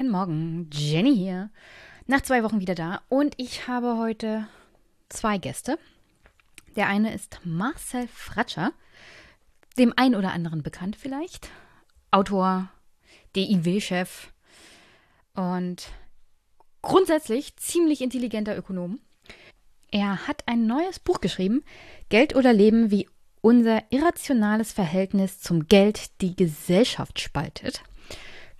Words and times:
Guten 0.00 0.12
Morgen, 0.12 0.70
Jenny 0.72 1.14
hier. 1.14 1.50
Nach 2.06 2.22
zwei 2.22 2.42
Wochen 2.42 2.58
wieder 2.58 2.74
da 2.74 3.02
und 3.10 3.34
ich 3.36 3.68
habe 3.68 3.98
heute 3.98 4.48
zwei 5.10 5.36
Gäste. 5.36 5.78
Der 6.74 6.86
eine 6.86 7.12
ist 7.12 7.38
Marcel 7.44 8.08
Fratscher, 8.08 8.72
dem 9.76 9.92
ein 9.96 10.14
oder 10.14 10.32
anderen 10.32 10.62
bekannt 10.62 10.96
vielleicht. 10.96 11.50
Autor, 12.10 12.70
DIW-Chef 13.36 14.32
und 15.34 15.90
grundsätzlich 16.80 17.54
ziemlich 17.56 18.00
intelligenter 18.00 18.56
Ökonom. 18.56 19.00
Er 19.90 20.26
hat 20.26 20.44
ein 20.46 20.66
neues 20.66 20.98
Buch 20.98 21.20
geschrieben, 21.20 21.62
Geld 22.08 22.34
oder 22.34 22.54
Leben, 22.54 22.90
wie 22.90 23.06
unser 23.42 23.82
irrationales 23.90 24.72
Verhältnis 24.72 25.40
zum 25.40 25.66
Geld 25.66 26.22
die 26.22 26.34
Gesellschaft 26.34 27.20
spaltet. 27.20 27.82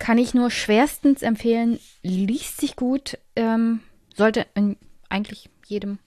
Kann 0.01 0.19
ich 0.19 0.35
nur 0.35 0.51
schwerstens 0.51 1.23
empfehlen. 1.23 1.79
Liest 2.03 2.61
sich 2.61 2.75
gut. 2.75 3.19
Ähm, 3.37 3.81
sollte 4.17 4.47
in 4.55 4.77
eigentlich 5.09 5.49
jedem 5.67 5.99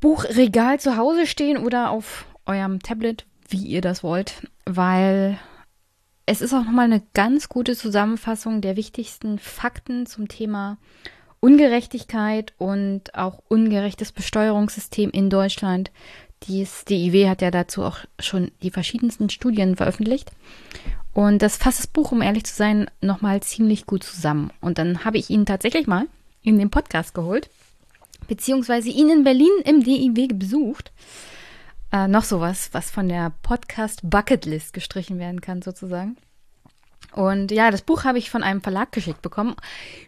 Buchregal 0.00 0.80
zu 0.80 0.96
Hause 0.96 1.26
stehen 1.26 1.58
oder 1.58 1.90
auf 1.90 2.26
eurem 2.46 2.80
Tablet, 2.80 3.26
wie 3.48 3.64
ihr 3.64 3.82
das 3.82 4.02
wollt, 4.02 4.46
weil 4.64 5.38
es 6.24 6.40
ist 6.40 6.54
auch 6.54 6.64
nochmal 6.64 6.86
eine 6.86 7.02
ganz 7.14 7.48
gute 7.48 7.76
Zusammenfassung 7.76 8.60
der 8.60 8.76
wichtigsten 8.76 9.38
Fakten 9.38 10.06
zum 10.06 10.28
Thema 10.28 10.78
Ungerechtigkeit 11.40 12.54
und 12.58 13.14
auch 13.14 13.42
ungerechtes 13.48 14.12
Besteuerungssystem 14.12 15.10
in 15.10 15.30
Deutschland. 15.30 15.90
Dies 16.44 16.84
DIW 16.84 17.28
hat 17.28 17.42
ja 17.42 17.50
dazu 17.50 17.82
auch 17.82 17.98
schon 18.18 18.50
die 18.62 18.70
verschiedensten 18.70 19.28
Studien 19.28 19.76
veröffentlicht. 19.76 20.30
Und 21.18 21.42
das 21.42 21.56
fasst 21.56 21.80
das 21.80 21.88
Buch, 21.88 22.12
um 22.12 22.22
ehrlich 22.22 22.44
zu 22.44 22.54
sein, 22.54 22.88
nochmal 23.00 23.42
ziemlich 23.42 23.86
gut 23.86 24.04
zusammen. 24.04 24.52
Und 24.60 24.78
dann 24.78 25.04
habe 25.04 25.18
ich 25.18 25.30
ihn 25.30 25.46
tatsächlich 25.46 25.88
mal 25.88 26.06
in 26.42 26.60
den 26.60 26.70
Podcast 26.70 27.12
geholt, 27.12 27.50
beziehungsweise 28.28 28.88
ihn 28.88 29.10
in 29.10 29.24
Berlin 29.24 29.50
im 29.64 29.82
DIW 29.82 30.28
besucht. 30.34 30.92
Äh, 31.90 32.06
noch 32.06 32.22
sowas, 32.22 32.68
was 32.70 32.92
von 32.92 33.08
der 33.08 33.32
Podcast 33.42 34.08
Bucketlist 34.08 34.72
gestrichen 34.72 35.18
werden 35.18 35.40
kann, 35.40 35.60
sozusagen. 35.60 36.16
Und 37.10 37.50
ja, 37.50 37.72
das 37.72 37.82
Buch 37.82 38.04
habe 38.04 38.18
ich 38.18 38.30
von 38.30 38.44
einem 38.44 38.60
Verlag 38.60 38.92
geschickt 38.92 39.20
bekommen, 39.20 39.56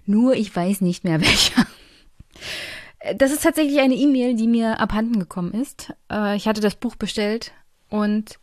nur 0.06 0.34
ich 0.34 0.54
weiß 0.54 0.80
nicht 0.80 1.02
mehr 1.02 1.20
welcher. 1.20 1.66
Das 3.16 3.32
ist 3.32 3.42
tatsächlich 3.42 3.80
eine 3.80 3.96
E-Mail, 3.96 4.36
die 4.36 4.46
mir 4.46 4.78
abhanden 4.78 5.18
gekommen 5.18 5.54
ist. 5.54 5.92
Äh, 6.08 6.36
ich 6.36 6.46
hatte 6.46 6.60
das 6.60 6.76
Buch 6.76 6.94
bestellt 6.94 7.50
und 7.88 8.38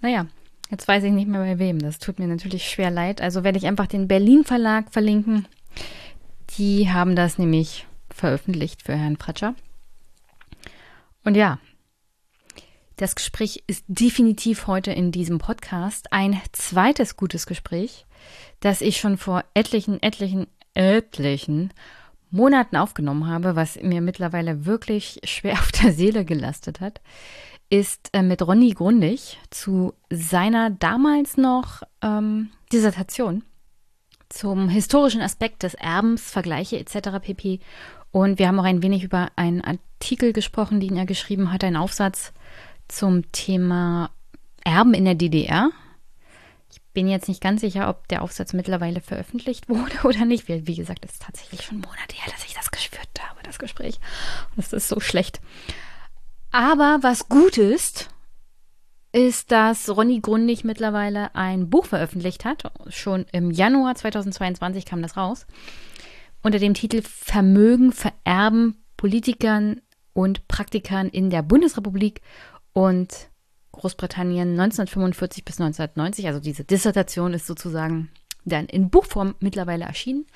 naja, 0.00 0.26
Jetzt 0.70 0.86
weiß 0.86 1.02
ich 1.04 1.12
nicht 1.12 1.28
mehr 1.28 1.40
bei 1.40 1.58
wem. 1.58 1.80
Das 1.80 1.98
tut 1.98 2.18
mir 2.18 2.28
natürlich 2.28 2.68
schwer 2.68 2.90
leid. 2.90 3.20
Also 3.20 3.42
werde 3.42 3.58
ich 3.58 3.66
einfach 3.66 3.86
den 3.86 4.06
Berlin 4.06 4.44
Verlag 4.44 4.92
verlinken. 4.92 5.46
Die 6.56 6.90
haben 6.90 7.16
das 7.16 7.38
nämlich 7.38 7.86
veröffentlicht 8.08 8.82
für 8.82 8.94
Herrn 8.94 9.16
Fratscher. 9.16 9.54
Und 11.24 11.36
ja, 11.36 11.58
das 12.96 13.14
Gespräch 13.14 13.64
ist 13.66 13.84
definitiv 13.88 14.66
heute 14.66 14.92
in 14.92 15.10
diesem 15.10 15.38
Podcast 15.38 16.12
ein 16.12 16.40
zweites 16.52 17.16
gutes 17.16 17.46
Gespräch, 17.46 18.06
das 18.60 18.80
ich 18.80 18.98
schon 18.98 19.16
vor 19.16 19.44
etlichen, 19.54 20.02
etlichen, 20.02 20.46
etlichen 20.74 21.72
Monaten 22.30 22.76
aufgenommen 22.76 23.26
habe, 23.26 23.56
was 23.56 23.80
mir 23.82 24.00
mittlerweile 24.00 24.66
wirklich 24.66 25.20
schwer 25.24 25.54
auf 25.54 25.72
der 25.72 25.92
Seele 25.92 26.24
gelastet 26.24 26.80
hat 26.80 27.00
ist 27.70 28.10
äh, 28.12 28.22
mit 28.22 28.42
Ronny 28.42 28.70
Grundig 28.70 29.38
zu 29.50 29.94
seiner 30.10 30.70
damals 30.70 31.36
noch 31.36 31.82
ähm, 32.02 32.50
Dissertation 32.72 33.44
zum 34.28 34.68
historischen 34.68 35.22
Aspekt 35.22 35.62
des 35.62 35.74
Erbens, 35.74 36.30
Vergleiche 36.30 36.78
etc. 36.78 37.20
pp. 37.20 37.60
Und 38.12 38.38
wir 38.38 38.48
haben 38.48 38.58
auch 38.58 38.64
ein 38.64 38.82
wenig 38.82 39.04
über 39.04 39.28
einen 39.36 39.62
Artikel 39.62 40.32
gesprochen, 40.32 40.80
den 40.80 40.96
er 40.96 41.06
geschrieben 41.06 41.52
hat, 41.52 41.62
einen 41.64 41.76
Aufsatz 41.76 42.32
zum 42.88 43.30
Thema 43.32 44.10
Erben 44.64 44.94
in 44.94 45.04
der 45.04 45.14
DDR. 45.14 45.70
Ich 46.72 46.80
bin 46.92 47.08
jetzt 47.08 47.28
nicht 47.28 47.40
ganz 47.40 47.60
sicher, 47.60 47.88
ob 47.88 48.08
der 48.08 48.22
Aufsatz 48.22 48.52
mittlerweile 48.52 49.00
veröffentlicht 49.00 49.68
wurde 49.68 49.96
oder 50.04 50.24
nicht. 50.24 50.48
Wie, 50.48 50.66
wie 50.66 50.76
gesagt, 50.76 51.04
es 51.04 51.12
ist 51.12 51.22
tatsächlich 51.22 51.62
schon 51.62 51.78
Monate 51.78 52.16
her, 52.16 52.32
dass 52.32 52.44
ich 52.44 52.54
das 52.54 52.70
geführt 52.70 53.08
habe, 53.20 53.42
das 53.44 53.58
Gespräch. 53.58 54.00
Es 54.56 54.72
ist 54.72 54.88
so 54.88 54.98
schlecht. 54.98 55.40
Aber 56.50 56.98
was 57.02 57.28
gut 57.28 57.58
ist, 57.58 58.10
ist, 59.12 59.50
dass 59.50 59.88
Ronny 59.88 60.20
Grundig 60.20 60.64
mittlerweile 60.64 61.34
ein 61.34 61.70
Buch 61.70 61.86
veröffentlicht 61.86 62.44
hat. 62.44 62.72
Schon 62.88 63.26
im 63.32 63.50
Januar 63.50 63.94
2022 63.94 64.84
kam 64.84 65.02
das 65.02 65.16
raus. 65.16 65.46
Unter 66.42 66.58
dem 66.58 66.74
Titel 66.74 67.02
Vermögen 67.02 67.92
vererben 67.92 68.76
Politikern 68.96 69.80
und 70.12 70.46
Praktikern 70.48 71.08
in 71.08 71.30
der 71.30 71.42
Bundesrepublik 71.42 72.20
und 72.72 73.30
Großbritannien 73.72 74.50
1945 74.50 75.44
bis 75.44 75.60
1990. 75.60 76.26
Also 76.26 76.40
diese 76.40 76.64
Dissertation 76.64 77.34
ist 77.34 77.46
sozusagen 77.46 78.10
dann 78.44 78.66
in 78.66 78.90
Buchform 78.90 79.34
mittlerweile 79.40 79.84
erschienen. 79.84 80.26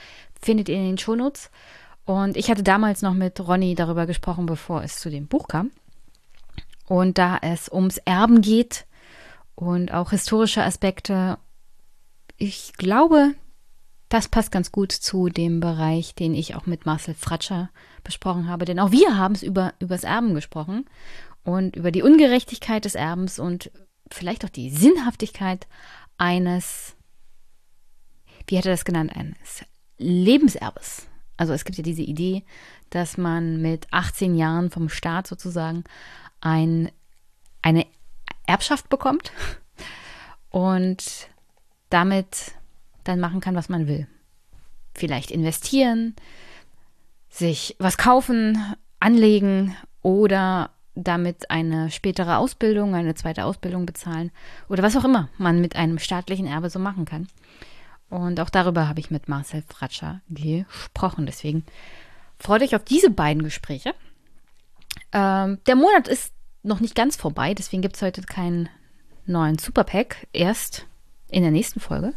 Findet 0.40 0.68
ihr 0.68 0.76
in 0.76 0.86
den 0.86 0.98
Shownotes. 0.98 1.50
Und 2.04 2.36
ich 2.36 2.50
hatte 2.50 2.62
damals 2.62 3.02
noch 3.02 3.14
mit 3.14 3.40
Ronny 3.40 3.74
darüber 3.74 4.06
gesprochen, 4.06 4.46
bevor 4.46 4.82
es 4.82 4.98
zu 4.98 5.10
dem 5.10 5.26
Buch 5.26 5.48
kam. 5.48 5.70
Und 6.86 7.18
da 7.18 7.38
es 7.40 7.70
ums 7.70 7.98
Erben 7.98 8.40
geht 8.40 8.86
und 9.54 9.92
auch 9.92 10.10
historische 10.10 10.62
Aspekte, 10.62 11.38
ich 12.36 12.72
glaube, 12.74 13.34
das 14.08 14.28
passt 14.28 14.52
ganz 14.52 14.70
gut 14.70 14.92
zu 14.92 15.28
dem 15.28 15.60
Bereich, 15.60 16.14
den 16.14 16.34
ich 16.34 16.54
auch 16.54 16.66
mit 16.66 16.86
Marcel 16.86 17.14
Fratscher 17.14 17.70
besprochen 18.02 18.48
habe. 18.48 18.64
Denn 18.64 18.78
auch 18.78 18.92
wir 18.92 19.16
haben 19.16 19.34
es 19.34 19.42
über 19.42 19.74
das 19.80 20.04
Erben 20.04 20.34
gesprochen 20.34 20.84
und 21.42 21.76
über 21.76 21.90
die 21.90 22.02
Ungerechtigkeit 22.02 22.84
des 22.84 22.94
Erbens 22.94 23.38
und 23.38 23.70
vielleicht 24.10 24.44
auch 24.44 24.50
die 24.50 24.70
Sinnhaftigkeit 24.70 25.66
eines, 26.18 26.96
wie 28.46 28.58
hat 28.58 28.66
er 28.66 28.72
das 28.72 28.84
genannt, 28.84 29.14
eines 29.16 29.64
Lebenserbes. 29.98 31.08
Also 31.36 31.52
es 31.52 31.64
gibt 31.64 31.78
ja 31.78 31.84
diese 31.84 32.02
Idee, 32.02 32.44
dass 32.90 33.16
man 33.16 33.60
mit 33.60 33.88
18 33.90 34.36
Jahren 34.36 34.70
vom 34.70 34.88
Staat 34.88 35.26
sozusagen 35.26 35.84
ein, 36.44 36.90
eine 37.62 37.86
Erbschaft 38.46 38.88
bekommt 38.88 39.32
und 40.50 41.28
damit 41.90 42.52
dann 43.02 43.18
machen 43.18 43.40
kann, 43.40 43.56
was 43.56 43.68
man 43.68 43.88
will. 43.88 44.06
Vielleicht 44.94 45.30
investieren, 45.30 46.14
sich 47.28 47.74
was 47.78 47.96
kaufen, 47.96 48.76
anlegen 49.00 49.76
oder 50.02 50.70
damit 50.94 51.50
eine 51.50 51.90
spätere 51.90 52.38
Ausbildung, 52.38 52.94
eine 52.94 53.14
zweite 53.14 53.44
Ausbildung 53.44 53.84
bezahlen 53.86 54.30
oder 54.68 54.82
was 54.82 54.96
auch 54.96 55.04
immer 55.04 55.28
man 55.38 55.60
mit 55.60 55.74
einem 55.74 55.98
staatlichen 55.98 56.46
Erbe 56.46 56.70
so 56.70 56.78
machen 56.78 57.04
kann. 57.04 57.26
Und 58.10 58.38
auch 58.38 58.50
darüber 58.50 58.86
habe 58.86 59.00
ich 59.00 59.10
mit 59.10 59.28
Marcel 59.28 59.64
Fratscher 59.66 60.20
gesprochen. 60.28 61.26
Deswegen 61.26 61.64
freut 62.38 62.62
euch 62.62 62.76
auf 62.76 62.84
diese 62.84 63.10
beiden 63.10 63.42
Gespräche. 63.42 63.94
Ähm, 65.12 65.58
der 65.66 65.74
Monat 65.74 66.06
ist 66.06 66.33
noch 66.64 66.80
nicht 66.80 66.94
ganz 66.94 67.14
vorbei, 67.16 67.54
deswegen 67.54 67.82
gibt 67.82 67.96
es 67.96 68.02
heute 68.02 68.22
keinen 68.22 68.68
neuen 69.26 69.58
Superpack, 69.58 70.26
erst 70.32 70.86
in 71.28 71.42
der 71.42 71.52
nächsten 71.52 71.80
Folge. 71.80 72.14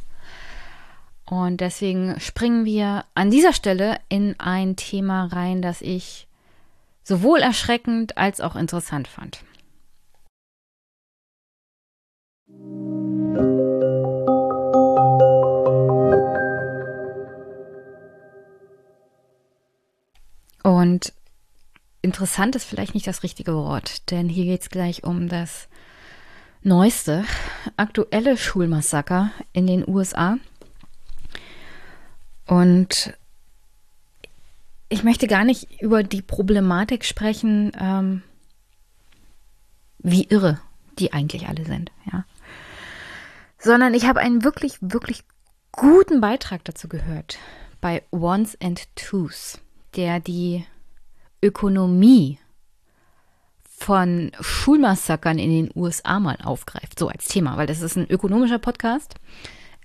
Und 1.26 1.60
deswegen 1.60 2.20
springen 2.20 2.64
wir 2.64 3.04
an 3.14 3.30
dieser 3.30 3.52
Stelle 3.52 4.00
in 4.08 4.40
ein 4.40 4.78
Thema 4.78 5.26
rein, 5.26 5.62
das 5.62 5.82
ich 5.82 6.28
sowohl 7.04 7.40
erschreckend 7.40 8.18
als 8.18 8.40
auch 8.40 8.56
interessant 8.56 9.08
fand. 9.08 9.44
Und 20.64 21.14
interessant 22.08 22.56
ist 22.56 22.64
vielleicht 22.64 22.94
nicht 22.94 23.06
das 23.06 23.22
richtige 23.22 23.54
Wort, 23.54 24.10
denn 24.12 24.30
hier 24.30 24.46
geht 24.46 24.62
es 24.62 24.70
gleich 24.70 25.04
um 25.04 25.28
das 25.28 25.68
neueste, 26.64 27.26
aktuelle 27.76 28.38
Schulmassaker 28.38 29.32
in 29.52 29.68
den 29.68 29.86
USA. 29.86 30.38
Und 32.46 33.14
ich 34.88 35.04
möchte 35.04 35.28
gar 35.28 35.44
nicht 35.44 35.82
über 35.82 36.02
die 36.02 36.22
Problematik 36.22 37.04
sprechen, 37.04 37.74
ähm, 37.78 38.24
wie 40.00 40.24
irre 40.24 40.62
die 40.98 41.12
eigentlich 41.12 41.48
alle 41.48 41.66
sind, 41.66 41.92
ja. 42.12 42.24
Sondern 43.60 43.94
ich 43.94 44.06
habe 44.06 44.22
einen 44.22 44.46
wirklich, 44.46 44.78
wirklich 44.80 45.26
guten 45.74 46.22
Beitrag 46.22 46.64
dazu 46.64 46.88
gehört 46.88 47.38
bei 47.82 48.02
Ones 48.12 48.58
and 48.62 48.88
Twos, 48.96 49.60
der 49.96 50.22
die 50.22 50.66
Ökonomie 51.42 52.40
von 53.64 54.32
Schulmassakern 54.40 55.38
in 55.38 55.52
den 55.52 55.72
USA 55.76 56.20
mal 56.20 56.38
aufgreift, 56.44 56.98
so 56.98 57.08
als 57.08 57.28
Thema, 57.28 57.58
weil 57.58 57.68
das 57.68 57.82
ist 57.82 57.96
ein 57.96 58.10
ökonomischer 58.10 58.60
Podcast. 58.60 59.16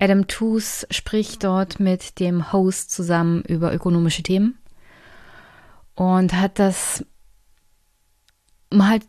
Adam 0.01 0.27
Tooze 0.27 0.87
spricht 0.91 1.45
dort 1.45 1.79
mit 1.79 2.19
dem 2.19 2.53
Host 2.53 2.91
zusammen 2.91 3.43
über 3.43 3.73
ökonomische 3.73 4.23
Themen 4.23 4.59
und 5.95 6.33
hat 6.33 6.59
das 6.59 7.05
mal 8.71 9.01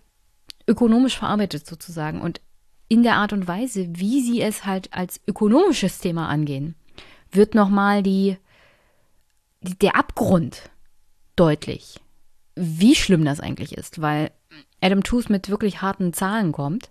ökonomisch 0.68 1.18
verarbeitet 1.18 1.66
sozusagen 1.66 2.22
und 2.22 2.42
in 2.90 3.04
der 3.04 3.16
Art 3.16 3.34
und 3.34 3.48
Weise, 3.48 3.88
wie 3.90 4.22
sie 4.22 4.42
es 4.42 4.66
halt 4.66 4.94
als 4.94 5.20
ökonomisches 5.26 6.00
Thema 6.00 6.28
angehen, 6.28 6.76
wird 7.32 7.56
nochmal 7.56 8.04
die, 8.04 8.38
die, 9.62 9.78
der 9.80 9.96
Abgrund 9.96 10.70
deutlich, 11.36 12.00
wie 12.56 12.96
schlimm 12.96 13.26
das 13.26 13.40
eigentlich 13.40 13.78
ist, 13.78 14.02
weil 14.02 14.32
Adam 14.82 15.04
Tooze 15.04 15.32
mit 15.32 15.50
wirklich 15.50 15.82
harten 15.82 16.14
Zahlen 16.14 16.52
kommt 16.52 16.90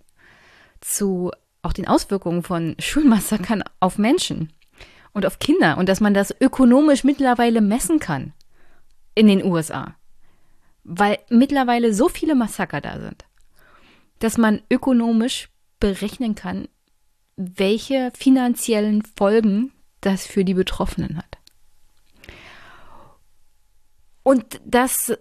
zu 0.81 1.31
auch 1.63 1.73
den 1.73 1.87
Auswirkungen 1.87 2.43
von 2.43 2.75
Schulmassakern 2.79 3.63
auf 3.79 3.99
Menschen 3.99 4.53
und 5.13 5.27
auf 5.27 5.39
Kinder 5.39 5.79
und 5.79 5.89
dass 5.89 6.01
man 6.01 6.15
das 6.15 6.35
ökonomisch 6.41 7.05
mittlerweile 7.05 7.61
messen 7.61 8.01
kann 8.01 8.33
in 9.15 9.29
den 9.29 9.45
USA. 9.45 9.95
Weil 10.85 11.19
mittlerweile 11.29 11.95
so 11.95 12.09
viele 12.09 12.35
Massaker 12.35 12.81
da 12.81 12.99
sind, 12.99 13.25
dass 14.19 14.39
man 14.39 14.63
ökonomisch 14.71 15.49
berechnen 15.79 16.35
kann, 16.35 16.67
welche 17.37 18.11
finanziellen 18.17 19.03
Folgen 19.17 19.73
das 20.01 20.27
für 20.27 20.45
die 20.45 20.55
Betroffenen 20.55 21.17
hat. 21.17 21.39
Und 24.25 24.61
das 24.65 25.17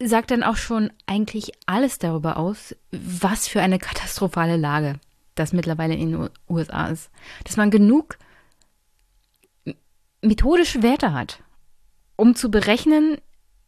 sagt 0.00 0.30
dann 0.30 0.42
auch 0.42 0.56
schon 0.56 0.92
eigentlich 1.06 1.52
alles 1.66 1.98
darüber 1.98 2.36
aus, 2.36 2.74
was 2.90 3.48
für 3.48 3.60
eine 3.60 3.78
katastrophale 3.78 4.56
Lage 4.56 5.00
das 5.34 5.52
mittlerweile 5.52 5.94
in 5.94 6.12
den 6.12 6.30
USA 6.48 6.86
ist. 6.86 7.10
Dass 7.44 7.56
man 7.56 7.70
genug 7.70 8.18
methodische 10.22 10.82
Werte 10.82 11.12
hat, 11.12 11.42
um 12.16 12.34
zu 12.34 12.50
berechnen, 12.50 13.18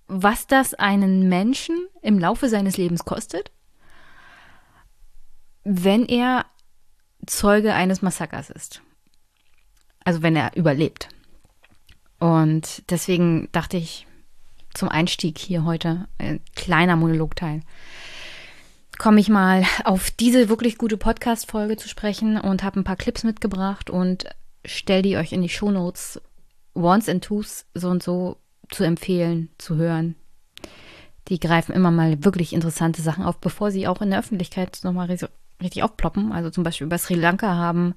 was 0.06 0.47
das 0.47 0.75
einen 0.75 1.29
Menschen 1.29 1.77
im 2.03 2.19
Laufe 2.19 2.49
seines 2.49 2.76
Lebens 2.76 3.05
kostet, 3.05 3.53
wenn 5.62 6.06
er 6.06 6.47
Zeuge 7.26 7.75
eines 7.75 8.03
Massakers 8.03 8.50
ist. 8.50 8.83
Also 10.05 10.23
wenn 10.23 10.35
er 10.35 10.56
überlebt. 10.56 11.09
Und 12.19 12.91
deswegen 12.91 13.49
dachte 13.53 13.76
ich 13.76 14.06
zum 14.75 14.89
Einstieg 14.89 15.39
hier 15.39 15.65
heute, 15.65 16.07
ein 16.19 16.41
kleiner 16.55 16.97
Monologteil, 16.97 17.63
komme 18.99 19.21
ich 19.21 19.29
mal 19.29 19.65
auf 19.85 20.11
diese 20.11 20.49
wirklich 20.49 20.77
gute 20.77 20.97
Podcast-Folge 20.97 21.77
zu 21.77 21.89
sprechen 21.89 22.39
und 22.39 22.63
habe 22.63 22.81
ein 22.81 22.85
paar 22.85 22.97
Clips 22.97 23.25
mitgebracht 23.25 23.89
und 23.89 24.27
stelle 24.65 25.03
die 25.03 25.17
euch 25.17 25.33
in 25.33 25.43
die 25.43 25.49
Shownotes 25.49 26.21
Once 26.75 27.09
and 27.09 27.25
Twos 27.25 27.65
so 27.75 27.89
und 27.89 28.03
so 28.03 28.37
zu 28.71 28.85
empfehlen, 28.85 29.49
zu 29.59 29.77
hören. 29.77 30.17
Die 31.29 31.41
greifen 31.41 31.75
immer 31.75 31.91
mal 31.91 32.25
wirklich 32.25 32.53
interessante 32.53 33.03
Sachen 33.03 33.25
auf, 33.25 33.39
bevor 33.39 33.71
sie 33.71 33.89
auch 33.89 34.03
in 34.03 34.11
der 34.11 34.19
Öffentlichkeit 34.19 34.81
nochmal 34.83 35.07
richtig 35.63 35.83
aufploppen. 35.83 36.33
Also 36.33 36.51
zum 36.51 36.65
Beispiel 36.65 36.87
über 36.87 36.99
Sri 36.99 37.15
Lanka 37.15 37.55
haben 37.55 37.95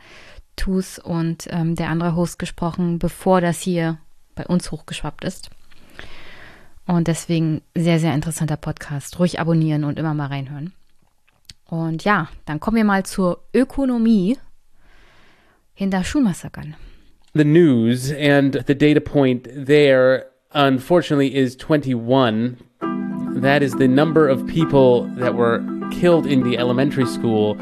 Tus 0.55 0.99
und 0.99 1.47
ähm, 1.49 1.75
der 1.75 1.89
andere 1.89 2.15
Host 2.15 2.37
gesprochen, 2.39 2.99
bevor 2.99 3.41
das 3.41 3.59
hier 3.59 3.97
bei 4.35 4.45
uns 4.45 4.71
hochgeschwappt 4.71 5.23
ist. 5.23 5.49
Und 6.85 7.07
deswegen 7.07 7.61
sehr, 7.75 7.99
sehr 7.99 8.13
interessanter 8.13 8.57
Podcast. 8.57 9.19
Ruhig 9.19 9.39
abonnieren 9.39 9.83
und 9.83 9.97
immer 9.97 10.13
mal 10.13 10.27
reinhören. 10.27 10.73
Und 11.65 12.03
ja, 12.03 12.29
dann 12.45 12.59
kommen 12.59 12.77
wir 12.77 12.83
mal 12.83 13.03
zur 13.03 13.43
Ökonomie 13.53 14.37
hinter 15.73 16.03
Schulmassakern. 16.03 16.75
The 17.33 17.45
news 17.45 18.11
and 18.11 18.63
the 18.67 18.75
data 18.75 18.99
point 18.99 19.49
there, 19.65 20.27
unfortunately, 20.53 21.33
is 21.33 21.57
21. 21.57 22.57
That 23.41 23.63
is 23.63 23.73
the 23.73 23.87
number 23.87 24.29
of 24.29 24.45
people 24.45 25.09
that 25.17 25.33
were 25.33 25.63
killed 25.89 26.27
in 26.27 26.43
the 26.43 26.57
elementary 26.57 27.07
school 27.07 27.57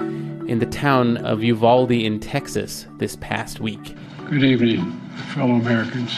in 0.47 0.59
the 0.59 0.65
town 0.65 1.17
of 1.17 1.41
Uvalde 1.41 1.91
in 1.91 2.19
Texas 2.19 2.85
this 2.97 3.15
past 3.15 3.61
week. 3.61 3.95
Good 4.29 4.43
evening, 4.43 4.91
fellow 5.33 5.55
Americans. 5.55 6.11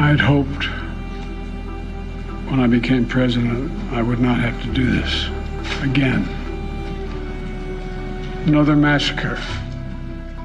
I'd 0.00 0.18
hoped 0.18 0.64
when 2.50 2.58
I 2.58 2.66
became 2.66 3.06
president, 3.06 3.70
I 3.92 4.00
would 4.00 4.18
not 4.18 4.40
have 4.40 4.60
to 4.62 4.72
do 4.72 4.90
this 4.90 5.26
again. 5.82 6.24
Another 8.46 8.74
massacre. 8.74 9.38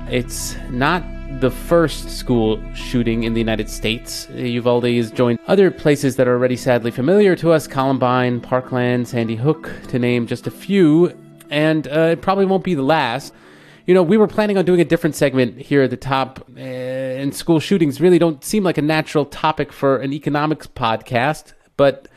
It's 0.10 0.58
not 0.70 1.04
the 1.40 1.50
first 1.50 2.10
school 2.10 2.62
shooting 2.74 3.24
in 3.24 3.34
the 3.34 3.40
United 3.40 3.70
States. 3.70 4.28
Uvalde 4.32 4.94
has 4.94 5.10
joined 5.10 5.40
other 5.48 5.72
places 5.72 6.18
that 6.18 6.28
are 6.28 6.34
already 6.34 6.58
sadly 6.58 6.92
familiar 6.92 7.34
to 7.38 7.54
us 7.54 7.66
Columbine, 7.66 8.42
Parkland, 8.42 9.08
Sandy 9.08 9.38
Hook, 9.38 9.72
to 9.88 9.98
name 9.98 10.28
just 10.28 10.48
a 10.48 10.52
few, 10.52 11.18
and 11.50 11.88
uh, 11.88 12.10
it 12.12 12.22
probably 12.22 12.46
won't 12.46 12.66
be 12.66 12.76
the 12.76 12.84
last. 12.84 13.34
You 13.86 13.94
know, 13.94 14.02
we 14.02 14.18
were 14.18 14.28
planning 14.28 14.58
on 14.58 14.66
doing 14.66 14.82
a 14.82 14.86
different 14.86 15.16
segment 15.16 15.60
here 15.60 15.84
at 15.84 15.92
the 15.92 15.98
top, 15.98 16.40
uh, 16.58 16.62
and 17.16 17.34
school 17.36 17.60
shootings 17.60 18.02
really 18.02 18.20
don't 18.20 18.44
seem 18.44 18.64
like 18.64 18.78
a 18.78 18.82
natural 18.82 19.26
topic 19.26 19.72
for 19.72 19.98
an 19.98 20.14
economics 20.14 20.68
podcast 20.68 21.54
but 21.78 22.08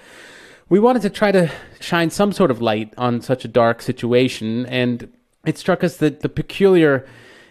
we 0.69 0.79
wanted 0.79 1.03
to 1.03 1.11
try 1.11 1.33
to 1.33 1.50
shine 1.81 2.11
some 2.11 2.33
sort 2.33 2.50
of 2.50 2.61
light 2.61 2.93
on 2.99 3.23
such 3.23 3.45
a 3.45 3.49
dark 3.49 3.81
situation, 3.81 4.67
and 4.67 5.11
it 5.47 5.56
struck 5.56 5.83
us 5.83 5.97
that 5.97 6.21
the 6.21 6.29
peculiar 6.29 7.06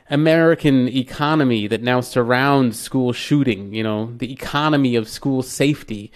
American 0.10 0.88
economy 0.88 1.68
that 1.68 1.82
now 1.82 2.00
surrounds 2.00 2.80
school 2.80 3.12
shooting, 3.12 3.74
you 3.74 3.84
know, 3.84 4.14
the 4.18 4.32
economy 4.32 4.96
of 4.96 5.10
school 5.10 5.42
safety, 5.42 6.12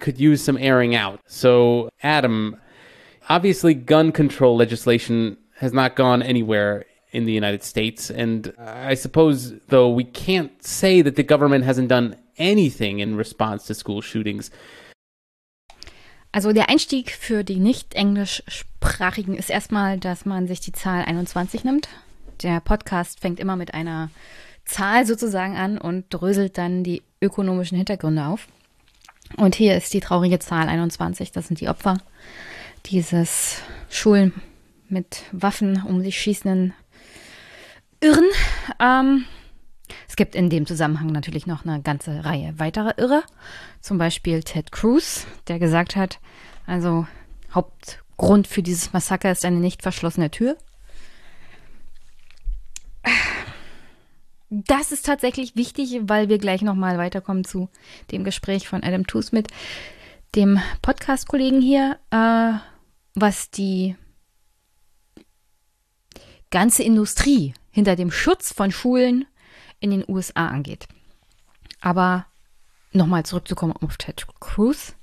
could 0.00 0.20
use 0.20 0.42
some 0.42 0.58
airing 0.58 0.94
out. 0.94 1.20
So, 1.26 1.88
Adam, 2.02 2.56
obviously, 3.28 3.74
gun 3.74 4.12
control 4.12 4.56
legislation 4.56 5.36
has 5.56 5.72
not 5.72 5.96
gone 5.96 6.22
anywhere 6.22 6.84
in 7.10 7.26
the 7.26 7.34
United 7.34 7.62
States. 7.62 8.10
And 8.10 8.52
I 8.58 8.94
suppose, 8.94 9.54
though, 9.68 9.94
we 9.94 10.04
can't 10.04 10.50
say 10.60 11.02
that 11.02 11.16
the 11.16 11.24
government 11.24 11.64
hasn't 11.64 11.88
done 11.88 12.16
anything 12.36 13.00
in 13.00 13.16
response 13.16 13.66
to 13.66 13.74
school 13.74 14.02
shootings. 14.02 14.50
Also 16.30 16.52
der 16.52 16.68
Einstieg 16.68 17.10
für 17.10 17.42
die 17.42 17.58
nicht-englischsprachigen 17.58 19.34
ist 19.34 19.50
erstmal, 19.50 19.98
dass 19.98 20.26
man 20.26 20.46
sich 20.46 20.60
die 20.60 20.72
Zahl 20.72 21.04
21 21.04 21.64
nimmt. 21.64 21.88
Der 22.42 22.60
Podcast 22.60 23.20
fängt 23.20 23.40
immer 23.40 23.56
mit 23.56 23.74
einer 23.74 24.10
Zahl 24.66 25.06
sozusagen 25.06 25.56
an 25.56 25.78
und 25.78 26.04
dröselt 26.10 26.58
dann 26.58 26.84
die 26.84 27.02
ökonomischen 27.22 27.76
Hintergründe 27.76 28.26
auf. 28.26 28.46
Und 29.36 29.54
hier 29.54 29.76
ist 29.76 29.92
die 29.94 30.00
traurige 30.00 30.38
Zahl 30.38 30.68
21. 30.68 31.32
Das 31.32 31.48
sind 31.48 31.60
die 31.60 31.68
Opfer 31.68 31.98
dieses 32.86 33.62
Schulen 33.90 34.32
mit 34.88 35.22
Waffen 35.32 35.82
um 35.82 36.02
sich 36.02 36.20
schießenden 36.20 36.74
Irren. 38.00 38.28
Ähm, 38.80 39.24
es 40.08 40.16
gibt 40.16 40.34
in 40.34 40.50
dem 40.50 40.66
Zusammenhang 40.66 41.08
natürlich 41.08 41.46
noch 41.46 41.64
eine 41.64 41.82
ganze 41.82 42.24
Reihe 42.24 42.58
weiterer 42.58 42.98
Irre. 42.98 43.22
Zum 43.80 43.98
Beispiel 43.98 44.42
Ted 44.42 44.72
Cruz, 44.72 45.26
der 45.48 45.58
gesagt 45.58 45.96
hat, 45.96 46.20
also 46.66 47.06
Hauptgrund 47.52 48.46
für 48.46 48.62
dieses 48.62 48.92
Massaker 48.92 49.30
ist 49.32 49.44
eine 49.44 49.58
nicht 49.58 49.82
verschlossene 49.82 50.30
Tür. 50.30 50.56
Das 54.50 54.92
ist 54.92 55.04
tatsächlich 55.04 55.56
wichtig, 55.56 56.00
weil 56.04 56.28
wir 56.28 56.38
gleich 56.38 56.62
nochmal 56.62 56.96
weiterkommen 56.96 57.44
zu 57.44 57.68
dem 58.10 58.24
Gespräch 58.24 58.66
von 58.66 58.82
Adam 58.82 59.06
Tooze 59.06 59.34
mit 59.34 59.48
dem 60.34 60.60
Podcast-Kollegen 60.82 61.60
hier, 61.60 61.98
äh, 62.10 62.52
was 63.14 63.50
die 63.50 63.96
ganze 66.50 66.82
Industrie 66.82 67.54
hinter 67.70 67.96
dem 67.96 68.10
Schutz 68.10 68.52
von 68.52 68.70
Schulen 68.70 69.26
in 69.80 69.90
den 69.90 70.04
USA 70.08 70.48
angeht. 70.48 70.88
Aber 71.80 72.26
nochmal 72.92 73.24
zurückzukommen 73.24 73.74
auf 73.80 73.96
Ted 73.96 74.26
Cruz. 74.40 74.94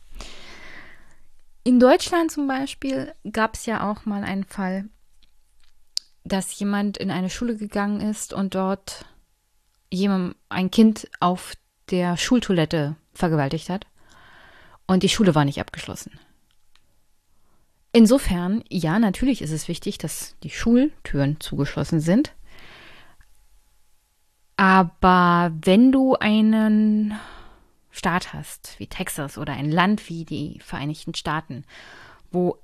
In 1.63 1.79
Deutschland 1.79 2.31
zum 2.31 2.47
Beispiel 2.47 3.13
gab 3.31 3.55
es 3.55 3.65
ja 3.65 3.89
auch 3.89 4.05
mal 4.05 4.23
einen 4.23 4.43
Fall, 4.43 4.85
dass 6.23 6.59
jemand 6.59 6.97
in 6.97 7.11
eine 7.11 7.29
Schule 7.29 7.55
gegangen 7.55 8.01
ist 8.01 8.33
und 8.33 8.55
dort 8.55 9.05
jemand, 9.91 10.35
ein 10.49 10.71
Kind 10.71 11.09
auf 11.19 11.53
der 11.89 12.17
Schultoilette 12.17 12.95
vergewaltigt 13.13 13.69
hat. 13.69 13.87
Und 14.87 15.03
die 15.03 15.09
Schule 15.09 15.33
war 15.33 15.45
nicht 15.45 15.59
abgeschlossen. 15.59 16.19
Insofern, 17.91 18.63
ja, 18.69 18.99
natürlich 18.99 19.41
ist 19.41 19.51
es 19.51 19.67
wichtig, 19.67 19.97
dass 19.97 20.35
die 20.43 20.49
Schultüren 20.49 21.39
zugeschlossen 21.39 22.01
sind. 22.01 22.33
Aber 24.57 25.51
wenn 25.61 25.91
du 25.91 26.15
einen 26.15 27.13
Staat 27.91 28.33
hast, 28.33 28.79
wie 28.79 28.87
Texas 28.87 29.37
oder 29.37 29.53
ein 29.53 29.71
Land 29.71 30.09
wie 30.09 30.25
die 30.25 30.59
Vereinigten 30.63 31.13
Staaten, 31.13 31.63
wo 32.31 32.57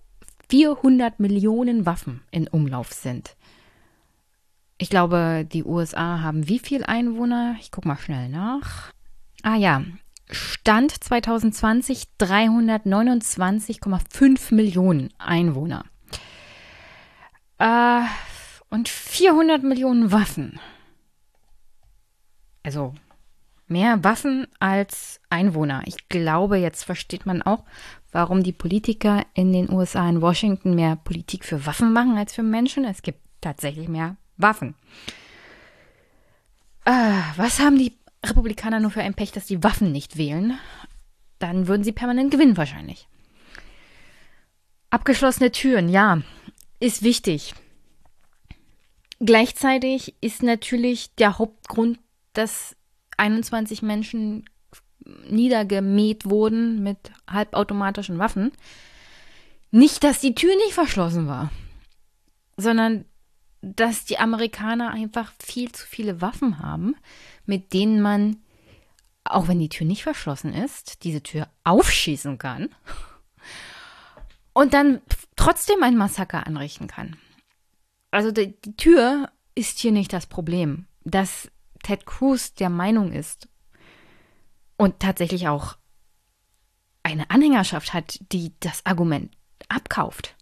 400 0.49 1.19
Millionen 1.19 1.85
Waffen 1.85 2.21
in 2.31 2.47
Umlauf 2.47 2.91
sind, 2.91 3.35
Ich 4.77 4.89
glaube, 4.89 5.47
die 5.51 5.63
USA 5.63 6.21
haben 6.21 6.47
wie 6.49 6.57
viel 6.57 6.83
Einwohner? 6.83 7.55
Ich 7.59 7.69
gucke 7.69 7.87
mal 7.87 7.99
schnell 7.99 8.29
nach. 8.29 8.91
Ah 9.43 9.55
ja, 9.55 9.83
Stand 10.31 10.91
2020 10.91 12.07
329,5 12.19 14.55
Millionen 14.55 15.13
Einwohner. 15.19 15.85
Äh, 17.59 18.01
und 18.71 18.89
400 18.89 19.61
Millionen 19.61 20.11
Waffen. 20.11 20.59
Also 22.63 22.93
mehr 23.67 24.03
Waffen 24.03 24.47
als 24.59 25.19
Einwohner. 25.29 25.83
Ich 25.85 26.09
glaube, 26.09 26.57
jetzt 26.57 26.83
versteht 26.83 27.25
man 27.25 27.41
auch, 27.41 27.63
warum 28.11 28.43
die 28.43 28.51
Politiker 28.51 29.23
in 29.33 29.53
den 29.53 29.71
USA 29.71 30.07
in 30.09 30.21
Washington 30.21 30.75
mehr 30.75 30.97
Politik 30.97 31.45
für 31.45 31.65
Waffen 31.65 31.93
machen 31.93 32.17
als 32.17 32.33
für 32.33 32.43
Menschen. 32.43 32.85
Es 32.85 33.01
gibt 33.01 33.19
tatsächlich 33.39 33.87
mehr 33.87 34.17
Waffen. 34.37 34.75
Äh, 36.85 36.91
was 37.37 37.59
haben 37.59 37.77
die 37.77 37.97
Republikaner 38.25 38.79
nur 38.79 38.91
für 38.91 39.01
ein 39.01 39.13
Pech, 39.13 39.31
dass 39.31 39.45
die 39.45 39.63
Waffen 39.63 39.91
nicht 39.91 40.17
wählen? 40.17 40.57
Dann 41.39 41.67
würden 41.67 41.83
sie 41.83 41.91
permanent 41.91 42.31
gewinnen 42.31 42.57
wahrscheinlich. 42.57 43.07
Abgeschlossene 44.89 45.51
Türen, 45.51 45.89
ja, 45.89 46.21
ist 46.79 47.01
wichtig. 47.01 47.53
Gleichzeitig 49.19 50.15
ist 50.19 50.43
natürlich 50.43 51.15
der 51.15 51.37
Hauptgrund, 51.37 51.99
dass 52.33 52.75
21 53.17 53.81
Menschen 53.81 54.45
niedergemäht 55.29 56.29
wurden 56.29 56.83
mit 56.83 56.97
halbautomatischen 57.29 58.19
Waffen. 58.19 58.51
Nicht, 59.71 60.03
dass 60.03 60.19
die 60.19 60.35
Tür 60.35 60.55
nicht 60.55 60.73
verschlossen 60.73 61.27
war, 61.27 61.51
sondern 62.57 63.05
dass 63.61 64.05
die 64.05 64.17
Amerikaner 64.17 64.91
einfach 64.91 65.31
viel 65.39 65.71
zu 65.71 65.85
viele 65.85 66.21
Waffen 66.21 66.59
haben, 66.59 66.95
mit 67.45 67.73
denen 67.73 68.01
man, 68.01 68.37
auch 69.23 69.47
wenn 69.47 69.59
die 69.59 69.69
Tür 69.69 69.85
nicht 69.85 70.03
verschlossen 70.03 70.53
ist, 70.53 71.03
diese 71.03 71.21
Tür 71.21 71.47
aufschießen 71.63 72.37
kann 72.37 72.69
und 74.53 74.73
dann 74.73 75.01
trotzdem 75.35 75.83
ein 75.83 75.97
Massaker 75.97 76.45
anrichten 76.47 76.87
kann. 76.87 77.17
Also 78.09 78.31
die, 78.31 78.59
die 78.61 78.75
Tür 78.75 79.31
ist 79.55 79.79
hier 79.79 79.91
nicht 79.91 80.11
das 80.11 80.25
Problem. 80.25 80.85
Dass 81.03 81.50
Ted 81.83 82.05
Cruz 82.05 82.53
der 82.53 82.69
Meinung 82.69 83.11
ist 83.11 83.47
und 84.77 84.99
tatsächlich 84.99 85.47
auch 85.47 85.77
eine 87.03 87.29
Anhängerschaft 87.29 87.93
hat, 87.93 88.19
die 88.31 88.53
das 88.59 88.85
Argument 88.85 89.31
abkauft. 89.69 90.35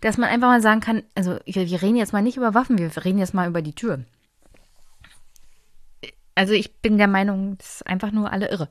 Dass 0.00 0.18
man 0.18 0.28
einfach 0.28 0.48
mal 0.48 0.60
sagen 0.60 0.80
kann, 0.80 1.02
also 1.14 1.38
wir, 1.44 1.68
wir 1.68 1.82
reden 1.82 1.96
jetzt 1.96 2.12
mal 2.12 2.22
nicht 2.22 2.36
über 2.36 2.54
Waffen, 2.54 2.78
wir 2.78 2.90
reden 3.04 3.18
jetzt 3.18 3.34
mal 3.34 3.48
über 3.48 3.62
die 3.62 3.74
Tür. 3.74 4.04
Also 6.34 6.52
ich 6.52 6.76
bin 6.76 6.98
der 6.98 7.08
Meinung, 7.08 7.56
das 7.58 7.76
ist 7.76 7.86
einfach 7.86 8.12
nur 8.12 8.30
alle 8.30 8.50
irre. 8.50 8.68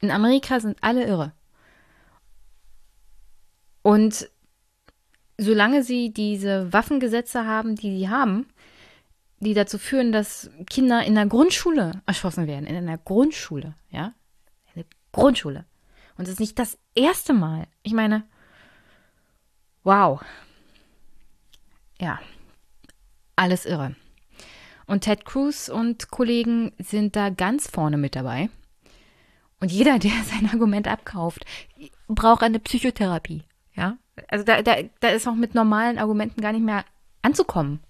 In 0.00 0.10
Amerika 0.10 0.60
sind 0.60 0.78
alle 0.82 1.06
irre. 1.06 1.32
Und 3.82 4.30
solange 5.36 5.82
sie 5.82 6.12
diese 6.12 6.72
Waffengesetze 6.72 7.46
haben, 7.46 7.76
die 7.76 7.98
sie 7.98 8.08
haben, 8.08 8.46
die 9.40 9.54
dazu 9.54 9.78
führen, 9.78 10.12
dass 10.12 10.50
Kinder 10.68 11.02
in 11.02 11.14
der 11.14 11.26
Grundschule 11.26 12.02
erschossen 12.06 12.46
werden, 12.46 12.66
in 12.66 12.76
einer 12.76 12.98
Grundschule, 12.98 13.74
ja, 13.90 14.12
eine 14.74 14.84
Grundschule. 15.12 15.64
Und 16.16 16.24
es 16.24 16.34
ist 16.34 16.40
nicht 16.40 16.58
das 16.58 16.78
erste 16.94 17.32
Mal. 17.32 17.66
Ich 17.82 17.94
meine, 17.94 18.24
wow. 19.82 20.22
Ja, 21.98 22.20
alles 23.36 23.64
irre. 23.64 23.96
Und 24.86 25.02
Ted 25.02 25.24
Cruz 25.24 25.68
und 25.68 26.10
Kollegen 26.10 26.72
sind 26.78 27.16
da 27.16 27.30
ganz 27.30 27.68
vorne 27.68 27.96
mit 27.96 28.16
dabei. 28.16 28.50
Und 29.60 29.72
jeder, 29.72 29.98
der 30.00 30.12
sein 30.24 30.50
Argument 30.52 30.86
abkauft, 30.88 31.44
braucht 32.08 32.42
eine 32.42 32.58
Psychotherapie. 32.58 33.44
Ja, 33.74 33.96
also 34.28 34.44
da, 34.44 34.60
da, 34.60 34.76
da 35.00 35.08
ist 35.08 35.26
auch 35.26 35.34
mit 35.34 35.54
normalen 35.54 35.98
Argumenten 35.98 36.42
gar 36.42 36.52
nicht 36.52 36.64
mehr 36.64 36.84
anzukommen. 37.22 37.80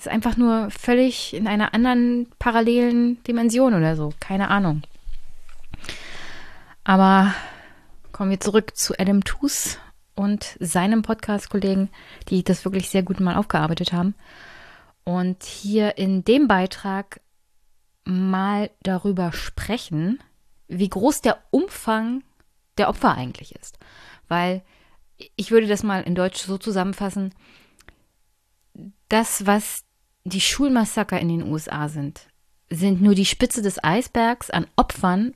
Ist 0.00 0.08
einfach 0.08 0.38
nur 0.38 0.70
völlig 0.70 1.34
in 1.34 1.46
einer 1.46 1.74
anderen 1.74 2.26
parallelen 2.38 3.22
Dimension 3.24 3.74
oder 3.74 3.96
so. 3.96 4.14
Keine 4.18 4.48
Ahnung. 4.48 4.80
Aber 6.84 7.34
kommen 8.10 8.30
wir 8.30 8.40
zurück 8.40 8.78
zu 8.78 8.98
Adam 8.98 9.22
Toos 9.24 9.76
und 10.14 10.56
seinem 10.58 11.02
Podcast-Kollegen, 11.02 11.90
die 12.30 12.42
das 12.42 12.64
wirklich 12.64 12.88
sehr 12.88 13.02
gut 13.02 13.20
mal 13.20 13.36
aufgearbeitet 13.36 13.92
haben. 13.92 14.14
Und 15.04 15.42
hier 15.44 15.98
in 15.98 16.24
dem 16.24 16.48
Beitrag 16.48 17.20
mal 18.06 18.70
darüber 18.82 19.32
sprechen, 19.32 20.18
wie 20.66 20.88
groß 20.88 21.20
der 21.20 21.36
Umfang 21.50 22.22
der 22.78 22.88
Opfer 22.88 23.14
eigentlich 23.14 23.54
ist. 23.54 23.78
Weil 24.28 24.62
ich 25.36 25.50
würde 25.50 25.66
das 25.66 25.82
mal 25.82 26.00
in 26.04 26.14
Deutsch 26.14 26.38
so 26.40 26.56
zusammenfassen, 26.56 27.34
das, 29.10 29.44
was 29.44 29.84
die 30.24 30.40
Schulmassaker 30.40 31.18
in 31.18 31.28
den 31.28 31.50
USA 31.50 31.88
sind, 31.88 32.28
sind 32.68 33.02
nur 33.02 33.14
die 33.14 33.26
Spitze 33.26 33.62
des 33.62 33.82
Eisbergs 33.82 34.50
an 34.50 34.66
Opfern 34.76 35.34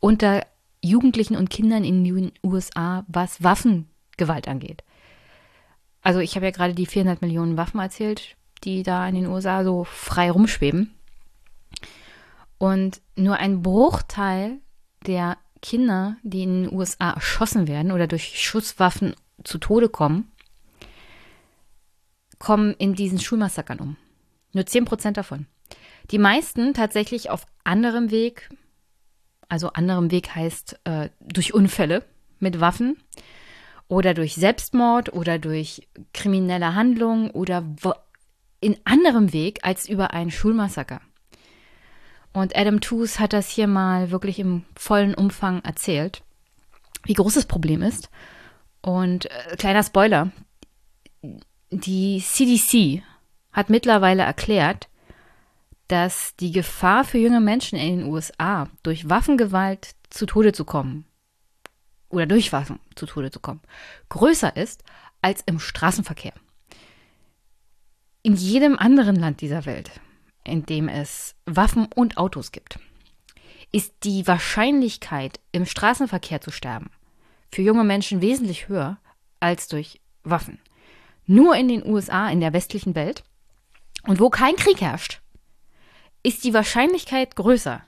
unter 0.00 0.46
Jugendlichen 0.82 1.36
und 1.36 1.50
Kindern 1.50 1.84
in 1.84 2.04
den 2.04 2.32
USA, 2.42 3.04
was 3.08 3.42
Waffengewalt 3.42 4.48
angeht. 4.48 4.82
Also 6.02 6.20
ich 6.20 6.34
habe 6.34 6.46
ja 6.46 6.52
gerade 6.52 6.74
die 6.74 6.86
400 6.86 7.20
Millionen 7.20 7.56
Waffen 7.56 7.80
erzählt, 7.80 8.36
die 8.64 8.82
da 8.82 9.06
in 9.06 9.14
den 9.14 9.26
USA 9.26 9.64
so 9.64 9.84
frei 9.84 10.30
rumschweben. 10.30 10.94
Und 12.58 13.00
nur 13.16 13.36
ein 13.36 13.62
Bruchteil 13.62 14.58
der 15.06 15.36
Kinder, 15.62 16.16
die 16.22 16.42
in 16.42 16.64
den 16.64 16.72
USA 16.72 17.10
erschossen 17.10 17.68
werden 17.68 17.92
oder 17.92 18.06
durch 18.06 18.42
Schusswaffen 18.42 19.14
zu 19.44 19.58
Tode 19.58 19.88
kommen, 19.88 20.29
kommen 22.40 22.74
in 22.74 22.94
diesen 22.94 23.20
Schulmassakern 23.20 23.78
um. 23.78 23.96
Nur 24.52 24.66
10 24.66 24.84
Prozent 24.84 25.16
davon. 25.16 25.46
Die 26.10 26.18
meisten 26.18 26.74
tatsächlich 26.74 27.30
auf 27.30 27.46
anderem 27.62 28.10
Weg, 28.10 28.48
also 29.48 29.68
anderem 29.68 30.10
Weg 30.10 30.34
heißt 30.34 30.80
äh, 30.84 31.10
durch 31.20 31.54
Unfälle 31.54 32.02
mit 32.40 32.58
Waffen 32.58 32.96
oder 33.86 34.14
durch 34.14 34.34
Selbstmord 34.34 35.12
oder 35.12 35.38
durch 35.38 35.88
kriminelle 36.12 36.74
Handlungen 36.74 37.30
oder 37.30 37.64
in 38.60 38.76
anderem 38.84 39.32
Weg 39.32 39.60
als 39.62 39.88
über 39.88 40.12
einen 40.12 40.32
Schulmassaker. 40.32 41.00
Und 42.32 42.56
Adam 42.56 42.80
Tooze 42.80 43.18
hat 43.18 43.32
das 43.32 43.48
hier 43.48 43.66
mal 43.66 44.10
wirklich 44.10 44.38
im 44.38 44.64
vollen 44.76 45.14
Umfang 45.14 45.62
erzählt, 45.62 46.22
wie 47.04 47.14
groß 47.14 47.34
das 47.34 47.46
Problem 47.46 47.82
ist. 47.82 48.10
Und 48.82 49.26
äh, 49.26 49.56
kleiner 49.56 49.82
Spoiler, 49.82 50.30
die 51.70 52.22
CDC 52.22 53.02
hat 53.52 53.70
mittlerweile 53.70 54.22
erklärt, 54.22 54.88
dass 55.88 56.36
die 56.36 56.52
Gefahr 56.52 57.04
für 57.04 57.18
junge 57.18 57.40
Menschen 57.40 57.78
in 57.78 58.00
den 58.00 58.08
USA 58.08 58.68
durch 58.82 59.08
Waffengewalt 59.08 59.94
zu 60.08 60.26
Tode 60.26 60.52
zu 60.52 60.64
kommen 60.64 61.04
oder 62.08 62.26
durch 62.26 62.52
Waffen 62.52 62.78
zu 62.94 63.06
Tode 63.06 63.30
zu 63.30 63.40
kommen, 63.40 63.60
größer 64.08 64.56
ist 64.56 64.84
als 65.22 65.42
im 65.46 65.58
Straßenverkehr. 65.58 66.32
In 68.22 68.36
jedem 68.36 68.78
anderen 68.78 69.16
Land 69.16 69.40
dieser 69.40 69.66
Welt 69.66 69.90
in 70.44 70.66
dem 70.66 70.88
es 70.88 71.34
Waffen 71.46 71.86
und 71.94 72.16
Autos 72.16 72.52
gibt, 72.52 72.78
ist 73.72 73.94
die 74.02 74.26
Wahrscheinlichkeit, 74.26 75.40
im 75.52 75.66
Straßenverkehr 75.66 76.40
zu 76.40 76.50
sterben, 76.50 76.90
für 77.52 77.62
junge 77.62 77.84
Menschen 77.84 78.20
wesentlich 78.20 78.68
höher 78.68 78.98
als 79.38 79.68
durch 79.68 80.00
Waffen. 80.24 80.58
Nur 81.30 81.54
in 81.54 81.68
den 81.68 81.86
USA, 81.86 82.28
in 82.28 82.40
der 82.40 82.52
westlichen 82.52 82.96
Welt 82.96 83.22
und 84.02 84.18
wo 84.18 84.30
kein 84.30 84.56
Krieg 84.56 84.80
herrscht, 84.80 85.20
ist 86.24 86.42
die 86.42 86.52
Wahrscheinlichkeit 86.54 87.36
größer, 87.36 87.82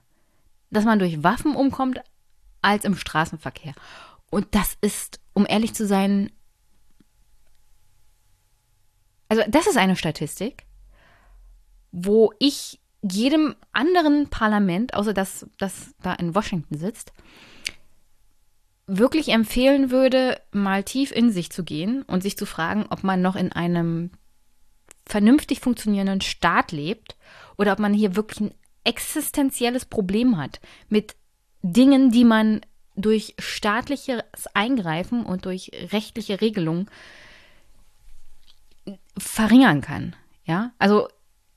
dass 0.71 0.85
man 0.85 1.01
durch 1.01 1.25
Waffen 1.25 1.57
umkommt, 1.57 2.01
als 2.61 2.85
im 2.85 2.95
Straßenverkehr. 2.95 3.75
Und 4.31 4.55
das 4.55 4.77
ist, 4.81 5.19
um 5.33 5.45
ehrlich 5.49 5.75
zu 5.75 5.89
sein, 5.89 6.31
also 9.29 9.43
das 9.49 9.67
ist 9.67 9.77
eine 9.77 9.97
Statistik, 9.97 10.65
wo 11.91 12.33
ich 12.39 12.81
jedem 13.03 13.57
anderen 13.73 14.31
Parlament, 14.31 14.95
außer 14.95 15.15
das, 15.15 15.47
das 15.59 15.97
da 16.01 16.15
in 16.15 16.37
Washington 16.37 16.79
sitzt, 16.79 17.13
wirklich 18.87 19.29
empfehlen 19.29 19.91
würde, 19.91 20.41
mal 20.51 20.83
tief 20.83 21.13
in 21.13 21.31
sich 21.31 21.51
zu 21.51 21.65
gehen 21.65 22.03
und 22.03 22.23
sich 22.23 22.37
zu 22.37 22.47
fragen, 22.47 22.87
ob 22.91 23.05
man 23.05 23.23
noch 23.23 23.37
in 23.37 23.53
einem 23.53 24.11
vernünftig 25.07 25.61
funktionierenden 25.61 26.21
Staat 26.21 26.73
lebt 26.73 27.17
oder 27.57 27.73
ob 27.73 27.79
man 27.79 27.95
hier 27.95 28.17
wirklich 28.17 28.41
ein 28.41 28.55
existenzielles 28.85 29.85
Problem 29.85 30.37
hat 30.37 30.61
mit 30.89 31.15
Dingen, 31.63 32.11
die 32.11 32.25
man 32.25 32.61
durch 32.97 33.35
staatliches 33.39 34.23
Eingreifen 34.55 35.25
und 35.25 35.47
durch 35.47 35.71
rechtliche 35.93 36.41
Regelungen 36.41 36.91
verringern 39.17 39.81
kann. 39.81 40.17
Ja, 40.45 40.73
also 40.79 41.09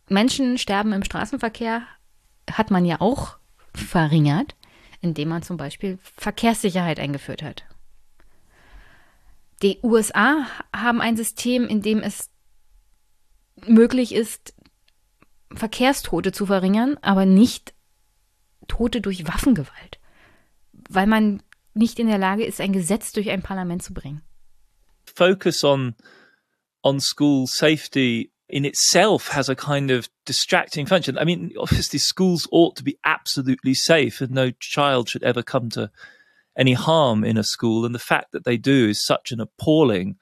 Menschen 0.08 0.58
sterben 0.58 0.94
im 0.94 1.04
Straßenverkehr 1.04 1.82
hat 2.52 2.70
man 2.70 2.86
ja 2.86 3.02
auch 3.02 3.38
verringert, 3.74 4.56
indem 5.06 5.30
man 5.30 5.44
zum 5.44 5.58
Beispiel 5.58 6.00
Verkehrssicherheit 6.18 7.00
eingeführt 7.00 7.44
hat. 7.44 7.64
Die 9.62 9.80
USA 9.84 10.48
haben 10.76 11.00
ein 11.00 11.16
System, 11.16 11.68
in 11.68 11.82
dem 11.82 12.00
es 12.00 12.30
möglich 13.66 14.14
ist, 14.14 14.54
Verkehrstote 15.54 16.32
zu 16.32 16.48
verringern, 16.48 16.98
aber 17.02 17.26
nicht 17.26 17.74
Tote 18.68 19.00
durch 19.00 19.28
Waffengewalt, 19.28 20.00
weil 20.90 21.08
man 21.08 21.42
nicht 21.74 22.00
in 22.00 22.08
der 22.08 22.18
Lage 22.18 22.44
ist, 22.46 22.60
ein 22.60 22.74
Gesetz 22.74 23.14
durch 23.14 23.30
ein 23.30 23.44
Parlament 23.44 23.84
zu 23.84 23.94
bringen. 23.94 24.22
Focus 25.06 25.64
on 25.64 25.96
on 26.82 27.00
school 27.00 27.46
safety 27.48 28.32
in 28.48 28.66
itself 28.66 29.30
has 29.30 29.50
a 29.50 29.56
kind 29.56 29.92
of 29.92 30.10
distracting 30.26 30.86
function. 30.86 31.18
I 31.18 31.24
mean, 31.24 31.54
obviously, 31.60 32.00
schools 32.00 32.48
ought 32.52 32.76
to 32.78 32.84
be 32.84 32.98
absolutely 33.06 33.74
safe, 33.74 34.22
and 34.22 34.32
no 34.32 34.52
child 34.60 35.10
should 35.10 35.24
ever 35.24 35.42
come 35.42 35.70
to 35.72 35.90
any 36.58 36.74
harm 36.74 37.24
in 37.24 37.38
a 37.38 37.44
school. 37.44 37.86
And 37.86 37.96
the 37.96 38.00
fact 38.00 38.32
that 38.32 38.46
they 38.46 38.58
do 38.58 38.90
is 38.90 39.06
such 39.06 39.32
an 39.32 39.40
appalling 39.40 40.18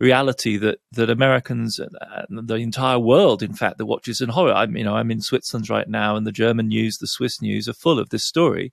reality 0.00 0.56
that 0.56 0.80
that 0.90 1.08
Americans 1.08 1.78
and 1.78 2.48
the 2.48 2.56
entire 2.56 2.98
world, 2.98 3.42
in 3.42 3.54
fact, 3.54 3.78
that 3.78 3.86
watches 3.86 4.20
in 4.20 4.30
horror. 4.30 4.52
I'm 4.52 4.76
you 4.76 4.84
know 4.84 4.96
I'm 4.96 5.10
in 5.10 5.20
Switzerland 5.20 5.70
right 5.70 5.88
now, 5.88 6.16
and 6.16 6.26
the 6.26 6.32
German 6.32 6.68
news, 6.68 6.98
the 6.98 7.06
Swiss 7.06 7.40
news, 7.40 7.68
are 7.68 7.74
full 7.74 7.98
of 7.98 8.10
this 8.10 8.24
story. 8.24 8.72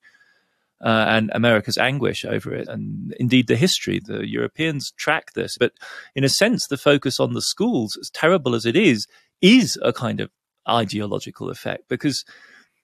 Uh, 0.82 1.04
and 1.08 1.30
America's 1.34 1.76
anguish 1.76 2.24
over 2.24 2.54
it, 2.54 2.66
and 2.66 3.14
indeed 3.20 3.48
the 3.48 3.56
history. 3.56 4.00
The 4.02 4.26
Europeans 4.26 4.92
track 4.92 5.34
this, 5.34 5.58
but 5.58 5.72
in 6.14 6.24
a 6.24 6.28
sense, 6.28 6.66
the 6.66 6.78
focus 6.78 7.20
on 7.20 7.34
the 7.34 7.42
schools, 7.42 7.98
as 8.00 8.08
terrible 8.08 8.54
as 8.54 8.64
it 8.64 8.76
is, 8.76 9.06
is 9.42 9.78
a 9.82 9.92
kind 9.92 10.20
of 10.20 10.30
ideological 10.66 11.50
effect 11.50 11.88
because 11.88 12.24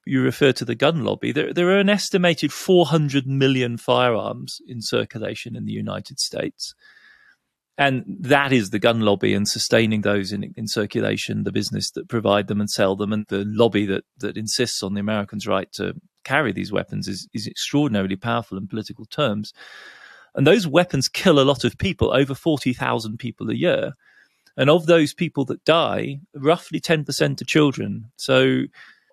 you 0.06 0.22
refer 0.22 0.52
to 0.52 0.64
the 0.64 0.74
gun 0.74 1.04
lobby. 1.04 1.32
There, 1.32 1.52
there 1.52 1.68
are 1.70 1.80
an 1.80 1.88
estimated 1.88 2.52
400 2.52 3.26
million 3.26 3.76
firearms 3.76 4.60
in 4.66 4.80
circulation 4.80 5.56
in 5.56 5.64
the 5.64 5.72
United 5.72 6.20
States. 6.20 6.74
And 7.78 8.04
that 8.20 8.52
is 8.52 8.70
the 8.70 8.78
gun 8.78 9.00
lobby 9.00 9.34
and 9.34 9.46
sustaining 9.46 10.00
those 10.00 10.32
in, 10.32 10.54
in 10.56 10.66
circulation, 10.66 11.44
the 11.44 11.52
business 11.52 11.90
that 11.90 12.08
provide 12.08 12.48
them 12.48 12.60
and 12.60 12.70
sell 12.70 12.96
them, 12.96 13.12
and 13.12 13.26
the 13.28 13.44
lobby 13.46 13.84
that, 13.86 14.04
that 14.18 14.36
insists 14.36 14.82
on 14.82 14.94
the 14.94 15.00
Americans' 15.00 15.46
right 15.46 15.70
to 15.72 15.94
carry 16.24 16.52
these 16.52 16.72
weapons 16.72 17.06
is, 17.06 17.28
is 17.34 17.46
extraordinarily 17.46 18.16
powerful 18.16 18.56
in 18.56 18.66
political 18.66 19.04
terms. 19.04 19.52
And 20.34 20.46
those 20.46 20.66
weapons 20.66 21.08
kill 21.08 21.38
a 21.38 21.44
lot 21.44 21.64
of 21.64 21.78
people, 21.78 22.12
over 22.12 22.34
40,000 22.34 23.18
people 23.18 23.50
a 23.50 23.54
year. 23.54 23.92
And 24.56 24.70
of 24.70 24.86
those 24.86 25.12
people 25.12 25.44
that 25.46 25.64
die, 25.64 26.20
roughly 26.34 26.80
10% 26.80 27.40
are 27.40 27.44
children. 27.44 28.10
So 28.16 28.62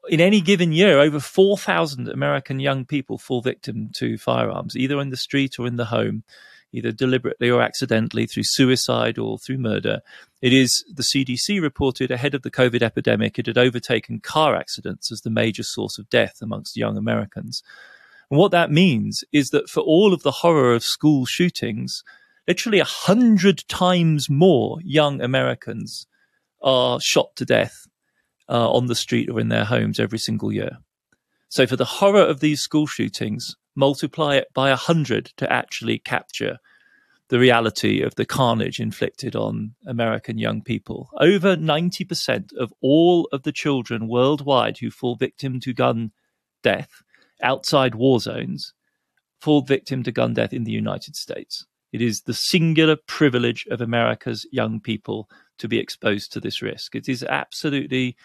in 0.10 0.22
any 0.22 0.39
given 0.41 0.72
year, 0.72 1.00
over 1.00 1.20
4,000 1.20 2.08
American 2.08 2.60
young 2.60 2.86
people 2.86 3.17
fall 3.17 3.41
victim 3.41 3.89
to 3.96 4.17
firearms, 4.17 4.77
either 4.77 5.00
in 5.01 5.10
the 5.10 5.17
street 5.17 5.60
or 5.60 5.67
in 5.67 5.75
the 5.75 5.86
home 5.86 6.24
either 6.74 6.92
deliberately 6.92 7.50
or 7.50 7.62
accidentally 7.62 8.25
through 8.25 8.44
suicide 8.46 9.18
or 9.18 9.38
through 9.38 9.60
murder. 9.60 10.01
It 10.42 10.51
is, 10.51 10.84
the 10.94 11.03
CDC 11.03 11.62
reported 11.62 12.12
ahead 12.12 12.34
of 12.34 12.42
the 12.42 12.51
COVID 12.51 12.82
epidemic, 12.82 13.38
it 13.38 13.46
had 13.46 13.58
overtaken 13.58 14.20
car 14.20 14.56
accidents 14.56 15.12
as 15.12 15.22
the 15.22 15.30
major 15.30 15.63
source 15.63 15.98
of 15.98 16.10
death 16.10 16.38
amongst 16.41 16.76
young 16.76 16.98
Americans. 16.98 17.62
And 18.30 18.39
what 18.39 18.52
that 18.52 18.71
means 18.71 19.24
is 19.32 19.50
that 19.50 19.69
for 19.69 19.82
all 19.82 20.13
of 20.13 20.24
the 20.24 20.32
horror 20.32 20.74
of 20.74 20.84
school 20.84 21.26
shootings, 21.26 22.04
literally 22.48 22.80
a 22.80 22.86
hundred 22.86 23.63
times 23.67 24.30
more 24.30 24.80
young 24.84 25.21
Americans 25.21 26.08
are 26.62 27.00
shot 27.00 27.36
to 27.36 27.45
death 27.45 27.88
uh, 28.50 28.71
on 28.71 28.88
the 28.88 28.95
street 28.95 29.30
or 29.30 29.39
in 29.39 29.50
their 29.50 29.65
homes 29.65 30.00
every 30.00 30.19
single 30.19 30.52
year. 30.52 30.78
So 31.50 31.67
for 31.67 31.76
the 31.76 31.86
horror 31.86 32.24
of 32.24 32.39
these 32.39 32.62
school 32.62 32.88
shootings, 32.88 33.56
multiply 33.76 34.36
it 34.36 34.48
by 34.54 34.70
a 34.70 34.76
hundred 34.76 35.32
to 35.38 35.52
actually 35.52 36.00
capture 36.00 36.58
the 37.30 37.40
reality 37.40 38.02
of 38.02 38.16
the 38.16 38.26
carnage 38.26 38.80
inflicted 38.80 39.36
on 39.36 39.74
American 39.88 40.38
young 40.38 40.62
people. 40.62 41.10
Over 41.20 41.56
90% 41.56 42.54
of 42.58 42.74
all 42.82 43.28
of 43.32 43.44
the 43.44 43.52
children 43.52 44.08
worldwide 44.08 44.78
who 44.78 44.92
fall 44.92 45.16
victim 45.16 45.60
to 45.62 45.74
gun 45.74 46.12
death 46.62 47.02
outside 47.42 47.96
war 47.96 48.20
zones 48.20 48.74
fall 49.42 49.62
victim 49.62 50.04
to 50.04 50.12
gun 50.12 50.34
death 50.34 50.54
in 50.54 50.64
the 50.64 50.72
United 50.72 51.16
States. 51.16 51.66
It 51.92 52.02
is 52.02 52.22
the 52.22 52.34
singular 52.34 52.96
privilege 52.96 53.66
of 53.70 53.82
America's 53.82 54.48
young 54.52 54.80
people 54.80 55.30
to 55.60 55.68
be 55.68 55.80
exposed 55.80 56.32
to 56.34 56.40
this 56.40 56.62
risk. 56.62 56.96
It 56.96 57.08
is 57.08 57.24
absolutely 57.24 58.16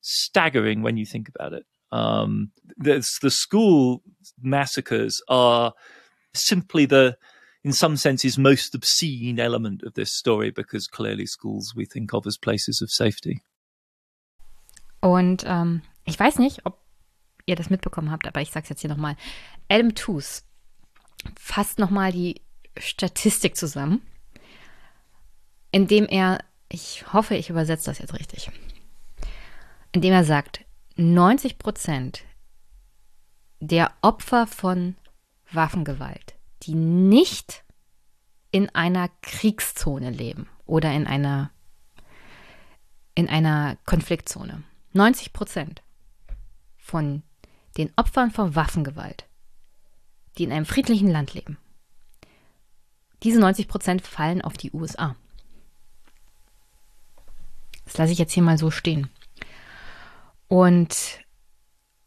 staggering 0.00 0.82
when 0.82 0.96
you 0.96 1.04
think 1.04 1.28
about 1.28 1.52
it. 1.52 1.66
Um, 1.90 2.52
the, 2.76 3.02
school 3.30 4.02
massacres 4.40 5.22
are 5.28 5.72
simply 6.34 6.86
the, 6.86 7.16
in 7.64 7.72
some 7.72 7.96
senses, 7.96 8.38
most 8.38 8.74
obscene 8.74 9.40
element 9.40 9.82
of 9.82 9.94
this 9.94 10.12
story 10.12 10.50
because 10.50 10.86
clearly 10.86 11.26
schools 11.26 11.74
we 11.74 11.86
think 11.86 12.12
of 12.12 12.26
as 12.26 12.36
places 12.36 12.82
of 12.82 12.90
safety. 12.90 13.42
Und 15.00 15.44
ähm, 15.46 15.82
ich 16.04 16.18
weiß 16.18 16.38
nicht, 16.38 16.66
ob 16.66 16.78
ihr 17.46 17.56
das 17.56 17.70
mitbekommen 17.70 18.10
habt, 18.10 18.26
aber 18.26 18.40
ich 18.40 18.50
sag's 18.50 18.68
jetzt 18.68 18.80
hier 18.80 18.90
nochmal. 18.90 19.16
Adam 19.68 19.94
Tooze 19.94 20.42
fasst 21.38 21.78
nochmal 21.78 22.12
die 22.12 22.42
Statistik 22.76 23.56
zusammen, 23.56 24.02
indem 25.72 26.06
er, 26.06 26.44
ich 26.68 27.12
hoffe, 27.12 27.34
ich 27.34 27.50
übersetze 27.50 27.86
das 27.86 27.98
jetzt 27.98 28.14
richtig, 28.14 28.50
indem 29.92 30.12
er 30.12 30.24
sagt, 30.24 30.64
90 31.00 31.58
Prozent 31.58 32.24
der 33.60 33.92
Opfer 34.02 34.48
von 34.48 34.96
Waffengewalt, 35.52 36.34
die 36.64 36.74
nicht 36.74 37.62
in 38.50 38.68
einer 38.74 39.08
Kriegszone 39.22 40.10
leben 40.10 40.48
oder 40.66 40.92
in 40.92 41.06
einer, 41.06 41.52
in 43.14 43.28
einer 43.28 43.76
Konfliktzone. 43.86 44.64
90 44.92 45.32
Prozent 45.32 45.82
von 46.76 47.22
den 47.76 47.92
Opfern 47.94 48.32
von 48.32 48.56
Waffengewalt, 48.56 49.24
die 50.36 50.42
in 50.42 50.52
einem 50.52 50.66
friedlichen 50.66 51.12
Land 51.12 51.32
leben, 51.32 51.58
diese 53.22 53.38
90 53.38 53.68
Prozent 53.68 54.02
fallen 54.04 54.42
auf 54.42 54.56
die 54.56 54.72
USA. 54.72 55.14
Das 57.84 57.96
lasse 57.98 58.12
ich 58.12 58.18
jetzt 58.18 58.32
hier 58.32 58.42
mal 58.42 58.58
so 58.58 58.72
stehen. 58.72 59.10
Und 60.48 61.20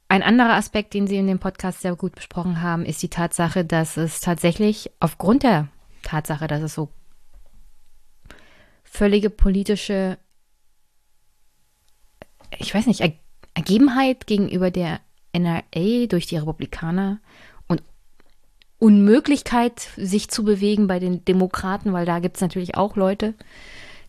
ein 0.07 0.23
anderer 0.23 0.55
Aspekt, 0.55 0.93
den 0.93 1.07
Sie 1.07 1.15
in 1.15 1.27
dem 1.27 1.39
Podcast 1.39 1.81
sehr 1.81 1.95
gut 1.95 2.15
besprochen 2.15 2.61
haben, 2.61 2.85
ist 2.85 3.01
die 3.01 3.09
Tatsache, 3.09 3.63
dass 3.63 3.95
es 3.97 4.19
tatsächlich 4.19 4.91
aufgrund 4.99 5.43
der 5.43 5.69
Tatsache, 6.03 6.47
dass 6.47 6.61
es 6.61 6.73
so 6.73 6.89
völlige 8.83 9.29
politische, 9.29 10.17
ich 12.57 12.73
weiß 12.73 12.87
nicht, 12.87 13.01
Ergebenheit 13.53 14.27
gegenüber 14.27 14.69
der 14.69 14.99
NRA 15.33 16.07
durch 16.09 16.25
die 16.25 16.37
Republikaner 16.37 17.19
und 17.67 17.83
Unmöglichkeit, 18.79 19.79
sich 19.95 20.29
zu 20.29 20.43
bewegen 20.43 20.87
bei 20.87 20.99
den 20.99 21.23
Demokraten, 21.23 21.93
weil 21.93 22.05
da 22.05 22.19
gibt 22.19 22.35
es 22.35 22.41
natürlich 22.41 22.75
auch 22.75 22.97
Leute, 22.97 23.33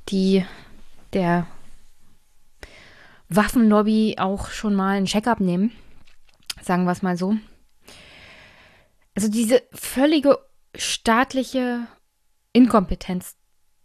die 0.08 0.44
der 1.12 1.46
Waffenlobby 3.36 4.16
auch 4.18 4.50
schon 4.50 4.74
mal 4.74 4.96
einen 4.96 5.06
Check-up 5.06 5.40
nehmen. 5.40 5.72
Sagen 6.62 6.84
wir 6.84 6.92
es 6.92 7.02
mal 7.02 7.16
so. 7.16 7.36
Also 9.14 9.28
diese 9.28 9.62
völlige 9.72 10.38
staatliche 10.74 11.86
Inkompetenz 12.52 13.36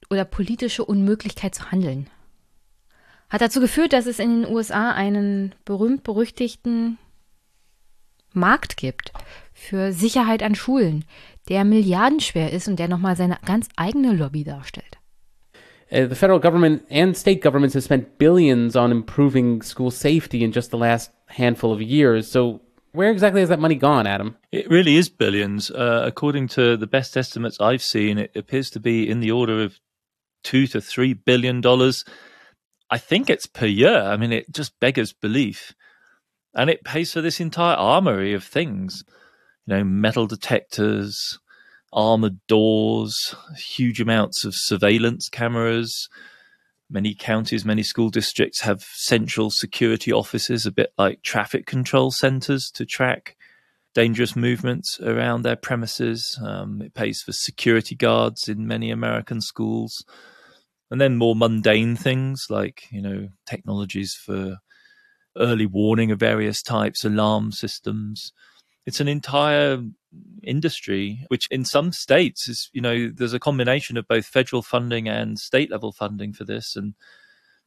oder 0.10 0.26
politische 0.26 0.86
Unmöglichkeit 0.86 1.54
zu 1.54 1.72
handeln 1.72 2.10
hat 3.30 3.42
dazu 3.42 3.60
geführt, 3.60 3.94
dass 3.94 4.06
es 4.06 4.20
in 4.20 4.44
den 4.44 4.52
USA 4.52 4.92
einen 4.92 5.54
berühmt-berüchtigten 5.66 6.98
Markt 8.34 8.78
gibt 8.78 9.12
für 9.54 9.92
Sicherheit 9.92 10.44
an 10.44 10.56
Schulen, 10.56 11.06
der 11.50 11.66
milliardenschwer 11.66 12.52
ist 12.54 12.68
und 12.68 12.78
der 12.78 12.88
nochmal 12.88 13.16
seine 13.16 13.38
ganz 13.46 13.68
eigene 13.76 14.14
Lobby 14.14 14.44
darstellt. 14.44 14.97
Uh, 15.92 16.06
the 16.06 16.16
federal 16.16 16.40
government 16.40 16.86
and 16.90 17.16
state 17.16 17.42
governments 17.42 17.74
have 17.74 17.84
spent 17.84 18.18
billions 18.18 18.76
on 18.76 18.92
improving 18.92 19.62
school 19.62 19.92
safety 19.92 20.44
in 20.44 20.52
just 20.52 20.72
the 20.72 20.78
last 20.78 21.12
handful 21.28 21.72
of 21.72 21.82
years. 21.82 22.30
So, 22.30 22.62
where 22.92 23.12
exactly 23.12 23.42
has 23.42 23.50
that 23.50 23.60
money 23.60 23.76
gone, 23.76 24.08
Adam? 24.08 24.38
It 24.52 24.70
really 24.70 24.96
is 24.96 25.08
billions. 25.08 25.70
Uh, 25.70 26.04
according 26.06 26.48
to 26.50 26.78
the 26.78 26.88
best 26.88 27.16
estimates 27.16 27.60
I've 27.60 27.84
seen, 27.84 28.18
it 28.18 28.36
appears 28.36 28.70
to 28.72 28.80
be 28.80 29.08
in 29.08 29.20
the 29.20 29.32
order 29.32 29.64
of 29.64 29.80
two 30.44 30.68
to 30.68 30.82
three 30.82 31.14
billion 31.14 31.62
dollars. 31.62 32.04
I 32.90 32.98
think 32.98 33.30
it's 33.30 33.46
per 33.46 33.66
year. 33.66 34.02
I 34.02 34.18
mean, 34.18 34.32
it 34.32 34.52
just 34.52 34.80
beggars 34.80 35.14
belief. 35.14 35.74
And 36.54 36.70
it 36.70 36.84
pays 36.84 37.14
for 37.14 37.22
this 37.22 37.40
entire 37.40 37.76
armory 37.76 38.34
of 38.34 38.44
things, 38.44 39.04
you 39.66 39.76
know, 39.76 39.84
metal 39.84 40.26
detectors, 40.26 41.38
armored 41.98 42.40
doors, 42.48 43.36
huge 43.58 44.00
amounts 44.00 44.46
of 44.46 44.54
surveillance 44.56 45.28
cameras, 45.28 46.08
Many 46.90 47.14
counties, 47.14 47.66
many 47.66 47.84
school 47.84 48.10
districts 48.10 48.62
have 48.62 48.82
central 48.82 49.50
security 49.52 50.14
offices, 50.14 50.66
a 50.66 50.72
bit 50.72 50.94
like 50.98 51.22
traffic 51.22 51.66
control 51.66 52.12
centers 52.12 52.72
to 52.76 52.86
track 52.86 53.36
dangerous 53.94 54.38
movements 54.38 54.98
around 55.02 55.42
their 55.42 55.58
premises. 55.58 56.40
Um, 56.42 56.82
it 56.82 56.94
pays 56.94 57.22
for 57.22 57.34
security 57.34 57.94
guards 57.94 58.48
in 58.48 58.68
many 58.68 58.90
American 58.90 59.42
schools. 59.42 60.06
And 60.90 61.02
then 61.02 61.18
more 61.18 61.36
mundane 61.36 61.98
things 61.98 62.46
like, 62.50 62.84
you 62.90 63.02
know, 63.02 63.28
technologies 63.46 64.14
for 64.14 64.60
early 65.38 65.66
warning 65.66 66.12
of 66.12 66.22
various 66.22 66.62
types, 66.62 67.04
alarm 67.04 67.52
systems. 67.52 68.32
It's 68.86 69.02
an 69.02 69.10
entire 69.10 69.84
industry, 70.44 71.26
which 71.28 71.48
in 71.52 71.66
some 71.66 71.92
states 71.92 72.48
is, 72.48 72.70
you 72.74 72.82
know, 72.82 73.10
there's 73.14 73.34
a 73.34 73.40
combination 73.40 73.98
of 73.98 74.08
both 74.08 74.26
federal 74.26 74.62
funding 74.62 75.08
and 75.08 75.40
state 75.40 75.72
level 75.72 75.92
funding 75.92 76.34
for 76.34 76.44
this. 76.44 76.76
And 76.76 76.94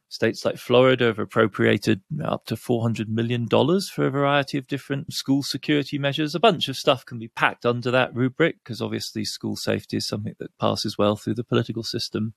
states 0.09 0.43
like 0.43 0.57
Florida 0.57 1.05
have 1.05 1.19
appropriated 1.19 2.01
up 2.23 2.45
to 2.45 2.55
$400 2.55 3.07
million 3.07 3.47
for 3.47 4.05
a 4.05 4.11
variety 4.11 4.57
of 4.57 4.67
different 4.67 5.13
school 5.13 5.41
security 5.41 5.97
measures. 5.97 6.35
A 6.35 6.39
bunch 6.39 6.67
of 6.67 6.75
stuff 6.75 7.05
can 7.05 7.17
be 7.17 7.29
packed 7.29 7.65
under 7.65 7.91
that 7.91 8.13
rubric 8.13 8.57
because 8.63 8.81
obviously 8.81 9.23
school 9.23 9.55
safety 9.55 9.97
is 9.97 10.07
something 10.07 10.35
that 10.39 10.57
passes 10.57 10.97
well 10.97 11.15
through 11.15 11.35
the 11.35 11.43
political 11.43 11.83
system 11.83 12.33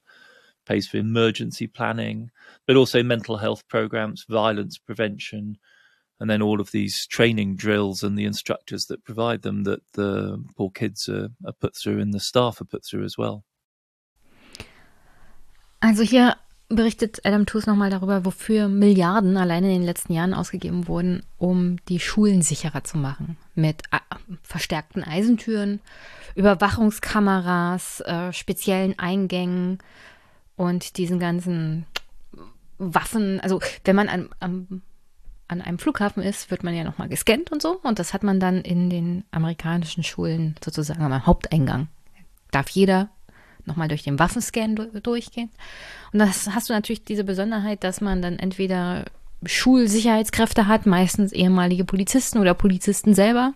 pays 0.64 0.88
for 0.88 0.96
emergency 0.96 1.66
planning, 1.66 2.30
but 2.66 2.76
also 2.76 3.02
mental 3.02 3.36
health 3.36 3.66
programs, 3.68 4.24
violence 4.28 4.78
prevention, 4.78 5.58
and 6.18 6.30
then 6.30 6.42
all 6.42 6.60
of 6.60 6.70
these 6.70 7.06
training 7.06 7.56
drills 7.56 8.02
and 8.02 8.16
the 8.18 8.24
instructors 8.24 8.86
that 8.86 9.04
provide 9.04 9.42
them 9.42 9.64
that 9.64 9.80
the 9.92 10.42
poor 10.56 10.70
kids 10.70 11.08
are, 11.08 11.30
are 11.44 11.52
put 11.52 11.76
through 11.76 12.00
and 12.00 12.12
the 12.12 12.20
staff 12.20 12.60
are 12.60 12.66
put 12.66 12.84
through 12.84 13.04
as 13.04 13.16
well. 13.18 13.44
Also 15.80 16.02
hier 16.02 16.36
berichtet 16.70 17.20
Adam 17.24 17.44
Tooze 17.44 17.68
nochmal 17.68 17.90
darüber, 17.90 18.24
wofür 18.24 18.68
Milliarden 18.68 19.36
alleine 19.36 19.66
in 19.74 19.80
den 19.80 19.86
letzten 19.86 20.14
Jahren 20.14 20.32
ausgegeben 20.32 20.88
wurden, 20.88 21.22
um 21.36 21.76
die 21.88 22.00
Schulen 22.00 22.42
sicherer 22.42 22.84
zu 22.84 22.96
machen. 22.96 23.36
Mit 23.54 23.82
äh, 23.92 23.98
verstärkten 24.42 25.04
Eisentüren, 25.04 25.80
Überwachungskameras, 26.34 28.00
äh, 28.00 28.32
speziellen 28.32 28.98
Eingängen, 28.98 29.78
und 30.56 30.96
diesen 30.98 31.18
ganzen 31.18 31.86
Waffen, 32.78 33.40
also 33.40 33.60
wenn 33.84 33.96
man 33.96 34.08
an, 34.08 34.28
an, 34.40 34.82
an 35.48 35.60
einem 35.60 35.78
Flughafen 35.78 36.22
ist, 36.22 36.50
wird 36.50 36.64
man 36.64 36.74
ja 36.74 36.84
nochmal 36.84 37.08
gescannt 37.08 37.52
und 37.52 37.60
so. 37.60 37.78
Und 37.82 37.98
das 37.98 38.14
hat 38.14 38.22
man 38.22 38.40
dann 38.40 38.62
in 38.62 38.90
den 38.90 39.24
amerikanischen 39.30 40.02
Schulen 40.02 40.56
sozusagen 40.64 41.02
am 41.02 41.26
Haupteingang. 41.26 41.88
Darf 42.50 42.68
jeder 42.70 43.10
nochmal 43.66 43.88
durch 43.88 44.02
den 44.02 44.18
Waffenscan 44.18 44.76
durchgehen. 45.02 45.50
Und 46.12 46.18
das 46.18 46.50
hast 46.54 46.68
du 46.68 46.72
natürlich 46.72 47.04
diese 47.04 47.24
Besonderheit, 47.24 47.84
dass 47.84 48.00
man 48.00 48.22
dann 48.22 48.38
entweder 48.38 49.04
Schulsicherheitskräfte 49.44 50.66
hat, 50.66 50.86
meistens 50.86 51.32
ehemalige 51.32 51.84
Polizisten 51.84 52.38
oder 52.38 52.54
Polizisten 52.54 53.14
selber, 53.14 53.54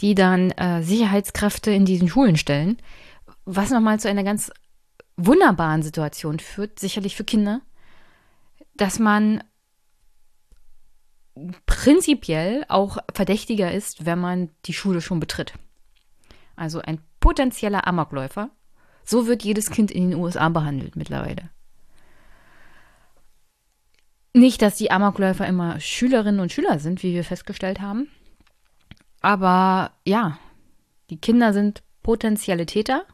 die 0.00 0.14
dann 0.14 0.50
äh, 0.52 0.82
Sicherheitskräfte 0.82 1.70
in 1.70 1.84
diesen 1.84 2.08
Schulen 2.08 2.36
stellen, 2.36 2.78
was 3.44 3.70
nochmal 3.70 3.98
zu 4.00 4.08
einer 4.08 4.24
ganz 4.24 4.50
wunderbaren 5.16 5.82
Situation 5.82 6.38
führt, 6.38 6.78
sicherlich 6.78 7.16
für 7.16 7.24
Kinder, 7.24 7.60
dass 8.76 8.98
man 8.98 9.42
prinzipiell 11.66 12.64
auch 12.68 12.98
verdächtiger 13.12 13.72
ist, 13.72 14.06
wenn 14.06 14.18
man 14.18 14.50
die 14.66 14.72
Schule 14.72 15.00
schon 15.00 15.20
betritt. 15.20 15.54
Also 16.56 16.80
ein 16.80 17.00
potenzieller 17.20 17.86
Amokläufer. 17.86 18.50
So 19.04 19.26
wird 19.26 19.42
jedes 19.42 19.70
Kind 19.70 19.90
in 19.90 20.10
den 20.10 20.18
USA 20.18 20.48
behandelt 20.48 20.96
mittlerweile. 20.96 21.50
Nicht, 24.34 24.60
dass 24.62 24.76
die 24.76 24.90
Amokläufer 24.90 25.46
immer 25.46 25.80
Schülerinnen 25.80 26.40
und 26.40 26.52
Schüler 26.52 26.78
sind, 26.78 27.02
wie 27.02 27.14
wir 27.14 27.24
festgestellt 27.24 27.80
haben. 27.80 28.08
Aber 29.20 29.92
ja, 30.04 30.38
die 31.10 31.20
Kinder 31.20 31.52
sind 31.52 31.82
potenzielle 32.02 32.66
Täter 32.66 33.04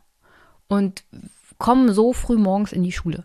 und 0.69 1.05
kommen 1.59 1.93
so 1.93 2.13
früh 2.13 2.37
morgens 2.37 2.73
in 2.73 2.83
die 2.83 2.93
Schule, 2.93 3.25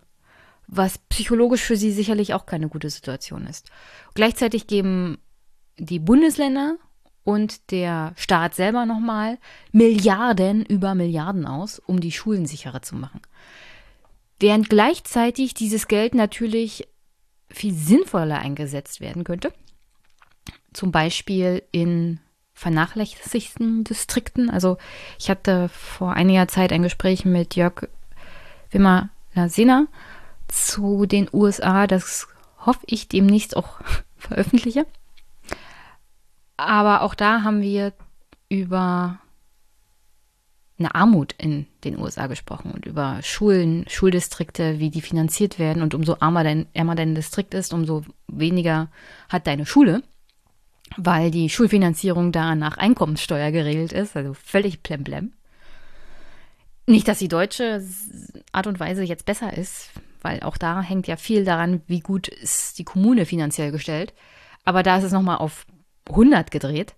was 0.72 0.98
psychologisch 0.98 1.62
für 1.62 1.76
sie 1.76 1.90
sicherlich 1.90 2.32
auch 2.32 2.46
keine 2.46 2.68
gute 2.68 2.90
Situation 2.90 3.46
ist. 3.46 3.70
Gleichzeitig 4.14 4.68
geben 4.68 5.18
die 5.78 5.98
Bundesländer 5.98 6.76
und 7.24 7.72
der 7.72 8.12
Staat 8.16 8.54
selber 8.54 8.86
nochmal 8.86 9.38
Milliarden 9.72 10.64
über 10.64 10.94
Milliarden 10.94 11.44
aus, 11.44 11.80
um 11.80 12.00
die 12.00 12.12
Schulen 12.12 12.46
sicherer 12.46 12.82
zu 12.82 12.94
machen. 12.94 13.20
Während 14.38 14.70
gleichzeitig 14.70 15.54
dieses 15.54 15.88
Geld 15.88 16.14
natürlich 16.14 16.86
viel 17.50 17.74
sinnvoller 17.74 18.38
eingesetzt 18.38 19.00
werden 19.00 19.24
könnte. 19.24 19.52
Zum 20.72 20.92
Beispiel 20.92 21.64
in 21.72 22.20
vernachlässigten 22.54 23.82
Distrikten. 23.82 24.50
Also 24.50 24.78
ich 25.18 25.30
hatte 25.30 25.68
vor 25.68 26.12
einiger 26.12 26.46
Zeit 26.46 26.72
ein 26.72 26.82
Gespräch 26.82 27.24
mit 27.24 27.56
Jörg 27.56 27.88
Wimmer 28.70 29.10
Lasina 29.34 29.88
zu 30.52 31.06
den 31.06 31.28
USA. 31.32 31.86
Das 31.86 32.28
hoffe 32.64 32.80
ich 32.86 33.08
demnächst 33.08 33.56
auch 33.56 33.80
veröffentliche. 34.16 34.86
Aber 36.56 37.02
auch 37.02 37.14
da 37.14 37.42
haben 37.42 37.62
wir 37.62 37.92
über 38.48 39.18
eine 40.78 40.94
Armut 40.94 41.34
in 41.38 41.66
den 41.84 41.98
USA 41.98 42.26
gesprochen 42.26 42.72
und 42.72 42.86
über 42.86 43.20
Schulen, 43.22 43.84
Schuldistrikte, 43.88 44.78
wie 44.78 44.90
die 44.90 45.02
finanziert 45.02 45.58
werden. 45.58 45.82
Und 45.82 45.94
umso 45.94 46.16
armer 46.20 46.42
dein, 46.42 46.66
ärmer 46.72 46.94
dein 46.94 47.14
Distrikt 47.14 47.54
ist, 47.54 47.72
umso 47.72 48.02
weniger 48.26 48.88
hat 49.28 49.46
deine 49.46 49.66
Schule, 49.66 50.02
weil 50.96 51.30
die 51.30 51.50
Schulfinanzierung 51.50 52.32
da 52.32 52.54
nach 52.54 52.78
Einkommenssteuer 52.78 53.52
geregelt 53.52 53.92
ist, 53.92 54.16
also 54.16 54.34
völlig 54.34 54.82
plemplem. 54.82 55.32
Nicht, 56.86 57.06
dass 57.08 57.18
die 57.18 57.28
deutsche 57.28 57.84
Art 58.52 58.66
und 58.66 58.80
Weise 58.80 59.02
jetzt 59.02 59.26
besser 59.26 59.56
ist, 59.56 59.90
weil 60.22 60.40
auch 60.40 60.56
da 60.56 60.80
hängt 60.82 61.06
ja 61.06 61.16
viel 61.16 61.44
daran, 61.44 61.82
wie 61.86 62.00
gut 62.00 62.28
ist 62.28 62.78
die 62.78 62.84
Kommune 62.84 63.26
finanziell 63.26 63.72
gestellt. 63.72 64.14
Aber 64.64 64.82
da 64.82 64.98
ist 64.98 65.04
es 65.04 65.12
nochmal 65.12 65.38
auf 65.38 65.66
100 66.08 66.50
gedreht. 66.50 66.94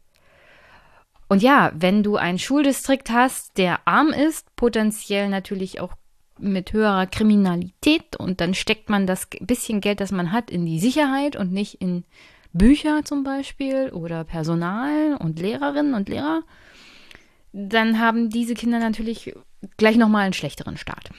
Und 1.28 1.42
ja, 1.42 1.72
wenn 1.74 2.02
du 2.02 2.16
einen 2.16 2.38
Schuldistrikt 2.38 3.10
hast, 3.10 3.56
der 3.56 3.86
arm 3.86 4.08
ist, 4.08 4.54
potenziell 4.56 5.28
natürlich 5.28 5.80
auch 5.80 5.94
mit 6.38 6.72
höherer 6.72 7.06
Kriminalität 7.06 8.16
und 8.16 8.40
dann 8.40 8.54
steckt 8.54 8.90
man 8.90 9.06
das 9.06 9.28
bisschen 9.40 9.80
Geld, 9.80 10.00
das 10.00 10.12
man 10.12 10.32
hat, 10.32 10.50
in 10.50 10.66
die 10.66 10.80
Sicherheit 10.80 11.36
und 11.36 11.52
nicht 11.52 11.80
in 11.80 12.04
Bücher 12.52 13.04
zum 13.04 13.24
Beispiel 13.24 13.90
oder 13.90 14.24
Personal 14.24 15.16
und 15.18 15.38
Lehrerinnen 15.38 15.94
und 15.94 16.08
Lehrer, 16.08 16.42
dann 17.52 17.98
haben 17.98 18.28
diese 18.28 18.54
Kinder 18.54 18.78
natürlich 18.78 19.34
gleich 19.76 19.96
nochmal 19.96 20.24
einen 20.24 20.32
schlechteren 20.32 20.76
Start. 20.76 21.10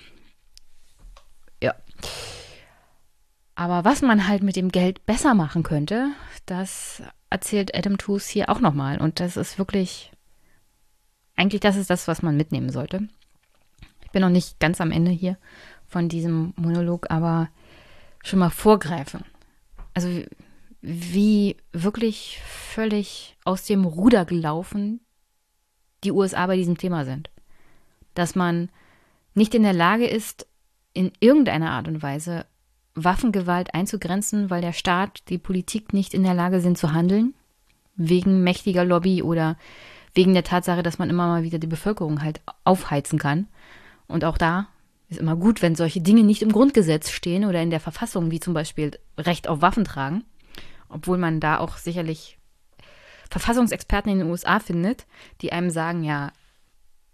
Aber 3.56 3.86
was 3.86 4.02
man 4.02 4.28
halt 4.28 4.44
mit 4.44 4.56
dem 4.56 4.70
Geld 4.70 5.06
besser 5.06 5.34
machen 5.34 5.64
könnte, 5.64 6.10
das 6.46 7.04
erzählt 7.30 7.76
Adam 7.76 7.98
Tooze 7.98 8.32
hier 8.32 8.50
auch 8.50 8.60
nochmal. 8.60 9.00
Und 9.00 9.20
das 9.20 9.38
ist 9.38 9.58
wirklich, 9.58 10.12
eigentlich 11.36 11.62
das 11.62 11.76
ist 11.76 11.90
das, 11.90 12.08
was 12.08 12.22
man 12.22 12.36
mitnehmen 12.36 12.70
sollte. 12.70 13.08
Ich 14.04 14.12
bin 14.12 14.22
noch 14.22 14.30
nicht 14.30 14.60
ganz 14.60 14.82
am 14.82 14.92
Ende 14.92 15.12
hier 15.12 15.38
von 15.88 16.10
diesem 16.10 16.54
Monolog, 16.56 17.12
aber 17.12 17.50
schon 18.24 18.40
mal 18.40 18.50
vorgreifen. 18.50 19.24
Also 19.94 20.24
wie 20.82 21.58
wirklich 21.72 22.42
völlig 22.46 23.38
aus 23.46 23.66
dem 23.66 23.86
Ruder 23.86 24.26
gelaufen 24.26 25.00
die 26.04 26.12
USA 26.12 26.46
bei 26.48 26.58
diesem 26.58 26.78
Thema 26.78 27.06
sind 27.06 27.30
dass 28.14 28.36
man 28.36 28.70
nicht 29.34 29.56
in 29.56 29.64
der 29.64 29.74
Lage 29.74 30.08
ist, 30.08 30.48
in 30.94 31.12
irgendeiner 31.20 31.72
Art 31.72 31.88
und 31.88 32.02
Weise 32.02 32.46
Waffengewalt 32.96 33.74
einzugrenzen, 33.74 34.50
weil 34.50 34.62
der 34.62 34.74
Staat, 34.74 35.24
die 35.30 35.38
Politik 35.38 35.94
nicht 35.94 36.14
in 36.14 36.24
der 36.24 36.36
Lage 36.36 36.62
sind 36.62 36.78
zu 36.78 36.94
handeln, 36.94 37.34
wegen 37.96 38.44
mächtiger 38.44 38.86
Lobby 38.86 39.24
oder 39.24 39.58
wegen 40.14 40.34
der 40.34 40.44
Tatsache, 40.44 40.84
dass 40.84 41.00
man 41.00 41.10
immer 41.10 41.28
mal 41.28 41.44
wieder 41.44 41.60
die 41.60 41.68
Bevölkerung 41.68 42.22
halt 42.22 42.42
aufheizen 42.64 43.18
kann. 43.18 43.48
Und 44.08 44.26
auch 44.26 44.38
da 44.38 44.68
ist 45.10 45.20
immer 45.20 45.36
gut, 45.36 45.62
wenn 45.62 45.76
solche 45.76 46.02
Dinge 46.02 46.24
nicht 46.24 46.42
im 46.42 46.52
Grundgesetz 46.52 47.10
stehen 47.10 47.46
oder 47.46 47.62
in 47.62 47.72
der 47.72 47.80
Verfassung, 47.80 48.30
wie 48.30 48.40
zum 48.40 48.54
Beispiel 48.54 48.92
Recht 49.18 49.48
auf 49.48 49.62
Waffen 49.62 49.86
tragen, 49.86 50.24
obwohl 50.90 51.18
man 51.18 51.40
da 51.40 51.58
auch 51.58 51.78
sicherlich 51.78 52.38
Verfassungsexperten 53.32 54.12
in 54.12 54.20
den 54.20 54.30
USA 54.30 54.60
findet, 54.60 55.08
die 55.42 55.52
einem 55.52 55.72
sagen, 55.72 56.04
ja, 56.04 56.32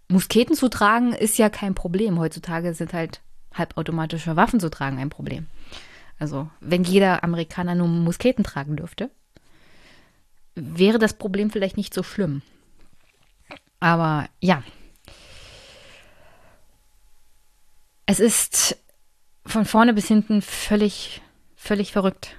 Musketen 0.08 0.54
zu 0.54 0.68
tragen 0.68 1.12
ist 1.12 1.38
ja 1.38 1.48
kein 1.48 1.74
Problem. 1.74 2.18
Heutzutage 2.18 2.74
sind 2.74 2.92
halt 2.92 3.22
halbautomatische 3.54 4.36
Waffen 4.36 4.60
zu 4.60 4.70
tragen 4.70 4.98
ein 4.98 5.10
Problem. 5.10 5.46
Also, 6.18 6.50
wenn 6.60 6.84
jeder 6.84 7.24
Amerikaner 7.24 7.74
nur 7.74 7.88
Musketen 7.88 8.44
tragen 8.44 8.76
dürfte, 8.76 9.10
wäre 10.54 10.98
das 10.98 11.14
Problem 11.14 11.50
vielleicht 11.50 11.76
nicht 11.76 11.94
so 11.94 12.02
schlimm. 12.02 12.42
Aber 13.80 14.28
ja. 14.40 14.62
Es 18.06 18.20
ist 18.20 18.76
von 19.46 19.64
vorne 19.64 19.94
bis 19.94 20.06
hinten 20.06 20.42
völlig, 20.42 21.22
völlig 21.56 21.92
verrückt, 21.92 22.36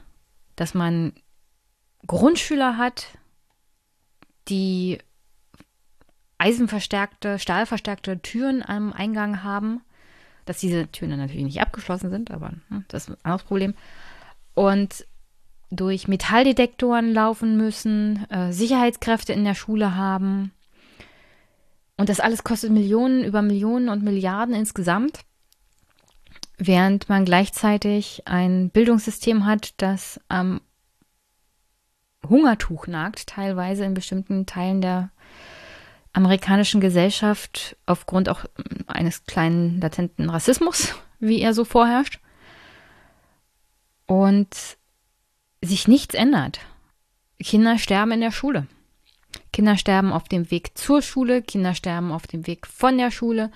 dass 0.56 0.74
man 0.74 1.13
Grundschüler 2.06 2.78
hat, 2.78 3.08
die 4.47 5.00
eisenverstärkte, 6.38 7.39
stahlverstärkte 7.39 8.21
Türen 8.21 8.63
am 8.63 8.93
Eingang 8.93 9.43
haben, 9.43 9.82
dass 10.45 10.60
diese 10.60 10.88
Türen 10.88 11.17
natürlich 11.17 11.43
nicht 11.43 11.62
abgeschlossen 11.62 12.10
sind, 12.10 12.32
aber 12.32 12.54
hm, 12.69 12.86
das 12.88 13.04
ist 13.04 13.10
ein 13.10 13.17
anderes 13.23 13.43
Problem. 13.43 13.73
Und 14.54 15.06
durch 15.71 16.08
Metalldetektoren 16.08 17.13
laufen 17.13 17.58
müssen, 17.58 18.30
äh, 18.30 18.51
Sicherheitskräfte 18.51 19.34
in 19.34 19.45
der 19.45 19.56
Schule 19.56 19.95
haben. 19.95 20.51
Und 21.97 22.10
das 22.10 22.19
alles 22.19 22.43
kostet 22.43 22.71
Millionen 22.71 23.23
über 23.23 23.41
Millionen 23.41 23.88
und 23.88 24.04
Milliarden 24.04 24.54
insgesamt, 24.54 25.21
während 26.58 27.08
man 27.10 27.25
gleichzeitig 27.25 28.23
ein 28.25 28.69
Bildungssystem 28.69 29.45
hat, 29.45 29.73
das 29.77 30.19
am 30.27 30.62
Hungertuch 32.27 32.88
nagt, 32.88 33.27
teilweise 33.27 33.86
in 33.86 33.93
bestimmten 33.93 34.45
Teilen 34.45 34.82
der 34.82 35.10
amerikanischen 36.13 36.82
Gesellschaft 36.82 37.78
aufgrund 37.86 38.30
auch 38.30 38.45
eines 38.88 39.26
kleinen 39.26 39.80
latenten 39.80 40.30
Rassismus, 40.30 40.95
wie 41.19 41.41
er 41.41 41.54
so 41.54 41.65
vorherrscht. 41.65 42.19
Und 44.06 44.78
sich 45.62 45.88
nichts 45.88 46.15
ändert. 46.15 46.60
Kinder 47.39 47.78
sterben 47.78 48.12
in 48.12 48.21
der 48.21 48.32
Schule. 48.32 48.67
Kinder 49.54 49.78
sterben 49.78 50.12
auf 50.12 50.28
dem 50.28 50.52
Weg 50.52 50.78
zur 50.78 51.02
Schule, 51.02 51.41
Kinder 51.41 51.76
sterben 51.76 52.12
auf 52.12 52.28
dem 52.28 52.47
Weg 52.47 52.67
von 52.67 52.97
der 52.97 53.12
Schule, 53.12 53.52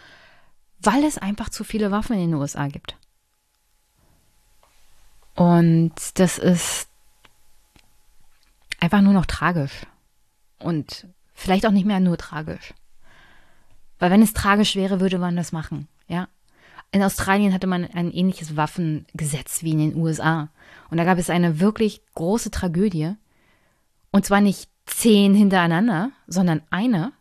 weil 0.80 1.04
es 1.04 1.18
einfach 1.18 1.50
zu 1.50 1.64
viele 1.64 1.92
Waffen 1.92 2.14
in 2.14 2.32
den 2.32 2.34
USA 2.36 2.68
gibt. 2.68 2.98
Und 5.36 5.94
das 6.16 6.38
ist 6.38 6.88
einfach 8.80 9.02
nur 9.02 9.14
noch 9.14 9.26
tragisch. 9.26 9.86
Und 10.60 11.08
vielleicht 11.36 11.68
auch 11.68 11.72
nicht 11.72 11.86
mehr 11.86 12.00
nur 12.00 12.18
tragisch. 12.18 12.74
Weil 14.00 14.10
wenn 14.10 14.24
es 14.24 14.34
tragisch 14.34 14.76
wäre, 14.76 15.00
würde 15.00 15.20
man 15.20 15.36
das 15.36 15.52
machen, 15.52 15.88
ja. 16.08 16.28
In 16.92 17.04
Australien 17.04 17.54
hatte 17.54 17.68
man 17.68 17.86
ein 17.86 18.12
ähnliches 18.12 18.56
Waffengesetz 18.56 19.64
wie 19.64 19.72
in 19.72 19.80
den 19.80 19.96
USA. 19.96 20.50
Und 20.90 20.98
da 20.98 21.04
gab 21.04 21.18
es 21.18 21.30
eine 21.30 21.60
wirklich 21.60 22.02
große 22.14 22.52
Tragödie. 22.52 23.16
Und 24.12 24.26
zwar 24.26 24.40
nicht 24.40 24.70
zehn 24.86 25.36
hintereinander, 25.36 26.12
sondern 26.26 26.62
eine. 26.70 27.12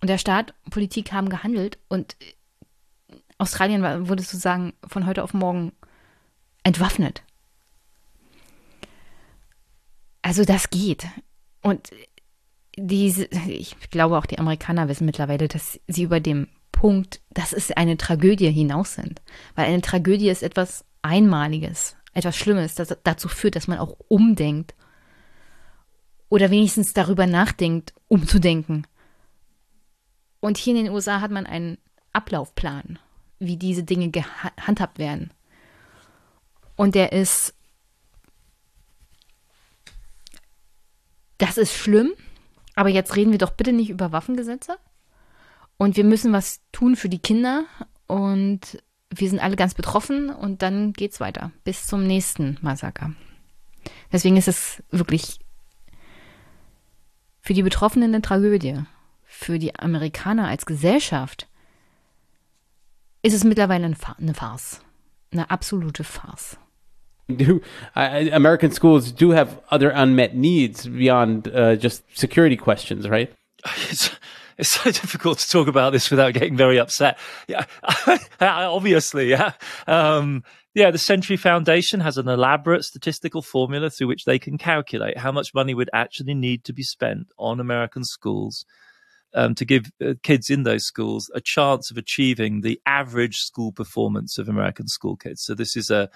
Und 0.00 0.08
der 0.08 0.18
Staat 0.18 0.54
Politik 0.70 1.12
haben 1.12 1.28
gehandelt 1.30 1.78
und 1.88 2.16
Australien 3.38 3.82
wurde 4.08 4.22
sozusagen 4.22 4.74
von 4.86 5.06
heute 5.06 5.24
auf 5.24 5.34
morgen 5.34 5.72
entwaffnet. 6.62 7.22
Also 10.22 10.44
das 10.44 10.70
geht. 10.70 11.06
Und 11.62 11.90
diese, 12.78 13.26
ich 13.48 13.76
glaube 13.90 14.16
auch 14.16 14.26
die 14.26 14.38
Amerikaner 14.38 14.88
wissen 14.88 15.04
mittlerweile, 15.04 15.48
dass 15.48 15.80
sie 15.86 16.02
über 16.04 16.20
dem 16.20 16.48
Punkt, 16.72 17.20
dass 17.30 17.52
es 17.52 17.72
eine 17.72 17.96
Tragödie 17.96 18.50
hinaus 18.50 18.94
sind. 18.94 19.20
Weil 19.54 19.66
eine 19.66 19.82
Tragödie 19.82 20.28
ist 20.28 20.42
etwas 20.42 20.84
Einmaliges, 21.02 21.96
etwas 22.12 22.36
Schlimmes, 22.36 22.74
das 22.74 22.96
dazu 23.02 23.28
führt, 23.28 23.56
dass 23.56 23.68
man 23.68 23.78
auch 23.78 23.96
umdenkt. 24.08 24.74
Oder 26.28 26.50
wenigstens 26.50 26.92
darüber 26.92 27.26
nachdenkt, 27.26 27.94
umzudenken. 28.06 28.86
Und 30.40 30.56
hier 30.56 30.76
in 30.76 30.84
den 30.84 30.92
USA 30.92 31.20
hat 31.20 31.30
man 31.30 31.46
einen 31.46 31.78
Ablaufplan, 32.12 32.98
wie 33.38 33.56
diese 33.56 33.82
Dinge 33.82 34.10
gehandhabt 34.10 34.98
werden. 34.98 35.32
Und 36.76 36.94
der 36.94 37.12
ist, 37.12 37.54
das 41.38 41.58
ist 41.58 41.74
schlimm, 41.74 42.12
aber 42.78 42.90
jetzt 42.90 43.16
reden 43.16 43.32
wir 43.32 43.38
doch 43.38 43.50
bitte 43.50 43.72
nicht 43.72 43.90
über 43.90 44.12
Waffengesetze, 44.12 44.78
und 45.78 45.96
wir 45.96 46.04
müssen 46.04 46.32
was 46.32 46.60
tun 46.70 46.94
für 46.96 47.08
die 47.08 47.18
Kinder 47.18 47.64
und 48.06 48.82
wir 49.10 49.28
sind 49.28 49.40
alle 49.40 49.56
ganz 49.56 49.74
betroffen 49.74 50.30
und 50.30 50.62
dann 50.62 50.92
geht's 50.92 51.18
weiter 51.18 51.50
bis 51.64 51.86
zum 51.86 52.06
nächsten 52.06 52.58
Massaker. 52.60 53.12
Deswegen 54.12 54.36
ist 54.36 54.48
es 54.48 54.82
wirklich 54.90 55.38
für 57.40 57.54
die 57.54 57.62
Betroffenen 57.62 58.12
eine 58.12 58.22
Tragödie. 58.22 58.82
Für 59.24 59.58
die 59.58 59.74
Amerikaner 59.78 60.48
als 60.48 60.66
Gesellschaft 60.66 61.48
ist 63.22 63.34
es 63.34 63.44
mittlerweile 63.44 63.86
eine 63.86 64.34
Farce. 64.34 64.82
Eine 65.32 65.50
absolute 65.50 66.04
Farce. 66.04 66.58
Do 67.34 67.60
American 67.94 68.70
schools 68.70 69.12
do 69.12 69.30
have 69.30 69.60
other 69.70 69.90
unmet 69.90 70.34
needs 70.34 70.86
beyond 70.86 71.48
uh, 71.48 71.76
just 71.76 72.02
security 72.16 72.56
questions, 72.56 73.06
right? 73.06 73.30
it's 74.58 74.72
so 74.72 74.84
difficult 74.90 75.38
to 75.38 75.48
talk 75.48 75.68
about 75.68 75.92
this 75.92 76.10
without 76.10 76.34
getting 76.34 76.56
very 76.56 76.78
upset. 76.78 77.18
Yeah, 77.48 77.66
obviously, 78.40 79.30
yeah. 79.30 79.52
Um, 79.86 80.42
yeah, 80.74 80.90
the 80.90 80.98
Century 80.98 81.36
Foundation 81.36 82.00
has 82.00 82.18
an 82.18 82.28
elaborate 82.28 82.84
statistical 82.84 83.42
formula 83.42 83.90
through 83.90 84.08
which 84.08 84.24
they 84.24 84.38
can 84.38 84.58
calculate 84.58 85.18
how 85.18 85.32
much 85.32 85.54
money 85.54 85.74
would 85.74 85.90
actually 85.92 86.34
need 86.34 86.64
to 86.64 86.72
be 86.72 86.82
spent 86.82 87.28
on 87.38 87.60
American 87.60 88.04
schools 88.04 88.64
um, 89.34 89.54
to 89.54 89.64
give 89.64 89.90
uh, 90.04 90.14
kids 90.22 90.50
in 90.50 90.62
those 90.62 90.84
schools 90.84 91.30
a 91.34 91.40
chance 91.40 91.90
of 91.90 91.96
achieving 91.96 92.60
the 92.60 92.80
average 92.86 93.36
school 93.36 93.72
performance 93.72 94.38
of 94.38 94.48
American 94.48 94.88
school 94.88 95.16
kids. 95.16 95.42
So 95.42 95.54
this 95.54 95.76
is 95.76 95.90
a, 95.90 96.08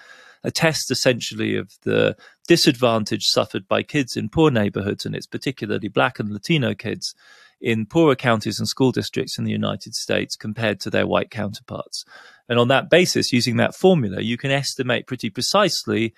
a 0.43 0.51
test 0.51 0.91
essentially 0.91 1.55
of 1.55 1.71
the 1.83 2.15
disadvantage 2.47 3.25
suffered 3.25 3.67
by 3.67 3.83
kids 3.83 4.17
in 4.17 4.29
poor 4.29 4.51
neighborhoods, 4.51 5.05
and 5.05 5.15
it's 5.15 5.27
particularly 5.27 5.87
black 5.87 6.19
and 6.19 6.31
Latino 6.31 6.73
kids 6.73 7.13
in 7.61 7.85
poorer 7.85 8.15
counties 8.15 8.59
and 8.59 8.67
school 8.67 8.91
districts 8.91 9.37
in 9.37 9.45
the 9.45 9.51
United 9.51 9.95
States 9.95 10.35
compared 10.35 10.81
to 10.81 10.89
their 10.89 11.07
white 11.07 11.31
counterparts. 11.31 12.03
And 12.49 12.59
on 12.59 12.67
that 12.67 12.89
basis, 12.89 13.31
using 13.31 13.55
that 13.57 13.73
formula, 13.73 14.21
you 14.21 14.37
can 14.37 14.51
estimate 14.51 15.07
pretty 15.07 15.29
precisely 15.29 16.13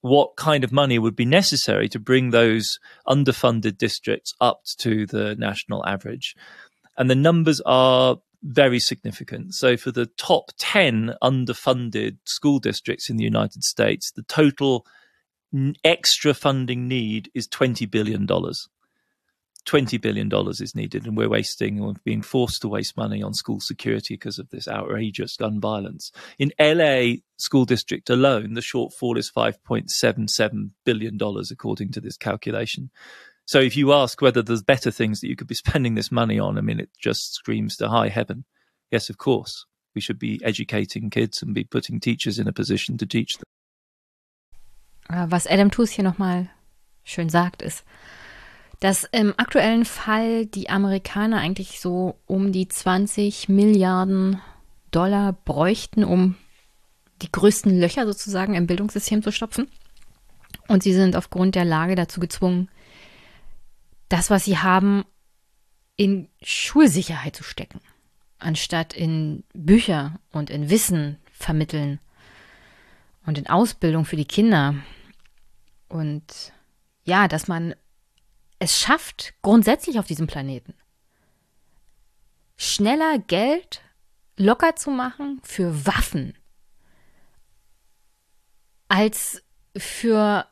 what 0.00 0.36
kind 0.36 0.64
of 0.64 0.72
money 0.72 0.98
would 0.98 1.16
be 1.16 1.24
necessary 1.24 1.88
to 1.88 1.98
bring 1.98 2.30
those 2.30 2.78
underfunded 3.06 3.76
districts 3.78 4.34
up 4.40 4.62
to 4.78 5.06
the 5.06 5.36
national 5.36 5.86
average. 5.86 6.34
And 6.96 7.10
the 7.10 7.14
numbers 7.14 7.60
are 7.66 8.16
very 8.42 8.78
significant. 8.78 9.54
So, 9.54 9.76
for 9.76 9.90
the 9.90 10.06
top 10.06 10.50
10 10.58 11.14
underfunded 11.22 12.16
school 12.24 12.58
districts 12.58 13.10
in 13.10 13.16
the 13.16 13.24
United 13.24 13.64
States, 13.64 14.12
the 14.12 14.22
total 14.22 14.86
extra 15.84 16.32
funding 16.32 16.88
need 16.88 17.30
is 17.34 17.48
$20 17.48 17.90
billion. 17.90 18.26
$20 19.66 20.00
billion 20.00 20.30
is 20.48 20.74
needed, 20.74 21.06
and 21.06 21.16
we're 21.16 21.28
wasting 21.28 21.80
or 21.80 21.94
being 22.04 22.22
forced 22.22 22.62
to 22.62 22.68
waste 22.68 22.96
money 22.96 23.22
on 23.22 23.34
school 23.34 23.60
security 23.60 24.14
because 24.14 24.38
of 24.38 24.48
this 24.50 24.68
outrageous 24.68 25.36
gun 25.36 25.60
violence. 25.60 26.12
In 26.38 26.52
LA 26.58 27.16
school 27.36 27.64
district 27.64 28.10
alone, 28.10 28.54
the 28.54 28.60
shortfall 28.60 29.16
is 29.16 29.30
$5.77 29.30 30.70
billion, 30.84 31.18
according 31.50 31.92
to 31.92 32.00
this 32.00 32.16
calculation. 32.16 32.90
So 33.46 33.58
if 33.58 33.76
you 33.76 33.92
ask 33.92 34.20
whether 34.22 34.42
there's 34.42 34.62
better 34.62 34.90
things 34.90 35.20
that 35.20 35.28
you 35.28 35.36
could 35.36 35.48
be 35.48 35.54
spending 35.54 35.94
this 35.94 36.12
money 36.12 36.38
on, 36.38 36.56
I 36.56 36.60
mean, 36.60 36.80
it 36.80 36.90
just 36.98 37.34
screams 37.34 37.76
to 37.78 37.88
high 37.88 38.08
heaven. 38.08 38.44
Yes, 38.90 39.10
of 39.10 39.18
course. 39.18 39.66
We 39.94 40.00
should 40.00 40.20
be 40.20 40.40
educating 40.44 41.10
kids 41.10 41.42
and 41.42 41.52
be 41.52 41.64
putting 41.64 41.98
teachers 41.98 42.38
in 42.38 42.46
a 42.46 42.52
position 42.52 42.96
to 42.98 43.06
teach 43.06 43.38
them. 43.38 43.44
Ah, 45.08 45.26
was 45.28 45.48
Adam 45.48 45.70
Tooze 45.70 45.90
hier 45.90 46.04
nochmal 46.04 46.48
schön 47.04 47.28
sagt, 47.28 47.62
ist, 47.62 47.84
dass 48.80 49.04
im 49.04 49.34
aktuellen 49.36 49.84
Fall 49.84 50.46
die 50.46 50.70
Amerikaner 50.70 51.38
eigentlich 51.38 51.80
so 51.80 52.16
um 52.26 52.50
die 52.50 52.66
20 52.66 53.48
Milliarden 53.50 54.40
Dollar 54.90 55.32
bräuchten, 55.32 56.02
um 56.02 56.36
die 57.22 57.30
größten 57.30 57.78
Löcher 57.78 58.06
sozusagen 58.06 58.54
im 58.54 58.66
Bildungssystem 58.66 59.22
zu 59.22 59.32
stopfen. 59.32 59.68
Und 60.66 60.82
sie 60.82 60.94
sind 60.94 61.14
aufgrund 61.14 61.54
der 61.54 61.66
Lage 61.66 61.94
dazu 61.94 62.20
gezwungen, 62.20 62.68
das, 64.08 64.30
was 64.30 64.46
sie 64.46 64.58
haben, 64.58 65.04
in 65.96 66.28
Schulsicherheit 66.42 67.36
zu 67.36 67.44
stecken, 67.44 67.80
anstatt 68.38 68.94
in 68.94 69.44
Bücher 69.52 70.18
und 70.32 70.48
in 70.48 70.70
Wissen 70.70 71.18
vermitteln 71.30 72.00
und 73.26 73.36
in 73.36 73.46
Ausbildung 73.46 74.06
für 74.06 74.16
die 74.16 74.24
Kinder. 74.24 74.74
Und 75.88 76.24
ja, 77.04 77.28
dass 77.28 77.48
man 77.48 77.74
es 78.60 78.78
schafft, 78.78 79.34
grundsätzlich 79.42 79.98
auf 79.98 80.06
diesem 80.06 80.28
Planeten 80.28 80.74
schneller 82.60 83.18
Geld 83.18 83.80
locker 84.36 84.76
zu 84.76 84.90
machen 84.90 85.40
für 85.42 85.86
Waffen 85.86 86.36
als 88.88 89.42
für 89.76 90.46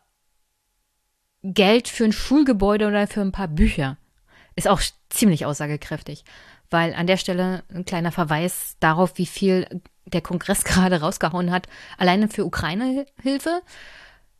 Geld 1.42 1.88
für 1.88 2.04
ein 2.04 2.12
Schulgebäude 2.12 2.86
oder 2.86 3.06
für 3.06 3.20
ein 3.20 3.32
paar 3.32 3.48
Bücher. 3.48 3.98
Ist 4.56 4.68
auch 4.68 4.80
ziemlich 5.10 5.44
aussagekräftig, 5.44 6.24
weil 6.70 6.94
an 6.94 7.06
der 7.06 7.18
Stelle 7.18 7.62
ein 7.68 7.84
kleiner 7.84 8.10
Verweis 8.10 8.76
darauf, 8.80 9.18
wie 9.18 9.26
viel 9.26 9.66
der 10.06 10.22
Kongress 10.22 10.64
gerade 10.64 11.00
rausgehauen 11.00 11.50
hat, 11.50 11.68
alleine 11.98 12.28
für 12.28 12.46
Ukraine-Hilfe. 12.46 13.60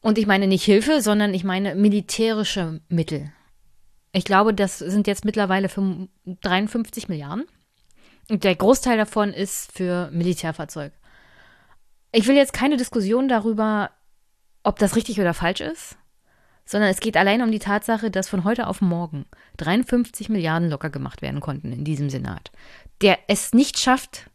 Und 0.01 0.17
ich 0.17 0.27
meine 0.27 0.47
nicht 0.47 0.65
Hilfe, 0.65 1.03
sondern 1.03 1.35
ich 1.35 1.45
meine 1.45 1.75
militärische 1.75 2.81
Mittel. 2.89 3.31
Ich 4.13 4.25
glaube, 4.25 4.55
das 4.55 4.79
sind 4.79 5.07
jetzt 5.07 5.25
mittlerweile 5.25 5.69
53 5.69 7.09
Milliarden. 7.09 7.47
Und 8.31 8.45
der 8.45 8.55
Großteil 8.55 8.97
davon 8.97 9.33
ist 9.33 9.73
für 9.73 10.11
Militärfahrzeug. 10.13 10.93
Ich 12.13 12.27
will 12.27 12.37
jetzt 12.37 12.53
keine 12.53 12.77
Diskussion 12.77 13.29
darüber, 13.29 13.91
ob 14.63 14.79
das 14.79 14.97
richtig 14.97 15.21
oder 15.21 15.35
falsch 15.35 15.61
ist, 15.61 15.97
sondern 16.65 16.91
es 16.91 17.01
geht 17.01 17.17
allein 17.17 17.43
um 17.43 17.51
die 17.51 17.59
Tatsache, 17.59 18.11
dass 18.11 18.29
von 18.29 18.45
heute 18.45 18.67
auf 18.67 18.81
morgen 18.81 19.27
53 19.57 20.29
Milliarden 20.29 20.69
locker 20.69 20.91
gemacht 20.91 21.23
werden 21.23 21.41
konnten 21.41 21.73
in 21.73 21.85
diesem 21.85 22.11
Senat, 22.11 22.51
der 23.01 23.19
es 23.29 23.55
nicht 23.55 23.79
schafft, 23.79 24.31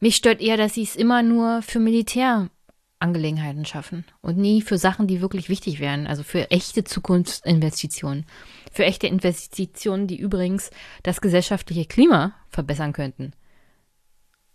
Mich 0.01 0.17
stört 0.17 0.41
eher, 0.41 0.57
dass 0.57 0.75
sie 0.75 0.83
es 0.83 0.97
immer 0.97 1.23
nur 1.23 1.63
für 1.63 1.81
Militärangelegenheiten 1.81 3.65
schaffen 3.65 4.05
und 4.21 4.37
nie 4.37 4.63
für 4.63 4.79
Sachen, 4.79 5.07
die 5.07 5.21
wirklich 5.21 5.49
wichtig 5.49 5.81
wären, 5.81 6.07
also 6.07 6.23
für 6.23 6.51
echte 6.51 6.85
Zukunftsinvestitionen. 6.85 8.27
Für 8.73 8.85
echte 8.85 9.07
Investitionen, 9.09 10.07
die 10.07 10.19
übrigens 10.19 10.71
das 11.03 11.21
gesellschaftliche 11.21 11.87
Klima 11.87 12.35
verbessern 12.49 12.93
könnten. 12.93 13.33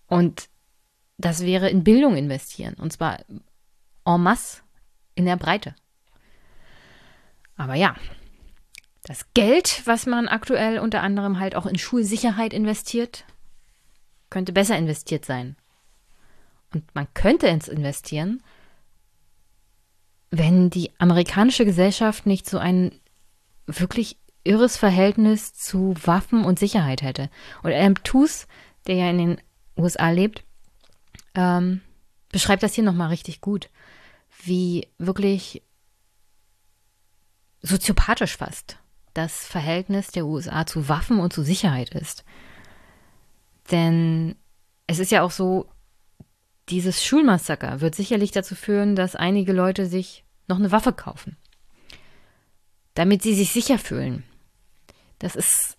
Und 0.07 0.47
das 1.17 1.41
wäre 1.41 1.69
in 1.69 1.83
Bildung 1.83 2.15
investieren, 2.15 2.75
und 2.75 2.93
zwar 2.93 3.19
en 4.05 4.21
masse 4.21 4.61
in 5.15 5.25
der 5.25 5.37
Breite. 5.37 5.75
Aber 7.55 7.75
ja, 7.75 7.95
das 9.03 9.33
Geld, 9.33 9.81
was 9.85 10.05
man 10.05 10.27
aktuell 10.27 10.79
unter 10.79 11.01
anderem 11.01 11.39
halt 11.39 11.55
auch 11.55 11.65
in 11.65 11.77
Schulsicherheit 11.77 12.53
investiert, 12.53 13.25
könnte 14.29 14.53
besser 14.53 14.77
investiert 14.77 15.25
sein. 15.25 15.55
Und 16.73 16.83
man 16.95 17.07
könnte 17.13 17.47
ins 17.47 17.67
investieren, 17.67 18.41
wenn 20.31 20.69
die 20.69 20.91
amerikanische 20.97 21.65
Gesellschaft 21.65 22.25
nicht 22.25 22.49
so 22.49 22.57
ein 22.57 22.99
wirklich 23.67 24.17
irres 24.43 24.77
Verhältnis 24.77 25.53
zu 25.53 25.93
Waffen 26.03 26.43
und 26.43 26.59
Sicherheit 26.59 27.01
hätte. 27.01 27.29
Und 27.61 27.71
Adam 27.71 28.03
Tooze, 28.03 28.47
der 28.87 28.95
ja 28.95 29.09
in 29.09 29.17
den 29.17 29.41
USA 29.77 30.09
lebt, 30.09 30.43
ähm, 31.35 31.81
beschreibt 32.31 32.63
das 32.63 32.73
hier 32.73 32.83
nochmal 32.83 33.09
richtig 33.09 33.41
gut, 33.41 33.69
wie 34.43 34.87
wirklich 34.97 35.61
soziopathisch 37.63 38.37
fast 38.37 38.77
das 39.13 39.45
Verhältnis 39.45 40.07
der 40.07 40.25
USA 40.25 40.65
zu 40.65 40.89
Waffen 40.89 41.19
und 41.19 41.33
zu 41.33 41.43
Sicherheit 41.43 41.89
ist. 41.93 42.23
Denn 43.71 44.35
es 44.87 44.99
ist 44.99 45.11
ja 45.11 45.21
auch 45.21 45.31
so, 45.31 45.69
dieses 46.69 47.03
Schulmassaker 47.03 47.81
wird 47.81 47.95
sicherlich 47.95 48.31
dazu 48.31 48.55
führen, 48.55 48.95
dass 48.95 49.15
einige 49.15 49.53
Leute 49.53 49.85
sich 49.85 50.23
noch 50.47 50.57
eine 50.57 50.71
Waffe 50.71 50.93
kaufen, 50.93 51.37
damit 52.95 53.21
sie 53.21 53.33
sich 53.33 53.51
sicher 53.51 53.77
fühlen. 53.77 54.23
Das 55.19 55.35
ist, 55.35 55.77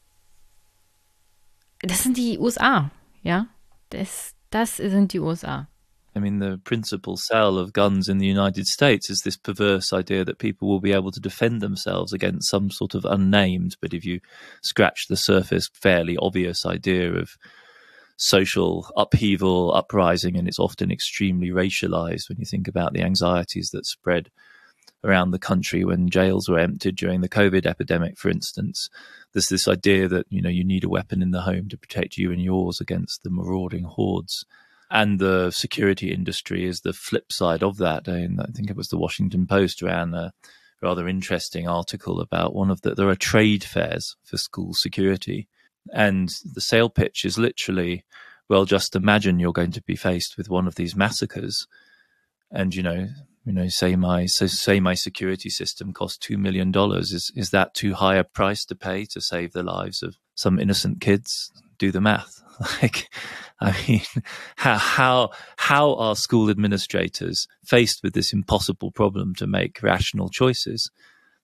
das 1.81 2.03
sind 2.03 2.17
die 2.17 2.39
USA, 2.39 2.91
ja, 3.23 3.47
das, 3.91 4.35
das 4.51 4.77
sind 4.77 5.13
die 5.13 5.21
USA. 5.21 5.69
I 6.17 6.21
mean, 6.21 6.39
the 6.39 6.61
principal 6.63 7.17
sale 7.17 7.59
of 7.59 7.73
guns 7.73 8.09
in 8.09 8.19
the 8.19 8.27
United 8.27 8.67
States 8.69 9.11
is 9.11 9.23
this 9.23 9.37
perverse 9.37 9.93
idea 9.93 10.25
that 10.25 10.39
people 10.39 10.69
will 10.69 10.81
be 10.81 10.93
able 10.93 11.11
to 11.11 11.21
defend 11.21 11.61
themselves 11.61 12.13
against 12.13 12.49
some 12.49 12.71
sort 12.71 12.95
of 12.95 13.05
unnamed, 13.05 13.77
but 13.81 13.93
if 13.93 14.05
you 14.05 14.21
scratch 14.63 15.07
the 15.09 15.17
surface, 15.17 15.69
fairly 15.75 16.17
obvious 16.17 16.65
idea 16.65 17.13
of 17.13 17.37
social 18.17 18.93
upheaval, 18.97 19.75
uprising, 19.75 20.37
and 20.37 20.47
it's 20.47 20.61
often 20.61 20.93
extremely 20.93 21.49
racialized 21.49 22.29
when 22.29 22.39
you 22.39 22.47
think 22.47 22.69
about 22.69 22.93
the 22.93 23.03
anxieties 23.03 23.71
that 23.71 23.85
spread 23.85 24.31
around 25.03 25.33
the 25.33 25.39
country 25.39 25.85
when 25.85 26.09
jails 26.09 26.49
were 26.49 26.61
emptied 26.61 26.95
during 26.95 27.23
the 27.23 27.29
COVID 27.29 27.67
epidemic, 27.67 28.17
for 28.19 28.31
instance. 28.31 28.89
There's 29.33 29.49
this 29.49 29.67
idea 29.67 30.07
that, 30.07 30.27
you 30.31 30.41
know, 30.41 30.49
you 30.49 30.65
need 30.65 30.85
a 30.85 30.89
weapon 30.89 31.23
in 31.23 31.33
the 31.33 31.43
home 31.43 31.69
to 31.71 31.77
protect 31.77 32.17
you 32.17 32.31
and 32.31 32.41
yours 32.41 32.81
against 32.81 33.25
the 33.25 33.31
marauding 33.31 33.83
hordes 33.83 34.47
and 34.91 35.19
the 35.19 35.51
security 35.51 36.13
industry 36.13 36.67
is 36.67 36.81
the 36.81 36.93
flip 36.93 37.33
side 37.33 37.63
of 37.63 37.79
that. 37.79 38.07
And 38.07 38.41
I 38.41 38.47
think 38.55 38.71
it 38.71 38.77
was 38.77 38.89
the 38.89 38.99
Washington 38.99 39.47
Post 39.47 39.83
ran 39.83 40.15
a 40.15 40.33
rather 40.83 41.09
interesting 41.09 41.67
article 41.67 42.21
about 42.21 42.55
one 42.55 42.71
of 42.71 42.83
the 42.83 42.95
there 42.95 43.09
are 43.09 43.17
trade 43.17 43.65
fairs 43.65 44.17
for 44.23 44.37
school 44.37 44.75
security, 44.75 45.49
and 45.93 46.31
the 46.55 46.61
sale 46.61 46.91
pitch 46.91 47.25
is 47.25 47.39
literally, 47.39 48.05
well, 48.49 48.65
just 48.65 48.95
imagine 48.95 49.39
you're 49.39 49.53
going 49.53 49.73
to 49.73 49.83
be 49.83 49.97
faced 49.97 50.37
with 50.37 50.51
one 50.51 50.67
of 50.67 50.75
these 50.75 50.95
massacres, 50.95 51.67
and 52.51 52.75
you 52.75 52.83
know. 52.83 53.09
You 53.47 53.53
know, 53.53 53.69
say 53.69 53.95
my 53.95 54.25
so 54.25 54.47
say 54.47 54.81
my 54.81 54.95
security 54.95 55.51
system 55.51 55.93
cost 55.93 56.23
two 56.23 56.39
million 56.39 56.73
dollars. 56.73 57.13
Is 57.13 57.31
is 57.37 57.51
that 57.51 57.75
too 57.75 57.93
high 57.93 58.15
a 58.17 58.25
price 58.25 58.65
to 58.65 58.75
pay 58.75 59.05
to 59.11 59.21
save 59.21 59.53
the 59.53 59.63
lives 59.63 60.03
of 60.03 60.17
some 60.35 60.59
innocent 60.59 61.03
kids? 61.03 61.53
Do 61.77 61.93
the 61.93 62.01
math. 62.01 62.44
Like, 62.83 63.09
I 63.61 63.77
mean, 63.89 64.03
how, 64.57 64.79
how, 64.79 65.31
how 65.57 65.95
are 65.95 66.17
school 66.17 66.51
administrators 66.51 67.47
faced 67.65 68.03
with 68.03 68.15
this 68.15 68.33
impossible 68.33 68.91
problem 68.91 69.35
to 69.37 69.47
make 69.47 69.83
rational 69.83 70.29
choices? 70.29 70.91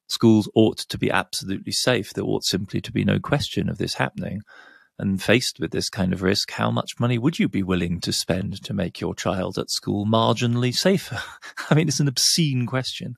Schools 0.08 0.48
ought 0.54 0.78
to 0.78 0.98
be 0.98 1.11
absolutely 1.11 1.72
safe. 1.72 2.12
There 2.12 2.24
ought 2.24 2.44
simply 2.44 2.80
to 2.80 2.92
be 2.92 3.04
no 3.04 3.18
question 3.18 3.68
of 3.68 3.78
this 3.78 3.94
happening. 3.94 4.42
And 4.98 5.22
faced 5.22 5.58
with 5.61 5.70
this 5.70 5.88
kind 5.88 6.12
of 6.12 6.20
risk, 6.20 6.50
how 6.50 6.70
much 6.70 7.00
money 7.00 7.16
would 7.16 7.38
you 7.38 7.48
be 7.48 7.62
willing 7.62 8.00
to 8.00 8.12
spend 8.12 8.62
to 8.64 8.74
make 8.74 9.00
your 9.00 9.14
child 9.14 9.56
at 9.56 9.70
school 9.70 10.04
marginally 10.04 10.74
safer? 10.74 11.22
I 11.70 11.74
mean, 11.74 11.88
it's 11.88 12.00
an 12.00 12.08
obscene 12.08 12.66
question. 12.66 13.16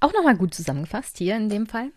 Auch 0.00 0.12
nochmal 0.12 0.36
gut 0.36 0.54
zusammengefasst 0.54 1.18
hier 1.18 1.36
in 1.36 1.48
dem 1.50 1.66
Fall. 1.66 1.92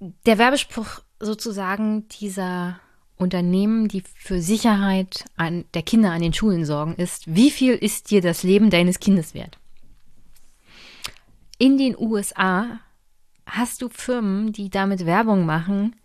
Der 0.00 0.38
Werbespruch 0.38 1.00
sozusagen 1.18 2.08
dieser 2.08 2.78
Unternehmen, 3.16 3.88
die 3.88 4.02
für 4.14 4.40
Sicherheit 4.40 5.24
an 5.36 5.64
der 5.74 5.82
Kinder 5.82 6.12
an 6.12 6.22
den 6.22 6.32
Schulen 6.32 6.64
sorgen, 6.64 6.94
ist, 6.94 7.34
wie 7.34 7.50
viel 7.50 7.74
ist 7.74 8.10
dir 8.10 8.20
das 8.20 8.44
Leben 8.44 8.70
deines 8.70 9.00
Kindes 9.00 9.34
wert? 9.34 9.58
In 11.58 11.78
den 11.78 11.98
USA 11.98 12.78
hast 13.44 13.82
du 13.82 13.88
Firmen, 13.88 14.52
die 14.52 14.70
damit 14.70 15.04
Werbung 15.04 15.44
machen, 15.46 15.96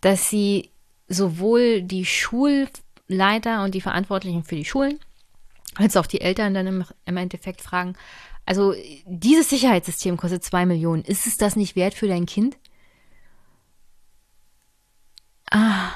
dass 0.00 0.30
sie 0.30 0.70
sowohl 1.08 1.82
die 1.82 2.04
Schulleiter 2.04 3.64
und 3.64 3.74
die 3.74 3.80
Verantwortlichen 3.80 4.44
für 4.44 4.54
die 4.54 4.64
Schulen 4.64 5.00
als 5.76 5.96
auch 5.96 6.06
die 6.06 6.20
Eltern 6.20 6.54
dann 6.54 6.66
im, 6.66 6.84
im 7.04 7.16
Endeffekt 7.16 7.60
fragen, 7.60 7.94
also 8.50 8.74
dieses 9.06 9.48
Sicherheitssystem 9.48 10.16
kostet 10.16 10.42
zwei 10.42 10.66
Millionen, 10.66 11.04
ist 11.04 11.28
es 11.28 11.36
das 11.36 11.54
nicht 11.54 11.76
wert 11.76 11.94
für 11.94 12.08
dein 12.08 12.26
Kind? 12.26 12.58
Ah. 15.52 15.92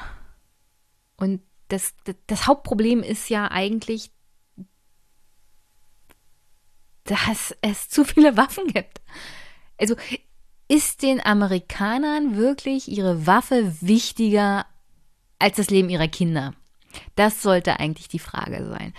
Und 1.17 1.41
das, 1.67 1.95
das, 2.05 2.15
das 2.27 2.47
Hauptproblem 2.47 3.03
ist 3.03 3.29
ja 3.29 3.51
eigentlich 3.51 4.13
dass 7.03 7.53
es 7.59 7.89
zu 7.89 8.05
viele 8.05 8.37
Waffen 8.37 8.67
gibt. 8.67 9.01
Also 9.77 9.97
ist 10.69 11.01
den 11.01 11.19
Amerikanern 11.19 12.37
wirklich 12.37 12.87
ihre 12.87 13.27
Waffe 13.27 13.75
wichtiger 13.81 14.65
als 15.39 15.57
das 15.57 15.69
Leben 15.69 15.89
ihrer 15.89 16.07
Kinder? 16.07 16.53
Das 17.17 17.41
sollte 17.41 17.81
eigentlich 17.81 18.07
die 18.07 18.17
Frage 18.17 18.65
sein. 18.65 18.93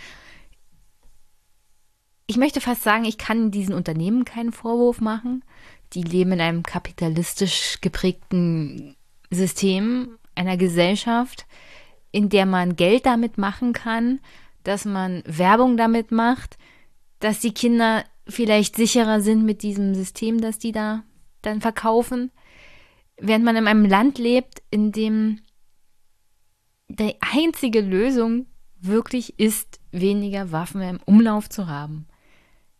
Ich 2.28 2.36
möchte 2.36 2.60
fast 2.60 2.82
sagen, 2.82 3.04
ich 3.04 3.18
kann 3.18 3.50
diesen 3.50 3.74
Unternehmen 3.74 4.24
keinen 4.24 4.52
Vorwurf 4.52 5.00
machen. 5.00 5.44
Die 5.92 6.02
leben 6.02 6.32
in 6.32 6.40
einem 6.40 6.62
kapitalistisch 6.64 7.78
geprägten 7.80 8.96
System, 9.30 10.18
einer 10.34 10.56
Gesellschaft, 10.56 11.46
in 12.10 12.28
der 12.28 12.46
man 12.46 12.74
Geld 12.74 13.06
damit 13.06 13.38
machen 13.38 13.72
kann, 13.72 14.20
dass 14.64 14.84
man 14.84 15.22
Werbung 15.26 15.76
damit 15.76 16.10
macht, 16.10 16.58
dass 17.20 17.38
die 17.38 17.54
Kinder 17.54 18.04
vielleicht 18.26 18.74
sicherer 18.74 19.20
sind 19.20 19.44
mit 19.44 19.62
diesem 19.62 19.94
System, 19.94 20.40
das 20.40 20.58
die 20.58 20.72
da 20.72 21.04
dann 21.42 21.60
verkaufen, 21.60 22.32
während 23.18 23.44
man 23.44 23.54
in 23.54 23.68
einem 23.68 23.84
Land 23.84 24.18
lebt, 24.18 24.62
in 24.70 24.90
dem 24.90 25.40
die 26.88 27.14
einzige 27.20 27.80
Lösung 27.80 28.46
wirklich 28.80 29.38
ist, 29.38 29.80
weniger 29.92 30.50
Waffen 30.50 30.82
im 30.82 31.00
Umlauf 31.04 31.48
zu 31.48 31.68
haben. 31.68 32.06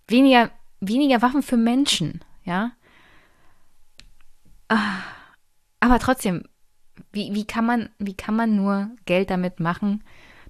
Weniger, 0.09 0.51
weniger 0.81 1.23
Waffen 1.23 1.43
für 1.43 1.57
Menschen, 1.57 2.25
ja. 2.45 2.73
Ah, 4.69 5.03
aber 5.81 5.99
trotzdem, 5.99 6.45
wie, 7.13 7.35
wie, 7.35 7.47
kann 7.47 7.67
man, 7.67 7.89
wie 7.99 8.15
kann 8.15 8.37
man 8.37 8.57
nur 8.57 8.91
Geld 9.05 9.31
damit 9.31 9.61
machen, 9.61 10.03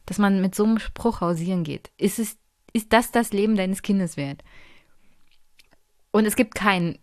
dass 0.05 0.19
man 0.19 0.41
mit 0.41 0.55
so 0.55 0.65
einem 0.65 0.79
Spruch 0.79 1.21
hausieren 1.21 1.65
geht? 1.65 1.91
Ist, 1.97 2.19
es, 2.19 2.39
ist 2.73 2.93
das 2.93 3.11
das 3.11 3.33
Leben 3.33 3.57
deines 3.57 3.83
Kindes 3.83 4.17
wert? 4.17 4.43
Und 6.11 6.27
es 6.27 6.37
gibt 6.37 6.55
keinen, 6.55 6.99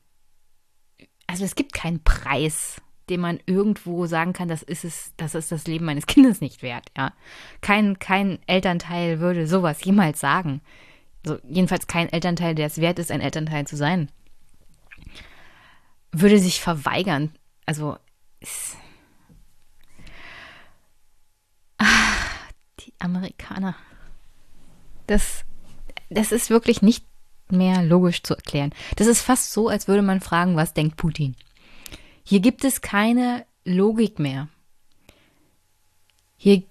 also 1.28 1.44
es 1.44 1.56
gibt 1.56 1.74
keinen 1.74 2.04
Preis, 2.04 2.82
den 3.10 3.20
man 3.20 3.40
irgendwo 3.46 4.06
sagen 4.06 4.34
kann, 4.34 4.48
das 4.48 4.64
ist 4.64 4.86
es, 4.86 5.14
das 5.18 5.36
ist 5.36 5.52
das 5.52 5.68
Leben 5.68 5.86
meines 5.86 6.08
Kindes 6.08 6.40
nicht 6.40 6.62
wert, 6.62 6.92
ja. 6.98 7.14
Kein, 7.62 8.00
kein 8.00 8.40
Elternteil 8.48 9.20
würde 9.20 9.48
sowas 9.48 9.84
jemals 9.84 10.20
sagen. 10.20 10.62
Also 11.26 11.40
jedenfalls 11.48 11.88
kein 11.88 12.10
Elternteil, 12.10 12.56
der 12.56 12.68
es 12.68 12.80
wert 12.80 13.00
ist, 13.00 13.12
ein 13.12 13.22
Elternteil 13.22 13.66
zu 13.66 13.78
sein. 13.78 14.10
Würde 16.12 16.38
sich 16.40 16.60
verweigern. 16.60 17.32
Also, 17.66 17.98
ach, 21.78 22.52
die 22.80 22.94
Amerikaner. 23.00 23.76
Das, 25.08 25.46
das 26.10 26.32
ist 26.32 26.50
wirklich 26.50 26.82
nicht 26.82 27.06
mehr 27.50 27.84
logisch 27.84 28.24
zu 28.24 28.36
erklären. 28.36 28.74
Das 28.98 29.08
ist 29.08 29.22
fast 29.22 29.54
so, 29.54 29.70
als 29.70 29.88
würde 29.88 30.02
man 30.02 30.22
fragen, 30.22 30.56
was 30.56 30.74
denkt 30.74 30.98
Putin? 30.98 31.36
Hier 32.24 32.40
gibt 32.40 32.64
es 32.64 32.82
keine 32.82 33.46
Logik 33.66 34.20
mehr. 34.20 34.50
Hier, 36.38 36.64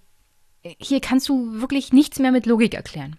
hier 0.79 1.01
kannst 1.01 1.29
du 1.29 1.61
wirklich 1.61 1.93
nichts 1.93 2.19
mehr 2.19 2.33
mit 2.33 2.47
Logik 2.47 2.75
erklären. 2.75 3.17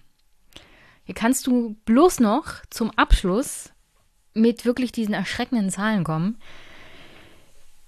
Hier 1.06 1.16
kannst 1.16 1.48
du 1.48 1.76
bloß 1.86 2.20
noch 2.20 2.62
zum 2.70 2.92
Abschluss 2.92 3.72
mit 4.34 4.66
wirklich 4.66 4.92
diesen 4.92 5.14
erschreckenden 5.14 5.70
Zahlen 5.70 6.04
kommen, 6.04 6.38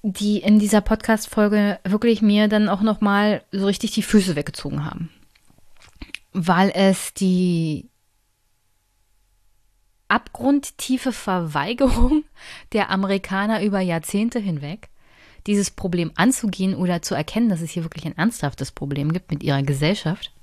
die 0.03 0.39
in 0.39 0.59
dieser 0.59 0.81
Podcast-Folge 0.81 1.79
wirklich 1.83 2.21
mir 2.21 2.47
dann 2.47 2.69
auch 2.69 2.81
nochmal 2.81 3.43
so 3.51 3.65
richtig 3.65 3.91
die 3.91 4.03
Füße 4.03 4.35
weggezogen 4.35 4.85
haben. 4.85 5.09
Weil 6.33 6.71
es 6.75 7.13
die 7.13 7.89
abgrundtiefe 10.07 11.11
Verweigerung 11.11 12.25
der 12.73 12.89
Amerikaner 12.89 13.63
über 13.63 13.79
Jahrzehnte 13.79 14.39
hinweg, 14.39 14.89
dieses 15.47 15.71
Problem 15.71 16.11
anzugehen 16.15 16.75
oder 16.75 17.01
zu 17.01 17.15
erkennen, 17.15 17.49
dass 17.49 17.61
es 17.61 17.71
hier 17.71 17.83
wirklich 17.83 18.05
ein 18.05 18.17
ernsthaftes 18.17 18.71
Problem 18.71 19.13
gibt 19.13 19.31
mit 19.31 19.41
ihrer 19.43 19.63
Gesellschaft, 19.63 20.34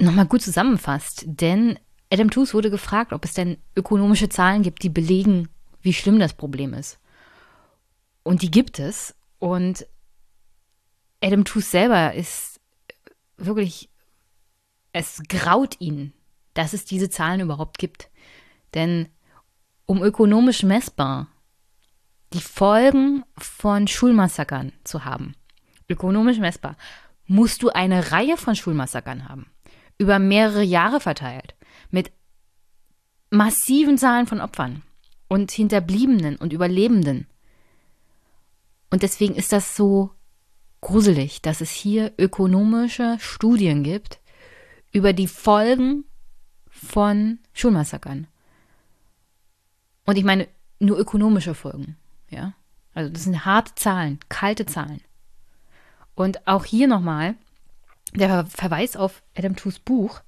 nochmal 0.00 0.26
gut 0.26 0.42
zusammenfasst. 0.42 1.24
Denn 1.26 1.78
Adam 2.12 2.30
Tooze 2.30 2.54
wurde 2.54 2.70
gefragt, 2.70 3.12
ob 3.12 3.24
es 3.24 3.34
denn 3.34 3.58
ökonomische 3.76 4.28
Zahlen 4.28 4.62
gibt, 4.62 4.82
die 4.82 4.88
belegen, 4.88 5.48
wie 5.82 5.92
schlimm 5.92 6.18
das 6.18 6.34
Problem 6.34 6.74
ist. 6.74 6.98
Und 8.22 8.42
die 8.42 8.50
gibt 8.50 8.78
es. 8.78 9.14
Und 9.38 9.86
Adam 11.22 11.44
Tooze 11.44 11.70
selber 11.70 12.14
ist 12.14 12.60
wirklich, 13.36 13.88
es 14.92 15.22
graut 15.28 15.80
ihn, 15.80 16.12
dass 16.54 16.72
es 16.72 16.84
diese 16.84 17.10
Zahlen 17.10 17.40
überhaupt 17.40 17.78
gibt. 17.78 18.10
Denn 18.74 19.08
um 19.86 20.02
ökonomisch 20.02 20.62
messbar 20.62 21.28
die 22.32 22.40
Folgen 22.40 23.24
von 23.36 23.88
Schulmassakern 23.88 24.72
zu 24.84 25.04
haben, 25.04 25.34
ökonomisch 25.88 26.38
messbar, 26.38 26.76
musst 27.26 27.62
du 27.62 27.70
eine 27.70 28.12
Reihe 28.12 28.36
von 28.36 28.54
Schulmassakern 28.54 29.28
haben, 29.28 29.46
über 30.00 30.18
mehrere 30.18 30.62
Jahre 30.62 30.98
verteilt, 30.98 31.54
mit 31.90 32.10
massiven 33.28 33.98
Zahlen 33.98 34.26
von 34.26 34.40
Opfern 34.40 34.82
und 35.28 35.50
Hinterbliebenen 35.50 36.36
und 36.36 36.54
Überlebenden. 36.54 37.26
Und 38.88 39.02
deswegen 39.02 39.34
ist 39.34 39.52
das 39.52 39.76
so 39.76 40.10
gruselig, 40.80 41.42
dass 41.42 41.60
es 41.60 41.70
hier 41.70 42.14
ökonomische 42.16 43.18
Studien 43.20 43.82
gibt 43.82 44.20
über 44.90 45.12
die 45.12 45.28
Folgen 45.28 46.04
von 46.70 47.38
Schulmassakern. 47.52 48.26
Und 50.06 50.16
ich 50.16 50.24
meine 50.24 50.48
nur 50.78 50.98
ökonomische 50.98 51.54
Folgen, 51.54 51.98
ja. 52.30 52.54
Also 52.94 53.12
das 53.12 53.24
sind 53.24 53.44
harte 53.44 53.74
Zahlen, 53.74 54.18
kalte 54.30 54.64
Zahlen. 54.64 55.02
Und 56.14 56.46
auch 56.48 56.64
hier 56.64 56.88
nochmal 56.88 57.36
der 58.14 58.46
Verweis 58.46 58.96
auf 58.96 59.22
Adam 59.36 59.56
Toos 59.56 59.78
Buch. 59.78 60.20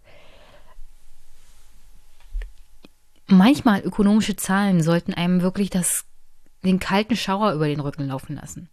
Manchmal 3.27 3.81
ökonomische 3.81 4.37
Zahlen 4.37 4.83
sollten 4.83 5.15
einem 5.15 5.41
wirklich 5.41 5.71
das, 5.71 6.05
den 6.65 6.79
kalten 6.79 7.17
Schauer 7.17 7.53
über 7.53 7.67
den 7.67 7.81
Rücken 7.81 8.07
laufen 8.07 8.37
lassen. 8.37 8.69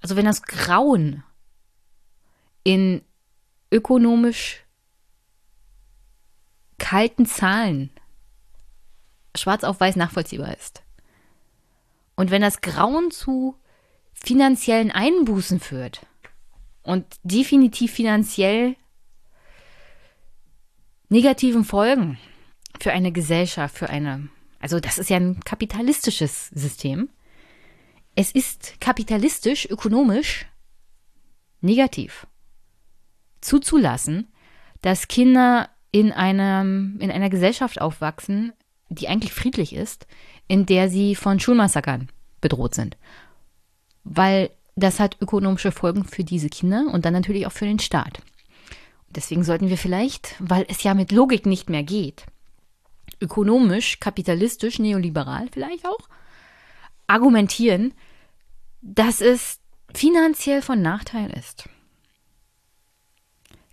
Also 0.00 0.16
wenn 0.16 0.24
das 0.24 0.42
Grauen 0.42 1.22
in 2.64 3.02
ökonomisch 3.70 4.64
kalten 6.78 7.26
Zahlen 7.26 7.90
schwarz 9.36 9.64
auf 9.64 9.80
weiß 9.80 9.96
nachvollziehbar 9.96 10.56
ist. 10.56 10.82
Und 12.16 12.30
wenn 12.30 12.42
das 12.42 12.60
Grauen 12.60 13.10
zu 13.10 13.56
finanziellen 14.12 14.90
Einbußen 14.90 15.60
führt 15.60 16.06
und 16.88 17.04
definitiv 17.22 17.92
finanziell 17.92 18.74
negativen 21.10 21.64
Folgen 21.64 22.18
für 22.80 22.92
eine 22.92 23.12
Gesellschaft, 23.12 23.76
für 23.76 23.90
eine, 23.90 24.30
also 24.58 24.80
das 24.80 24.96
ist 24.96 25.10
ja 25.10 25.18
ein 25.18 25.40
kapitalistisches 25.40 26.48
System. 26.48 27.10
Es 28.14 28.32
ist 28.32 28.80
kapitalistisch, 28.80 29.66
ökonomisch 29.68 30.46
negativ 31.60 32.26
zuzulassen, 33.42 34.28
dass 34.80 35.08
Kinder 35.08 35.68
in, 35.92 36.10
einem, 36.10 36.98
in 37.00 37.10
einer 37.10 37.28
Gesellschaft 37.28 37.82
aufwachsen, 37.82 38.54
die 38.88 39.08
eigentlich 39.08 39.34
friedlich 39.34 39.74
ist, 39.74 40.06
in 40.46 40.64
der 40.64 40.88
sie 40.88 41.14
von 41.14 41.38
Schulmassakern 41.38 42.08
bedroht 42.40 42.74
sind. 42.74 42.96
Weil 44.04 44.52
das 44.78 45.00
hat 45.00 45.16
ökonomische 45.20 45.72
Folgen 45.72 46.04
für 46.04 46.24
diese 46.24 46.48
Kinder 46.48 46.86
und 46.92 47.04
dann 47.04 47.12
natürlich 47.12 47.46
auch 47.46 47.52
für 47.52 47.66
den 47.66 47.78
Staat. 47.78 48.20
Deswegen 49.10 49.44
sollten 49.44 49.68
wir 49.68 49.78
vielleicht, 49.78 50.34
weil 50.38 50.66
es 50.68 50.82
ja 50.82 50.94
mit 50.94 51.12
Logik 51.12 51.46
nicht 51.46 51.70
mehr 51.70 51.82
geht, 51.82 52.26
ökonomisch, 53.20 54.00
kapitalistisch, 54.00 54.78
neoliberal 54.78 55.48
vielleicht 55.52 55.86
auch, 55.86 56.08
argumentieren, 57.06 57.94
dass 58.82 59.20
es 59.20 59.60
finanziell 59.92 60.62
von 60.62 60.82
Nachteil 60.82 61.30
ist. 61.30 61.68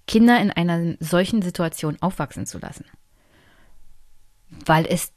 Kinder 0.08 0.40
in 0.40 0.52
einer 0.52 0.96
solchen 1.00 1.42
Situation 1.42 1.98
aufwachsen 2.00 2.46
zu 2.46 2.60
lassen. 2.60 2.86
Weil 4.50 4.86
es 4.86 5.12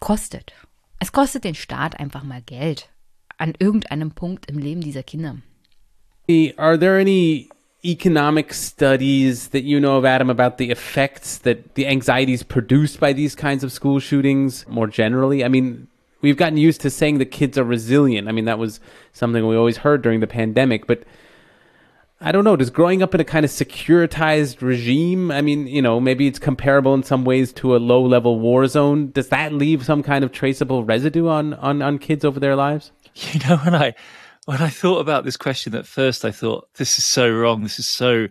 kostet. 0.00 0.52
Es 0.98 1.12
kostet 1.12 1.44
den 1.44 1.54
Staat 1.54 1.98
einfach 1.98 2.22
mal 2.22 2.42
Geld 2.42 2.91
an 3.42 3.54
irgendeinem 3.58 4.12
Punkt 4.12 4.48
im 4.48 4.58
Leben 4.58 4.80
dieser 4.80 5.02
Kinder. 5.02 5.38
Are 6.56 6.78
there 6.78 6.98
any 6.98 7.48
economic 7.84 8.54
studies 8.54 9.48
that 9.48 9.64
you 9.64 9.80
know 9.80 9.98
of, 9.98 10.04
Adam, 10.04 10.30
about 10.30 10.58
the 10.58 10.70
effects 10.70 11.38
that 11.38 11.74
the 11.74 11.88
anxieties 11.88 12.44
produced 12.44 13.00
by 13.00 13.12
these 13.12 13.34
kinds 13.34 13.64
of 13.64 13.72
school 13.72 13.98
shootings 13.98 14.64
more 14.68 14.86
generally? 14.86 15.44
I 15.44 15.48
mean, 15.48 15.88
we've 16.20 16.36
gotten 16.36 16.56
used 16.56 16.80
to 16.82 16.90
saying 16.90 17.18
the 17.18 17.26
kids 17.26 17.58
are 17.58 17.64
resilient. 17.64 18.28
I 18.28 18.32
mean, 18.32 18.44
that 18.44 18.60
was 18.60 18.78
something 19.12 19.44
we 19.48 19.56
always 19.56 19.78
heard 19.78 20.02
during 20.02 20.20
the 20.20 20.28
pandemic, 20.28 20.86
but 20.86 21.02
I 22.20 22.30
don't 22.30 22.44
know, 22.44 22.54
does 22.54 22.70
growing 22.70 23.02
up 23.02 23.12
in 23.12 23.20
a 23.20 23.24
kind 23.24 23.44
of 23.44 23.50
securitized 23.50 24.62
regime, 24.62 25.32
I 25.32 25.40
mean, 25.40 25.66
you 25.66 25.82
know, 25.82 25.98
maybe 25.98 26.28
it's 26.28 26.38
comparable 26.38 26.94
in 26.94 27.02
some 27.02 27.24
ways 27.24 27.52
to 27.54 27.74
a 27.74 27.78
low 27.78 28.06
level 28.06 28.38
war 28.38 28.68
zone. 28.68 29.10
Does 29.10 29.30
that 29.30 29.52
leave 29.52 29.84
some 29.84 30.04
kind 30.04 30.22
of 30.22 30.30
traceable 30.30 30.84
residue 30.84 31.26
on, 31.26 31.54
on, 31.54 31.82
on 31.82 31.98
kids 31.98 32.24
over 32.24 32.38
their 32.38 32.54
lives? 32.54 32.92
You 33.32 33.40
know, 33.46 33.58
when 33.58 33.74
I 33.74 33.94
when 34.46 34.60
I 34.60 34.68
thought 34.68 34.98
about 34.98 35.24
this 35.24 35.36
question 35.36 35.74
at 35.74 35.86
first, 35.86 36.24
I 36.24 36.30
thought, 36.30 36.68
this 36.74 36.98
is 36.98 37.06
so 37.06 37.30
wrong. 37.30 37.62
This 37.62 37.78
is 37.78 37.92
so 37.92 38.28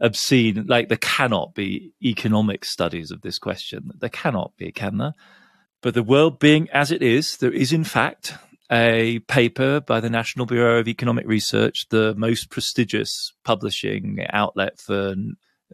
obscene. 0.00 0.64
Like 0.66 0.88
there 0.88 0.98
cannot 0.98 1.54
be 1.54 1.92
economic 2.02 2.64
studies 2.64 3.10
of 3.10 3.20
this 3.20 3.38
question. 3.38 3.90
There 3.98 4.08
cannot 4.08 4.56
be, 4.56 4.72
can 4.72 4.98
there? 4.98 5.14
But 5.82 5.94
the 5.94 6.02
world 6.02 6.38
being 6.38 6.68
as 6.70 6.90
it 6.90 7.02
is, 7.02 7.36
there 7.38 7.52
is 7.52 7.72
in 7.72 7.84
fact 7.84 8.34
a 8.70 9.18
paper 9.20 9.80
by 9.80 10.00
the 10.00 10.10
National 10.10 10.46
Bureau 10.46 10.78
of 10.78 10.88
Economic 10.88 11.26
Research, 11.26 11.86
the 11.90 12.14
most 12.16 12.50
prestigious 12.50 13.32
publishing 13.44 14.24
outlet 14.30 14.78
for 14.78 15.14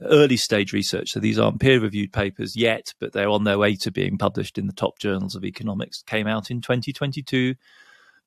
early 0.03 0.37
stage 0.37 0.73
research. 0.73 1.11
So 1.11 1.21
these 1.21 1.39
aren't 1.39 1.61
peer 1.61 1.81
reviewed 1.81 2.13
papers 2.13 2.57
yet, 2.57 2.95
but 3.01 3.13
they're 3.13 3.29
on 3.29 3.45
their 3.45 3.59
way 3.59 3.77
to 3.77 3.91
being 3.91 4.19
published 4.19 4.59
in 4.59 4.67
the 4.67 4.73
top 4.73 4.99
journals 4.99 5.35
of 5.35 5.45
economics. 5.45 6.03
Came 6.03 6.27
out 6.27 6.51
in 6.51 6.61
2022 6.61 7.55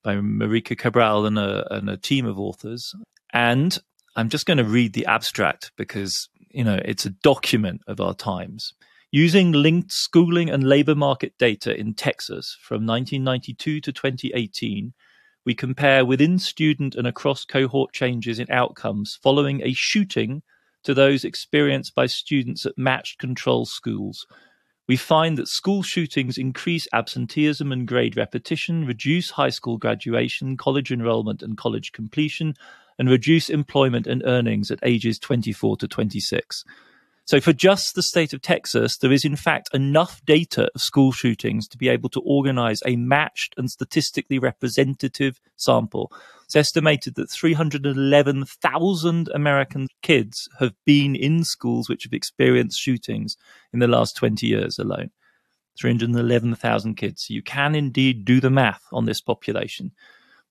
by 0.03 0.15
Marika 0.15 0.77
Cabral 0.77 1.25
and 1.25 1.37
a, 1.37 1.73
and 1.73 1.89
a 1.89 1.97
team 1.97 2.25
of 2.25 2.39
authors. 2.39 2.93
And 3.33 3.77
I'm 4.15 4.29
just 4.29 4.45
going 4.45 4.57
to 4.57 4.63
read 4.63 4.93
the 4.93 5.05
abstract 5.05 5.71
because, 5.77 6.29
you 6.49 6.63
know, 6.63 6.79
it's 6.83 7.05
a 7.05 7.11
document 7.11 7.81
of 7.87 7.99
our 7.99 8.13
times. 8.13 8.73
Using 9.11 9.51
linked 9.51 9.91
schooling 9.91 10.49
and 10.49 10.63
labor 10.63 10.95
market 10.95 11.33
data 11.39 11.75
in 11.75 11.95
Texas 11.95 12.55
from 12.61 12.85
1992 12.85 13.81
to 13.81 13.91
2018, 13.91 14.93
we 15.45 15.55
compare 15.55 16.05
within 16.05 16.37
student 16.37 16.95
and 16.95 17.07
across 17.07 17.43
cohort 17.43 17.91
changes 17.91 18.39
in 18.39 18.51
outcomes 18.51 19.17
following 19.23 19.61
a 19.63 19.73
shooting 19.73 20.43
to 20.83 20.93
those 20.93 21.23
experienced 21.23 21.95
by 21.95 22.05
students 22.05 22.65
at 22.65 22.77
matched 22.77 23.19
control 23.19 23.65
schools. 23.65 24.27
We 24.89 24.97
find 24.97 25.37
that 25.37 25.47
school 25.47 25.83
shootings 25.83 26.39
increase 26.39 26.87
absenteeism 26.93 27.71
and 27.71 27.87
grade 27.87 28.17
repetition, 28.17 28.87
reduce 28.87 29.29
high 29.29 29.51
school 29.51 29.77
graduation, 29.77 30.57
college 30.57 30.91
enrollment, 30.91 31.43
and 31.43 31.55
college 31.55 31.91
completion, 31.91 32.55
and 32.97 33.07
reduce 33.07 33.51
employment 33.51 34.07
and 34.07 34.23
earnings 34.25 34.71
at 34.71 34.79
ages 34.81 35.19
24 35.19 35.77
to 35.77 35.87
26. 35.87 36.65
So, 37.25 37.39
for 37.39 37.53
just 37.53 37.93
the 37.93 38.01
state 38.01 38.33
of 38.33 38.41
Texas, 38.41 38.97
there 38.97 39.11
is 39.11 39.23
in 39.23 39.35
fact 39.35 39.69
enough 39.75 40.25
data 40.25 40.71
of 40.73 40.81
school 40.81 41.11
shootings 41.11 41.67
to 41.67 41.77
be 41.77 41.87
able 41.87 42.09
to 42.09 42.21
organize 42.21 42.81
a 42.83 42.95
matched 42.95 43.53
and 43.57 43.69
statistically 43.69 44.39
representative 44.39 45.39
sample. 45.55 46.11
It's 46.49 46.55
estimated 46.55 47.13
that 47.13 47.29
311,000 47.29 49.29
American 49.35 49.87
kids 50.01 50.49
have 50.57 50.73
been 50.83 51.15
in 51.15 51.43
schools 51.43 51.87
which 51.87 52.05
have 52.05 52.13
experienced 52.13 52.79
shootings 52.79 53.37
in 53.71 53.77
the 53.77 53.87
last 53.87 54.17
20 54.17 54.47
years 54.47 54.79
alone. 54.79 55.11
311,000 55.79 56.95
kids. 56.95 57.29
You 57.29 57.43
can 57.43 57.75
indeed 57.75 58.25
do 58.25 58.41
the 58.41 58.49
math 58.49 58.81
on 58.91 59.05
this 59.05 59.21
population. 59.21 59.91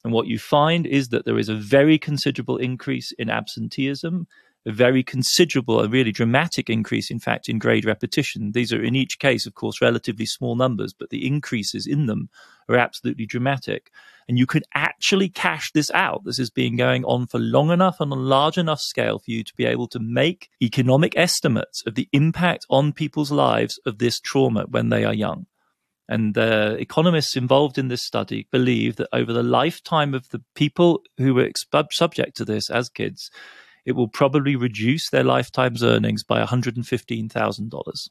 And 0.05 0.13
what 0.13 0.29
you 0.29 0.39
find 0.39 0.87
is 0.87 1.09
that 1.09 1.25
there 1.25 1.37
is 1.37 1.49
a 1.49 1.57
very 1.57 1.99
considerable 1.99 2.59
increase 2.59 3.11
in 3.19 3.29
absenteeism 3.29 4.29
a 4.67 4.73
very 4.73 5.03
considerable 5.03 5.81
and 5.81 5.93
really 5.93 6.13
dramatic 6.13 6.69
increase, 6.69 7.11
in 7.11 7.19
fact, 7.19 7.49
in 7.49 7.59
grade 7.59 7.85
repetition. 7.85 8.53
These 8.53 8.73
are, 8.73 8.83
in 8.83 8.95
each 8.95 9.19
case, 9.19 9.47
of 9.47 9.55
course, 9.55 9.81
relatively 9.81 10.27
small 10.27 10.57
numbers, 10.57 10.93
but 10.93 11.11
the 11.11 11.27
increases 11.27 11.87
in 11.87 12.07
them 12.07 12.29
are 12.69 12.77
absolutely 12.77 13.27
dramatic. 13.27 13.91
And 14.29 14.39
you 14.39 14.47
can 14.47 14.63
actually 14.75 15.31
cash 15.31 15.73
this 15.73 15.91
out. 15.93 16.25
This 16.25 16.37
has 16.37 16.51
been 16.51 16.77
going 16.77 17.05
on 17.05 17.27
for 17.27 17.39
long 17.39 17.71
enough 17.71 18.01
and 18.01 18.13
on 18.13 18.19
a 18.19 18.23
large 18.23 18.59
enough 18.59 18.81
scale 18.81 19.19
for 19.19 19.31
you 19.31 19.43
to 19.43 19.55
be 19.55 19.65
able 19.65 19.89
to 19.89 19.99
make 19.99 20.51
economic 20.61 21.17
estimates 21.17 21.83
of 21.87 21.95
the 21.95 22.09
impact 22.13 22.67
on 22.69 22.93
people's 22.93 23.33
lives 23.33 23.81
of 23.87 23.99
this 23.99 24.21
trauma 24.21 24.67
when 24.69 24.91
they 24.91 25.05
are 25.05 25.15
young. 25.15 25.47
And 26.11 26.35
the 26.35 26.77
economists 26.79 27.37
involved 27.37 27.79
in 27.79 27.89
this 27.89 28.03
study 28.03 28.49
believe 28.51 28.97
that 28.97 29.09
over 29.13 29.33
the 29.33 29.43
lifetime 29.43 30.15
of 30.15 30.29
the 30.31 30.43
people 30.55 31.03
who 31.19 31.35
were 31.35 31.51
subject 31.91 32.37
to 32.37 32.45
this 32.45 32.71
as 32.71 32.89
kids, 32.89 33.31
it 33.89 33.97
will 33.97 34.07
probably 34.07 34.55
reduce 34.55 35.09
their 35.09 35.25
lifetime's 35.25 35.83
earnings 35.83 36.23
by 36.23 36.45
$115,000. 36.45 38.09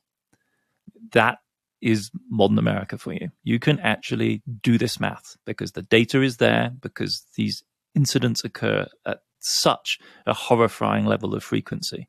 That 1.11 1.37
is 1.83 2.09
modern 2.31 2.57
America 2.57 2.97
for 2.97 3.13
you. 3.13 3.29
You 3.43 3.59
can 3.59 3.79
actually 3.81 4.41
do 4.63 4.79
this 4.79 4.99
math 4.99 5.37
because 5.45 5.73
the 5.73 5.83
data 5.83 6.23
is 6.23 6.37
there, 6.37 6.71
because 6.81 7.23
these 7.35 7.63
incidents 7.93 8.43
occur 8.43 8.87
at 9.05 9.19
such 9.37 9.99
a 10.25 10.33
horrifying 10.33 11.05
level 11.05 11.35
of 11.35 11.43
frequency. 11.43 12.07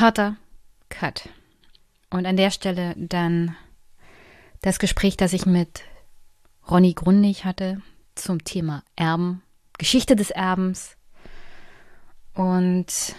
Harter 0.00 0.36
Cut. 0.88 1.28
Und 2.10 2.26
an 2.26 2.36
der 2.36 2.50
Stelle 2.50 2.94
dann 2.96 3.56
das 4.62 4.78
Gespräch, 4.78 5.16
das 5.16 5.32
ich 5.32 5.46
mit 5.46 5.82
Ronny 6.70 6.94
Grundig 6.94 7.44
hatte 7.44 7.80
zum 8.14 8.44
Thema 8.44 8.82
Erben, 8.96 9.42
Geschichte 9.78 10.16
des 10.16 10.30
Erbens. 10.30 10.96
Und 12.34 13.14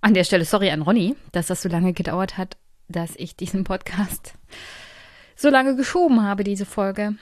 an 0.00 0.14
der 0.14 0.24
Stelle, 0.24 0.44
sorry 0.44 0.70
an 0.70 0.82
Ronny, 0.82 1.16
dass 1.32 1.48
das 1.48 1.62
so 1.62 1.68
lange 1.68 1.92
gedauert 1.92 2.36
hat, 2.36 2.56
dass 2.88 3.14
ich 3.16 3.36
diesen 3.36 3.64
Podcast 3.64 4.34
so 5.36 5.48
lange 5.48 5.76
geschoben 5.76 6.22
habe, 6.22 6.44
diese 6.44 6.66
Folge 6.66 7.14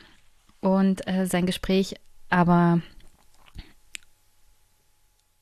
und 0.60 1.06
äh, 1.06 1.26
sein 1.26 1.46
Gespräch. 1.46 1.94
Aber 2.30 2.80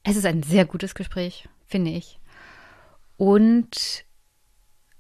es 0.03 0.17
ist 0.17 0.27
ein 0.27 0.43
sehr 0.43 0.65
gutes 0.65 0.95
Gespräch 0.95 1.49
finde 1.67 1.91
ich. 1.91 2.19
Und 3.17 4.05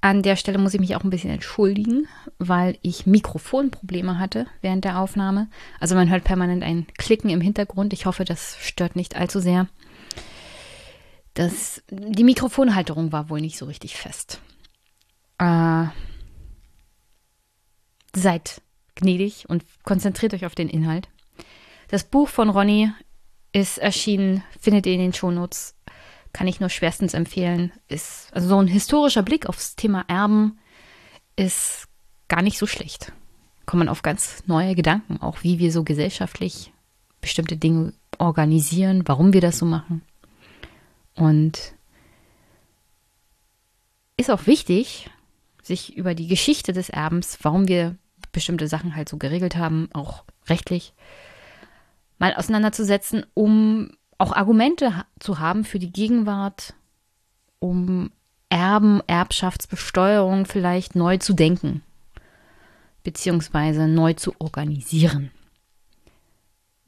an 0.00 0.22
der 0.22 0.36
Stelle 0.36 0.58
muss 0.58 0.74
ich 0.74 0.80
mich 0.80 0.94
auch 0.94 1.04
ein 1.04 1.10
bisschen 1.10 1.30
entschuldigen, 1.30 2.06
weil 2.38 2.78
ich 2.82 3.06
Mikrofonprobleme 3.06 4.18
hatte 4.18 4.46
während 4.60 4.84
der 4.84 5.00
Aufnahme. 5.00 5.48
Also 5.80 5.94
man 5.94 6.10
hört 6.10 6.24
permanent 6.24 6.62
ein 6.62 6.86
Klicken 6.96 7.30
im 7.30 7.40
Hintergrund. 7.40 7.92
Ich 7.92 8.06
hoffe, 8.06 8.24
das 8.24 8.56
stört 8.60 8.94
nicht 8.96 9.16
allzu 9.16 9.40
sehr. 9.40 9.68
Das, 11.34 11.82
die 11.90 12.24
Mikrofonhalterung 12.24 13.12
war 13.12 13.28
wohl 13.28 13.40
nicht 13.40 13.58
so 13.58 13.66
richtig 13.66 13.96
fest. 13.96 14.40
Äh, 15.38 15.86
seid 18.14 18.62
gnädig 18.94 19.48
und 19.48 19.64
konzentriert 19.82 20.34
euch 20.34 20.46
auf 20.46 20.54
den 20.54 20.68
Inhalt. 20.68 21.08
Das 21.88 22.04
Buch 22.04 22.28
von 22.28 22.48
Ronny 22.48 22.90
ist 23.52 23.78
erschienen, 23.78 24.42
findet 24.58 24.86
ihr 24.86 24.94
in 24.94 25.00
den 25.00 25.12
Shownotes 25.12 25.75
kann 26.36 26.48
ich 26.48 26.60
nur 26.60 26.68
schwerstens 26.68 27.14
empfehlen. 27.14 27.72
Ist, 27.88 28.28
also 28.34 28.48
so 28.48 28.58
ein 28.58 28.66
historischer 28.66 29.22
Blick 29.22 29.46
aufs 29.46 29.74
Thema 29.74 30.04
Erben 30.06 30.58
ist 31.34 31.88
gar 32.28 32.42
nicht 32.42 32.58
so 32.58 32.66
schlecht. 32.66 33.10
Kommt 33.64 33.78
man 33.78 33.88
auf 33.88 34.02
ganz 34.02 34.42
neue 34.46 34.74
Gedanken, 34.74 35.16
auch 35.22 35.42
wie 35.44 35.58
wir 35.58 35.72
so 35.72 35.82
gesellschaftlich 35.82 36.74
bestimmte 37.22 37.56
Dinge 37.56 37.94
organisieren, 38.18 39.08
warum 39.08 39.32
wir 39.32 39.40
das 39.40 39.56
so 39.56 39.64
machen. 39.64 40.02
Und 41.14 41.72
ist 44.18 44.30
auch 44.30 44.46
wichtig, 44.46 45.08
sich 45.62 45.96
über 45.96 46.14
die 46.14 46.28
Geschichte 46.28 46.74
des 46.74 46.90
Erbens, 46.90 47.38
warum 47.40 47.66
wir 47.66 47.96
bestimmte 48.32 48.68
Sachen 48.68 48.94
halt 48.94 49.08
so 49.08 49.16
geregelt 49.16 49.56
haben, 49.56 49.88
auch 49.94 50.22
rechtlich, 50.50 50.92
mal 52.18 52.34
auseinanderzusetzen, 52.34 53.24
um 53.32 53.96
auch 54.18 54.32
Argumente 54.32 55.04
zu 55.18 55.38
haben 55.38 55.64
für 55.64 55.78
die 55.78 55.92
Gegenwart, 55.92 56.74
um 57.58 58.10
Erben, 58.48 59.00
Erbschaftsbesteuerung 59.06 60.46
vielleicht 60.46 60.94
neu 60.94 61.18
zu 61.18 61.34
denken, 61.34 61.82
beziehungsweise 63.02 63.88
neu 63.88 64.14
zu 64.14 64.34
organisieren. 64.38 65.30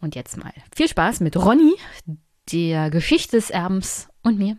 Und 0.01 0.14
jetzt 0.14 0.37
mal 0.37 0.53
viel 0.74 0.89
Spaß 0.89 1.20
mit 1.20 1.37
Ronny, 1.37 1.74
der 2.53 2.91
Geschichte 2.91 3.37
des 3.37 3.51
Erbens 3.51 4.09
und 4.22 4.39
mir. 4.39 4.57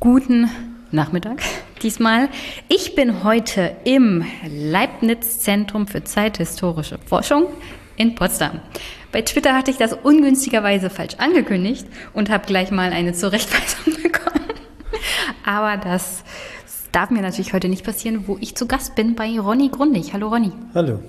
Guten 0.00 0.73
Nachmittag 0.94 1.42
diesmal. 1.82 2.28
Ich 2.68 2.94
bin 2.94 3.24
heute 3.24 3.76
im 3.84 4.24
Leibniz 4.48 5.40
Zentrum 5.40 5.86
für 5.86 6.04
zeithistorische 6.04 6.98
Forschung 7.04 7.46
in 7.96 8.14
Potsdam. 8.14 8.60
Bei 9.12 9.22
Twitter 9.22 9.54
hatte 9.54 9.70
ich 9.70 9.76
das 9.76 9.92
ungünstigerweise 9.92 10.90
falsch 10.90 11.14
angekündigt 11.18 11.86
und 12.14 12.30
habe 12.30 12.46
gleich 12.46 12.70
mal 12.70 12.92
eine 12.92 13.12
Zurechtweisung 13.12 13.94
bekommen. 14.02 14.46
Aber 15.44 15.76
das 15.76 16.24
darf 16.92 17.10
mir 17.10 17.22
natürlich 17.22 17.52
heute 17.52 17.68
nicht 17.68 17.84
passieren, 17.84 18.24
wo 18.26 18.38
ich 18.40 18.54
zu 18.54 18.66
Gast 18.66 18.94
bin 18.94 19.14
bei 19.14 19.38
Ronny 19.38 19.68
Grundig. 19.68 20.12
Hallo 20.12 20.28
Ronny. 20.28 20.52
Hallo. 20.74 21.00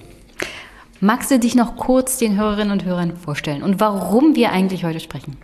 Magst 0.99 1.29
du 1.29 1.39
dich 1.39 1.55
noch 1.55 1.75
kurz 1.75 2.17
den 2.17 2.37
Hörerinnen 2.37 2.71
und 2.71 2.85
Hörern 2.85 3.17
vorstellen 3.17 3.63
und 3.63 3.79
warum 3.79 4.35
wir 4.35 4.51
eigentlich 4.51 4.83
heute 4.83 4.99
sprechen? 4.99 5.37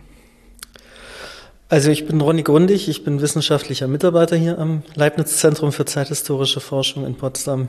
Also 1.72 1.90
ich 1.90 2.06
bin 2.06 2.20
Ronny 2.20 2.42
Grundig, 2.42 2.86
ich 2.86 3.02
bin 3.02 3.22
wissenschaftlicher 3.22 3.88
Mitarbeiter 3.88 4.36
hier 4.36 4.58
am 4.58 4.82
Leibniz 4.94 5.38
Zentrum 5.38 5.72
für 5.72 5.86
zeithistorische 5.86 6.60
Forschung 6.60 7.06
in 7.06 7.14
Potsdam. 7.14 7.68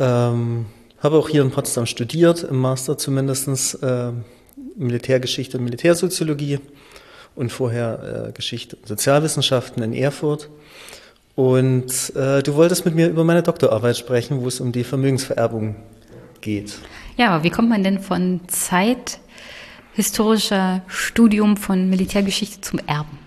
Ähm, 0.00 0.66
habe 1.00 1.16
auch 1.16 1.28
hier 1.28 1.42
in 1.42 1.52
Potsdam 1.52 1.86
studiert, 1.86 2.42
im 2.42 2.56
Master 2.56 2.98
zumindestens 2.98 3.74
äh, 3.74 4.10
Militärgeschichte 4.74 5.58
und 5.58 5.62
Militärsoziologie 5.62 6.58
und 7.36 7.52
vorher 7.52 8.30
äh, 8.30 8.32
Geschichte 8.32 8.74
und 8.74 8.88
Sozialwissenschaften 8.88 9.80
in 9.84 9.92
Erfurt. 9.92 10.50
Und 11.36 12.16
äh, 12.16 12.42
du 12.42 12.56
wolltest 12.56 12.84
mit 12.84 12.96
mir 12.96 13.08
über 13.08 13.22
meine 13.22 13.44
Doktorarbeit 13.44 13.96
sprechen, 13.96 14.42
wo 14.42 14.48
es 14.48 14.58
um 14.58 14.72
die 14.72 14.82
Vermögensvererbung 14.82 15.76
geht. 16.40 16.80
Ja, 17.16 17.30
aber 17.30 17.44
wie 17.44 17.50
kommt 17.50 17.68
man 17.68 17.84
denn 17.84 18.00
von 18.00 18.40
zeithistorischer 19.98 20.82
Studium 20.86 21.56
von 21.56 21.90
Militärgeschichte 21.90 22.60
zum 22.60 22.78
Erben? 22.86 23.18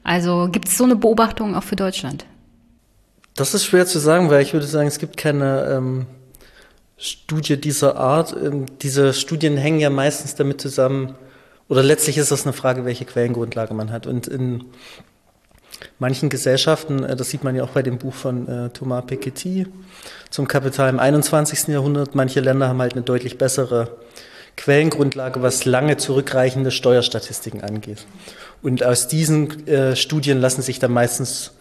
Also 0.04 0.50
gibt 0.52 0.68
es 0.68 0.78
so 0.78 0.84
eine 0.84 0.95
Beobachtung 0.95 1.56
auch 1.56 1.64
für 1.64 1.76
Deutschland? 1.76 2.26
Das 3.36 3.54
ist 3.54 3.66
schwer 3.66 3.86
zu 3.86 4.00
sagen, 4.00 4.30
weil 4.30 4.41
ich 4.41 4.54
würde 4.54 4.66
sagen, 4.66 4.88
es 4.88 5.00
gibt 5.00 5.18
keine 5.18 5.66
ähm, 5.66 6.06
Studie 6.97 7.60
dieser 7.60 7.95
Art. 7.95 8.36
Ähm, 8.36 8.66
diese 8.82 9.14
Studien 9.14 9.58
hängen 9.58 9.80
ja 9.80 9.89
meistens 9.89 10.36
damit 10.36 10.62
zusammen, 10.62 11.16
oder 11.70 11.84
letztlich 11.84 12.18
ist 12.18 12.32
das 12.32 12.45
eine 12.45 12.54
Frage, 12.54 12.84
welche 12.84 13.06
Quellengrundlage 13.06 13.74
man 13.74 13.91
hat. 13.91 14.08
Und 14.08 14.28
in 14.28 14.66
manchen 16.00 16.30
Gesellschaften, 16.30 17.04
äh, 17.04 17.16
das 17.16 17.30
sieht 17.30 17.43
man 17.43 17.56
ja 17.56 17.64
auch 17.64 17.70
bei 17.70 17.84
dem 17.84 17.97
Buch 17.97 18.14
von 18.14 18.47
äh, 18.47 18.70
Thomas 18.72 19.06
Piketty 19.06 19.68
zum 20.30 20.47
Kapital 20.47 20.89
im 20.89 21.00
21. 21.00 21.68
Jahrhundert, 21.68 22.16
manche 22.16 22.41
Länder 22.41 22.68
haben 22.68 22.82
halt 22.82 22.93
eine 22.93 23.04
deutlich 23.04 23.38
bessere 23.38 23.97
Quellengrundlage, 24.58 25.41
was 25.41 25.64
lange 25.64 25.95
zurückreichende 25.95 26.72
Steuerstatistiken 26.72 27.62
angeht. 27.62 28.06
Und 28.62 28.84
aus 28.84 29.07
diesen 29.07 29.68
äh, 29.68 29.95
Studien 29.95 30.39
lassen 30.39 30.62
sich 30.62 30.80
dann 30.80 30.91
meistens 30.91 31.51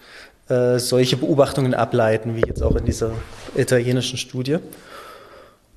äh, 0.49 0.79
solche 0.79 1.17
Beobachtungen 1.17 1.75
ableiten, 1.75 2.35
wie 2.37 2.47
jetzt 2.47 2.63
auch 2.63 2.77
in 2.77 2.85
dieser 2.85 3.13
italienischen 3.55 4.19
Studie. 4.19 4.59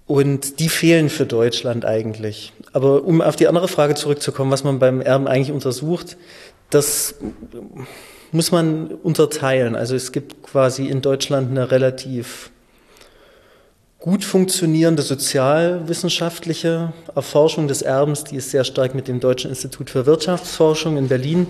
Und 0.08 0.60
die 0.60 0.70
fehlen 0.70 1.10
für 1.10 1.26
Deutschland 1.26 1.86
eigentlich. 1.86 2.54
Aber 2.74 3.04
um 3.04 3.22
auf 3.22 3.36
die 3.36 3.48
andere 3.48 3.68
Frage 3.68 3.96
zurückzukommen, 3.96 4.52
was 4.52 4.64
man 4.64 4.80
beim 4.80 5.00
Erben 5.02 5.28
eigentlich 5.28 5.52
untersucht, 5.52 6.18
das 6.70 7.16
muss 8.32 8.52
man 8.52 8.88
unterteilen. 8.88 9.76
Also 9.76 9.96
es 9.96 10.12
gibt 10.12 10.44
quasi 10.44 10.88
in 10.88 11.02
Deutschland 11.02 11.52
eine 11.52 11.72
relativ 11.72 12.52
gut 14.02 14.26
funktionierende 14.26 15.04
sozialwissenschaftliche 15.04 16.92
Erforschung 17.16 17.68
des 17.68 17.84
Erbens, 17.84 18.24
die 18.24 18.36
ist 18.36 18.50
sehr 18.50 18.64
stark 18.64 18.96
mit 18.96 19.08
dem 19.08 19.20
Deutschen 19.20 19.52
Institut 19.52 19.92
für 19.92 20.08
Wirtschaftsforschung 20.08 20.98
in 20.98 21.08
Berlin 21.08 21.46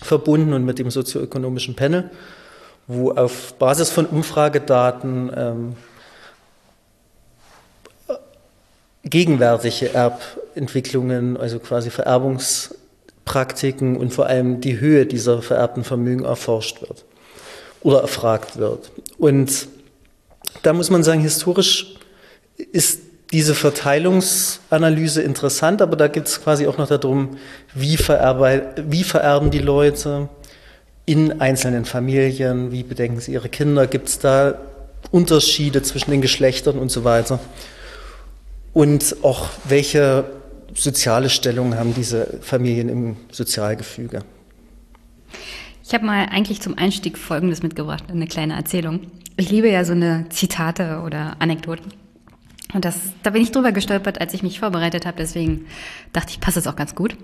verbunden 0.00 0.54
und 0.54 0.64
mit 0.64 0.78
dem 0.78 0.90
sozioökonomischen 0.90 1.76
Panel, 1.76 2.08
wo 2.86 3.10
auf 3.12 3.52
Basis 3.58 3.90
von 3.90 4.06
Umfragedaten 4.06 5.30
ähm, 5.36 5.76
gegenwärtige 9.04 9.92
Erbentwicklungen, 9.92 11.36
also 11.36 11.58
quasi 11.58 11.90
Vererbungspraktiken 11.90 13.98
und 13.98 14.14
vor 14.14 14.24
allem 14.26 14.62
die 14.62 14.80
Höhe 14.80 15.04
dieser 15.04 15.42
vererbten 15.42 15.84
Vermögen 15.84 16.24
erforscht 16.24 16.80
wird 16.80 17.04
oder 17.82 18.00
erfragt 18.00 18.56
wird. 18.56 18.90
Und 19.18 19.68
da 20.64 20.72
muss 20.72 20.90
man 20.90 21.02
sagen, 21.02 21.20
historisch 21.20 21.94
ist 22.72 23.00
diese 23.32 23.54
Verteilungsanalyse 23.54 25.22
interessant, 25.22 25.82
aber 25.82 25.96
da 25.96 26.08
geht 26.08 26.26
es 26.26 26.42
quasi 26.42 26.66
auch 26.66 26.78
noch 26.78 26.88
darum, 26.88 27.36
wie, 27.74 27.98
wie 27.98 29.04
vererben 29.04 29.50
die 29.50 29.58
Leute 29.58 30.28
in 31.06 31.40
einzelnen 31.40 31.84
Familien, 31.84 32.72
wie 32.72 32.82
bedenken 32.82 33.20
sie 33.20 33.32
ihre 33.32 33.48
Kinder, 33.48 33.86
gibt 33.86 34.08
es 34.08 34.18
da 34.18 34.54
Unterschiede 35.10 35.82
zwischen 35.82 36.10
den 36.10 36.22
Geschlechtern 36.22 36.78
und 36.78 36.90
so 36.90 37.04
weiter. 37.04 37.40
Und 38.72 39.16
auch 39.22 39.48
welche 39.68 40.24
soziale 40.74 41.28
Stellung 41.28 41.76
haben 41.76 41.94
diese 41.94 42.38
Familien 42.40 42.88
im 42.88 43.16
Sozialgefüge. 43.30 44.22
Ich 45.86 45.92
habe 45.92 46.06
mal 46.06 46.26
eigentlich 46.30 46.62
zum 46.62 46.78
Einstieg 46.78 47.18
Folgendes 47.18 47.62
mitgebracht, 47.62 48.04
eine 48.08 48.26
kleine 48.26 48.54
Erzählung. 48.54 49.00
Ich 49.36 49.50
liebe 49.50 49.70
ja 49.70 49.84
so 49.84 49.92
eine 49.92 50.26
Zitate 50.30 51.02
oder 51.04 51.36
Anekdoten. 51.40 51.92
Und 52.72 52.86
das, 52.86 53.12
da 53.22 53.30
bin 53.30 53.42
ich 53.42 53.52
drüber 53.52 53.70
gestolpert, 53.70 54.18
als 54.18 54.32
ich 54.32 54.42
mich 54.42 54.60
vorbereitet 54.60 55.04
habe. 55.04 55.18
Deswegen 55.18 55.66
dachte 56.14 56.30
ich, 56.30 56.40
passt 56.40 56.56
es 56.56 56.66
auch 56.66 56.74
ganz 56.74 56.94
gut. 56.94 57.18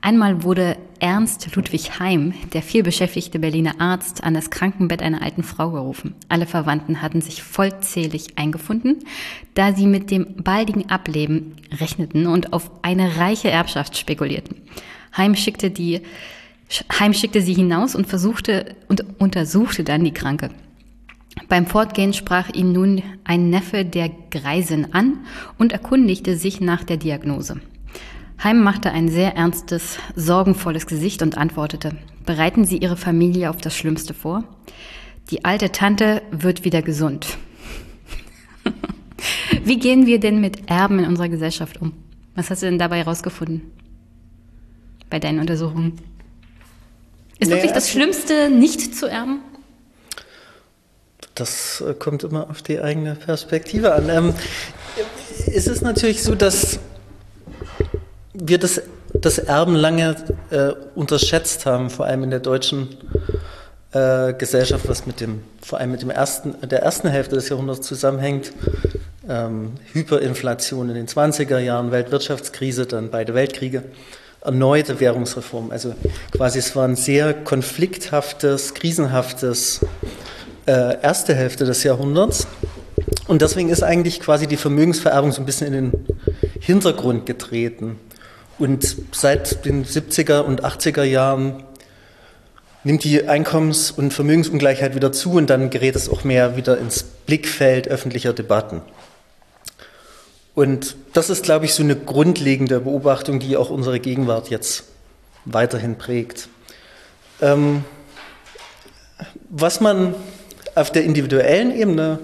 Einmal 0.00 0.42
wurde 0.42 0.76
Ernst 0.98 1.54
Ludwig 1.54 2.00
Heim, 2.00 2.34
der 2.52 2.62
vielbeschäftigte 2.62 3.38
Berliner 3.38 3.80
Arzt, 3.80 4.24
an 4.24 4.34
das 4.34 4.50
Krankenbett 4.50 5.00
einer 5.00 5.22
alten 5.22 5.44
Frau 5.44 5.70
gerufen. 5.70 6.16
Alle 6.28 6.46
Verwandten 6.46 7.02
hatten 7.02 7.20
sich 7.20 7.44
vollzählig 7.44 8.36
eingefunden, 8.36 8.98
da 9.54 9.74
sie 9.74 9.86
mit 9.86 10.10
dem 10.10 10.42
baldigen 10.42 10.90
Ableben 10.90 11.54
rechneten 11.70 12.26
und 12.26 12.52
auf 12.52 12.68
eine 12.82 13.18
reiche 13.18 13.48
Erbschaft 13.48 13.96
spekulierten. 13.96 14.56
Heim 15.16 15.36
schickte 15.36 15.70
die 15.70 16.02
Heim 16.98 17.12
schickte 17.12 17.42
sie 17.42 17.54
hinaus 17.54 17.94
und 17.94 18.06
versuchte 18.06 18.76
und 18.88 19.04
untersuchte 19.18 19.84
dann 19.84 20.04
die 20.04 20.14
Kranke. 20.14 20.50
Beim 21.48 21.66
Fortgehen 21.66 22.12
sprach 22.12 22.48
ihn 22.50 22.72
nun 22.72 23.02
ein 23.24 23.50
Neffe 23.50 23.84
der 23.84 24.10
Greisin 24.30 24.92
an 24.92 25.18
und 25.58 25.72
erkundigte 25.72 26.36
sich 26.36 26.60
nach 26.60 26.84
der 26.84 26.96
Diagnose. 26.96 27.60
Heim 28.42 28.62
machte 28.62 28.90
ein 28.90 29.08
sehr 29.08 29.36
ernstes, 29.36 29.98
sorgenvolles 30.16 30.86
Gesicht 30.86 31.22
und 31.22 31.36
antwortete, 31.36 31.96
bereiten 32.26 32.64
Sie 32.64 32.78
Ihre 32.78 32.96
Familie 32.96 33.50
auf 33.50 33.58
das 33.58 33.76
Schlimmste 33.76 34.14
vor? 34.14 34.44
Die 35.30 35.44
alte 35.44 35.70
Tante 35.70 36.22
wird 36.32 36.64
wieder 36.64 36.82
gesund. 36.82 37.38
Wie 39.64 39.78
gehen 39.78 40.06
wir 40.06 40.18
denn 40.18 40.40
mit 40.40 40.68
Erben 40.68 40.98
in 40.98 41.06
unserer 41.06 41.28
Gesellschaft 41.28 41.80
um? 41.80 41.92
Was 42.34 42.50
hast 42.50 42.62
du 42.62 42.66
denn 42.66 42.78
dabei 42.78 42.98
herausgefunden? 42.98 43.62
Bei 45.08 45.18
deinen 45.18 45.38
Untersuchungen? 45.38 45.98
Ist 47.38 47.48
nee, 47.48 47.54
wirklich 47.54 47.72
das 47.72 47.84
also 47.84 47.98
Schlimmste, 47.98 48.50
nicht 48.50 48.96
zu 48.96 49.06
erben? 49.06 49.40
Das 51.34 51.80
äh, 51.80 51.94
kommt 51.94 52.24
immer 52.24 52.50
auf 52.50 52.62
die 52.62 52.80
eigene 52.80 53.14
Perspektive 53.14 53.94
an. 53.94 54.08
Ähm, 54.08 54.34
ist 55.46 55.68
es 55.68 55.80
natürlich 55.80 56.22
so, 56.22 56.34
dass 56.34 56.78
wir 58.34 58.58
das 58.58 58.82
das 59.22 59.38
Erben 59.38 59.74
lange 59.74 60.16
äh, 60.50 60.72
unterschätzt 60.94 61.66
haben, 61.66 61.90
vor 61.90 62.06
allem 62.06 62.24
in 62.24 62.30
der 62.30 62.40
deutschen 62.40 62.88
äh, 63.92 64.32
Gesellschaft, 64.34 64.88
was 64.88 65.06
mit 65.06 65.20
dem, 65.20 65.42
vor 65.62 65.78
allem 65.78 65.92
mit 65.92 66.02
dem 66.02 66.10
ersten, 66.10 66.54
der 66.68 66.82
ersten 66.82 67.08
Hälfte 67.08 67.36
des 67.36 67.48
Jahrhunderts 67.48 67.86
zusammenhängt. 67.86 68.52
Ähm, 69.28 69.74
Hyperinflation 69.92 70.88
in 70.88 70.96
den 70.96 71.06
20er 71.06 71.58
Jahren, 71.58 71.92
Weltwirtschaftskrise, 71.92 72.86
dann 72.86 73.10
beide 73.10 73.34
Weltkriege, 73.34 73.84
erneute 74.44 75.00
Währungsreform. 75.00 75.70
Also 75.70 75.94
quasi 76.32 76.58
es 76.58 76.74
war 76.74 76.86
ein 76.86 76.96
sehr 76.96 77.34
konflikthaftes, 77.34 78.74
krisenhaftes 78.74 79.80
äh, 80.66 81.00
erste 81.02 81.34
Hälfte 81.34 81.64
des 81.64 81.82
Jahrhunderts. 81.82 82.46
Und 83.28 83.42
deswegen 83.42 83.68
ist 83.68 83.82
eigentlich 83.82 84.20
quasi 84.20 84.46
die 84.46 84.56
Vermögensvererbung 84.56 85.32
so 85.32 85.42
ein 85.42 85.46
bisschen 85.46 85.68
in 85.68 85.90
den 85.90 86.06
Hintergrund 86.60 87.26
getreten. 87.26 87.98
Und 88.58 88.96
seit 89.12 89.64
den 89.64 89.84
70er 89.84 90.40
und 90.40 90.64
80er 90.64 91.02
Jahren 91.02 91.64
nimmt 92.84 93.04
die 93.04 93.28
Einkommens- 93.28 93.90
und 93.90 94.12
Vermögensungleichheit 94.12 94.94
wieder 94.94 95.12
zu 95.12 95.32
und 95.32 95.50
dann 95.50 95.70
gerät 95.70 95.96
es 95.96 96.08
auch 96.08 96.24
mehr 96.24 96.56
wieder 96.56 96.78
ins 96.78 97.02
Blickfeld 97.02 97.88
öffentlicher 97.88 98.32
Debatten. 98.32 98.82
Und 100.54 100.96
das 101.14 101.30
ist, 101.30 101.44
glaube 101.44 101.64
ich, 101.64 101.74
so 101.74 101.82
eine 101.82 101.96
grundlegende 101.96 102.80
Beobachtung, 102.80 103.40
die 103.40 103.56
auch 103.56 103.70
unsere 103.70 104.00
Gegenwart 104.00 104.50
jetzt 104.50 104.84
weiterhin 105.44 105.96
prägt. 105.96 106.48
Ähm, 107.40 107.84
was 109.48 109.80
man 109.80 110.14
auf 110.74 110.90
der 110.90 111.04
individuellen 111.04 111.74
Ebene 111.74 112.18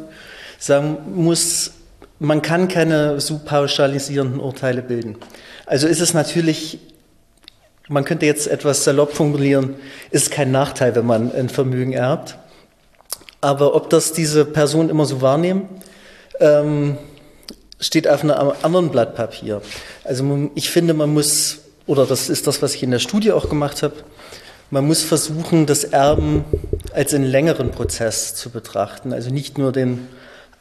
sagen 0.58 0.98
muss, 1.14 1.72
man 2.18 2.42
kann 2.42 2.68
keine 2.68 3.20
so 3.20 3.40
pauschalisierenden 3.44 4.40
Urteile 4.40 4.82
bilden. 4.82 5.16
Also 5.66 5.86
ist 5.86 6.00
es 6.00 6.14
natürlich 6.14 6.80
man 7.88 8.04
könnte 8.04 8.26
jetzt 8.26 8.46
etwas 8.46 8.84
salopp 8.84 9.14
formulieren, 9.14 9.76
ist 10.10 10.30
kein 10.30 10.50
Nachteil, 10.50 10.94
wenn 10.94 11.06
man 11.06 11.32
ein 11.32 11.48
Vermögen 11.48 11.92
erbt. 11.92 12.36
Aber 13.40 13.74
ob 13.74 13.88
das 13.88 14.12
diese 14.12 14.44
Person 14.44 14.90
immer 14.90 15.06
so 15.06 15.22
wahrnehmen, 15.22 15.68
ähm, 16.40 16.98
steht 17.80 18.08
auf 18.08 18.22
einem 18.22 18.52
anderen 18.62 18.90
Blatt 18.90 19.14
Papier. 19.14 19.62
Also 20.04 20.50
ich 20.54 20.70
finde, 20.70 20.94
man 20.94 21.12
muss, 21.12 21.58
oder 21.86 22.06
das 22.06 22.28
ist 22.28 22.46
das, 22.46 22.62
was 22.62 22.74
ich 22.74 22.82
in 22.82 22.90
der 22.90 22.98
Studie 22.98 23.32
auch 23.32 23.48
gemacht 23.48 23.82
habe, 23.82 23.94
man 24.70 24.86
muss 24.86 25.02
versuchen, 25.02 25.64
das 25.64 25.84
Erben 25.84 26.44
als 26.92 27.14
einen 27.14 27.24
längeren 27.24 27.70
Prozess 27.70 28.34
zu 28.34 28.50
betrachten. 28.50 29.12
Also 29.12 29.30
nicht 29.30 29.56
nur 29.56 29.72
den 29.72 30.08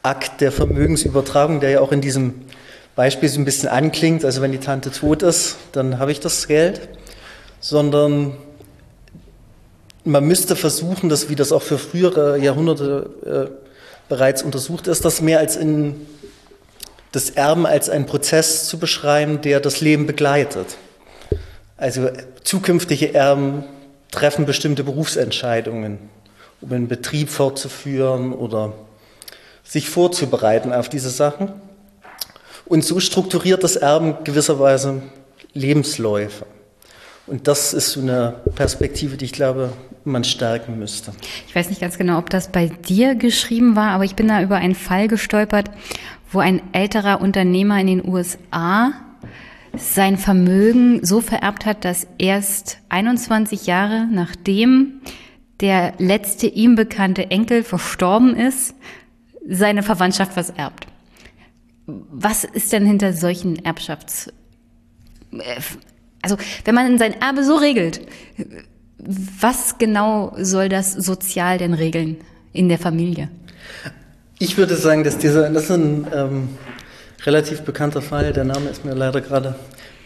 Akt 0.02 0.40
der 0.40 0.52
Vermögensübertragung, 0.52 1.60
der 1.60 1.70
ja 1.70 1.80
auch 1.80 1.92
in 1.92 2.00
diesem 2.00 2.46
Beispiel 2.96 3.28
so 3.28 3.38
ein 3.38 3.44
bisschen 3.44 3.68
anklingt. 3.68 4.24
Also 4.24 4.40
wenn 4.40 4.52
die 4.52 4.58
Tante 4.58 4.90
tot 4.90 5.22
ist, 5.22 5.56
dann 5.72 5.98
habe 5.98 6.12
ich 6.12 6.20
das 6.20 6.48
Geld 6.48 6.88
sondern 7.60 8.34
man 10.04 10.26
müsste 10.26 10.56
versuchen, 10.56 11.08
dass, 11.08 11.28
wie 11.28 11.34
das 11.34 11.52
auch 11.52 11.62
für 11.62 11.78
frühere 11.78 12.38
Jahrhunderte 12.38 13.50
äh, 13.50 13.68
bereits 14.08 14.42
untersucht 14.42 14.86
ist, 14.86 15.04
das 15.04 15.20
mehr 15.20 15.38
als 15.38 15.56
in 15.56 16.06
das 17.12 17.30
Erben 17.30 17.66
als 17.66 17.88
einen 17.88 18.06
Prozess 18.06 18.66
zu 18.66 18.78
beschreiben, 18.78 19.40
der 19.40 19.60
das 19.60 19.80
Leben 19.80 20.06
begleitet. 20.06 20.76
Also 21.76 22.10
zukünftige 22.44 23.14
Erben 23.14 23.64
treffen 24.10 24.46
bestimmte 24.46 24.84
Berufsentscheidungen, 24.84 25.98
um 26.60 26.72
einen 26.72 26.88
Betrieb 26.88 27.30
fortzuführen 27.30 28.32
oder 28.32 28.72
sich 29.62 29.88
vorzubereiten 29.88 30.72
auf 30.72 30.88
diese 30.88 31.10
Sachen. 31.10 31.52
Und 32.66 32.84
so 32.84 33.00
strukturiert 33.00 33.64
das 33.64 33.76
Erben 33.76 34.24
gewisserweise 34.24 35.02
Lebensläufe. 35.54 36.46
Und 37.26 37.46
das 37.46 37.74
ist 37.74 37.92
so 37.92 38.00
eine 38.00 38.36
Perspektive, 38.54 39.18
die 39.18 39.26
ich 39.26 39.32
glaube, 39.32 39.72
man 40.04 40.24
stärken 40.24 40.78
müsste. 40.78 41.12
Ich 41.46 41.54
weiß 41.54 41.68
nicht 41.68 41.80
ganz 41.80 41.98
genau, 41.98 42.18
ob 42.18 42.30
das 42.30 42.48
bei 42.48 42.68
dir 42.68 43.14
geschrieben 43.14 43.76
war, 43.76 43.90
aber 43.90 44.04
ich 44.04 44.14
bin 44.14 44.28
da 44.28 44.42
über 44.42 44.56
einen 44.56 44.74
Fall 44.74 45.08
gestolpert, 45.08 45.70
wo 46.30 46.40
ein 46.40 46.60
älterer 46.72 47.20
Unternehmer 47.20 47.80
in 47.80 47.86
den 47.86 48.08
USA 48.08 48.92
sein 49.76 50.16
Vermögen 50.16 51.04
so 51.04 51.20
vererbt 51.20 51.66
hat, 51.66 51.84
dass 51.84 52.06
erst 52.18 52.78
21 52.88 53.66
Jahre 53.66 54.06
nachdem 54.10 55.00
der 55.60 55.94
letzte 55.98 56.46
ihm 56.46 56.74
bekannte 56.74 57.30
Enkel 57.30 57.64
verstorben 57.64 58.36
ist, 58.36 58.74
seine 59.48 59.82
Verwandtschaft 59.82 60.36
was 60.36 60.50
erbt. 60.50 60.86
Was 61.86 62.44
ist 62.44 62.72
denn 62.72 62.86
hinter 62.86 63.12
solchen 63.12 63.64
Erbschafts 63.64 64.30
also 66.22 66.36
wenn 66.64 66.74
man 66.74 66.98
sein 66.98 67.20
Erbe 67.20 67.44
so 67.44 67.56
regelt, 67.56 68.00
was 68.98 69.78
genau 69.78 70.34
soll 70.36 70.68
das 70.68 70.92
sozial 70.92 71.58
denn 71.58 71.74
regeln 71.74 72.16
in 72.52 72.68
der 72.68 72.78
Familie? 72.78 73.28
Ich 74.38 74.56
würde 74.56 74.76
sagen, 74.76 75.04
dass 75.04 75.18
dieser, 75.18 75.50
das 75.50 75.64
ist 75.64 75.70
ein 75.70 76.06
ähm, 76.14 76.48
relativ 77.24 77.62
bekannter 77.62 78.02
Fall. 78.02 78.32
Der 78.32 78.44
Name 78.44 78.70
ist 78.70 78.84
mir 78.84 78.94
leider 78.94 79.20
gerade 79.20 79.54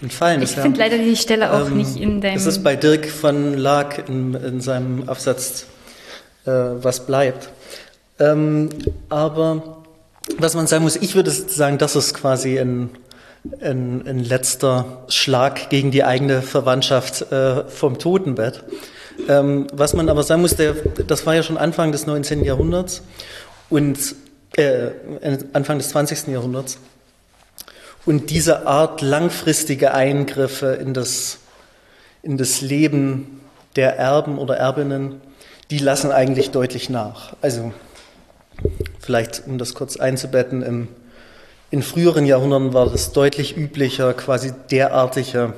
entfallen. 0.01 0.43
Ich 0.43 0.51
finde 0.51 0.79
leider 0.79 0.99
die 0.99 1.17
Stelle 1.17 1.53
auch 1.53 1.67
ähm, 1.67 1.77
nicht 1.77 1.97
in 1.97 2.21
deinem. 2.21 2.35
Das 2.35 2.47
ist 2.47 2.65
bei 2.65 2.77
Dirk 2.77 3.09
van 3.23 3.59
Laak 3.59 4.09
in, 4.09 4.35
in 4.35 4.61
seinem 4.61 5.09
Absatz 5.09 5.67
äh, 6.47 6.51
Was 6.51 7.07
bleibt. 7.07 7.51
Ähm, 8.19 8.71
aber 9.09 9.83
was 10.39 10.55
man 10.55 10.67
sagen 10.67 10.85
muss, 10.85 10.97
ich 10.97 11.15
würde 11.15 11.31
sagen, 11.31 11.79
das 11.79 11.97
ist 11.97 12.15
quasi 12.15 12.59
ein 12.59 12.91
ein, 13.61 14.07
ein 14.07 14.19
letzter 14.21 15.05
Schlag 15.09 15.69
gegen 15.71 15.91
die 15.91 16.05
eigene 16.05 16.43
Verwandtschaft 16.43 17.33
äh, 17.33 17.65
vom 17.69 17.99
Totenbett. 17.99 18.63
Ähm, 19.29 19.67
was 19.73 19.95
man 19.95 20.09
aber 20.09 20.23
sagen 20.23 20.43
muss, 20.43 20.57
der, 20.57 20.75
das 21.07 21.27
war 21.27 21.35
ja 21.35 21.43
schon 21.43 21.59
Anfang 21.59 21.93
des 21.93 22.07
19. 22.07 22.45
Jahrhunderts 22.45 23.03
und 23.73 24.15
äh, 24.57 24.91
Anfang 25.53 25.79
des 25.79 25.89
20. 25.89 26.29
Jahrhunderts. 26.29 26.79
Und 28.05 28.31
diese 28.31 28.67
Art 28.67 29.01
langfristige 29.01 29.95
Eingriffe 29.95 30.79
in 30.81 30.93
das, 30.93 31.39
in 32.23 32.37
das 32.37 32.61
Leben 32.61 33.41
der 33.77 33.97
Erben 33.97 34.39
oder 34.39 34.57
Erbinnen, 34.57 35.21
die 35.71 35.79
lassen 35.79 36.13
eigentlich 36.13 36.51
deutlich 36.51 36.91
nach. 36.91 37.35
Also 37.41 37.73
vielleicht, 39.01 39.45
um 39.47 39.57
das 39.59 39.75
kurz 39.75 39.97
einzubetten, 39.97 40.63
im 40.63 40.89
in 41.73 41.83
früheren 41.83 42.27
Jahrhunderten 42.27 42.75
war 42.75 42.93
es 42.93 43.13
deutlich 43.13 43.57
üblicher, 43.57 44.13
quasi 44.13 44.53
derartige 44.71 45.55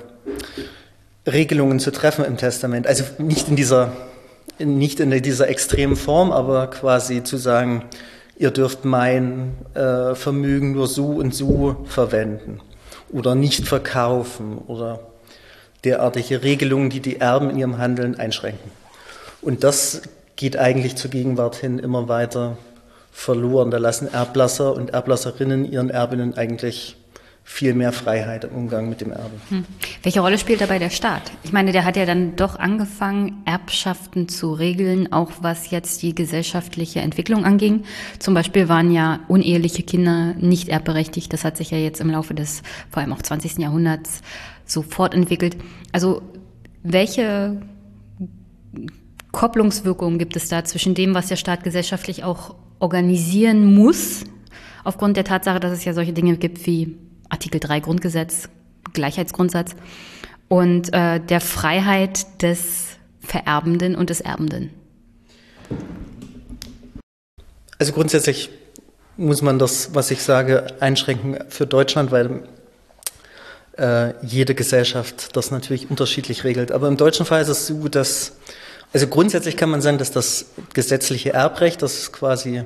Regelungen 1.27 1.81
zu 1.81 1.91
treffen 1.91 2.25
im 2.25 2.37
Testament. 2.37 2.87
Also 2.87 3.03
nicht 3.19 3.49
in 3.49 3.57
dieser, 3.57 3.97
nicht 4.59 5.01
in 5.01 5.11
dieser 5.23 5.49
extremen 5.49 5.97
Form, 5.97 6.33
aber 6.33 6.69
quasi 6.69 7.23
zu 7.23 7.37
sagen, 7.37 7.85
ihr 8.37 8.51
dürft 8.51 8.85
mein 8.85 9.53
äh, 9.75 10.15
Vermögen 10.15 10.73
nur 10.73 10.87
so 10.87 11.07
und 11.07 11.35
so 11.35 11.85
verwenden 11.87 12.61
oder 13.11 13.35
nicht 13.35 13.67
verkaufen 13.67 14.59
oder 14.67 15.01
derartige 15.85 16.43
Regelungen, 16.43 16.91
die 16.91 17.01
die 17.01 17.21
Erben 17.21 17.51
in 17.51 17.59
ihrem 17.59 17.79
Handeln 17.79 18.19
einschränken. 18.19 18.71
Und 19.43 19.63
das 19.63 20.03
geht 20.37 20.57
eigentlich 20.57 20.97
zur 20.97 21.11
Gegenwart 21.11 21.57
hin 21.57 21.79
immer 21.79 22.09
weiter 22.09 22.57
verloren. 23.13 23.71
Da 23.71 23.79
lassen 23.79 24.13
Erblasser 24.13 24.75
und 24.75 24.91
Erblasserinnen 24.91 25.71
ihren 25.71 25.91
Erbinnen 25.91 26.37
eigentlich 26.37 26.97
viel 27.47 27.75
mehr 27.75 27.93
Freiheit 27.93 28.45
im 28.45 28.51
Umgang 28.53 28.89
mit 28.89 29.03
dem 29.03 29.13
Erbe. 29.13 29.35
Hm. 29.51 29.65
Welche 30.03 30.21
Rolle 30.21 30.39
spielt 30.39 30.63
dabei 30.63 30.79
der 30.79 30.89
Staat? 30.89 31.31
Ich 31.45 31.53
meine, 31.53 31.73
der 31.73 31.85
hat 31.85 31.95
ja 31.97 32.07
dann 32.07 32.37
doch 32.37 32.59
angefangen, 32.59 33.43
Erbschaften 33.45 34.29
zu 34.29 34.55
regeln, 34.55 35.13
auch 35.13 35.31
was 35.43 35.71
jetzt 35.71 36.03
die 36.03 36.15
gesellschaftliche 36.15 37.01
Entwicklung 37.01 37.45
anging. 37.45 37.85
Zum 38.19 38.33
Beispiel 38.33 38.71
waren 38.71 38.91
ja 38.91 39.21
uneheliche 39.29 39.83
Kinder 39.83 40.35
nicht 40.35 40.71
erbberechtigt. 40.71 41.33
Das 41.35 41.45
hat 41.45 41.59
sich 41.59 41.71
ja 41.71 41.79
jetzt 41.79 42.01
im 42.01 42.11
Laufe 42.11 42.35
des, 42.35 42.63
vor 42.91 43.03
allem 43.03 43.13
auch 43.13 43.23
20. 43.23 43.59
Jahrhunderts, 43.59 44.23
so 44.65 44.81
fortentwickelt. 44.81 45.57
Also, 45.93 46.23
welche 46.83 47.61
Kopplungswirkungen 49.33 50.19
gibt 50.19 50.35
es 50.37 50.49
da 50.49 50.65
zwischen 50.65 50.95
dem, 50.95 51.15
was 51.15 51.29
der 51.29 51.37
Staat 51.37 51.63
gesellschaftlich 51.63 52.25
auch 52.25 52.55
organisieren 52.79 53.75
muss, 53.75 54.25
aufgrund 54.83 55.17
der 55.19 55.25
Tatsache, 55.25 55.61
dass 55.61 55.73
es 55.73 55.85
ja 55.85 55.93
solche 55.93 56.13
Dinge 56.13 56.37
gibt 56.37 56.67
wie 56.67 56.97
Artikel 57.29 57.61
3 57.61 57.81
Grundgesetz, 57.81 58.49
Gleichheitsgrundsatz 58.93 59.75
und 60.49 60.93
äh, 60.93 61.21
der 61.21 61.41
Freiheit 61.41 62.43
des 62.43 62.87
Vererbenden 63.21 63.97
und 63.97 64.11
des 64.11 64.21
Erbenden. 64.21 64.71
Also 67.79 67.93
grundsätzlich 67.93 68.51
muss 69.17 69.43
man 69.43 69.59
das, 69.59 69.95
was 69.95 70.11
ich 70.11 70.23
sage, 70.23 70.67
einschränken 70.81 71.39
für 71.49 71.67
Deutschland, 71.67 72.11
weil 72.11 72.49
äh, 73.79 74.15
jede 74.25 74.55
Gesellschaft 74.55 75.37
das 75.37 75.51
natürlich 75.51 75.91
unterschiedlich 75.91 76.45
regelt. 76.45 76.73
Aber 76.73 76.89
im 76.89 76.97
deutschen 76.97 77.27
Fall 77.27 77.43
ist 77.43 77.49
es 77.49 77.67
so, 77.67 77.89
dass 77.89 78.33
also 78.95 79.09
grundsätzlich 79.09 79.57
kann 79.57 79.71
man 79.71 79.83
sagen, 79.83 79.99
dass 79.99 80.13
das 80.13 80.47
gesetzliche 80.73 81.33
Erbrecht, 81.33 81.83
das 81.83 82.13
quasi 82.13 82.63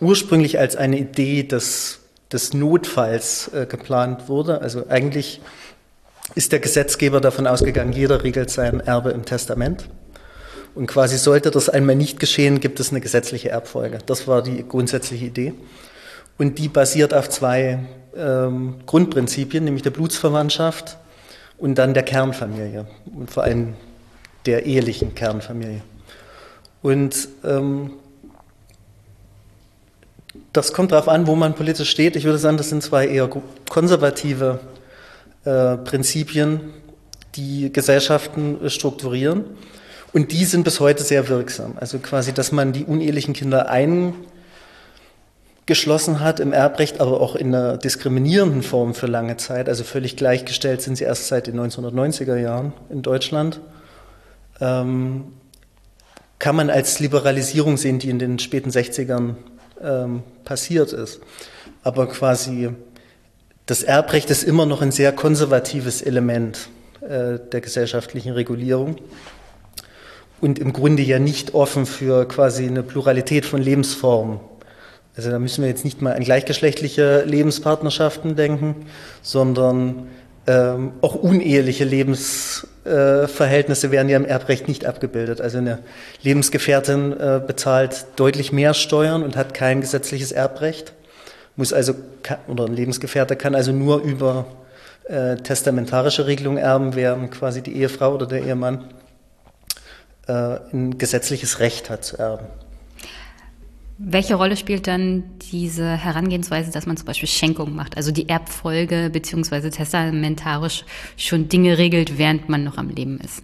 ursprünglich 0.00 0.60
als 0.60 0.76
eine 0.76 0.98
Idee 0.98 1.42
des, 1.42 1.98
des 2.32 2.54
Notfalls 2.54 3.48
äh, 3.52 3.66
geplant 3.66 4.28
wurde, 4.28 4.60
also 4.60 4.88
eigentlich 4.88 5.40
ist 6.34 6.52
der 6.52 6.58
Gesetzgeber 6.58 7.20
davon 7.20 7.46
ausgegangen, 7.46 7.92
jeder 7.92 8.24
regelt 8.24 8.50
sein 8.50 8.80
Erbe 8.80 9.10
im 9.10 9.24
Testament. 9.24 9.88
Und 10.74 10.86
quasi 10.86 11.16
sollte 11.16 11.50
das 11.50 11.68
einmal 11.68 11.96
nicht 11.96 12.20
geschehen, 12.20 12.60
gibt 12.60 12.80
es 12.80 12.90
eine 12.90 13.00
gesetzliche 13.00 13.48
Erbfolge. 13.48 13.98
Das 14.04 14.28
war 14.28 14.42
die 14.42 14.66
grundsätzliche 14.66 15.24
Idee. 15.24 15.54
Und 16.36 16.58
die 16.58 16.68
basiert 16.68 17.14
auf 17.14 17.30
zwei 17.30 17.78
ähm, 18.14 18.74
Grundprinzipien, 18.84 19.64
nämlich 19.64 19.84
der 19.84 19.90
Blutsverwandtschaft 19.90 20.98
und 21.56 21.76
dann 21.76 21.94
der 21.94 22.02
Kernfamilie. 22.02 22.86
Und 23.06 23.30
vor 23.30 23.44
allem 23.44 23.74
der 24.44 24.66
ehelichen 24.66 25.14
Kernfamilie. 25.14 25.80
Und 26.82 27.28
ähm, 27.42 27.92
das 30.56 30.72
kommt 30.72 30.92
darauf 30.92 31.08
an, 31.08 31.26
wo 31.26 31.34
man 31.34 31.54
politisch 31.54 31.90
steht. 31.90 32.16
Ich 32.16 32.24
würde 32.24 32.38
sagen, 32.38 32.56
das 32.56 32.70
sind 32.70 32.82
zwei 32.82 33.06
eher 33.06 33.28
konservative 33.68 34.60
äh, 35.44 35.76
Prinzipien, 35.76 36.60
die 37.34 37.72
Gesellschaften 37.72 38.58
strukturieren. 38.70 39.44
Und 40.12 40.32
die 40.32 40.44
sind 40.46 40.64
bis 40.64 40.80
heute 40.80 41.02
sehr 41.02 41.28
wirksam. 41.28 41.74
Also 41.78 41.98
quasi, 41.98 42.32
dass 42.32 42.50
man 42.52 42.72
die 42.72 42.84
unehelichen 42.84 43.34
Kinder 43.34 43.68
eingeschlossen 45.66 46.20
hat 46.20 46.40
im 46.40 46.54
Erbrecht, 46.54 47.00
aber 47.00 47.20
auch 47.20 47.36
in 47.36 47.54
einer 47.54 47.76
diskriminierenden 47.76 48.62
Form 48.62 48.94
für 48.94 49.08
lange 49.08 49.36
Zeit. 49.36 49.68
Also 49.68 49.84
völlig 49.84 50.16
gleichgestellt 50.16 50.80
sind 50.80 50.96
sie 50.96 51.04
erst 51.04 51.28
seit 51.28 51.48
den 51.48 51.60
1990er 51.60 52.36
Jahren 52.36 52.72
in 52.88 53.02
Deutschland. 53.02 53.60
Ähm, 54.60 55.34
kann 56.38 56.56
man 56.56 56.70
als 56.70 56.98
Liberalisierung 56.98 57.76
sehen, 57.76 57.98
die 57.98 58.08
in 58.08 58.18
den 58.18 58.38
späten 58.38 58.70
60ern 58.70 59.34
ähm, 59.82 60.22
passiert 60.44 60.92
ist. 60.92 61.20
Aber 61.82 62.06
quasi 62.08 62.70
das 63.66 63.82
Erbrecht 63.82 64.30
ist 64.30 64.44
immer 64.44 64.64
noch 64.66 64.80
ein 64.80 64.92
sehr 64.92 65.12
konservatives 65.12 66.02
Element 66.02 66.68
äh, 67.00 67.38
der 67.52 67.60
gesellschaftlichen 67.60 68.32
Regulierung 68.32 68.96
und 70.40 70.58
im 70.58 70.72
Grunde 70.72 71.02
ja 71.02 71.18
nicht 71.18 71.54
offen 71.54 71.86
für 71.86 72.28
quasi 72.28 72.66
eine 72.66 72.82
Pluralität 72.82 73.44
von 73.44 73.60
Lebensformen. 73.60 74.40
Also 75.16 75.30
da 75.30 75.38
müssen 75.38 75.62
wir 75.62 75.68
jetzt 75.68 75.84
nicht 75.84 76.02
mal 76.02 76.14
an 76.14 76.22
gleichgeschlechtliche 76.22 77.24
Lebenspartnerschaften 77.24 78.36
denken, 78.36 78.86
sondern 79.22 80.08
ähm, 80.46 80.92
auch 81.00 81.16
uneheliche 81.16 81.84
Lebensverhältnisse 81.84 83.88
äh, 83.88 83.90
werden 83.90 84.08
ja 84.08 84.16
im 84.16 84.24
Erbrecht 84.24 84.68
nicht 84.68 84.86
abgebildet. 84.86 85.40
Also 85.40 85.58
eine 85.58 85.80
Lebensgefährtin 86.22 87.12
äh, 87.12 87.40
bezahlt 87.44 88.06
deutlich 88.16 88.52
mehr 88.52 88.72
Steuern 88.74 89.24
und 89.24 89.34
hat 89.36 89.54
kein 89.54 89.80
gesetzliches 89.80 90.30
Erbrecht, 90.32 90.92
muss 91.56 91.72
also 91.72 91.94
oder 92.48 92.66
ein 92.66 92.74
Lebensgefährte 92.74 93.36
kann 93.36 93.54
also 93.54 93.72
nur 93.72 94.02
über 94.02 94.46
äh, 95.04 95.36
testamentarische 95.36 96.26
Regelungen 96.26 96.58
erben, 96.58 96.94
während 96.94 97.30
quasi 97.30 97.62
die 97.62 97.76
Ehefrau 97.76 98.14
oder 98.14 98.26
der 98.26 98.42
Ehemann 98.42 98.84
äh, 100.28 100.58
ein 100.72 100.98
gesetzliches 100.98 101.60
Recht 101.60 101.90
hat 101.90 102.04
zu 102.04 102.18
erben. 102.18 102.46
Welche 103.98 104.34
Rolle 104.34 104.56
spielt 104.56 104.86
dann 104.86 105.24
diese 105.50 105.86
Herangehensweise, 105.86 106.70
dass 106.70 106.84
man 106.84 106.98
zum 106.98 107.06
Beispiel 107.06 107.28
Schenkungen 107.28 107.74
macht, 107.74 107.96
also 107.96 108.10
die 108.12 108.28
Erbfolge 108.28 109.08
beziehungsweise 109.10 109.70
testamentarisch 109.70 110.84
schon 111.16 111.48
Dinge 111.48 111.78
regelt, 111.78 112.18
während 112.18 112.50
man 112.50 112.62
noch 112.62 112.76
am 112.76 112.90
Leben 112.90 113.18
ist? 113.20 113.42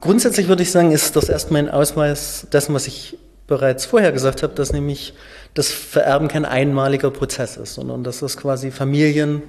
Grundsätzlich 0.00 0.46
würde 0.46 0.62
ich 0.62 0.70
sagen, 0.70 0.92
ist 0.92 1.16
das 1.16 1.30
erstmal 1.30 1.62
ein 1.62 1.70
Ausweis 1.70 2.46
dessen, 2.52 2.74
was 2.74 2.86
ich 2.86 3.16
bereits 3.46 3.86
vorher 3.86 4.12
gesagt 4.12 4.42
habe, 4.42 4.54
dass 4.54 4.72
nämlich 4.72 5.14
das 5.54 5.72
Vererben 5.72 6.28
kein 6.28 6.44
einmaliger 6.44 7.10
Prozess 7.10 7.56
ist, 7.56 7.74
sondern 7.74 8.04
dass 8.04 8.20
das 8.20 8.36
quasi 8.36 8.70
Familien 8.70 9.42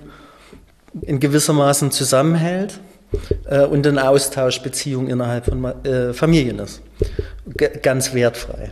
in 1.02 1.20
gewissermaßen 1.20 1.92
zusammenhält 1.92 2.80
äh, 3.46 3.66
und 3.66 3.86
eine 3.86 4.08
Austauschbeziehung 4.08 5.10
innerhalb 5.10 5.46
von 5.46 5.66
äh, 5.84 6.14
Familien 6.14 6.60
ist. 6.60 6.82
G 7.46 7.70
ganz 7.82 8.14
wertfrei. 8.14 8.72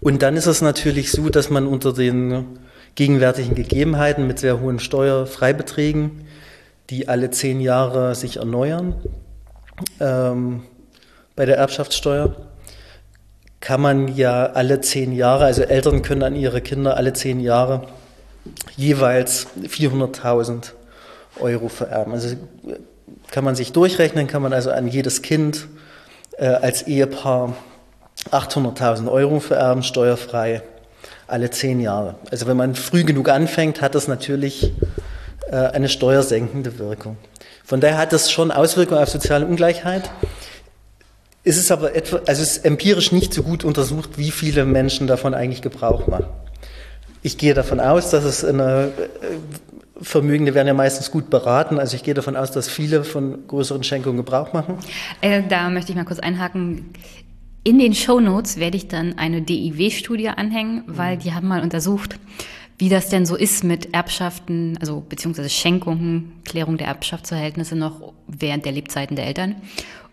Und 0.00 0.22
dann 0.22 0.36
ist 0.36 0.46
es 0.46 0.62
natürlich 0.62 1.12
so, 1.12 1.28
dass 1.28 1.50
man 1.50 1.66
unter 1.66 1.92
den 1.92 2.58
gegenwärtigen 2.94 3.54
Gegebenheiten 3.54 4.26
mit 4.26 4.38
sehr 4.38 4.60
hohen 4.60 4.78
Steuerfreibeträgen, 4.78 6.26
die 6.88 7.08
alle 7.08 7.30
zehn 7.30 7.60
Jahre 7.60 8.14
sich 8.14 8.38
erneuern, 8.38 8.94
ähm, 10.00 10.62
bei 11.36 11.46
der 11.46 11.58
Erbschaftssteuer, 11.58 12.34
kann 13.60 13.80
man 13.80 14.08
ja 14.16 14.46
alle 14.46 14.80
zehn 14.80 15.12
Jahre, 15.12 15.44
also 15.44 15.62
Eltern 15.62 16.02
können 16.02 16.22
an 16.22 16.34
ihre 16.34 16.62
Kinder 16.62 16.96
alle 16.96 17.12
zehn 17.12 17.40
Jahre 17.40 17.86
jeweils 18.76 19.48
400.000 19.62 20.72
Euro 21.40 21.68
vererben. 21.68 22.14
Also 22.14 22.36
kann 23.30 23.44
man 23.44 23.54
sich 23.54 23.72
durchrechnen, 23.72 24.26
kann 24.26 24.42
man 24.42 24.54
also 24.54 24.70
an 24.70 24.88
jedes 24.88 25.20
Kind 25.20 25.68
äh, 26.38 26.46
als 26.46 26.82
Ehepaar 26.86 27.54
800.000 28.30 29.10
Euro 29.10 29.40
vererben, 29.40 29.82
steuerfrei, 29.82 30.62
alle 31.26 31.50
zehn 31.50 31.80
Jahre. 31.80 32.16
Also 32.30 32.46
wenn 32.46 32.56
man 32.56 32.74
früh 32.74 33.04
genug 33.04 33.28
anfängt, 33.28 33.80
hat 33.80 33.94
das 33.94 34.08
natürlich 34.08 34.72
äh, 35.50 35.56
eine 35.56 35.88
steuersenkende 35.88 36.78
Wirkung. 36.78 37.16
Von 37.64 37.80
daher 37.80 37.98
hat 37.98 38.12
das 38.12 38.30
schon 38.30 38.50
Auswirkungen 38.50 39.02
auf 39.02 39.08
soziale 39.08 39.46
Ungleichheit. 39.46 40.10
Es 41.42 41.56
ist 41.56 41.70
aber 41.70 41.94
etwa, 41.94 42.18
also 42.26 42.42
es 42.42 42.56
ist 42.56 42.64
empirisch 42.64 43.12
nicht 43.12 43.32
so 43.32 43.42
gut 43.42 43.64
untersucht, 43.64 44.10
wie 44.16 44.30
viele 44.30 44.64
Menschen 44.64 45.06
davon 45.06 45.34
eigentlich 45.34 45.62
Gebrauch 45.62 46.06
machen. 46.06 46.26
Ich 47.22 47.38
gehe 47.38 47.54
davon 47.54 47.80
aus, 47.80 48.10
dass 48.10 48.24
es 48.24 48.44
eine 48.44 48.92
äh, 48.98 50.02
Vermögende 50.02 50.54
werden 50.54 50.66
ja 50.66 50.74
meistens 50.74 51.10
gut 51.10 51.28
beraten. 51.28 51.78
Also 51.78 51.94
ich 51.94 52.02
gehe 52.02 52.14
davon 52.14 52.34
aus, 52.34 52.50
dass 52.50 52.68
viele 52.68 53.04
von 53.04 53.46
größeren 53.46 53.82
Schenkungen 53.84 54.16
Gebrauch 54.16 54.52
machen. 54.54 54.78
Äh, 55.20 55.42
da 55.48 55.68
möchte 55.68 55.92
ich 55.92 55.96
mal 55.96 56.04
kurz 56.04 56.20
einhaken. 56.20 56.86
In 57.62 57.78
den 57.78 57.94
Show 57.94 58.20
Notes 58.20 58.56
werde 58.56 58.78
ich 58.78 58.88
dann 58.88 59.18
eine 59.18 59.42
DIW-Studie 59.42 60.30
anhängen, 60.30 60.82
weil 60.86 61.18
die 61.18 61.34
haben 61.34 61.46
mal 61.46 61.62
untersucht, 61.62 62.18
wie 62.78 62.88
das 62.88 63.10
denn 63.10 63.26
so 63.26 63.36
ist 63.36 63.64
mit 63.64 63.92
Erbschaften, 63.92 64.78
also 64.80 65.04
beziehungsweise 65.06 65.50
Schenkungen, 65.50 66.32
Klärung 66.46 66.78
der 66.78 66.86
Erbschaftsverhältnisse 66.86 67.76
noch 67.76 68.14
während 68.26 68.64
der 68.64 68.72
Lebzeiten 68.72 69.14
der 69.14 69.26
Eltern, 69.26 69.56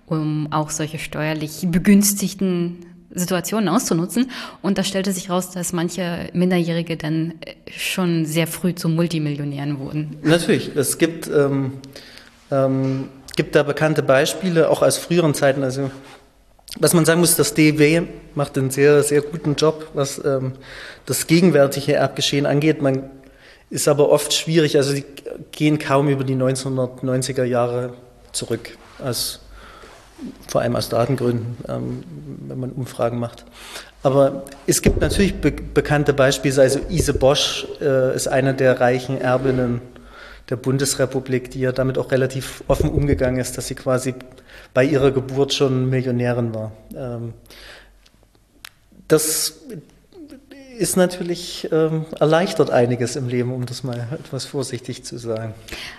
um 0.08 0.52
auch 0.52 0.70
solche 0.70 1.00
steuerlich 1.00 1.66
begünstigten 1.68 2.86
Situationen 3.12 3.70
auszunutzen. 3.70 4.30
Und 4.62 4.78
da 4.78 4.84
stellte 4.84 5.14
sich 5.14 5.30
raus, 5.30 5.50
dass 5.52 5.72
manche 5.72 6.30
Minderjährige 6.34 6.98
dann 6.98 7.36
schon 7.74 8.26
sehr 8.26 8.48
früh 8.48 8.76
zu 8.76 8.90
Multimillionären 8.90 9.80
wurden. 9.80 10.18
Natürlich, 10.22 10.76
es 10.76 10.98
gibt, 10.98 11.30
ähm, 11.30 11.72
ähm, 12.52 13.08
gibt 13.38 13.56
da 13.56 13.64
bekannte 13.64 14.04
Beispiele, 14.04 14.70
auch 14.70 14.82
aus 14.82 14.98
früheren 14.98 15.34
Zeiten. 15.34 15.64
Also 15.64 15.90
was 16.80 16.94
man 16.94 17.06
sagen 17.06 17.20
muss, 17.20 17.36
das 17.36 17.54
DW 17.54 18.04
macht 18.36 18.58
einen 18.58 18.70
sehr, 18.70 19.04
sehr 19.04 19.22
guten 19.22 19.56
Job, 19.56 19.90
was 19.94 20.24
ähm, 20.24 20.54
das 21.06 21.28
gegenwärtige 21.28 21.94
Erbgeschehen 21.94 22.46
angeht. 22.46 22.82
Man 22.82 23.10
ist 23.70 23.88
aber 23.88 24.10
oft 24.10 24.34
schwierig, 24.34 24.78
also 24.78 24.94
sie 24.94 25.06
gehen 25.52 25.80
kaum 25.80 26.10
über 26.10 26.24
die 26.24 26.36
1990er 26.36 27.44
Jahre 27.44 27.94
zurück, 28.32 28.78
als, 29.00 29.40
vor 30.48 30.62
allem 30.62 30.76
aus 30.76 30.90
Datengründen, 30.90 31.58
ähm, 31.68 32.04
wenn 32.48 32.60
man 32.60 32.72
Umfragen 32.72 33.20
macht. 33.20 33.46
Aber 34.04 34.44
es 34.68 34.82
gibt 34.82 35.02
natürlich 35.02 35.36
be 35.42 35.52
bekannte 35.52 36.14
Beispiele, 36.14 36.62
also 36.62 36.80
Ise 36.90 37.14
Bosch 37.14 37.68
äh, 37.82 38.16
ist 38.16 38.28
eine 38.28 38.54
der 38.54 38.80
reichen 38.80 39.20
Erbinnen 39.20 39.82
der 40.50 40.56
Bundesrepublik, 40.56 41.52
die 41.52 41.60
ja 41.60 41.72
damit 41.72 41.98
auch 41.98 42.12
relativ 42.12 42.64
offen 42.68 42.90
umgegangen 42.90 43.40
ist, 43.40 43.58
dass 43.58 43.68
sie 43.68 43.76
quasi 43.76 44.14
bei 44.78 44.84
ihrer 44.84 45.10
Geburt 45.10 45.56
schon 45.56 45.90
Millionärin 45.90 46.54
war. 46.54 46.72
Ähm, 46.96 47.34
das 49.08 49.60
ist 50.78 50.98
natürlich 50.98 51.68
ähm, 51.72 52.06
erleichtert 52.20 52.70
einiges 52.70 53.16
im 53.16 53.28
Leben, 53.28 53.52
um 53.52 53.66
das 53.66 53.84
mal 53.84 54.08
etwas 54.12 54.46
vorsichtig 54.46 55.04
zu 55.04 55.18
sagen. 55.18 55.56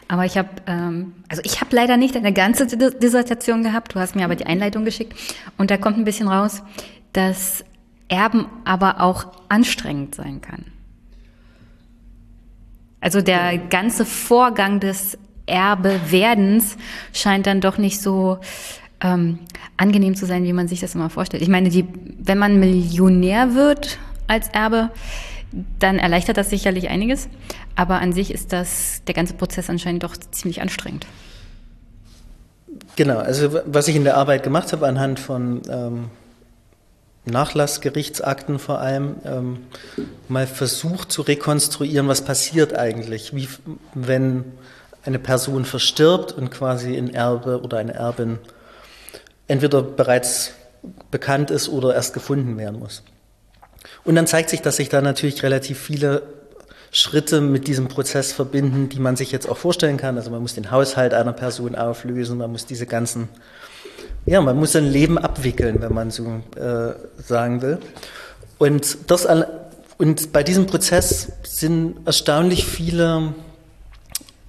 Aber 0.07 0.27
ich 0.27 0.39
habe, 0.39 0.51
ähm, 0.69 1.15
also 1.29 1.43
ich 1.45 1.61
habe 1.61 1.75
leider 1.75 1.97
nicht 1.97 2.17
eine 2.17 2.33
ganze 2.33 2.69
Dissertation 2.69 3.65
gehabt. 3.65 3.97
Du 3.97 3.99
hast 3.99 4.15
mir 4.15 4.25
aber 4.25 4.37
die 4.37 4.47
Einleitung 4.47 4.85
geschickt 4.85 5.13
und 5.57 5.73
da 5.73 5.77
kommt 5.77 5.99
ein 5.99 6.05
bisschen 6.05 6.29
raus, 6.29 6.63
dass 7.13 7.65
Erben 8.07 8.47
aber 8.65 9.01
auch 9.01 9.27
anstrengend 9.49 10.15
sein 10.15 10.41
kann. 10.41 10.67
Also 13.01 13.23
der 13.23 13.59
ganze 13.59 14.05
Vorgang 14.05 14.79
des 14.79 15.19
Erbewerdens 15.49 16.77
scheint 17.13 17.47
dann 17.47 17.61
doch 17.61 17.79
nicht 17.79 18.01
so 18.01 18.39
ähm, 19.01 19.39
angenehm 19.77 20.15
zu 20.17 20.27
sein, 20.27 20.45
wie 20.45 20.53
man 20.53 20.69
sich 20.69 20.81
das 20.81 20.95
immer 20.95 21.11
vorstellt. 21.11 21.43
Ich 21.43 21.49
meine, 21.49 21.71
die, 21.71 21.87
wenn 22.19 22.39
man 22.39 22.59
Millionär 22.59 23.55
wird 23.55 23.99
als 24.27 24.49
Erbe, 24.49 24.91
dann 25.79 25.99
erleichtert 25.99 26.37
das 26.37 26.51
sicherlich 26.51 26.89
einiges. 26.89 27.29
Aber 27.75 28.01
an 28.01 28.13
sich 28.13 28.33
ist 28.33 28.53
das 28.53 29.03
der 29.07 29.15
ganze 29.15 29.35
Prozess 29.35 29.71
anscheinend 29.71 30.03
doch 30.03 30.17
ziemlich 30.17 30.61
anstrengend. 30.61 31.07
Genau, 32.97 33.19
also 33.19 33.61
was 33.65 33.89
ich 33.89 33.97
in 33.97 34.05
der 34.05 34.17
Arbeit 34.17 34.43
gemacht 34.43 34.73
habe 34.73 34.87
anhand 34.87 35.21
von 35.21 35.63
ähm, 35.71 36.11
Nachlassgerichtsakten 37.25 38.59
vor 38.59 38.81
allem, 38.81 39.17
ähm, 39.25 39.59
mal 40.29 40.47
versucht 40.47 41.13
zu 41.13 41.23
rekonstruieren, 41.23 42.09
was 42.09 42.25
passiert 42.25 42.75
eigentlich, 42.75 43.35
wie, 43.35 43.49
wenn 43.95 44.45
eine 45.05 45.19
Person 45.19 45.65
verstirbt 45.65 46.33
und 46.33 46.51
quasi 46.51 46.97
ein 46.97 47.13
Erbe 47.13 47.61
oder 47.63 47.79
eine 47.79 47.95
Erbin 47.95 48.39
entweder 49.47 49.83
bereits 49.83 50.53
bekannt 51.11 51.51
ist 51.51 51.69
oder 51.69 51.95
erst 51.95 52.15
gefunden 52.15 52.59
werden 52.59 52.79
muss. 52.79 53.03
Und 54.05 54.15
dann 54.15 54.27
zeigt 54.27 54.51
sich, 54.51 54.63
dass 54.63 54.77
sich 54.77 54.89
da 54.89 55.01
natürlich 55.01 55.43
relativ 55.43 55.79
viele 55.79 56.23
Schritte 56.91 57.41
mit 57.41 57.67
diesem 57.67 57.89
Prozess 57.89 58.33
verbinden, 58.33 58.89
die 58.89 58.99
man 58.99 59.17
sich 59.17 59.33
jetzt 59.33 59.49
auch 59.49 59.57
vorstellen 59.57 59.97
kann. 59.97 60.17
Also 60.17 60.31
man 60.31 60.41
muss 60.41 60.55
den 60.55 60.71
Haushalt 60.71 61.15
einer 61.15 61.33
Person 61.33 61.75
auflösen, 61.75 62.39
man 62.39 62.51
muss 62.51 62.67
diese 62.67 62.87
ganzen, 62.87 63.29
ja, 64.27 64.41
man 64.41 64.57
muss 64.57 64.75
ein 64.77 64.87
Leben 64.87 65.19
abwickeln, 65.19 65.81
wenn 65.81 65.93
man 65.93 66.11
so 66.11 66.41
äh, 66.57 66.95
sagen 67.23 67.63
will. 67.63 67.79
Und 68.59 69.11
das 69.11 69.27
und 69.99 70.33
bei 70.33 70.43
diesem 70.43 70.67
Prozess 70.67 71.33
sind 71.43 72.07
erstaunlich 72.07 72.65
viele 72.65 73.35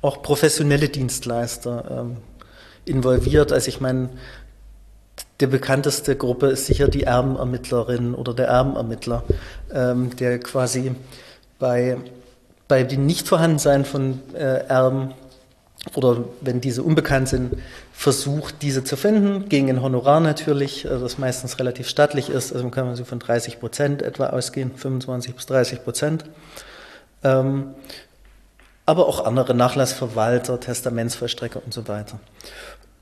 auch 0.01 0.21
professionelle 0.21 0.89
Dienstleister 0.89 1.85
ähm, 1.89 2.17
involviert. 2.85 3.51
Also 3.51 3.67
ich 3.67 3.81
meine, 3.81 4.09
der 5.39 5.47
bekannteste 5.47 6.15
Gruppe 6.15 6.47
ist 6.47 6.65
sicher 6.65 6.87
die 6.87 7.03
Erbenermittlerin 7.03 8.13
oder 8.13 8.33
der 8.33 8.47
Erbenermittler, 8.47 9.23
ähm, 9.73 10.15
der 10.15 10.39
quasi 10.39 10.95
bei, 11.59 11.97
bei 12.67 12.83
dem 12.83 13.05
Nichtvorhandensein 13.05 13.85
von 13.85 14.19
äh, 14.33 14.65
Erben 14.67 15.13
oder 15.95 16.25
wenn 16.41 16.59
diese 16.59 16.83
unbekannt 16.83 17.29
sind, 17.29 17.53
versucht, 17.93 18.61
diese 18.61 18.83
zu 18.83 18.97
finden, 18.97 19.47
gegen 19.47 19.69
ein 19.69 19.81
Honorar 19.81 20.19
natürlich, 20.19 20.85
äh, 20.85 20.89
das 20.89 21.17
meistens 21.17 21.59
relativ 21.59 21.87
stattlich 21.87 22.29
ist, 22.29 22.53
also 22.53 22.67
kann 22.69 22.85
man 22.85 22.95
so 22.95 23.05
von 23.05 23.19
30 23.19 23.59
Prozent 23.59 24.01
etwa 24.01 24.27
ausgehen, 24.27 24.71
25 24.75 25.35
bis 25.35 25.45
30 25.45 25.83
Prozent. 25.83 26.25
Ähm, 27.23 27.75
aber 28.89 29.07
auch 29.07 29.23
andere 29.23 29.53
Nachlassverwalter, 29.53 30.59
Testamentsvollstrecker 30.59 31.61
und 31.63 31.73
so 31.73 31.87
weiter. 31.87 32.19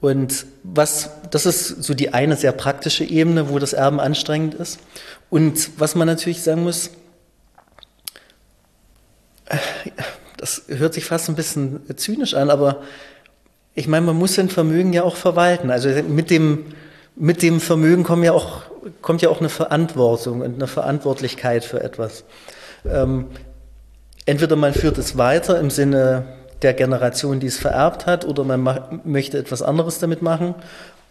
Und 0.01 0.45
was, 0.63 1.09
das 1.31 1.45
ist 1.45 1.81
so 1.81 1.93
die 1.93 2.13
eine 2.13 2.35
sehr 2.35 2.51
praktische 2.51 3.05
Ebene, 3.05 3.49
wo 3.49 3.57
das 3.57 3.71
Erben 3.71 3.99
anstrengend 4.01 4.53
ist. 4.53 4.79
Und 5.29 5.79
was 5.79 5.95
man 5.95 6.05
natürlich 6.05 6.43
sagen 6.43 6.63
muss, 6.63 6.91
äh, 9.45 9.57
das 10.37 10.63
hört 10.67 10.93
sich 10.93 11.05
fast 11.05 11.29
ein 11.29 11.35
bisschen 11.35 11.79
zynisch 11.95 12.35
an, 12.35 12.51
aber 12.51 12.83
ich 13.73 13.87
meine, 13.87 14.05
man 14.05 14.17
muss 14.17 14.35
sein 14.35 14.49
Vermögen 14.49 14.91
ja 14.91 15.03
auch 15.03 15.15
verwalten. 15.15 15.71
Also 15.71 15.89
mit 15.89 16.29
dem, 16.29 16.65
mit 17.15 17.41
dem 17.41 17.61
Vermögen 17.61 18.03
kommt 18.03 18.25
ja 18.25 18.33
auch, 18.33 18.63
kommt 19.01 19.21
ja 19.21 19.29
auch 19.29 19.39
eine 19.39 19.49
Verantwortung 19.49 20.41
und 20.41 20.55
eine 20.55 20.67
Verantwortlichkeit 20.67 21.63
für 21.63 21.81
etwas. 21.81 22.25
Ähm, 22.85 23.27
entweder 24.27 24.55
man 24.55 24.73
führt 24.73 24.99
es 24.99 25.17
weiter 25.17 25.59
im 25.59 25.71
Sinne 25.71 26.25
der 26.61 26.73
Generation, 26.73 27.39
die 27.39 27.47
es 27.47 27.57
vererbt 27.57 28.05
hat, 28.05 28.25
oder 28.25 28.43
man 28.43 29.01
möchte 29.03 29.37
etwas 29.39 29.63
anderes 29.63 29.99
damit 29.99 30.21
machen. 30.21 30.53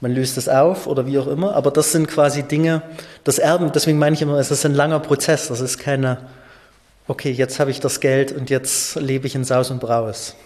Man 0.00 0.12
löst 0.12 0.36
es 0.36 0.48
auf 0.48 0.86
oder 0.86 1.06
wie 1.06 1.18
auch 1.18 1.26
immer. 1.26 1.54
Aber 1.54 1.70
das 1.70 1.90
sind 1.92 2.06
quasi 2.06 2.42
Dinge, 2.42 2.82
das 3.24 3.38
Erben, 3.38 3.72
deswegen 3.72 3.98
meine 3.98 4.14
ich 4.14 4.22
immer, 4.22 4.38
es 4.38 4.50
ist 4.50 4.64
ein 4.66 4.74
langer 4.74 5.00
Prozess. 5.00 5.48
Das 5.48 5.60
ist 5.60 5.78
keine, 5.78 6.18
okay, 7.08 7.30
jetzt 7.30 7.58
habe 7.58 7.70
ich 7.70 7.80
das 7.80 8.00
Geld 8.00 8.32
und 8.32 8.50
jetzt 8.50 8.96
lebe 8.96 9.26
ich 9.26 9.34
in 9.34 9.44
Saus 9.44 9.70
und 9.70 9.80
Braus. 9.80 10.36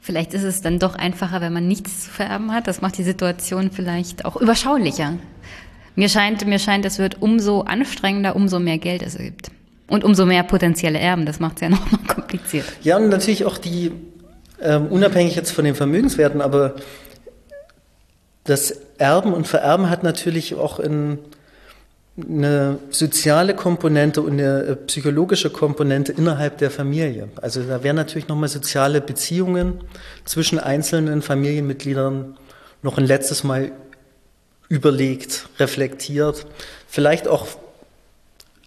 Vielleicht 0.00 0.32
ist 0.34 0.42
es 0.42 0.62
dann 0.62 0.78
doch 0.78 0.94
einfacher, 0.96 1.40
wenn 1.40 1.52
man 1.52 1.68
nichts 1.68 2.04
zu 2.04 2.10
vererben 2.10 2.52
hat. 2.52 2.66
Das 2.66 2.80
macht 2.80 2.96
die 2.96 3.04
Situation 3.04 3.70
vielleicht 3.70 4.24
auch 4.24 4.36
überschaulicher. 4.36 5.14
Mir 5.94 6.08
scheint, 6.08 6.46
mir 6.46 6.58
scheint, 6.58 6.86
es 6.86 6.98
wird 6.98 7.20
umso 7.20 7.60
anstrengender, 7.60 8.34
umso 8.34 8.58
mehr 8.58 8.78
Geld 8.78 9.02
es 9.02 9.18
gibt. 9.18 9.50
Und 9.88 10.04
umso 10.04 10.26
mehr 10.26 10.44
potenzielle 10.44 10.98
Erben, 10.98 11.26
das 11.26 11.40
macht 11.40 11.56
es 11.56 11.62
ja 11.62 11.68
nochmal 11.70 12.00
kompliziert. 12.06 12.66
Ja, 12.82 12.96
und 12.96 13.08
natürlich 13.08 13.44
auch 13.44 13.58
die, 13.58 13.92
ähm, 14.60 14.86
unabhängig 14.86 15.34
jetzt 15.34 15.50
von 15.50 15.64
den 15.64 15.74
Vermögenswerten, 15.74 16.40
aber 16.40 16.76
das 18.44 18.70
Erben 18.98 19.32
und 19.32 19.46
Vererben 19.46 19.90
hat 19.90 20.02
natürlich 20.02 20.54
auch 20.54 20.78
in, 20.78 21.18
eine 22.18 22.78
soziale 22.90 23.54
Komponente 23.54 24.22
und 24.22 24.32
eine 24.32 24.62
äh, 24.62 24.76
psychologische 24.76 25.50
Komponente 25.50 26.12
innerhalb 26.12 26.58
der 26.58 26.70
Familie. 26.70 27.28
Also 27.40 27.62
da 27.62 27.82
wären 27.82 27.96
natürlich 27.96 28.28
nochmal 28.28 28.48
soziale 28.48 29.00
Beziehungen 29.00 29.84
zwischen 30.24 30.58
einzelnen 30.58 31.22
Familienmitgliedern 31.22 32.36
noch 32.82 32.98
ein 32.98 33.06
letztes 33.06 33.44
Mal 33.44 33.72
überlegt, 34.68 35.48
reflektiert, 35.58 36.46
vielleicht 36.88 37.28
auch 37.28 37.46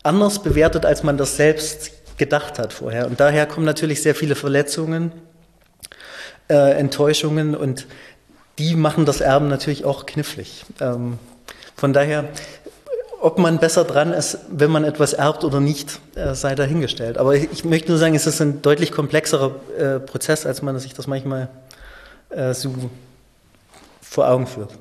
anders 0.03 0.41
bewertet, 0.41 0.85
als 0.85 1.03
man 1.03 1.17
das 1.17 1.35
selbst 1.35 1.91
gedacht 2.17 2.59
hat 2.59 2.73
vorher. 2.73 3.07
Und 3.07 3.19
daher 3.19 3.45
kommen 3.45 3.65
natürlich 3.65 4.01
sehr 4.01 4.15
viele 4.15 4.35
Verletzungen, 4.35 5.11
äh, 6.49 6.73
Enttäuschungen 6.73 7.55
und 7.55 7.87
die 8.59 8.75
machen 8.75 9.05
das 9.05 9.21
Erben 9.21 9.47
natürlich 9.47 9.85
auch 9.85 10.05
knifflig. 10.05 10.65
Ähm, 10.79 11.17
von 11.75 11.93
daher, 11.93 12.25
ob 13.21 13.37
man 13.39 13.59
besser 13.59 13.85
dran 13.85 14.13
ist, 14.13 14.37
wenn 14.49 14.69
man 14.69 14.83
etwas 14.83 15.13
erbt 15.13 15.43
oder 15.43 15.59
nicht, 15.59 15.99
äh, 16.15 16.35
sei 16.35 16.55
dahingestellt. 16.55 17.17
Aber 17.17 17.35
ich 17.35 17.65
möchte 17.65 17.89
nur 17.89 17.97
sagen, 17.97 18.15
es 18.15 18.27
ist 18.27 18.41
ein 18.41 18.61
deutlich 18.61 18.91
komplexerer 18.91 19.55
äh, 19.77 19.99
Prozess, 19.99 20.45
als 20.45 20.61
man 20.61 20.77
sich 20.79 20.93
das 20.93 21.07
manchmal 21.07 21.49
äh, 22.29 22.53
so 22.53 22.73
vor 24.01 24.27
Augen 24.27 24.45
führt. 24.45 24.71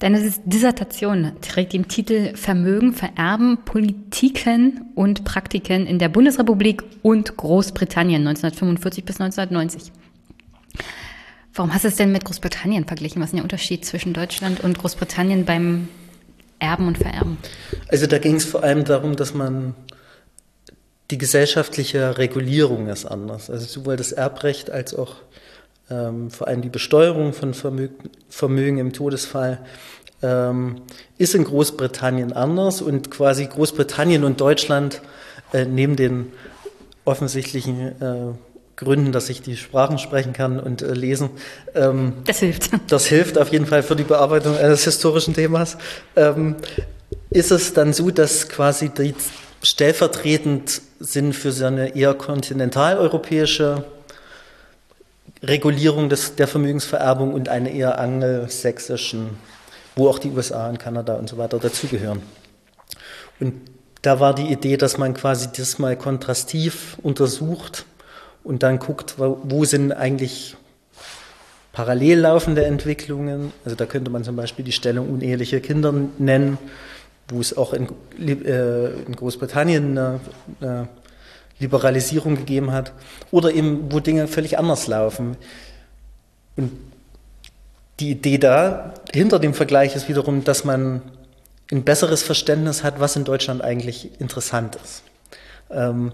Deine 0.00 0.32
Dissertation 0.46 1.32
trägt 1.42 1.74
den 1.74 1.86
Titel 1.86 2.34
Vermögen, 2.34 2.94
Vererben, 2.94 3.58
Politiken 3.66 4.86
und 4.94 5.24
Praktiken 5.24 5.86
in 5.86 5.98
der 5.98 6.08
Bundesrepublik 6.08 6.82
und 7.02 7.36
Großbritannien 7.36 8.26
1945 8.26 9.04
bis 9.04 9.20
1990. 9.20 9.92
Warum 11.52 11.74
hast 11.74 11.84
du 11.84 11.88
es 11.88 11.96
denn 11.96 12.12
mit 12.12 12.24
Großbritannien 12.24 12.86
verglichen? 12.86 13.20
Was 13.20 13.28
ist 13.28 13.34
der 13.34 13.42
Unterschied 13.42 13.84
zwischen 13.84 14.14
Deutschland 14.14 14.60
und 14.60 14.78
Großbritannien 14.78 15.44
beim 15.44 15.88
Erben 16.60 16.86
und 16.86 16.96
Vererben? 16.96 17.36
Also 17.88 18.06
da 18.06 18.16
ging 18.16 18.36
es 18.36 18.46
vor 18.46 18.62
allem 18.62 18.84
darum, 18.84 19.16
dass 19.16 19.34
man 19.34 19.74
die 21.10 21.18
gesellschaftliche 21.18 22.16
Regulierung 22.16 22.88
ist 22.88 23.04
anders. 23.04 23.50
Also 23.50 23.66
sowohl 23.66 23.96
das 23.96 24.12
Erbrecht 24.12 24.70
als 24.70 24.94
auch 24.94 25.16
ähm, 25.90 26.30
vor 26.30 26.48
allem 26.48 26.62
die 26.62 26.68
Besteuerung 26.68 27.32
von 27.32 27.54
Vermögen, 27.54 28.10
Vermögen 28.28 28.78
im 28.78 28.92
Todesfall 28.92 29.58
ähm, 30.22 30.82
ist 31.18 31.34
in 31.34 31.44
Großbritannien 31.44 32.32
anders 32.32 32.82
und 32.82 33.10
quasi 33.10 33.46
Großbritannien 33.46 34.24
und 34.24 34.40
Deutschland 34.40 35.00
äh, 35.52 35.64
neben 35.64 35.96
den 35.96 36.32
offensichtlichen 37.04 38.00
äh, 38.00 38.16
Gründen, 38.76 39.12
dass 39.12 39.28
ich 39.28 39.42
die 39.42 39.56
Sprachen 39.56 39.98
sprechen 39.98 40.32
kann 40.32 40.58
und 40.58 40.82
äh, 40.82 40.92
lesen. 40.92 41.30
Ähm, 41.74 42.14
das 42.24 42.38
hilft. 42.38 42.70
Das 42.88 43.06
hilft 43.06 43.38
auf 43.38 43.52
jeden 43.52 43.66
Fall 43.66 43.82
für 43.82 43.96
die 43.96 44.04
Bearbeitung 44.04 44.56
eines 44.56 44.84
historischen 44.84 45.34
Themas. 45.34 45.76
Ähm, 46.16 46.56
ist 47.30 47.50
es 47.50 47.74
dann 47.74 47.92
so, 47.92 48.10
dass 48.10 48.48
quasi 48.48 48.88
die 48.88 49.14
stellvertretend 49.62 50.80
sind 50.98 51.34
für 51.34 51.52
so 51.52 51.66
eine 51.66 51.94
eher 51.94 52.14
kontinentaleuropäische 52.14 53.84
Regulierung 55.42 56.08
des, 56.08 56.36
der 56.36 56.46
Vermögensvererbung 56.46 57.32
und 57.32 57.48
eine 57.48 57.72
eher 57.72 57.98
angelsächsischen, 57.98 59.38
wo 59.96 60.08
auch 60.08 60.18
die 60.18 60.30
USA 60.30 60.68
und 60.68 60.78
Kanada 60.78 61.14
und 61.14 61.28
so 61.28 61.38
weiter 61.38 61.58
dazugehören. 61.58 62.20
Und 63.38 63.54
da 64.02 64.20
war 64.20 64.34
die 64.34 64.50
Idee, 64.52 64.76
dass 64.76 64.98
man 64.98 65.14
quasi 65.14 65.48
das 65.56 65.78
mal 65.78 65.96
kontrastiv 65.96 66.96
untersucht 67.02 67.86
und 68.44 68.62
dann 68.62 68.78
guckt, 68.78 69.16
wo 69.18 69.64
sind 69.64 69.92
eigentlich 69.92 70.56
parallel 71.72 72.20
laufende 72.20 72.64
Entwicklungen. 72.64 73.52
Also 73.64 73.76
da 73.76 73.86
könnte 73.86 74.10
man 74.10 74.24
zum 74.24 74.36
Beispiel 74.36 74.64
die 74.64 74.72
Stellung 74.72 75.10
unehelicher 75.10 75.60
Kinder 75.60 75.94
nennen, 76.18 76.58
wo 77.28 77.40
es 77.40 77.56
auch 77.56 77.72
in, 77.72 77.88
äh, 78.18 78.90
in 78.90 79.16
Großbritannien 79.16 79.96
eine, 79.96 80.20
eine 80.60 80.88
Liberalisierung 81.60 82.36
gegeben 82.36 82.72
hat 82.72 82.92
oder 83.30 83.52
eben, 83.52 83.92
wo 83.92 84.00
Dinge 84.00 84.26
völlig 84.26 84.58
anders 84.58 84.86
laufen. 84.86 85.36
Und 86.56 86.72
die 88.00 88.10
Idee 88.10 88.38
da 88.38 88.94
hinter 89.12 89.38
dem 89.38 89.54
Vergleich 89.54 89.94
ist 89.94 90.08
wiederum, 90.08 90.42
dass 90.42 90.64
man 90.64 91.02
ein 91.70 91.84
besseres 91.84 92.22
Verständnis 92.22 92.82
hat, 92.82 92.98
was 92.98 93.14
in 93.14 93.24
Deutschland 93.24 93.62
eigentlich 93.62 94.20
interessant 94.20 94.76
ist. 94.76 95.02
Ähm, 95.70 96.12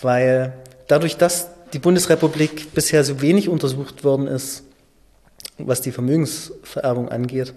weil 0.00 0.54
dadurch, 0.88 1.16
dass 1.16 1.48
die 1.72 1.78
Bundesrepublik 1.78 2.74
bisher 2.74 3.04
so 3.04 3.20
wenig 3.20 3.48
untersucht 3.48 4.04
worden 4.04 4.26
ist, 4.26 4.64
was 5.58 5.80
die 5.80 5.92
Vermögensvererbung 5.92 7.08
angeht, 7.10 7.54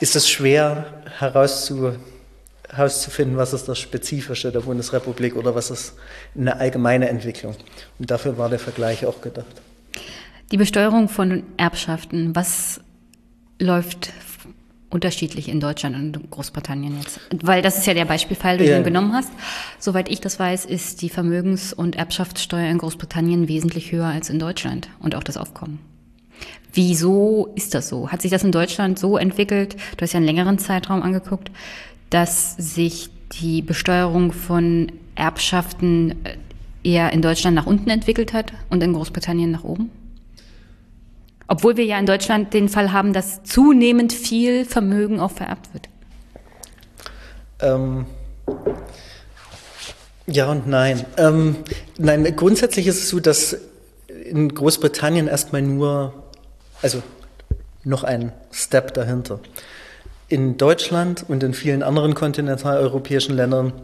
ist 0.00 0.16
es 0.16 0.28
schwer 0.28 1.02
herauszufinden, 1.18 2.11
herauszufinden, 2.72 3.36
was 3.36 3.52
ist 3.52 3.68
das 3.68 3.78
Spezifische 3.78 4.50
der 4.50 4.60
Bundesrepublik 4.60 5.36
oder 5.36 5.54
was 5.54 5.70
ist 5.70 5.94
eine 6.36 6.56
allgemeine 6.58 7.08
Entwicklung. 7.08 7.54
Und 7.98 8.10
dafür 8.10 8.38
war 8.38 8.48
der 8.48 8.58
Vergleich 8.58 9.04
auch 9.06 9.20
gedacht. 9.20 9.46
Die 10.50 10.56
Besteuerung 10.56 11.08
von 11.08 11.42
Erbschaften, 11.56 12.34
was 12.34 12.80
läuft 13.58 14.10
unterschiedlich 14.90 15.48
in 15.48 15.60
Deutschland 15.60 15.96
und 15.96 16.30
Großbritannien 16.30 16.98
jetzt? 17.00 17.20
Weil 17.42 17.62
das 17.62 17.78
ist 17.78 17.86
ja 17.86 17.94
der 17.94 18.04
Beispielfall, 18.04 18.58
den 18.58 18.68
Ja. 18.68 18.78
du 18.78 18.84
genommen 18.84 19.12
hast. 19.14 19.30
Soweit 19.78 20.10
ich 20.10 20.20
das 20.20 20.38
weiß, 20.38 20.64
ist 20.66 21.00
die 21.02 21.08
Vermögens- 21.08 21.72
und 21.72 21.96
Erbschaftssteuer 21.96 22.68
in 22.70 22.78
Großbritannien 22.78 23.48
wesentlich 23.48 23.92
höher 23.92 24.06
als 24.06 24.28
in 24.28 24.38
Deutschland 24.38 24.88
und 24.98 25.14
auch 25.14 25.22
das 25.22 25.36
Aufkommen. 25.36 25.78
Wieso 26.74 27.52
ist 27.54 27.74
das 27.74 27.88
so? 27.88 28.10
Hat 28.10 28.22
sich 28.22 28.30
das 28.30 28.44
in 28.44 28.52
Deutschland 28.52 28.98
so 28.98 29.16
entwickelt, 29.18 29.76
du 29.96 30.02
hast 30.02 30.12
ja 30.12 30.16
einen 30.18 30.26
längeren 30.26 30.58
Zeitraum 30.58 31.02
angeguckt, 31.02 31.50
dass 32.12 32.56
sich 32.56 33.10
die 33.40 33.62
Besteuerung 33.62 34.32
von 34.32 34.92
Erbschaften 35.14 36.24
äh, 36.24 36.36
eher 36.84 37.12
in 37.12 37.22
Deutschland 37.22 37.56
nach 37.56 37.66
unten 37.66 37.90
entwickelt 37.90 38.32
hat 38.32 38.52
und 38.70 38.82
in 38.82 38.92
Großbritannien 38.92 39.50
nach 39.50 39.64
oben? 39.64 39.90
Obwohl 41.46 41.76
wir 41.76 41.84
ja 41.84 41.98
in 41.98 42.06
Deutschland 42.06 42.54
den 42.54 42.68
Fall 42.68 42.92
haben, 42.92 43.12
dass 43.12 43.42
zunehmend 43.44 44.12
viel 44.12 44.64
Vermögen 44.64 45.20
auch 45.20 45.30
vererbt 45.30 45.72
wird. 45.72 45.88
Ähm, 47.60 48.06
ja 50.26 50.50
und 50.50 50.66
nein. 50.66 51.04
Ähm, 51.16 51.56
nein, 51.98 52.24
grundsätzlich 52.36 52.86
ist 52.86 52.98
es 52.98 53.08
so, 53.08 53.20
dass 53.20 53.56
in 54.08 54.54
Großbritannien 54.54 55.28
erstmal 55.28 55.62
nur, 55.62 56.14
also 56.80 57.02
noch 57.84 58.04
ein 58.04 58.32
Step 58.50 58.94
dahinter. 58.94 59.40
In 60.32 60.56
Deutschland 60.56 61.26
und 61.28 61.42
in 61.42 61.52
vielen 61.52 61.82
anderen 61.82 62.14
kontinentaleuropäischen 62.14 63.36
Ländern 63.36 63.74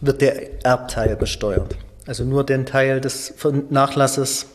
wird 0.00 0.20
der 0.20 0.64
Erbteil 0.64 1.16
besteuert. 1.16 1.74
Also 2.06 2.22
nur 2.22 2.44
den 2.44 2.64
Teil 2.64 3.00
des 3.00 3.34
Nachlasses, 3.70 4.46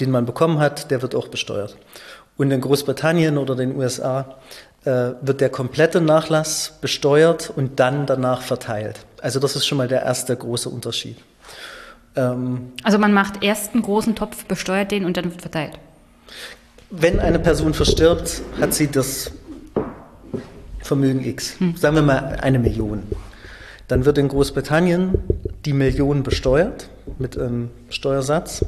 den 0.00 0.10
man 0.10 0.26
bekommen 0.26 0.58
hat, 0.58 0.90
der 0.90 1.00
wird 1.00 1.14
auch 1.14 1.28
besteuert. 1.28 1.76
Und 2.36 2.50
in 2.50 2.60
Großbritannien 2.60 3.38
oder 3.38 3.54
den 3.54 3.76
USA 3.76 4.38
äh, 4.84 5.10
wird 5.20 5.40
der 5.40 5.50
komplette 5.50 6.00
Nachlass 6.00 6.72
besteuert 6.80 7.52
und 7.54 7.78
dann 7.78 8.04
danach 8.04 8.42
verteilt. 8.42 9.06
Also 9.20 9.38
das 9.38 9.54
ist 9.54 9.64
schon 9.66 9.78
mal 9.78 9.86
der 9.86 10.02
erste 10.02 10.36
große 10.36 10.68
Unterschied. 10.68 11.16
Ähm, 12.16 12.72
Also 12.82 12.98
man 12.98 13.12
macht 13.12 13.44
erst 13.44 13.74
einen 13.74 13.84
großen 13.84 14.16
Topf, 14.16 14.46
besteuert 14.46 14.90
den 14.90 15.04
und 15.04 15.16
dann 15.16 15.26
wird 15.26 15.42
verteilt. 15.42 15.78
wenn 16.90 17.20
eine 17.20 17.38
Person 17.38 17.72
verstirbt, 17.72 18.42
hat 18.60 18.74
sie 18.74 18.90
das 18.90 19.30
Vermögen 20.82 21.24
X, 21.24 21.56
sagen 21.76 21.96
wir 21.96 22.02
mal 22.02 22.38
eine 22.40 22.58
Million. 22.58 23.02
Dann 23.88 24.04
wird 24.04 24.18
in 24.18 24.28
Großbritannien 24.28 25.18
die 25.64 25.72
Million 25.72 26.22
besteuert 26.22 26.88
mit 27.18 27.38
einem 27.38 27.70
Steuersatz 27.88 28.64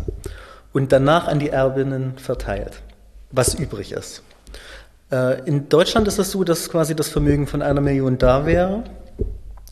und 0.72 0.92
danach 0.92 1.28
an 1.28 1.38
die 1.38 1.50
Erbinnen 1.50 2.14
verteilt, 2.16 2.82
was 3.30 3.54
übrig 3.54 3.92
ist. 3.92 4.22
Äh, 5.10 5.40
In 5.46 5.68
Deutschland 5.68 6.08
ist 6.08 6.18
es 6.18 6.30
so, 6.30 6.44
dass 6.44 6.68
quasi 6.68 6.94
das 6.94 7.08
Vermögen 7.08 7.46
von 7.46 7.62
einer 7.62 7.80
Million 7.80 8.18
da 8.18 8.46
wäre. 8.46 8.84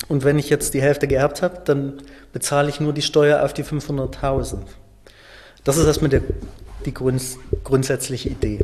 Und 0.08 0.24
wenn 0.24 0.38
ich 0.38 0.50
jetzt 0.50 0.74
die 0.74 0.82
Hälfte 0.82 1.06
geerbt 1.06 1.42
habe, 1.42 1.60
dann 1.64 1.94
bezahle 2.32 2.68
ich 2.68 2.80
nur 2.80 2.92
die 2.92 3.02
Steuer 3.02 3.44
auf 3.44 3.52
die 3.52 3.64
500.000. 3.64 4.58
Das 5.64 5.76
ist 5.76 5.86
erstmal 5.86 6.10
der, 6.10 6.22
die 6.86 6.94
grunds 6.94 7.38
grundsätzliche 7.64 8.28
Idee. 8.28 8.60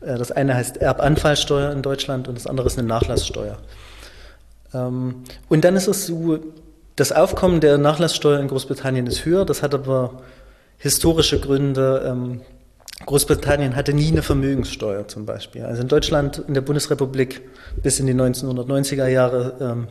Äh, 0.00 0.18
Das 0.18 0.32
eine 0.32 0.54
heißt 0.54 0.78
Erbanfallsteuer 0.78 1.72
in 1.72 1.82
Deutschland 1.82 2.28
und 2.28 2.36
das 2.36 2.46
andere 2.46 2.66
ist 2.66 2.78
eine 2.78 2.88
Nachlasssteuer. 2.88 3.58
Ähm, 4.74 5.22
Und 5.48 5.64
dann 5.64 5.76
ist 5.76 5.88
es 5.88 6.06
so, 6.06 6.38
das 6.96 7.12
Aufkommen 7.12 7.60
der 7.60 7.78
Nachlasssteuer 7.78 8.40
in 8.40 8.48
Großbritannien 8.48 9.06
ist 9.06 9.24
höher. 9.24 9.44
Das 9.44 9.62
hat 9.62 9.74
aber 9.74 10.20
historische 10.78 11.40
Gründe. 11.40 12.04
Ähm, 12.06 12.40
Großbritannien 13.06 13.76
hatte 13.76 13.94
nie 13.94 14.08
eine 14.08 14.22
Vermögenssteuer 14.22 15.08
zum 15.08 15.24
Beispiel. 15.24 15.62
Also 15.64 15.82
in 15.82 15.88
Deutschland, 15.88 16.42
in 16.46 16.54
der 16.54 16.60
Bundesrepublik 16.60 17.40
bis 17.82 17.98
in 17.98 18.06
die 18.06 18.14
1990er 18.14 19.06
Jahre 19.06 19.54
ähm, 19.60 19.88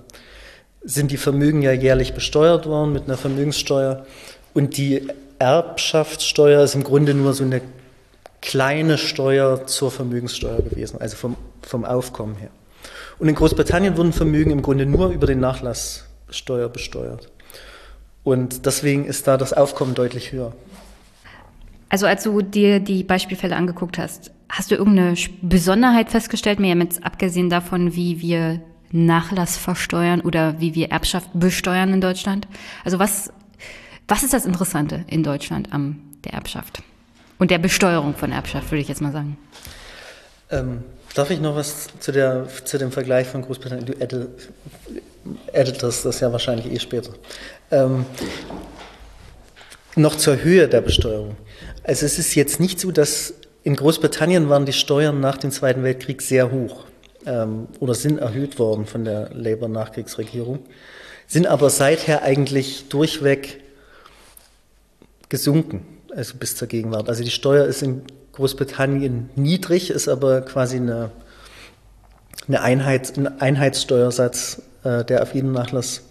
sind 0.83 1.11
die 1.11 1.17
Vermögen 1.17 1.61
ja 1.61 1.71
jährlich 1.71 2.13
besteuert 2.13 2.65
worden 2.65 2.93
mit 2.93 3.05
einer 3.05 3.17
Vermögenssteuer. 3.17 4.05
Und 4.53 4.77
die 4.77 5.07
Erbschaftssteuer 5.39 6.63
ist 6.63 6.75
im 6.75 6.83
Grunde 6.83 7.13
nur 7.13 7.33
so 7.33 7.43
eine 7.43 7.61
kleine 8.41 8.97
Steuer 8.97 9.65
zur 9.67 9.91
Vermögenssteuer 9.91 10.61
gewesen, 10.61 11.01
also 11.01 11.17
vom, 11.17 11.35
vom 11.61 11.85
Aufkommen 11.85 12.35
her. 12.35 12.49
Und 13.17 13.27
in 13.27 13.35
Großbritannien 13.35 13.97
wurden 13.97 14.13
Vermögen 14.13 14.51
im 14.51 14.61
Grunde 14.61 14.85
nur 14.85 15.09
über 15.09 15.27
den 15.27 15.39
Nachlasssteuer 15.39 16.69
besteuert. 16.69 17.29
Und 18.23 18.65
deswegen 18.65 19.05
ist 19.05 19.27
da 19.27 19.37
das 19.37 19.53
Aufkommen 19.53 19.95
deutlich 19.95 20.31
höher. 20.31 20.53
Also 21.89 22.05
als 22.05 22.23
du 22.23 22.41
dir 22.41 22.79
die 22.79 23.03
Beispielfälle 23.03 23.55
angeguckt 23.55 23.97
hast, 23.97 24.31
hast 24.47 24.71
du 24.71 24.75
irgendeine 24.75 25.15
Besonderheit 25.41 26.09
festgestellt, 26.09 26.59
mir 26.59 26.75
jetzt 26.75 27.03
abgesehen 27.03 27.49
davon, 27.49 27.95
wie 27.95 28.21
wir 28.21 28.61
Nachlass 28.91 29.57
versteuern 29.57 30.21
oder 30.21 30.59
wie 30.59 30.75
wir 30.75 30.91
Erbschaft 30.91 31.29
besteuern 31.33 31.93
in 31.93 32.01
Deutschland? 32.01 32.47
Also 32.83 32.99
was, 32.99 33.31
was 34.09 34.23
ist 34.23 34.33
das 34.33 34.45
Interessante 34.45 35.05
in 35.07 35.23
Deutschland 35.23 35.71
am 35.71 36.01
der 36.25 36.33
Erbschaft? 36.33 36.81
Und 37.37 37.51
der 37.51 37.59
Besteuerung 37.59 38.15
von 38.15 38.31
Erbschaft, 38.31 38.71
würde 38.71 38.81
ich 38.81 38.89
jetzt 38.89 39.01
mal 39.01 39.13
sagen. 39.13 39.37
Ähm, 40.51 40.83
darf 41.13 41.29
ich 41.29 41.39
noch 41.39 41.55
was 41.55 41.87
zu, 41.99 42.11
der, 42.11 42.47
zu 42.65 42.77
dem 42.77 42.91
Vergleich 42.91 43.27
von 43.27 43.43
Großbritannien? 43.43 43.85
Du 43.85 43.93
edit, 43.93 44.49
editest 45.53 46.05
das 46.05 46.19
ja 46.19 46.31
wahrscheinlich 46.31 46.71
eh 46.71 46.79
später. 46.79 47.13
Ähm, 47.71 48.05
noch 49.95 50.15
zur 50.15 50.43
Höhe 50.43 50.67
der 50.67 50.81
Besteuerung. 50.81 51.37
Also 51.83 52.05
es 52.05 52.19
ist 52.19 52.35
jetzt 52.35 52.59
nicht 52.59 52.79
so, 52.79 52.91
dass 52.91 53.33
in 53.63 53.75
Großbritannien 53.75 54.49
waren 54.49 54.65
die 54.65 54.73
Steuern 54.73 55.19
nach 55.19 55.37
dem 55.37 55.51
Zweiten 55.51 55.83
Weltkrieg 55.83 56.21
sehr 56.21 56.51
hoch 56.51 56.85
ähm, 57.25 57.67
oder 57.79 57.93
sind 57.93 58.19
erhöht 58.19 58.59
worden 58.59 58.85
von 58.85 59.05
der 59.05 59.29
Labour-Nachkriegsregierung, 59.33 60.59
sind 61.27 61.47
aber 61.47 61.69
seither 61.69 62.23
eigentlich 62.23 62.89
durchweg 62.89 63.61
gesunken, 65.29 65.85
also 66.15 66.35
bis 66.37 66.55
zur 66.55 66.67
Gegenwart. 66.67 67.07
Also 67.07 67.23
die 67.23 67.31
Steuer 67.31 67.65
ist 67.65 67.81
in 67.81 68.01
Großbritannien 68.33 69.29
niedrig, 69.35 69.91
ist 69.91 70.07
aber 70.07 70.41
quasi 70.41 70.77
eine, 70.77 71.11
eine 72.47 72.61
Einheit, 72.61 73.17
ein 73.17 73.39
Einheitssteuersatz, 73.39 74.61
äh, 74.83 75.05
der 75.05 75.21
auf 75.21 75.33
jeden 75.33 75.51
Nachlass 75.51 76.01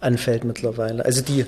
anfällt 0.00 0.44
mittlerweile. 0.44 1.04
Also 1.04 1.22
die 1.22 1.46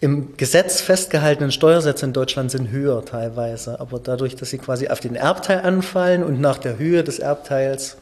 im 0.00 0.36
Gesetz 0.38 0.80
festgehaltenen 0.80 1.52
Steuersätze 1.52 2.06
in 2.06 2.14
Deutschland 2.14 2.50
sind 2.50 2.70
höher 2.70 3.04
teilweise, 3.04 3.80
aber 3.80 3.98
dadurch, 3.98 4.34
dass 4.34 4.48
sie 4.48 4.56
quasi 4.56 4.88
auf 4.88 5.00
den 5.00 5.14
Erbteil 5.14 5.60
anfallen 5.60 6.22
und 6.22 6.40
nach 6.40 6.56
der 6.56 6.78
Höhe 6.78 7.04
des 7.04 7.18
Erbteils 7.18 7.98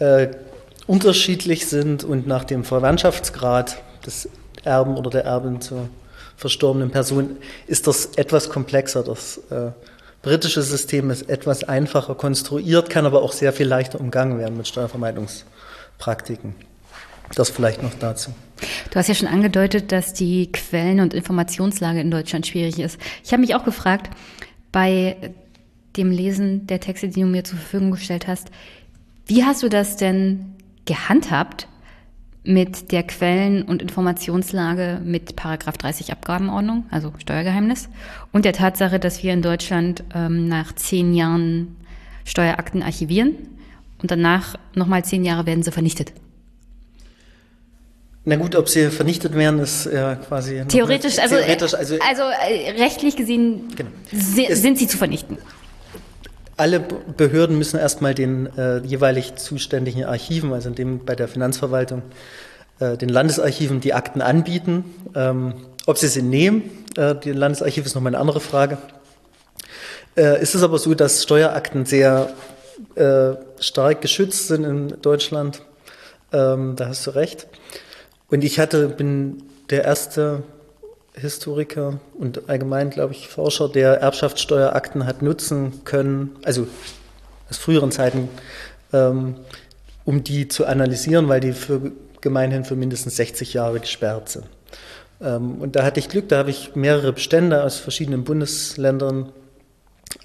äh, 0.00 0.28
unterschiedlich 0.88 1.68
sind 1.68 2.02
und 2.02 2.26
nach 2.26 2.42
dem 2.42 2.64
Verwandtschaftsgrad 2.64 3.76
des 4.04 4.28
Erben 4.64 4.96
oder 4.96 5.10
der 5.10 5.24
Erbin 5.24 5.60
zur 5.60 5.88
verstorbenen 6.36 6.90
Person, 6.90 7.36
ist 7.66 7.86
das 7.86 8.06
etwas 8.16 8.50
komplexer. 8.50 9.02
Das 9.02 9.38
äh, 9.50 9.70
britische 10.22 10.62
System 10.62 11.10
ist 11.10 11.28
etwas 11.28 11.64
einfacher 11.64 12.14
konstruiert, 12.14 12.90
kann 12.90 13.06
aber 13.06 13.22
auch 13.22 13.32
sehr 13.32 13.52
viel 13.52 13.66
leichter 13.66 14.00
umgangen 14.00 14.38
werden 14.38 14.56
mit 14.56 14.68
Steuervermeidungspraktiken. 14.68 16.54
Das 17.34 17.50
vielleicht 17.50 17.82
noch 17.82 17.94
dazu. 17.94 18.30
Du 18.90 18.96
hast 18.98 19.08
ja 19.08 19.14
schon 19.14 19.28
angedeutet, 19.28 19.92
dass 19.92 20.14
die 20.14 20.50
Quellen- 20.52 21.00
und 21.00 21.12
Informationslage 21.12 22.00
in 22.00 22.10
Deutschland 22.10 22.46
schwierig 22.46 22.78
ist. 22.78 22.98
Ich 23.24 23.32
habe 23.32 23.40
mich 23.40 23.54
auch 23.54 23.64
gefragt, 23.64 24.10
bei 24.72 25.16
dem 25.96 26.10
Lesen 26.10 26.66
der 26.66 26.80
Texte, 26.80 27.08
die 27.08 27.20
du 27.20 27.26
mir 27.26 27.44
zur 27.44 27.58
Verfügung 27.58 27.90
gestellt 27.90 28.26
hast, 28.26 28.48
wie 29.26 29.44
hast 29.44 29.62
du 29.62 29.68
das 29.68 29.96
denn 29.96 30.54
gehandhabt 30.84 31.66
mit 32.46 32.92
der 32.92 33.02
Quellen- 33.02 33.62
und 33.62 33.82
Informationslage 33.82 35.00
mit 35.04 35.36
Paragraph 35.36 35.76
30 35.76 36.12
Abgabenordnung, 36.12 36.84
also 36.90 37.12
Steuergeheimnis, 37.18 37.88
und 38.32 38.44
der 38.44 38.52
Tatsache, 38.52 38.98
dass 38.98 39.22
wir 39.22 39.32
in 39.32 39.42
Deutschland 39.42 40.04
ähm, 40.14 40.48
nach 40.48 40.74
zehn 40.74 41.12
Jahren 41.14 41.76
Steuerakten 42.24 42.82
archivieren 42.82 43.32
und 44.00 44.10
danach 44.10 44.56
nochmal 44.74 45.04
zehn 45.04 45.24
Jahre 45.24 45.46
werden 45.46 45.62
sie 45.62 45.72
vernichtet? 45.72 46.12
Na 48.24 48.34
gut, 48.36 48.56
ob 48.56 48.68
sie 48.68 48.90
vernichtet 48.90 49.34
werden, 49.34 49.60
ist 49.60 49.86
ja 49.86 50.16
quasi. 50.16 50.58
noch 50.58 50.66
Theoretisch, 50.66 51.14
eine- 51.18 51.22
also, 51.22 51.36
theoretisch, 51.36 51.74
also 51.74 51.94
also 52.08 52.22
äh, 52.22 52.70
rechtlich 52.72 53.14
gesehen 53.16 53.68
Genau. 53.76 53.90
sind 54.10 54.78
sie 54.78 54.88
zu 54.88 54.96
vernichten. 54.98 55.38
Alle 56.56 56.80
Behörden 56.80 57.58
müssen 57.58 57.78
erstmal 57.78 58.14
den 58.14 58.46
äh, 58.56 58.78
jeweilig 58.78 59.36
zuständigen 59.36 60.04
Archiven, 60.04 60.52
also 60.52 60.68
in 60.68 60.74
dem 60.74 61.04
bei 61.04 61.14
der 61.14 61.28
Finanzverwaltung, 61.28 62.02
äh, 62.80 62.96
den 62.96 63.08
Landesarchiven 63.08 63.80
die 63.80 63.94
Akten 63.94 64.22
anbieten. 64.22 64.84
Ähm, 65.14 65.54
ob 65.86 65.98
sie 65.98 66.08
sie 66.08 66.22
nehmen, 66.22 66.70
äh, 66.96 67.14
die 67.14 67.32
Landesarchiv 67.32 67.84
ist 67.86 67.94
nochmal 67.94 68.14
eine 68.14 68.20
andere 68.20 68.40
Frage. 68.40 68.78
Äh, 70.16 70.40
ist 70.40 70.54
es 70.54 70.62
aber 70.62 70.78
so, 70.78 70.94
dass 70.94 71.22
Steuerakten 71.22 71.84
sehr 71.84 72.30
äh, 72.94 73.34
stark 73.60 74.00
geschützt 74.00 74.48
sind 74.48 74.64
in 74.64 75.00
Deutschland. 75.02 75.62
Ähm, 76.32 76.74
da 76.76 76.88
hast 76.88 77.06
du 77.06 77.10
recht. 77.10 77.46
Und 78.28 78.42
ich 78.42 78.58
hatte, 78.58 78.88
bin 78.88 79.42
der 79.70 79.84
erste 79.84 80.42
Historiker 81.18 81.98
und 82.18 82.48
allgemein, 82.48 82.90
glaube 82.90 83.12
ich, 83.12 83.28
Forscher, 83.28 83.68
der 83.68 84.00
Erbschaftssteuerakten 84.00 85.06
hat 85.06 85.22
nutzen 85.22 85.84
können, 85.84 86.36
also 86.44 86.66
aus 87.48 87.56
früheren 87.58 87.90
Zeiten 87.90 88.28
ähm, 88.92 89.36
um 90.04 90.22
die 90.22 90.48
zu 90.48 90.66
analysieren, 90.66 91.28
weil 91.28 91.40
die 91.40 91.52
für 91.52 91.92
gemeinhin 92.20 92.64
für 92.64 92.76
mindestens 92.76 93.16
60 93.16 93.54
Jahre 93.54 93.80
gesperrt 93.80 94.28
sind. 94.28 94.46
Ähm, 95.20 95.60
und 95.60 95.76
da 95.76 95.84
hatte 95.84 96.00
ich 96.00 96.08
Glück, 96.08 96.28
da 96.28 96.38
habe 96.38 96.50
ich 96.50 96.74
mehrere 96.74 97.12
Bestände 97.12 97.62
aus 97.62 97.76
verschiedenen 97.78 98.24
Bundesländern 98.24 99.32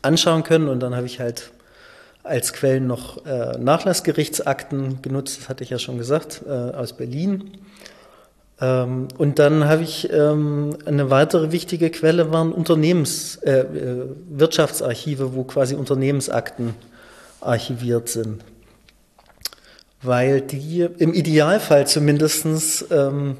anschauen 0.02 0.44
können 0.44 0.68
und 0.68 0.80
dann 0.80 0.96
habe 0.96 1.06
ich 1.06 1.20
halt 1.20 1.52
als 2.24 2.54
Quellen 2.54 2.86
noch 2.86 3.26
äh, 3.26 3.58
Nachlassgerichtsakten 3.58 5.02
genutzt, 5.02 5.40
das 5.40 5.50
hatte 5.50 5.64
ich 5.64 5.72
ja 5.72 5.80
schon 5.80 5.98
gesagt, 5.98 6.44
äh, 6.48 6.52
aus 6.52 6.94
Berlin. 6.94 7.58
Ähm, 8.62 9.08
und 9.18 9.40
dann 9.40 9.66
habe 9.66 9.82
ich 9.82 10.12
ähm, 10.14 10.78
eine 10.86 11.10
weitere 11.10 11.52
wichtige 11.52 11.90
Quelle 11.90 12.32
waren 12.32 12.52
Unternehmens, 12.52 13.38
äh, 13.38 13.62
äh, 13.62 14.06
Wirtschaftsarchive, 14.30 15.34
wo 15.34 15.44
quasi 15.44 15.76
Unternehmensakten 15.76 16.76
archiviert 17.42 18.08
sind. 18.10 18.44
Weil 20.04 20.42
die 20.42 20.88
im 20.98 21.14
Idealfall 21.14 21.88
zumindestens 21.88 22.86
ähm, 22.92 23.38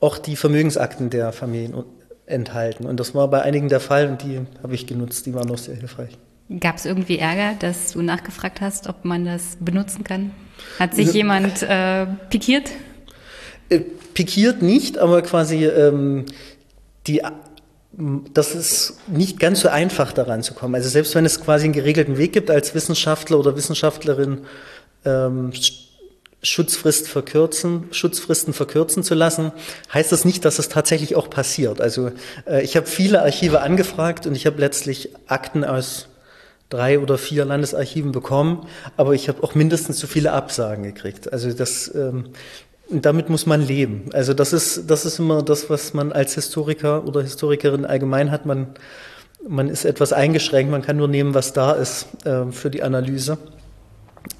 auch 0.00 0.18
die 0.18 0.36
Vermögensakten 0.36 1.10
der 1.10 1.32
Familien 1.32 1.84
enthalten. 2.26 2.86
Und 2.86 3.00
das 3.00 3.14
war 3.14 3.28
bei 3.28 3.42
einigen 3.42 3.68
der 3.68 3.80
Fall 3.80 4.08
und 4.08 4.22
die 4.22 4.40
habe 4.62 4.74
ich 4.74 4.86
genutzt, 4.86 5.26
die 5.26 5.34
waren 5.34 5.50
auch 5.50 5.58
sehr 5.58 5.76
hilfreich. 5.76 6.16
Gab 6.60 6.76
es 6.76 6.86
irgendwie 6.86 7.18
Ärger, 7.18 7.56
dass 7.58 7.92
du 7.92 8.00
nachgefragt 8.00 8.60
hast, 8.60 8.88
ob 8.88 9.04
man 9.04 9.24
das 9.24 9.56
benutzen 9.60 10.04
kann? 10.04 10.30
Hat 10.78 10.94
sich 10.94 11.12
jemand 11.12 11.62
äh, 11.62 12.06
pikiert? 12.30 12.70
Äh, 13.68 13.80
pikiert 14.14 14.62
nicht, 14.62 14.98
aber 14.98 15.22
quasi 15.22 15.64
ähm, 15.64 16.26
die, 17.06 17.22
das 18.32 18.54
ist 18.54 18.98
nicht 19.08 19.38
ganz 19.38 19.60
so 19.60 19.68
einfach 19.68 20.12
daran 20.12 20.42
zu 20.42 20.54
kommen. 20.54 20.74
Also 20.74 20.88
selbst 20.88 21.14
wenn 21.14 21.24
es 21.24 21.40
quasi 21.40 21.64
einen 21.64 21.72
geregelten 21.72 22.18
Weg 22.18 22.32
gibt 22.32 22.50
als 22.50 22.74
Wissenschaftler 22.74 23.38
oder 23.38 23.56
Wissenschaftlerin, 23.56 24.42
ähm, 25.04 25.52
Schutzfrist 26.42 27.08
verkürzen, 27.08 27.88
Schutzfristen 27.90 28.54
verkürzen 28.54 29.02
zu 29.02 29.14
lassen, 29.14 29.50
heißt 29.92 30.12
das 30.12 30.24
nicht, 30.24 30.44
dass 30.44 30.60
es 30.60 30.68
tatsächlich 30.68 31.16
auch 31.16 31.28
passiert. 31.28 31.80
Also 31.80 32.12
äh, 32.46 32.62
ich 32.62 32.76
habe 32.76 32.86
viele 32.86 33.22
Archive 33.22 33.60
angefragt 33.60 34.26
und 34.26 34.36
ich 34.36 34.46
habe 34.46 34.60
letztlich 34.60 35.10
Akten 35.26 35.64
aus 35.64 36.08
drei 36.68 37.00
oder 37.00 37.18
vier 37.18 37.44
Landesarchiven 37.44 38.12
bekommen, 38.12 38.66
aber 38.96 39.14
ich 39.14 39.28
habe 39.28 39.42
auch 39.42 39.54
mindestens 39.54 39.98
so 39.98 40.06
viele 40.06 40.32
Absagen 40.32 40.84
gekriegt. 40.84 41.32
Also 41.32 41.52
das 41.52 41.92
ähm, 41.94 42.26
damit 42.90 43.28
muss 43.28 43.46
man 43.46 43.60
leben. 43.60 44.10
Also 44.12 44.34
das 44.34 44.52
ist 44.52 44.90
das 44.90 45.04
ist 45.04 45.18
immer 45.18 45.42
das, 45.42 45.68
was 45.68 45.94
man 45.94 46.12
als 46.12 46.34
Historiker 46.34 47.06
oder 47.06 47.22
Historikerin 47.22 47.84
allgemein 47.84 48.30
hat. 48.30 48.46
Man 48.46 48.68
man 49.46 49.68
ist 49.68 49.84
etwas 49.84 50.12
eingeschränkt. 50.12 50.70
Man 50.70 50.82
kann 50.82 50.96
nur 50.96 51.08
nehmen, 51.08 51.34
was 51.34 51.52
da 51.52 51.72
ist 51.72 52.08
äh, 52.24 52.50
für 52.50 52.70
die 52.70 52.82
Analyse. 52.82 53.38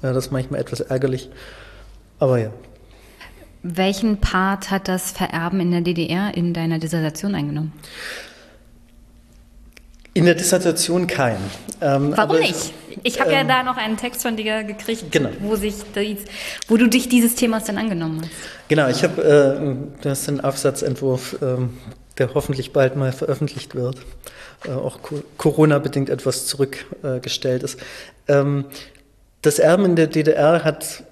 Ja, 0.01 0.13
das 0.13 0.25
ist 0.25 0.31
manchmal 0.31 0.59
etwas 0.59 0.81
ärgerlich. 0.81 1.29
Aber 2.19 2.37
ja. 2.37 2.49
Welchen 3.61 4.21
Part 4.21 4.71
hat 4.71 4.87
das 4.87 5.11
Vererben 5.11 5.59
in 5.59 5.71
der 5.71 5.81
DDR 5.81 6.35
in 6.35 6.53
deiner 6.53 6.79
Dissertation 6.79 7.35
eingenommen? 7.35 7.73
In 10.13 10.25
der 10.25 10.35
Dissertation 10.35 11.07
keinen. 11.07 11.49
Ähm, 11.81 12.13
Warum 12.15 12.39
nicht? 12.39 12.73
Ich 13.03 13.19
habe 13.19 13.31
ähm, 13.31 13.47
ja 13.47 13.55
da 13.55 13.63
noch 13.63 13.77
einen 13.77 13.97
Text 13.97 14.21
von 14.21 14.35
dir 14.35 14.63
gekriegt, 14.63 15.11
genau. 15.11 15.29
wo, 15.39 15.55
sich 15.55 15.75
dies, 15.95 16.19
wo 16.67 16.77
du 16.77 16.87
dich 16.87 17.07
dieses 17.09 17.35
Themas 17.35 17.65
dann 17.65 17.77
angenommen 17.77 18.21
hast. 18.21 18.31
Genau, 18.67 18.89
ich 18.89 19.03
habe, 19.03 19.21
äh, 19.21 20.01
das 20.01 20.21
ist 20.21 20.29
ein 20.29 20.41
Aufsatzentwurf, 20.41 21.37
äh, 21.41 21.57
der 22.17 22.33
hoffentlich 22.33 22.73
bald 22.73 22.95
mal 22.95 23.11
veröffentlicht 23.11 23.75
wird, 23.75 23.97
äh, 24.67 24.71
auch 24.71 24.99
Corona-bedingt 25.37 26.09
etwas 26.09 26.47
zurückgestellt 26.47 27.63
ist. 27.63 27.79
Ähm, 28.27 28.65
das 29.41 29.59
Erben 29.59 29.85
in 29.85 29.95
der 29.95 30.07
DDR 30.07 30.63
hat 30.65 31.03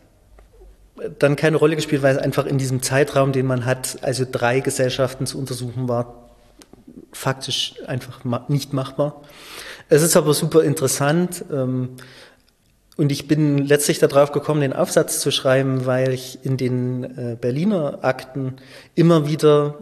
dann 1.20 1.36
keine 1.36 1.58
Rolle 1.58 1.76
gespielt, 1.76 2.02
weil 2.02 2.16
es 2.16 2.22
einfach 2.22 2.46
in 2.46 2.58
diesem 2.58 2.82
Zeitraum, 2.82 3.32
den 3.32 3.46
man 3.46 3.66
hat, 3.66 4.00
also 4.02 4.26
drei 4.30 4.60
Gesellschaften 4.60 5.26
zu 5.28 5.38
untersuchen, 5.38 5.88
war 5.88 6.27
faktisch 7.12 7.76
einfach 7.88 8.22
nicht 8.48 8.74
machbar. 8.74 9.22
Es 9.90 10.02
ist 10.02 10.18
aber 10.18 10.34
super 10.34 10.64
interessant 10.64 11.46
ähm, 11.52 11.98
und 12.98 13.12
ich 13.12 13.28
bin 13.28 13.60
letztlich 13.60 14.00
darauf 14.00 14.32
gekommen, 14.32 14.62
den 14.62 14.74
Aufsatz 14.74 15.20
zu 15.20 15.30
schreiben, 15.30 15.86
weil 15.86 16.14
ich 16.14 16.40
in 16.44 16.58
den 16.58 17.04
äh, 17.04 17.38
Berliner 17.40 18.00
Akten 18.02 18.56
immer 18.96 19.28
wieder, 19.28 19.76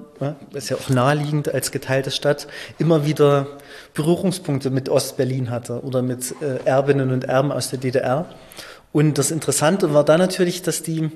ist 0.53 0.69
ja 0.69 0.75
auch 0.75 0.89
naheliegend 0.89 1.53
als 1.53 1.71
geteilte 1.71 2.11
Stadt, 2.11 2.47
immer 2.77 3.05
wieder 3.05 3.47
Berührungspunkte 3.93 4.69
mit 4.69 4.89
Ostberlin 4.89 5.49
hatte 5.49 5.81
oder 5.81 6.01
mit 6.01 6.35
äh, 6.41 6.65
Erbinnen 6.65 7.11
und 7.11 7.23
Erben 7.23 7.53
aus 7.53 7.69
der 7.69 7.79
DDR. 7.79 8.27
Und 8.91 9.17
das 9.17 9.31
Interessante 9.31 9.93
war 9.93 10.03
da 10.03 10.17
natürlich, 10.17 10.61
dass 10.61 10.83
die, 10.83 11.09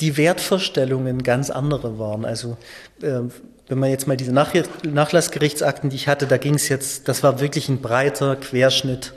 die 0.00 0.16
Wertvorstellungen 0.16 1.24
ganz 1.24 1.50
andere 1.50 1.98
waren. 1.98 2.24
Also 2.24 2.56
äh, 3.02 3.22
wenn 3.68 3.78
man 3.78 3.90
jetzt 3.90 4.06
mal 4.06 4.16
diese 4.16 4.32
Nach 4.32 4.52
Nachlassgerichtsakten, 4.82 5.90
die 5.90 5.96
ich 5.96 6.08
hatte, 6.08 6.26
da 6.26 6.38
ging 6.38 6.54
es 6.54 6.68
jetzt, 6.68 7.06
das 7.08 7.22
war 7.22 7.40
wirklich 7.40 7.68
ein 7.68 7.80
breiter 7.80 8.36
Querschnitt 8.36 9.12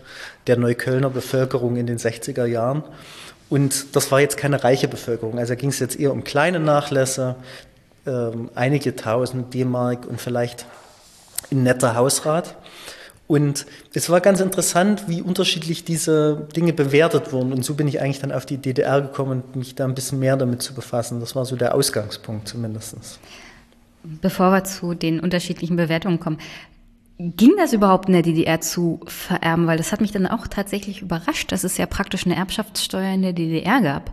der 0.48 0.58
Neuköllner 0.58 1.10
Bevölkerung 1.10 1.78
in 1.78 1.88
den 1.88 1.98
60er 1.98 2.46
Jahren. 2.46 2.84
Und 3.50 3.96
das 3.96 4.12
war 4.12 4.20
jetzt 4.20 4.38
keine 4.38 4.64
reiche 4.64 4.88
Bevölkerung. 4.88 5.40
Also 5.40 5.56
ging 5.56 5.70
es 5.70 5.80
jetzt 5.80 6.00
eher 6.00 6.12
um 6.12 6.24
kleine 6.24 6.60
Nachlässe, 6.60 7.36
ähm, 8.06 8.50
einige 8.56 8.96
tausend 8.96 9.54
D-Mark 9.54 10.06
und 10.06 10.20
vielleicht 10.20 10.66
ein 11.52 11.64
netter 11.64 11.96
Hausrat. 11.96 12.56
Und 13.28 13.66
es 13.94 14.10
war 14.10 14.20
ganz 14.20 14.42
interessant, 14.42 15.06
wie 15.08 15.22
unterschiedlich 15.22 15.86
diese 15.86 16.48
Dinge 16.54 16.74
bewertet 16.74 17.32
wurden. 17.32 17.54
Und 17.54 17.64
so 17.64 17.76
bin 17.76 17.88
ich 17.88 18.02
eigentlich 18.02 18.20
dann 18.20 18.34
auf 18.34 18.46
die 18.46 18.58
DDR 18.58 19.02
gekommen 19.02 19.44
mich 19.54 19.76
da 19.76 19.86
ein 19.86 19.96
bisschen 19.96 20.20
mehr 20.20 20.36
damit 20.36 20.62
zu 20.62 20.74
befassen. 20.74 21.22
Das 21.22 21.36
war 21.36 21.46
so 21.46 21.56
der 21.56 21.74
Ausgangspunkt 21.74 22.50
zumindest. 22.50 22.96
Bevor 24.04 24.52
wir 24.52 24.64
zu 24.64 24.94
den 24.94 25.20
unterschiedlichen 25.20 25.76
Bewertungen 25.76 26.20
kommen, 26.20 26.40
ging 27.18 27.54
das 27.58 27.74
überhaupt 27.74 28.08
in 28.08 28.14
der 28.14 28.24
DDR 28.24 28.62
zu 28.62 29.00
vererben? 29.06 29.68
Weil 29.68 29.78
das 29.78 29.92
hat 29.92 30.02
mich 30.02 30.12
dann 30.12 30.28
auch 30.28 30.48
tatsächlich 30.48 31.02
überrascht, 31.02 31.52
dass 31.52 31.64
es 31.64 31.78
ja 31.78 31.86
praktisch 31.86 32.26
eine 32.26 32.36
Erbschaftssteuer 32.36 33.14
in 33.14 33.22
der 33.22 33.34
DDR 33.34 33.82
gab. 33.82 34.12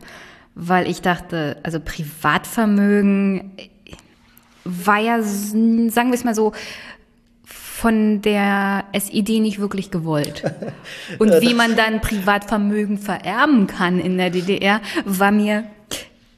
Weil 0.55 0.91
ich 0.91 1.01
dachte, 1.01 1.59
also 1.63 1.81
Privatvermögen 1.81 3.53
war 4.65 4.99
ja, 4.99 5.23
sagen 5.23 5.93
wir 5.95 6.15
es 6.15 6.25
mal 6.25 6.35
so, 6.35 6.53
von 7.79 8.23
der 8.23 8.85
SED 8.93 9.39
nicht 9.39 9.61
wirklich 9.61 9.93
gewollt. 9.93 10.43
Und 11.21 11.31
wie 11.41 11.55
man 11.55 11.77
dann 11.77 12.01
Privatvermögen 12.01 12.99
vererben 12.99 13.69
kann 13.69 14.01
in 14.01 14.19
der 14.19 14.31
DDR, 14.31 14.81
war 15.05 15.31
mir 15.31 15.65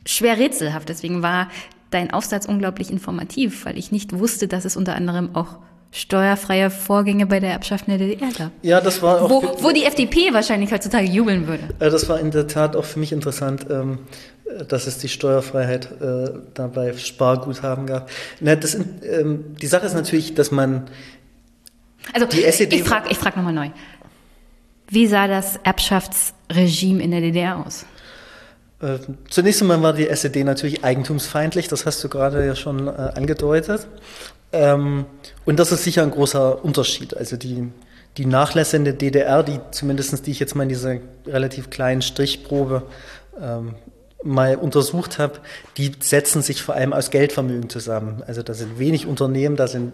schwer 0.05 0.39
rätselhaft. 0.39 0.90
Deswegen 0.90 1.22
war 1.22 1.48
dein 1.91 2.12
Aufsatz 2.12 2.47
unglaublich 2.47 2.91
informativ, 2.91 3.65
weil 3.65 3.79
ich 3.79 3.93
nicht 3.93 4.19
wusste, 4.19 4.49
dass 4.49 4.65
es 4.65 4.77
unter 4.77 4.95
anderem 4.95 5.35
auch 5.35 5.59
steuerfreie 5.93 6.71
Vorgänge 6.71 7.27
bei 7.27 7.41
der 7.41 7.51
Erbschaft 7.51 7.89
in 7.89 7.99
der 7.99 8.07
DDR 8.07 8.31
gab. 8.33 8.53
Ja, 8.62 8.81
das 8.81 9.03
war 9.03 9.23
auch. 9.23 9.31
Wo, 9.31 9.43
wo 9.62 9.71
die 9.73 9.85
FDP 9.85 10.33
wahrscheinlich 10.33 10.73
heutzutage 10.73 11.07
jubeln 11.07 11.49
würde. 11.49 11.65
Das 11.79 12.09
war 12.09 12.21
in 12.21 12.31
der 12.31 12.47
Tat 12.47 12.77
auch 12.77 12.85
für 12.85 13.01
mich 13.01 13.11
interessant, 13.11 13.67
ähm, 13.69 13.99
dass 14.69 14.87
es 14.87 14.99
die 14.99 15.09
Steuerfreiheit 15.09 15.91
äh, 16.01 16.31
dabei 16.55 16.97
Sparguthaben 16.97 17.87
gab. 17.87 18.09
das, 18.41 18.75
ähm, 18.75 19.57
die 19.61 19.67
Sache 19.67 19.87
ist 19.87 19.95
natürlich, 19.95 20.35
dass 20.35 20.51
man 20.51 20.89
also 22.12 22.27
die 22.27 22.45
SED 22.45 22.75
ich 22.75 22.85
frage 22.85 23.09
ich 23.11 23.19
frag 23.19 23.37
nochmal 23.37 23.53
neu. 23.53 23.71
Wie 24.89 25.07
sah 25.07 25.29
das 25.29 25.57
Erbschaftsregime 25.62 27.03
in 27.03 27.11
der 27.12 27.21
DDR 27.21 27.65
aus? 27.65 27.85
Äh, 28.81 28.98
zunächst 29.28 29.61
einmal 29.61 29.82
war 29.82 29.93
die 29.93 30.09
SED 30.09 30.44
natürlich 30.44 30.85
eigentumsfeindlich, 30.85 31.69
das 31.69 31.86
hast 31.86 32.02
du 32.02 32.09
gerade 32.09 32.47
ja 32.47 32.57
schon 32.57 32.89
äh, 32.89 32.90
angedeutet. 32.90 33.86
Ähm, 34.52 35.05
und 35.44 35.59
das 35.59 35.70
ist 35.73 35.85
sicher 35.85 36.02
ein 36.02 36.11
großer 36.11 36.65
Unterschied. 36.65 37.16
Also 37.16 37.36
die, 37.36 37.70
die 38.16 38.27
Nachlässe 38.27 38.77
in 38.77 38.85
der 38.85 38.94
DDR, 38.94 39.43
die 39.43 39.61
zumindest 39.70 40.27
die 40.27 40.31
ich 40.31 40.40
jetzt 40.40 40.55
mal 40.55 40.65
in 40.65 40.70
dieser 40.70 40.97
relativ 41.27 41.70
kleinen 41.70 42.02
Strichprobe 42.02 42.82
ähm, 43.40 43.74
mal 44.23 44.57
untersucht 44.57 45.19
habe, 45.19 45.35
die 45.77 45.93
setzen 46.01 46.43
sich 46.43 46.62
vor 46.62 46.74
allem 46.74 46.93
aus 46.93 47.11
Geldvermögen 47.11 47.70
zusammen. 47.70 48.23
Also 48.27 48.43
da 48.43 48.55
sind 48.55 48.78
wenig 48.78 49.07
Unternehmen, 49.07 49.57
da 49.57 49.66
sind 49.66 49.93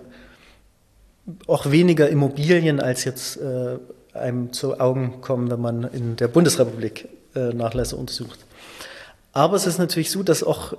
auch 1.46 1.70
weniger 1.70 2.08
Immobilien 2.08 2.80
als 2.80 3.04
jetzt 3.04 3.36
äh, 3.36 3.78
einem 4.14 4.52
zu 4.52 4.80
Augen 4.80 5.20
kommen, 5.20 5.50
wenn 5.50 5.60
man 5.60 5.84
in 5.84 6.16
der 6.16 6.28
Bundesrepublik 6.28 7.08
äh, 7.34 7.52
Nachlässe 7.52 7.96
untersucht. 7.96 8.45
Aber 9.36 9.54
es 9.54 9.66
ist 9.66 9.76
natürlich 9.76 10.10
so, 10.10 10.22
dass 10.22 10.42
auch 10.42 10.72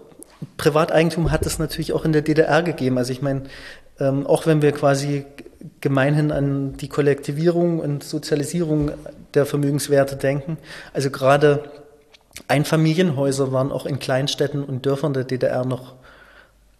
Privateigentum 0.57 1.29
hat 1.29 1.45
es 1.45 1.59
natürlich 1.59 1.93
auch 1.93 2.05
in 2.05 2.11
der 2.11 2.23
DDR 2.23 2.63
gegeben. 2.63 2.97
Also 2.97 3.11
ich 3.11 3.21
meine, 3.21 3.43
ähm, 3.99 4.25
auch 4.25 4.47
wenn 4.47 4.63
wir 4.63 4.71
quasi 4.71 5.25
gemeinhin 5.79 6.31
an 6.31 6.75
die 6.75 6.87
Kollektivierung 6.87 7.79
und 7.79 8.03
Sozialisierung 8.03 8.93
der 9.35 9.45
Vermögenswerte 9.45 10.15
denken, 10.15 10.57
also 10.91 11.11
gerade 11.11 11.69
Einfamilienhäuser 12.47 13.51
waren 13.51 13.71
auch 13.71 13.85
in 13.85 13.99
Kleinstädten 13.99 14.63
und 14.63 14.87
Dörfern 14.87 15.13
der 15.13 15.25
DDR 15.25 15.63
noch 15.63 15.93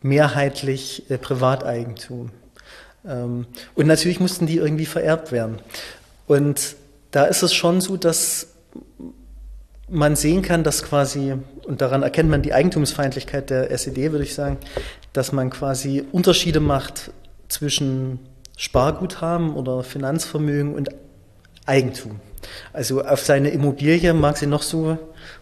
mehrheitlich 0.02 1.12
äh, 1.12 1.20
Privateigentum. 1.20 2.32
Ähm, 3.06 3.46
und 3.76 3.86
natürlich 3.86 4.20
mussten 4.20 4.48
die 4.48 4.58
irgendwie 4.58 4.88
vererbt 4.88 5.32
werden. 5.32 5.60
Und 6.26 6.76
da 7.12 7.26
ist 7.26 7.44
es 7.44 7.54
schon 7.54 7.82
so, 7.82 7.98
dass 7.98 8.48
man 9.90 10.16
sehen 10.16 10.42
kann, 10.42 10.64
dass 10.64 10.84
quasi, 10.84 11.34
und 11.66 11.82
daran 11.82 12.04
erkennt 12.04 12.30
man 12.30 12.42
die 12.42 12.54
Eigentumsfeindlichkeit 12.54 13.50
der 13.50 13.72
SED, 13.72 14.12
würde 14.12 14.26
ich 14.26 14.36
sagen, 14.36 14.58
dass 15.14 15.32
man 15.32 15.50
quasi 15.50 16.06
Unterschiede 16.12 16.60
macht 16.60 17.12
zwischen 17.48 18.20
Sparguthaben 18.58 19.56
oder 19.56 19.84
Finanzvermögen 19.84 20.76
und 20.76 20.90
Eigentum. 21.66 22.20
Also 22.74 23.04
auf 23.04 23.22
seine 23.22 23.50
Immobilie 23.50 24.14
mag 24.14 24.38
sie 24.38 24.48
noch 24.48 24.62
so, 24.62 24.98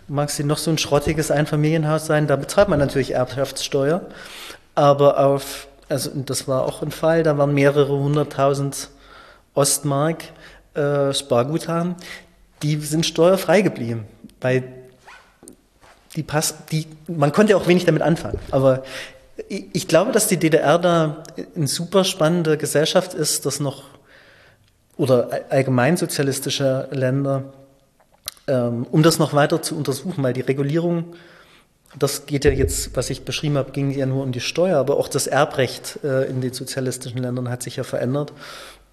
mag 0.07 0.29
sie 0.29 0.43
noch 0.43 0.57
so 0.57 0.71
ein 0.71 0.77
schrottiges 0.77 1.31
Einfamilienhaus 1.31 2.05
sein, 2.05 2.27
da 2.27 2.35
bezahlt 2.35 2.69
man 2.69 2.79
natürlich 2.79 3.11
Erbschaftssteuer, 3.11 4.01
aber 4.75 5.19
auf, 5.19 5.67
also 5.89 6.11
das 6.13 6.47
war 6.47 6.65
auch 6.65 6.81
ein 6.81 6.91
Fall, 6.91 7.23
da 7.23 7.37
waren 7.37 7.53
mehrere 7.53 7.97
hunderttausend 7.97 8.89
Ostmark 9.53 10.23
äh, 10.73 11.13
Sparguthaben, 11.13 11.95
die 12.63 12.75
sind 12.77 13.05
steuerfrei 13.05 13.61
geblieben, 13.61 14.05
weil 14.41 14.63
die 16.15 16.23
pass, 16.23 16.55
die, 16.71 16.87
man 17.07 17.31
konnte 17.31 17.57
auch 17.57 17.67
wenig 17.67 17.85
damit 17.85 18.01
anfangen. 18.01 18.39
Aber 18.51 18.83
ich, 19.49 19.65
ich 19.73 19.87
glaube, 19.87 20.11
dass 20.11 20.27
die 20.27 20.37
DDR 20.37 20.79
da 20.79 21.23
eine 21.55 21.67
super 21.67 22.03
spannende 22.03 22.57
Gesellschaft 22.57 23.13
ist, 23.13 23.45
dass 23.45 23.59
noch 23.59 23.83
oder 24.97 25.29
allgemein 25.49 25.97
sozialistische 25.97 26.87
Länder, 26.91 27.53
ähm, 28.47 28.87
um 28.91 29.03
das 29.03 29.19
noch 29.19 29.33
weiter 29.33 29.61
zu 29.61 29.75
untersuchen, 29.75 30.23
weil 30.23 30.31
die 30.31 30.41
Regulierung, 30.41 31.15
das 31.99 32.25
geht 32.25 32.45
ja 32.45 32.51
jetzt, 32.51 32.95
was 32.95 33.09
ich 33.09 33.23
beschrieben 33.23 33.57
habe, 33.57 33.71
ging 33.71 33.91
ja 33.91 34.05
nur 34.05 34.23
um 34.23 34.31
die 34.31 34.39
Steuer, 34.39 34.77
aber 34.77 34.97
auch 34.97 35.09
das 35.09 35.27
Erbrecht 35.27 35.99
äh, 36.03 36.29
in 36.29 36.39
den 36.39 36.53
sozialistischen 36.53 37.21
Ländern 37.21 37.49
hat 37.49 37.63
sich 37.63 37.75
ja 37.75 37.83
verändert. 37.83 38.31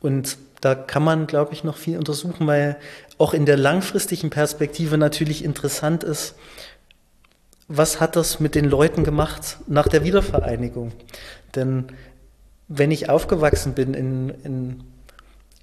Und 0.03 0.37
da 0.61 0.75
kann 0.75 1.03
man, 1.03 1.27
glaube 1.27 1.55
ich, 1.55 1.65
noch 1.65 1.77
viel 1.77 1.97
untersuchen, 1.97 2.47
weil 2.47 2.77
auch 3.19 3.35
in 3.35 3.47
der 3.47 3.57
langfristigen 3.57 4.31
Perspektive 4.31 4.99
natürlich 4.99 5.45
interessant 5.45 6.05
ist, 6.05 6.35
was 7.69 8.01
hat 8.01 8.17
das 8.17 8.39
mit 8.39 8.55
den 8.55 8.67
Leuten 8.67 9.05
gemacht 9.05 9.59
nach 9.67 9.89
der 9.89 10.05
Wiedervereinigung? 10.05 10.93
Denn 11.55 11.87
wenn 12.69 12.91
ich 12.91 13.09
aufgewachsen 13.09 13.75
bin 13.75 13.95
in, 13.95 14.29
in, 14.45 14.85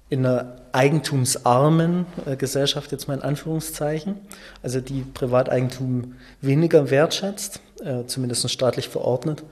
in 0.08 0.26
einer 0.26 0.56
eigentumsarmen 0.72 2.06
äh, 2.26 2.36
Gesellschaft, 2.36 2.92
jetzt 2.92 3.08
mal 3.08 3.14
in 3.14 3.22
Anführungszeichen, 3.22 4.16
also 4.62 4.80
die 4.80 5.02
Privateigentum 5.02 6.14
weniger 6.40 6.90
wertschätzt, 6.90 7.60
äh, 7.84 8.04
zumindest 8.06 8.48
staatlich 8.50 8.88
verordnet, 8.88 9.42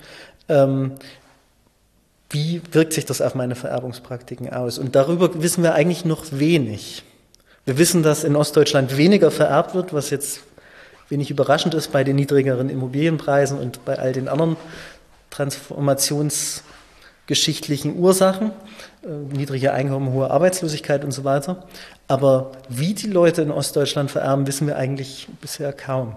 ähm, 0.49 0.95
wie 2.31 2.61
wirkt 2.73 2.93
sich 2.93 3.07
das 3.07 3.21
auf 3.21 3.35
meine 3.35 3.55
Vererbungspraktiken 3.55 4.53
aus? 4.53 4.79
Und 4.79 4.95
darüber 4.95 5.43
wissen 5.43 5.63
wir 5.63 5.75
eigentlich 5.75 6.05
noch 6.05 6.27
wenig. 6.31 7.03
Wir 7.65 7.79
wissen, 7.79 8.03
dass 8.03 8.25
in 8.25 8.37
Ostdeutschland 8.37 8.97
weniger 8.97 9.31
vererbt 9.31 9.75
wird, 9.75 9.93
was 9.93 10.11
jetzt 10.11 10.41
wenig 11.09 11.31
überraschend 11.31 11.75
ist 11.75 11.93
bei 11.93 12.05
den 12.05 12.17
niedrigeren 12.17 12.69
Immobilienpreisen 12.69 13.59
und 13.59 13.85
bei 13.85 13.99
all 13.99 14.13
den 14.13 14.29
anderen 14.29 14.57
transformationsgeschichtlichen 15.31 17.97
Ursachen, 17.97 18.53
äh, 19.03 19.09
niedrige 19.35 19.73
Einkommen, 19.73 20.13
hohe 20.13 20.31
Arbeitslosigkeit 20.31 21.05
und 21.05 21.13
so 21.13 21.25
weiter. 21.25 21.67
Aber 22.09 22.53
wie 22.69 22.95
die 22.95 23.09
Leute 23.09 23.43
in 23.43 23.51
Ostdeutschland 23.51 24.11
vererben, 24.11 24.47
wissen 24.47 24.67
wir 24.67 24.77
eigentlich 24.77 25.29
bisher 25.41 25.73
kaum. 25.73 26.17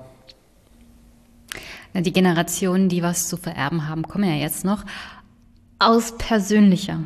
Die 1.94 2.14
Generationen, 2.14 2.88
die 2.88 3.04
was 3.04 3.28
zu 3.28 3.36
vererben 3.36 3.90
haben, 3.90 4.08
kommen 4.08 4.24
ja 4.24 4.36
jetzt 4.36 4.64
noch 4.64 4.86
aus 5.82 6.16
persönlicher, 6.18 7.04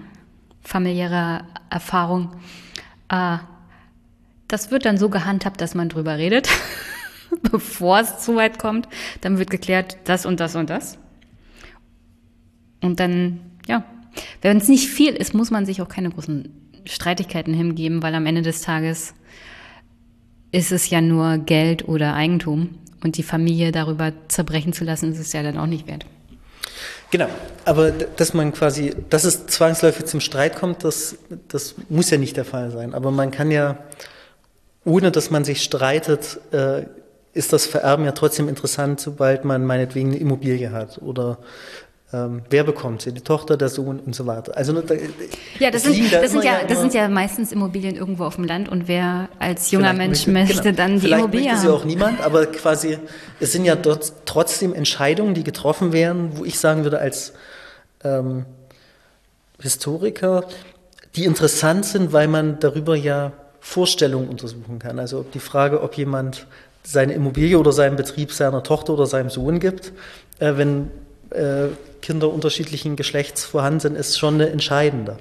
familiärer 0.61 1.45
Erfahrung. 1.69 2.31
Äh, 3.09 3.37
das 4.47 4.69
wird 4.69 4.85
dann 4.85 4.97
so 4.97 5.09
gehandhabt, 5.09 5.61
dass 5.61 5.75
man 5.75 5.89
drüber 5.89 6.17
redet, 6.17 6.49
bevor 7.51 7.99
es 8.01 8.19
zu 8.19 8.35
weit 8.35 8.59
kommt. 8.59 8.87
Dann 9.21 9.39
wird 9.39 9.49
geklärt, 9.49 9.97
das 10.03 10.25
und 10.25 10.39
das 10.39 10.55
und 10.55 10.69
das. 10.69 10.97
Und 12.81 12.99
dann, 12.99 13.39
ja, 13.67 13.85
wenn 14.41 14.57
es 14.57 14.67
nicht 14.67 14.89
viel 14.89 15.13
ist, 15.13 15.33
muss 15.33 15.51
man 15.51 15.65
sich 15.65 15.81
auch 15.81 15.89
keine 15.89 16.09
großen 16.09 16.49
Streitigkeiten 16.85 17.53
hingeben, 17.53 18.03
weil 18.03 18.13
am 18.13 18.25
Ende 18.25 18.41
des 18.41 18.61
Tages 18.61 19.15
ist 20.51 20.71
es 20.71 20.89
ja 20.89 21.01
nur 21.01 21.37
Geld 21.37 21.87
oder 21.87 22.13
Eigentum. 22.13 22.77
Und 23.03 23.17
die 23.17 23.23
Familie 23.23 23.71
darüber 23.71 24.13
zerbrechen 24.27 24.73
zu 24.73 24.83
lassen, 24.83 25.11
ist 25.11 25.19
es 25.19 25.31
ja 25.31 25.43
dann 25.43 25.57
auch 25.57 25.67
nicht 25.67 25.87
wert. 25.87 26.05
Genau, 27.15 27.29
aber 27.63 27.91
dass 27.91 28.33
man 28.33 28.51
quasi, 28.51 28.93
dass 29.09 29.23
es 29.23 29.47
zwangsläufig 29.47 30.05
zum 30.05 30.19
Streit 30.19 30.57
kommt, 30.57 30.83
das, 30.83 31.15
das 31.47 31.75
muss 31.87 32.09
ja 32.09 32.17
nicht 32.17 32.35
der 32.35 32.43
Fall 32.43 32.71
sein. 32.71 32.93
Aber 32.93 33.09
man 33.09 33.31
kann 33.31 33.51
ja, 33.51 33.77
ohne 34.83 35.11
dass 35.11 35.29
man 35.31 35.45
sich 35.45 35.63
streitet, 35.63 36.41
äh, 36.51 36.81
ist 37.31 37.53
das 37.53 37.67
Vererben 37.67 38.03
ja 38.03 38.11
trotzdem 38.11 38.49
interessant, 38.49 38.99
sobald 38.99 39.45
man 39.45 39.63
meinetwegen 39.65 40.09
eine 40.09 40.17
Immobilie 40.17 40.73
hat 40.73 40.97
oder 41.01 41.37
ähm, 42.15 42.43
wer 42.49 42.63
bekommt 42.63 43.01
sie? 43.01 43.11
Die 43.11 43.21
Tochter, 43.21 43.57
der 43.57 43.67
Sohn 43.67 43.99
und 43.99 44.15
so 44.15 44.25
weiter. 44.25 44.55
Also 44.55 44.79
da, 44.81 44.95
ja, 45.59 45.69
das, 45.69 45.83
sind, 45.83 46.13
da 46.13 46.21
das 46.21 46.31
sind 46.31 46.45
ja, 46.45 46.63
das 46.65 46.79
sind 46.79 46.93
ja 46.93 47.09
meistens 47.09 47.51
Immobilien 47.51 47.95
irgendwo 47.95 48.23
auf 48.23 48.35
dem 48.35 48.45
Land 48.45 48.69
und 48.69 48.87
wer 48.87 49.27
als 49.37 49.71
junger 49.71 49.91
Mensch 49.91 50.25
möchte, 50.25 50.55
möchte 50.55 50.63
genau, 50.63 50.77
dann 50.77 50.93
die 50.93 50.99
vielleicht 51.01 51.19
Immobilie 51.19 51.51
möchte 51.51 51.67
sie 51.67 51.73
auch 51.73 51.83
niemand, 51.83 52.21
aber 52.21 52.45
quasi 52.45 52.99
es 53.41 53.51
sind 53.51 53.65
ja 53.65 53.75
dort 53.75 54.13
trotzdem 54.25 54.73
Entscheidungen, 54.73 55.33
die 55.33 55.43
getroffen 55.43 55.91
werden, 55.91 56.31
wo 56.35 56.45
ich 56.45 56.57
sagen 56.57 56.83
würde 56.83 56.99
als 56.99 57.33
ähm, 58.03 58.45
Historiker, 59.59 60.45
die 61.15 61.25
interessant 61.25 61.85
sind, 61.85 62.13
weil 62.13 62.27
man 62.27 62.59
darüber 62.59 62.95
ja 62.95 63.33
Vorstellungen 63.59 64.29
untersuchen 64.29 64.79
kann. 64.79 64.99
Also 64.99 65.19
ob 65.19 65.31
die 65.31 65.39
Frage, 65.39 65.81
ob 65.81 65.95
jemand 65.95 66.47
seine 66.83 67.13
Immobilie 67.13 67.57
oder 67.57 67.73
seinen 67.73 67.95
Betrieb 67.97 68.31
seiner 68.31 68.63
Tochter 68.63 68.93
oder 68.93 69.05
seinem 69.05 69.29
Sohn 69.29 69.59
gibt, 69.59 69.91
äh, 70.39 70.53
wenn 70.55 70.91
äh, 71.31 71.69
Kinder 72.05 72.31
unterschiedlichen 72.31 72.95
Geschlechts 72.95 73.43
vorhanden 73.43 73.79
sind, 73.79 73.95
ist 73.95 74.19
schon 74.19 74.35
eine 74.35 74.49
entscheidende. 74.49 75.17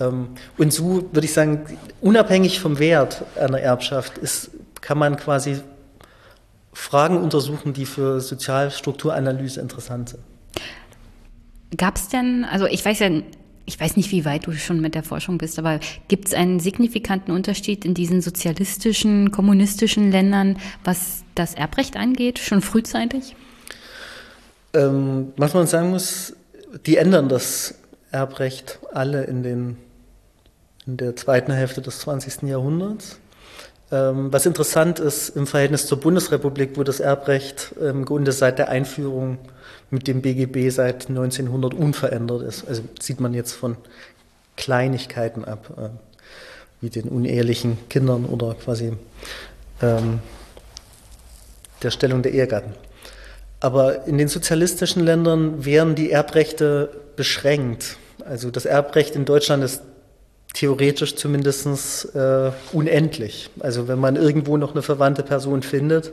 Ähm, 0.00 0.28
und 0.56 0.72
so 0.72 1.04
würde 1.12 1.26
ich 1.26 1.34
sagen, 1.34 1.66
unabhängig 2.00 2.58
vom 2.58 2.78
Wert 2.78 3.24
einer 3.38 3.60
Erbschaft 3.60 4.16
ist, 4.16 4.50
kann 4.80 4.96
man 4.96 5.16
quasi 5.16 5.60
Fragen 6.72 7.18
untersuchen, 7.18 7.74
die 7.74 7.84
für 7.84 8.22
Sozialstrukturanalyse 8.22 9.60
interessant 9.60 10.08
sind. 10.08 10.22
Gab 11.76 11.96
es 11.96 12.08
denn, 12.08 12.46
also 12.46 12.64
ich 12.64 12.82
weiß 12.82 13.00
ja, 13.00 13.10
ich 13.66 13.78
weiß 13.78 13.98
nicht, 13.98 14.10
wie 14.10 14.24
weit 14.24 14.46
du 14.46 14.52
schon 14.52 14.80
mit 14.80 14.94
der 14.94 15.02
Forschung 15.02 15.36
bist, 15.36 15.58
aber 15.58 15.80
gibt 16.08 16.28
es 16.28 16.34
einen 16.34 16.60
signifikanten 16.60 17.30
Unterschied 17.30 17.84
in 17.84 17.92
diesen 17.92 18.22
sozialistischen, 18.22 19.32
kommunistischen 19.32 20.10
Ländern, 20.10 20.56
was 20.82 21.24
das 21.34 21.52
Erbrecht 21.52 21.96
angeht, 21.96 22.38
schon 22.38 22.62
frühzeitig? 22.62 23.36
Ähm, 24.74 25.32
was 25.36 25.54
man 25.54 25.66
sagen 25.66 25.90
muss, 25.90 26.34
die 26.86 26.96
ändern 26.96 27.28
das 27.28 27.74
Erbrecht 28.10 28.78
alle 28.92 29.24
in, 29.24 29.42
den, 29.42 29.76
in 30.86 30.96
der 30.96 31.16
zweiten 31.16 31.52
Hälfte 31.52 31.82
des 31.82 32.00
20. 32.00 32.42
Jahrhunderts. 32.42 33.18
Ähm, 33.90 34.32
was 34.32 34.46
interessant 34.46 35.00
ist 35.00 35.30
im 35.30 35.46
Verhältnis 35.46 35.86
zur 35.86 36.00
Bundesrepublik, 36.00 36.76
wo 36.76 36.82
das 36.82 37.00
Erbrecht 37.00 37.74
im 37.80 38.04
Grunde 38.06 38.32
seit 38.32 38.58
der 38.58 38.70
Einführung 38.70 39.38
mit 39.90 40.08
dem 40.08 40.22
BGB 40.22 40.70
seit 40.70 41.10
1900 41.10 41.74
unverändert 41.74 42.42
ist. 42.42 42.66
Also 42.66 42.82
sieht 42.98 43.20
man 43.20 43.34
jetzt 43.34 43.52
von 43.52 43.76
Kleinigkeiten 44.56 45.44
ab, 45.44 45.70
äh, 45.76 45.88
wie 46.80 46.88
den 46.88 47.08
unehelichen 47.08 47.78
Kindern 47.90 48.24
oder 48.24 48.54
quasi 48.54 48.94
ähm, 49.82 50.20
der 51.82 51.90
Stellung 51.90 52.22
der 52.22 52.32
Ehegatten. 52.32 52.72
Aber 53.62 54.08
in 54.08 54.18
den 54.18 54.26
sozialistischen 54.26 55.04
Ländern 55.04 55.64
wären 55.64 55.94
die 55.94 56.10
Erbrechte 56.10 56.90
beschränkt. 57.14 57.96
Also 58.26 58.50
das 58.50 58.64
Erbrecht 58.64 59.14
in 59.14 59.24
Deutschland 59.24 59.62
ist 59.62 59.82
theoretisch 60.52 61.14
zumindest 61.14 62.12
äh, 62.16 62.50
unendlich. 62.72 63.50
Also 63.60 63.86
wenn 63.86 64.00
man 64.00 64.16
irgendwo 64.16 64.56
noch 64.56 64.72
eine 64.72 64.82
verwandte 64.82 65.22
Person 65.22 65.62
findet, 65.62 66.08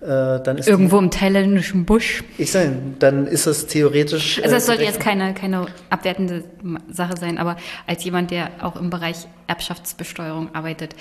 äh, 0.00 0.40
dann 0.40 0.56
ist 0.56 0.68
irgendwo 0.68 0.96
die, 0.96 1.04
im 1.04 1.10
thailändischen 1.10 1.84
Busch. 1.84 2.24
Ich 2.38 2.50
sage, 2.50 2.72
dann 2.98 3.26
ist 3.26 3.44
es 3.44 3.66
theoretisch. 3.66 4.38
Also 4.42 4.54
das 4.54 4.62
äh, 4.62 4.66
sollte 4.66 4.84
jetzt 4.84 5.00
keine 5.00 5.34
keine 5.34 5.66
abwertende 5.90 6.44
Sache 6.90 7.18
sein, 7.18 7.36
aber 7.36 7.58
als 7.86 8.02
jemand, 8.04 8.30
der 8.30 8.48
auch 8.62 8.76
im 8.76 8.88
Bereich 8.88 9.26
Erbschaftsbesteuerung 9.48 10.54
arbeitet, 10.54 10.96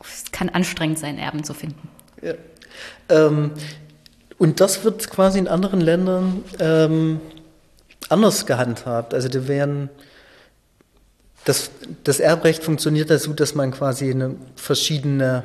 es 0.00 0.32
kann 0.32 0.48
anstrengend 0.48 0.98
sein, 0.98 1.18
Erben 1.18 1.44
zu 1.44 1.52
finden. 1.52 1.86
Ja. 2.22 2.32
Ähm, 3.10 3.50
und 4.42 4.58
das 4.58 4.82
wird 4.82 5.08
quasi 5.08 5.38
in 5.38 5.46
anderen 5.46 5.80
Ländern 5.80 6.42
ähm, 6.58 7.20
anders 8.08 8.44
gehandhabt. 8.44 9.14
Also 9.14 9.28
da 9.28 9.46
werden 9.46 9.88
das, 11.44 11.70
das 12.02 12.18
Erbrecht 12.18 12.64
funktioniert 12.64 13.08
so, 13.20 13.34
dass 13.34 13.54
man 13.54 13.70
quasi 13.70 14.12
verschiedene 14.56 15.44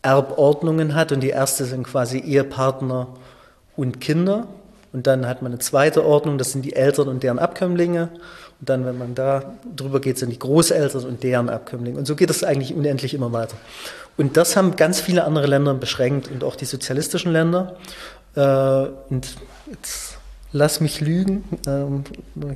Erbordnungen 0.00 0.94
hat 0.94 1.12
und 1.12 1.20
die 1.20 1.28
erste 1.28 1.66
sind 1.66 1.82
quasi 1.82 2.16
Ehepartner 2.16 3.08
und 3.76 4.00
Kinder 4.00 4.46
Und 4.94 5.08
dann 5.08 5.26
hat 5.26 5.42
man 5.42 5.50
eine 5.50 5.58
zweite 5.58 6.04
Ordnung, 6.04 6.38
das 6.38 6.52
sind 6.52 6.64
die 6.64 6.76
Eltern 6.76 7.08
und 7.08 7.24
deren 7.24 7.40
Abkömmlinge. 7.40 8.10
Und 8.60 8.68
dann, 8.68 8.86
wenn 8.86 8.96
man 8.96 9.16
da 9.16 9.56
drüber 9.74 10.00
geht, 10.00 10.18
sind 10.18 10.30
die 10.30 10.38
Großeltern 10.38 11.04
und 11.04 11.24
deren 11.24 11.48
Abkömmlinge. 11.48 11.98
Und 11.98 12.06
so 12.06 12.14
geht 12.14 12.30
es 12.30 12.44
eigentlich 12.44 12.72
unendlich 12.72 13.12
immer 13.12 13.32
weiter. 13.32 13.56
Und 14.16 14.36
das 14.36 14.56
haben 14.56 14.76
ganz 14.76 15.00
viele 15.00 15.24
andere 15.24 15.48
Länder 15.48 15.74
beschränkt 15.74 16.30
und 16.30 16.44
auch 16.44 16.54
die 16.54 16.64
sozialistischen 16.64 17.32
Länder. 17.32 17.74
Äh, 18.36 18.40
und 19.10 19.34
jetzt 19.68 20.18
lass 20.52 20.80
mich 20.80 21.00
lügen, 21.00 21.42
ähm, 21.66 22.04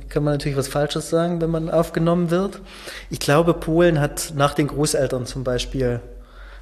kann 0.07 0.23
man 0.23 0.35
natürlich 0.35 0.57
was 0.57 0.69
Falsches 0.69 1.09
sagen, 1.09 1.41
wenn 1.41 1.49
man 1.49 1.69
aufgenommen 1.69 2.31
wird. 2.31 2.61
Ich 3.09 3.19
glaube, 3.19 3.53
Polen 3.53 3.99
hat 3.99 4.31
nach 4.37 4.53
den 4.53 4.67
Großeltern 4.67 5.25
zum 5.25 5.43
Beispiel 5.43 5.99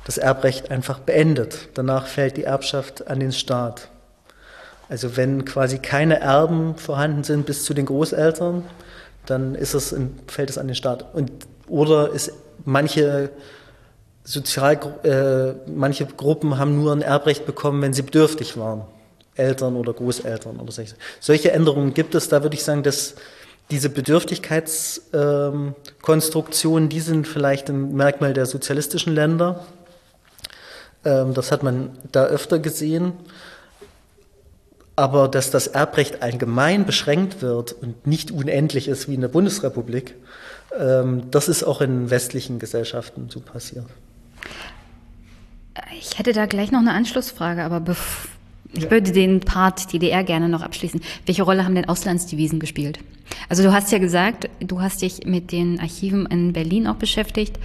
das 0.06 0.18
Erbrecht 0.18 0.72
einfach 0.72 0.98
beendet. 0.98 1.70
Danach 1.76 2.08
fällt 2.08 2.36
die 2.36 2.46
Erbschaft 2.46 3.08
an 3.08 3.20
den 3.20 3.32
Staat. 3.32 3.90
Also 4.90 5.18
wenn 5.18 5.46
quasi 5.46 5.80
keine 5.80 6.20
Erben 6.20 6.76
vorhanden 6.76 7.24
sind 7.24 7.46
bis 7.46 7.64
zu 7.64 7.74
den 7.74 7.86
Großeltern, 7.86 8.64
dann 9.26 9.56
ist 9.56 9.74
es, 9.74 9.96
fällt 10.28 10.50
es 10.50 10.58
an 10.58 10.68
den 10.68 10.76
Staat. 10.76 11.14
Und, 11.14 11.32
oder 11.68 12.12
ist 12.12 12.32
manche 12.64 13.30
Sozial, 14.24 14.78
äh, 15.04 15.70
manche 15.70 16.06
Gruppen 16.06 16.58
haben 16.58 16.76
nur 16.76 16.92
ein 16.92 17.02
Erbrecht 17.02 17.46
bekommen, 17.46 17.82
wenn 17.82 17.94
sie 17.94 18.02
bedürftig 18.02 18.58
waren. 18.58 18.84
Eltern 19.36 19.76
oder 19.76 19.94
Großeltern 19.94 20.60
oder 20.60 20.72
solche. 20.72 20.96
Solche 21.20 21.52
Änderungen 21.52 21.94
gibt 21.94 22.16
es. 22.16 22.28
Da 22.28 22.44
würde 22.44 22.56
ich 22.56 22.64
sagen, 22.64 22.84
dass 22.84 23.16
diese 23.70 23.90
Bedürftigkeitskonstruktionen, 23.90 26.86
ähm, 26.86 26.90
die 26.90 27.00
sind 27.00 27.28
vielleicht 27.28 27.70
ein 27.70 27.94
Merkmal 27.94 28.34
der 28.34 28.46
sozialistischen 28.46 29.14
Länder. 29.14 29.66
Ähm, 31.06 31.34
das 31.34 31.52
hat 31.52 31.64
man 31.64 31.98
da 32.12 32.26
öfter 32.26 32.60
gesehen. 32.60 33.14
Aber 34.98 35.28
dass 35.28 35.52
das 35.52 35.68
Erbrecht 35.68 36.24
allgemein 36.24 36.86
beschränkt 36.86 37.42
wird 37.42 37.72
und 37.72 38.08
nicht 38.08 38.32
unendlich 38.32 38.88
ist 38.88 39.08
wie 39.08 39.14
in 39.14 39.22
der 39.22 39.28
Bundesrepublik, 39.28 40.16
ähm, 40.78 41.30
das 41.32 41.48
ist 41.48 41.64
auch 41.64 41.82
in 41.82 42.10
westlichen 42.10 42.60
Gesellschaften 42.60 43.30
so 43.30 43.40
passiert. 43.40 43.86
Ich 46.00 46.18
hätte 46.18 46.34
da 46.34 46.48
gleich 46.48 46.72
noch 46.72 46.80
eine 46.80 46.94
Anschlussfrage, 46.94 47.64
aber 47.64 47.80
bevor 47.80 48.37
ich 48.74 48.90
würde 48.92 49.12
den 49.12 49.40
Part 49.40 49.94
DDR 49.94 50.24
gerne 50.24 50.50
noch 50.50 50.62
abschließen. 50.62 51.02
Welche 51.26 51.44
Rolle 51.44 51.66
haben 51.66 51.76
denn 51.76 51.90
Auslandsdevisen 51.90 52.60
gespielt? 52.60 53.00
Also 53.50 53.64
du 53.64 53.74
hast 53.74 53.92
ja 53.92 53.98
gesagt, 53.98 54.50
du 54.60 54.82
hast 54.82 55.02
dich 55.02 55.26
mit 55.26 55.52
den 55.52 55.80
Archiven 55.80 56.26
in 56.28 56.54
Berlin 56.54 56.88
auch 56.88 56.96
beschäftigt 56.96 57.60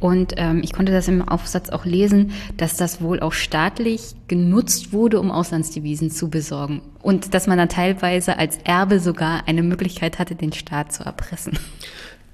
und 0.00 0.34
ähm, 0.36 0.60
ich 0.62 0.72
konnte 0.72 0.92
das 0.92 1.08
im 1.08 1.28
Aufsatz 1.28 1.70
auch 1.70 1.84
lesen, 1.84 2.32
dass 2.56 2.76
das 2.76 3.00
wohl 3.00 3.20
auch 3.20 3.32
staatlich 3.32 4.14
genutzt 4.28 4.92
wurde, 4.92 5.20
um 5.20 5.30
Auslandsdevisen 5.30 6.10
zu 6.10 6.30
besorgen 6.30 6.82
und 7.02 7.34
dass 7.34 7.46
man 7.46 7.58
da 7.58 7.66
teilweise 7.66 8.38
als 8.38 8.58
Erbe 8.64 9.00
sogar 9.00 9.46
eine 9.46 9.62
Möglichkeit 9.62 10.18
hatte, 10.18 10.34
den 10.34 10.52
Staat 10.52 10.92
zu 10.92 11.04
erpressen. 11.04 11.58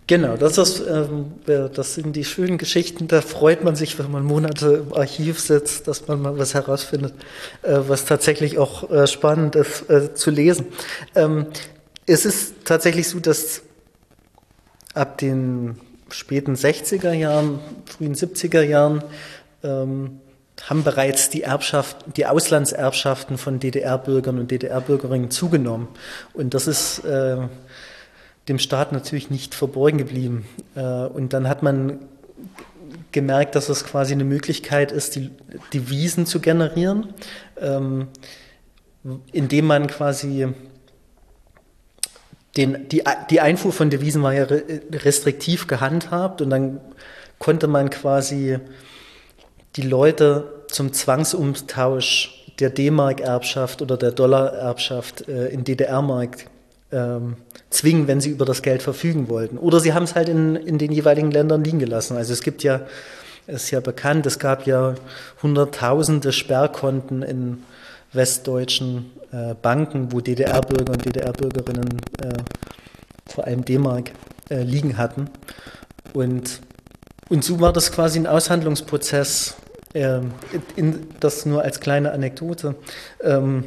Genau, 0.07 0.37
das, 0.37 0.59
ist, 0.59 0.83
ähm, 0.87 1.33
das 1.47 1.95
sind 1.95 2.15
die 2.15 2.25
schönen 2.25 2.59
Geschichten, 2.59 3.09
da 3.09 3.23
freut 3.23 3.65
man 3.65 3.75
sich, 3.75 3.99
wenn 3.99 4.11
man 4.11 4.23
Monate 4.23 4.85
im 4.87 4.93
Archiv 4.93 5.41
sitzt, 5.41 5.89
dass 5.89 6.07
man 6.07 6.21
mal 6.21 6.39
was 6.39 6.53
herausfindet, 6.53 7.15
äh, 7.63 7.79
was 7.89 8.05
tatsächlich 8.05 8.59
auch 8.59 8.91
äh, 8.91 9.07
spannend 9.07 9.57
ist 9.57 9.89
äh, 9.89 10.13
zu 10.13 10.31
lesen. 10.31 10.67
Ähm, 11.15 11.47
es 12.05 12.27
ist 12.27 12.67
tatsächlich 12.67 13.09
so, 13.09 13.19
dass 13.19 13.63
ab 14.93 15.17
den 15.17 15.81
späten 16.11 16.55
60er 16.55 17.13
Jahren, 17.13 17.61
frühen 17.87 18.15
70er 18.15 18.63
Jahren 18.63 19.03
ähm, 19.63 20.21
haben 20.63 20.85
bereits 20.85 21.31
die 21.31 21.43
Erbschaft, 21.43 21.97
die 22.17 22.27
Auslandserbschaften 22.27 23.39
von 23.39 23.59
DDR-Bürgern 23.59 24.39
und 24.39 24.51
DDR-Bürgerinnen 24.51 25.31
zugenommen. 25.31 25.89
Und 26.35 26.53
das 26.53 26.67
ist 26.67 27.05
äh, 27.05 27.39
dem 28.49 28.59
Staat 28.59 28.93
natürlich 28.93 29.31
nicht 29.31 29.55
verborgen 29.55 29.99
geblieben. 29.99 30.47
Äh, 30.75 30.81
und 30.81 31.33
dann 31.33 31.49
hat 31.49 31.63
man 31.63 32.01
gemerkt, 33.13 33.55
dass 33.55 33.69
es 33.69 33.85
quasi 33.85 34.13
eine 34.13 34.25
Möglichkeit 34.25 34.93
ist, 34.93 35.17
die, 35.17 35.31
Wiesen 35.73 36.27
zu 36.27 36.41
generieren, 36.41 37.15
ähm, 37.61 38.09
indem 39.33 39.67
man 39.67 39.87
quasi 39.87 40.49
den, 42.57 42.89
die, 42.89 43.03
die 43.31 43.41
Einfuhr 43.41 43.73
von 43.73 43.91
Devisen 43.91 44.23
war 44.23 44.33
ja 44.33 44.47
restriktiv 44.93 45.67
gehandhabt 45.67 46.41
und 46.41 46.51
dann 46.51 46.81
konnte 47.39 47.67
man 47.67 47.91
quasi 47.91 48.59
die 49.77 49.83
Leute 49.83 50.65
zum 50.69 50.93
Zwangsumtausch 50.93 52.53
der 52.61 52.71
D-Mark-Erbschaft 52.71 53.83
oder 53.83 53.97
der 53.97 54.13
Dollar-Erbschaft 54.13 55.29
äh, 55.29 55.49
in 55.49 55.65
DDR-Mark 55.65 56.47
ähm, 56.93 57.37
zwingen, 57.75 58.07
wenn 58.07 58.21
sie 58.21 58.31
über 58.31 58.45
das 58.45 58.63
Geld 58.63 58.83
verfügen 58.83 59.29
wollten. 59.29 59.59
Oder 59.59 59.81
sie 59.81 59.93
haben 59.93 60.05
es 60.05 60.15
halt 60.15 60.29
in, 60.29 60.57
in 60.57 60.79
den 60.79 60.93
jeweiligen 60.93 61.31
Ländern 61.31 61.65
liegen 61.65 61.79
gelassen. 61.79 62.17
Also 62.17 62.33
es 62.33 62.43
gibt 62.43 62.63
ja, 62.63 62.83
ist 63.47 63.71
ja 63.71 63.81
bekannt, 63.81 64.27
es 64.27 64.39
gab 64.39 64.67
ja 64.67 64.95
hunderttausende 65.43 66.33
Sperrkonten 66.33 67.23
in 67.23 67.63
westdeutschen 68.13 69.11
äh, 69.33 69.55
Banken, 69.61 70.13
wo 70.13 70.21
DDR-Bürger 70.21 70.93
und 70.93 71.05
DDR-Bürgerinnen 71.05 72.01
äh, 72.23 72.35
vor 73.27 73.45
allem 73.45 73.65
D-Mark 73.65 74.13
äh, 74.51 74.63
liegen 74.63 74.97
hatten. 74.97 75.29
Und, 76.13 76.61
und 77.29 77.45
so 77.45 77.61
war 77.61 77.73
das 77.73 77.91
quasi 77.91 78.19
ein 78.19 78.27
Aushandlungsprozess, 78.27 79.57
ähm, 79.95 80.33
in, 80.77 81.09
das 81.21 81.47
nur 81.47 81.63
als 81.63 81.81
kleine 81.81 82.13
Anekdote. 82.13 82.77
Ähm, 83.23 83.65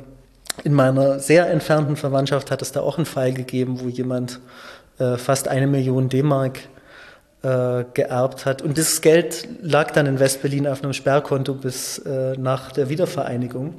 in 0.64 0.74
meiner 0.74 1.20
sehr 1.20 1.50
entfernten 1.50 1.96
Verwandtschaft 1.96 2.52
hat 2.52 2.62
es 2.62 2.72
da 2.72 2.82
auch 2.82 2.98
einen 2.98 3.06
Fall 3.06 3.34
gegeben, 3.34 3.80
wo 3.82 3.88
jemand 3.88 4.40
äh, 5.00 5.18
fast 5.18 5.48
eine 5.48 5.68
Million 5.68 6.10
D-Mark 6.10 6.60
äh, 7.44 7.86
geerbt 7.94 8.46
hat. 8.46 8.62
Und 8.62 8.78
das 8.78 9.02
Geld 9.02 9.48
lag 9.62 9.92
dann 9.92 10.06
in 10.06 10.20
Westberlin 10.20 10.68
auf 10.68 10.84
einem 10.84 10.94
Sperrkonto 10.94 11.54
bis 11.54 12.00
äh, 12.00 12.36
nach 12.38 12.72
der 12.72 12.90
Wiedervereinigung. 12.90 13.76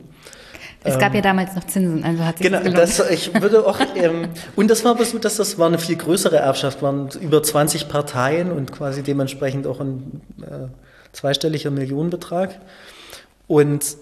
Es 0.85 0.99
gab 0.99 1.09
ähm, 1.09 1.17
ja 1.17 1.21
damals 1.23 1.57
noch 1.57 1.65
Zinsen, 1.65 2.05
also 2.05 2.25
hat 2.25 2.39
sich 2.39 2.47
Genau, 2.47 2.63
das, 2.71 3.01
ich 3.11 3.35
würde 3.41 3.67
auch, 3.67 3.81
ähm, 3.97 4.29
und 4.55 4.71
das 4.71 4.85
war 4.85 4.93
aber 4.93 5.05
so, 5.05 5.19
dass 5.19 5.37
das 5.37 5.59
war 5.59 5.67
eine 5.67 5.79
viel 5.79 5.97
größere 5.97 6.37
Erbschaft, 6.37 6.83
waren 6.83 7.09
über 7.21 7.43
20 7.43 7.89
Parteien 7.89 8.53
und 8.53 8.71
quasi 8.71 9.03
dementsprechend 9.03 9.67
auch 9.67 9.81
ein 9.81 10.21
äh, 10.41 10.69
zweistelliger 11.13 11.71
Millionenbetrag. 11.71 12.61
Und 13.49 13.97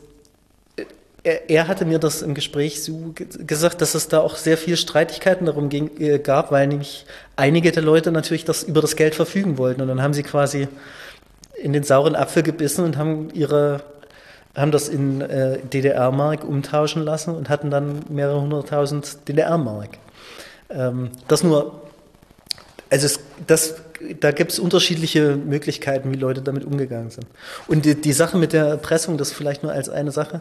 er, 1.27 1.69
hatte 1.69 1.85
mir 1.85 1.99
das 1.99 2.23
im 2.23 2.35
Gespräch 2.35 2.83
so 2.83 3.13
gesagt, 3.15 3.81
dass 3.83 3.95
es 3.95 4.09
da 4.09 4.21
auch 4.21 4.37
sehr 4.37 4.57
viel 4.57 4.77
Streitigkeiten 4.77 5.47
darum 5.47 5.69
ging, 5.69 5.91
äh, 6.01 6.19
gab, 6.19 6.53
weil 6.53 6.67
nämlich 6.69 7.05
einige 7.35 7.73
der 7.73 7.83
Leute 7.83 8.13
natürlich 8.13 8.45
das 8.45 8.63
über 8.63 8.81
das 8.81 8.97
Geld 8.97 9.15
verfügen 9.15 9.59
wollten. 9.59 9.83
Und 9.83 9.89
dann 9.89 10.03
haben 10.03 10.15
sie 10.15 10.23
quasi 10.23 10.69
in 11.57 11.73
den 11.73 11.83
sauren 11.83 12.15
Apfel 12.15 12.43
gebissen 12.43 12.85
und 12.85 12.97
haben 12.97 13.31
ihre 13.33 13.83
haben 14.55 14.71
das 14.71 14.89
in 14.89 15.21
äh, 15.21 15.59
DDR-Mark 15.59 16.43
umtauschen 16.43 17.03
lassen 17.03 17.35
und 17.35 17.51
hatten 17.51 17.71
dann 17.71 18.05
mehrere 18.09 18.41
hunderttausend 18.41 19.29
DDR-Mark. 19.29 19.99
Ähm, 20.71 21.11
das 21.29 21.43
nur, 21.43 21.83
also 22.89 23.05
es, 23.05 23.21
das, 23.47 23.75
da 24.21 24.31
gibt 24.31 24.53
es 24.53 24.59
unterschiedliche 24.59 25.37
Möglichkeiten, 25.37 26.11
wie 26.11 26.17
Leute 26.17 26.41
damit 26.41 26.65
umgegangen 26.65 27.11
sind. 27.11 27.27
Und 27.67 27.85
die, 27.85 28.01
die 28.01 28.13
Sache 28.13 28.39
mit 28.39 28.55
der 28.55 28.65
Erpressung, 28.65 29.19
das 29.19 29.31
vielleicht 29.31 29.63
nur 29.63 29.73
als 29.73 29.91
eine 29.91 30.11
Sache, 30.11 30.41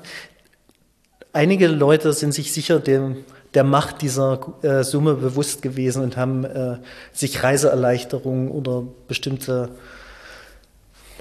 einige 1.36 1.68
Leute 1.68 2.14
sind 2.14 2.34
sich 2.34 2.54
sicher 2.54 2.80
dem, 2.80 3.18
der 3.54 3.64
Macht 3.64 4.02
dieser 4.02 4.40
äh, 4.64 4.84
Summe 4.84 5.16
bewusst 5.16 5.62
gewesen 5.62 6.02
und 6.02 6.18
haben 6.18 6.46
äh, 6.46 6.78
sich 7.14 7.44
Reiseerleichterungen 7.44 8.50
oder 8.50 8.84
bestimmte 9.08 9.70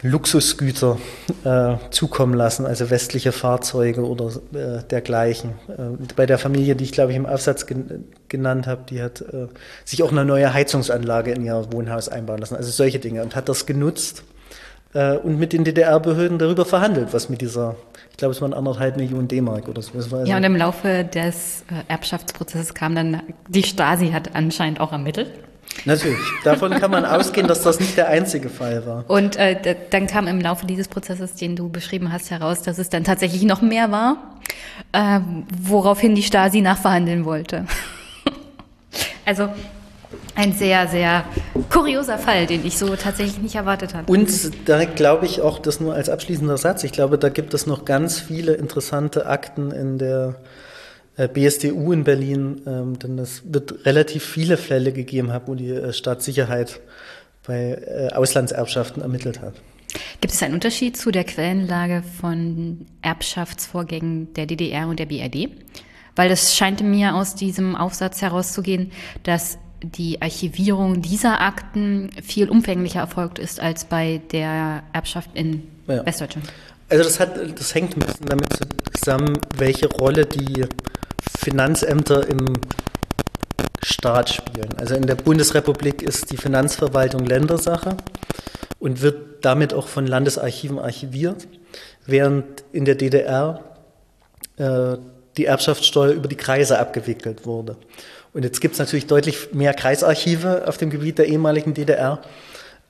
Luxusgüter 0.03 0.99
äh, 1.45 1.77
zukommen 1.91 2.35
lassen, 2.35 2.67
also 2.67 2.91
westliche 2.91 3.33
Fahrzeuge 3.33 4.07
oder 4.07 4.33
äh, 4.53 4.83
dergleichen. 4.83 5.53
Äh, 5.69 5.97
bei 6.15 6.27
der 6.27 6.39
Familie, 6.39 6.77
die 6.77 6.85
ich 6.85 6.93
glaube 6.93 7.13
ich 7.13 7.17
im 7.17 7.27
Aufsatz 7.27 7.67
gen 7.67 8.05
genannt 8.29 8.67
habe, 8.67 8.83
die 8.89 9.01
hat 9.03 9.21
äh, 9.21 9.47
sich 9.85 10.03
auch 10.03 10.11
eine 10.13 10.25
neue 10.25 10.53
Heizungsanlage 10.53 11.33
in 11.33 11.45
ihr 11.45 11.67
Wohnhaus 11.71 12.09
einbauen 12.09 12.39
lassen, 12.39 12.57
also 12.57 12.71
solche 12.71 12.99
Dinge 12.99 13.23
und 13.23 13.35
hat 13.35 13.49
das 13.49 13.65
genutzt 13.65 14.25
äh, 14.95 15.17
und 15.17 15.39
mit 15.39 15.53
den 15.53 15.65
DDR-Behörden 15.65 16.39
darüber 16.39 16.65
verhandelt, 16.65 17.09
was 17.13 17.29
mit 17.29 17.41
dieser, 17.41 17.77
ich 18.11 18.17
glaube, 18.17 18.33
es 18.33 18.41
waren 18.41 18.55
anderthalb 18.55 18.97
Millionen 18.97 19.29
D-Mark 19.29 19.69
oder 19.69 19.83
so. 19.83 19.93
Ja, 20.25 20.37
und 20.37 20.45
im 20.45 20.57
Laufe 20.57 21.05
des 21.05 21.65
äh, 21.71 21.91
Erbschaftsprozesses 21.93 22.75
kam 22.75 22.95
dann, 22.95 23.23
die 23.49 23.63
Stasi 23.63 24.11
hat 24.11 24.35
anscheinend 24.35 24.81
auch 24.81 24.93
ermittelt. 24.93 25.31
Natürlich. 25.85 26.21
Davon 26.45 26.71
kann 26.73 26.91
man 26.91 27.05
ausgehen, 27.05 27.49
dass 27.49 27.63
das 27.63 27.81
nicht 27.81 27.97
der 27.97 28.09
einzige 28.09 28.49
Fall 28.49 28.87
war. 28.87 29.05
Und 29.09 29.37
äh, 29.37 29.77
dann 29.91 30.07
kam 30.07 30.29
im 30.29 30.41
Laufe 30.41 30.67
dieses 30.67 30.89
Prozesses, 30.89 31.35
den 31.35 31.57
du 31.57 31.69
beschrieben 31.69 32.13
hast, 32.13 32.31
heraus, 32.31 32.63
dass 32.63 32.79
es 32.79 32.89
dann 32.89 33.03
tatsächlich 33.03 33.43
noch 33.43 33.61
mehr 33.61 33.91
war, 33.91 34.39
äh, 34.93 35.21
woraufhin 35.61 36.15
die 36.15 36.23
Stasi 36.23 36.61
nachverhandeln 36.61 37.25
wollte. 37.25 37.67
also 39.25 39.49
ein 40.35 40.53
sehr, 40.53 40.89
sehr 40.89 41.25
kurioser 41.71 42.19
Fall, 42.19 42.47
den 42.47 42.67
ich 42.67 42.79
so 42.79 42.97
tatsächlich 42.97 43.39
nicht 43.39 43.55
erwartet 43.55 43.95
hatte. 43.95 44.11
Und 44.11 44.69
da 44.69 44.85
glaube 44.85 45.27
ich 45.27 45.41
auch, 45.41 45.59
das 45.59 45.81
nur 45.81 45.95
als 45.95 46.09
abschließender 46.09 46.57
Satz, 46.57 46.85
ich 46.85 46.93
glaube, 46.93 47.19
da 47.19 47.29
gibt 47.29 47.55
es 47.55 47.67
noch 47.67 47.85
ganz 47.85 48.21
viele 48.21 48.55
interessante 48.55 49.27
Akten 49.27 49.71
in 49.71 49.99
der 49.99 50.37
äh, 51.17 51.29
BSDU 51.29 51.93
in 51.93 52.05
Berlin, 52.05 52.63
ähm, 52.67 52.99
denn 52.99 53.19
es 53.19 53.43
wird 53.53 53.87
relativ 53.87 54.25
viele 54.25 54.57
Fälle 54.57 54.93
gegeben 54.93 55.33
haben, 55.33 55.47
wo 55.47 55.55
die 55.55 55.71
äh, 55.71 55.93
Staatssicherheit 55.93 56.81
bei 57.47 57.79
äh, 57.87 58.09
Auslandserbschaften 58.15 59.03
ermittelt 59.03 59.41
hat. 59.41 59.55
Gibt 60.21 60.35
es 60.35 60.43
einen 60.43 60.55
Unterschied 60.55 60.97
zu 60.97 61.13
der 61.13 61.25
Quellenlage 61.25 62.03
von 62.21 62.87
Erbschaftsvorgängen 63.03 64.35
der 64.35 64.47
DDR 64.47 64.89
und 64.89 64.99
der 64.99 65.07
BRD? 65.07 65.51
Weil 66.17 66.31
es 66.31 66.55
scheint 66.57 66.83
mir 66.83 67.15
aus 67.15 67.35
diesem 67.35 67.77
Aufsatz 67.77 68.23
herauszugehen, 68.23 68.93
dass 69.23 69.59
die 69.91 70.21
Archivierung 70.21 71.03
dieser 71.03 71.41
Akten 71.41 72.11
viel 72.23 72.49
umfänglicher 72.49 73.01
erfolgt 73.01 73.39
ist 73.39 73.61
als 73.61 73.85
bei 73.85 74.21
der 74.33 74.83
Erbschaft 74.93 75.31
in 75.35 75.69
ja. 75.87 76.05
Westdeutschland. 76.05 76.49
Also 76.89 77.05
das, 77.05 77.21
hat, 77.21 77.59
das 77.59 77.75
hängt 77.75 77.97
ein 77.97 78.01
bisschen 78.01 78.27
damit 78.27 78.49
zusammen, 78.95 79.39
welche 79.57 79.89
Rolle 79.89 80.27
die 80.27 80.67
Finanzämter 81.39 82.29
im 82.29 82.55
Staat 83.83 84.31
spielen. 84.31 84.69
Also 84.79 84.95
in 84.95 85.07
der 85.07 85.15
Bundesrepublik 85.15 86.03
ist 86.03 86.31
die 86.31 86.37
Finanzverwaltung 86.37 87.25
Ländersache 87.25 87.97
und 88.79 89.03
wird 89.03 89.45
damit 89.45 89.75
auch 89.75 89.89
von 89.89 90.07
Landesarchiven 90.07 90.79
archiviert, 90.79 91.49
während 92.07 92.65
in 92.73 92.85
der 92.85 92.95
DDR 92.95 93.61
äh, 94.57 94.97
die 95.37 95.47
Erbschaftssteuer 95.47 96.13
über 96.13 96.29
die 96.29 96.37
Kreise 96.37 96.79
abgewickelt 96.79 97.47
wurde. 97.47 97.77
Und 98.35 98.43
jetzt 98.43 98.61
gibt 98.61 98.75
es 98.75 98.81
natürlich 98.81 99.07
deutlich 99.07 99.55
mehr 99.55 99.73
Kreisarchive 99.73 100.67
auf 100.67 100.77
dem 100.77 100.91
Gebiet 100.91 101.19
der 101.19 101.27
ehemaligen 101.27 101.73
DDR, 101.73 102.21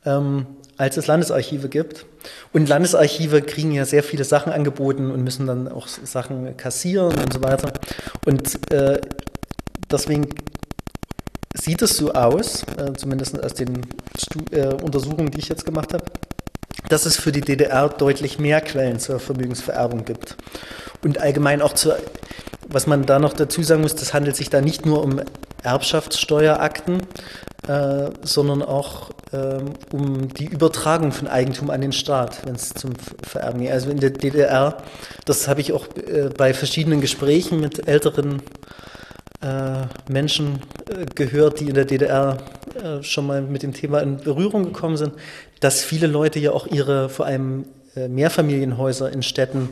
ähm, 0.06 0.46
als 0.78 0.96
es 0.96 1.06
Landesarchive 1.06 1.68
gibt. 1.68 2.06
Und 2.52 2.68
Landesarchive 2.68 3.42
kriegen 3.42 3.70
ja 3.70 3.84
sehr 3.84 4.02
viele 4.02 4.24
Sachen 4.24 4.52
angeboten 4.52 5.10
und 5.10 5.22
müssen 5.22 5.46
dann 5.46 5.68
auch 5.68 5.86
Sachen 5.86 6.56
kassieren 6.56 7.14
und 7.18 7.32
so 7.32 7.42
weiter. 7.42 7.74
Und 8.24 8.72
äh, 8.72 9.00
deswegen 9.90 10.30
sieht 11.54 11.82
es 11.82 11.98
so 11.98 12.12
aus, 12.12 12.64
äh, 12.78 12.94
zumindest 12.94 13.38
aus 13.42 13.52
den 13.52 13.82
Stu 14.18 14.40
äh, 14.50 14.74
Untersuchungen, 14.82 15.30
die 15.30 15.40
ich 15.40 15.48
jetzt 15.50 15.66
gemacht 15.66 15.92
habe, 15.92 16.04
dass 16.88 17.06
es 17.06 17.16
für 17.16 17.32
die 17.32 17.40
DDR 17.40 17.88
deutlich 17.88 18.38
mehr 18.38 18.60
Quellen 18.60 18.98
zur 18.98 19.20
Vermögensvererbung 19.20 20.04
gibt. 20.04 20.36
Und 21.02 21.18
allgemein 21.18 21.62
auch 21.62 21.74
zur, 21.74 21.96
was 22.68 22.86
man 22.86 23.06
da 23.06 23.18
noch 23.18 23.32
dazu 23.32 23.62
sagen 23.62 23.82
muss, 23.82 23.94
das 23.94 24.14
handelt 24.14 24.36
sich 24.36 24.50
da 24.50 24.60
nicht 24.60 24.86
nur 24.86 25.02
um 25.02 25.20
Erbschaftssteuerakten, 25.62 27.02
äh, 27.66 28.10
sondern 28.22 28.62
auch 28.62 29.10
ähm, 29.32 29.72
um 29.90 30.28
die 30.28 30.46
Übertragung 30.46 31.12
von 31.12 31.28
Eigentum 31.28 31.70
an 31.70 31.80
den 31.80 31.92
Staat, 31.92 32.44
wenn 32.44 32.54
es 32.54 32.74
zum 32.74 32.92
Vererben 33.22 33.60
geht. 33.60 33.72
Also 33.72 33.90
in 33.90 33.98
der 33.98 34.10
DDR, 34.10 34.76
das 35.24 35.48
habe 35.48 35.60
ich 35.60 35.72
auch 35.72 35.86
äh, 35.96 36.28
bei 36.36 36.52
verschiedenen 36.52 37.00
Gesprächen 37.00 37.60
mit 37.60 37.88
älteren 37.88 38.40
äh, 38.40 38.42
Menschen 40.08 40.60
äh, 40.88 41.06
gehört, 41.14 41.60
die 41.60 41.68
in 41.68 41.74
der 41.74 41.84
DDR 41.84 42.38
äh, 42.82 43.02
schon 43.02 43.26
mal 43.26 43.42
mit 43.42 43.62
dem 43.62 43.72
Thema 43.72 44.00
in 44.00 44.18
Berührung 44.18 44.64
gekommen 44.64 44.96
sind, 44.96 45.12
dass 45.60 45.82
viele 45.82 46.06
Leute 46.06 46.38
ja 46.38 46.52
auch 46.52 46.66
ihre 46.66 47.08
vor 47.08 47.26
allem 47.26 47.66
äh, 47.96 48.08
Mehrfamilienhäuser 48.08 49.12
in 49.12 49.22
Städten 49.22 49.68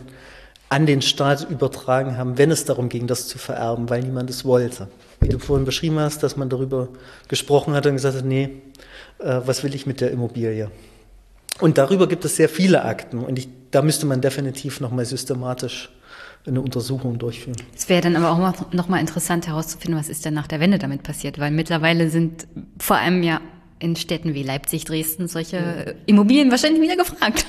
an 0.69 0.87
den 0.87 1.03
Staat 1.03 1.49
übertragen 1.51 2.17
haben, 2.17 2.39
wenn 2.39 2.51
es 2.51 2.65
darum 2.65 2.89
ging, 2.89 3.07
das 3.07 3.29
zu 3.29 3.39
vererben, 3.39 3.91
weil 3.91 4.01
niemand 4.03 4.31
es 4.31 4.45
wollte 4.45 4.89
wie 5.23 5.29
du 5.29 5.39
vorhin 5.39 5.65
beschrieben 5.65 5.99
hast, 5.99 6.23
dass 6.23 6.37
man 6.37 6.49
darüber 6.49 6.89
gesprochen 7.29 7.75
hat 7.75 7.87
und 7.87 7.95
gesagt 7.95 8.17
hat, 8.17 8.25
nee, 8.25 8.51
äh, 9.19 9.41
was 9.45 9.63
will 9.63 9.75
ich 9.75 9.87
mit 9.87 10.01
der 10.01 10.11
Immobilie? 10.11 10.71
Und 11.61 11.79
darüber 11.79 12.09
gibt 12.09 12.25
es 12.25 12.37
sehr 12.37 12.49
viele 12.49 12.85
Akten 12.85 13.21
und 13.21 13.39
ich, 13.39 13.49
da 13.71 13.83
müsste 13.83 14.07
man 14.07 14.21
definitiv 14.21 14.81
nochmal 14.81 15.05
systematisch 15.05 15.91
eine 16.47 16.61
Untersuchung 16.61 17.19
durchführen. 17.19 17.57
Es 17.75 17.89
wäre 17.89 18.03
dann 18.03 18.17
aber 18.17 18.31
auch 18.33 18.73
nochmal 18.73 19.01
interessant 19.01 19.47
herauszufinden, 19.47 19.99
was 19.99 20.09
ist 20.09 20.25
denn 20.25 20.35
nach 20.35 20.47
der 20.47 20.61
Wende 20.61 20.79
damit 20.79 21.03
passiert, 21.03 21.39
weil 21.39 21.51
mittlerweile 21.51 22.11
sind 22.11 22.47
vor 22.79 22.97
allem 22.97 23.23
ja 23.23 23.41
in 23.79 23.97
Städten 23.97 24.35
wie 24.35 24.43
Leipzig, 24.43 24.85
Dresden 24.85 25.29
solche 25.29 25.95
Immobilien 26.07 26.51
wahrscheinlich 26.51 26.83
wieder 26.83 26.97
gefragt. 26.97 27.47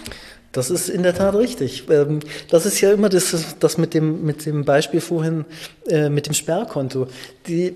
Das 0.52 0.70
ist 0.70 0.88
in 0.90 1.02
der 1.02 1.16
Tat 1.16 1.36
richtig. 1.36 1.90
Ähm, 1.90 2.20
das 2.50 2.66
ist 2.66 2.80
ja 2.82 2.94
immer 2.94 3.10
das, 3.10 3.56
das 3.60 3.78
mit, 3.78 3.94
dem, 3.96 4.24
mit 4.24 4.46
dem 4.46 4.66
Beispiel 4.66 5.02
vorhin 5.02 5.46
äh, 5.88 6.10
mit 6.10 6.28
dem 6.28 6.34
Sperrkonto. 6.34 7.08
Die, 7.48 7.74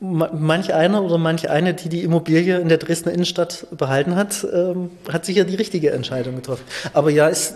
manch 0.00 0.72
einer 0.72 1.02
oder 1.02 1.18
manch 1.18 1.50
eine, 1.50 1.74
die 1.74 1.90
die 1.90 2.02
Immobilie 2.02 2.58
in 2.58 2.70
der 2.70 2.78
Dresdner 2.78 3.12
Innenstadt 3.12 3.66
behalten 3.76 4.16
hat, 4.16 4.46
ähm, 4.50 4.90
hat 5.12 5.26
sicher 5.26 5.44
die 5.44 5.54
richtige 5.54 5.90
Entscheidung 5.90 6.36
getroffen. 6.36 6.64
Aber 6.94 7.10
ja, 7.10 7.28
es, 7.28 7.54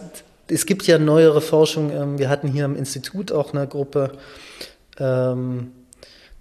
es 0.48 0.66
gibt 0.66 0.86
ja 0.86 0.98
neuere 0.98 1.40
Forschung. 1.40 1.90
Ähm, 1.90 2.18
wir 2.18 2.28
hatten 2.28 2.48
hier 2.48 2.64
im 2.64 2.76
Institut 2.76 3.32
auch 3.32 3.52
eine 3.52 3.66
Gruppe 3.66 4.12
ähm, 4.98 5.72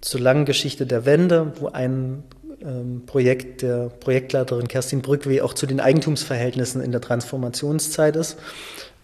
zur 0.00 0.20
langen 0.20 0.44
Geschichte 0.44 0.86
der 0.86 1.06
Wende, 1.06 1.52
wo 1.58 1.68
ein 1.68 2.22
ähm, 2.62 3.02
Projekt 3.06 3.62
der 3.62 3.90
Projektleiterin 4.00 4.68
Kerstin 4.68 5.02
Brückweh 5.02 5.40
auch 5.40 5.54
zu 5.54 5.66
den 5.66 5.80
Eigentumsverhältnissen 5.80 6.82
in 6.82 6.92
der 6.92 7.00
Transformationszeit 7.00 8.16
ist. 8.16 8.38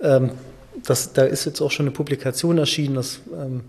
Ähm, 0.01 0.33
das, 0.85 1.13
da 1.13 1.25
ist 1.25 1.45
jetzt 1.47 1.61
auch 1.61 1.71
schon 1.71 1.87
eine 1.87 1.95
Publikation 1.95 2.59
erschienen, 2.59 2.95
das, 2.95 3.21
ähm, 3.33 3.63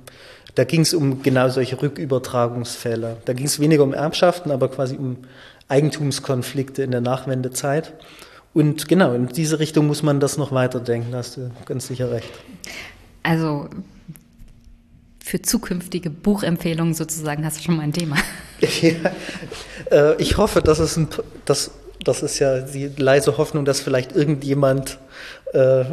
da 0.55 0.65
ging 0.65 0.81
es 0.81 0.93
um 0.93 1.23
genau 1.23 1.49
solche 1.49 1.81
Rückübertragungsfälle. 1.81 3.17
Da 3.25 3.33
ging 3.33 3.45
es 3.45 3.59
weniger 3.59 3.83
um 3.83 3.93
Erbschaften, 3.93 4.51
aber 4.51 4.69
quasi 4.69 4.97
um 4.97 5.17
Eigentumskonflikte 5.69 6.83
in 6.83 6.91
der 6.91 7.01
Nachwendezeit. 7.01 7.93
Und 8.53 8.87
genau, 8.87 9.13
in 9.13 9.27
diese 9.27 9.59
Richtung 9.59 9.87
muss 9.87 10.03
man 10.03 10.19
das 10.19 10.37
noch 10.37 10.51
weiterdenken, 10.51 11.11
da 11.11 11.19
hast 11.19 11.37
du 11.37 11.51
ganz 11.65 11.87
sicher 11.87 12.11
recht. 12.11 12.29
Also 13.23 13.69
für 15.23 15.41
zukünftige 15.41 16.09
Buchempfehlungen 16.09 16.93
sozusagen 16.93 17.45
hast 17.45 17.59
du 17.59 17.63
schon 17.63 17.77
mal 17.77 17.83
ein 17.83 17.93
Thema. 17.93 18.17
Ja, 18.79 18.91
äh, 19.89 20.21
ich 20.21 20.37
hoffe, 20.37 20.61
dass 20.61 20.77
es 20.77 20.95
ein, 20.95 21.07
das, 21.45 21.71
das 22.03 22.21
ist 22.21 22.37
ja 22.37 22.59
die 22.59 22.91
leise 22.95 23.39
Hoffnung, 23.39 23.65
dass 23.65 23.81
vielleicht 23.81 24.15
irgendjemand, 24.15 24.99
äh, 25.53 25.83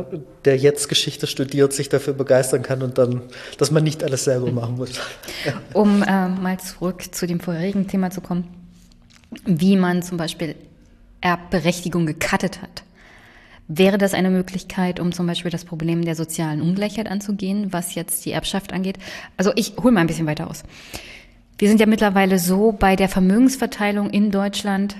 der 0.44 0.58
jetzt 0.58 0.90
Geschichte 0.90 1.26
studiert, 1.26 1.72
sich 1.72 1.88
dafür 1.88 2.12
begeistern 2.12 2.62
kann 2.62 2.82
und 2.82 2.98
dann, 2.98 3.22
dass 3.56 3.70
man 3.70 3.84
nicht 3.84 4.04
alles 4.04 4.24
selber 4.24 4.52
machen 4.52 4.76
muss. 4.76 4.90
Um 5.72 6.02
äh, 6.02 6.28
mal 6.28 6.60
zurück 6.60 7.04
zu 7.10 7.26
dem 7.26 7.40
vorherigen 7.40 7.88
Thema 7.88 8.10
zu 8.10 8.20
kommen, 8.20 8.48
wie 9.46 9.78
man 9.78 10.02
zum 10.02 10.18
Beispiel 10.18 10.54
Erbberechtigung 11.20 12.06
gekattet 12.06 12.62
hat. 12.62 12.84
Wäre 13.66 13.98
das 13.98 14.14
eine 14.14 14.30
Möglichkeit, 14.30 14.98
um 14.98 15.12
zum 15.12 15.26
Beispiel 15.26 15.50
das 15.50 15.66
Problem 15.66 16.02
der 16.02 16.14
sozialen 16.14 16.62
Ungleichheit 16.62 17.06
anzugehen, 17.06 17.70
was 17.70 17.94
jetzt 17.94 18.24
die 18.24 18.32
Erbschaft 18.32 18.72
angeht? 18.72 18.98
Also 19.36 19.52
ich 19.56 19.74
hole 19.76 19.92
mal 19.92 20.00
ein 20.00 20.06
bisschen 20.06 20.26
weiter 20.26 20.48
aus. 20.48 20.64
Wir 21.58 21.68
sind 21.68 21.80
ja 21.80 21.86
mittlerweile 21.86 22.38
so 22.38 22.72
bei 22.72 22.96
der 22.96 23.08
Vermögensverteilung 23.08 24.10
in 24.10 24.30
Deutschland, 24.30 24.96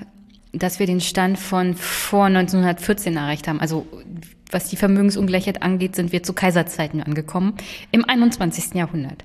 dass 0.52 0.78
wir 0.78 0.86
den 0.86 1.00
Stand 1.00 1.38
von 1.38 1.74
vor 1.74 2.26
1914 2.26 3.16
erreicht 3.16 3.48
haben. 3.48 3.60
Also 3.60 3.86
was 4.50 4.68
die 4.68 4.76
Vermögensungleichheit 4.76 5.62
angeht, 5.62 5.94
sind 5.94 6.12
wir 6.12 6.22
zu 6.22 6.32
Kaiserzeiten 6.32 7.02
angekommen 7.02 7.54
im 7.90 8.04
21. 8.04 8.74
Jahrhundert. 8.74 9.24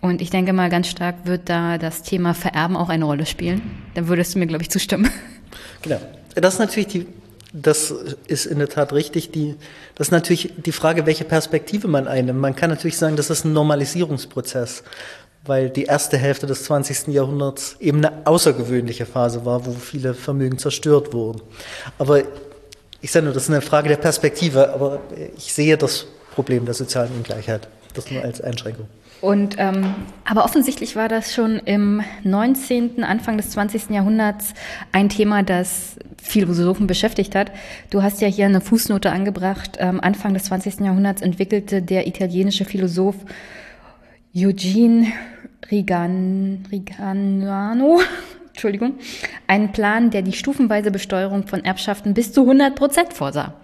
Und 0.00 0.20
ich 0.20 0.30
denke 0.30 0.52
mal, 0.52 0.70
ganz 0.70 0.88
stark 0.88 1.26
wird 1.26 1.48
da 1.48 1.78
das 1.78 2.02
Thema 2.02 2.34
Vererben 2.34 2.76
auch 2.76 2.88
eine 2.88 3.04
Rolle 3.04 3.26
spielen. 3.26 3.62
Da 3.94 4.08
würdest 4.08 4.34
du 4.34 4.40
mir, 4.40 4.46
glaube 4.46 4.62
ich, 4.62 4.70
zustimmen. 4.70 5.10
Genau. 5.82 6.00
Das 6.34 6.54
ist 6.54 6.60
natürlich 6.60 6.88
die 6.88 7.06
das 7.52 7.90
ist 8.26 8.46
in 8.46 8.58
der 8.58 8.68
Tat 8.68 8.92
richtig. 8.92 9.30
Die, 9.30 9.56
das 9.94 10.08
ist 10.08 10.12
natürlich 10.12 10.52
die 10.56 10.72
Frage, 10.72 11.06
welche 11.06 11.24
Perspektive 11.24 11.86
man 11.86 12.08
einnimmt. 12.08 12.40
Man 12.40 12.56
kann 12.56 12.70
natürlich 12.70 12.96
sagen, 12.96 13.16
das 13.16 13.30
ist 13.30 13.44
ein 13.44 13.52
Normalisierungsprozess, 13.52 14.82
weil 15.44 15.68
die 15.68 15.84
erste 15.84 16.16
Hälfte 16.16 16.46
des 16.46 16.64
20. 16.64 17.08
Jahrhunderts 17.08 17.76
eben 17.78 17.98
eine 17.98 18.26
außergewöhnliche 18.26 19.06
Phase 19.06 19.44
war, 19.44 19.66
wo 19.66 19.72
viele 19.72 20.14
Vermögen 20.14 20.58
zerstört 20.58 21.12
wurden. 21.12 21.42
Aber 21.98 22.22
ich 23.02 23.12
sage 23.12 23.26
nur, 23.26 23.34
das 23.34 23.44
ist 23.44 23.50
eine 23.50 23.60
Frage 23.60 23.88
der 23.88 23.96
Perspektive, 23.96 24.72
aber 24.72 25.00
ich 25.36 25.52
sehe 25.52 25.76
das 25.76 26.06
Problem 26.34 26.64
der 26.64 26.74
sozialen 26.74 27.12
Ungleichheit. 27.12 27.68
Das 27.92 28.10
nur 28.10 28.22
als 28.22 28.40
Einschränkung. 28.40 28.86
Und 29.22 29.54
ähm, 29.58 29.94
aber 30.24 30.44
offensichtlich 30.44 30.96
war 30.96 31.08
das 31.08 31.32
schon 31.32 31.60
im 31.60 32.02
19., 32.24 33.04
Anfang 33.04 33.36
des 33.36 33.50
20. 33.50 33.90
Jahrhunderts 33.90 34.52
ein 34.90 35.08
Thema, 35.08 35.44
das 35.44 35.96
Philosophen 36.20 36.88
beschäftigt 36.88 37.36
hat. 37.36 37.52
Du 37.90 38.02
hast 38.02 38.20
ja 38.20 38.26
hier 38.26 38.46
eine 38.46 38.60
Fußnote 38.60 39.12
angebracht. 39.12 39.76
Ähm, 39.78 40.00
Anfang 40.00 40.34
des 40.34 40.44
20. 40.44 40.80
Jahrhunderts 40.80 41.22
entwickelte 41.22 41.82
der 41.82 42.08
italienische 42.08 42.64
Philosoph 42.64 43.14
Eugene 44.34 45.06
Rigan, 45.70 46.64
Riganiano 46.72 48.00
Entschuldigung, 48.52 48.98
einen 49.46 49.72
Plan, 49.72 50.10
der 50.10 50.20
die 50.20 50.34
stufenweise 50.34 50.90
Besteuerung 50.90 51.46
von 51.46 51.64
Erbschaften 51.64 52.12
bis 52.12 52.32
zu 52.32 52.42
100 52.42 52.74
Prozent 52.74 53.14
vorsah. 53.14 53.54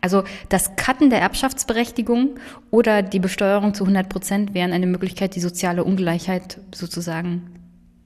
Also 0.00 0.24
das 0.48 0.76
Cutten 0.76 1.10
der 1.10 1.20
Erbschaftsberechtigung 1.20 2.38
oder 2.70 3.02
die 3.02 3.18
Besteuerung 3.18 3.74
zu 3.74 3.84
100 3.84 4.08
Prozent 4.08 4.54
wären 4.54 4.72
eine 4.72 4.86
Möglichkeit, 4.86 5.36
die 5.36 5.40
soziale 5.40 5.84
Ungleichheit 5.84 6.58
sozusagen 6.74 7.54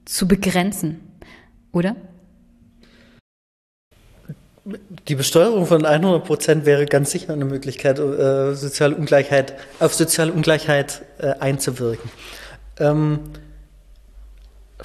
zu 0.03 0.27
begrenzen, 0.27 0.99
oder? 1.71 1.95
Die 5.07 5.15
Besteuerung 5.15 5.65
von 5.67 5.85
100 5.85 6.25
Prozent 6.25 6.65
wäre 6.65 6.85
ganz 6.85 7.11
sicher 7.11 7.31
eine 7.31 7.45
Möglichkeit, 7.45 7.97
äh, 7.99 8.55
soziale 8.55 8.95
Ungleichheit, 8.95 9.53
auf 9.79 9.93
soziale 9.93 10.33
Ungleichheit 10.33 11.03
äh, 11.19 11.33
einzuwirken. 11.39 12.09
Ähm, 12.79 13.19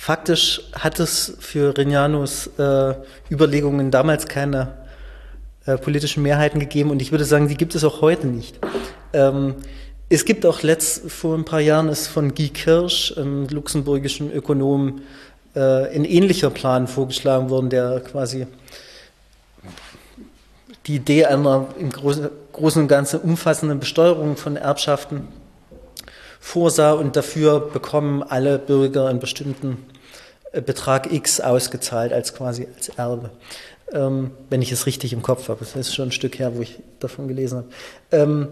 faktisch 0.01 0.63
hat 0.73 0.99
es 0.99 1.37
für 1.41 1.77
Regnanus 1.77 2.47
äh, 2.59 2.95
Überlegungen 3.31 3.91
damals 3.91 4.27
keine 4.27 4.79
äh, 5.67 5.77
politischen 5.77 6.23
Mehrheiten 6.23 6.59
gegeben 6.59 6.91
und 6.91 7.03
ich 7.03 7.11
würde 7.11 7.27
sagen, 7.27 7.49
die 7.49 7.57
gibt 7.59 7.75
es 7.75 7.85
auch 7.85 8.01
heute 8.01 8.27
nicht. 8.27 8.59
Ähm, 9.13 9.57
es 10.09 10.25
gibt 10.25 10.47
auch 10.47 10.63
letzt, 10.63 11.11
vor 11.11 11.37
ein 11.37 11.45
paar 11.45 11.61
Jahren 11.61 11.91
ist 11.91 12.09
von 12.09 12.35
Guy 12.35 12.49
Kirsch, 12.49 13.13
einem 13.15 13.47
luxemburgischen 13.49 14.33
Ökonom, 14.33 15.03
äh, 15.55 15.61
ein 15.95 16.07
ähnlicher 16.07 16.49
Plan 16.49 16.89
vorgeschlagen 16.89 17.51
worden, 17.51 17.69
der 17.69 18.01
quasi 18.01 18.47
die 20.87 20.95
Idee 20.95 21.27
einer 21.27 21.69
im 21.79 21.91
Großen, 21.91 22.31
Großen 22.53 22.81
und 22.81 22.89
Ganzen 22.89 23.21
umfassenden 23.21 23.79
Besteuerung 23.79 24.39
von 24.39 24.57
Erbschaften 24.57 25.29
vorsah 26.41 26.93
und 26.93 27.15
dafür 27.17 27.61
bekommen 27.61 28.23
alle 28.23 28.59
Bürger 28.59 29.07
einen 29.07 29.21
bestimmten 29.21 29.85
äh, 30.53 30.61
Betrag 30.61 31.12
X 31.12 31.41
ausgezahlt 31.41 32.12
als 32.12 32.35
quasi 32.35 32.67
als 32.75 32.89
Erbe. 32.89 33.31
Ähm, 33.93 34.31
wenn 34.49 34.62
ich 34.62 34.73
es 34.73 34.87
richtig 34.87 35.12
im 35.12 35.23
Kopf 35.23 35.49
habe. 35.49 35.61
Das 35.61 35.75
ist 35.75 35.95
schon 35.95 36.09
ein 36.09 36.12
Stück 36.12 36.39
her, 36.39 36.57
wo 36.57 36.62
ich 36.62 36.79
davon 37.01 37.29
gelesen 37.29 37.59
habe. 37.59 37.69
Ähm, 38.12 38.49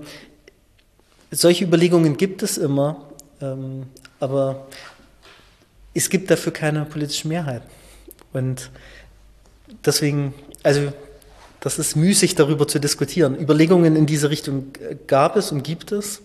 solche 1.31 1.65
Überlegungen 1.65 2.16
gibt 2.16 2.43
es 2.43 2.59
immer, 2.59 3.09
ähm, 3.40 3.85
aber 4.19 4.66
es 5.94 6.10
gibt 6.10 6.31
dafür 6.31 6.52
keine 6.52 6.85
politische 6.85 7.28
Mehrheit. 7.28 7.62
Und 8.32 8.70
deswegen, 9.85 10.35
also 10.62 10.93
das 11.60 11.78
ist 11.78 11.97
müßig 11.97 12.35
darüber 12.35 12.66
zu 12.66 12.78
diskutieren. 12.78 13.39
Überlegungen 13.39 13.97
in 13.97 14.06
diese 14.06 14.31
Richtung 14.31 14.73
gab 15.06 15.36
es 15.36 15.52
und 15.52 15.62
gibt 15.62 15.93
es. 15.93 16.20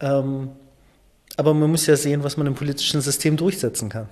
Ähm, 0.00 0.50
aber 1.36 1.54
man 1.54 1.70
muss 1.70 1.86
ja 1.86 1.96
sehen, 1.96 2.22
was 2.22 2.36
man 2.36 2.46
im 2.46 2.54
politischen 2.54 3.00
System 3.00 3.36
durchsetzen 3.36 3.88
kann. 3.88 4.08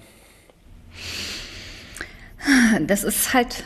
Das 2.87 3.05
ist 3.05 3.33
halt 3.33 3.63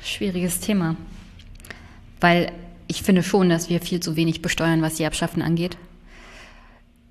ein 0.00 0.04
schwieriges 0.04 0.60
Thema. 0.60 0.96
Weil 2.20 2.52
ich 2.86 3.02
finde 3.02 3.22
schon, 3.22 3.48
dass 3.50 3.68
wir 3.68 3.80
viel 3.80 4.00
zu 4.00 4.16
wenig 4.16 4.40
besteuern, 4.42 4.82
was 4.82 4.94
die 4.94 5.02
Erbschaften 5.02 5.42
angeht. 5.42 5.76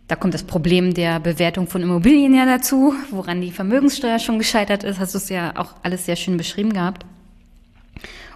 Da 0.08 0.16
kommt 0.16 0.34
das 0.34 0.44
Problem 0.44 0.94
der 0.94 1.20
Bewertung 1.20 1.68
von 1.68 1.82
Immobilien 1.82 2.34
ja 2.34 2.45
dazu, 2.45 2.94
woran 3.12 3.41
die 3.41 3.52
Vermögenssteuer 3.52 4.20
schon 4.20 4.40
gescheitert 4.40 4.84
ist. 4.84 4.99
Hast 4.99 5.14
du 5.14 5.18
es 5.18 5.30
ja 5.30 5.56
auch 5.58 5.76
alles 5.84 6.06
sehr 6.06 6.16
schön 6.16 6.38
beschrieben 6.38 6.74
gehabt. 6.74 7.06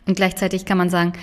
Und 0.05 0.15
gleichzeitig 0.15 0.65
kann 0.65 0.77
man 0.77 0.89
sagen, 0.89 1.13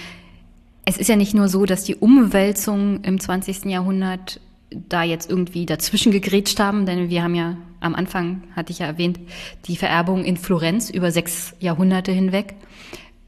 es 0.85 0.97
ist 0.97 1.09
ja 1.09 1.17
nicht 1.17 1.35
nur 1.35 1.49
so, 1.49 1.67
dass 1.67 1.85
die 1.85 1.97
Umwälzung 1.97 3.05
im 3.05 3.21
20. 3.21 3.67
Jahrhundert 3.67 4.41
da 4.71 5.03
jetzt 5.03 5.31
irgendwie 5.31 5.67
dazwischen 5.67 6.13
gegrätscht 6.13 6.61
haben, 6.61 6.87
denn 6.87 7.09
wir 7.09 7.23
haben 7.23 7.35
ja 7.35 7.57
am 7.81 7.95
Anfang, 7.95 8.43
hatte 8.55 8.73
ich 8.73 8.81
ja 8.81 8.87
erwähnt, 8.87 9.19
die 9.67 9.77
Vererbung 9.77 10.25
in 10.25 10.37
Florenz 10.37 10.91
über 10.91 11.11
sechs 11.11 11.55
Jahrhunderte 11.61 12.13
hinweg. 12.13 12.55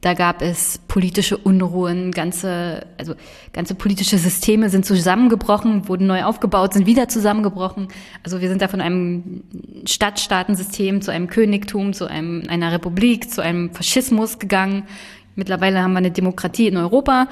Da 0.01 0.15
gab 0.15 0.41
es 0.41 0.79
politische 0.89 1.37
Unruhen, 1.37 2.13
ganze, 2.13 2.87
also 2.97 3.15
ganze 3.53 3.75
politische 3.75 4.17
Systeme 4.17 4.71
sind 4.71 4.87
zusammengebrochen, 4.87 5.89
wurden 5.89 6.07
neu 6.07 6.25
aufgebaut, 6.25 6.73
sind 6.73 6.87
wieder 6.87 7.09
zusammengebrochen. 7.09 7.89
Also 8.23 8.41
wir 8.41 8.49
sind 8.49 8.63
da 8.63 8.69
von 8.69 8.81
einem 8.81 9.43
Stadtstaatensystem 9.85 11.03
zu 11.03 11.11
einem 11.11 11.27
Königtum, 11.27 11.93
zu 11.93 12.07
einem, 12.07 12.45
einer 12.49 12.73
Republik, 12.73 13.31
zu 13.31 13.43
einem 13.43 13.75
Faschismus 13.75 14.39
gegangen. 14.39 14.85
Mittlerweile 15.37 15.83
haben 15.83 15.93
wir 15.93 15.99
eine 15.99 16.11
Demokratie 16.11 16.69
in 16.69 16.79
Europa. 16.79 17.29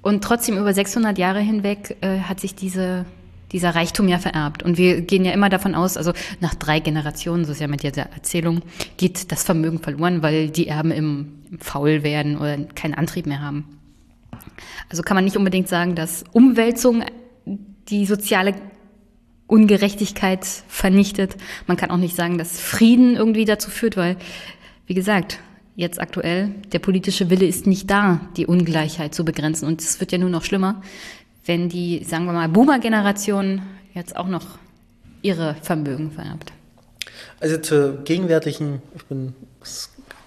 Und 0.00 0.24
trotzdem 0.24 0.56
über 0.56 0.72
600 0.72 1.18
Jahre 1.18 1.40
hinweg 1.40 1.98
äh, 2.00 2.20
hat 2.20 2.40
sich 2.40 2.54
diese, 2.54 3.04
dieser 3.52 3.74
Reichtum 3.74 4.08
ja 4.08 4.18
vererbt. 4.18 4.62
Und 4.62 4.78
wir 4.78 5.02
gehen 5.02 5.24
ja 5.24 5.32
immer 5.32 5.48
davon 5.48 5.74
aus, 5.74 5.96
also 5.96 6.12
nach 6.40 6.54
drei 6.54 6.80
Generationen, 6.80 7.44
so 7.44 7.52
ist 7.52 7.60
ja 7.60 7.68
mit 7.68 7.82
dieser 7.82 8.10
Erzählung, 8.12 8.62
geht 8.96 9.30
das 9.30 9.44
Vermögen 9.44 9.78
verloren, 9.78 10.22
weil 10.22 10.48
die 10.48 10.68
Erben 10.68 10.90
im, 10.90 11.38
Faul 11.58 12.02
werden 12.02 12.38
oder 12.38 12.56
keinen 12.74 12.94
Antrieb 12.94 13.26
mehr 13.26 13.42
haben. 13.42 13.78
Also 14.88 15.02
kann 15.02 15.16
man 15.16 15.24
nicht 15.24 15.36
unbedingt 15.36 15.68
sagen, 15.68 15.94
dass 15.94 16.24
Umwälzung 16.32 17.04
die 17.88 18.06
soziale 18.06 18.54
Ungerechtigkeit 19.46 20.46
vernichtet. 20.46 21.36
Man 21.66 21.76
kann 21.76 21.90
auch 21.90 21.98
nicht 21.98 22.16
sagen, 22.16 22.38
dass 22.38 22.58
Frieden 22.58 23.16
irgendwie 23.16 23.44
dazu 23.44 23.70
führt, 23.70 23.98
weil, 23.98 24.16
wie 24.86 24.94
gesagt, 24.94 25.40
jetzt 25.76 26.00
aktuell, 26.00 26.54
der 26.72 26.78
politische 26.78 27.28
Wille 27.28 27.46
ist 27.46 27.66
nicht 27.66 27.90
da, 27.90 28.20
die 28.36 28.46
Ungleichheit 28.46 29.14
zu 29.14 29.24
begrenzen. 29.24 29.66
Und 29.66 29.80
es 29.82 30.00
wird 30.00 30.12
ja 30.12 30.18
nur 30.18 30.30
noch 30.30 30.44
schlimmer, 30.44 30.82
wenn 31.44 31.68
die, 31.68 32.04
sagen 32.04 32.26
wir 32.26 32.32
mal, 32.32 32.48
Boomer-Generation 32.48 33.62
jetzt 33.94 34.16
auch 34.16 34.28
noch 34.28 34.44
ihre 35.22 35.56
Vermögen 35.62 36.10
vererbt. 36.10 36.52
Also 37.40 37.58
zur 37.58 38.04
gegenwärtigen, 38.04 38.82
ich 38.94 39.04
bin 39.04 39.34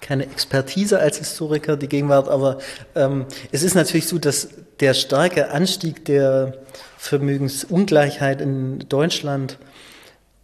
keine 0.02 0.26
Expertise 0.26 1.00
als 1.00 1.18
Historiker, 1.18 1.78
die 1.78 1.88
Gegenwart, 1.88 2.30
aber 2.30 2.60
ähm, 2.94 3.26
es 3.52 3.64
ist 3.64 3.76
natürlich 3.76 4.08
so, 4.08 4.20
dass 4.20 4.50
der 4.80 4.94
starke 4.94 5.50
Anstieg 5.52 6.06
der 6.06 6.54
Vermögensungleichheit 6.98 8.42
in 8.42 8.80
Deutschland 8.90 9.58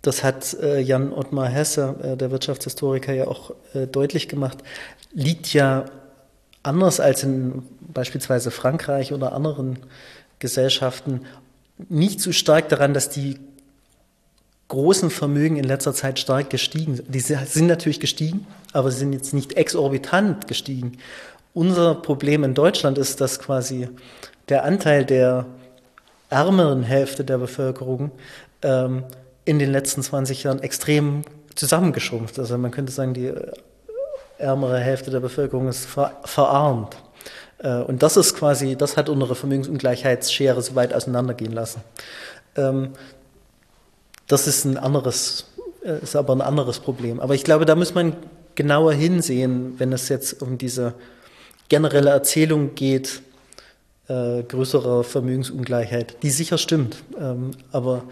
das 0.02 0.24
hat 0.24 0.56
äh, 0.56 0.80
Jan 0.80 1.14
Ottmar 1.14 1.48
Hesse, 1.48 1.96
äh, 2.02 2.18
der 2.18 2.32
Wirtschaftshistoriker, 2.32 3.14
ja 3.14 3.28
auch 3.28 3.52
äh, 3.74 3.86
deutlich 3.88 4.28
gemacht, 4.28 4.58
liegt 5.14 5.54
ja 5.54 5.86
anders 6.64 7.00
als 7.00 7.24
in 7.24 7.64
beispielsweise 7.82 8.52
Frankreich 8.52 9.14
oder 9.14 9.34
anderen 9.34 9.80
Gesellschaften 10.42 11.22
nicht 11.88 12.20
so 12.20 12.34
stark 12.34 12.68
daran, 12.68 12.94
dass 12.94 13.10
die 13.10 13.40
großen 14.68 15.10
Vermögen 15.10 15.58
in 15.58 15.64
letzter 15.64 15.94
Zeit 15.94 16.20
stark 16.20 16.50
gestiegen 16.50 16.96
sind. 16.96 17.14
Die 17.14 17.20
sind 17.20 17.68
natürlich 17.68 18.00
gestiegen, 18.00 18.46
aber 18.74 18.92
sie 18.92 19.00
sind 19.00 19.14
jetzt 19.14 19.34
nicht 19.34 19.54
exorbitant 19.54 20.48
gestiegen. 20.48 20.98
Unser 21.54 21.96
Problem 21.96 22.44
in 22.44 22.54
Deutschland 22.54 22.98
ist, 22.98 23.20
dass 23.20 23.40
quasi 23.40 23.90
der 24.50 24.64
Anteil 24.64 25.06
der 25.06 25.46
ärmeren 26.30 26.84
Hälfte 26.84 27.26
der 27.26 27.38
Bevölkerung 27.38 28.12
ähm, 28.62 29.04
in 29.44 29.60
den 29.60 29.72
letzten 29.72 30.02
20 30.02 30.44
Jahren 30.44 30.64
extrem 30.64 31.24
zusammengeschrumpft. 31.56 32.40
Also 32.40 32.58
man 32.58 32.72
könnte 32.72 32.94
sagen, 32.94 33.14
die 33.14 33.34
ärmere 34.38 34.80
Hälfte 34.80 35.12
der 35.12 35.20
Bevölkerung 35.20 35.68
ist 35.68 35.86
ver 35.86 36.18
verarmt. 36.24 36.96
Äh, 37.62 37.82
und 37.82 38.04
das 38.04 38.18
ist 38.18 38.36
quasi, 38.36 38.76
das 38.76 38.98
hat 38.98 39.10
unsere 39.10 39.36
Vermögensungleichheitsschere 39.36 40.62
so 40.62 40.76
weit 40.76 40.94
auseinandergehen 40.94 41.54
lassen. 41.54 41.82
Ähm, 42.56 42.92
das 44.28 44.48
ist 44.48 44.66
ein 44.66 44.78
anderes, 44.78 45.46
äh, 45.84 46.02
ist 46.02 46.16
aber 46.16 46.34
ein 46.34 46.42
anderes 46.42 46.80
Problem. 46.80 47.20
Aber 47.20 47.36
ich 47.36 47.44
glaube, 47.44 47.66
da 47.66 47.76
muss 47.76 47.94
man 47.94 48.16
genauer 48.56 48.94
hinsehen, 48.94 49.76
wenn 49.78 49.94
es 49.94 50.10
jetzt 50.10 50.42
um 50.42 50.58
diese 50.58 50.94
generelle 51.70 52.10
Erzählung 52.10 52.76
geht, 52.76 53.22
äh, 54.08 54.44
größerer 54.44 55.04
Vermögensungleichheit, 55.04 56.22
die 56.24 56.30
sicher 56.30 56.58
stimmt. 56.58 56.98
Ähm, 57.20 57.52
aber 57.72 58.04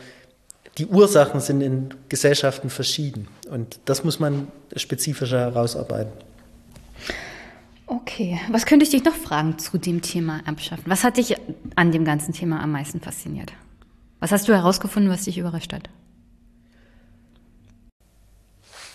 die 0.77 0.85
Ursachen 0.85 1.41
sind 1.41 1.61
in 1.61 1.89
Gesellschaften 2.07 2.69
verschieden. 2.69 3.27
Und 3.49 3.79
das 3.85 4.05
muss 4.05 4.19
man 4.19 4.47
spezifischer 4.75 5.39
herausarbeiten. 5.39 6.28
Okay, 7.91 8.39
was 8.51 8.67
könnte 8.67 8.83
ich 8.83 8.91
dich 8.91 9.03
noch 9.03 9.15
fragen 9.15 9.57
zu 9.57 9.79
dem 9.79 10.03
Thema 10.03 10.41
Erbschaften? 10.45 10.91
Was 10.91 11.03
hat 11.03 11.17
dich 11.17 11.37
an 11.75 11.91
dem 11.91 12.05
ganzen 12.05 12.33
Thema 12.33 12.61
am 12.61 12.71
meisten 12.71 13.01
fasziniert? 13.01 13.51
Was 14.19 14.31
hast 14.31 14.47
du 14.47 14.53
herausgefunden, 14.53 15.11
was 15.11 15.23
dich 15.23 15.39
überrascht 15.39 15.73
hat? 15.73 15.89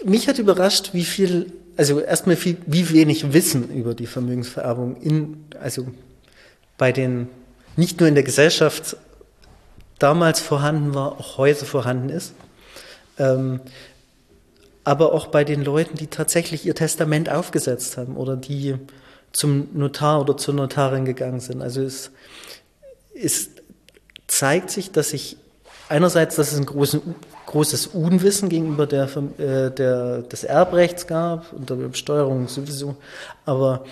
Mich 0.04 0.28
hat 0.28 0.38
überrascht, 0.38 0.90
wie 0.92 1.04
viel, 1.04 1.52
also 1.76 1.98
erstmal 1.98 2.36
viel, 2.36 2.56
wie 2.66 2.88
wenig 2.90 3.32
Wissen 3.32 3.68
über 3.68 3.94
die 3.94 4.06
Vermögensvererbung 4.06 4.94
in, 5.00 5.44
also 5.60 5.88
bei 6.78 6.92
den, 6.92 7.28
nicht 7.74 7.98
nur 7.98 8.08
in 8.08 8.14
der 8.14 8.22
Gesellschaft 8.22 8.96
damals 9.98 10.38
vorhanden 10.38 10.94
war, 10.94 11.18
auch 11.18 11.36
heute 11.36 11.64
vorhanden 11.64 12.10
ist. 12.10 12.32
Ähm, 13.18 13.58
aber 14.84 15.12
auch 15.12 15.28
bei 15.28 15.44
den 15.44 15.64
Leuten, 15.64 15.96
die 15.96 16.06
tatsächlich 16.06 16.66
ihr 16.66 16.74
Testament 16.74 17.30
aufgesetzt 17.30 17.96
haben 17.96 18.16
oder 18.16 18.36
die 18.36 18.76
zum 19.32 19.68
Notar 19.72 20.20
oder 20.20 20.36
zur 20.36 20.54
Notarin 20.54 21.04
gegangen 21.04 21.40
sind. 21.40 21.62
Also 21.62 21.82
es, 21.82 22.10
es 23.14 23.50
zeigt 24.26 24.70
sich, 24.70 24.92
dass 24.92 25.10
sich 25.10 25.36
einerseits, 25.88 26.36
dass 26.36 26.52
es 26.52 26.58
ein 26.58 26.66
großen, 26.66 27.00
großes 27.46 27.88
Unwissen 27.88 28.48
gegenüber 28.48 28.86
der, 28.86 29.08
äh, 29.38 29.70
der, 29.70 30.22
des 30.22 30.44
Erbrechts 30.44 31.06
gab 31.06 31.52
und 31.52 31.70
der 31.70 31.76
Besteuerung 31.76 32.48
sowieso, 32.48 32.96
aber 33.44 33.84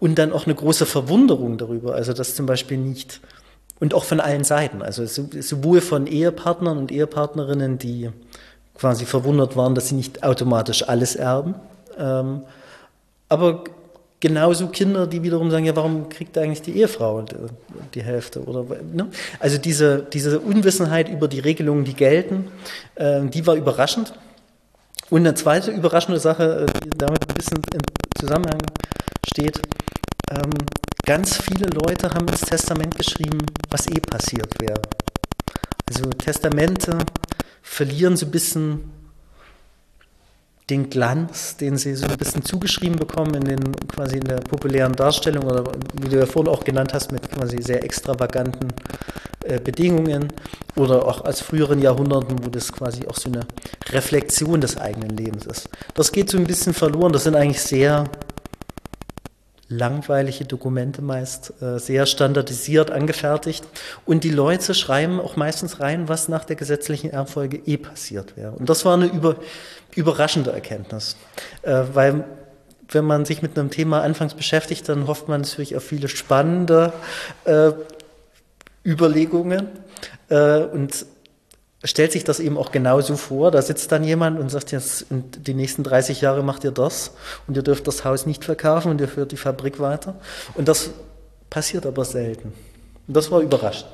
und 0.00 0.16
dann 0.16 0.32
auch 0.32 0.46
eine 0.46 0.54
große 0.56 0.84
Verwunderung 0.84 1.58
darüber, 1.58 1.94
also 1.94 2.12
dass 2.12 2.34
zum 2.34 2.46
Beispiel 2.46 2.76
nicht 2.76 3.20
und 3.78 3.94
auch 3.94 4.04
von 4.04 4.18
allen 4.18 4.42
Seiten. 4.42 4.82
Also 4.82 5.06
sowohl 5.06 5.80
von 5.80 6.06
Ehepartnern 6.06 6.78
und 6.78 6.90
Ehepartnerinnen, 6.90 7.78
die 7.78 8.10
quasi 8.82 9.04
verwundert 9.06 9.56
waren, 9.56 9.76
dass 9.76 9.90
sie 9.90 9.94
nicht 9.94 10.24
automatisch 10.24 10.88
alles 10.88 11.14
erben. 11.14 11.54
Ähm, 11.96 12.42
aber 13.28 13.62
genauso 14.18 14.66
Kinder, 14.66 15.06
die 15.06 15.22
wiederum 15.22 15.52
sagen, 15.52 15.64
ja, 15.64 15.76
warum 15.76 16.08
kriegt 16.08 16.36
eigentlich 16.36 16.62
die 16.62 16.76
Ehefrau 16.78 17.24
die 17.94 18.02
Hälfte? 18.02 18.42
Oder, 18.42 18.64
ne? 18.92 19.06
Also 19.38 19.56
diese, 19.56 20.04
diese 20.12 20.40
Unwissenheit 20.40 21.08
über 21.08 21.28
die 21.28 21.38
Regelungen, 21.38 21.84
die 21.84 21.94
gelten, 21.94 22.48
äh, 22.96 23.20
die 23.22 23.46
war 23.46 23.54
überraschend. 23.54 24.14
Und 25.10 25.20
eine 25.20 25.34
zweite 25.34 25.70
überraschende 25.70 26.18
Sache, 26.18 26.66
äh, 26.66 26.80
die 26.80 26.98
damit 26.98 27.22
ein 27.28 27.36
bisschen 27.36 27.58
im 27.72 27.82
Zusammenhang 28.18 28.62
steht, 29.32 29.60
ähm, 30.32 30.50
ganz 31.06 31.36
viele 31.36 31.68
Leute 31.68 32.12
haben 32.12 32.26
ins 32.26 32.40
Testament 32.40 32.96
geschrieben, 32.98 33.38
was 33.70 33.86
eh 33.86 34.00
passiert 34.00 34.60
wäre. 34.60 34.82
Also 35.88 36.10
Testamente 36.10 36.98
verlieren 37.62 38.16
so 38.16 38.26
ein 38.26 38.30
bisschen 38.30 38.90
den 40.70 40.90
Glanz, 40.90 41.56
den 41.56 41.76
sie 41.76 41.94
so 41.94 42.06
ein 42.06 42.16
bisschen 42.16 42.44
zugeschrieben 42.44 42.96
bekommen 42.96 43.34
in 43.34 43.44
den 43.44 43.76
quasi 43.88 44.16
in 44.16 44.24
der 44.24 44.36
populären 44.36 44.92
Darstellung 44.92 45.44
oder 45.44 45.64
wie 46.00 46.08
du 46.08 46.18
ja 46.18 46.26
vorhin 46.26 46.52
auch 46.52 46.64
genannt 46.64 46.94
hast, 46.94 47.12
mit 47.12 47.30
quasi 47.30 47.60
sehr 47.60 47.82
extravaganten 47.82 48.68
äh, 49.44 49.58
Bedingungen 49.60 50.28
oder 50.76 51.04
auch 51.06 51.24
aus 51.24 51.40
früheren 51.40 51.80
Jahrhunderten, 51.80 52.44
wo 52.44 52.48
das 52.48 52.72
quasi 52.72 53.06
auch 53.06 53.16
so 53.16 53.28
eine 53.28 53.46
Reflexion 53.90 54.60
des 54.60 54.76
eigenen 54.76 55.16
Lebens 55.16 55.46
ist. 55.46 55.68
Das 55.94 56.12
geht 56.12 56.30
so 56.30 56.38
ein 56.38 56.44
bisschen 56.44 56.74
verloren. 56.74 57.12
Das 57.12 57.24
sind 57.24 57.34
eigentlich 57.34 57.60
sehr 57.60 58.04
langweilige 59.72 60.44
Dokumente 60.44 61.02
meist, 61.02 61.52
äh, 61.62 61.78
sehr 61.78 62.06
standardisiert 62.06 62.90
angefertigt. 62.90 63.64
Und 64.04 64.24
die 64.24 64.30
Leute 64.30 64.74
schreiben 64.74 65.20
auch 65.20 65.36
meistens 65.36 65.80
rein, 65.80 66.08
was 66.08 66.28
nach 66.28 66.44
der 66.44 66.56
gesetzlichen 66.56 67.10
Erbfolge 67.10 67.60
eh 67.66 67.76
passiert 67.76 68.36
wäre. 68.36 68.52
Und 68.52 68.68
das 68.68 68.84
war 68.84 68.94
eine 68.94 69.06
über, 69.06 69.36
überraschende 69.94 70.52
Erkenntnis, 70.52 71.16
äh, 71.62 71.82
weil 71.92 72.24
wenn 72.88 73.04
man 73.06 73.24
sich 73.24 73.40
mit 73.40 73.58
einem 73.58 73.70
Thema 73.70 74.02
anfangs 74.02 74.34
beschäftigt, 74.34 74.88
dann 74.88 75.06
hofft 75.06 75.26
man 75.26 75.40
natürlich 75.40 75.76
auf 75.76 75.84
viele 75.84 76.08
spannende 76.08 76.92
äh, 77.44 77.72
Überlegungen 78.84 79.68
und 80.28 81.06
stellt 81.84 82.12
sich 82.12 82.24
das 82.24 82.40
eben 82.40 82.56
auch 82.56 82.70
genauso 82.70 83.16
vor. 83.16 83.50
Da 83.50 83.62
sitzt 83.62 83.90
dann 83.92 84.04
jemand 84.04 84.38
und 84.38 84.50
sagt 84.50 84.72
jetzt, 84.72 85.06
die 85.10 85.54
nächsten 85.54 85.82
30 85.82 86.20
Jahre 86.20 86.42
macht 86.42 86.64
ihr 86.64 86.70
das 86.70 87.12
und 87.46 87.56
ihr 87.56 87.62
dürft 87.62 87.86
das 87.86 88.04
Haus 88.04 88.26
nicht 88.26 88.44
verkaufen 88.44 88.90
und 88.90 89.00
ihr 89.00 89.08
führt 89.08 89.32
die 89.32 89.36
Fabrik 89.36 89.80
weiter. 89.80 90.14
Und 90.54 90.68
das 90.68 90.90
passiert 91.50 91.86
aber 91.86 92.04
selten. 92.04 92.52
Und 93.06 93.16
das 93.16 93.30
war 93.30 93.40
überraschend. 93.40 93.90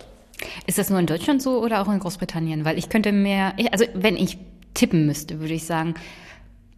Ist 0.67 0.79
das 0.79 0.91
nur 0.91 1.01
in 1.01 1.07
Deutschland 1.07 1.43
so 1.43 1.63
oder 1.63 1.83
auch 1.83 1.89
in 1.89 1.99
Großbritannien? 1.99 2.65
Weil 2.65 2.79
ich 2.79 2.89
könnte 2.89 3.13
mehr, 3.13 3.55
also 3.73 3.85
wenn 3.95 4.17
ich 4.17 4.39
tippen 4.75 5.07
müsste, 5.07 5.41
würde 5.41 5.55
ich 5.55 5.67
sagen, 5.67 5.95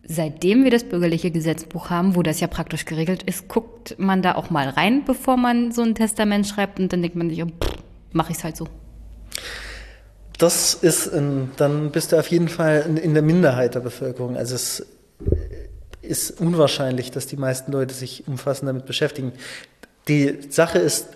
seitdem 0.05 0.65
wir 0.65 0.70
das 0.70 0.85
bürgerliche 0.85 1.31
Gesetzbuch 1.31 1.91
haben, 1.91 2.16
wo 2.16 2.23
das 2.23 2.41
ja 2.41 2.47
praktisch 2.47 2.85
geregelt 2.85 3.23
ist, 3.23 3.49
guckt 3.49 3.97
man 3.99 4.23
da 4.23 4.35
auch 4.35 4.51
mal 4.51 4.69
rein, 4.69 5.05
bevor 5.05 5.37
man 5.37 5.73
so 5.73 5.82
ein 5.82 5.95
Testament 5.95 6.47
schreibt 6.47 6.81
und 6.81 6.93
dann 6.93 7.03
denkt 7.03 7.16
man 7.16 7.28
sich, 7.28 7.43
oh, 7.43 7.49
mache 8.12 8.32
ich 8.32 8.39
es 8.39 8.45
halt 8.45 8.57
so. 8.57 8.66
Das 10.41 10.73
ist, 10.73 11.12
ein, 11.12 11.51
dann 11.59 11.91
bist 11.91 12.12
du 12.12 12.19
auf 12.19 12.29
jeden 12.29 12.49
Fall 12.49 12.99
in, 13.03 13.12
der 13.12 13.23
Minderheit 13.23 13.75
der 13.75 13.81
Bevölkerung. 13.81 14.39
Also 14.39 14.55
es 14.55 14.87
ist 16.01 16.41
unwahrscheinlich, 16.41 17.11
dass 17.11 17.27
die 17.27 17.37
meisten 17.37 17.71
Leute 17.73 17.93
sich 17.93 18.27
umfassend 18.27 18.67
damit 18.67 18.87
beschäftigen. 18.87 19.33
Die 20.09 20.39
Sache 20.49 20.79
ist, 20.79 21.09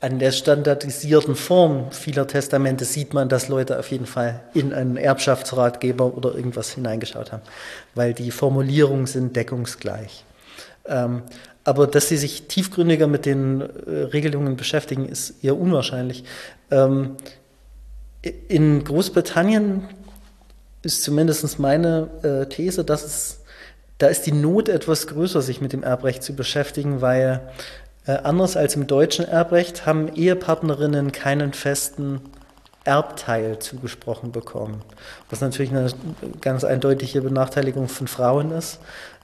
an 0.00 0.18
der 0.18 0.32
standardisierten 0.32 1.36
Form 1.36 1.92
vieler 1.92 2.26
Testamente 2.26 2.84
sieht 2.84 3.14
man, 3.14 3.28
dass 3.28 3.46
Leute 3.46 3.78
auf 3.78 3.88
jeden 3.92 4.06
Fall 4.06 4.40
in 4.52 4.72
einen 4.72 4.96
Erbschaftsratgeber 4.96 6.16
oder 6.16 6.34
irgendwas 6.34 6.70
hineingeschaut 6.70 7.30
haben, 7.30 7.42
weil 7.94 8.14
die 8.14 8.32
Formulierungen 8.32 9.06
sind 9.06 9.36
deckungsgleich. 9.36 10.24
Ähm, 10.86 11.22
aber 11.62 11.86
dass 11.86 12.08
sie 12.08 12.16
sich 12.16 12.48
tiefgründiger 12.48 13.06
mit 13.06 13.26
den 13.26 13.60
äh, 13.60 13.90
Regelungen 14.12 14.56
beschäftigen, 14.56 15.08
ist 15.08 15.44
eher 15.44 15.56
unwahrscheinlich. 15.56 16.24
Ähm, 16.72 17.16
in 18.22 18.84
Großbritannien 18.84 19.88
ist 20.82 21.02
zumindest 21.02 21.58
meine 21.58 22.10
äh, 22.22 22.48
These, 22.48 22.84
dass 22.84 23.04
es, 23.04 23.40
da 23.98 24.06
ist 24.08 24.26
die 24.26 24.32
Not 24.32 24.68
etwas 24.68 25.06
größer, 25.06 25.42
sich 25.42 25.60
mit 25.60 25.72
dem 25.72 25.82
Erbrecht 25.82 26.22
zu 26.22 26.34
beschäftigen, 26.34 27.00
weil 27.00 27.40
äh, 28.06 28.12
anders 28.12 28.56
als 28.56 28.74
im 28.74 28.86
deutschen 28.86 29.24
Erbrecht 29.24 29.86
haben 29.86 30.12
Ehepartnerinnen 30.14 31.12
keinen 31.12 31.52
festen 31.52 32.20
Erbteil 32.84 33.60
zugesprochen 33.60 34.32
bekommen, 34.32 34.82
was 35.30 35.40
natürlich 35.40 35.70
eine 35.70 35.92
ganz 36.40 36.64
eindeutige 36.64 37.22
Benachteiligung 37.22 37.88
von 37.88 38.08
Frauen 38.08 38.50
ist. 38.50 38.80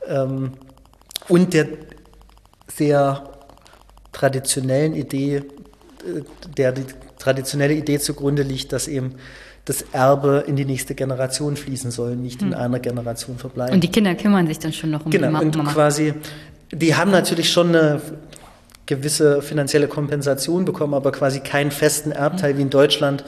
Ähm, 0.06 0.52
und 1.28 1.54
der 1.54 1.66
sehr 2.68 3.24
traditionellen 4.12 4.94
Idee, 4.94 5.42
der 6.56 6.72
die 6.72 6.84
traditionelle 7.18 7.74
Idee 7.74 7.98
zugrunde 7.98 8.42
liegt, 8.42 8.72
dass 8.72 8.88
eben 8.88 9.14
das 9.64 9.84
Erbe 9.92 10.44
in 10.46 10.56
die 10.56 10.64
nächste 10.64 10.94
Generation 10.94 11.56
fließen 11.56 11.90
soll, 11.90 12.16
nicht 12.16 12.40
in 12.40 12.52
hm. 12.52 12.58
einer 12.58 12.78
Generation 12.78 13.36
verbleiben. 13.36 13.74
Und 13.74 13.84
die 13.84 13.90
Kinder 13.90 14.14
kümmern 14.14 14.46
sich 14.46 14.58
dann 14.58 14.72
schon 14.72 14.90
noch 14.90 15.04
um 15.04 15.10
genau, 15.10 15.26
die 15.26 15.32
Mama. 15.32 15.44
Und 15.44 15.64
quasi, 15.66 16.14
die 16.72 16.94
haben 16.94 17.10
natürlich 17.10 17.52
schon 17.52 17.68
eine 17.68 18.00
gewisse 18.86 19.42
finanzielle 19.42 19.86
Kompensation 19.86 20.64
bekommen, 20.64 20.94
aber 20.94 21.12
quasi 21.12 21.40
keinen 21.40 21.70
festen 21.70 22.12
Erbteil 22.12 22.56
wie 22.56 22.62
in 22.62 22.70
Deutschland, 22.70 23.24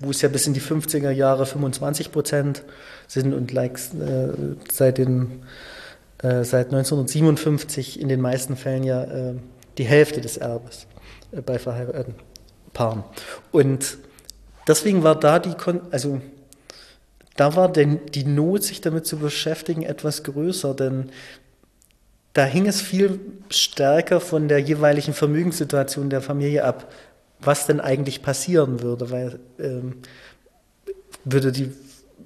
wo 0.00 0.10
es 0.10 0.20
ja 0.20 0.28
bis 0.28 0.48
in 0.48 0.54
die 0.54 0.60
50er 0.60 1.10
Jahre 1.10 1.46
25 1.46 2.10
Prozent 2.10 2.62
sind 3.06 3.32
und 3.32 3.52
like, 3.52 3.78
äh, 3.78 4.32
seit, 4.72 4.98
den, 4.98 5.42
äh, 6.18 6.42
seit 6.42 6.72
1957 6.72 8.00
in 8.00 8.08
den 8.08 8.20
meisten 8.20 8.56
Fällen 8.56 8.82
ja 8.82 9.04
äh, 9.04 9.34
die 9.78 9.84
Hälfte 9.84 10.20
des 10.20 10.38
Erbes 10.38 10.88
bei 11.42 11.58
verheirateten 11.58 12.14
Paaren. 12.72 13.04
Und 13.52 13.98
deswegen 14.66 15.02
war 15.02 15.18
da 15.18 15.38
die, 15.38 15.54
Kon 15.54 15.80
also 15.90 16.20
da 17.36 17.56
war 17.56 17.70
denn 17.70 18.00
die 18.14 18.24
Not, 18.24 18.62
sich 18.62 18.80
damit 18.80 19.06
zu 19.06 19.18
beschäftigen, 19.18 19.82
etwas 19.82 20.22
größer, 20.22 20.74
denn 20.74 21.10
da 22.32 22.44
hing 22.44 22.66
es 22.66 22.80
viel 22.80 23.20
stärker 23.48 24.20
von 24.20 24.48
der 24.48 24.58
jeweiligen 24.58 25.14
Vermögenssituation 25.14 26.10
der 26.10 26.20
Familie 26.20 26.64
ab, 26.64 26.92
was 27.40 27.66
denn 27.66 27.80
eigentlich 27.80 28.22
passieren 28.22 28.82
würde, 28.82 29.10
weil 29.10 29.38
ähm, 29.58 29.96
würde 31.24 31.52
die 31.52 31.72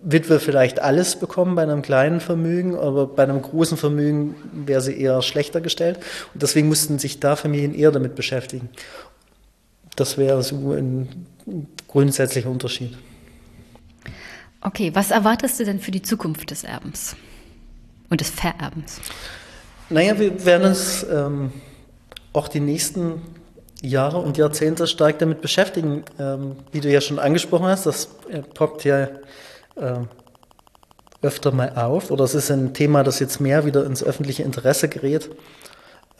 Witwe 0.03 0.39
vielleicht 0.39 0.81
alles 0.81 1.17
bekommen 1.17 1.55
bei 1.55 1.63
einem 1.63 1.83
kleinen 1.83 2.21
Vermögen, 2.21 2.77
aber 2.77 3.07
bei 3.07 3.25
einem 3.25 3.43
großen 3.43 3.77
Vermögen 3.77 4.37
wäre 4.53 4.81
sie 4.81 4.99
eher 4.99 5.23
schlechter 5.23 5.61
gestellt. 5.61 5.99
Und 6.33 6.43
deswegen 6.43 6.69
mussten 6.69 6.99
sich 6.99 7.21
da 7.21 7.37
Familien 7.37 7.75
eher 7.75 7.91
damit 7.91 8.15
beschäftigen. 8.15 8.69
Das 9.97 10.17
wäre 10.17 10.43
so 10.43 10.73
ein 10.73 11.27
grundsätzlicher 11.89 12.49
Unterschied. 12.49 12.97
Okay, 14.61 14.91
was 14.95 15.11
erwartest 15.11 15.59
du 15.61 15.65
denn 15.65 15.81
für 15.81 15.91
die 15.91 16.03
Zukunft 16.03 16.51
des 16.51 16.65
Erbens 16.65 17.17
und 18.09 18.21
des 18.21 18.31
Vererbens? 18.31 19.01
Naja, 19.91 20.19
wir 20.19 20.45
werden 20.45 20.69
uns 20.69 21.05
ähm, 21.11 21.53
auch 22.33 22.49
die 22.49 22.61
nächsten 22.61 23.23
Jahre 23.81 24.19
und 24.19 24.37
Jahrzehnte 24.37 24.87
stark 24.87 25.19
damit 25.19 25.41
beschäftigen. 25.41 26.05
Ähm, 26.19 26.57
wie 26.73 26.81
du 26.81 26.91
ja 26.91 27.01
schon 27.01 27.19
angesprochen 27.19 27.67
hast, 27.67 27.87
das 27.87 28.09
äh, 28.29 28.43
poppt 28.43 28.85
ja 28.85 29.09
äh, 29.81 30.01
öfter 31.23 31.53
mal 31.53 31.71
auf 31.75 32.11
oder 32.11 32.25
es 32.25 32.35
ist 32.35 32.51
ein 32.51 32.75
Thema, 32.75 33.03
das 33.03 33.19
jetzt 33.19 33.41
mehr 33.41 33.65
wieder 33.65 33.85
ins 33.85 34.03
öffentliche 34.03 34.43
Interesse 34.43 34.89
gerät. 34.89 35.31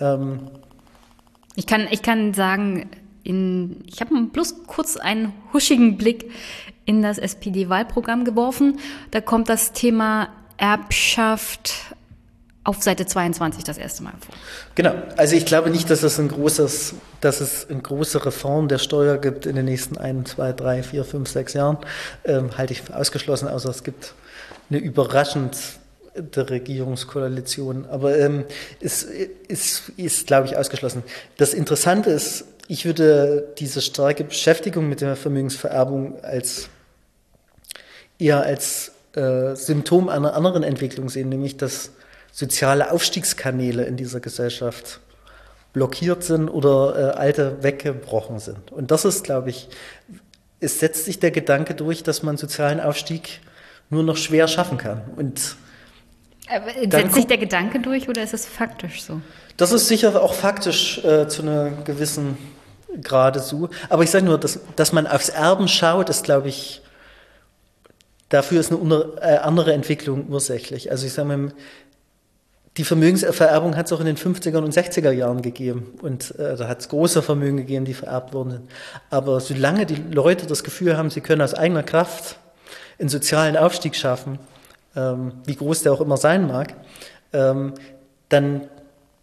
Ähm, 0.01 0.41
ich, 1.55 1.67
kann, 1.67 1.87
ich 1.91 2.03
kann 2.03 2.35
sagen, 2.35 2.91
in, 3.23 3.85
ich 3.87 4.01
habe 4.01 4.15
bloß 4.33 4.67
kurz 4.67 4.97
einen 4.97 5.33
huschigen 5.53 5.97
Blick 5.97 6.31
in 6.85 7.03
das 7.03 7.19
SPD-Wahlprogramm 7.19 8.25
geworfen. 8.25 8.81
Da 9.11 9.21
kommt 9.21 9.49
das 9.49 9.73
Thema 9.73 10.29
Erbschaft 10.57 11.95
auf 12.69 12.83
Seite 12.83 13.07
22 13.07 13.65
das 13.65 13.79
erste 13.79 14.03
Mal 14.03 14.13
vor. 14.21 14.35
Genau. 14.75 14.93
Also 15.17 15.37
ich 15.37 15.47
glaube 15.47 15.71
nicht, 15.71 15.89
dass 15.89 16.03
es 16.03 16.19
ein 16.19 16.29
großes, 16.29 16.95
dass 17.23 17.41
es 17.41 17.71
eine 17.71 17.81
große 17.81 18.27
Reform 18.27 18.69
der 18.69 18.77
Steuer 18.77 19.17
gibt 19.17 19.47
in 19.47 19.57
den 19.57 19.65
nächsten 19.65 19.97
ein, 19.97 20.27
zwei, 20.27 20.53
drei, 20.53 20.83
vier, 20.83 21.07
fünf, 21.07 21.31
sechs 21.31 21.55
Jahren. 21.55 21.79
Ähm, 22.25 22.59
halte 22.59 22.75
ich 22.75 22.83
für 22.83 22.95
ausgeschlossen, 22.95 23.49
außer 23.49 23.71
es 23.71 23.85
gibt 23.85 24.13
eine 24.69 24.81
überraschende 24.81 25.57
Regierungskoalition. 26.37 27.87
Aber 27.87 28.19
ähm, 28.19 28.45
es 28.81 29.03
ist, 29.03 29.89
ist, 29.97 30.27
glaube 30.27 30.47
ich, 30.47 30.59
ausgeschlossen. 30.59 31.03
Das 31.39 31.55
Interessante 31.55 32.11
ist, 32.11 32.45
ich 32.69 32.85
würde 32.85 33.49
diese 33.57 33.81
starke 33.81 34.25
Beschäftigung 34.25 34.91
mit 34.91 35.01
der 35.01 35.17
Vermögensvererbung 35.17 36.23
als 36.23 36.69
eher 38.19 38.43
als 38.43 38.93
äh, 39.15 39.57
Symptom 39.57 40.11
einer 40.11 40.35
anderen 40.35 40.65
Entwicklung 40.65 41.09
sehen, 41.09 41.31
nämlich 41.31 41.57
dass 41.57 41.93
soziale 42.39 42.93
Aufstiegskanäle 42.93 43.83
in 43.83 43.97
dieser 43.97 44.21
Gesellschaft 44.21 45.01
blockiert 45.73 46.23
sind 46.23 46.49
oder 46.49 47.15
äh, 47.17 47.19
alte 47.19 47.65
weggebrochen 47.65 48.39
sind. 48.39 48.71
Und 48.71 48.93
das 48.93 49.05
ist, 49.05 49.25
glaube 49.25 49.51
ich, 49.51 49.69
es 50.61 50.79
setzt 50.79 51.07
sich 51.07 51.19
der 51.19 51.33
Gedanke 51.33 51.75
durch, 51.75 52.05
dass 52.05 52.23
man 52.23 52.37
sozialen 52.37 52.79
Aufstieg 52.79 53.41
nur 53.91 54.05
noch 54.05 54.17
schwer 54.17 54.47
schaffen 54.47 54.79
kann. 54.79 55.03
Und 55.17 55.57
Aber 56.49 56.71
setzt 56.89 57.17
sich 57.17 57.27
der 57.27 57.39
Gedanke 57.39 57.81
durch 57.81 58.09
oder 58.09 58.23
ist 58.23 58.35
es 58.35 58.47
faktisch 58.47 59.03
so? 59.03 59.21
Das 59.57 59.73
ist 59.73 59.89
sicher 59.89 60.23
auch 60.23 60.33
faktisch 60.35 61.05
äh, 61.05 61.27
zu 61.27 61.43
einer 61.43 61.71
gewissen 61.71 62.39
Grade 63.03 63.41
so. 63.41 63.69
Aber 63.89 64.05
ich 64.05 64.11
sage 64.11 64.25
nur, 64.25 64.39
dass, 64.39 64.61
dass 64.77 64.93
man 64.93 65.09
aufs 65.09 65.29
Erben 65.29 65.67
schaut, 65.67 66.09
ist, 66.09 66.23
glaube 66.23 66.51
ich, 66.51 66.83
dafür 68.29 68.61
ist 68.61 68.71
eine 68.71 69.13
äh, 69.21 69.39
andere 69.39 69.73
Entwicklung 69.73 70.29
ursächlich. 70.29 70.93
Also 70.93 71.05
ich 71.05 71.13
sage 71.13 71.37
mal, 71.37 71.53
die 72.79 72.85
Vermögensvererbung 72.85 73.77
hat 73.77 73.87
es 73.87 73.93
auch 73.93 73.99
in 73.99 74.07
den 74.07 74.17
50er 74.17 74.59
und 74.59 74.73
60er 74.73 75.11
Jahren 75.11 75.43
gegeben. 75.43 75.95
Und 76.01 76.39
äh, 76.39 76.57
da 76.57 76.69
hat 76.69 76.81
es 76.81 76.89
große 76.89 77.23
Vermögen 77.23 77.57
gegeben, 77.57 77.85
die 77.85 77.93
vererbt 77.93 78.33
worden 78.33 78.51
sind. 78.51 78.71
Aber 79.11 79.41
solange 79.41 79.85
die 79.85 79.97
Leute 79.97 80.47
das 80.47 80.63
Gefühl 80.63 80.97
haben, 80.97 81.11
sie 81.11 81.21
können 81.21 81.43
aus 81.43 81.55
eigener 81.55 81.83
Kraft 81.83 82.39
einen 83.01 83.09
sozialen 83.09 83.57
Aufstieg 83.57 83.97
schaffen, 83.97 84.39
ähm, 84.95 85.33
wie 85.45 85.57
groß 85.57 85.83
der 85.83 85.93
auch 85.93 86.01
immer 86.01 86.17
sein 86.17 86.47
mag, 86.47 86.75
ähm, 87.33 87.75
dann 88.29 88.69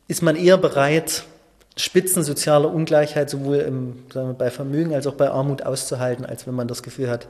ist 0.09 0.21
man 0.21 0.35
eher 0.35 0.57
bereit, 0.57 1.23
Spitzen 1.77 2.23
sozialer 2.23 2.73
Ungleichheit 2.73 3.29
sowohl 3.29 3.57
im, 3.57 4.03
wir, 4.11 4.35
bei 4.37 4.51
Vermögen 4.51 4.93
als 4.93 5.07
auch 5.07 5.15
bei 5.15 5.29
Armut 5.29 5.63
auszuhalten, 5.63 6.25
als 6.25 6.45
wenn 6.45 6.55
man 6.55 6.67
das 6.67 6.83
Gefühl 6.83 7.09
hat, 7.09 7.27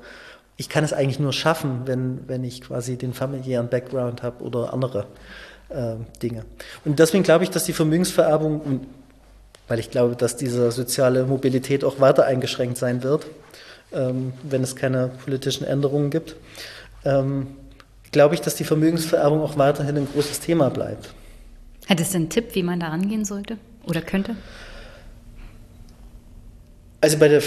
ich 0.57 0.69
kann 0.69 0.83
es 0.83 0.93
eigentlich 0.93 1.19
nur 1.19 1.33
schaffen, 1.33 1.81
wenn, 1.85 2.27
wenn 2.27 2.43
ich 2.43 2.61
quasi 2.61 2.97
den 2.97 3.13
familiären 3.13 3.69
Background 3.69 4.23
habe 4.23 4.43
oder 4.43 4.73
andere 4.73 5.05
äh, 5.69 5.95
Dinge. 6.21 6.45
Und 6.83 6.99
deswegen 6.99 7.23
glaube 7.23 7.43
ich, 7.43 7.49
dass 7.49 7.65
die 7.65 7.73
Vermögensvererbung, 7.73 8.81
weil 9.67 9.79
ich 9.79 9.91
glaube, 9.91 10.15
dass 10.15 10.37
diese 10.37 10.71
soziale 10.71 11.25
Mobilität 11.25 11.83
auch 11.83 11.99
weiter 11.99 12.25
eingeschränkt 12.25 12.77
sein 12.77 13.03
wird, 13.03 13.27
ähm, 13.93 14.33
wenn 14.43 14.63
es 14.63 14.75
keine 14.75 15.09
politischen 15.23 15.65
Änderungen 15.65 16.09
gibt, 16.09 16.35
ähm, 17.03 17.47
glaube 18.11 18.35
ich, 18.35 18.41
dass 18.41 18.55
die 18.55 18.63
Vermögensvererbung 18.63 19.41
auch 19.41 19.57
weiterhin 19.57 19.97
ein 19.97 20.07
großes 20.11 20.39
Thema 20.39 20.69
bleibt. 20.69 21.13
Hättest 21.87 22.13
du 22.13 22.17
einen 22.17 22.29
Tipp, 22.29 22.53
wie 22.53 22.63
man 22.63 22.79
da 22.79 22.87
rangehen 22.87 23.25
sollte 23.25 23.57
oder 23.85 24.01
könnte? 24.01 24.35
Also 27.01 27.17
bei 27.17 27.27
der, 27.27 27.43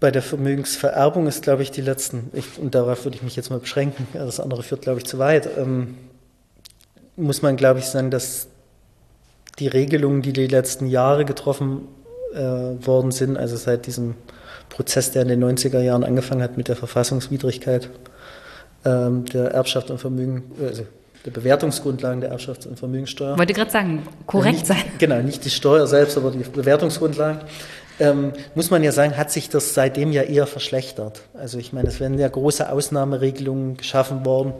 bei 0.00 0.10
der 0.10 0.20
Vermögensvererbung 0.20 1.26
ist, 1.26 1.42
glaube 1.42 1.62
ich, 1.62 1.70
die 1.70 1.80
letzten, 1.80 2.30
ich, 2.34 2.58
und 2.58 2.74
darauf 2.74 3.04
würde 3.04 3.16
ich 3.16 3.22
mich 3.22 3.36
jetzt 3.36 3.50
mal 3.50 3.58
beschränken, 3.58 4.06
das 4.12 4.40
andere 4.40 4.62
führt, 4.62 4.82
glaube 4.82 4.98
ich, 4.98 5.06
zu 5.06 5.18
weit, 5.18 5.48
ähm, 5.56 5.96
muss 7.20 7.42
man, 7.42 7.56
glaube 7.56 7.80
ich, 7.80 7.86
sagen, 7.86 8.10
dass 8.10 8.48
die 9.58 9.68
Regelungen, 9.68 10.22
die 10.22 10.32
die 10.32 10.46
letzten 10.46 10.86
Jahre 10.86 11.24
getroffen 11.24 11.88
äh, 12.34 12.38
worden 12.38 13.10
sind, 13.10 13.36
also 13.36 13.56
seit 13.56 13.86
diesem 13.86 14.14
Prozess, 14.68 15.10
der 15.12 15.22
in 15.22 15.28
den 15.28 15.44
90er 15.44 15.80
Jahren 15.80 16.04
angefangen 16.04 16.42
hat 16.42 16.56
mit 16.56 16.68
der 16.68 16.76
Verfassungswidrigkeit 16.76 17.90
ähm, 18.84 19.24
der 19.26 19.50
Erbschaft 19.50 19.90
und 19.90 19.98
Vermögen, 19.98 20.44
also 20.60 20.86
der 21.26 21.32
Bewertungsgrundlagen 21.32 22.22
der 22.22 22.32
Erbschafts- 22.32 22.66
und 22.66 22.78
Vermögensteuer. 22.78 23.36
Wollte 23.36 23.52
gerade 23.52 23.70
sagen, 23.70 24.02
korrekt 24.26 24.46
ja, 24.46 24.52
nicht, 24.52 24.66
sein. 24.66 24.92
Genau, 24.98 25.20
nicht 25.20 25.44
die 25.44 25.50
Steuer 25.50 25.86
selbst, 25.86 26.16
aber 26.16 26.30
die 26.30 26.38
Bewertungsgrundlagen. 26.38 27.42
Ähm, 28.00 28.32
muss 28.54 28.70
man 28.70 28.82
ja 28.82 28.92
sagen, 28.92 29.16
hat 29.16 29.30
sich 29.30 29.50
das 29.50 29.74
seitdem 29.74 30.10
ja 30.10 30.22
eher 30.22 30.46
verschlechtert. 30.46 31.22
Also 31.34 31.58
ich 31.58 31.72
meine, 31.72 31.88
es 31.88 32.00
werden 32.00 32.18
ja 32.18 32.28
große 32.28 32.70
Ausnahmeregelungen 32.72 33.76
geschaffen 33.76 34.24
worden, 34.24 34.54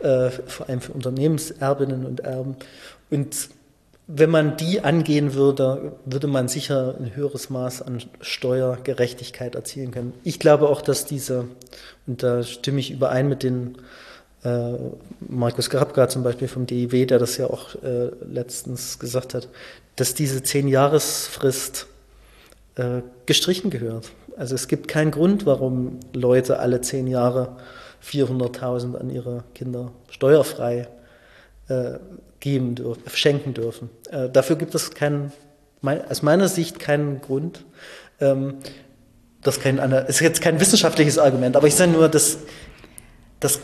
äh, 0.00 0.30
vor 0.30 0.68
allem 0.68 0.80
für 0.80 0.92
Unternehmenserbinnen 0.92 2.06
und 2.06 2.20
Erben. 2.20 2.56
Und 3.10 3.48
wenn 4.06 4.30
man 4.30 4.56
die 4.56 4.82
angehen 4.82 5.34
würde, 5.34 5.92
würde 6.04 6.28
man 6.28 6.46
sicher 6.46 6.94
ein 6.98 7.16
höheres 7.16 7.50
Maß 7.50 7.82
an 7.82 8.02
Steuergerechtigkeit 8.20 9.56
erzielen 9.56 9.90
können. 9.90 10.14
Ich 10.22 10.38
glaube 10.38 10.68
auch, 10.68 10.80
dass 10.80 11.06
diese, 11.06 11.46
und 12.06 12.22
da 12.22 12.44
stimme 12.44 12.78
ich 12.78 12.92
überein 12.92 13.28
mit 13.28 13.42
den 13.42 13.78
äh, 14.44 14.74
Markus 15.28 15.70
Grabka 15.70 16.08
zum 16.08 16.22
Beispiel 16.22 16.46
vom 16.46 16.66
DIW, 16.66 17.06
der 17.06 17.18
das 17.18 17.36
ja 17.36 17.46
auch 17.46 17.74
äh, 17.82 18.10
letztens 18.30 19.00
gesagt 19.00 19.34
hat, 19.34 19.48
dass 19.96 20.14
diese 20.14 20.42
Zehn-Jahres-Frist 20.42 21.88
äh, 22.76 23.02
gestrichen 23.26 23.70
gehört. 23.70 24.12
Also 24.36 24.54
es 24.54 24.68
gibt 24.68 24.88
keinen 24.88 25.10
Grund, 25.10 25.46
warum 25.46 25.98
Leute 26.12 26.58
alle 26.58 26.80
zehn 26.80 27.06
Jahre 27.06 27.56
400.000 28.04 28.96
an 28.96 29.10
ihre 29.10 29.44
Kinder 29.54 29.92
steuerfrei 30.10 30.88
äh, 31.68 31.98
geben 32.40 32.74
dürfen, 32.74 33.02
schenken 33.12 33.54
dürfen. 33.54 33.90
Äh, 34.10 34.28
dafür 34.28 34.56
gibt 34.56 34.74
es 34.74 34.92
keinen, 34.92 35.32
mein, 35.80 36.06
aus 36.08 36.22
meiner 36.22 36.48
Sicht 36.48 36.78
keinen 36.78 37.20
Grund. 37.20 37.64
Ähm, 38.20 38.58
das 39.42 39.60
kein, 39.60 39.78
ist 39.78 40.20
jetzt 40.20 40.42
kein 40.42 40.60
wissenschaftliches 40.60 41.18
Argument, 41.18 41.56
aber 41.56 41.68
ich 41.68 41.74
sage 41.74 41.92
nur, 41.92 42.08
dass, 42.08 42.38
dass 43.40 43.60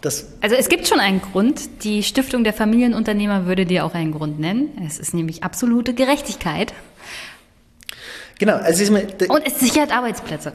das 0.00 0.28
also 0.40 0.56
es 0.56 0.68
gibt 0.68 0.88
schon 0.88 0.98
einen 0.98 1.20
Grund. 1.20 1.84
Die 1.84 2.02
Stiftung 2.02 2.42
der 2.42 2.54
Familienunternehmer 2.54 3.46
würde 3.46 3.66
dir 3.66 3.84
auch 3.84 3.92
einen 3.92 4.12
Grund 4.12 4.40
nennen. 4.40 4.70
Es 4.86 4.98
ist 4.98 5.12
nämlich 5.12 5.42
absolute 5.44 5.92
Gerechtigkeit. 5.92 6.72
Genau. 8.40 8.56
Also 8.56 8.82
ich 8.82 8.90
meine, 8.90 9.06
Und 9.28 9.46
es 9.46 9.60
sichert 9.60 9.92
Arbeitsplätze. 9.92 10.54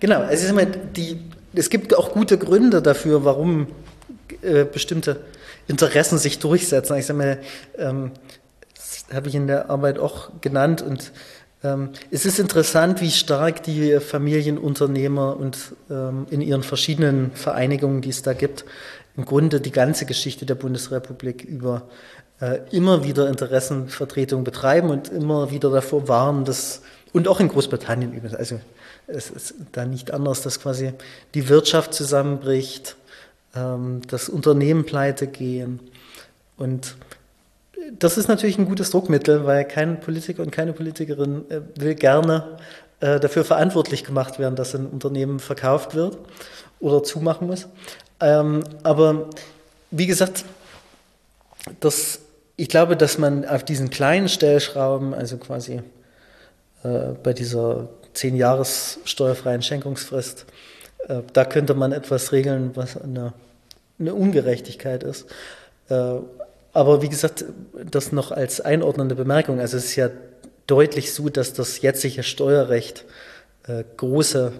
Genau. 0.00 0.22
Also 0.22 0.46
ich 0.46 0.52
meine, 0.54 0.70
die, 0.70 1.20
es 1.54 1.68
gibt 1.68 1.94
auch 1.94 2.12
gute 2.12 2.38
Gründe 2.38 2.80
dafür, 2.80 3.24
warum 3.26 3.66
äh, 4.40 4.64
bestimmte 4.64 5.20
Interessen 5.68 6.16
sich 6.16 6.38
durchsetzen. 6.38 6.96
Ich 6.96 7.04
sage 7.04 7.18
mal, 7.18 7.38
ähm, 7.76 8.12
das 8.74 9.04
habe 9.12 9.28
ich 9.28 9.34
in 9.34 9.46
der 9.46 9.68
Arbeit 9.68 9.98
auch 9.98 10.30
genannt 10.40 10.80
und 10.80 11.12
ähm, 11.62 11.90
es 12.10 12.24
ist 12.24 12.38
interessant, 12.38 13.02
wie 13.02 13.10
stark 13.10 13.62
die 13.62 14.00
Familienunternehmer 14.00 15.36
und 15.36 15.58
ähm, 15.90 16.26
in 16.30 16.40
ihren 16.40 16.62
verschiedenen 16.62 17.32
Vereinigungen, 17.32 18.00
die 18.00 18.10
es 18.10 18.22
da 18.22 18.32
gibt, 18.32 18.64
im 19.14 19.26
Grunde 19.26 19.60
die 19.60 19.72
ganze 19.72 20.06
Geschichte 20.06 20.46
der 20.46 20.54
Bundesrepublik 20.54 21.44
über 21.44 21.82
äh, 22.40 22.60
immer 22.70 23.04
wieder 23.04 23.28
Interessenvertretung 23.28 24.44
betreiben 24.44 24.90
und 24.90 25.08
immer 25.08 25.50
wieder 25.50 25.70
davor 25.70 26.08
warnen, 26.08 26.44
dass, 26.44 26.82
und 27.16 27.28
auch 27.28 27.40
in 27.40 27.48
Großbritannien 27.48 28.12
übrigens, 28.12 28.34
also 28.34 28.60
es 29.06 29.30
ist 29.30 29.54
da 29.72 29.86
nicht 29.86 30.10
anders, 30.10 30.42
dass 30.42 30.60
quasi 30.60 30.92
die 31.32 31.48
Wirtschaft 31.48 31.94
zusammenbricht, 31.94 32.94
ähm, 33.54 34.02
dass 34.06 34.28
Unternehmen 34.28 34.84
pleite 34.84 35.26
gehen 35.26 35.80
und 36.58 36.94
das 37.98 38.18
ist 38.18 38.28
natürlich 38.28 38.58
ein 38.58 38.66
gutes 38.66 38.90
Druckmittel, 38.90 39.46
weil 39.46 39.64
kein 39.64 39.98
Politiker 39.98 40.42
und 40.42 40.50
keine 40.50 40.74
Politikerin 40.74 41.50
äh, 41.50 41.62
will 41.76 41.94
gerne 41.94 42.58
äh, 43.00 43.18
dafür 43.18 43.46
verantwortlich 43.46 44.04
gemacht 44.04 44.38
werden, 44.38 44.54
dass 44.54 44.74
ein 44.74 44.84
Unternehmen 44.84 45.40
verkauft 45.40 45.94
wird 45.94 46.18
oder 46.80 47.02
zumachen 47.02 47.46
muss. 47.46 47.66
Ähm, 48.20 48.62
aber 48.82 49.30
wie 49.90 50.06
gesagt, 50.06 50.44
das, 51.80 52.18
ich 52.56 52.68
glaube, 52.68 52.94
dass 52.94 53.16
man 53.16 53.46
auf 53.46 53.64
diesen 53.64 53.88
kleinen 53.88 54.28
Stellschrauben, 54.28 55.14
also 55.14 55.38
quasi 55.38 55.80
äh, 56.86 57.14
bei 57.22 57.32
dieser 57.32 57.88
zehn 58.14 58.36
Jahres 58.36 58.98
steuerfreien 59.04 59.62
Schenkungsfrist, 59.62 60.46
äh, 61.08 61.22
da 61.32 61.44
könnte 61.44 61.74
man 61.74 61.92
etwas 61.92 62.32
regeln, 62.32 62.70
was 62.74 62.96
eine, 62.96 63.32
eine 63.98 64.14
Ungerechtigkeit 64.14 65.02
ist. 65.02 65.26
Äh, 65.88 66.14
aber 66.72 67.02
wie 67.02 67.08
gesagt, 67.08 67.44
das 67.90 68.12
noch 68.12 68.30
als 68.32 68.60
einordnende 68.60 69.14
Bemerkung. 69.14 69.60
Also 69.60 69.78
es 69.78 69.86
ist 69.86 69.96
ja 69.96 70.10
deutlich 70.66 71.12
so, 71.14 71.28
dass 71.28 71.52
das 71.54 71.80
jetzige 71.80 72.22
Steuerrecht 72.22 73.04
äh, 73.66 73.84
große 73.96 74.52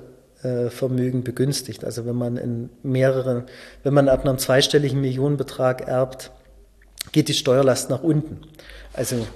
äh, 0.42 0.70
Vermögen 0.70 1.24
begünstigt. 1.24 1.84
Also 1.84 2.06
wenn 2.06 2.16
man 2.16 2.36
in 2.36 2.70
mehreren, 2.82 3.44
wenn 3.82 3.94
man 3.94 4.08
ab 4.08 4.24
einem 4.24 4.38
zweistelligen 4.38 5.00
Millionenbetrag 5.00 5.86
erbt, 5.86 6.30
geht 7.12 7.28
die 7.28 7.34
Steuerlast 7.34 7.90
nach 7.90 8.02
unten. 8.02 8.40
Also 8.92 9.26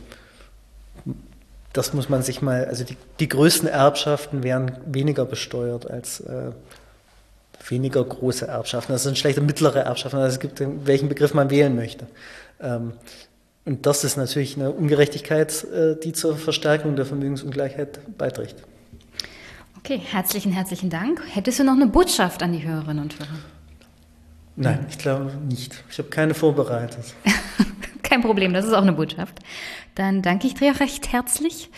das 1.73 1.93
muss 1.95 2.09
man 2.09 2.23
sich 2.23 2.43
mal, 2.43 2.65
also 2.65 2.85
die, 2.85 2.97
die 3.21 3.29
größten 3.29 3.69
Erbschaften 3.69 4.43
werden 4.43 4.73
weniger 4.87 5.25
besteuert 5.25 5.89
als 5.89 6.21
äh, 6.21 6.51
weniger 7.69 8.03
große 8.03 8.47
Erbschaften. 8.47 8.93
Das 8.93 9.05
sind 9.05 9.19
schlechte 9.19 9.41
mittlere 9.41 9.81
Erbschaften. 9.81 10.19
Also 10.19 10.35
es 10.35 10.41
gibt, 10.41 10.61
welchen 10.87 11.09
Begriff 11.09 11.35
man 11.35 11.51
wählen 11.51 11.77
möchte. 11.77 12.07
Ähm, 12.61 12.93
und 13.65 13.87
das 13.87 14.05
ist 14.05 14.17
natürlich 14.17 14.57
eine 14.57 14.73
Ungerechtigkeit, 14.73 15.65
äh, 15.65 15.97
die 15.97 16.13
zur 16.13 16.37
Verstärkung 16.37 16.97
der 16.97 17.07
Vermögensungleichheit 17.07 18.01
beiträgt. 18.19 18.57
Okay, 19.79 20.01
herzlichen, 20.05 20.53
herzlichen 20.53 20.91
Dank. 20.91 21.23
Hättest 21.33 21.59
du 21.59 21.65
noch 21.65 21.75
eine 21.75 21.87
Botschaft 21.87 22.43
an 22.43 22.53
die 22.53 22.67
Hörerinnen 22.67 23.03
und 23.03 23.19
Hörer? 23.19 23.39
Nein, 24.57 24.87
ich 24.91 24.99
glaube 24.99 25.33
nicht. 25.49 25.85
Ich 25.91 25.99
habe 25.99 26.09
keine 26.11 26.35
vorbereitet. 26.35 27.15
Kein 28.11 28.23
Problem, 28.23 28.53
das 28.53 28.65
ist 28.65 28.73
auch 28.73 28.83
eine 28.83 28.93
Botschaft. 28.93 29.39
Dann 29.95 30.21
danke 30.21 30.49
ich 30.49 30.55
dir 30.55 30.81
recht 30.81 31.13
herzlich. 31.13 31.71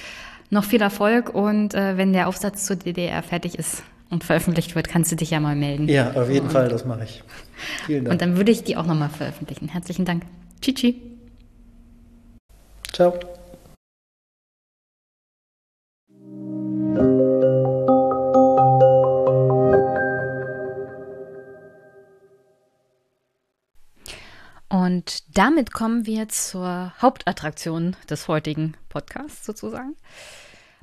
Noch 0.48 0.64
viel 0.64 0.80
Erfolg 0.80 1.34
und 1.34 1.74
äh, 1.74 1.96
wenn 1.98 2.12
der 2.12 2.26
Aufsatz 2.26 2.64
zur 2.64 2.76
DDR 2.76 3.22
fertig 3.22 3.59
ist 3.59 3.82
und 4.10 4.24
veröffentlicht 4.24 4.74
wird, 4.74 4.88
kannst 4.88 5.12
du 5.12 5.16
dich 5.16 5.30
ja 5.30 5.40
mal 5.40 5.56
melden. 5.56 5.88
Ja, 5.88 6.12
auf 6.12 6.30
jeden 6.30 6.46
und, 6.46 6.52
Fall, 6.52 6.68
das 6.68 6.84
mache 6.84 7.04
ich. 7.04 7.22
Vielen 7.86 8.04
Dank. 8.04 8.12
Und 8.12 8.22
dann 8.22 8.36
würde 8.36 8.50
ich 8.50 8.64
die 8.64 8.76
auch 8.76 8.86
nochmal 8.86 9.10
veröffentlichen. 9.10 9.68
Herzlichen 9.68 10.04
Dank. 10.04 10.24
Tschüss. 10.62 10.94
Ciao. 12.92 13.14
Und 24.93 25.39
damit 25.39 25.73
kommen 25.73 26.05
wir 26.05 26.28
zur 26.28 26.93
Hauptattraktion 27.01 27.97
des 28.10 28.28
heutigen 28.28 28.77
Podcasts 28.90 29.47
sozusagen. 29.47 29.97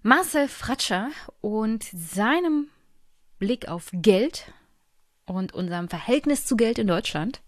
Marcel 0.02 0.48
Fratscher 0.48 1.10
und 1.42 1.84
seinem 1.84 2.70
Blick 3.38 3.68
auf 3.68 3.90
Geld 3.92 4.52
und 5.28 5.54
unserem 5.54 5.90
Verhältnis 5.90 6.48
zu 6.48 6.58
Geld 6.58 6.80
in 6.80 6.88
Deutschland. 6.88 7.42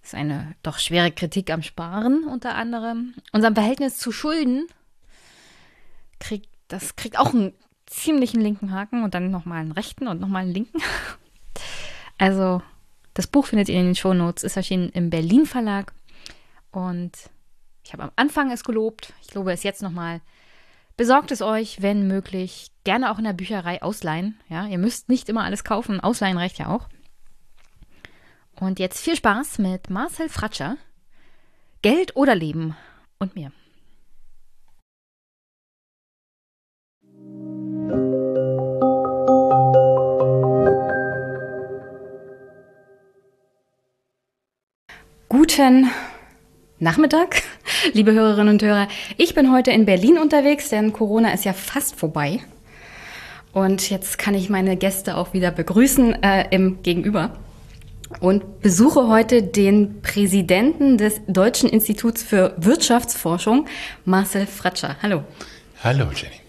Das 0.00 0.08
ist 0.08 0.14
eine 0.16 0.56
doch 0.64 0.80
schwere 0.80 1.12
Kritik 1.12 1.52
am 1.52 1.62
Sparen 1.62 2.24
unter 2.24 2.56
anderem. 2.56 3.14
Unserem 3.30 3.54
Verhältnis 3.54 3.96
zu 3.96 4.10
Schulden 4.10 4.66
kriegt 6.18 6.48
das 6.66 6.96
kriegt 6.96 7.16
auch 7.16 7.32
einen 7.32 7.52
ziemlichen 7.86 8.40
linken 8.40 8.72
Haken 8.72 9.04
und 9.04 9.14
dann 9.14 9.30
nochmal 9.30 9.60
einen 9.60 9.70
rechten 9.70 10.08
und 10.08 10.20
nochmal 10.20 10.42
einen 10.42 10.52
linken. 10.52 10.82
Also, 12.18 12.62
das 13.16 13.26
Buch 13.26 13.46
findet 13.46 13.70
ihr 13.70 13.80
in 13.80 13.86
den 13.86 13.94
Shownotes, 13.94 14.44
ist 14.44 14.58
erschienen 14.58 14.90
im 14.90 15.08
Berlin 15.08 15.46
Verlag. 15.46 15.94
Und 16.70 17.12
ich 17.82 17.94
habe 17.94 18.02
am 18.02 18.10
Anfang 18.14 18.50
es 18.50 18.62
gelobt. 18.62 19.14
Ich 19.26 19.32
lobe 19.32 19.52
es 19.52 19.62
jetzt 19.62 19.80
nochmal. 19.80 20.20
Besorgt 20.98 21.30
es 21.30 21.40
euch, 21.40 21.80
wenn 21.80 22.06
möglich. 22.06 22.72
Gerne 22.84 23.10
auch 23.10 23.16
in 23.16 23.24
der 23.24 23.32
Bücherei 23.32 23.80
ausleihen. 23.80 24.38
Ja, 24.50 24.66
ihr 24.66 24.76
müsst 24.76 25.08
nicht 25.08 25.30
immer 25.30 25.44
alles 25.44 25.64
kaufen. 25.64 25.98
Ausleihen 25.98 26.36
reicht 26.36 26.58
ja 26.58 26.66
auch. 26.66 26.88
Und 28.60 28.78
jetzt 28.78 29.00
viel 29.00 29.16
Spaß 29.16 29.60
mit 29.60 29.88
Marcel 29.88 30.28
Fratscher. 30.28 30.76
Geld 31.80 32.16
oder 32.16 32.34
Leben 32.34 32.76
und 33.18 33.34
mir. 33.34 33.50
Guten 45.48 45.88
Nachmittag, 46.80 47.40
liebe 47.92 48.12
Hörerinnen 48.12 48.54
und 48.54 48.62
Hörer. 48.64 48.88
Ich 49.16 49.36
bin 49.36 49.52
heute 49.52 49.70
in 49.70 49.86
Berlin 49.86 50.18
unterwegs, 50.18 50.70
denn 50.70 50.92
Corona 50.92 51.32
ist 51.32 51.44
ja 51.44 51.52
fast 51.52 51.94
vorbei. 51.94 52.40
Und 53.52 53.88
jetzt 53.88 54.18
kann 54.18 54.34
ich 54.34 54.50
meine 54.50 54.76
Gäste 54.76 55.16
auch 55.16 55.34
wieder 55.34 55.52
begrüßen 55.52 56.20
äh, 56.20 56.48
im 56.50 56.82
Gegenüber. 56.82 57.38
Und 58.18 58.60
besuche 58.60 59.06
heute 59.06 59.44
den 59.44 60.02
Präsidenten 60.02 60.98
des 60.98 61.20
Deutschen 61.28 61.68
Instituts 61.68 62.24
für 62.24 62.56
Wirtschaftsforschung, 62.56 63.66
Marcel 64.04 64.46
Fratscher. 64.46 64.96
Hallo. 65.00 65.22
Hallo, 65.80 66.06
Jenny. 66.12 66.45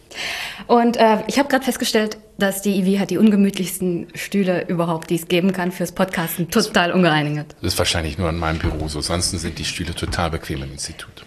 Und 0.67 0.97
äh, 0.97 1.23
ich 1.27 1.39
habe 1.39 1.49
gerade 1.49 1.63
festgestellt, 1.63 2.17
dass 2.37 2.61
die 2.61 2.79
IW 2.79 2.99
hat 2.99 3.09
die 3.09 3.17
ungemütlichsten 3.17 4.07
Stühle 4.15 4.67
überhaupt, 4.67 5.09
die 5.09 5.15
es 5.15 5.27
geben 5.27 5.53
kann 5.53 5.71
fürs 5.71 5.91
Podcasten, 5.91 6.49
total 6.51 6.91
ungereinigt. 6.91 7.55
Das 7.61 7.73
ist 7.73 7.79
wahrscheinlich 7.79 8.17
nur 8.17 8.29
in 8.29 8.37
meinem 8.37 8.59
Büro 8.59 8.87
so. 8.87 9.01
Sonst 9.01 9.31
sind 9.31 9.57
die 9.57 9.65
Stühle 9.65 9.95
total 9.95 10.31
bequem 10.31 10.63
im 10.63 10.71
Institut. 10.71 11.25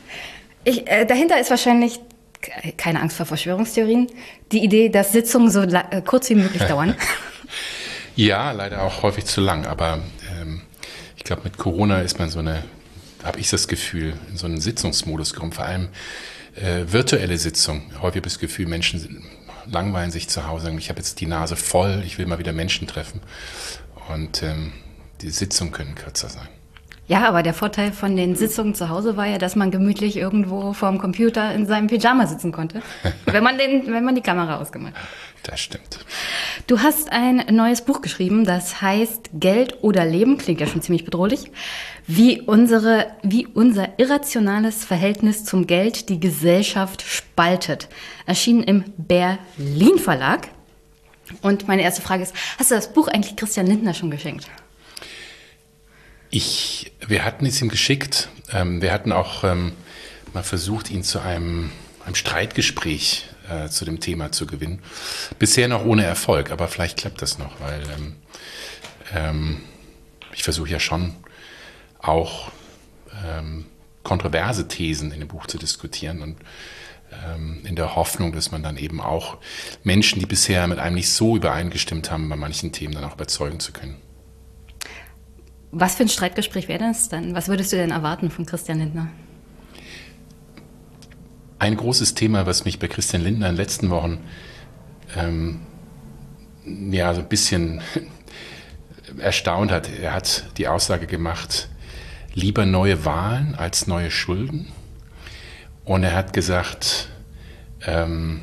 Ich, 0.65 0.87
äh, 0.89 1.05
dahinter 1.07 1.41
ist 1.41 1.51
wahrscheinlich 1.51 2.01
keine 2.77 3.01
Angst 3.01 3.17
vor 3.17 3.27
Verschwörungstheorien. 3.27 4.09
Die 4.53 4.65
Idee, 4.65 4.89
dass 4.89 5.13
Sitzungen 5.13 5.51
so 5.51 5.63
äh, 5.63 6.03
kurz 6.05 6.31
wie 6.31 6.37
möglich 6.37 6.63
dauern. 6.63 6.95
ja, 8.17 8.53
leider 8.53 8.83
auch 8.83 9.03
häufig 9.03 9.27
zu 9.27 9.41
lang. 9.41 9.67
Aber 9.67 10.01
ähm, 10.41 10.63
ich 11.17 11.25
glaube, 11.25 11.43
mit 11.45 11.59
Corona 11.59 12.01
ist 12.01 12.19
man 12.19 12.31
so 12.31 12.39
eine, 12.39 12.65
habe 13.25 13.39
ich 13.41 13.51
das 13.51 13.69
Gefühl, 13.69 14.15
in 14.31 14.37
so 14.37 14.47
einen 14.47 14.61
Sitzungsmodus 14.61 15.35
gekommen. 15.35 15.53
Vor 15.53 15.65
allem 15.65 15.89
äh, 16.61 16.93
virtuelle 16.93 17.39
Sitzungen. 17.39 17.83
Häufig 18.01 18.23
das 18.23 18.39
Gefühl, 18.39 18.67
Menschen 18.67 19.25
langweilen 19.67 20.11
sich 20.11 20.29
zu 20.29 20.47
Hause. 20.47 20.73
Ich 20.79 20.89
habe 20.89 20.99
jetzt 20.99 21.21
die 21.21 21.27
Nase 21.27 21.57
voll, 21.57 22.03
ich 22.05 22.19
will 22.19 22.27
mal 22.27 22.39
wieder 22.39 22.53
Menschen 22.53 22.87
treffen. 22.87 23.21
Und 24.09 24.43
ähm, 24.43 24.73
die 25.21 25.31
Sitzungen 25.31 25.73
können 25.73 25.95
kürzer 25.95 26.29
sein. 26.29 26.49
Ja, 27.11 27.27
aber 27.27 27.43
der 27.43 27.55
Vorteil 27.55 27.91
von 27.91 28.15
den 28.15 28.37
Sitzungen 28.37 28.77
zu 28.77 28.89
Hause 28.89 29.17
war 29.17 29.27
ja, 29.27 29.39
dass 29.39 29.57
man 29.57 29.73
gemütlich 29.73 30.17
irgendwo 30.17 30.73
vorm 30.75 30.99
Computer 30.99 31.53
in 31.53 31.67
seinem 31.67 31.89
Pyjama 31.89 32.29
sitzen 32.29 32.53
konnte, 32.53 32.83
wenn 33.25 33.43
man 33.43 33.59
den, 33.59 33.93
wenn 33.93 34.05
man 34.05 34.15
die 34.15 34.21
Kamera 34.21 34.61
ausgemacht 34.61 34.95
hat. 34.95 35.03
Das 35.43 35.59
stimmt. 35.59 36.07
Du 36.69 36.79
hast 36.79 37.11
ein 37.11 37.45
neues 37.51 37.83
Buch 37.83 38.01
geschrieben, 38.01 38.45
das 38.45 38.81
heißt 38.81 39.31
Geld 39.35 39.83
oder 39.83 40.05
Leben, 40.05 40.39
klingt 40.39 40.61
ja 40.61 40.69
schon 40.69 40.83
ziemlich 40.83 41.05
bedrohlich, 41.05 41.51
wie 42.07 42.43
unsere, 42.43 43.09
wie 43.25 43.45
unser 43.45 43.99
irrationales 43.99 44.85
Verhältnis 44.85 45.45
zum 45.45 45.67
Geld 45.67 46.11
die 46.11 46.21
Gesellschaft 46.21 47.03
spaltet. 47.03 47.89
Erschienen 48.25 48.63
im 48.63 48.85
Berlin 48.99 49.99
Verlag. 49.99 50.47
Und 51.43 51.67
meine 51.67 51.83
erste 51.83 52.03
Frage 52.03 52.23
ist, 52.23 52.37
hast 52.57 52.71
du 52.71 52.77
das 52.77 52.93
Buch 52.93 53.09
eigentlich 53.09 53.35
Christian 53.35 53.67
Lindner 53.67 53.95
schon 53.95 54.13
geschenkt? 54.13 54.47
Ich, 56.31 56.93
wir 57.07 57.25
hatten 57.25 57.45
es 57.45 57.61
ihm 57.61 57.69
geschickt. 57.69 58.29
Ähm, 58.53 58.81
wir 58.83 58.93
hatten 58.93 59.13
auch 59.13 59.43
ähm, 59.45 59.73
mal 60.33 60.45
versucht, 60.45 60.91
ihn 60.91 61.03
zu 61.03 61.21
einem, 61.21 61.73
einem 62.05 62.15
Streitgespräch 62.15 63.27
äh, 63.49 63.69
zu 63.69 63.85
dem 63.85 63.99
Thema 64.01 64.31
zu 64.31 64.47
gewinnen. 64.47 64.81
Bisher 65.39 65.67
noch 65.67 65.85
ohne 65.85 66.05
Erfolg, 66.05 66.51
aber 66.53 66.69
vielleicht 66.69 66.99
klappt 66.99 67.21
das 67.21 67.39
noch, 67.39 67.61
weil 67.61 67.83
ähm, 67.97 68.17
ähm, 69.15 69.61
ich 70.33 70.45
versuche 70.45 70.71
ja 70.71 70.79
schon 70.79 71.17
auch 71.99 72.53
ähm, 73.27 73.67
kontroverse 74.05 74.69
Thesen 74.69 75.11
in 75.13 75.21
dem 75.21 75.29
Buch 75.29 75.47
zu 75.47 75.59
diskutieren 75.59 76.23
und 76.23 76.37
ähm, 77.27 77.63
in 77.65 77.75
der 77.75 77.97
Hoffnung, 77.97 78.33
dass 78.33 78.53
man 78.53 78.63
dann 78.63 78.77
eben 78.77 79.01
auch 79.01 79.39
Menschen, 79.83 80.21
die 80.21 80.27
bisher 80.27 80.67
mit 80.69 80.79
einem 80.79 80.95
nicht 80.95 81.11
so 81.11 81.37
übereingestimmt 81.37 82.11
haben, 82.11 82.29
bei 82.29 82.37
manchen 82.37 82.73
Themen 82.73 82.95
dann 82.95 83.05
auch 83.05 83.15
überzeugen 83.15 83.59
zu 83.59 83.73
können. 83.73 83.97
Was 85.73 85.95
für 85.95 86.03
ein 86.03 86.09
Streitgespräch 86.09 86.69
wäre 86.69 86.81
das 86.81 87.09
dann? 87.09 87.35
Was 87.35 87.49
würdest 87.49 87.73
du 87.73 87.77
denn 87.77 87.91
erwarten 87.91 88.31
von 88.31 88.45
Christian 88.45 88.79
Lindner? 88.79 89.09
Ein 91.59 91.77
großes 91.77 92.15
Thema, 92.15 92.47
was 92.47 92.65
mich 92.65 92.79
bei 92.79 92.89
Christian 92.89 93.23
Lindner 93.23 93.49
in 93.49 93.53
den 93.53 93.59
letzten 93.59 93.91
Wochen 93.91 94.19
ähm, 95.17 95.61
ja 96.65 97.15
so 97.15 97.21
ein 97.21 97.29
bisschen 97.29 97.83
erstaunt 99.19 99.71
hat. 99.71 99.89
Er 99.89 100.13
hat 100.13 100.45
die 100.57 100.67
Aussage 100.67 101.07
gemacht, 101.07 101.69
lieber 102.35 102.67
neue 102.67 103.05
Wahlen 103.05 103.55
als 103.55 103.87
neue 103.87 104.11
Schulden. 104.11 104.73
Und 105.85 106.03
er 106.03 106.15
hat 106.15 106.33
gesagt, 106.33 107.09
ähm, 107.87 108.41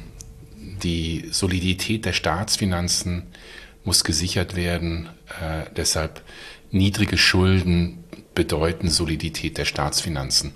die 0.83 1.27
Solidität 1.31 2.05
der 2.05 2.13
Staatsfinanzen 2.13 3.23
muss 3.87 4.03
gesichert 4.03 4.55
werden. 4.55 5.09
Äh, 5.41 5.63
deshalb 5.75 6.21
niedrige 6.69 7.17
Schulden 7.17 8.03
bedeuten 8.35 8.89
Solidität 8.89 9.57
der 9.57 9.65
Staatsfinanzen 9.65 10.53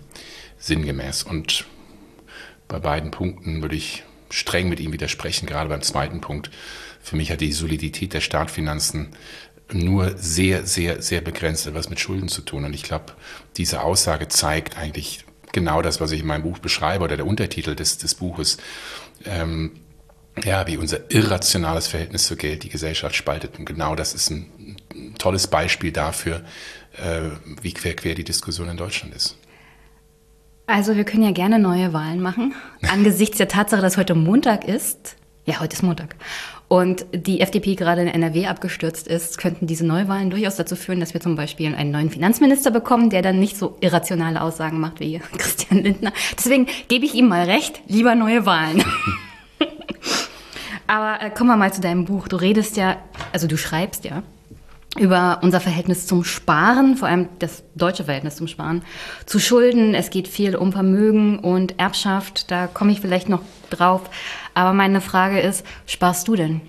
sinngemäß. 0.60 1.24
Und 1.24 1.66
bei 2.68 2.80
beiden 2.80 3.10
Punkten 3.10 3.62
würde 3.62 3.76
ich 3.76 4.04
streng 4.30 4.70
mit 4.70 4.80
ihm 4.80 4.94
widersprechen, 4.94 5.48
gerade 5.48 5.70
beim 5.70 5.82
zweiten 5.82 6.22
Punkt. 6.22 6.52
Für 7.02 7.16
mich 7.16 7.32
hat 7.32 7.42
die 7.42 7.54
Solidität 7.54 8.14
der 8.14 8.22
Staatsfinanzen 8.22 9.08
nur 9.72 10.18
sehr, 10.18 10.66
sehr, 10.66 11.02
sehr 11.02 11.22
begrenzt 11.22 11.66
etwas 11.66 11.90
mit 11.90 12.00
Schulden 12.00 12.28
zu 12.28 12.42
tun. 12.42 12.66
Und 12.66 12.74
ich 12.74 12.84
glaube, 12.84 13.14
diese 13.56 13.82
Aussage 13.82 14.28
zeigt 14.28 14.78
eigentlich 14.78 15.26
genau 15.54 15.82
das, 15.82 16.02
was 16.02 16.12
ich 16.12 16.20
in 16.20 16.28
meinem 16.28 16.44
Buch 16.44 16.60
beschreibe 16.60 17.06
oder 17.06 17.16
der 17.16 17.26
Untertitel 17.26 17.76
des, 17.76 17.98
des 17.98 18.14
Buches. 18.16 18.58
Ähm, 19.26 19.72
ja, 20.44 20.66
wie 20.68 20.78
unser 20.78 21.12
irrationales 21.12 21.88
Verhältnis 21.88 22.26
zu 22.26 22.36
Geld 22.36 22.64
die 22.64 22.70
Gesellschaft 22.70 23.16
spaltet. 23.16 23.60
Und 23.60 23.66
genau 23.66 23.96
das 23.96 24.14
ist 24.14 24.30
ein 24.30 24.78
tolles 25.18 25.48
Beispiel 25.48 25.92
dafür, 25.92 26.42
äh, 26.98 27.30
wie 27.62 27.74
quer 27.74 27.96
quer 27.96 28.16
die 28.16 28.24
Diskussion 28.24 28.70
in 28.70 28.78
Deutschland 28.78 29.14
ist. 29.14 29.38
Also 30.68 30.96
wir 30.96 31.04
können 31.04 31.24
ja 31.24 31.32
gerne 31.32 31.60
neue 31.60 31.92
Wahlen 31.92 32.22
machen. 32.22 32.54
Angesichts 32.90 33.38
der 33.38 33.50
Tatsache, 33.50 33.82
dass 33.82 33.98
heute 33.98 34.16
Montag 34.16 34.66
ist, 34.66 35.18
ja, 35.46 35.60
heute 35.60 35.76
ist 35.76 35.84
Montag, 35.84 36.16
und 36.70 37.06
die 37.14 37.42
FDP 37.42 37.76
gerade 37.76 38.04
in 38.04 38.08
NRW 38.08 38.48
abgestürzt 38.48 39.06
ist, 39.06 39.38
könnten 39.38 39.68
diese 39.68 39.86
Neuwahlen 39.86 40.30
durchaus 40.30 40.56
dazu 40.56 40.78
führen, 40.78 41.02
dass 41.02 41.14
wir 41.14 41.20
zum 41.20 41.36
Beispiel 41.36 41.76
einen 41.76 41.92
neuen 41.92 42.10
Finanzminister 42.10 42.72
bekommen, 42.72 43.10
der 43.10 43.22
dann 43.22 43.40
nicht 43.40 43.58
so 43.58 43.76
irrationale 43.82 44.42
Aussagen 44.42 44.80
macht 44.80 45.02
wie 45.02 45.20
Christian 45.38 45.84
Lindner. 45.84 46.14
Deswegen 46.38 46.68
gebe 46.88 47.06
ich 47.06 47.16
ihm 47.16 47.28
mal 47.28 47.44
recht, 47.44 47.82
lieber 47.88 48.16
neue 48.16 48.46
Wahlen. 48.46 48.82
Aber 50.88 51.22
äh, 51.22 51.30
kommen 51.30 51.50
wir 51.50 51.58
mal 51.58 51.74
zu 51.74 51.82
deinem 51.82 52.06
Buch. 52.06 52.28
Du 52.28 52.36
redest 52.36 52.78
ja, 52.78 52.98
also 53.32 53.48
du 53.48 53.58
schreibst 53.58 54.04
ja 54.04 54.24
über 55.00 55.40
unser 55.42 55.62
Verhältnis 55.62 56.06
zum 56.06 56.26
Sparen, 56.26 56.98
vor 56.98 57.08
allem 57.08 57.30
das 57.40 57.64
deutsche 57.76 58.04
Verhältnis 58.04 58.36
zum 58.36 58.48
Sparen, 58.48 58.84
zu 59.26 59.40
Schulden. 59.40 59.96
Es 59.96 60.10
geht 60.10 60.28
viel 60.28 60.56
um 60.56 60.74
Vermögen 60.74 61.40
und 61.40 61.80
Erbschaft. 61.80 62.52
Da 62.52 62.68
komme 62.68 62.92
ich 62.92 63.00
vielleicht 63.00 63.30
noch 63.30 63.42
drauf. 63.70 64.02
Aber 64.54 64.74
meine 64.74 65.00
Frage 65.00 65.40
ist, 65.40 65.66
sparst 65.86 66.28
du 66.28 66.36
denn? 66.36 66.62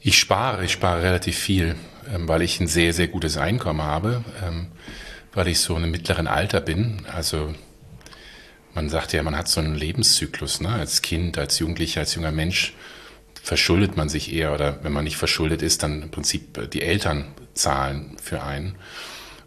Ich 0.00 0.18
spare, 0.18 0.64
ich 0.64 0.72
spare 0.72 1.02
relativ 1.02 1.36
viel, 1.36 1.74
ähm, 2.14 2.26
weil 2.26 2.40
ich 2.40 2.58
ein 2.60 2.68
sehr, 2.68 2.94
sehr 2.94 3.08
gutes 3.08 3.36
Einkommen 3.36 3.82
habe, 3.82 4.24
ähm, 4.42 4.68
weil 5.34 5.48
ich 5.48 5.60
so 5.60 5.76
in 5.76 5.82
einem 5.82 5.92
mittleren 5.92 6.26
Alter 6.26 6.60
bin. 6.60 7.02
Also 7.14 7.52
man 8.78 8.90
sagt 8.90 9.12
ja, 9.12 9.24
man 9.24 9.36
hat 9.36 9.48
so 9.48 9.58
einen 9.58 9.74
Lebenszyklus, 9.74 10.60
ne? 10.60 10.68
als 10.68 11.02
Kind, 11.02 11.36
als 11.36 11.58
Jugendlicher, 11.58 12.00
als 12.00 12.14
junger 12.14 12.30
Mensch 12.30 12.74
verschuldet 13.42 13.96
man 13.96 14.08
sich 14.08 14.32
eher 14.32 14.54
oder 14.54 14.84
wenn 14.84 14.92
man 14.92 15.02
nicht 15.02 15.16
verschuldet 15.16 15.62
ist, 15.62 15.82
dann 15.82 16.02
im 16.02 16.10
Prinzip 16.10 16.56
äh, 16.56 16.68
die 16.68 16.82
Eltern 16.82 17.24
zahlen 17.54 18.16
für 18.22 18.44
einen. 18.44 18.76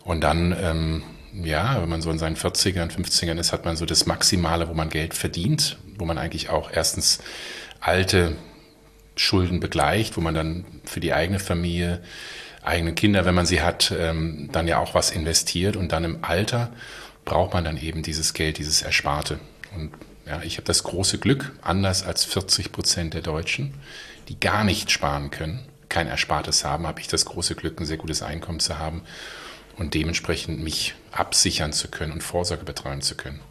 Und 0.03 0.21
dann 0.21 0.53
ähm, 0.61 1.03
ja, 1.33 1.81
wenn 1.81 1.87
man 1.87 2.01
so 2.01 2.11
in 2.11 2.19
seinen 2.19 2.35
40ern, 2.35 2.91
50ern 2.91 3.39
ist, 3.39 3.53
hat 3.53 3.63
man 3.63 3.77
so 3.77 3.85
das 3.85 4.05
Maximale, 4.05 4.67
wo 4.67 4.73
man 4.73 4.89
Geld 4.89 5.13
verdient, 5.13 5.77
wo 5.97 6.03
man 6.03 6.17
eigentlich 6.17 6.49
auch 6.49 6.69
erstens 6.73 7.19
alte 7.79 8.35
Schulden 9.15 9.61
begleicht, 9.61 10.17
wo 10.17 10.21
man 10.21 10.33
dann 10.33 10.65
für 10.83 10.99
die 10.99 11.13
eigene 11.13 11.39
Familie, 11.39 12.03
eigene 12.63 12.93
Kinder, 12.93 13.23
wenn 13.23 13.35
man 13.35 13.45
sie 13.45 13.61
hat, 13.61 13.93
ähm, 13.97 14.49
dann 14.51 14.67
ja 14.67 14.79
auch 14.79 14.93
was 14.93 15.11
investiert 15.11 15.77
und 15.77 15.93
dann 15.93 16.03
im 16.03 16.17
Alter 16.21 16.73
braucht 17.25 17.53
man 17.53 17.63
dann 17.63 17.77
eben 17.77 18.03
dieses 18.03 18.33
Geld, 18.33 18.57
dieses 18.57 18.81
Ersparte. 18.81 19.39
Und 19.75 19.91
ja, 20.25 20.41
ich 20.43 20.57
habe 20.57 20.65
das 20.65 20.83
große 20.83 21.17
Glück, 21.17 21.51
anders 21.61 22.03
als 22.03 22.25
40 22.25 22.71
Prozent 22.71 23.13
der 23.13 23.21
Deutschen, 23.21 23.73
die 24.27 24.39
gar 24.39 24.63
nicht 24.63 24.91
sparen 24.91 25.31
können, 25.31 25.59
kein 25.89 26.07
Erspartes 26.07 26.63
haben, 26.63 26.87
habe 26.87 27.01
ich 27.01 27.07
das 27.07 27.25
große 27.25 27.55
Glück, 27.55 27.79
ein 27.79 27.85
sehr 27.85 27.97
gutes 27.97 28.21
Einkommen 28.21 28.59
zu 28.59 28.79
haben 28.79 29.03
und 29.77 29.93
dementsprechend 29.93 30.63
mich 30.63 30.95
absichern 31.11 31.73
zu 31.73 31.89
können 31.89 32.13
und 32.13 32.23
Vorsorge 32.23 32.63
betreiben 32.63 33.01
zu 33.01 33.15
können. 33.15 33.41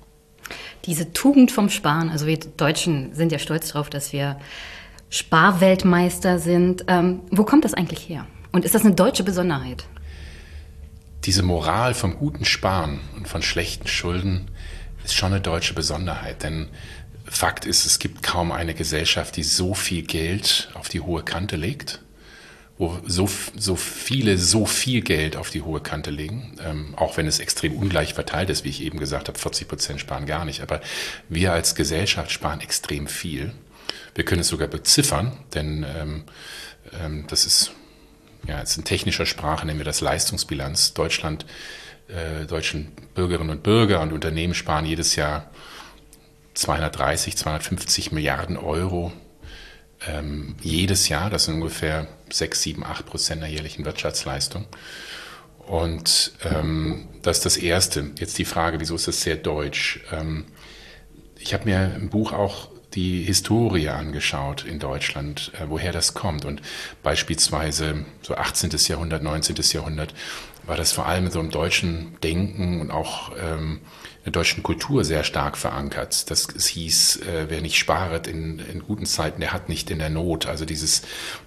Diese 0.86 1.12
Tugend 1.12 1.52
vom 1.52 1.68
Sparen, 1.68 2.08
also 2.08 2.26
wir 2.26 2.38
Deutschen 2.38 3.14
sind 3.14 3.30
ja 3.30 3.38
stolz 3.38 3.72
darauf, 3.72 3.90
dass 3.90 4.12
wir 4.12 4.38
Sparweltmeister 5.10 6.38
sind. 6.38 6.84
Ähm, 6.88 7.20
wo 7.30 7.44
kommt 7.44 7.64
das 7.64 7.74
eigentlich 7.74 8.08
her? 8.08 8.26
Und 8.52 8.64
ist 8.64 8.74
das 8.74 8.84
eine 8.84 8.94
deutsche 8.94 9.22
Besonderheit? 9.22 9.84
Diese 11.24 11.42
Moral 11.42 11.94
vom 11.94 12.16
guten 12.16 12.44
Sparen 12.44 13.00
und 13.16 13.28
von 13.28 13.42
schlechten 13.42 13.88
Schulden 13.88 14.50
ist 15.04 15.14
schon 15.14 15.32
eine 15.32 15.40
deutsche 15.40 15.74
Besonderheit, 15.74 16.42
denn 16.42 16.68
Fakt 17.24 17.64
ist, 17.64 17.86
es 17.86 17.98
gibt 17.98 18.22
kaum 18.22 18.50
eine 18.50 18.74
Gesellschaft, 18.74 19.36
die 19.36 19.44
so 19.44 19.74
viel 19.74 20.02
Geld 20.02 20.70
auf 20.74 20.88
die 20.88 21.00
hohe 21.00 21.22
Kante 21.22 21.56
legt 21.56 22.00
wo 22.80 22.98
so, 23.06 23.28
so 23.56 23.76
viele 23.76 24.38
so 24.38 24.64
viel 24.64 25.02
Geld 25.02 25.36
auf 25.36 25.50
die 25.50 25.60
hohe 25.60 25.80
Kante 25.82 26.10
legen, 26.10 26.56
ähm, 26.64 26.94
auch 26.96 27.18
wenn 27.18 27.26
es 27.26 27.38
extrem 27.38 27.76
ungleich 27.76 28.14
verteilt 28.14 28.48
ist, 28.48 28.64
wie 28.64 28.70
ich 28.70 28.82
eben 28.82 28.98
gesagt 28.98 29.28
habe, 29.28 29.38
40 29.38 29.68
Prozent 29.68 30.00
sparen 30.00 30.24
gar 30.24 30.46
nicht. 30.46 30.62
Aber 30.62 30.80
wir 31.28 31.52
als 31.52 31.74
Gesellschaft 31.74 32.32
sparen 32.32 32.62
extrem 32.62 33.06
viel. 33.06 33.52
Wir 34.14 34.24
können 34.24 34.40
es 34.40 34.48
sogar 34.48 34.66
beziffern, 34.66 35.36
denn 35.52 35.84
ähm, 35.94 36.24
ähm, 36.98 37.26
das 37.28 37.44
ist 37.44 37.72
ja 38.46 38.58
jetzt 38.58 38.76
in 38.76 38.84
technischer 38.84 39.26
Sprache 39.26 39.66
nennen 39.66 39.78
wir 39.78 39.84
das 39.84 40.00
Leistungsbilanz. 40.00 40.94
Deutschland, 40.94 41.46
äh, 42.08 42.46
deutschen 42.46 42.92
Bürgerinnen 43.14 43.50
und 43.50 43.62
Bürger 43.62 44.00
und 44.00 44.12
Unternehmen 44.12 44.54
sparen 44.54 44.86
jedes 44.86 45.16
Jahr 45.16 45.50
230, 46.54 47.36
250 47.36 48.12
Milliarden 48.12 48.56
Euro 48.56 49.12
ähm, 50.06 50.56
jedes 50.60 51.08
Jahr. 51.08 51.30
Das 51.30 51.44
sind 51.44 51.54
ungefähr 51.54 52.06
6, 52.30 52.62
7, 52.62 52.84
8 52.84 53.06
Prozent 53.06 53.42
der 53.42 53.50
jährlichen 53.50 53.84
Wirtschaftsleistung. 53.84 54.66
Und 55.58 56.32
ähm, 56.44 57.08
das 57.22 57.38
ist 57.38 57.46
das 57.46 57.56
Erste. 57.56 58.10
Jetzt 58.18 58.38
die 58.38 58.44
Frage, 58.44 58.80
wieso 58.80 58.96
ist 58.96 59.08
das 59.08 59.22
sehr 59.22 59.36
deutsch? 59.36 60.00
Ähm, 60.10 60.46
ich 61.38 61.54
habe 61.54 61.64
mir 61.64 61.94
im 61.94 62.10
Buch 62.10 62.32
auch 62.32 62.68
die 62.94 63.22
Historie 63.22 63.88
angeschaut 63.88 64.64
in 64.64 64.78
Deutschland, 64.78 65.52
äh, 65.54 65.64
woher 65.68 65.92
das 65.92 66.14
kommt. 66.14 66.44
Und 66.44 66.62
beispielsweise 67.02 68.04
so 68.22 68.34
18. 68.34 68.70
Jahrhundert, 68.88 69.22
19. 69.22 69.56
Jahrhundert 69.72 70.14
war 70.66 70.76
das 70.76 70.92
vor 70.92 71.06
allem 71.06 71.30
so 71.30 71.38
einem 71.40 71.50
deutschen 71.50 72.16
Denken 72.22 72.80
und 72.80 72.90
auch 72.90 73.32
ähm, 73.40 73.80
deutschen 74.32 74.62
Kultur 74.62 75.04
sehr 75.04 75.24
stark 75.24 75.56
verankert. 75.56 76.30
Das 76.30 76.48
es 76.54 76.66
hieß, 76.66 77.22
äh, 77.22 77.46
wer 77.48 77.60
nicht 77.60 77.76
sparet 77.76 78.26
in, 78.26 78.58
in 78.58 78.80
guten 78.80 79.06
Zeiten, 79.06 79.40
der 79.40 79.52
hat 79.52 79.68
nicht 79.68 79.90
in 79.90 79.98
der 79.98 80.10
Not. 80.10 80.46
Also 80.46 80.64
dieses, 80.64 81.02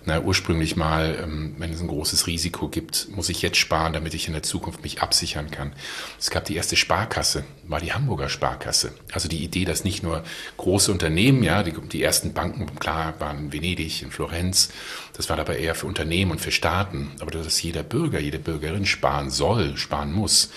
na, 0.05 0.21
ursprünglich 0.21 0.75
mal, 0.75 1.17
ähm, 1.21 1.55
wenn 1.57 1.71
es 1.71 1.81
ein 1.81 1.87
großes 1.87 2.27
Risiko 2.27 2.67
gibt, 2.67 3.07
muss 3.15 3.29
ich 3.29 3.41
jetzt 3.41 3.57
sparen, 3.57 3.93
damit 3.93 4.13
ich 4.13 4.27
in 4.27 4.33
der 4.33 4.43
Zukunft 4.43 4.83
mich 4.83 5.01
absichern 5.01 5.51
kann. 5.51 5.73
Es 6.19 6.29
gab 6.29 6.45
die 6.45 6.55
erste 6.55 6.75
Sparkasse, 6.75 7.43
war 7.63 7.79
die 7.79 7.93
Hamburger 7.93 8.29
Sparkasse. 8.29 8.93
Also 9.11 9.27
die 9.27 9.43
Idee, 9.43 9.65
dass 9.65 9.83
nicht 9.83 10.03
nur 10.03 10.23
große 10.57 10.91
Unternehmen, 10.91 11.43
ja, 11.43 11.63
die, 11.63 11.73
die 11.73 12.03
ersten 12.03 12.33
Banken, 12.33 12.73
klar, 12.79 13.15
waren 13.19 13.39
in 13.39 13.53
Venedig, 13.53 14.01
in 14.01 14.11
Florenz, 14.11 14.69
das 15.13 15.29
war 15.29 15.37
aber 15.37 15.57
eher 15.57 15.75
für 15.75 15.87
Unternehmen 15.87 16.31
und 16.31 16.41
für 16.41 16.51
Staaten, 16.51 17.11
aber 17.19 17.31
dass 17.31 17.61
jeder 17.61 17.83
Bürger, 17.83 18.19
jede 18.19 18.39
Bürgerin 18.39 18.85
sparen 18.85 19.29
soll, 19.29 19.77
sparen 19.77 20.11
muss. 20.11 20.49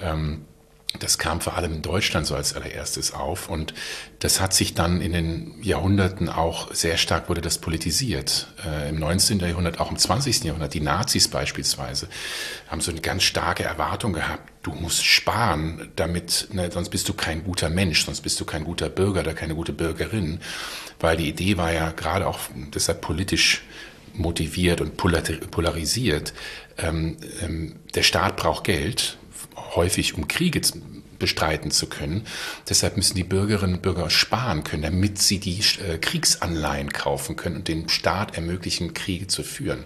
Ähm, 0.00 0.44
das 1.00 1.18
kam 1.18 1.40
vor 1.40 1.56
allem 1.56 1.72
in 1.72 1.82
Deutschland 1.82 2.26
so 2.26 2.34
als 2.34 2.54
allererstes 2.54 3.12
auf 3.12 3.48
und 3.48 3.74
das 4.20 4.40
hat 4.40 4.54
sich 4.54 4.74
dann 4.74 5.00
in 5.00 5.12
den 5.12 5.62
Jahrhunderten 5.62 6.28
auch 6.28 6.72
sehr 6.72 6.96
stark 6.96 7.28
wurde 7.28 7.40
das 7.40 7.58
politisiert. 7.58 8.48
Äh, 8.64 8.90
Im 8.90 9.00
19. 9.00 9.40
Jahrhundert, 9.40 9.80
auch 9.80 9.90
im 9.90 9.98
20. 9.98 10.44
Jahrhundert, 10.44 10.72
die 10.72 10.80
Nazis 10.80 11.28
beispielsweise 11.28 12.08
haben 12.68 12.80
so 12.80 12.90
eine 12.90 13.00
ganz 13.00 13.24
starke 13.24 13.64
Erwartung 13.64 14.12
gehabt, 14.12 14.50
du 14.62 14.72
musst 14.72 15.04
sparen, 15.04 15.90
damit, 15.96 16.48
ne, 16.52 16.70
sonst 16.70 16.90
bist 16.90 17.08
du 17.08 17.12
kein 17.12 17.44
guter 17.44 17.68
Mensch, 17.70 18.04
sonst 18.04 18.20
bist 18.20 18.40
du 18.40 18.44
kein 18.44 18.64
guter 18.64 18.88
Bürger 18.88 19.20
oder 19.20 19.34
keine 19.34 19.54
gute 19.54 19.72
Bürgerin, 19.72 20.40
weil 21.00 21.16
die 21.16 21.28
Idee 21.28 21.56
war 21.56 21.72
ja 21.72 21.90
gerade 21.90 22.26
auch 22.26 22.38
deshalb 22.74 23.00
politisch 23.00 23.62
motiviert 24.14 24.80
und 24.80 24.96
polarisiert. 24.96 26.32
Ähm, 26.78 27.16
ähm, 27.42 27.76
der 27.94 28.02
Staat 28.02 28.36
braucht 28.36 28.64
Geld, 28.64 29.18
häufig 29.56 30.14
um 30.14 30.28
Kriege 30.28 30.60
bestreiten 31.18 31.70
zu 31.70 31.86
können. 31.86 32.24
Deshalb 32.68 32.96
müssen 32.96 33.16
die 33.16 33.24
Bürgerinnen 33.24 33.76
und 33.76 33.82
Bürger 33.82 34.10
sparen 34.10 34.64
können, 34.64 34.82
damit 34.82 35.18
sie 35.18 35.38
die 35.38 35.60
äh, 35.88 35.98
Kriegsanleihen 35.98 36.92
kaufen 36.92 37.36
können 37.36 37.56
und 37.56 37.68
dem 37.68 37.88
Staat 37.88 38.36
ermöglichen, 38.36 38.94
Kriege 38.94 39.26
zu 39.26 39.42
führen. 39.42 39.84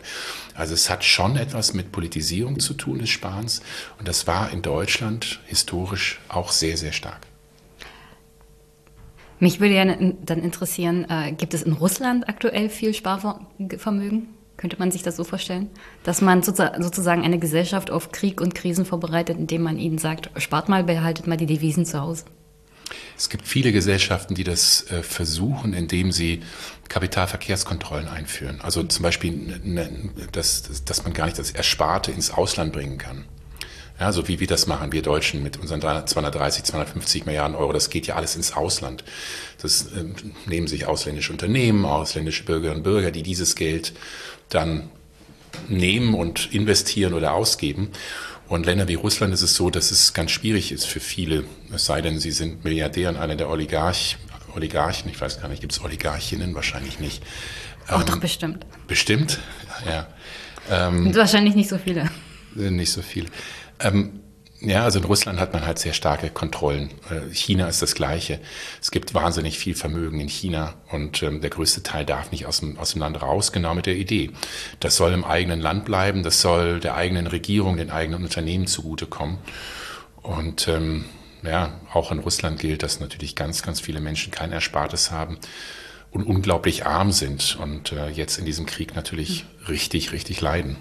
Also 0.55 0.75
es 0.75 0.91
hat 0.91 1.05
schon 1.05 1.37
etwas 1.37 1.75
mit 1.75 1.93
Politisierung 1.93 2.59
zu 2.61 2.75
tun 2.75 2.99
des 2.99 3.11
Sparens 3.11 3.63
und 3.99 4.09
das 4.09 4.27
war 4.27 4.51
in 4.51 4.63
Deutschland 4.63 5.41
historisch 5.47 6.21
auch 6.29 6.51
sehr, 6.51 6.77
sehr 6.77 6.93
stark. 6.93 7.27
Mich 9.41 9.61
würde 9.61 9.75
ja 9.75 9.85
dann 9.85 10.43
interessieren, 10.43 11.07
äh, 11.09 11.33
gibt 11.33 11.55
es 11.55 11.63
in 11.63 11.73
Russland 11.73 12.29
aktuell 12.29 12.69
viel 12.69 12.93
Sparvermögen? 12.93 14.38
Könnte 14.59 14.77
man 14.79 14.91
sich 14.91 15.03
das 15.03 15.17
so 15.17 15.25
vorstellen? 15.25 15.71
Dass 16.03 16.21
man 16.21 16.43
sozusagen 16.43 17.23
eine 17.23 17.39
Gesellschaft 17.39 17.91
auf 17.93 18.11
Krieg 18.11 18.41
und 18.41 18.57
Krisen 18.57 18.85
vorbereitet, 18.85 19.39
indem 19.39 19.63
man 19.63 19.79
ihnen 19.79 19.99
sagt, 19.99 20.31
spart 20.37 20.69
mal, 20.69 20.83
behaltet 20.83 21.29
mal 21.29 21.37
die 21.37 21.47
Devisen 21.47 21.87
zu 21.87 22.01
Hause? 22.01 22.25
Es 23.17 23.29
gibt 23.29 23.47
viele 23.47 23.71
Gesellschaften, 23.71 24.35
die 24.35 24.45
das 24.45 24.91
äh, 24.91 25.03
versuchen, 25.03 25.75
indem 25.75 26.11
sie 26.11 26.43
Kapitalverkehrskontrollen 26.89 28.09
einführen. 28.09 28.61
Also 28.61 28.83
zum 28.83 29.03
Beispiel, 29.05 29.61
dass, 30.33 30.85
dass 30.85 31.05
man 31.05 31.13
gar 31.13 31.27
nicht 31.27 31.39
das 31.39 31.53
Ersparte 31.53 32.11
ins 32.11 32.33
Ausland 32.33 32.73
bringen 32.73 32.99
kann. 32.99 33.27
Ja, 34.01 34.13
so 34.13 34.29
wie 34.29 34.39
wir 34.39 34.47
das 34.47 34.69
machen, 34.69 34.93
wir 34.93 35.03
Deutschen 35.03 35.43
mit 35.43 35.57
unseren 35.57 35.81
230, 35.81 36.63
250 36.63 37.27
Milliarden 37.27 37.57
Euro, 37.57 37.73
das 37.73 37.91
geht 37.91 38.07
ja 38.07 38.15
alles 38.15 38.37
ins 38.37 38.53
Ausland. 38.53 39.03
Das 39.61 39.87
äh, 39.93 40.05
nehmen 40.47 40.69
sich 40.69 40.87
ausländische 40.87 41.33
Unternehmen, 41.33 41.85
ausländische 41.85 42.45
Bürgerinnen 42.45 42.79
und 42.79 42.83
Bürger, 42.85 43.11
die 43.11 43.25
dieses 43.25 43.57
Geld 43.57 43.93
dann 44.49 44.91
nehmen 45.69 46.15
und 46.15 46.53
investieren 46.53 47.15
oder 47.15 47.33
ausgeben. 47.33 47.91
Und 48.49 48.65
Länder 48.65 48.89
wie 48.89 48.95
Russland 48.95 49.35
ist 49.35 49.43
es 49.43 49.55
so, 49.55 49.69
dass 49.69 49.91
es 49.91 50.15
ganz 50.15 50.31
schwierig 50.31 50.73
ist 50.73 50.87
für 50.87 51.01
viele, 51.01 51.45
es 51.73 51.85
sei 51.85 52.01
denn, 52.01 52.19
sie 52.19 52.31
sind 52.31 52.65
Milliardär 52.65 53.11
und 53.11 53.17
einer 53.17 53.37
der 53.37 53.51
Oligarch, 53.51 54.17
Oligarchen, 54.55 55.11
ich 55.11 55.21
weiß 55.21 55.41
gar 55.41 55.49
nicht, 55.49 55.61
gibt 55.61 55.73
es 55.73 55.85
Oligarchinnen? 55.85 56.55
Wahrscheinlich 56.55 56.99
nicht. 57.01 57.23
Auch 57.89 58.01
ähm, 58.01 58.07
doch 58.07 58.21
bestimmt. 58.21 58.67
Bestimmt, 58.87 59.39
ja. 59.87 60.07
Ähm, 60.71 61.15
wahrscheinlich 61.15 61.55
nicht 61.55 61.69
so 61.69 61.79
viele. 61.79 62.11
Nicht 62.55 62.93
so 62.93 63.03
viele. 63.03 63.29
Ähm, 63.81 64.21
ja, 64.61 64.83
also 64.83 64.99
in 64.99 65.05
Russland 65.05 65.39
hat 65.39 65.53
man 65.53 65.65
halt 65.65 65.79
sehr 65.79 65.93
starke 65.93 66.31
Kontrollen. 66.31 66.91
Äh, 67.11 67.33
China 67.33 67.69
ist 67.69 67.81
das 67.81 67.95
Gleiche. 67.95 68.41
Es 68.81 68.91
gibt 68.91 69.15
wahnsinnig 69.15 69.57
viel 69.57 69.77
Vermögen 69.77 70.19
in 70.19 70.29
China 70.29 70.75
und 70.91 71.23
ähm, 71.23 71.41
der 71.41 71.51
größte 71.51 71.85
Teil 71.85 72.05
darf 72.05 72.33
nicht 72.33 72.47
aus 72.47 72.59
dem, 72.59 72.77
aus 72.77 72.93
dem 72.93 73.01
Land 73.01 73.23
raus, 73.23 73.53
genau 73.53 73.75
mit 73.75 73.87
der 73.87 73.95
Idee. 73.95 74.31
Das 74.81 74.97
soll 74.97 75.13
im 75.13 75.25
eigenen 75.25 75.61
Land 75.61 75.85
bleiben, 75.85 76.25
das 76.25 76.41
soll 76.41 76.81
der 76.81 76.97
eigenen 76.97 77.29
Regierung, 77.29 77.77
den 77.77 77.91
eigenen 77.91 78.25
Unternehmen 78.25 78.67
zugutekommen. 78.67 79.39
Und 80.23 80.67
ähm, 80.67 81.05
ja, 81.45 81.79
auch 81.93 82.11
in 82.11 82.19
Russland 82.19 82.59
gilt, 82.59 82.83
dass 82.83 82.99
natürlich 82.99 83.37
ganz, 83.37 83.63
ganz 83.63 83.81
viele 83.81 84.01
Menschen 84.01 84.33
kein 84.33 84.51
Erspartes 84.51 85.13
haben 85.13 85.39
und 86.11 86.25
unglaublich 86.25 86.85
arm 86.85 87.13
sind 87.13 87.57
und 87.63 87.93
äh, 87.93 88.09
jetzt 88.09 88.39
in 88.39 88.45
diesem 88.45 88.67
Krieg 88.67 88.97
natürlich 88.97 89.45
richtig, 89.69 90.11
richtig 90.11 90.41
leiden 90.41 90.79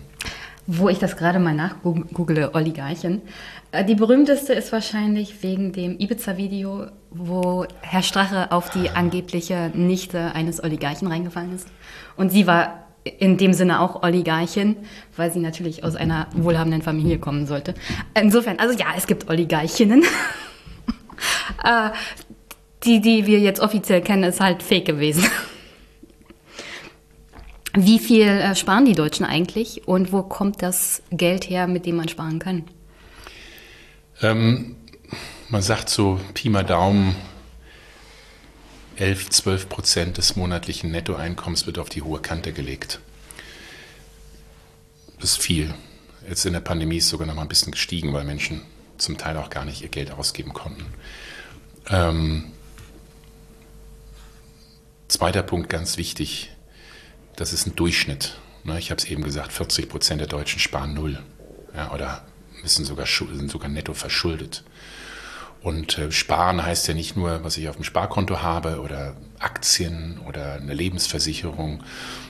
wo 0.68 0.90
ich 0.90 1.00
das 1.00 1.16
gerade 1.16 1.40
mal 1.40 1.56
nachgoogle, 1.56 2.54
Oligarchen. 2.54 3.22
Äh, 3.72 3.86
die 3.86 3.96
berühmteste 3.96 4.54
ist 4.54 4.72
wahrscheinlich 4.74 5.42
wegen 5.42 5.72
dem 5.72 5.98
Ibiza-Video, 5.98 6.88
wo 7.10 7.66
Herr 7.82 8.04
Strache 8.04 8.52
auf 8.52 8.70
die 8.70 8.90
angebliche 8.90 9.72
Nichte 9.74 10.34
eines 10.34 10.62
Oligarchen 10.62 11.08
reingefallen 11.08 11.56
ist. 11.56 11.70
Und 12.18 12.32
sie 12.32 12.46
war 12.46 12.84
in 13.20 13.38
dem 13.38 13.54
Sinne 13.54 13.80
auch 13.80 14.04
Oligarchin, 14.04 14.76
weil 15.16 15.32
sie 15.32 15.40
natürlich 15.40 15.86
aus 15.86 15.96
einer 15.96 16.28
wohlhabenden 16.36 16.82
Familie 16.82 17.18
kommen 17.18 17.48
sollte. 17.48 17.74
Insofern, 18.14 18.60
also 18.60 18.78
ja, 18.78 18.88
es 18.96 19.08
gibt 19.08 19.30
Oligarchinnen. 19.30 20.04
Äh, 21.64 21.90
die, 22.84 23.02
die 23.02 23.26
wir 23.26 23.40
jetzt 23.40 23.60
offiziell 23.60 24.02
kennen, 24.02 24.24
ist 24.24 24.40
halt 24.40 24.62
fake 24.62 24.86
gewesen. 24.86 25.26
Wie 27.80 28.00
viel 28.00 28.28
äh, 28.28 28.56
sparen 28.56 28.86
die 28.86 28.96
Deutschen 28.96 29.24
eigentlich 29.24 29.88
und 29.88 30.12
wo 30.12 30.24
kommt 30.24 30.64
das 30.64 31.04
Geld 31.12 31.48
her, 31.48 31.68
mit 31.68 31.86
dem 31.86 31.98
man 31.98 32.10
sparen 32.10 32.40
kann? 32.40 32.64
Ähm, 34.20 34.76
man 35.50 35.62
sagt 35.62 35.88
so 35.90 36.20
Pi 36.34 36.50
mal 36.50 36.64
Daumen, 36.64 37.16
11, 38.96 39.30
12 39.30 39.70
Prozent 39.70 40.18
des 40.18 40.36
monatlichen 40.36 40.90
Nettoeinkommens 40.90 41.68
wird 41.68 41.78
auf 41.78 41.90
die 41.90 42.02
hohe 42.02 42.20
Kante 42.20 42.52
gelegt. 42.52 43.00
Das 45.20 45.34
ist 45.34 45.42
viel. 45.44 45.72
Jetzt 46.28 46.48
in 46.48 46.54
der 46.54 46.62
Pandemie 46.62 46.98
ist 46.98 47.10
sogar 47.10 47.28
noch 47.28 47.36
mal 47.36 47.44
ein 47.44 47.48
bisschen 47.48 47.74
gestiegen, 47.74 48.12
weil 48.12 48.24
Menschen 48.24 48.64
zum 48.98 49.20
Teil 49.20 49.38
auch 49.38 49.52
gar 49.52 49.66
nicht 49.66 49.84
ihr 49.84 49.90
Geld 49.90 50.10
ausgeben 50.10 50.52
konnten. 50.52 50.88
Ähm, 51.92 52.46
zweiter 55.10 55.44
Punkt, 55.44 55.70
ganz 55.70 55.98
wichtig, 55.98 56.57
das 57.38 57.54
ist 57.54 57.66
ein 57.66 57.76
Durchschnitt. 57.76 58.38
Ne, 58.66 58.78
ich 58.78 58.92
habe 58.92 59.00
es 59.00 59.06
eben 59.06 59.24
gesagt, 59.24 59.54
40 59.54 59.88
Prozent 59.88 60.20
der 60.20 60.28
Deutschen 60.28 60.60
sparen 60.60 60.94
null 60.94 61.24
ja, 61.74 61.92
oder 61.94 62.26
müssen 62.62 62.84
sogar, 62.84 63.06
sind 63.06 63.50
sogar 63.50 63.70
netto 63.70 63.94
verschuldet. 63.94 64.64
Und 65.62 65.98
äh, 65.98 66.12
sparen 66.12 66.64
heißt 66.64 66.88
ja 66.88 66.94
nicht 66.94 67.16
nur, 67.16 67.44
was 67.44 67.58
ich 67.58 67.70
auf 67.70 67.76
dem 67.76 67.84
Sparkonto 67.84 68.42
habe 68.42 68.82
oder 68.82 69.16
Aktien 69.40 70.20
oder 70.28 70.54
eine 70.54 70.74
Lebensversicherung. 70.74 71.84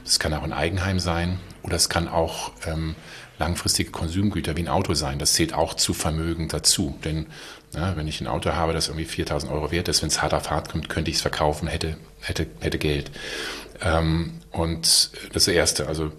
Es 0.06 0.20
kann 0.20 0.34
auch 0.34 0.44
ein 0.44 0.54
Eigenheim 0.54 1.00
sein 1.00 1.40
oder 1.64 1.76
es 1.76 1.90
kann 1.90 2.08
auch 2.08 2.52
ähm, 2.66 2.96
langfristige 3.40 3.92
Konsumgüter 3.92 4.56
wie 4.56 4.62
ein 4.62 4.68
Auto 4.68 4.94
sein. 4.94 5.20
Das 5.20 5.34
zählt 5.34 5.54
auch 5.54 5.74
zu 5.74 5.94
Vermögen 5.94 6.48
dazu. 6.48 6.98
Denn 7.04 7.28
ja, 7.74 7.96
wenn 7.96 8.08
ich 8.08 8.22
ein 8.22 8.28
Auto 8.28 8.54
habe, 8.54 8.74
das 8.74 8.88
irgendwie 8.88 9.06
4000 9.06 9.52
Euro 9.52 9.72
wert 9.72 9.88
ist, 9.88 10.02
wenn 10.02 10.10
es 10.10 10.22
hart 10.22 10.34
auf 10.34 10.50
hart 10.50 10.70
kommt, 10.70 10.90
könnte 10.90 11.12
ich 11.12 11.18
es 11.18 11.22
verkaufen, 11.22 11.68
hätte, 11.68 11.98
hätte, 12.22 12.48
hätte 12.60 12.78
Geld. 12.78 13.12
Ähm, 13.82 14.40
und 14.52 15.12
das 15.34 15.48
Erste, 15.48 15.88
also 15.88 16.12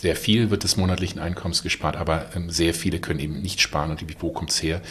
sehr 0.00 0.16
viel 0.16 0.50
wird 0.50 0.64
des 0.64 0.76
monatlichen 0.76 1.20
Einkommens 1.20 1.62
gespart, 1.62 1.96
aber 1.96 2.34
ähm, 2.34 2.50
sehr 2.50 2.74
viele 2.74 3.00
können 3.00 3.20
eben 3.20 3.40
nicht 3.40 3.60
sparen. 3.60 3.90
Und 3.90 4.22
wo 4.22 4.30
kommt 4.30 4.50
es 4.50 4.62
her? 4.62 4.82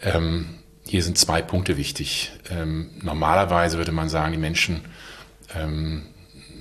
Ähm, 0.00 0.58
hier 0.84 1.02
sind 1.02 1.16
zwei 1.16 1.42
Punkte 1.42 1.76
wichtig. 1.76 2.32
Normalerweise 3.02 3.78
würde 3.78 3.92
man 3.92 4.08
sagen, 4.08 4.32
die 4.32 4.38
Menschen 4.38 4.80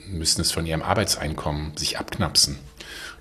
müssen 0.08 0.42
es 0.42 0.52
von 0.52 0.68
ihrem 0.68 0.84
Arbeitseinkommen 0.84 1.76
sich 1.76 1.98
abknapsen. 1.98 2.60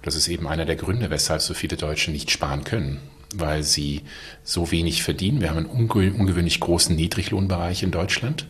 Das 0.02 0.14
ist 0.14 0.28
eben 0.28 0.46
einer 0.46 0.66
der 0.66 0.76
Gründe, 0.76 1.08
weshalb 1.08 1.40
so 1.40 1.54
viele 1.54 1.76
Deutsche 1.76 2.10
nicht 2.10 2.30
sparen 2.30 2.64
können, 2.64 3.00
weil 3.34 3.62
sie 3.62 4.02
so 4.44 4.70
wenig 4.70 5.02
verdienen. 5.02 5.40
Wir 5.40 5.50
haben 5.50 5.58
einen 5.58 5.66
unge 5.66 6.12
ungewöhnlich 6.12 6.60
großen 6.60 6.94
Niedriglohnbereich 6.96 7.82
in 7.82 7.90
Deutschland. 7.90 8.46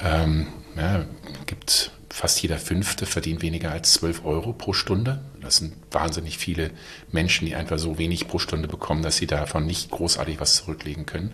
Ähm, 0.00 0.46
ja, 0.76 1.04
gibt 1.46 1.92
fast 2.10 2.40
jeder 2.42 2.58
Fünfte 2.58 3.06
verdient 3.06 3.42
weniger 3.42 3.72
als 3.72 3.94
12 3.94 4.24
Euro 4.24 4.52
pro 4.52 4.72
Stunde. 4.72 5.20
Das 5.40 5.56
sind 5.56 5.74
wahnsinnig 5.90 6.38
viele 6.38 6.70
Menschen, 7.10 7.46
die 7.46 7.56
einfach 7.56 7.78
so 7.78 7.98
wenig 7.98 8.28
pro 8.28 8.38
Stunde 8.38 8.68
bekommen, 8.68 9.02
dass 9.02 9.16
sie 9.16 9.26
davon 9.26 9.66
nicht 9.66 9.90
großartig 9.90 10.38
was 10.38 10.54
zurücklegen 10.54 11.06
können. 11.06 11.32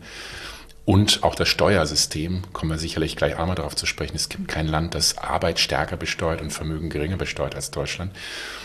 Und 0.87 1.23
auch 1.23 1.35
das 1.35 1.49
Steuersystem, 1.49 2.43
kommen 2.53 2.73
wir 2.73 2.79
sicherlich 2.79 3.15
gleich 3.15 3.39
einmal 3.39 3.55
darauf 3.55 3.77
zu 3.77 3.87
sprechen. 3.87 4.17
Es 4.17 4.29
gibt 4.29 4.49
kein 4.49 4.67
Land, 4.67 4.95
das 4.95 5.19
Arbeit 5.19 5.61
stärker 5.61 5.97
besteuert 5.97 6.41
und 6.41 6.51
Vermögen 6.51 6.89
geringer 6.89 7.19
besteuert 7.19 7.55
als 7.55 7.71
Deutschland. 7.71 8.13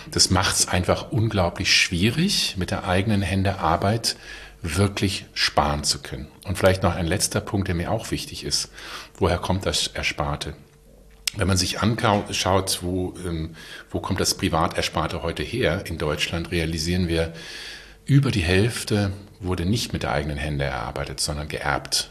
Das 0.09 0.29
macht 0.29 0.55
es 0.55 0.67
einfach 0.67 1.11
unglaublich 1.11 1.75
schwierig, 1.75 2.55
mit 2.57 2.71
der 2.71 2.87
eigenen 2.87 3.21
Hände 3.21 3.59
Arbeit 3.59 4.15
wirklich 4.61 5.25
sparen 5.33 5.83
zu 5.83 5.99
können. 5.99 6.27
Und 6.45 6.57
vielleicht 6.57 6.81
noch 6.81 6.95
ein 6.95 7.05
letzter 7.05 7.41
Punkt, 7.41 7.67
der 7.67 7.75
mir 7.75 7.91
auch 7.91 8.09
wichtig 8.11 8.43
ist. 8.43 8.71
Woher 9.17 9.37
kommt 9.37 9.65
das 9.65 9.87
Ersparte? 9.87 10.55
Wenn 11.37 11.47
man 11.47 11.57
sich 11.57 11.81
anschaut, 11.81 12.79
wo, 12.81 13.13
ähm, 13.25 13.55
wo 13.89 13.99
kommt 13.99 14.19
das 14.19 14.35
Privatersparte 14.35 15.21
heute 15.21 15.43
her 15.43 15.83
in 15.85 15.97
Deutschland, 15.97 16.51
realisieren 16.51 17.07
wir, 17.07 17.33
über 18.05 18.31
die 18.31 18.43
Hälfte 18.43 19.11
wurde 19.39 19.65
nicht 19.65 19.91
mit 19.91 20.03
der 20.03 20.11
eigenen 20.11 20.37
Hände 20.37 20.65
erarbeitet, 20.65 21.19
sondern 21.19 21.47
geerbt. 21.47 22.09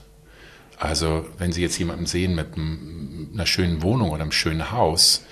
Also 0.77 1.27
wenn 1.39 1.53
Sie 1.53 1.63
jetzt 1.63 1.79
jemanden 1.79 2.07
sehen 2.07 2.35
mit 2.35 2.49
einer 2.55 3.47
schönen 3.47 3.83
Wohnung 3.83 4.11
oder 4.11 4.23
einem 4.23 4.33
schönen 4.33 4.73
Haus, 4.73 5.25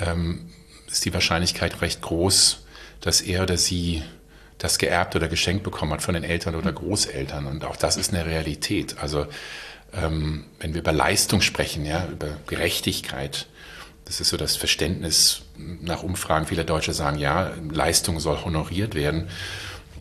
ähm, 0.00 0.46
ist 0.90 1.04
die 1.04 1.14
Wahrscheinlichkeit 1.14 1.80
recht 1.82 2.02
groß, 2.02 2.64
dass 3.00 3.20
er 3.20 3.42
oder 3.42 3.56
sie 3.56 4.02
das 4.58 4.78
geerbt 4.78 5.16
oder 5.16 5.28
geschenkt 5.28 5.62
bekommen 5.62 5.92
hat 5.92 6.02
von 6.02 6.14
den 6.14 6.24
Eltern 6.24 6.54
oder 6.54 6.72
Großeltern. 6.72 7.46
Und 7.46 7.64
auch 7.64 7.76
das 7.76 7.96
ist 7.96 8.12
eine 8.12 8.26
Realität. 8.26 8.96
Also 9.00 9.26
ähm, 9.92 10.44
wenn 10.60 10.74
wir 10.74 10.80
über 10.80 10.92
Leistung 10.92 11.40
sprechen, 11.40 11.84
ja, 11.84 12.06
über 12.06 12.28
Gerechtigkeit, 12.46 13.46
das 14.04 14.20
ist 14.20 14.30
so 14.30 14.36
das 14.36 14.56
Verständnis 14.56 15.42
nach 15.56 16.02
Umfragen 16.02 16.46
vieler 16.46 16.64
Deutsche 16.64 16.92
sagen, 16.92 17.18
ja, 17.18 17.52
Leistung 17.70 18.18
soll 18.18 18.44
honoriert 18.44 18.94
werden. 18.94 19.28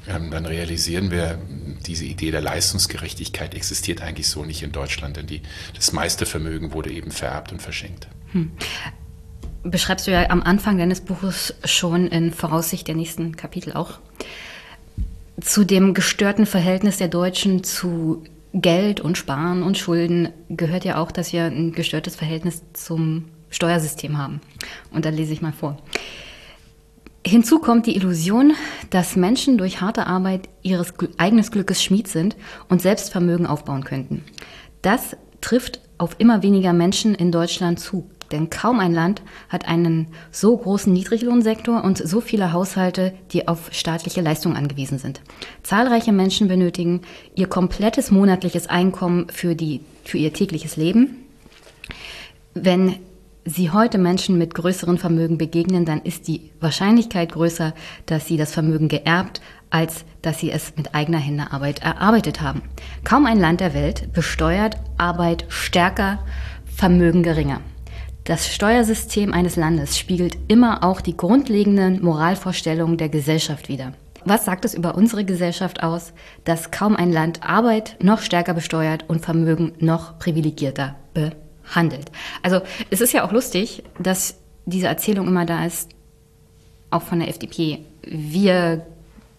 Ähm, 0.07 0.31
dann 0.31 0.45
realisieren 0.45 1.11
wir, 1.11 1.37
diese 1.85 2.05
Idee 2.05 2.31
der 2.31 2.41
Leistungsgerechtigkeit 2.41 3.53
existiert 3.53 4.01
eigentlich 4.01 4.27
so 4.27 4.43
nicht 4.43 4.63
in 4.63 4.71
Deutschland, 4.71 5.17
denn 5.17 5.27
die, 5.27 5.41
das 5.75 5.91
meiste 5.91 6.25
Vermögen 6.25 6.73
wurde 6.73 6.89
eben 6.91 7.11
vererbt 7.11 7.51
und 7.51 7.61
verschenkt. 7.61 8.07
Hm. 8.31 8.51
Beschreibst 9.61 10.07
du 10.07 10.11
ja 10.11 10.29
am 10.29 10.41
Anfang 10.41 10.77
deines 10.77 11.01
Buches 11.01 11.53
schon 11.65 12.07
in 12.07 12.33
Voraussicht 12.33 12.87
der 12.87 12.95
nächsten 12.95 13.35
Kapitel 13.35 13.73
auch 13.73 13.99
zu 15.41 15.65
dem 15.65 15.93
gestörten 15.93 16.45
Verhältnis 16.45 16.97
der 16.97 17.07
Deutschen 17.09 17.63
zu 17.63 18.23
Geld 18.53 18.99
und 18.99 19.17
Sparen 19.17 19.63
und 19.63 19.77
Schulden 19.77 20.29
gehört 20.49 20.83
ja 20.83 20.97
auch, 20.97 21.11
dass 21.11 21.33
wir 21.33 21.43
ein 21.43 21.71
gestörtes 21.71 22.15
Verhältnis 22.15 22.63
zum 22.73 23.25
Steuersystem 23.49 24.17
haben. 24.17 24.41
Und 24.91 25.05
da 25.05 25.09
lese 25.09 25.33
ich 25.33 25.41
mal 25.41 25.53
vor. 25.53 25.77
Hinzu 27.25 27.59
kommt 27.59 27.85
die 27.85 27.95
Illusion, 27.95 28.53
dass 28.89 29.15
Menschen 29.15 29.57
durch 29.57 29.81
harte 29.81 30.07
Arbeit 30.07 30.49
ihres 30.63 30.93
eigenes 31.17 31.51
Glückes 31.51 31.83
Schmied 31.83 32.07
sind 32.07 32.35
und 32.69 32.81
selbst 32.81 33.11
Vermögen 33.11 33.45
aufbauen 33.45 33.83
könnten. 33.83 34.23
Das 34.81 35.17
trifft 35.41 35.81
auf 35.97 36.15
immer 36.17 36.41
weniger 36.41 36.73
Menschen 36.73 37.13
in 37.13 37.31
Deutschland 37.31 37.79
zu. 37.79 38.09
Denn 38.31 38.49
kaum 38.49 38.79
ein 38.79 38.93
Land 38.93 39.21
hat 39.49 39.67
einen 39.67 40.07
so 40.31 40.55
großen 40.55 40.91
Niedriglohnsektor 40.91 41.83
und 41.83 41.97
so 41.97 42.21
viele 42.21 42.53
Haushalte, 42.53 43.13
die 43.31 43.47
auf 43.47 43.69
staatliche 43.71 44.21
Leistungen 44.21 44.55
angewiesen 44.55 44.99
sind. 44.99 45.21
Zahlreiche 45.63 46.11
Menschen 46.11 46.47
benötigen 46.47 47.01
ihr 47.35 47.47
komplettes 47.47 48.11
monatliches 48.11 48.67
Einkommen 48.67 49.27
für, 49.29 49.55
die, 49.55 49.81
für 50.03 50.17
ihr 50.17 50.33
tägliches 50.33 50.77
Leben. 50.77 51.17
Wenn 52.53 52.95
Sie 53.45 53.71
heute 53.71 53.97
Menschen 53.97 54.37
mit 54.37 54.53
größeren 54.53 54.99
Vermögen 54.99 55.39
begegnen, 55.39 55.83
dann 55.83 56.01
ist 56.01 56.27
die 56.27 56.51
Wahrscheinlichkeit 56.59 57.31
größer, 57.31 57.73
dass 58.05 58.27
sie 58.27 58.37
das 58.37 58.53
Vermögen 58.53 58.89
geerbt, 58.89 59.41
als 59.71 60.05
dass 60.21 60.39
sie 60.39 60.51
es 60.51 60.75
mit 60.75 60.93
eigener 60.93 61.17
Hände 61.17 61.51
Arbeit 61.51 61.81
erarbeitet 61.81 62.41
haben. 62.41 62.61
Kaum 63.03 63.25
ein 63.25 63.39
Land 63.39 63.61
der 63.61 63.73
Welt 63.73 64.13
besteuert 64.13 64.75
Arbeit 64.97 65.45
stärker, 65.47 66.19
Vermögen 66.65 67.23
geringer. 67.23 67.61
Das 68.29 68.47
Steuersystem 68.47 69.33
eines 69.33 69.55
Landes 69.55 69.97
spiegelt 69.97 70.37
immer 70.47 70.83
auch 70.83 71.01
die 71.01 71.17
grundlegenden 71.17 72.03
Moralvorstellungen 72.03 72.95
der 72.95 73.09
Gesellschaft 73.09 73.69
wider. 73.69 73.93
Was 74.23 74.45
sagt 74.45 74.65
es 74.65 74.75
über 74.75 74.93
unsere 74.93 75.25
Gesellschaft 75.25 75.81
aus, 75.81 76.13
dass 76.43 76.69
kaum 76.69 76.95
ein 76.95 77.11
Land 77.11 77.41
Arbeit 77.41 77.95
noch 78.03 78.21
stärker 78.21 78.53
besteuert 78.53 79.05
und 79.07 79.25
Vermögen 79.25 79.71
noch 79.79 80.19
privilegierter 80.19 80.95
behandelt? 81.15 82.11
Also 82.43 82.61
es 82.91 83.01
ist 83.01 83.13
ja 83.13 83.25
auch 83.25 83.31
lustig, 83.31 83.81
dass 83.97 84.37
diese 84.67 84.85
Erzählung 84.85 85.27
immer 85.27 85.47
da 85.47 85.65
ist, 85.65 85.89
auch 86.91 87.01
von 87.01 87.21
der 87.21 87.29
FDP. 87.29 87.79
Wir 88.03 88.85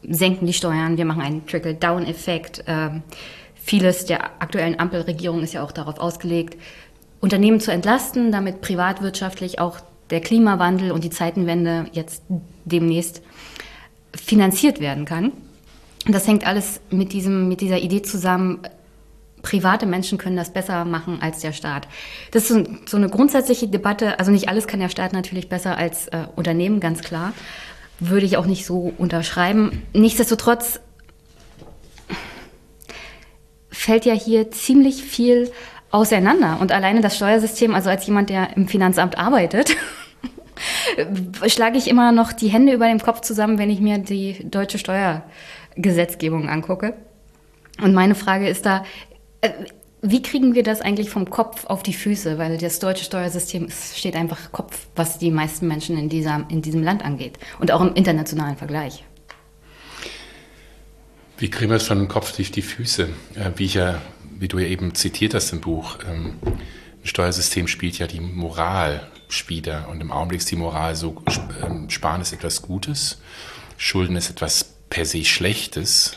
senken 0.03 0.47
die 0.47 0.53
Steuern, 0.53 0.97
wir 0.97 1.05
machen 1.05 1.23
einen 1.23 1.47
Trickle-Down-Effekt. 1.47 2.65
Ähm, 2.67 3.05
vieles 3.55 4.07
der 4.07 4.43
aktuellen 4.43 4.81
Ampelregierung 4.81 5.45
ist 5.45 5.53
ja 5.53 5.63
auch 5.63 5.71
darauf 5.71 6.01
ausgelegt, 6.01 6.57
Unternehmen 7.21 7.61
zu 7.61 7.71
entlasten, 7.71 8.33
damit 8.33 8.61
privatwirtschaftlich 8.61 9.59
auch 9.59 9.81
der 10.11 10.21
Klimawandel 10.21 10.91
und 10.93 11.05
die 11.05 11.11
Zeitenwende 11.11 11.87
jetzt 11.93 12.23
demnächst 12.65 13.23
finanziert 14.15 14.81
werden 14.81 15.05
kann. 15.05 15.33
Das 16.07 16.27
hängt 16.27 16.47
alles 16.47 16.81
mit, 16.91 17.13
diesem, 17.13 17.49
mit 17.49 17.61
dieser 17.61 17.79
Idee 17.79 18.03
zusammen, 18.03 18.61
private 19.43 19.87
Menschen 19.87 20.19
können 20.19 20.37
das 20.37 20.53
besser 20.53 20.85
machen 20.85 21.19
als 21.21 21.41
der 21.41 21.53
Staat. 21.53 21.89
Das 22.31 22.51
ist 22.51 22.67
so, 22.67 22.77
so 22.87 22.97
eine 22.97 23.09
grundsätzliche 23.09 23.69
Debatte. 23.69 24.19
Also 24.19 24.31
nicht 24.31 24.49
alles 24.49 24.67
kann 24.67 24.81
der 24.81 24.89
Staat 24.89 25.13
natürlich 25.13 25.49
besser 25.49 25.77
als 25.77 26.09
äh, 26.09 26.25
Unternehmen, 26.37 26.81
ganz 26.81 27.01
klar. 27.03 27.33
Würde 27.99 28.27
ich 28.27 28.37
auch 28.37 28.47
nicht 28.47 28.65
so 28.65 28.93
unterschreiben. 28.99 29.83
Nichtsdestotrotz 29.93 30.81
fällt 33.71 34.05
ja 34.05 34.15
hier 34.15 34.51
ziemlich 34.51 35.03
viel 35.03 35.51
auseinander. 35.91 36.59
Und 36.61 36.73
alleine 36.73 37.01
das 37.01 37.17
Steuersystem, 37.17 37.75
also 37.75 37.91
als 37.91 38.07
jemand, 38.07 38.31
der 38.31 38.57
im 38.57 38.69
Finanzamt 38.69 39.19
arbeitet, 39.19 39.77
schlage 41.47 41.79
ich 41.79 41.89
immer 41.89 42.13
noch 42.13 42.33
die 42.33 42.49
Hände 42.49 42.73
über 42.73 42.87
dem 42.87 43.01
Kopf 43.01 43.21
zusammen, 43.21 43.59
wenn 43.59 43.71
ich 43.71 43.81
mir 43.81 43.99
die 43.99 44.49
deutsche 44.49 44.79
Steuergesetzgebung 44.79 46.49
angucke. 46.49 46.95
Und 47.83 47.95
meine 47.95 48.15
Frage 48.15 48.49
ist 48.49 48.67
da, 48.67 48.85
äh, 49.41 49.51
wie 50.03 50.23
kriegen 50.23 50.55
wir 50.55 50.63
das 50.63 50.81
eigentlich 50.81 51.11
vom 51.11 51.29
Kopf 51.29 51.67
auf 51.67 51.83
die 51.83 51.93
Füße? 51.93 52.39
Weil 52.39 52.57
das 52.57 52.79
deutsche 52.79 53.05
Steuersystem 53.05 53.69
steht 53.71 54.17
einfach 54.17 54.51
Kopf, 54.53 54.87
was 54.97 55.19
die 55.19 55.31
meisten 55.31 55.69
Menschen 55.69 55.99
in, 55.99 56.09
dieser, 56.09 56.47
in 56.49 56.63
diesem 56.63 56.83
Land 56.83 57.05
angeht. 57.05 57.39
Und 57.59 57.71
auch 57.71 57.83
im 57.83 57.95
internationalen 57.95 58.57
Vergleich. 58.57 59.05
Wie 61.37 61.51
kriegen 61.51 61.71
wir 61.71 61.77
es 61.77 61.87
von 61.87 62.07
Kopf 62.09 62.37
durch 62.37 62.51
die 62.51 62.63
Füße? 62.63 63.09
Äh, 63.35 63.51
wie 63.57 63.65
ich 63.65 63.75
ja, 63.75 64.01
wie 64.41 64.49
du 64.49 64.59
ja 64.59 64.67
eben 64.67 64.95
zitiert 64.95 65.35
hast 65.35 65.53
im 65.53 65.61
Buch, 65.61 65.99
ähm, 66.09 66.39
ein 66.43 67.07
Steuersystem 67.07 67.69
spielt 67.69 67.99
ja 67.99 68.07
die 68.07 68.21
Moral 68.21 69.07
Spieler 69.29 69.89
und 69.89 70.01
im 70.01 70.11
Augenblick 70.11 70.41
ist 70.41 70.51
die 70.51 70.57
Moral 70.57 70.97
so, 70.97 71.23
ähm, 71.63 71.89
Sparen 71.89 72.23
ist 72.23 72.33
etwas 72.33 72.63
Gutes, 72.63 73.21
Schulden 73.77 74.17
ist 74.17 74.31
etwas 74.31 74.75
per 74.89 75.05
se 75.05 75.25
Schlechtes 75.25 76.17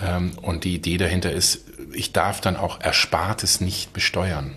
ähm, 0.00 0.32
und 0.40 0.64
die 0.64 0.74
Idee 0.74 0.96
dahinter 0.96 1.32
ist, 1.32 1.64
ich 1.92 2.12
darf 2.12 2.40
dann 2.40 2.56
auch 2.56 2.80
Erspartes 2.80 3.60
nicht 3.60 3.92
besteuern. 3.92 4.54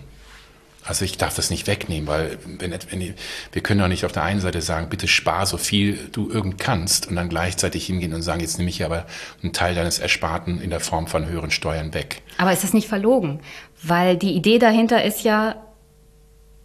Also 0.86 1.04
ich 1.04 1.16
darf 1.16 1.34
das 1.34 1.50
nicht 1.50 1.66
wegnehmen, 1.66 2.06
weil 2.06 2.38
wenn, 2.44 2.72
wenn, 2.72 3.14
wir 3.52 3.62
können 3.62 3.80
doch 3.80 3.88
nicht 3.88 4.04
auf 4.04 4.12
der 4.12 4.22
einen 4.22 4.40
Seite 4.40 4.60
sagen, 4.60 4.90
bitte 4.90 5.08
spar 5.08 5.46
so 5.46 5.56
viel 5.56 5.98
du 6.12 6.30
irgend 6.30 6.58
kannst 6.58 7.08
und 7.08 7.16
dann 7.16 7.30
gleichzeitig 7.30 7.86
hingehen 7.86 8.12
und 8.12 8.20
sagen, 8.20 8.40
jetzt 8.40 8.58
nehme 8.58 8.68
ich 8.68 8.84
aber 8.84 9.06
einen 9.42 9.54
Teil 9.54 9.74
deines 9.74 9.98
Ersparten 9.98 10.60
in 10.60 10.68
der 10.68 10.80
Form 10.80 11.06
von 11.06 11.26
höheren 11.26 11.50
Steuern 11.50 11.94
weg. 11.94 12.20
Aber 12.36 12.52
ist 12.52 12.64
das 12.64 12.74
nicht 12.74 12.86
verlogen? 12.86 13.40
Weil 13.82 14.18
die 14.18 14.34
Idee 14.34 14.58
dahinter 14.58 15.02
ist 15.04 15.24
ja, 15.24 15.56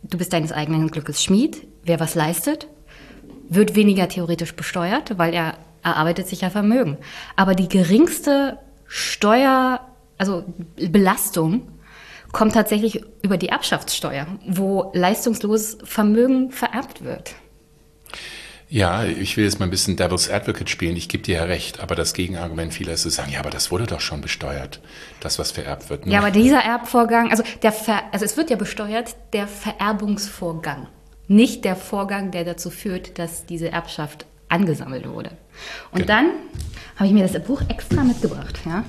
du 0.04 0.18
bist 0.18 0.34
deines 0.34 0.52
eigenen 0.52 0.92
Glückes 0.92 1.24
Schmied. 1.24 1.66
Wer 1.84 2.02
was 2.02 2.14
leistet, 2.14 2.68
wird 3.48 3.76
weniger 3.76 4.10
theoretisch 4.10 4.54
besteuert, 4.54 5.18
weil 5.18 5.34
er 5.34 5.58
erarbeitet 5.82 6.28
sich 6.28 6.42
ja 6.42 6.50
Vermögen. 6.50 6.98
Aber 7.38 7.56
die 7.56 7.70
geringste 7.70 8.60
Steuer, 8.86 9.80
also 10.18 10.44
Belastung 10.76 11.68
kommt 12.32 12.54
tatsächlich 12.54 13.04
über 13.22 13.38
die 13.38 13.50
Erbschaftssteuer, 13.50 14.28
wo 14.48 14.92
leistungsloses 14.94 15.80
Vermögen 15.84 16.52
vererbt 16.52 17.04
wird. 17.04 17.36
Ja, 18.72 19.04
ich 19.04 19.36
will 19.36 19.46
jetzt 19.46 19.60
mal 19.60 19.66
ein 19.66 19.72
bisschen 19.72 19.96
Devil's 19.96 20.30
Advocate 20.30 20.70
spielen. 20.70 20.96
Ich 20.96 21.10
gebe 21.10 21.24
dir 21.24 21.38
ja 21.38 21.44
recht, 21.46 21.80
aber 21.80 21.96
das 21.96 22.14
Gegenargument 22.14 22.72
vieler 22.72 22.94
ist 22.94 23.02
zu 23.02 23.10
sagen, 23.10 23.32
ja, 23.32 23.40
aber 23.40 23.50
das 23.50 23.72
wurde 23.72 23.88
doch 23.88 24.00
schon 24.00 24.22
besteuert, 24.22 24.80
das, 25.22 25.40
was 25.40 25.50
vererbt 25.50 25.90
wird. 25.90 26.06
Ne? 26.06 26.14
Ja, 26.14 26.20
aber 26.20 26.30
dieser 26.30 26.60
Erbvorgang, 26.60 27.32
also, 27.32 27.42
der 27.64 27.72
Ver, 27.72 28.04
also 28.12 28.26
es 28.26 28.38
wird 28.38 28.52
ja 28.52 28.58
besteuert, 28.58 29.16
der 29.34 29.48
Vererbungsvorgang, 29.48 30.88
nicht 31.28 31.66
der 31.66 31.76
Vorgang, 31.76 32.30
der 32.30 32.44
dazu 32.44 32.70
führt, 32.70 33.18
dass 33.18 33.48
diese 33.48 33.72
Erbschaft 33.72 34.28
angesammelt 34.50 35.08
wurde. 35.10 35.32
Und 35.92 36.02
genau. 36.02 36.14
dann 36.14 36.30
habe 36.98 37.08
ich 37.08 37.14
mir 37.14 37.28
das 37.28 37.42
Buch 37.44 37.64
extra 37.70 38.04
mitgebracht, 38.04 38.60
ja 38.68 38.84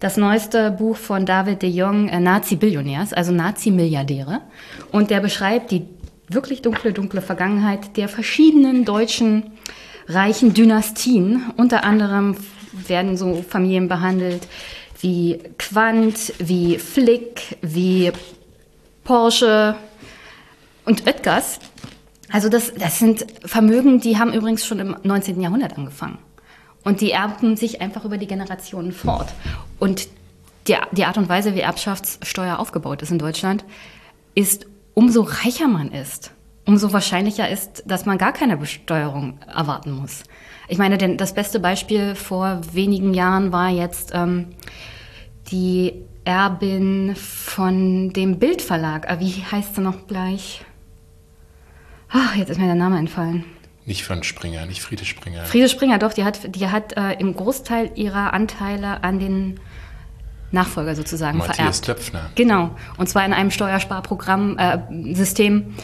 das 0.00 0.16
neueste 0.16 0.70
Buch 0.70 0.96
von 0.96 1.26
David 1.26 1.62
de 1.62 1.70
Jong, 1.70 2.08
äh, 2.08 2.20
Nazi-Billionärs, 2.20 3.12
also 3.12 3.32
Nazi-Milliardäre. 3.32 4.40
Und 4.92 5.10
der 5.10 5.20
beschreibt 5.20 5.70
die 5.70 5.86
wirklich 6.28 6.62
dunkle, 6.62 6.92
dunkle 6.92 7.22
Vergangenheit 7.22 7.96
der 7.96 8.08
verschiedenen 8.08 8.84
deutschen 8.84 9.52
reichen 10.06 10.54
Dynastien. 10.54 11.44
Unter 11.56 11.84
anderem 11.84 12.36
werden 12.86 13.16
so 13.16 13.44
Familien 13.48 13.88
behandelt 13.88 14.46
wie 15.00 15.38
Quandt, 15.58 16.34
wie 16.38 16.78
Flick, 16.78 17.58
wie 17.62 18.12
Porsche 19.04 19.76
und 20.84 21.06
Oetkers. 21.06 21.60
Also 22.30 22.48
das, 22.48 22.74
das 22.74 22.98
sind 22.98 23.26
Vermögen, 23.44 24.00
die 24.00 24.18
haben 24.18 24.32
übrigens 24.32 24.66
schon 24.66 24.80
im 24.80 24.96
19. 25.02 25.40
Jahrhundert 25.40 25.78
angefangen. 25.78 26.18
Und 26.88 27.02
die 27.02 27.10
erben 27.10 27.54
sich 27.54 27.82
einfach 27.82 28.06
über 28.06 28.16
die 28.16 28.26
Generationen 28.26 28.92
fort. 28.92 29.34
Und 29.78 30.08
die, 30.68 30.76
die 30.92 31.04
Art 31.04 31.18
und 31.18 31.28
Weise, 31.28 31.54
wie 31.54 31.60
Erbschaftssteuer 31.60 32.58
aufgebaut 32.58 33.02
ist 33.02 33.10
in 33.10 33.18
Deutschland, 33.18 33.62
ist, 34.34 34.64
umso 34.94 35.20
reicher 35.20 35.68
man 35.68 35.92
ist, 35.92 36.30
umso 36.64 36.90
wahrscheinlicher 36.90 37.46
ist, 37.46 37.82
dass 37.84 38.06
man 38.06 38.16
gar 38.16 38.32
keine 38.32 38.56
Besteuerung 38.56 39.38
erwarten 39.54 39.92
muss. 39.92 40.22
Ich 40.66 40.78
meine, 40.78 40.96
denn 40.96 41.18
das 41.18 41.34
beste 41.34 41.60
Beispiel 41.60 42.14
vor 42.14 42.62
wenigen 42.72 43.12
Jahren 43.12 43.52
war 43.52 43.68
jetzt 43.68 44.12
ähm, 44.14 44.46
die 45.50 45.92
Erbin 46.24 47.14
von 47.16 48.14
dem 48.14 48.38
Bildverlag. 48.38 49.10
Ah, 49.10 49.20
wie 49.20 49.44
heißt 49.44 49.74
sie 49.74 49.82
noch 49.82 50.06
gleich? 50.06 50.64
Ach, 52.08 52.34
jetzt 52.34 52.48
ist 52.48 52.58
mir 52.58 52.64
der 52.64 52.76
Name 52.76 52.98
entfallen. 52.98 53.44
Nicht 53.88 54.04
von 54.04 54.22
Springer, 54.22 54.66
nicht 54.66 54.82
Friede 54.82 55.06
Springer. 55.06 55.46
Friede 55.46 55.66
Springer, 55.66 55.98
doch, 55.98 56.12
die 56.12 56.22
hat, 56.22 56.54
die 56.54 56.68
hat 56.68 56.94
äh, 56.98 57.14
im 57.14 57.34
Großteil 57.34 57.92
ihrer 57.94 58.34
Anteile 58.34 59.02
an 59.02 59.18
den 59.18 59.60
Nachfolger 60.50 60.94
sozusagen 60.94 61.38
Matthias 61.38 61.80
vererbt. 61.80 61.84
Töpfner. 61.86 62.30
Genau. 62.34 62.76
Und 62.98 63.08
zwar 63.08 63.24
in 63.24 63.32
einem 63.32 63.50
Steuersparprogramm, 63.50 64.58
äh, 64.58 65.14
System, 65.14 65.74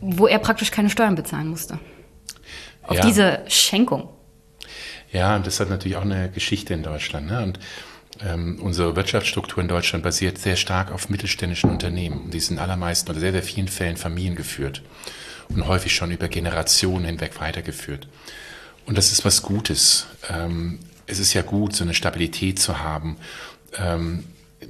wo 0.00 0.26
er 0.26 0.38
praktisch 0.38 0.70
keine 0.70 0.88
Steuern 0.88 1.16
bezahlen 1.16 1.48
musste. 1.48 1.78
Auf 2.84 2.96
ja. 2.96 3.04
diese 3.04 3.40
Schenkung. 3.48 4.08
Ja, 5.12 5.36
und 5.36 5.46
das 5.46 5.60
hat 5.60 5.68
natürlich 5.68 5.98
auch 5.98 6.02
eine 6.02 6.30
Geschichte 6.30 6.72
in 6.72 6.82
Deutschland. 6.82 7.26
Ne? 7.26 7.42
Und 7.42 7.58
ähm, 8.26 8.58
unsere 8.62 8.96
Wirtschaftsstruktur 8.96 9.62
in 9.62 9.68
Deutschland 9.68 10.02
basiert 10.02 10.38
sehr 10.38 10.56
stark 10.56 10.90
auf 10.92 11.10
mittelständischen 11.10 11.68
Unternehmen. 11.68 12.30
Die 12.30 12.40
sind 12.40 12.56
in 12.56 12.62
allermeisten 12.62 13.10
oder 13.10 13.20
sehr, 13.20 13.32
sehr 13.32 13.42
vielen 13.42 13.68
Fällen 13.68 13.98
familiengeführt 13.98 14.80
und 15.54 15.66
häufig 15.66 15.94
schon 15.94 16.10
über 16.10 16.28
Generationen 16.28 17.04
hinweg 17.04 17.40
weitergeführt. 17.40 18.08
Und 18.86 18.98
das 18.98 19.12
ist 19.12 19.24
was 19.24 19.42
Gutes. 19.42 20.06
Ähm, 20.28 20.78
es 21.06 21.18
ist 21.18 21.34
ja 21.34 21.42
gut, 21.42 21.74
so 21.74 21.84
eine 21.84 21.94
Stabilität 21.94 22.58
zu 22.58 22.80
haben. 22.80 23.16
Ähm, 23.76 24.24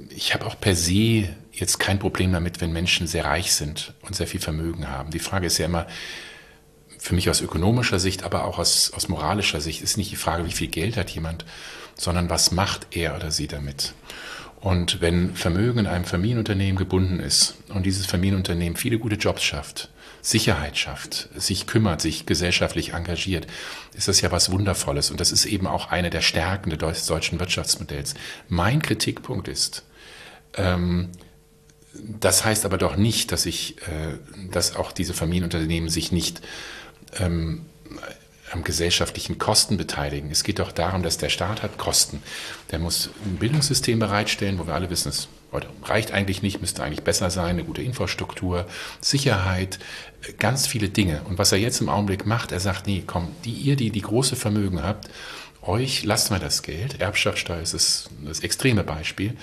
ich 0.09 0.33
habe 0.33 0.45
auch 0.45 0.59
per 0.59 0.75
se 0.75 1.29
jetzt 1.51 1.79
kein 1.79 1.99
Problem 1.99 2.31
damit, 2.31 2.61
wenn 2.61 2.71
Menschen 2.71 3.07
sehr 3.07 3.25
reich 3.25 3.53
sind 3.53 3.93
und 4.01 4.15
sehr 4.15 4.27
viel 4.27 4.39
Vermögen 4.39 4.87
haben. 4.87 5.11
Die 5.11 5.19
Frage 5.19 5.47
ist 5.47 5.57
ja 5.57 5.65
immer, 5.65 5.87
für 6.97 7.15
mich 7.15 7.29
aus 7.29 7.41
ökonomischer 7.41 7.99
Sicht, 7.99 8.23
aber 8.23 8.45
auch 8.45 8.59
aus, 8.59 8.93
aus 8.93 9.09
moralischer 9.09 9.59
Sicht, 9.59 9.81
ist 9.81 9.97
nicht 9.97 10.11
die 10.11 10.17
Frage, 10.17 10.45
wie 10.45 10.51
viel 10.51 10.67
Geld 10.67 10.97
hat 10.97 11.09
jemand, 11.09 11.45
sondern 11.95 12.29
was 12.29 12.51
macht 12.51 12.87
er 12.91 13.15
oder 13.15 13.31
sie 13.31 13.47
damit. 13.47 13.93
Und 14.59 15.01
wenn 15.01 15.35
Vermögen 15.35 15.79
in 15.79 15.87
einem 15.87 16.05
Familienunternehmen 16.05 16.77
gebunden 16.77 17.19
ist 17.19 17.55
und 17.69 17.87
dieses 17.87 18.05
Familienunternehmen 18.05 18.77
viele 18.77 18.99
gute 18.99 19.15
Jobs 19.15 19.43
schafft, 19.43 19.89
Sicherheit 20.21 20.77
schafft, 20.77 21.29
sich 21.35 21.67
kümmert, 21.67 22.01
sich 22.01 22.25
gesellschaftlich 22.25 22.93
engagiert, 22.93 23.47
ist 23.93 24.07
das 24.07 24.21
ja 24.21 24.31
was 24.31 24.51
Wundervolles. 24.51 25.11
Und 25.11 25.19
das 25.19 25.31
ist 25.31 25.45
eben 25.45 25.67
auch 25.67 25.89
eine 25.89 26.09
der 26.09 26.21
Stärken 26.21 26.69
des 26.69 27.05
deutschen 27.05 27.39
Wirtschaftsmodells. 27.39 28.13
Mein 28.47 28.81
Kritikpunkt 28.81 29.47
ist, 29.47 29.83
ähm, 30.55 31.09
das 31.93 32.45
heißt 32.45 32.65
aber 32.65 32.77
doch 32.77 32.95
nicht, 32.95 33.31
dass 33.31 33.45
ich, 33.45 33.77
äh, 33.87 34.17
dass 34.51 34.75
auch 34.75 34.91
diese 34.91 35.13
Familienunternehmen 35.13 35.89
sich 35.89 36.11
nicht 36.11 36.41
ähm, 37.19 37.65
am 38.51 38.63
gesellschaftlichen 38.63 39.37
Kosten 39.37 39.77
beteiligen. 39.77 40.29
Es 40.29 40.43
geht 40.43 40.59
doch 40.59 40.71
darum, 40.71 41.03
dass 41.03 41.17
der 41.17 41.29
Staat 41.29 41.63
hat 41.63 41.77
Kosten. 41.77 42.21
Der 42.71 42.79
muss 42.79 43.09
ein 43.25 43.37
Bildungssystem 43.37 43.99
bereitstellen, 43.99 44.59
wo 44.59 44.67
wir 44.67 44.73
alle 44.73 44.89
wissen, 44.89 45.09
es 45.09 45.27
reicht 45.83 46.11
eigentlich 46.11 46.41
nicht, 46.41 46.61
müsste 46.61 46.83
eigentlich 46.83 47.03
besser 47.03 47.29
sein, 47.29 47.51
eine 47.51 47.63
gute 47.63 47.81
Infrastruktur, 47.81 48.65
Sicherheit, 48.99 49.79
ganz 50.39 50.67
viele 50.67 50.89
Dinge. 50.89 51.21
Und 51.27 51.37
was 51.37 51.51
er 51.51 51.57
jetzt 51.57 51.81
im 51.81 51.89
Augenblick 51.89 52.25
macht, 52.25 52.51
er 52.51 52.59
sagt, 52.59 52.87
nee, 52.87 53.03
komm, 53.05 53.29
die 53.43 53.51
ihr, 53.51 53.75
die 53.75 53.89
die 53.89 54.01
große 54.01 54.35
Vermögen 54.35 54.83
habt, 54.83 55.09
euch 55.61 56.03
lasst 56.03 56.31
mal 56.31 56.39
das 56.39 56.63
Geld. 56.63 57.01
Erbschaftssteuer 57.01 57.61
ist 57.61 57.73
das, 57.73 58.09
das 58.25 58.39
extreme 58.39 58.83
Beispiel, 58.83 59.35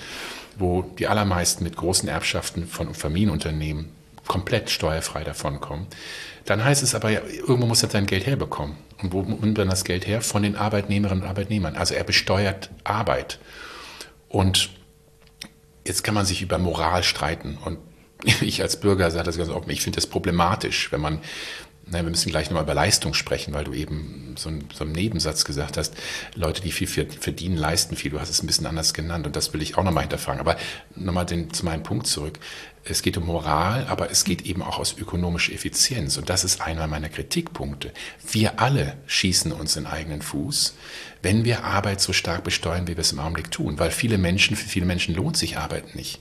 wo 0.57 0.81
die 0.81 1.07
allermeisten 1.07 1.63
mit 1.63 1.77
großen 1.77 2.09
Erbschaften 2.09 2.67
von 2.67 2.93
Familienunternehmen 2.93 3.89
komplett 4.27 4.69
steuerfrei 4.69 5.23
davonkommen. 5.23 5.87
Dann 6.45 6.63
heißt 6.63 6.83
es 6.83 6.95
aber, 6.95 7.09
ja, 7.09 7.21
irgendwo 7.21 7.67
muss 7.67 7.83
er 7.83 7.89
sein 7.89 8.05
Geld 8.05 8.25
herbekommen. 8.25 8.75
Und 9.01 9.13
wo 9.13 9.21
nimmt 9.21 9.57
er 9.57 9.65
das 9.65 9.83
Geld 9.83 10.07
her? 10.07 10.21
Von 10.21 10.43
den 10.43 10.55
Arbeitnehmerinnen 10.55 11.23
und 11.23 11.29
Arbeitnehmern. 11.29 11.75
Also 11.75 11.93
er 11.93 12.03
besteuert 12.03 12.69
Arbeit. 12.83 13.39
Und 14.27 14.69
jetzt 15.89 16.03
kann 16.03 16.15
man 16.15 16.25
sich 16.25 16.41
über 16.41 16.57
Moral 16.57 17.03
streiten. 17.03 17.57
Und 17.65 17.79
ich 18.41 18.61
als 18.61 18.79
Bürger 18.79 19.11
sage 19.11 19.25
das 19.25 19.37
ganz 19.37 19.49
offen, 19.49 19.69
ich 19.69 19.81
finde 19.81 19.97
das 19.97 20.07
problematisch, 20.07 20.91
wenn 20.93 21.01
man 21.01 21.19
Nein, 21.91 22.05
wir 22.05 22.11
müssen 22.11 22.29
gleich 22.29 22.49
nochmal 22.49 22.63
über 22.63 22.75
Leistung 22.75 23.15
sprechen, 23.15 23.53
weil 23.53 23.63
du 23.63 23.73
eben 23.73 24.35
so, 24.37 24.51
so 24.73 24.83
einen 24.83 24.93
Nebensatz 24.93 25.43
gesagt 25.43 25.75
hast, 25.75 25.95
Leute, 26.35 26.61
die 26.61 26.71
viel 26.71 26.87
verdienen, 26.87 27.57
leisten 27.57 27.95
viel. 27.95 28.11
Du 28.11 28.19
hast 28.19 28.29
es 28.29 28.43
ein 28.43 28.47
bisschen 28.47 28.67
anders 28.67 28.93
genannt 28.93 29.25
und 29.25 29.35
das 29.35 29.53
will 29.53 29.61
ich 29.63 29.75
auch 29.75 29.83
nochmal 29.83 30.03
hinterfragen. 30.03 30.39
Aber 30.39 30.55
nochmal 30.95 31.25
zu 31.25 31.65
meinem 31.65 31.81
Punkt 31.81 32.05
zurück. 32.05 32.37
Es 32.83 33.01
geht 33.01 33.17
um 33.17 33.25
Moral, 33.25 33.87
aber 33.87 34.11
es 34.11 34.23
geht 34.23 34.43
eben 34.43 34.61
auch 34.61 34.77
aus 34.77 34.95
ökonomischer 34.99 35.53
Effizienz. 35.53 36.17
Und 36.17 36.29
das 36.29 36.43
ist 36.43 36.61
einer 36.61 36.85
meiner 36.85 37.09
Kritikpunkte. 37.09 37.91
Wir 38.31 38.59
alle 38.59 38.97
schießen 39.07 39.51
uns 39.51 39.75
in 39.75 39.87
eigenen 39.87 40.21
Fuß, 40.21 40.75
wenn 41.21 41.45
wir 41.45 41.63
Arbeit 41.63 42.01
so 42.01 42.13
stark 42.13 42.43
besteuern, 42.43 42.87
wie 42.87 42.95
wir 42.95 43.01
es 43.01 43.11
im 43.11 43.19
Augenblick 43.19 43.51
tun. 43.51 43.79
Weil 43.79 43.91
viele 43.91 44.17
Menschen, 44.17 44.55
für 44.55 44.67
viele 44.67 44.85
Menschen 44.85 45.15
lohnt 45.15 45.37
sich 45.37 45.57
Arbeit 45.57 45.95
nicht. 45.95 46.19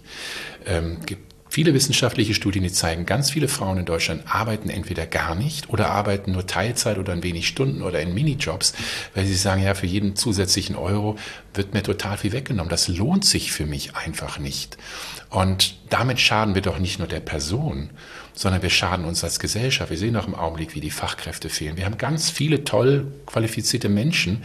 Ähm, 0.66 0.98
gibt 1.06 1.28
Viele 1.50 1.72
wissenschaftliche 1.72 2.34
Studien, 2.34 2.62
die 2.62 2.72
zeigen, 2.72 3.06
ganz 3.06 3.30
viele 3.30 3.48
Frauen 3.48 3.78
in 3.78 3.86
Deutschland 3.86 4.22
arbeiten 4.26 4.68
entweder 4.68 5.06
gar 5.06 5.34
nicht 5.34 5.70
oder 5.70 5.90
arbeiten 5.90 6.32
nur 6.32 6.46
Teilzeit 6.46 6.98
oder 6.98 7.14
ein 7.14 7.22
wenig 7.22 7.48
Stunden 7.48 7.82
oder 7.82 8.00
in 8.02 8.12
Minijobs, 8.12 8.74
weil 9.14 9.24
sie 9.24 9.34
sagen, 9.34 9.62
ja, 9.62 9.74
für 9.74 9.86
jeden 9.86 10.14
zusätzlichen 10.14 10.76
Euro 10.76 11.16
wird 11.54 11.72
mir 11.72 11.82
total 11.82 12.18
viel 12.18 12.32
weggenommen. 12.32 12.68
Das 12.68 12.88
lohnt 12.88 13.24
sich 13.24 13.50
für 13.50 13.64
mich 13.64 13.96
einfach 13.96 14.38
nicht. 14.38 14.76
Und 15.30 15.76
damit 15.88 16.20
schaden 16.20 16.54
wir 16.54 16.62
doch 16.62 16.78
nicht 16.78 16.98
nur 16.98 17.08
der 17.08 17.20
Person, 17.20 17.90
sondern 18.34 18.62
wir 18.62 18.70
schaden 18.70 19.06
uns 19.06 19.24
als 19.24 19.40
Gesellschaft. 19.40 19.90
Wir 19.90 19.98
sehen 19.98 20.14
doch 20.14 20.26
im 20.26 20.34
Augenblick, 20.34 20.74
wie 20.74 20.80
die 20.80 20.90
Fachkräfte 20.90 21.48
fehlen. 21.48 21.76
Wir 21.76 21.86
haben 21.86 21.98
ganz 21.98 22.30
viele 22.30 22.64
toll 22.64 23.10
qualifizierte 23.26 23.88
Menschen, 23.88 24.44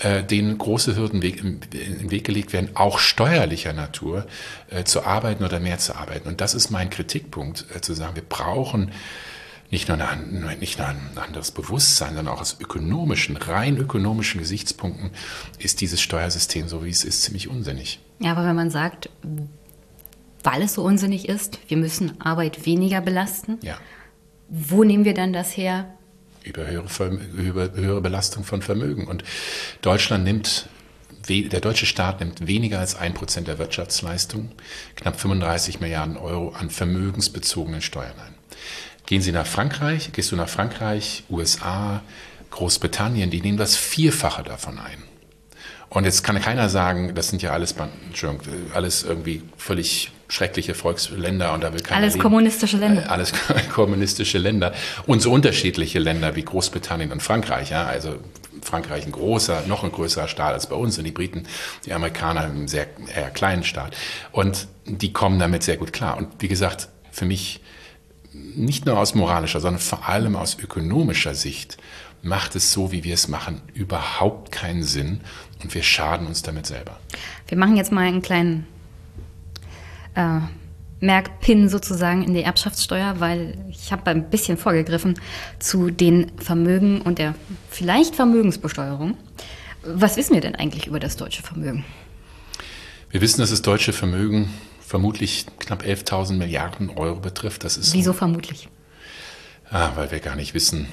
äh, 0.00 0.22
denen 0.24 0.58
große 0.58 0.96
Hürden 0.96 1.22
weg, 1.22 1.42
in 1.42 1.60
den 1.70 2.10
Weg 2.10 2.24
gelegt 2.24 2.52
werden, 2.52 2.70
auch 2.74 2.98
steuerlicher 2.98 3.72
Natur, 3.72 4.26
äh, 4.70 4.84
zu 4.84 5.04
arbeiten 5.04 5.44
oder 5.44 5.60
mehr 5.60 5.78
zu 5.78 5.94
arbeiten. 5.94 6.28
Und 6.28 6.40
das 6.40 6.54
ist 6.54 6.70
mein 6.70 6.90
Kritikpunkt, 6.90 7.66
äh, 7.74 7.80
zu 7.80 7.94
sagen, 7.94 8.16
wir 8.16 8.22
brauchen 8.28 8.92
nicht 9.70 9.88
nur, 9.88 9.96
ein, 9.98 10.56
nicht 10.58 10.78
nur 10.78 10.88
ein 10.88 10.98
anderes 11.14 11.52
Bewusstsein, 11.52 12.16
sondern 12.16 12.34
auch 12.34 12.40
aus 12.40 12.56
ökonomischen, 12.60 13.36
rein 13.36 13.76
ökonomischen 13.76 14.40
Gesichtspunkten 14.40 15.10
ist 15.58 15.80
dieses 15.80 16.00
Steuersystem, 16.00 16.66
so 16.66 16.84
wie 16.84 16.90
es 16.90 17.04
ist, 17.04 17.22
ziemlich 17.22 17.46
unsinnig. 17.48 18.00
Ja, 18.18 18.32
aber 18.32 18.44
wenn 18.44 18.56
man 18.56 18.70
sagt, 18.70 19.10
weil 20.42 20.62
es 20.62 20.74
so 20.74 20.82
unsinnig 20.82 21.28
ist, 21.28 21.60
wir 21.68 21.76
müssen 21.76 22.20
Arbeit 22.20 22.66
weniger 22.66 23.00
belasten, 23.00 23.58
Ja. 23.62 23.76
wo 24.48 24.82
nehmen 24.82 25.04
wir 25.04 25.14
dann 25.14 25.32
das 25.32 25.56
her? 25.56 25.94
Über 26.44 26.66
höhere, 26.66 27.14
über 27.36 27.72
höhere 27.72 28.00
Belastung 28.00 28.44
von 28.44 28.62
Vermögen. 28.62 29.06
Und 29.06 29.24
Deutschland 29.82 30.24
nimmt, 30.24 30.68
der 31.28 31.60
deutsche 31.60 31.86
Staat 31.86 32.20
nimmt 32.20 32.46
weniger 32.46 32.78
als 32.78 32.94
ein 32.94 33.14
Prozent 33.14 33.48
der 33.48 33.58
Wirtschaftsleistung, 33.58 34.50
knapp 34.96 35.20
35 35.20 35.80
Milliarden 35.80 36.16
Euro 36.16 36.50
an 36.50 36.70
vermögensbezogenen 36.70 37.82
Steuern 37.82 38.18
ein. 38.26 38.34
Gehen 39.06 39.22
Sie 39.22 39.32
nach 39.32 39.46
Frankreich, 39.46 40.12
gehst 40.12 40.30
du 40.32 40.36
nach 40.36 40.48
Frankreich, 40.48 41.24
USA, 41.30 42.02
Großbritannien, 42.50 43.30
die 43.30 43.40
nehmen 43.40 43.58
das 43.58 43.76
Vierfache 43.76 44.42
davon 44.42 44.78
ein. 44.78 45.02
Und 45.88 46.04
jetzt 46.04 46.22
kann 46.22 46.40
keiner 46.40 46.68
sagen, 46.68 47.14
das 47.14 47.28
sind 47.28 47.42
ja 47.42 47.50
alles, 47.50 47.74
alles 48.72 49.02
irgendwie 49.02 49.42
völlig 49.56 50.12
schreckliche 50.30 50.74
Volksländer 50.74 51.52
und 51.52 51.62
da 51.62 51.72
will 51.72 51.80
keiner 51.80 52.02
Alles 52.02 52.14
leben. 52.14 52.22
kommunistische 52.22 52.76
Länder. 52.76 53.02
Äh, 53.02 53.08
Alles 53.08 53.32
kommunistische 53.72 54.38
Länder 54.38 54.72
und 55.06 55.20
so 55.20 55.30
unterschiedliche 55.32 55.98
Länder 55.98 56.36
wie 56.36 56.42
Großbritannien 56.42 57.12
und 57.12 57.22
Frankreich. 57.22 57.70
Ja, 57.70 57.84
also 57.84 58.16
Frankreich 58.62 59.06
ein 59.06 59.12
großer, 59.12 59.64
noch 59.66 59.84
ein 59.84 59.92
größerer 59.92 60.28
Staat 60.28 60.54
als 60.54 60.68
bei 60.68 60.76
uns 60.76 60.98
und 60.98 61.04
die 61.04 61.10
Briten, 61.10 61.44
die 61.84 61.92
Amerikaner 61.92 62.42
einen 62.42 62.68
sehr 62.68 62.86
eher 63.14 63.30
kleinen 63.30 63.64
Staat. 63.64 63.96
Und 64.32 64.68
die 64.86 65.12
kommen 65.12 65.38
damit 65.38 65.62
sehr 65.62 65.76
gut 65.76 65.92
klar. 65.92 66.16
Und 66.16 66.28
wie 66.38 66.48
gesagt, 66.48 66.88
für 67.10 67.24
mich 67.24 67.60
nicht 68.32 68.86
nur 68.86 68.98
aus 68.98 69.14
moralischer, 69.14 69.60
sondern 69.60 69.80
vor 69.80 70.08
allem 70.08 70.36
aus 70.36 70.56
ökonomischer 70.58 71.34
Sicht 71.34 71.78
macht 72.22 72.54
es 72.54 72.72
so, 72.72 72.92
wie 72.92 73.02
wir 73.02 73.14
es 73.14 73.28
machen, 73.28 73.62
überhaupt 73.74 74.52
keinen 74.52 74.82
Sinn 74.82 75.20
und 75.62 75.74
wir 75.74 75.82
schaden 75.82 76.26
uns 76.26 76.42
damit 76.42 76.66
selber. 76.66 76.98
Wir 77.48 77.58
machen 77.58 77.76
jetzt 77.76 77.92
mal 77.92 78.06
einen 78.06 78.22
kleinen 78.22 78.66
äh, 80.14 80.40
Merkpin 81.00 81.68
sozusagen 81.68 82.22
in 82.22 82.34
die 82.34 82.42
Erbschaftssteuer, 82.42 83.16
weil 83.18 83.58
ich 83.70 83.90
habe 83.90 84.10
ein 84.10 84.28
bisschen 84.28 84.58
vorgegriffen 84.58 85.18
zu 85.58 85.90
den 85.90 86.30
Vermögen 86.38 87.00
und 87.00 87.18
der 87.18 87.34
vielleicht 87.70 88.14
Vermögensbesteuerung. 88.14 89.16
Was 89.82 90.16
wissen 90.16 90.34
wir 90.34 90.42
denn 90.42 90.54
eigentlich 90.54 90.86
über 90.86 91.00
das 91.00 91.16
deutsche 91.16 91.42
Vermögen? 91.42 91.84
Wir 93.10 93.22
wissen, 93.22 93.40
dass 93.40 93.50
das 93.50 93.62
deutsche 93.62 93.92
Vermögen 93.92 94.50
vermutlich 94.80 95.46
knapp 95.58 95.82
11.000 95.82 96.34
Milliarden 96.34 96.90
Euro 96.90 97.20
betrifft. 97.20 97.64
Das 97.64 97.76
ist 97.76 97.94
Wieso 97.94 98.12
vermutlich? 98.12 98.68
Ah, 99.70 99.92
weil 99.94 100.10
wir 100.10 100.20
gar 100.20 100.36
nicht 100.36 100.52
wissen, 100.52 100.88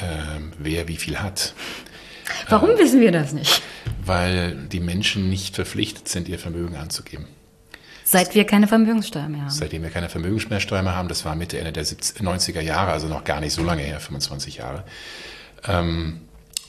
ähm, 0.00 0.52
wer 0.58 0.86
wie 0.86 0.96
viel 0.96 1.18
hat. 1.18 1.54
Warum 2.48 2.78
wissen 2.78 3.00
wir 3.00 3.10
das 3.10 3.32
nicht? 3.32 3.62
Weil 4.04 4.54
die 4.68 4.80
Menschen 4.80 5.28
nicht 5.28 5.56
verpflichtet 5.56 6.08
sind, 6.08 6.28
ihr 6.28 6.38
Vermögen 6.38 6.76
anzugeben. 6.76 7.26
Seit 8.10 8.34
wir 8.34 8.46
keine 8.46 8.66
Vermögenssteuer 8.66 9.28
mehr 9.28 9.42
haben. 9.42 9.50
Seitdem 9.50 9.82
wir 9.82 9.90
keine 9.90 10.08
Vermögensmehrsteuer 10.08 10.82
mehr 10.82 10.96
haben, 10.96 11.08
das 11.08 11.26
war 11.26 11.34
Mitte, 11.34 11.58
Ende 11.58 11.72
der 11.72 11.84
70, 11.84 12.22
90er 12.22 12.62
Jahre, 12.62 12.90
also 12.92 13.06
noch 13.06 13.22
gar 13.22 13.38
nicht 13.40 13.52
so 13.52 13.62
lange 13.62 13.82
her, 13.82 14.00
25 14.00 14.56
Jahre. 14.56 14.84
Ähm, 15.66 16.20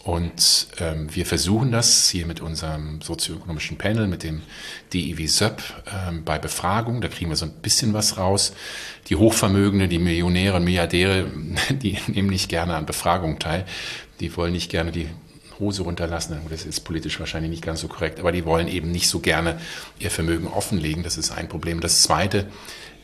und 0.04 0.68
ähm, 0.80 1.08
wir 1.16 1.26
versuchen 1.26 1.72
das 1.72 2.10
hier 2.10 2.26
mit 2.26 2.42
unserem 2.42 3.00
sozioökonomischen 3.00 3.78
Panel, 3.78 4.08
mit 4.08 4.24
dem 4.24 4.42
DIW 4.92 5.28
SÖP 5.28 5.64
ähm, 6.10 6.26
bei 6.26 6.40
Befragung. 6.40 7.00
Da 7.00 7.08
kriegen 7.08 7.30
wir 7.30 7.38
so 7.38 7.46
ein 7.46 7.54
bisschen 7.62 7.94
was 7.94 8.18
raus. 8.18 8.52
Die 9.08 9.16
Hochvermögende, 9.16 9.88
die 9.88 10.00
Millionäre 10.00 10.58
und 10.58 10.66
Milliardäre, 10.66 11.32
die 11.70 12.00
nehmen 12.08 12.30
nicht 12.30 12.50
gerne 12.50 12.76
an 12.76 12.86
Befragungen 12.86 13.40
teil. 13.40 13.66
Die 14.20 14.36
wollen 14.36 14.52
nicht 14.52 14.70
gerne 14.70 14.92
die 14.92 15.08
Hose 15.60 15.84
runterlassen. 15.84 16.38
Das 16.50 16.66
ist 16.66 16.82
politisch 16.82 17.20
wahrscheinlich 17.20 17.52
nicht 17.52 17.64
ganz 17.64 17.82
so 17.82 17.88
korrekt, 17.88 18.20
aber 18.20 18.32
die 18.32 18.46
wollen 18.46 18.68
eben 18.68 18.92
nicht 18.92 19.10
so 19.10 19.20
gerne 19.20 19.60
ihr 20.00 20.12
Vermögen 20.12 20.48
offenlegen. 20.48 21.04
Das 21.04 21.18
ist 21.18 21.32
ein 21.32 21.50
Problem. 21.50 21.80
Das 21.80 22.02
Zweite 22.02 22.48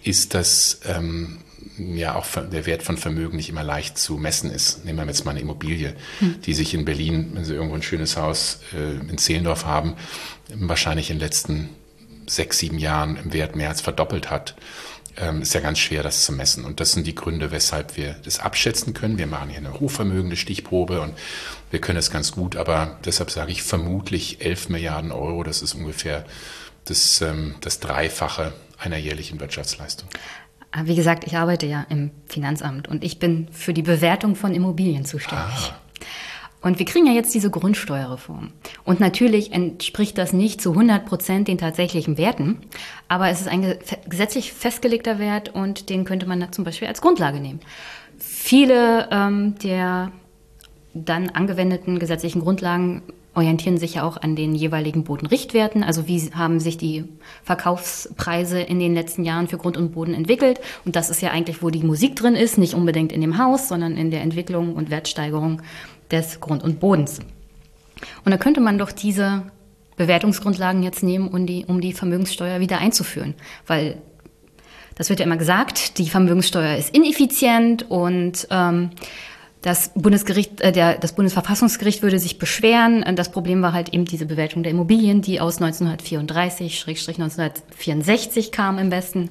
ist, 0.03 0.33
dass 0.33 0.79
ähm, 0.85 1.39
ja 1.77 2.15
auch 2.15 2.25
der 2.25 2.65
Wert 2.65 2.83
von 2.83 2.97
Vermögen 2.97 3.37
nicht 3.37 3.49
immer 3.49 3.63
leicht 3.63 3.97
zu 3.97 4.17
messen 4.17 4.51
ist. 4.51 4.85
Nehmen 4.85 4.99
wir 4.99 5.05
jetzt 5.05 5.25
mal 5.25 5.31
eine 5.31 5.41
Immobilie, 5.41 5.95
die 6.45 6.53
sich 6.53 6.73
in 6.73 6.85
Berlin, 6.85 7.31
wenn 7.33 7.43
Sie 7.43 7.53
irgendwo 7.53 7.75
ein 7.75 7.81
schönes 7.81 8.17
Haus 8.17 8.59
äh, 8.73 9.09
in 9.09 9.17
Zehlendorf 9.17 9.65
haben, 9.65 9.95
wahrscheinlich 10.53 11.09
in 11.09 11.17
den 11.17 11.21
letzten 11.21 11.69
sechs, 12.27 12.59
sieben 12.59 12.79
Jahren 12.79 13.17
im 13.17 13.33
Wert 13.33 13.55
mehr 13.55 13.69
als 13.69 13.81
verdoppelt 13.81 14.29
hat. 14.29 14.55
Ähm, 15.17 15.41
ist 15.41 15.53
ja 15.53 15.61
ganz 15.61 15.79
schwer, 15.79 16.03
das 16.03 16.25
zu 16.25 16.33
messen. 16.33 16.65
Und 16.65 16.79
das 16.81 16.91
sind 16.91 17.07
die 17.07 17.15
Gründe, 17.15 17.51
weshalb 17.51 17.95
wir 17.95 18.15
das 18.25 18.39
abschätzen 18.39 18.93
können. 18.93 19.17
Wir 19.17 19.27
machen 19.27 19.49
hier 19.49 19.59
eine 19.59 19.79
hochvermögende 19.79 20.35
Stichprobe 20.35 21.01
und 21.01 21.13
wir 21.75 21.81
können 21.81 21.99
es 21.99 22.09
ganz 22.09 22.31
gut, 22.31 22.55
aber 22.55 22.97
deshalb 23.03 23.29
sage 23.31 23.51
ich 23.51 23.61
vermutlich 23.61 24.39
11 24.39 24.69
Milliarden 24.69 25.11
Euro. 25.11 25.43
Das 25.43 25.61
ist 25.61 25.73
ungefähr 25.73 26.23
das, 26.85 27.19
ähm, 27.19 27.55
das 27.59 27.81
Dreifache 27.81 28.53
einer 28.79 28.95
jährlichen 28.95 29.41
Wirtschaftsleistung. 29.41 30.07
Aber 30.71 30.87
Wie 30.87 30.95
gesagt, 30.95 31.25
ich 31.27 31.35
arbeite 31.35 31.65
ja 31.65 31.85
im 31.89 32.11
Finanzamt 32.27 32.87
und 32.87 33.03
ich 33.03 33.19
bin 33.19 33.49
für 33.51 33.73
die 33.73 33.81
Bewertung 33.81 34.37
von 34.37 34.53
Immobilien 34.53 35.03
zuständig. 35.03 35.73
Und 36.61 36.79
wir 36.79 36.85
kriegen 36.85 37.07
ja 37.07 37.11
jetzt 37.11 37.33
diese 37.35 37.49
Grundsteuerreform. 37.49 38.53
Und 38.85 39.01
natürlich 39.01 39.51
entspricht 39.51 40.17
das 40.17 40.31
nicht 40.31 40.61
zu 40.61 40.71
100 40.71 41.05
Prozent 41.05 41.49
den 41.49 41.57
tatsächlichen 41.57 42.17
Werten, 42.17 42.61
aber 43.09 43.27
es 43.29 43.41
ist 43.41 43.49
ein 43.49 43.63
ge- 43.63 43.79
gesetzlich 44.07 44.53
festgelegter 44.53 45.19
Wert 45.19 45.49
und 45.53 45.89
den 45.89 46.05
könnte 46.05 46.25
man 46.25 46.53
zum 46.53 46.63
Beispiel 46.63 46.87
als 46.87 47.01
Grundlage 47.01 47.41
nehmen. 47.41 47.59
Viele 48.17 49.09
ähm, 49.11 49.55
der 49.59 50.13
dann 50.95 51.29
angewendeten 51.29 51.99
gesetzlichen 51.99 52.41
Grundlagen 52.41 53.03
orientieren 53.35 53.77
sich 53.77 53.95
ja 53.95 54.03
auch 54.03 54.15
an 54.15 54.37
den 54.37 54.55
jeweiligen 54.55 55.03
Bodenrichtwerten. 55.03 55.83
Also 55.83 56.07
wie 56.07 56.31
haben 56.33 56.61
sich 56.61 56.77
die 56.77 57.03
Verkaufspreise 57.43 58.61
in 58.61 58.79
den 58.79 58.93
letzten 58.93 59.25
Jahren 59.25 59.49
für 59.49 59.57
Grund 59.57 59.75
und 59.75 59.91
Boden 59.91 60.13
entwickelt? 60.13 60.61
Und 60.85 60.95
das 60.95 61.09
ist 61.09 61.21
ja 61.21 61.31
eigentlich, 61.31 61.61
wo 61.61 61.69
die 61.69 61.83
Musik 61.83 62.15
drin 62.15 62.35
ist, 62.35 62.57
nicht 62.57 62.73
unbedingt 62.73 63.11
in 63.11 63.19
dem 63.19 63.37
Haus, 63.37 63.67
sondern 63.67 63.97
in 63.97 64.09
der 64.09 64.21
Entwicklung 64.21 64.73
und 64.73 64.89
Wertsteigerung 64.89 65.61
des 66.11 66.39
Grund 66.39 66.63
und 66.63 66.79
Bodens. 66.79 67.19
Und 68.23 68.31
da 68.31 68.37
könnte 68.37 68.61
man 68.61 68.77
doch 68.77 68.93
diese 68.93 69.43
Bewertungsgrundlagen 69.97 70.81
jetzt 70.81 71.03
nehmen, 71.03 71.27
um 71.27 71.45
die, 71.45 71.65
um 71.65 71.81
die 71.81 71.93
Vermögenssteuer 71.93 72.61
wieder 72.61 72.79
einzuführen. 72.79 73.33
Weil 73.67 74.01
das 74.95 75.09
wird 75.09 75.19
ja 75.19 75.25
immer 75.25 75.37
gesagt, 75.37 75.97
die 75.97 76.09
Vermögenssteuer 76.09 76.77
ist 76.77 76.95
ineffizient 76.95 77.89
und 77.89 78.47
ähm, 78.49 78.91
das 79.65 79.91
Bundesgericht, 79.95 80.61
äh, 80.61 80.71
der, 80.71 80.97
das 80.99 81.13
Bundesverfassungsgericht 81.13 82.03
würde 82.03 82.19
sich 82.19 82.37
beschweren. 82.37 83.03
Das 83.15 83.31
Problem 83.31 83.61
war 83.61 83.73
halt 83.73 83.89
eben 83.93 84.05
diese 84.05 84.25
Bewertung 84.27 84.63
der 84.63 84.71
Immobilien, 84.71 85.21
die 85.21 85.41
aus 85.41 85.59
1934-1964 85.61 88.51
kam 88.51 88.77
im 88.77 88.91
Westen. 88.91 89.29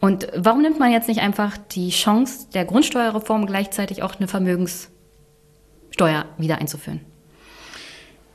Und 0.00 0.28
warum 0.36 0.60
nimmt 0.62 0.78
man 0.78 0.92
jetzt 0.92 1.08
nicht 1.08 1.20
einfach 1.20 1.56
die 1.72 1.88
Chance 1.90 2.46
der 2.52 2.66
Grundsteuerreform 2.66 3.46
gleichzeitig 3.46 4.02
auch 4.02 4.16
eine 4.16 4.28
Vermögenssteuer 4.28 6.26
wieder 6.36 6.58
einzuführen? 6.58 7.00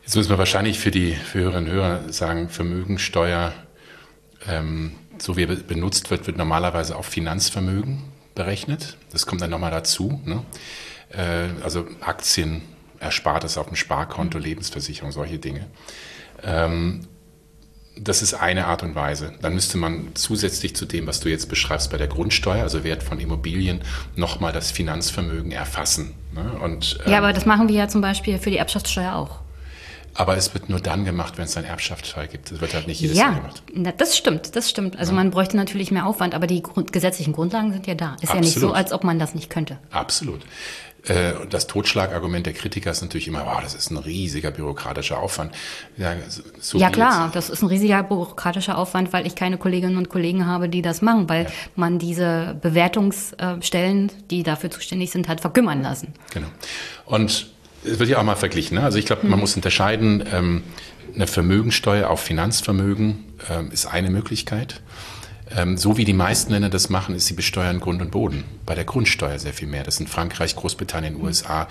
Jetzt 0.04 0.16
müssen 0.16 0.32
wir 0.32 0.40
wahrscheinlich 0.40 0.80
für 0.80 0.90
die 0.90 1.14
für 1.14 1.42
Hörerinnen 1.42 1.70
und 1.70 1.76
Hörer 1.76 2.12
sagen, 2.12 2.50
Vermögensteuer, 2.50 3.54
ähm, 4.50 4.94
so 5.20 5.38
wie 5.38 5.44
er 5.44 5.48
be- 5.48 5.58
benutzt 5.58 6.10
wird, 6.10 6.26
wird 6.26 6.38
normalerweise 6.38 6.96
auf 6.96 7.06
Finanzvermögen 7.06 8.02
berechnet. 8.34 8.98
Das 9.12 9.28
kommt 9.28 9.42
dann 9.42 9.52
nochmal 9.52 9.70
dazu. 9.70 10.20
Ne? 10.26 10.44
Äh, 11.12 11.50
also 11.64 11.86
Aktien, 12.02 12.62
Erspartes 13.00 13.58
auf 13.58 13.68
dem 13.68 13.76
Sparkonto, 13.76 14.38
Lebensversicherung, 14.38 15.12
solche 15.12 15.40
Dinge. 15.40 15.68
Ähm, 16.44 17.08
das 17.98 18.22
ist 18.22 18.34
eine 18.34 18.68
Art 18.68 18.84
und 18.84 18.96
Weise. 18.96 19.34
Dann 19.42 19.54
müsste 19.54 19.78
man 19.78 20.10
zusätzlich 20.14 20.76
zu 20.76 20.86
dem, 20.86 21.08
was 21.08 21.20
du 21.20 21.30
jetzt 21.30 21.50
beschreibst 21.50 21.92
bei 21.92 21.98
der 21.98 22.08
Grundsteuer, 22.08 22.64
also 22.64 22.84
Wert 22.84 23.04
von 23.04 23.20
Immobilien, 23.20 23.82
nochmal 24.16 24.54
das 24.54 24.72
Finanzvermögen 24.72 25.52
erfassen. 25.52 26.14
Ne? 26.34 26.52
Und, 26.64 27.00
Ja, 27.06 27.12
ähm, 27.12 27.14
aber 27.16 27.34
das 27.34 27.46
machen 27.46 27.68
wir 27.68 27.76
ja 27.76 27.88
zum 27.90 28.02
Beispiel 28.02 28.40
für 28.40 28.50
die 28.50 28.58
Erbschaftssteuer 28.58 29.14
auch. 29.16 29.42
aber 30.14 30.36
es 30.38 30.54
wird 30.54 30.70
nur 30.70 30.80
dann 30.80 31.06
gemacht, 31.06 31.38
wenn 31.38 31.46
es 31.46 31.56
einen 31.58 31.68
Erbschaftsfall 31.68 32.28
gibt. 32.28 32.52
Es 32.52 32.60
wird 32.62 32.74
halt 32.74 32.88
nicht 32.88 33.00
jedes 33.02 33.18
Jahr 33.18 33.32
Ja, 33.34 33.38
gemacht. 33.40 33.64
na, 33.74 33.92
das 33.92 34.18
stimmt, 34.18 34.56
das 34.56 34.70
stimmt. 34.70 34.98
Also 34.98 35.14
man 35.14 35.30
bräuchte 35.32 35.56
natürlich 35.58 35.92
mehr 35.92 36.06
Aufwand, 36.06 36.34
aber 36.34 36.48
die 36.48 36.62
Grund 36.62 36.92
gesetzlichen 36.94 37.34
Grundlagen 37.34 37.72
sind 37.74 37.88
ja 37.88 37.96
da. 37.96 38.16
Ist 38.22 38.34
ja 38.34 38.40
nicht 38.40 38.52
so, 38.54 38.68
Absolut. 38.68 38.76
als 38.76 38.92
ob 38.94 39.04
man 39.04 39.20
das 39.20 39.36
nicht 39.36 39.50
könnte. 39.50 39.78
Absolut. 39.92 40.42
Äh, 41.08 41.34
Das 41.50 41.66
Totschlagargument 41.68 42.46
der 42.46 42.54
Kritiker 42.54 42.92
ist 42.92 43.02
natürlich 43.02 43.28
immer, 43.28 43.46
wow, 43.46 43.60
das 43.62 43.74
ist 43.74 43.90
ein 43.90 43.98
riesiger 43.98 44.52
bürokratischer 44.52 45.18
Aufwand. 45.20 45.52
Ja, 45.98 46.14
so- 46.60 46.78
ja 46.78 46.90
klar, 46.92 47.26
jetzt- 47.26 47.36
das 47.36 47.50
ist 47.50 47.64
ein 47.64 47.68
riesiger 47.70 48.04
bürokratischer 48.04 48.78
Aufwand, 48.78 49.12
weil 49.12 49.26
ich 49.26 49.34
keine 49.36 49.58
Kolleginnen 49.58 49.98
und 49.98 50.10
Kollegen 50.10 50.46
habe, 50.46 50.70
die 50.70 50.82
das 50.84 51.02
machen, 51.02 51.28
weil 51.28 51.48
man 51.76 51.98
diese 51.98 52.56
Bewertungsstellen, 52.62 54.12
die 54.30 54.44
dafür 54.44 54.70
zuständig 54.72 55.12
sind, 55.12 55.28
hat 55.28 55.42
verkümmern 55.42 55.82
lassen. 55.82 56.14
Genau. 56.34 56.48
Und 57.06 57.48
es 57.84 58.00
wird 58.00 58.10
ja 58.10 58.20
auch 58.20 58.24
mal 58.24 58.36
verglichen. 58.36 58.78
Ne? 58.78 58.84
Also 58.84 58.98
ich 58.98 59.06
glaube, 59.06 59.26
man 59.28 59.40
muss 59.40 59.56
unterscheiden, 59.56 60.24
ähm, 60.32 60.64
eine 61.16 61.28
Vermögensteuer 61.28 62.10
auf 62.10 62.22
Finanzvermögen 62.22 63.26
ähm, 63.50 63.72
ist 63.72 63.86
eine 63.88 64.10
Möglichkeit. 64.10 64.82
Ähm, 65.56 65.78
so 65.78 65.98
wie 65.98 66.06
die 66.06 66.14
meisten 66.14 66.52
Länder 66.52 66.70
das 66.70 66.90
machen, 66.90 67.16
ist 67.16 67.28
sie 67.28 67.34
besteuern 67.34 67.80
Grund 67.80 68.02
und 68.02 68.12
Boden. 68.12 68.44
Bei 68.66 68.76
der 68.76 68.86
Grundsteuer 68.86 69.38
sehr 69.40 69.54
viel 69.54 69.68
mehr. 69.68 69.84
Das 69.84 69.98
sind 69.98 70.10
Frankreich, 70.10 70.56
Großbritannien, 70.56 71.22
USA. 71.22 71.68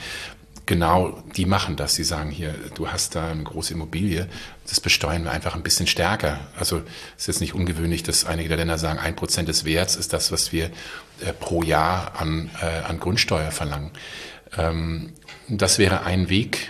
Genau, 0.66 1.20
die 1.36 1.47
machen 1.47 1.74
das. 1.74 1.97
Sie 1.97 2.05
sagen 2.05 2.31
hier, 2.31 2.55
du 2.74 2.89
hast 2.89 3.16
da 3.16 3.31
eine 3.31 3.43
große 3.43 3.74
Immobilie, 3.74 4.28
das 4.69 4.78
besteuern 4.78 5.24
wir 5.24 5.32
einfach 5.32 5.57
ein 5.57 5.65
bisschen 5.65 5.89
stärker. 5.89 6.39
Also 6.57 6.82
es 7.16 7.23
ist 7.23 7.27
jetzt 7.27 7.40
nicht 7.40 7.55
ungewöhnlich, 7.55 8.05
dass 8.05 8.24
einige 8.24 8.48
der 8.48 8.59
Länder 8.59 8.78
sagen, 8.78 9.01
ein 9.01 9.16
Prozent 9.16 9.48
des 9.48 9.65
Werts 9.65 9.97
ist 9.97 10.12
das, 10.12 10.31
was 10.31 10.52
wir 10.52 10.66
äh, 11.20 11.32
pro 11.32 11.65
Jahr 11.65 12.20
an, 12.20 12.51
äh, 12.62 12.85
an 12.86 13.01
Grundsteuer 13.01 13.51
verlangen. 13.51 13.90
Ähm, 14.57 15.12
das 15.48 15.78
wäre 15.78 16.05
ein 16.05 16.28
Weg, 16.28 16.69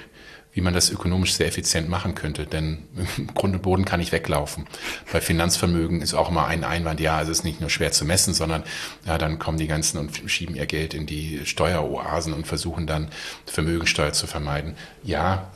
wie 0.60 0.64
man 0.64 0.74
das 0.74 0.90
ökonomisch 0.90 1.32
sehr 1.32 1.46
effizient 1.46 1.88
machen 1.88 2.14
könnte. 2.14 2.44
Denn 2.44 2.86
im 3.16 3.28
Grund 3.28 3.54
und 3.54 3.62
Boden 3.62 3.86
kann 3.86 3.98
ich 3.98 4.12
weglaufen. 4.12 4.66
Bei 5.10 5.22
Finanzvermögen 5.22 6.02
ist 6.02 6.12
auch 6.12 6.28
immer 6.28 6.46
ein 6.46 6.64
Einwand, 6.64 7.00
ja, 7.00 7.22
es 7.22 7.30
ist 7.30 7.44
nicht 7.44 7.62
nur 7.62 7.70
schwer 7.70 7.92
zu 7.92 8.04
messen, 8.04 8.34
sondern 8.34 8.62
ja, 9.06 9.16
dann 9.16 9.38
kommen 9.38 9.56
die 9.56 9.66
ganzen 9.66 9.96
und 9.96 10.20
schieben 10.26 10.54
ihr 10.54 10.66
Geld 10.66 10.92
in 10.92 11.06
die 11.06 11.46
Steueroasen 11.46 12.34
und 12.34 12.46
versuchen 12.46 12.86
dann 12.86 13.08
Vermögensteuer 13.46 14.12
zu 14.12 14.26
vermeiden. 14.26 14.74
Ja, 15.02 15.50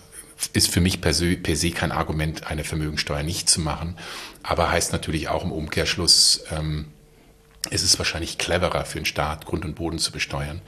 ist 0.54 0.70
für 0.70 0.80
mich 0.80 1.02
per 1.02 1.12
se, 1.12 1.36
per 1.36 1.54
se 1.54 1.70
kein 1.70 1.92
Argument, 1.92 2.46
eine 2.46 2.64
Vermögensteuer 2.64 3.22
nicht 3.22 3.50
zu 3.50 3.60
machen, 3.60 3.98
aber 4.42 4.70
heißt 4.70 4.92
natürlich 4.92 5.28
auch 5.28 5.44
im 5.44 5.52
Umkehrschluss, 5.52 6.44
ähm, 6.50 6.86
es 7.70 7.82
ist 7.82 7.98
wahrscheinlich 7.98 8.38
cleverer 8.38 8.84
für 8.84 8.98
den 8.98 9.06
Staat, 9.06 9.46
Grund 9.46 9.64
und 9.64 9.74
Boden 9.74 9.98
zu 9.98 10.12
besteuern. 10.12 10.60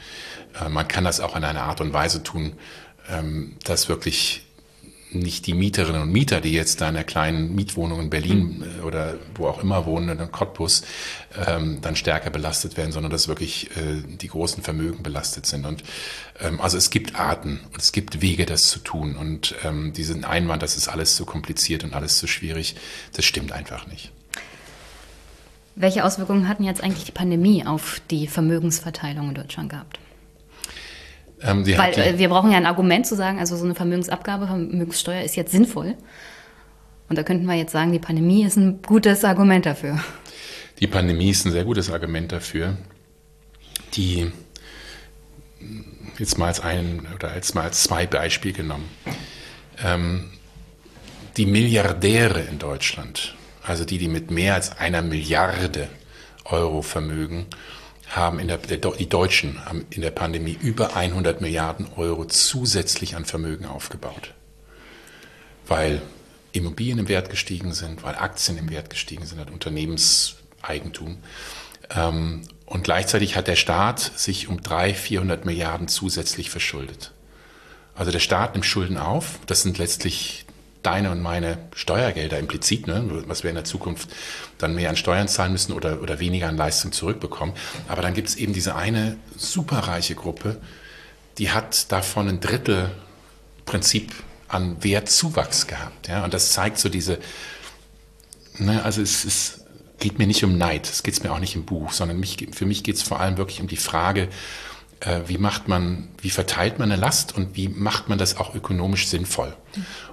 Äh, 0.61 0.69
man 0.69 0.89
kann 0.89 1.05
das 1.05 1.21
auch 1.21 1.37
in 1.37 1.45
einer 1.45 1.63
Art 1.63 1.81
und 1.81 1.93
Weise 1.93 2.23
tun, 2.23 2.55
dass 3.65 3.89
wirklich 3.89 4.47
nicht 5.13 5.47
die 5.47 5.55
Mieterinnen 5.55 6.03
und 6.03 6.13
Mieter, 6.13 6.41
die 6.41 6.53
jetzt 6.53 6.81
da 6.81 6.89
in 6.89 6.95
der 6.95 7.05
kleinen 7.05 7.55
Mietwohnung 7.55 8.01
in 8.01 8.11
Berlin 8.11 8.65
mhm. 8.79 8.85
oder 8.85 9.15
wo 9.35 9.47
auch 9.47 9.63
immer 9.63 9.87
wohnen, 9.87 10.19
in 10.19 10.33
Cottbus, 10.33 10.83
ähm, 11.47 11.79
dann 11.81 11.97
stärker 11.97 12.31
belastet 12.31 12.77
werden, 12.77 12.93
sondern 12.93 13.11
dass 13.11 13.29
wirklich 13.29 13.71
äh, 13.77 14.03
die 14.03 14.29
großen 14.29 14.63
Vermögen 14.63 15.03
belastet 15.03 15.47
sind. 15.47 15.65
Und 15.65 15.83
ähm, 16.41 16.61
also 16.61 16.77
es 16.77 16.91
gibt 16.91 17.15
Arten 17.15 17.61
und 17.73 17.81
es 17.81 17.93
gibt 17.93 18.21
Wege, 18.21 18.47
das 18.47 18.63
zu 18.63 18.79
tun. 18.81 19.17
Und 19.17 19.55
ähm, 19.65 19.93
diesen 19.93 20.25
Einwand, 20.25 20.63
das 20.63 20.77
ist 20.77 20.89
alles 20.89 21.17
zu 21.17 21.25
kompliziert 21.25 21.85
und 21.85 21.95
alles 21.95 22.19
zu 22.19 22.27
schwierig, 22.27 22.77
das 23.15 23.25
stimmt 23.25 23.53
einfach 23.53 23.87
nicht. 23.87 24.13
Welche 25.77 26.05
Auswirkungen 26.05 26.49
hatten 26.49 26.65
jetzt 26.65 26.83
eigentlich 26.83 27.05
die 27.05 27.13
Pandemie 27.13 27.65
auf 27.65 28.01
die 28.11 28.27
Vermögensverteilung 28.27 29.29
in 29.29 29.35
Deutschland 29.35 29.69
gehabt? 29.69 29.99
Ähm, 31.43 31.67
Weil 31.67 31.99
äh, 31.99 32.19
wir 32.19 32.29
brauchen 32.29 32.51
ja 32.51 32.57
ein 32.57 32.67
Argument 32.67 33.07
zu 33.07 33.15
sagen, 33.15 33.39
also 33.39 33.57
so 33.57 33.65
eine 33.65 33.75
Vermögensabgabe, 33.75 34.47
Vermögenssteuer 34.47 35.23
ist 35.23 35.37
jetzt 35.37 35.53
sinnvoll. 35.53 35.95
Und 37.09 37.17
da 37.17 37.23
könnten 37.23 37.47
wir 37.47 37.55
jetzt 37.55 37.73
sagen, 37.73 37.93
die 37.93 37.99
Pandemie 37.99 38.45
ist 38.45 38.57
ein 38.57 38.81
gutes 38.83 39.25
Argument 39.25 39.67
dafür. 39.67 40.01
Die 40.81 40.87
Pandemie 40.87 41.31
ist 41.31 41.47
ein 41.47 41.53
sehr 41.53 41.65
gutes 41.65 41.91
Argument 41.91 42.33
dafür. 42.33 42.77
Die 43.95 44.31
jetzt 46.19 46.39
mal 46.39 46.47
als 46.47 46.61
ein 46.61 47.07
oder 47.15 47.31
als 47.31 47.55
mal 47.55 47.63
als 47.63 47.83
zwei 47.83 48.07
Beispiele 48.07 48.55
genommen. 48.55 48.89
Ähm, 49.83 50.31
die 51.37 51.47
Milliardäre 51.47 52.41
in 52.41 52.59
Deutschland, 52.59 53.35
also 53.63 53.85
die, 53.85 53.99
die 53.99 54.09
mit 54.09 54.31
mehr 54.31 54.55
als 54.55 54.79
einer 54.79 55.03
Milliarde 55.03 55.89
Euro 56.45 56.83
Vermögen 56.83 57.47
haben 58.09 58.39
in 58.39 58.49
der, 58.49 58.59
die 58.59 59.09
Deutschen 59.09 59.65
haben 59.65 59.85
in 59.91 60.03
der 60.03 60.11
Pandemie 60.11 60.57
über 60.61 60.97
100 60.97 61.41
Milliarden 61.41 61.87
Euro 61.97 62.25
zusätzlich 62.27 63.17
an 63.17 63.25
Vermögen 63.25 63.67
aufgebaut. 63.67 64.35
Weil 65.67 66.01
Immobilien 66.53 66.99
im 66.99 67.09
Wert 67.09 67.31
gestiegen 67.31 67.73
sind, 67.73 68.03
weil 68.03 68.15
Aktien 68.15 68.57
im 68.59 68.71
Wert 68.71 68.91
gestiegen 68.91 69.27
sind, 69.27 69.51
Unternehmenseigentum. 69.51 71.19
Ähm, 71.91 72.43
und 72.65 72.85
gleichzeitig 72.85 73.37
hat 73.37 73.47
der 73.49 73.57
Staat 73.57 74.01
sich 74.01 74.49
um 74.49 74.63
300, 74.63 74.97
400 74.97 75.45
Milliarden 75.45 75.89
zusätzlich 75.89 76.51
verschuldet. 76.51 77.13
Also 77.95 78.11
der 78.11 78.21
Staat 78.21 78.55
nimmt 78.55 78.67
Schulden 78.67 78.99
auf. 78.99 79.39
Das 79.47 79.63
sind 79.63 79.79
letztlich 79.79 80.46
deine 80.87 81.11
und 81.11 81.21
meine 81.21 81.59
Steuergelder 81.75 82.39
implizit, 82.39 82.87
ne, 82.87 83.25
was 83.27 83.43
wir 83.43 83.51
in 83.51 83.57
der 83.57 83.65
Zukunft 83.65 84.09
dann 84.59 84.75
mehr 84.75 84.89
an 84.89 84.97
Steuern 84.97 85.29
zahlen 85.29 85.53
müssen 85.53 85.73
oder, 85.73 86.01
oder 86.01 86.21
weniger 86.21 86.49
an 86.49 86.57
Leistung 86.57 86.93
zurückbekommen. 86.93 87.55
Aber 87.89 88.03
dann 88.03 88.15
gibt 88.15 88.29
es 88.29 88.37
eben 88.37 88.53
diese 88.53 88.77
eine 88.77 89.17
superreiche 89.37 90.15
Gruppe, 90.15 90.61
die 91.39 91.51
hat 91.51 91.91
davon 91.93 92.29
ein 92.29 92.41
Drittel 92.41 92.91
Prinzip 93.67 94.13
an 94.49 94.83
Wertzuwachs 94.83 95.67
gehabt. 95.67 96.09
Ja? 96.09 96.25
Und 96.25 96.33
das 96.33 96.53
zeigt 96.53 96.79
so 96.79 96.89
diese, 96.89 97.19
ne, 98.59 98.83
also 98.85 99.03
es, 99.03 99.25
es 99.25 99.65
geht 99.99 100.19
mir 100.19 100.27
nicht 100.27 100.45
um 100.45 100.57
Neid, 100.57 100.89
es 100.89 101.03
geht 101.03 101.23
mir 101.25 101.33
auch 101.33 101.41
nicht 101.41 101.57
im 101.57 101.65
Buch, 101.65 101.93
sondern 101.93 102.21
mich, 102.21 102.47
für 102.53 102.65
mich 102.65 102.85
geht 102.85 102.95
es 102.95 103.03
vor 103.03 103.21
allem 103.21 103.37
wirklich 103.39 103.61
um 103.61 103.67
die 103.67 103.77
Frage, 103.77 104.29
wie 105.27 105.37
macht 105.37 105.69
man, 105.69 106.09
wie 106.23 106.31
verteilt 106.31 106.79
man 106.79 106.91
eine 106.91 107.01
Last 107.01 107.37
und 107.37 107.55
wie 107.55 107.69
macht 107.69 108.09
man 108.09 108.17
das 108.17 108.39
auch 108.39 108.55
ökonomisch 108.55 109.09
sinnvoll? 109.09 109.55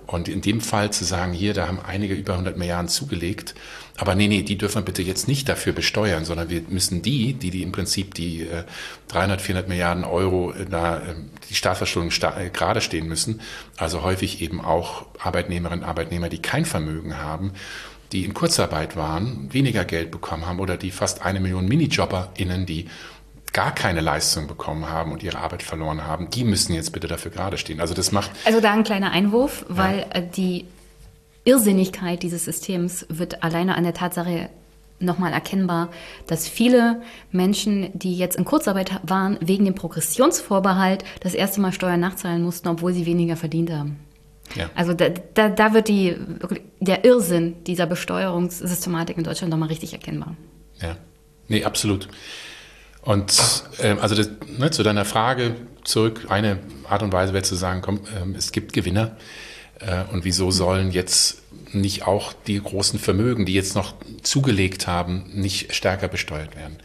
Und 0.05 0.27
in 0.27 0.41
dem 0.41 0.59
Fall 0.59 0.91
zu 0.91 1.05
sagen, 1.05 1.31
hier, 1.31 1.53
da 1.53 1.67
haben 1.67 1.79
einige 1.79 2.13
über 2.13 2.33
100 2.33 2.57
Milliarden 2.57 2.89
zugelegt, 2.89 3.55
aber 3.95 4.15
nee, 4.15 4.27
nee, 4.27 4.41
die 4.41 4.57
dürfen 4.57 4.77
wir 4.77 4.85
bitte 4.85 5.03
jetzt 5.03 5.27
nicht 5.27 5.47
dafür 5.47 5.71
besteuern, 5.71 6.25
sondern 6.25 6.49
wir 6.49 6.61
müssen 6.67 7.01
die, 7.03 7.33
die, 7.33 7.51
die 7.51 7.61
im 7.61 7.71
Prinzip 7.71 8.15
die 8.15 8.41
äh, 8.41 8.63
300, 9.09 9.41
400 9.41 9.69
Milliarden 9.69 10.03
Euro 10.03 10.53
da 10.69 10.97
äh, 10.97 11.15
die 11.49 11.55
Staatsverschuldung 11.55 12.09
sta 12.09 12.39
äh, 12.39 12.49
gerade 12.49 12.81
stehen 12.81 13.07
müssen, 13.07 13.41
also 13.77 14.01
häufig 14.01 14.41
eben 14.41 14.61
auch 14.61 15.05
Arbeitnehmerinnen 15.19 15.83
und 15.83 15.89
Arbeitnehmer, 15.89 16.29
die 16.29 16.41
kein 16.41 16.65
Vermögen 16.65 17.17
haben, 17.17 17.53
die 18.11 18.25
in 18.25 18.33
Kurzarbeit 18.33 18.95
waren, 18.95 19.53
weniger 19.53 19.85
Geld 19.85 20.09
bekommen 20.09 20.47
haben 20.47 20.59
oder 20.59 20.75
die 20.75 20.91
fast 20.91 21.21
eine 21.21 21.39
Million 21.39 21.67
MinijobberInnen, 21.67 22.65
die 22.65 22.87
gar 23.53 23.73
keine 23.73 24.01
Leistung 24.01 24.47
bekommen 24.47 24.89
haben 24.89 25.11
und 25.11 25.23
ihre 25.23 25.37
Arbeit 25.37 25.63
verloren 25.63 26.05
haben, 26.05 26.29
die 26.29 26.43
müssen 26.43 26.73
jetzt 26.73 26.91
bitte 26.91 27.07
dafür 27.07 27.31
gerade 27.31 27.57
stehen. 27.57 27.79
Also 27.79 27.93
das 27.93 28.11
macht. 28.11 28.31
Also 28.45 28.59
da 28.59 28.73
ein 28.73 28.83
kleiner 28.83 29.11
Einwurf, 29.11 29.65
weil 29.69 29.99
ja. 29.99 30.05
Äh, 30.15 30.27
die 30.27 30.65
Irrsinnigkeit 31.45 32.23
dieses 32.23 32.45
Systems 32.45 33.05
wird 33.09 33.43
alleine 33.43 33.75
an 33.75 33.83
der 33.83 33.93
Tatsache 33.93 34.49
nochmal 34.99 35.33
erkennbar, 35.33 35.89
dass 36.27 36.47
viele 36.47 37.01
Menschen, 37.31 37.89
die 37.93 38.17
jetzt 38.17 38.37
in 38.37 38.45
Kurzarbeit 38.45 38.99
waren, 39.03 39.37
wegen 39.41 39.65
dem 39.65 39.75
Progressionsvorbehalt 39.75 41.03
das 41.19 41.33
erste 41.33 41.61
Mal 41.61 41.73
Steuern 41.73 41.99
nachzahlen 41.99 42.41
mussten, 42.41 42.69
obwohl 42.69 42.93
sie 42.93 43.05
weniger 43.05 43.35
verdient 43.35 43.71
haben. 43.71 43.99
Ja. 44.55 44.69
Also 44.75 44.93
da, 44.93 45.09
da, 45.09 45.49
da 45.49 45.73
wird 45.73 45.87
die, 45.87 46.15
der 46.79 47.05
Irrsinn 47.05 47.63
dieser 47.65 47.85
Besteuerungssystematik 47.85 49.17
in 49.17 49.23
Deutschland 49.23 49.51
nochmal 49.51 49.69
richtig 49.69 49.93
erkennbar. 49.93 50.35
Ja, 50.81 50.95
nee, 51.47 51.63
absolut. 51.63 52.07
Und 53.03 53.33
ähm, 53.79 53.99
also 53.99 54.15
das, 54.15 54.29
ne, 54.57 54.71
zu 54.71 54.83
deiner 54.83 55.05
Frage 55.05 55.55
zurück, 55.83 56.27
eine 56.29 56.59
Art 56.87 57.03
und 57.03 57.11
Weise 57.11 57.33
wäre 57.33 57.43
zu 57.43 57.55
sagen, 57.55 57.81
komm, 57.81 58.01
ähm, 58.21 58.35
es 58.35 58.51
gibt 58.51 58.73
Gewinner. 58.73 59.17
Äh, 59.79 60.03
und 60.11 60.23
wieso 60.23 60.51
sollen 60.51 60.91
jetzt 60.91 61.41
nicht 61.73 62.07
auch 62.07 62.33
die 62.47 62.61
großen 62.61 62.99
Vermögen, 62.99 63.45
die 63.45 63.53
jetzt 63.53 63.75
noch 63.75 63.95
zugelegt 64.21 64.87
haben, 64.87 65.29
nicht 65.33 65.75
stärker 65.75 66.07
besteuert 66.07 66.55
werden? 66.55 66.77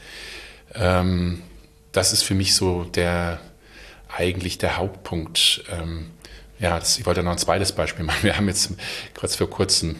Ähm, 0.75 1.43
das 1.93 2.13
ist 2.13 2.23
für 2.23 2.35
mich 2.35 2.55
so 2.55 2.85
der 2.85 3.41
eigentlich 4.09 4.59
der 4.59 4.77
Hauptpunkt. 4.77 5.65
Ähm, 5.71 6.07
ja, 6.59 6.79
das, 6.79 6.99
ich 6.99 7.07
wollte 7.07 7.23
noch 7.23 7.33
ein 7.33 7.39
zweites 7.39 7.73
Beispiel 7.73 8.05
machen. 8.05 8.23
Wir 8.23 8.37
haben 8.37 8.49
jetzt 8.49 8.73
kurz 9.15 9.37
vor 9.37 9.49
kurzem 9.49 9.97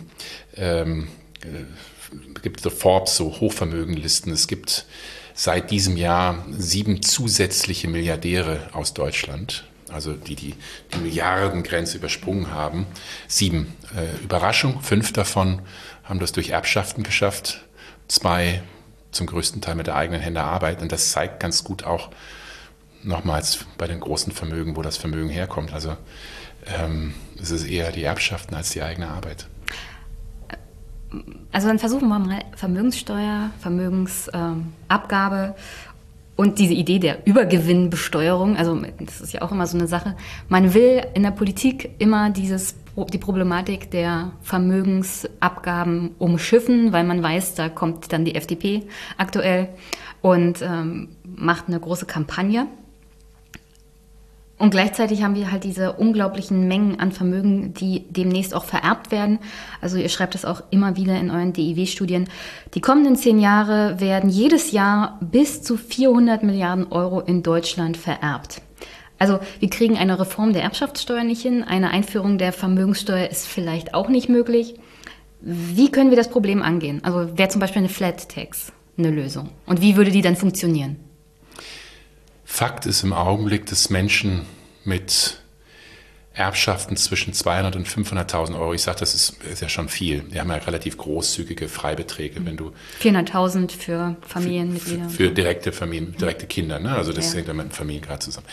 ähm, 0.57 1.09
äh, 1.43 1.65
gibt 2.43 2.61
so 2.61 2.71
Forbes 2.71 3.17
so 3.17 3.41
Hochvermögenlisten. 3.41 4.33
Es 4.33 4.49
gibt 4.49 4.87
seit 5.39 5.71
diesem 5.71 5.97
Jahr 5.97 6.45
sieben 6.51 7.01
zusätzliche 7.01 7.87
Milliardäre 7.87 8.71
aus 8.73 8.93
Deutschland, 8.93 9.63
also 9.89 10.15
die 10.15 10.35
die, 10.35 10.57
die 10.93 10.99
Milliardengrenze 10.99 11.99
übersprungen 11.99 12.51
haben. 12.51 12.89
Sieben. 13.29 13.73
Äh, 13.97 14.21
Überraschung, 14.25 14.83
fünf 14.83 15.13
davon 15.13 15.63
haben 16.03 16.19
das 16.19 16.33
durch 16.33 16.51
Erbschaften 16.51 17.05
geschafft, 17.05 17.65
zwei 18.09 18.63
zum 19.13 19.29
größten 19.29 19.61
Teil 19.61 19.77
mit 19.77 19.87
der 19.87 19.95
eigenen 19.95 20.21
Hände 20.21 20.43
Arbeit. 20.43 20.83
Und 20.83 20.91
das 20.91 21.13
zeigt 21.13 21.39
ganz 21.39 21.63
gut 21.63 21.85
auch 21.85 22.11
nochmals 23.05 23.65
bei 23.79 23.87
den 23.87 24.01
großen 24.01 24.33
Vermögen, 24.33 24.75
wo 24.75 24.83
das 24.83 24.97
Vermögen 24.97 25.29
herkommt. 25.29 25.73
Also 25.73 25.97
ähm, 26.67 27.15
es 27.41 27.53
ist 27.53 27.65
eher 27.65 27.93
die 27.93 28.03
Erbschaften 28.03 28.57
als 28.57 28.71
die 28.71 28.83
eigene 28.83 29.07
Arbeit. 29.07 29.47
Also 31.53 31.69
dann 31.69 31.79
versuchen 31.79 32.09
wir 32.09 32.19
mal 32.19 32.41
Vermögenssteuer, 32.55 33.51
Vermögensabgabe 33.61 35.37
ähm, 35.47 35.55
und 36.37 36.59
diese 36.59 36.75
Idee 36.75 36.99
der 36.99 37.27
Übergewinnbesteuerung. 37.27 38.57
Also 38.57 38.81
das 39.01 39.21
ist 39.21 39.33
ja 39.33 39.43
auch 39.43 39.51
immer 39.51 39.67
so 39.67 39.77
eine 39.77 39.89
Sache. 39.89 40.15
Man 40.49 40.75
will 40.75 41.03
in 41.15 41.23
der 41.23 41.31
Politik 41.33 41.91
immer 41.99 42.31
dieses 42.31 42.77
die 43.07 43.19
Problematik 43.19 43.91
der 43.91 44.33
Vermögensabgaben 44.43 46.17
umschiffen, 46.19 46.93
weil 46.93 47.05
man 47.05 47.23
weiß, 47.23 47.55
da 47.55 47.69
kommt 47.69 48.13
dann 48.13 48.25
die 48.25 48.35
FDP 48.35 48.83
aktuell 49.17 49.69
und 50.21 50.63
ähm, 50.63 51.09
macht 51.25 51.69
eine 51.69 51.79
große 51.79 52.07
Kampagne. 52.07 52.67
Und 54.59 54.71
gleichzeitig 54.71 55.23
haben 55.23 55.37
wir 55.37 55.53
halt 55.53 55.63
diese 55.63 55.93
unglaublichen 55.93 56.67
Mengen 56.67 56.99
an 56.99 57.13
Vermögen, 57.13 57.75
die 57.75 58.05
demnächst 58.11 58.55
auch 58.55 58.65
vererbt 58.65 59.13
werden. 59.13 59.39
Also 59.81 59.99
ihr 59.99 60.09
schreibt 60.09 60.35
das 60.35 60.45
auch 60.45 60.63
immer 60.71 60.97
wieder 60.97 61.19
in 61.19 61.31
euren 61.31 61.53
DIW-Studien. 61.53 62.29
Die 62.75 62.81
kommenden 62.81 63.15
zehn 63.15 63.39
Jahre 63.39 64.01
werden 64.01 64.29
jedes 64.29 64.73
Jahr 64.73 65.19
bis 65.21 65.63
zu 65.63 65.77
400 65.77 66.43
Milliarden 66.43 66.91
Euro 66.91 67.21
in 67.21 67.45
Deutschland 67.45 67.97
vererbt. 67.97 68.61
Also 69.19 69.39
wir 69.61 69.71
kriegen 69.71 69.97
eine 69.97 70.19
Reform 70.19 70.53
der 70.53 70.63
Erbschaftssteuer 70.63 71.25
nicht 71.25 71.43
hin, 71.43 71.65
eine 71.65 71.91
Einführung 71.91 72.39
der 72.39 72.53
Vermögenssteuer 72.53 73.29
ist 73.29 73.47
vielleicht 73.47 73.95
auch 73.95 74.09
nicht 74.09 74.29
möglich. 74.29 74.75
Wie 75.41 75.91
können 75.91 76.11
wir 76.11 76.17
das 76.17 76.31
Problem 76.31 76.63
angehen? 76.63 77.01
Also 77.05 77.37
wäre 77.39 77.49
zum 77.49 77.61
Beispiel 77.61 77.81
eine 77.81 77.89
Flat 77.89 78.29
Tax 78.29 78.73
eine 78.97 79.11
Lösung? 79.11 79.51
Und 79.67 79.81
wie 79.81 79.97
würde 79.97 80.11
die 80.11 80.23
dann 80.23 80.37
funktionieren? 80.37 80.97
Fakt 82.51 82.87
ist 82.87 83.05
im 83.05 83.13
Augenblick, 83.13 83.67
dass 83.67 83.91
Menschen 83.91 84.47
mit 84.83 85.39
Erbschaften 86.33 86.97
zwischen 86.97 87.35
200 87.35 87.77
und 87.77 87.87
500.000 87.87 88.59
Euro, 88.59 88.73
ich 88.73 88.83
sage, 88.83 88.99
das 89.01 89.15
ist, 89.15 89.43
ist, 89.45 89.61
ja 89.61 89.69
schon 89.69 89.91
viel. 89.91 90.25
Wir 90.33 90.41
haben 90.41 90.49
ja 90.49 90.57
relativ 90.57 90.97
großzügige 90.97 91.69
Freibeträge, 91.69 92.45
wenn 92.47 92.57
du 92.57 92.73
400.000 93.03 93.71
für 93.71 94.17
Familienmitglieder. 94.27 95.11
Für, 95.11 95.29
für, 95.29 95.31
direkte 95.31 95.73
Familien, 95.73 96.17
direkte 96.17 96.47
Kinder, 96.47 96.81
ne? 96.81 96.97
also 96.97 97.13
das 97.13 97.29
ja. 97.29 97.35
hängt 97.37 97.49
ja 97.49 97.55
mit 97.55 97.67
dem 97.67 97.71
Familiengrad 97.71 98.23
zusammen. 98.23 98.47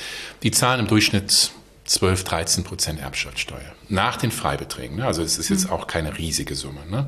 Die 0.43 0.51
zahlen 0.51 0.81
im 0.81 0.87
Durchschnitt 0.87 1.51
12, 1.85 2.23
13 2.25 2.63
Prozent 2.65 2.99
Erbschaftssteuer 2.99 3.73
nach 3.87 4.17
den 4.17 4.31
Freibeträgen. 4.31 4.97
Ne? 4.97 5.05
Also 5.05 5.23
es 5.23 5.37
ist 5.37 5.49
jetzt 5.49 5.67
mhm. 5.67 5.71
auch 5.71 5.87
keine 5.87 6.17
riesige 6.17 6.53
Summe. 6.53 6.81
Ne? 6.91 7.07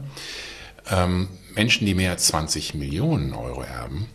Ähm, 0.89 1.27
Menschen, 1.53 1.85
die 1.85 1.93
mehr 1.93 2.11
als 2.11 2.27
20 2.27 2.75
Millionen 2.75 3.33
Euro 3.33 3.61
erben, 3.61 4.07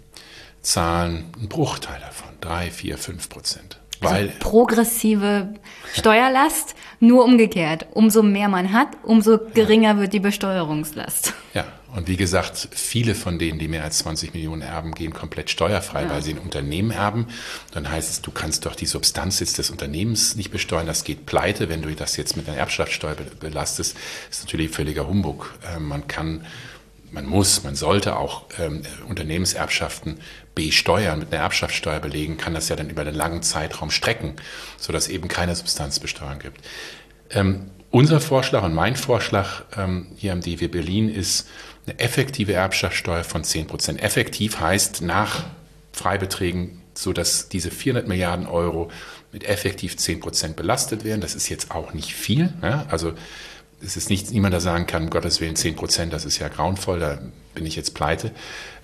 zahlen 0.62 1.32
einen 1.36 1.48
Bruchteil 1.48 2.00
davon, 2.00 2.28
3, 2.40 2.70
4, 2.70 2.98
5 2.98 3.28
Prozent. 3.28 3.78
Also 4.00 4.14
Weil, 4.14 4.28
progressive 4.40 5.54
Steuerlast, 5.92 6.74
nur 6.98 7.24
umgekehrt. 7.24 7.86
Umso 7.92 8.22
mehr 8.22 8.48
man 8.48 8.72
hat, 8.72 8.88
umso 9.02 9.38
geringer 9.54 9.94
ja. 9.94 9.98
wird 9.98 10.12
die 10.12 10.20
Besteuerungslast. 10.20 11.34
Ja, 11.54 11.66
und 11.94 12.08
wie 12.08 12.16
gesagt, 12.16 12.68
viele 12.72 13.14
von 13.14 13.38
denen, 13.38 13.58
die 13.58 13.68
mehr 13.68 13.84
als 13.84 13.98
20 13.98 14.32
Millionen 14.32 14.62
erben, 14.62 14.92
gehen 14.94 15.12
komplett 15.12 15.50
steuerfrei, 15.50 16.04
ja. 16.04 16.10
weil 16.10 16.22
sie 16.22 16.32
ein 16.32 16.38
Unternehmen 16.38 16.90
erben. 16.90 17.26
Dann 17.72 17.90
heißt 17.90 18.10
es, 18.10 18.22
du 18.22 18.30
kannst 18.30 18.64
doch 18.64 18.74
die 18.74 18.86
Substanz 18.86 19.40
jetzt 19.40 19.58
des 19.58 19.70
Unternehmens 19.70 20.34
nicht 20.34 20.50
besteuern, 20.50 20.86
das 20.86 21.04
geht 21.04 21.26
pleite. 21.26 21.68
Wenn 21.68 21.82
du 21.82 21.94
das 21.94 22.16
jetzt 22.16 22.36
mit 22.36 22.48
einer 22.48 22.56
Erbschaftssteuer 22.56 23.16
belastest, 23.40 23.96
ist 24.30 24.44
natürlich 24.44 24.70
völliger 24.70 25.06
Humbug. 25.06 25.54
Äh, 25.74 25.78
man 25.78 26.08
kann 26.08 26.46
man 27.12 27.26
muss, 27.26 27.62
man 27.62 27.76
sollte 27.76 28.16
auch 28.16 28.46
ähm, 28.58 28.82
Unternehmenserbschaften 29.08 30.18
besteuern, 30.54 31.18
mit 31.18 31.32
einer 31.32 31.42
Erbschaftssteuer 31.42 32.00
belegen, 32.00 32.38
kann 32.38 32.54
das 32.54 32.68
ja 32.68 32.76
dann 32.76 32.90
über 32.90 33.02
einen 33.02 33.14
langen 33.14 33.42
Zeitraum 33.42 33.90
strecken, 33.90 34.36
sodass 34.78 35.08
eben 35.08 35.28
keine 35.28 35.54
Substanzbesteuerung 35.54 36.38
gibt. 36.38 36.60
Ähm, 37.30 37.70
unser 37.90 38.20
Vorschlag 38.20 38.62
und 38.64 38.74
mein 38.74 38.96
Vorschlag 38.96 39.64
ähm, 39.76 40.06
hier 40.16 40.32
am 40.32 40.40
DW 40.40 40.68
Berlin 40.68 41.10
ist 41.10 41.46
eine 41.86 41.98
effektive 41.98 42.54
Erbschaftssteuer 42.54 43.24
von 43.24 43.44
10 43.44 43.66
Prozent. 43.66 44.02
Effektiv 44.02 44.60
heißt 44.60 45.02
nach 45.02 45.44
Freibeträgen, 45.92 46.80
so 46.94 47.12
dass 47.12 47.50
diese 47.50 47.70
400 47.70 48.08
Milliarden 48.08 48.46
Euro 48.46 48.90
mit 49.32 49.44
effektiv 49.44 49.98
10 49.98 50.20
Prozent 50.20 50.56
belastet 50.56 51.04
werden. 51.04 51.20
Das 51.20 51.34
ist 51.34 51.50
jetzt 51.50 51.70
auch 51.70 51.92
nicht 51.92 52.14
viel. 52.14 52.52
Ja? 52.62 52.86
Also 52.90 53.12
es 53.84 53.96
ist 53.96 54.10
nicht 54.10 54.30
niemand, 54.30 54.52
der 54.52 54.60
sagen 54.60 54.86
kann, 54.86 55.10
Gottes 55.10 55.40
Willen 55.40 55.56
10 55.56 55.76
Prozent, 55.76 56.12
das 56.12 56.24
ist 56.24 56.38
ja 56.38 56.48
grauenvoll, 56.48 57.00
da 57.00 57.18
bin 57.54 57.66
ich 57.66 57.76
jetzt 57.76 57.94
pleite. 57.94 58.30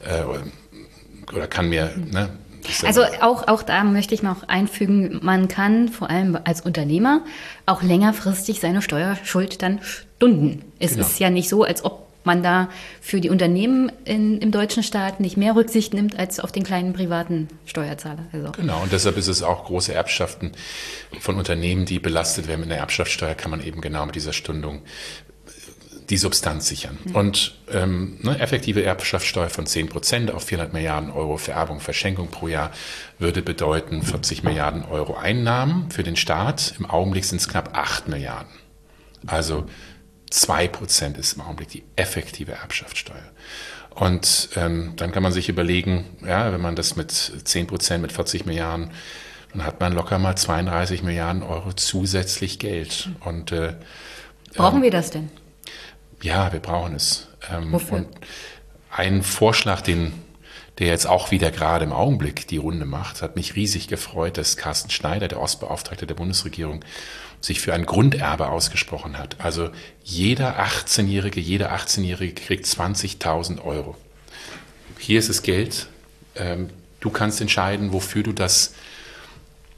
Äh, 0.05 0.25
oder 1.33 1.47
kann 1.47 1.69
mir, 1.69 1.91
ne, 1.97 2.31
also 2.85 3.03
auch, 3.21 3.49
auch 3.49 3.63
da 3.63 3.85
möchte 3.85 4.15
ich 4.15 4.23
noch 4.23 4.49
einfügen, 4.49 5.21
man 5.23 5.49
kann 5.49 5.89
vor 5.89 6.11
allem 6.11 6.39
als 6.45 6.61
Unternehmer 6.61 7.23
auch 7.67 7.83
längerfristig 7.83 8.61
seine 8.61 8.83
Steuerschuld 8.83 9.63
dann 9.63 9.81
stunden. 9.83 10.65
Es 10.79 10.93
genau. 10.93 11.07
ist 11.07 11.19
ja 11.19 11.31
nicht 11.31 11.49
so, 11.49 11.65
als 11.65 11.85
ob 11.85 12.08
man 12.29 12.43
da 12.45 12.69
für 13.01 13.21
die 13.21 13.31
Unternehmen 13.31 13.91
in, 14.05 14.39
im 14.39 14.53
deutschen 14.53 14.85
Staat 14.85 15.19
nicht 15.19 15.37
mehr 15.37 15.57
Rücksicht 15.57 15.95
nimmt 15.95 16.17
als 16.19 16.39
auf 16.39 16.53
den 16.53 16.63
kleinen 16.63 16.93
privaten 16.93 17.49
Steuerzahler. 17.65 18.27
Also. 18.33 18.53
Genau, 18.53 18.83
und 18.83 18.93
deshalb 18.93 19.17
ist 19.17 19.27
es 19.27 19.43
auch 19.43 19.65
große 19.65 19.93
Erbschaften 19.93 20.53
von 21.19 21.37
Unternehmen, 21.37 21.87
die 21.87 21.99
belastet 21.99 22.47
werden 22.47 22.61
mit 22.61 22.71
einer 22.71 22.81
Erbschaftssteuer, 22.81 23.35
kann 23.35 23.51
man 23.51 23.65
eben 23.65 23.81
genau 23.81 24.07
mit 24.07 24.15
dieser 24.15 24.33
Stundung 24.33 24.83
die 26.11 26.17
Substanz 26.17 26.69
sichern. 26.69 26.99
Mhm. 27.05 27.17
Und 27.17 27.55
ähm, 27.71 28.19
ne, 28.23 28.39
effektive 28.41 28.83
Erbschaftssteuer 28.83 29.51
von 29.51 29.67
10 29.67 29.89
Prozent 29.89 30.31
auf 30.31 30.45
400 30.45 30.73
Milliarden 30.73 31.11
Euro 31.11 31.37
Vererbung, 31.37 31.81
Verschenkung 31.81 32.29
pro 32.29 32.49
Jahr 32.49 32.71
würde 33.19 33.43
bedeuten 33.43 34.03
40 34.03 34.43
Milliarden 34.43 34.85
Euro 34.85 35.17
Einnahmen 35.17 35.91
für 35.91 36.03
den 36.03 36.17
Staat. 36.17 36.75
Im 36.79 36.87
Augenblick 36.87 37.25
sind 37.25 37.41
es 37.41 37.49
knapp 37.49 37.77
8 37.77 38.09
Milliarden. 38.09 38.53
Also 39.27 39.67
2 40.31 40.69
Prozent 40.69 41.19
ist 41.19 41.35
im 41.35 41.43
Augenblick 41.43 41.69
die 41.69 41.85
effektive 41.97 42.53
Erbschaftssteuer. 42.53 43.33
Und 43.91 44.51
ähm, 44.57 44.93
dann 44.97 45.11
kann 45.11 45.23
man 45.23 45.33
sich 45.33 45.49
überlegen, 45.49 46.05
ja, 46.25 46.53
wenn 46.53 46.61
man 46.61 46.77
das 46.77 46.97
mit 46.97 47.11
10 47.11 47.67
Prozent, 47.67 48.03
mit 48.03 48.13
40 48.13 48.47
Milliarden, 48.47 48.93
dann 49.53 49.65
hat 49.65 49.81
man 49.81 49.93
locker 49.93 50.19
mal 50.19 50.37
32 50.37 51.03
Milliarden 51.03 51.43
Euro 51.43 51.73
zusätzlich 51.73 52.59
Geld. 52.59 53.11
Und 53.21 53.51
äh, 53.51 53.75
Brauchen 54.55 54.77
ähm, 54.77 54.83
wir 54.83 54.91
das 54.91 55.11
denn? 55.11 55.31
Ja, 56.23 56.53
wir 56.53 56.61
brauchen 56.61 56.95
es. 56.95 57.29
Ähm, 57.51 57.73
Wofür? 57.73 57.99
Und 57.99 58.09
ein 58.91 59.23
Vorschlag, 59.23 59.81
den 59.81 60.13
der 60.79 60.87
jetzt 60.87 61.07
auch 61.07 61.31
wieder 61.31 61.51
gerade 61.51 61.85
im 61.85 61.93
Augenblick 61.93 62.47
die 62.47 62.57
Runde 62.57 62.87
macht, 62.87 63.21
hat 63.21 63.35
mich 63.35 63.57
riesig 63.57 63.89
gefreut, 63.89 64.39
dass 64.39 64.57
Carsten 64.57 64.91
Schneider, 64.91 65.27
der 65.27 65.41
Ostbeauftragte 65.41 66.07
der 66.07 66.15
Bundesregierung, 66.15 66.85
sich 67.41 67.61
für 67.61 67.73
ein 67.73 67.87
Grunderbe 67.87 68.49
ausgesprochen 68.49 69.19
hat. 69.19 69.37
Also 69.41 69.71
jeder 70.03 70.61
18-Jährige, 70.61 71.41
jeder 71.41 71.75
18-Jährige 71.75 72.35
kriegt 72.35 72.67
20.000 72.67 73.63
Euro. 73.63 73.97
Hier 74.99 75.19
ist 75.19 75.29
das 75.29 75.43
Geld. 75.43 75.89
Ähm, 76.35 76.71
du 77.01 77.11
kannst 77.11 77.41
entscheiden, 77.41 77.93
wofür 77.93 78.23
du 78.23 78.33
das 78.33 78.75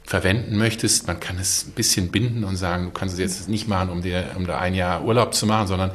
verwenden 0.03 0.57
möchtest. 0.57 1.07
Man 1.07 1.19
kann 1.19 1.37
es 1.37 1.67
ein 1.67 1.71
bisschen 1.71 2.11
binden 2.11 2.43
und 2.43 2.55
sagen, 2.55 2.85
du 2.85 2.91
kannst 2.91 3.13
es 3.13 3.19
jetzt 3.19 3.47
nicht 3.47 3.67
machen, 3.67 3.89
um 3.89 4.01
dir, 4.01 4.31
um 4.35 4.45
da 4.45 4.59
ein 4.59 4.73
Jahr 4.73 5.03
Urlaub 5.05 5.33
zu 5.33 5.45
machen, 5.45 5.67
sondern 5.67 5.91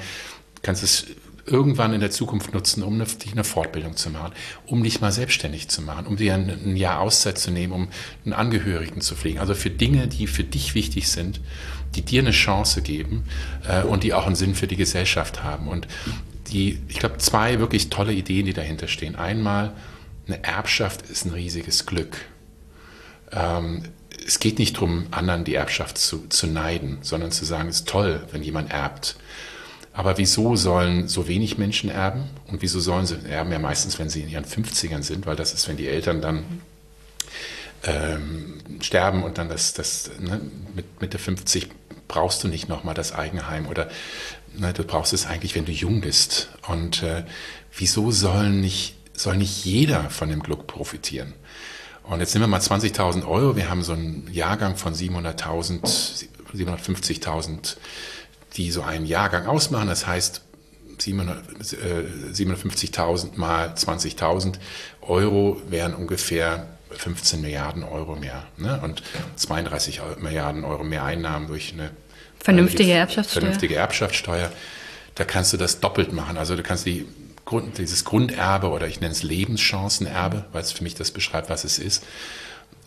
kannst 0.62 0.82
es 0.82 1.06
irgendwann 1.46 1.92
in 1.92 2.00
der 2.00 2.10
Zukunft 2.10 2.52
nutzen, 2.52 2.82
um 2.82 2.98
dich 2.98 3.32
eine 3.32 3.44
Fortbildung 3.44 3.96
zu 3.96 4.10
machen, 4.10 4.32
um 4.66 4.82
dich 4.82 5.00
mal 5.00 5.12
selbstständig 5.12 5.68
zu 5.68 5.80
machen, 5.80 6.06
um 6.06 6.16
dir 6.16 6.34
ein, 6.34 6.48
ein 6.48 6.76
Jahr 6.76 7.00
Auszeit 7.00 7.38
zu 7.38 7.50
nehmen, 7.50 7.72
um 7.72 7.88
einen 8.24 8.34
Angehörigen 8.34 9.00
zu 9.00 9.14
pflegen. 9.14 9.38
Also 9.38 9.54
für 9.54 9.70
Dinge, 9.70 10.08
die 10.08 10.26
für 10.26 10.44
dich 10.44 10.74
wichtig 10.74 11.08
sind, 11.08 11.40
die 11.94 12.02
dir 12.02 12.20
eine 12.20 12.32
Chance 12.32 12.82
geben 12.82 13.24
äh, 13.68 13.82
und 13.82 14.02
die 14.02 14.12
auch 14.12 14.26
einen 14.26 14.34
Sinn 14.34 14.54
für 14.54 14.66
die 14.66 14.76
Gesellschaft 14.76 15.42
haben. 15.42 15.68
Und 15.68 15.86
die, 16.48 16.80
ich 16.88 16.98
glaube, 16.98 17.18
zwei 17.18 17.58
wirklich 17.60 17.90
tolle 17.90 18.12
Ideen, 18.12 18.46
die 18.46 18.52
dahinter 18.52 18.88
stehen. 18.88 19.16
Einmal, 19.16 19.72
eine 20.26 20.42
Erbschaft 20.42 21.02
ist 21.08 21.24
ein 21.24 21.32
riesiges 21.32 21.86
Glück. 21.86 22.16
Ähm, 23.32 23.84
es 24.26 24.40
geht 24.40 24.58
nicht 24.58 24.76
darum, 24.76 25.06
anderen 25.12 25.44
die 25.44 25.54
Erbschaft 25.54 25.98
zu, 25.98 26.26
zu 26.28 26.46
neiden, 26.46 26.98
sondern 27.02 27.30
zu 27.30 27.44
sagen, 27.44 27.68
es 27.68 27.80
ist 27.80 27.88
toll, 27.88 28.26
wenn 28.32 28.42
jemand 28.42 28.72
erbt. 28.72 29.16
Aber 29.96 30.18
wieso 30.18 30.56
sollen 30.56 31.08
so 31.08 31.26
wenig 31.26 31.56
Menschen 31.56 31.88
erben? 31.88 32.24
Und 32.48 32.60
wieso 32.60 32.80
sollen 32.80 33.06
sie 33.06 33.16
erben? 33.26 33.50
Ja, 33.50 33.58
meistens, 33.58 33.98
wenn 33.98 34.10
sie 34.10 34.20
in 34.20 34.28
ihren 34.28 34.44
50ern 34.44 35.02
sind, 35.02 35.24
weil 35.24 35.36
das 35.36 35.54
ist, 35.54 35.66
wenn 35.68 35.78
die 35.78 35.88
Eltern 35.88 36.20
dann 36.20 36.44
ähm, 37.82 38.58
sterben 38.82 39.22
und 39.22 39.38
dann 39.38 39.48
das, 39.48 39.72
das 39.72 40.10
ne, 40.20 40.42
mit 40.74 41.00
Mitte 41.00 41.18
50 41.18 41.68
brauchst 42.08 42.44
du 42.44 42.48
nicht 42.48 42.68
nochmal 42.68 42.94
das 42.94 43.14
Eigenheim 43.14 43.66
oder 43.68 43.88
ne, 44.54 44.74
du 44.74 44.84
brauchst 44.84 45.14
es 45.14 45.24
eigentlich, 45.24 45.54
wenn 45.54 45.64
du 45.64 45.72
jung 45.72 46.02
bist. 46.02 46.50
Und 46.68 47.02
äh, 47.02 47.24
wieso 47.74 48.10
soll 48.10 48.50
nicht, 48.50 48.96
soll 49.14 49.38
nicht 49.38 49.64
jeder 49.64 50.10
von 50.10 50.28
dem 50.28 50.42
Glück 50.42 50.66
profitieren? 50.66 51.32
Und 52.02 52.20
jetzt 52.20 52.34
nehmen 52.34 52.44
wir 52.44 52.48
mal 52.48 52.60
20.000 52.60 53.26
Euro. 53.26 53.56
Wir 53.56 53.70
haben 53.70 53.82
so 53.82 53.94
einen 53.94 54.28
Jahrgang 54.30 54.76
von 54.76 54.94
700.000, 54.94 56.26
750.000 56.54 57.76
die 58.56 58.70
so 58.70 58.82
einen 58.82 59.06
Jahrgang 59.06 59.46
ausmachen. 59.46 59.88
Das 59.88 60.06
heißt, 60.06 60.42
750.000 60.98 63.34
äh, 63.34 63.36
mal 63.36 63.74
20.000 63.74 64.54
Euro 65.02 65.60
wären 65.68 65.94
ungefähr 65.94 66.66
15 66.90 67.40
Milliarden 67.40 67.82
Euro 67.82 68.16
mehr 68.16 68.44
ne? 68.56 68.80
und 68.82 69.02
32 69.36 70.00
Milliarden 70.20 70.64
Euro 70.64 70.84
mehr 70.84 71.04
Einnahmen 71.04 71.48
durch 71.48 71.72
eine 71.72 71.90
vernünftige 72.38 72.92
äh, 72.92 72.98
Erbschaftssteuer. 72.98 73.42
Vernünftige 73.42 73.76
Erbschaftssteuer. 73.76 74.52
Da 75.14 75.24
kannst 75.24 75.52
du 75.52 75.56
das 75.56 75.80
doppelt 75.80 76.12
machen. 76.12 76.38
Also 76.38 76.56
du 76.56 76.62
kannst 76.62 76.86
die 76.86 77.06
Grund, 77.44 77.78
dieses 77.78 78.04
Grunderbe 78.04 78.68
oder 78.68 78.86
ich 78.86 79.00
nenne 79.00 79.12
es 79.12 79.22
Lebenschancenerbe, 79.22 80.46
weil 80.52 80.62
es 80.62 80.72
für 80.72 80.82
mich 80.82 80.94
das 80.94 81.10
beschreibt, 81.10 81.50
was 81.50 81.64
es 81.64 81.78
ist, 81.78 82.04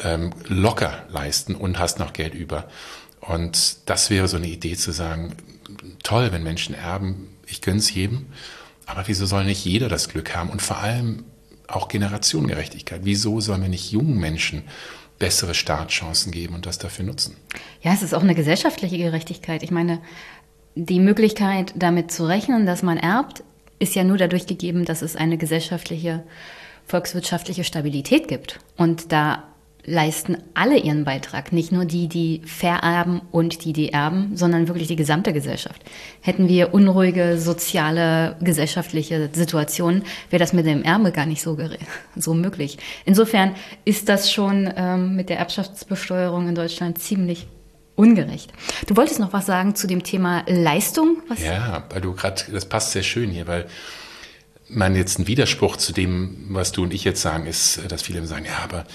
ähm, 0.02 0.34
locker 0.48 1.04
leisten 1.10 1.56
und 1.56 1.80
hast 1.80 2.00
noch 2.00 2.14
Geld 2.14 2.34
über. 2.34 2.66
Und 3.22 3.90
das 3.90 4.10
wäre 4.10 4.28
so 4.28 4.38
eine 4.38 4.48
Idee 4.48 4.76
zu 4.76 4.92
sagen, 4.92 5.36
toll, 6.04 6.32
wenn 6.32 6.44
Menschen 6.44 6.76
erben, 6.76 7.30
ich 7.46 7.62
gönne 7.62 7.80
es 7.80 7.94
jedem, 7.94 8.28
aber 8.86 9.08
wieso 9.08 9.26
soll 9.26 9.46
nicht 9.46 9.66
jeder 9.66 9.90
das 9.90 10.10
Glück 10.10 10.36
haben 10.36 10.50
und 10.50 10.62
vor 10.62 10.78
allem 10.78 11.26
auch 11.68 11.88
Generationengerechtigkeit. 11.88 13.02
Wieso 13.04 13.40
sollen 13.42 13.62
wir 13.62 13.70
nicht 13.70 13.92
jungen 13.92 14.18
Menschen 14.18 14.64
bessere 15.20 15.54
Startchancen 15.54 16.32
geben 16.32 16.56
und 16.56 16.66
das 16.66 16.80
dafür 16.80 17.06
nutzen. 17.06 17.36
Ja, 17.82 17.94
es 17.94 18.02
ist 18.02 18.16
auch 18.16 18.24
eine 18.24 18.36
gesellschaftliche 18.36 18.98
Gerechtigkeit. 18.98 19.62
Ich 19.62 19.70
meine, 19.70 20.00
die 20.76 21.00
Möglichkeit, 21.00 21.74
damit 21.76 22.12
zu 22.12 22.26
rechnen, 22.26 22.66
dass 22.66 22.82
man 22.82 22.98
erbt, 22.98 23.44
ist 23.78 23.96
ja 23.96 24.04
nur 24.04 24.18
dadurch 24.18 24.48
gegeben, 24.48 24.86
dass 24.86 25.02
es 25.02 25.16
eine 25.16 25.38
gesellschaftliche, 25.38 26.24
volkswirtschaftliche 26.88 27.64
Stabilität 27.64 28.28
gibt. 28.28 28.60
Und 28.78 29.12
da 29.12 29.44
leisten 29.90 30.38
alle 30.54 30.78
ihren 30.78 31.04
Beitrag, 31.04 31.52
nicht 31.52 31.72
nur 31.72 31.86
die, 31.86 32.08
die 32.08 32.42
vererben 32.46 33.22
und 33.32 33.66
die, 33.66 33.74
die 33.74 33.92
erben, 33.92 34.38
sondern 34.38 34.68
wirklich 34.68 34.88
die 34.88 34.96
gesamte 34.96 35.34
Gesellschaft. 35.34 35.82
Hätten 36.22 36.48
wir 36.48 36.74
unruhige 36.74 37.40
soziale, 37.40 38.38
gesellschaftliche 38.42 39.30
Situationen, 39.34 40.04
wäre 40.30 40.40
das 40.40 40.54
mit 40.54 40.66
dem 40.66 40.84
Erbe 40.84 41.12
gar 41.12 41.26
nicht 41.26 41.42
so, 41.42 41.58
so 42.16 42.34
möglich. 42.34 42.78
Insofern 43.06 43.56
ist 43.86 44.10
das 44.10 44.32
schon 44.32 44.72
ähm, 44.76 45.16
mit 45.16 45.30
der 45.30 45.40
Erbschaftsbesteuerung 45.40 46.48
in 46.48 46.56
Deutschland 46.56 47.00
ziemlich 47.00 47.48
ungerecht. 47.96 48.54
Du 48.88 48.96
wolltest 48.96 49.20
noch 49.20 49.34
was 49.34 49.46
sagen 49.46 49.76
zu 49.76 49.88
dem 49.88 50.04
Thema 50.04 50.44
Leistung? 50.48 51.18
Was 51.28 51.44
ja, 51.44 51.84
weil 51.90 52.02
du 52.02 52.14
gerade, 52.14 52.44
das 52.52 52.66
passt 52.66 52.92
sehr 52.92 53.04
schön 53.04 53.30
hier, 53.30 53.48
weil 53.48 53.68
man 54.70 54.96
jetzt 54.96 55.20
ein 55.20 55.28
Widerspruch 55.28 55.78
zu 55.78 55.94
dem, 55.94 56.46
was 56.50 56.72
du 56.72 56.84
und 56.84 56.94
ich 56.94 57.04
jetzt 57.04 57.22
sagen, 57.22 57.46
ist, 57.46 57.82
dass 57.90 58.04
viele 58.04 58.26
sagen, 58.26 58.46
ja, 58.46 58.60
aber 58.64 58.86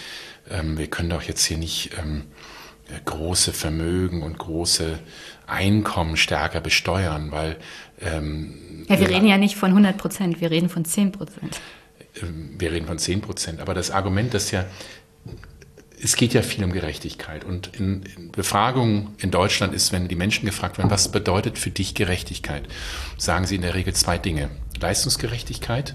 ähm, 0.51 0.79
wir 0.79 0.87
können 0.87 1.11
doch 1.11 1.23
jetzt 1.23 1.45
hier 1.45 1.59
nicht 1.59 1.91
ähm, 1.99 2.25
große 3.05 3.53
Vermögen 3.53 4.23
und 4.23 4.39
große 4.39 4.99
Einkommen 5.47 6.17
stärker 6.17 6.61
besteuern, 6.61 7.31
weil 7.31 7.57
ähm, 8.01 8.87
ja, 8.89 8.99
wir 9.01 9.09
reden 9.09 9.27
ja 9.27 9.39
nicht 9.39 9.57
von 9.57 9.71
100 9.71 9.97
Prozent, 9.97 10.41
wir 10.41 10.51
reden 10.51 10.69
von 10.69 10.85
10 10.85 11.13
Prozent. 11.13 11.61
Ähm, 12.23 12.55
wir 12.59 12.73
reden 12.73 12.87
von 12.87 12.99
10 12.99 13.21
Prozent, 13.21 13.61
aber 13.61 13.75
das 13.75 13.91
Argument, 13.91 14.35
das 14.35 14.51
ja 14.51 14.67
es 16.03 16.17
geht 16.17 16.35
ja 16.35 16.43
viel 16.43 16.63
um 16.65 16.73
Gerechtigkeit. 16.73 17.45
Und 17.45 17.71
in, 17.79 18.03
in, 18.03 18.31
Befragungen 18.31 19.15
in 19.19 19.31
Deutschland 19.31 19.75
ist, 19.75 19.91
wenn 19.91 20.07
die 20.07 20.17
Menschen 20.17 20.45
gefragt 20.45 20.77
werden, 20.77 20.91
was 20.91 21.11
bedeutet 21.11 21.59
für 21.59 21.71
dich 21.71 21.95
Gerechtigkeit, 21.95 22.69
sagen 23.17 23.47
sie 23.47 23.55
in 23.57 23.63
der 23.63 23.75
Regel 23.75 23.95
zwei 23.95 24.19
Dinge. 24.19 24.51
Leistungsgerechtigkeit 24.79 25.95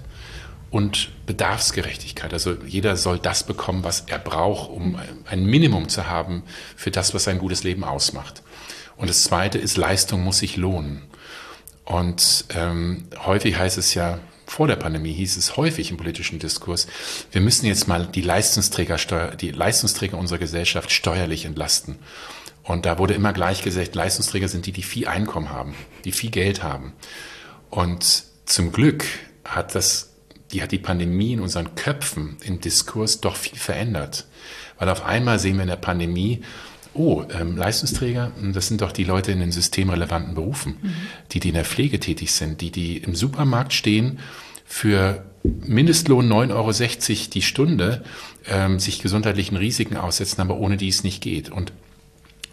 und 0.70 1.10
Bedarfsgerechtigkeit. 1.26 2.32
Also 2.32 2.56
jeder 2.66 2.96
soll 2.96 3.18
das 3.18 3.44
bekommen, 3.44 3.82
was 3.82 4.04
er 4.06 4.18
braucht, 4.18 4.70
um 4.70 4.98
ein 5.26 5.44
Minimum 5.44 5.88
zu 5.88 6.08
haben 6.08 6.44
für 6.76 6.90
das, 6.90 7.12
was 7.12 7.26
ein 7.28 7.38
gutes 7.38 7.64
Leben 7.64 7.84
ausmacht. 7.84 8.42
Und 8.96 9.10
das 9.10 9.24
Zweite 9.24 9.58
ist, 9.58 9.76
Leistung 9.76 10.22
muss 10.22 10.38
sich 10.38 10.56
lohnen. 10.56 11.02
Und 11.84 12.44
ähm, 12.50 13.08
häufig 13.24 13.58
heißt 13.58 13.78
es 13.78 13.94
ja, 13.94 14.20
vor 14.46 14.68
der 14.68 14.76
Pandemie 14.76 15.12
hieß 15.12 15.36
es 15.36 15.56
häufig 15.56 15.90
im 15.90 15.96
politischen 15.96 16.38
Diskurs, 16.38 16.86
wir 17.32 17.40
müssen 17.40 17.66
jetzt 17.66 17.88
mal 17.88 18.06
die 18.06 18.20
Leistungsträger, 18.20 18.96
die 19.36 19.52
Leistungsträger 19.52 20.18
unserer 20.18 20.38
Gesellschaft 20.38 20.90
steuerlich 20.90 21.44
entlasten. 21.44 21.96
Und 22.62 22.84
da 22.84 22.98
wurde 22.98 23.14
immer 23.14 23.32
gleich 23.32 23.62
gesagt, 23.62 23.94
Leistungsträger 23.94 24.48
sind 24.48 24.66
die, 24.66 24.72
die 24.72 24.82
viel 24.82 25.08
Einkommen 25.08 25.50
haben, 25.50 25.74
die 26.04 26.12
viel 26.12 26.30
Geld 26.30 26.62
haben. 26.62 26.92
Und 27.70 28.24
zum 28.44 28.72
Glück 28.72 29.04
hat 29.44 29.74
das 29.74 30.09
die 30.52 30.62
hat 30.62 30.72
die 30.72 30.78
Pandemie 30.78 31.32
in 31.32 31.40
unseren 31.40 31.74
Köpfen 31.74 32.36
im 32.44 32.60
Diskurs 32.60 33.20
doch 33.20 33.36
viel 33.36 33.58
verändert. 33.58 34.26
Weil 34.78 34.88
auf 34.88 35.04
einmal 35.04 35.38
sehen 35.38 35.56
wir 35.56 35.62
in 35.62 35.68
der 35.68 35.76
Pandemie, 35.76 36.42
oh, 36.94 37.24
ähm, 37.32 37.56
Leistungsträger, 37.56 38.32
hm, 38.38 38.52
das 38.52 38.68
sind 38.68 38.80
doch 38.80 38.92
die 38.92 39.04
Leute 39.04 39.32
in 39.32 39.40
den 39.40 39.52
systemrelevanten 39.52 40.34
Berufen, 40.34 40.78
mhm. 40.80 40.94
die, 41.32 41.40
die 41.40 41.48
in 41.48 41.54
der 41.54 41.64
Pflege 41.64 42.00
tätig 42.00 42.32
sind, 42.32 42.60
die, 42.60 42.70
die 42.70 42.98
im 42.98 43.14
Supermarkt 43.14 43.72
stehen, 43.72 44.18
für 44.64 45.24
Mindestlohn 45.42 46.30
9,60 46.30 46.52
Euro 46.52 47.30
die 47.32 47.42
Stunde 47.42 48.04
ähm, 48.46 48.78
sich 48.78 49.00
gesundheitlichen 49.00 49.56
Risiken 49.56 49.96
aussetzen, 49.96 50.40
aber 50.40 50.58
ohne 50.58 50.76
die 50.76 50.88
es 50.88 51.02
nicht 51.02 51.22
geht. 51.22 51.50
Und 51.50 51.72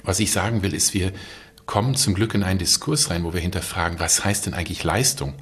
was 0.03 0.19
ich 0.19 0.31
sagen 0.31 0.63
will, 0.63 0.73
ist, 0.73 0.93
wir 0.93 1.11
kommen 1.65 1.95
zum 1.95 2.15
Glück 2.15 2.33
in 2.33 2.43
einen 2.43 2.59
Diskurs 2.59 3.09
rein, 3.09 3.23
wo 3.23 3.33
wir 3.33 3.41
hinterfragen, 3.41 3.99
was 3.99 4.23
heißt 4.23 4.45
denn 4.45 4.53
eigentlich 4.53 4.83
Leistung? 4.83 5.35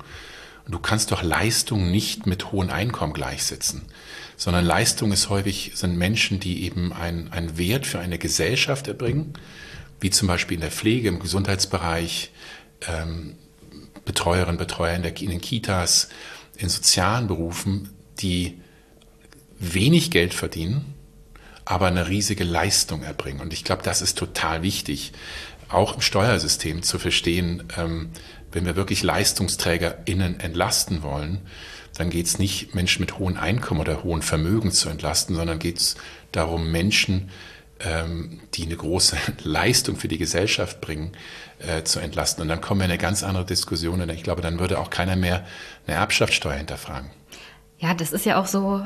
Und 0.65 0.71
du 0.71 0.79
kannst 0.79 1.11
doch 1.11 1.21
Leistung 1.21 1.91
nicht 1.91 2.25
mit 2.25 2.51
hohen 2.51 2.69
Einkommen 2.69 3.13
gleichsetzen, 3.13 3.83
sondern 4.35 4.65
Leistung 4.65 5.11
ist 5.11 5.29
häufig, 5.29 5.73
sind 5.75 5.97
Menschen, 5.97 6.39
die 6.39 6.63
eben 6.63 6.91
einen, 6.91 7.57
Wert 7.57 7.85
für 7.85 7.99
eine 7.99 8.17
Gesellschaft 8.17 8.87
erbringen, 8.87 9.33
wie 10.01 10.09
zum 10.09 10.27
Beispiel 10.27 10.55
in 10.55 10.61
der 10.61 10.71
Pflege, 10.71 11.07
im 11.07 11.19
Gesundheitsbereich, 11.19 12.31
ähm, 12.87 13.35
Betreuerinnen, 14.05 14.57
Betreuer 14.57 14.95
in, 14.95 15.03
der, 15.03 15.19
in 15.19 15.29
den 15.29 15.41
Kitas, 15.41 16.09
in 16.57 16.69
sozialen 16.69 17.27
Berufen, 17.27 17.89
die 18.19 18.59
wenig 19.59 20.11
Geld 20.11 20.33
verdienen, 20.33 20.93
aber 21.63 21.87
eine 21.87 22.07
riesige 22.07 22.43
Leistung 22.43 23.03
erbringen. 23.03 23.41
Und 23.41 23.53
ich 23.53 23.63
glaube, 23.63 23.83
das 23.83 24.01
ist 24.01 24.17
total 24.17 24.61
wichtig, 24.61 25.13
auch 25.69 25.95
im 25.95 26.01
Steuersystem 26.01 26.83
zu 26.83 26.99
verstehen, 26.99 27.63
ähm, 27.77 28.09
wenn 28.55 28.65
wir 28.65 28.75
wirklich 28.75 29.03
LeistungsträgerInnen 29.03 30.39
entlasten 30.39 31.03
wollen, 31.03 31.41
dann 31.97 32.09
geht 32.09 32.25
es 32.25 32.39
nicht, 32.39 32.73
Menschen 32.73 33.01
mit 33.01 33.19
hohen 33.19 33.37
Einkommen 33.37 33.81
oder 33.81 34.03
hohen 34.03 34.21
Vermögen 34.21 34.71
zu 34.71 34.89
entlasten, 34.89 35.35
sondern 35.35 35.59
geht 35.59 35.77
es 35.77 35.95
darum, 36.31 36.71
Menschen, 36.71 37.29
ähm, 37.81 38.39
die 38.53 38.63
eine 38.63 38.77
große 38.77 39.17
Leistung 39.43 39.97
für 39.97 40.07
die 40.07 40.17
Gesellschaft 40.17 40.79
bringen, 40.81 41.11
äh, 41.59 41.83
zu 41.83 41.99
entlasten. 41.99 42.41
Und 42.41 42.47
dann 42.47 42.61
kommen 42.61 42.79
wir 42.79 42.85
in 42.85 42.91
eine 42.91 42.97
ganz 42.97 43.23
andere 43.23 43.45
Diskussion 43.45 44.01
und 44.01 44.09
ich 44.09 44.23
glaube, 44.23 44.41
dann 44.41 44.57
würde 44.57 44.79
auch 44.79 44.89
keiner 44.89 45.17
mehr 45.17 45.45
eine 45.85 45.97
Erbschaftssteuer 45.97 46.55
hinterfragen. 46.55 47.09
Ja, 47.79 47.93
das 47.93 48.13
ist 48.13 48.25
ja 48.25 48.39
auch 48.39 48.47
so, 48.47 48.85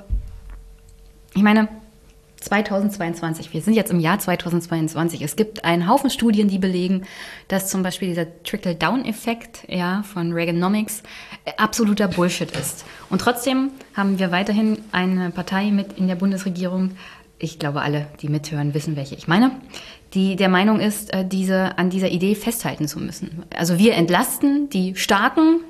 ich 1.35 1.43
meine, 1.43 1.69
2022. 2.41 3.53
Wir 3.53 3.61
sind 3.61 3.73
jetzt 3.73 3.91
im 3.91 3.99
Jahr 3.99 4.19
2022. 4.19 5.21
Es 5.21 5.35
gibt 5.35 5.63
einen 5.65 5.87
Haufen 5.87 6.09
Studien, 6.09 6.47
die 6.47 6.59
belegen, 6.59 7.03
dass 7.47 7.69
zum 7.69 7.83
Beispiel 7.83 8.09
dieser 8.09 8.27
Trickle-Down-Effekt 8.43 9.65
ja, 9.67 10.03
von 10.03 10.33
Reaganomics 10.33 11.03
äh, 11.45 11.51
absoluter 11.57 12.07
Bullshit 12.07 12.51
ist. 12.51 12.85
Und 13.09 13.21
trotzdem 13.21 13.71
haben 13.93 14.19
wir 14.19 14.31
weiterhin 14.31 14.79
eine 14.91 15.31
Partei 15.31 15.71
mit 15.71 15.93
in 15.97 16.07
der 16.07 16.15
Bundesregierung, 16.15 16.91
ich 17.37 17.59
glaube 17.59 17.81
alle, 17.81 18.07
die 18.21 18.27
mithören, 18.27 18.73
wissen, 18.73 18.95
welche 18.95 19.15
ich 19.15 19.27
meine, 19.27 19.51
die 20.13 20.35
der 20.35 20.49
Meinung 20.49 20.79
ist, 20.79 21.13
äh, 21.13 21.25
diese, 21.25 21.77
an 21.77 21.89
dieser 21.89 22.09
Idee 22.09 22.35
festhalten 22.35 22.87
zu 22.87 22.99
müssen. 22.99 23.43
Also 23.55 23.77
wir 23.77 23.93
entlasten 23.93 24.69
die 24.69 24.95
Starken 24.95 25.61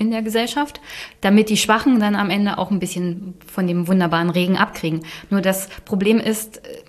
in 0.00 0.10
der 0.10 0.22
Gesellschaft, 0.22 0.80
damit 1.20 1.50
die 1.50 1.58
Schwachen 1.58 2.00
dann 2.00 2.16
am 2.16 2.30
Ende 2.30 2.56
auch 2.58 2.70
ein 2.70 2.80
bisschen 2.80 3.34
von 3.46 3.66
dem 3.66 3.86
wunderbaren 3.86 4.30
Regen 4.30 4.56
abkriegen. 4.56 5.02
Nur 5.28 5.42
das 5.42 5.68
Problem 5.84 6.18
ist, 6.18 6.64
äh, 6.66 6.82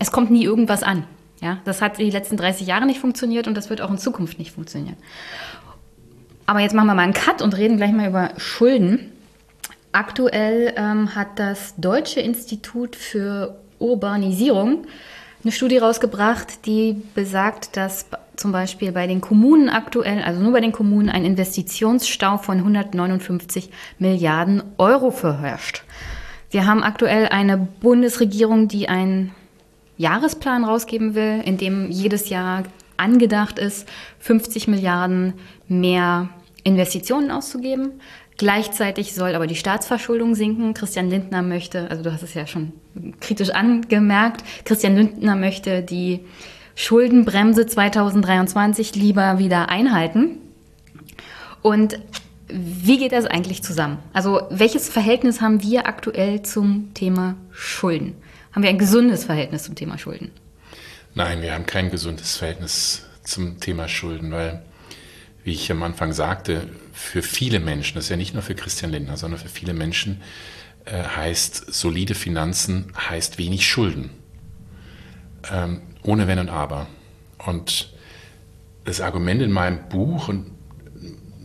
es 0.00 0.10
kommt 0.10 0.30
nie 0.30 0.44
irgendwas 0.44 0.82
an. 0.82 1.04
Ja, 1.40 1.58
das 1.64 1.80
hat 1.80 1.98
die 1.98 2.10
letzten 2.10 2.36
30 2.36 2.66
Jahre 2.66 2.86
nicht 2.86 3.00
funktioniert 3.00 3.46
und 3.46 3.56
das 3.56 3.70
wird 3.70 3.80
auch 3.80 3.90
in 3.90 3.98
Zukunft 3.98 4.38
nicht 4.38 4.52
funktionieren. 4.52 4.96
Aber 6.46 6.60
jetzt 6.60 6.74
machen 6.74 6.86
wir 6.86 6.94
mal 6.94 7.02
einen 7.02 7.14
Cut 7.14 7.40
und 7.40 7.56
reden 7.56 7.76
gleich 7.76 7.92
mal 7.92 8.08
über 8.08 8.30
Schulden. 8.36 9.12
Aktuell 9.92 10.74
ähm, 10.76 11.14
hat 11.14 11.38
das 11.38 11.74
Deutsche 11.76 12.20
Institut 12.20 12.96
für 12.96 13.60
Urbanisierung 13.78 14.86
eine 15.44 15.52
Studie 15.52 15.78
rausgebracht, 15.78 16.66
die 16.66 17.00
besagt, 17.14 17.76
dass 17.76 18.06
zum 18.36 18.52
Beispiel 18.52 18.92
bei 18.92 19.06
den 19.06 19.20
Kommunen 19.20 19.68
aktuell, 19.68 20.22
also 20.22 20.40
nur 20.40 20.52
bei 20.52 20.60
den 20.60 20.72
Kommunen, 20.72 21.08
ein 21.08 21.24
Investitionsstau 21.24 22.38
von 22.38 22.58
159 22.58 23.70
Milliarden 23.98 24.62
Euro 24.78 25.10
verherrscht. 25.10 25.82
Wir 26.50 26.66
haben 26.66 26.82
aktuell 26.82 27.28
eine 27.28 27.56
Bundesregierung, 27.58 28.68
die 28.68 28.88
einen 28.88 29.32
Jahresplan 29.96 30.64
rausgeben 30.64 31.14
will, 31.14 31.42
in 31.44 31.56
dem 31.56 31.90
jedes 31.90 32.28
Jahr 32.28 32.64
angedacht 32.96 33.58
ist, 33.58 33.88
50 34.20 34.68
Milliarden 34.68 35.34
mehr 35.68 36.28
Investitionen 36.62 37.30
auszugeben. 37.30 37.92
Gleichzeitig 38.36 39.14
soll 39.14 39.34
aber 39.34 39.46
die 39.46 39.54
Staatsverschuldung 39.54 40.34
sinken. 40.34 40.74
Christian 40.74 41.08
Lindner 41.08 41.42
möchte, 41.42 41.88
also 41.90 42.02
du 42.02 42.12
hast 42.12 42.22
es 42.22 42.34
ja 42.34 42.46
schon 42.46 42.72
kritisch 43.20 43.50
angemerkt, 43.50 44.44
Christian 44.64 44.96
Lindner 44.96 45.36
möchte 45.36 45.82
die 45.82 46.20
Schuldenbremse 46.74 47.66
2023 47.66 48.94
lieber 48.94 49.38
wieder 49.38 49.68
einhalten. 49.68 50.38
Und 51.62 51.98
wie 52.48 52.98
geht 52.98 53.12
das 53.12 53.24
eigentlich 53.26 53.62
zusammen? 53.62 53.98
Also 54.12 54.42
welches 54.50 54.88
Verhältnis 54.88 55.40
haben 55.40 55.62
wir 55.62 55.86
aktuell 55.86 56.42
zum 56.42 56.92
Thema 56.94 57.36
Schulden? 57.50 58.14
Haben 58.52 58.62
wir 58.62 58.70
ein 58.70 58.78
gesundes 58.78 59.24
Verhältnis 59.24 59.64
zum 59.64 59.74
Thema 59.74 59.98
Schulden? 59.98 60.30
Nein, 61.14 61.42
wir 61.42 61.54
haben 61.54 61.66
kein 61.66 61.90
gesundes 61.90 62.36
Verhältnis 62.36 63.06
zum 63.22 63.60
Thema 63.60 63.88
Schulden, 63.88 64.30
weil, 64.32 64.62
wie 65.42 65.52
ich 65.52 65.70
am 65.70 65.82
Anfang 65.82 66.12
sagte, 66.12 66.68
für 66.92 67.22
viele 67.22 67.60
Menschen, 67.60 67.94
das 67.94 68.04
ist 68.04 68.10
ja 68.10 68.16
nicht 68.16 68.34
nur 68.34 68.42
für 68.42 68.54
Christian 68.54 68.90
Lindner, 68.90 69.16
sondern 69.16 69.40
für 69.40 69.48
viele 69.48 69.74
Menschen, 69.74 70.20
äh, 70.84 71.02
heißt 71.02 71.72
solide 71.72 72.14
Finanzen, 72.14 72.92
heißt 72.96 73.38
wenig 73.38 73.66
Schulden. 73.66 74.10
Ähm, 75.50 75.80
ohne 76.04 76.28
Wenn 76.28 76.38
und 76.38 76.48
Aber. 76.48 76.86
Und 77.44 77.92
das 78.84 79.00
Argument 79.00 79.42
in 79.42 79.50
meinem 79.50 79.88
Buch 79.88 80.32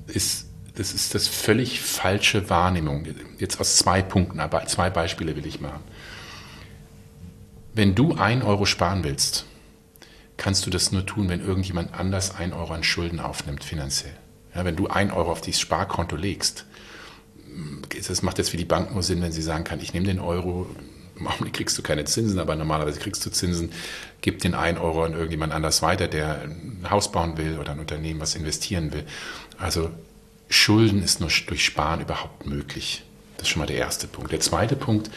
ist, 0.07 0.47
das 0.75 0.93
ist 0.93 1.15
das 1.15 1.27
völlig 1.27 1.81
falsche 1.81 2.49
Wahrnehmung. 2.49 3.07
Jetzt 3.37 3.59
aus 3.59 3.77
zwei 3.77 4.01
Punkten, 4.01 4.39
aber 4.39 4.65
zwei 4.67 4.89
Beispiele 4.89 5.35
will 5.35 5.45
ich 5.45 5.59
machen. 5.59 5.83
wenn 7.79 7.95
du 7.95 8.13
ein 8.15 8.41
Euro 8.41 8.65
sparen 8.65 9.03
willst, 9.03 9.45
kannst 10.35 10.65
du 10.65 10.69
das 10.69 10.91
nur 10.91 11.05
tun, 11.05 11.29
wenn 11.29 11.39
irgendjemand 11.45 11.93
anders 11.93 12.35
ein 12.35 12.51
Euro 12.53 12.73
an 12.73 12.83
Schulden 12.83 13.19
aufnimmt 13.19 13.63
finanziell. 13.63 14.15
Ja, 14.53 14.65
wenn 14.65 14.75
du 14.75 14.87
ein 14.87 15.11
Euro 15.11 15.31
auf 15.31 15.41
dieses 15.41 15.61
Sparkonto 15.61 16.15
legst, 16.15 16.65
das 18.07 18.21
macht 18.21 18.37
jetzt 18.37 18.49
für 18.49 18.57
die 18.57 18.65
Bank 18.65 18.93
nur 18.93 19.03
Sinn, 19.03 19.21
wenn 19.21 19.31
sie 19.31 19.41
sagen 19.41 19.63
kann, 19.63 19.79
ich 19.81 19.93
nehme 19.93 20.07
den 20.07 20.19
Euro, 20.19 20.67
im 21.17 21.27
Augenblick 21.27 21.53
kriegst 21.53 21.77
du 21.77 21.81
keine 21.81 22.05
Zinsen, 22.05 22.39
aber 22.39 22.55
normalerweise 22.55 22.99
kriegst 22.99 23.25
du 23.25 23.29
Zinsen, 23.29 23.71
gib 24.21 24.39
den 24.39 24.55
einen 24.55 24.77
Euro 24.77 25.03
an 25.03 25.13
irgendjemand 25.13 25.53
anders 25.53 25.81
weiter, 25.81 26.07
der 26.07 26.41
ein 26.41 26.87
Haus 26.89 27.11
bauen 27.11 27.37
will 27.37 27.57
oder 27.59 27.71
ein 27.71 27.79
Unternehmen, 27.79 28.19
was 28.19 28.35
investieren 28.35 28.91
will. 28.91 29.05
Also 29.57 29.91
Schulden 30.49 31.03
ist 31.03 31.19
nur 31.19 31.29
durch 31.47 31.63
Sparen 31.63 32.01
überhaupt 32.01 32.45
möglich. 32.45 33.03
Das 33.37 33.47
ist 33.47 33.49
schon 33.49 33.61
mal 33.61 33.67
der 33.67 33.77
erste 33.77 34.07
Punkt. 34.07 34.31
Der 34.31 34.39
zweite 34.39 34.75
Punkt, 34.75 35.09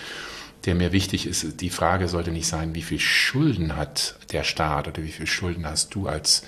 der 0.64 0.74
mir 0.74 0.92
wichtig 0.92 1.26
ist, 1.26 1.60
die 1.60 1.70
Frage 1.70 2.08
sollte 2.08 2.30
nicht 2.30 2.46
sein, 2.46 2.74
wie 2.74 2.82
viel 2.82 3.00
Schulden 3.00 3.76
hat 3.76 4.16
der 4.30 4.44
Staat 4.44 4.86
oder 4.88 5.02
wie 5.02 5.10
viel 5.10 5.26
Schulden 5.26 5.66
hast 5.66 5.94
du 5.94 6.06
als 6.06 6.42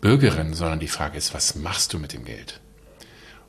Bürgerin, 0.00 0.54
sondern 0.54 0.78
die 0.78 0.88
Frage 0.88 1.18
ist, 1.18 1.34
was 1.34 1.56
machst 1.56 1.92
du 1.92 1.98
mit 1.98 2.12
dem 2.12 2.24
Geld? 2.24 2.60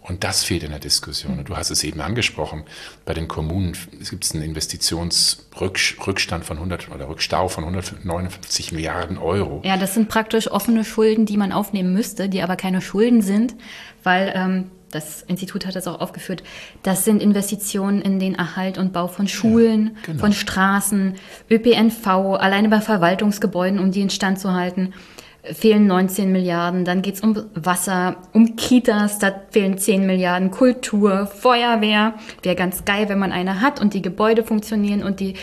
Und 0.01 0.23
das 0.23 0.43
fehlt 0.43 0.63
in 0.63 0.71
der 0.71 0.79
Diskussion. 0.79 1.39
Und 1.39 1.49
du 1.49 1.57
hast 1.57 1.71
es 1.71 1.83
eben 1.83 2.01
angesprochen. 2.01 2.63
Bei 3.05 3.13
den 3.13 3.27
Kommunen 3.27 3.75
gibt 4.09 4.23
es 4.23 4.33
einen 4.33 4.43
Investitionsrückstand 4.43 6.45
von 6.45 6.57
100 6.57 6.89
oder 6.89 7.09
Rückstau 7.09 7.47
von 7.47 7.63
159 7.63 8.71
Milliarden 8.71 9.17
Euro. 9.17 9.61
Ja, 9.63 9.77
das 9.77 9.93
sind 9.93 10.09
praktisch 10.09 10.49
offene 10.49 10.85
Schulden, 10.85 11.25
die 11.25 11.37
man 11.37 11.51
aufnehmen 11.51 11.93
müsste, 11.93 12.29
die 12.29 12.41
aber 12.41 12.55
keine 12.55 12.81
Schulden 12.81 13.21
sind, 13.21 13.55
weil 14.03 14.31
ähm, 14.35 14.71
das 14.91 15.21
Institut 15.23 15.65
hat 15.65 15.75
das 15.75 15.87
auch 15.87 15.99
aufgeführt, 15.99 16.43
das 16.83 17.05
sind 17.05 17.21
Investitionen 17.21 18.01
in 18.01 18.19
den 18.19 18.35
Erhalt 18.35 18.77
und 18.77 18.93
Bau 18.93 19.07
von 19.07 19.27
Schulen, 19.27 19.87
ja, 19.87 19.91
genau. 20.07 20.19
von 20.19 20.33
Straßen, 20.33 21.15
ÖPNV, 21.49 22.07
alleine 22.07 22.69
bei 22.69 22.81
Verwaltungsgebäuden, 22.81 23.79
um 23.79 23.91
die 23.91 24.01
instand 24.01 24.39
zu 24.39 24.53
halten, 24.53 24.93
fehlen 25.43 25.87
19 25.87 26.31
Milliarden. 26.31 26.85
Dann 26.85 27.01
geht's 27.01 27.21
um 27.21 27.35
Wasser, 27.55 28.17
um 28.33 28.55
Kitas, 28.55 29.19
da 29.19 29.33
fehlen 29.51 29.77
10 29.77 30.05
Milliarden, 30.05 30.51
Kultur, 30.51 31.27
Feuerwehr. 31.27 32.15
Wäre 32.43 32.55
ganz 32.55 32.85
geil, 32.85 33.09
wenn 33.09 33.19
man 33.19 33.31
eine 33.31 33.61
hat 33.61 33.79
und 33.79 33.93
die 33.93 34.01
Gebäude 34.01 34.43
funktionieren 34.43 35.03
und 35.03 35.19
die, 35.19 35.35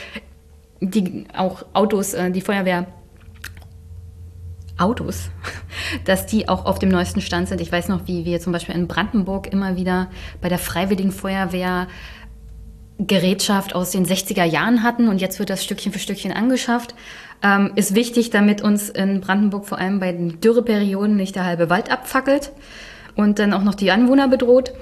die 0.81 1.27
auch 1.37 1.65
Autos, 1.73 2.15
äh, 2.15 2.31
die 2.31 2.41
Feuerwehr 2.41 2.87
Autos, 4.79 5.31
dass 6.05 6.27
die 6.27 6.49
auch 6.49 6.67
auf 6.67 6.79
dem 6.79 6.91
neuesten 6.91 7.23
Stand 7.23 7.49
sind. 7.49 7.61
Ich 7.61 7.73
weiß 7.73 7.89
noch, 7.89 8.07
wie 8.07 8.25
wir 8.25 8.41
zum 8.41 8.53
Beispiel 8.53 8.75
in 8.75 8.89
Brandenburg 8.89 9.53
immer 9.53 9.77
wieder 9.77 10.11
bei 10.43 10.49
der 10.49 10.59
Freiwilligen 10.59 11.13
Feuerwehr 11.13 11.89
Gerätschaft 12.99 13.75
aus 13.75 13.91
den 13.91 14.07
60er 14.07 14.45
Jahren 14.45 14.83
hatten 14.83 15.09
und 15.09 15.21
jetzt 15.21 15.39
wird 15.39 15.51
das 15.51 15.63
Stückchen 15.63 15.93
für 15.93 15.99
Stückchen 15.99 16.33
angeschafft. 16.33 16.95
Ähm, 17.43 17.73
ist 17.77 17.95
wichtig, 17.95 18.31
damit 18.31 18.63
uns 18.63 18.89
in 18.89 19.21
Brandenburg 19.21 19.67
vor 19.67 19.79
allem 19.79 20.01
bei 20.01 20.13
den 20.13 20.41
Dürreperioden 20.41 21.17
nicht 21.17 21.37
der 21.37 21.45
halbe 21.45 21.69
Wald 21.69 21.91
abfackelt 21.91 22.53
und 23.15 23.39
dann 23.39 23.53
auch 23.53 23.63
noch 23.63 23.75
die 23.75 23.91
Anwohner 23.91 24.29
bedroht. 24.29 24.73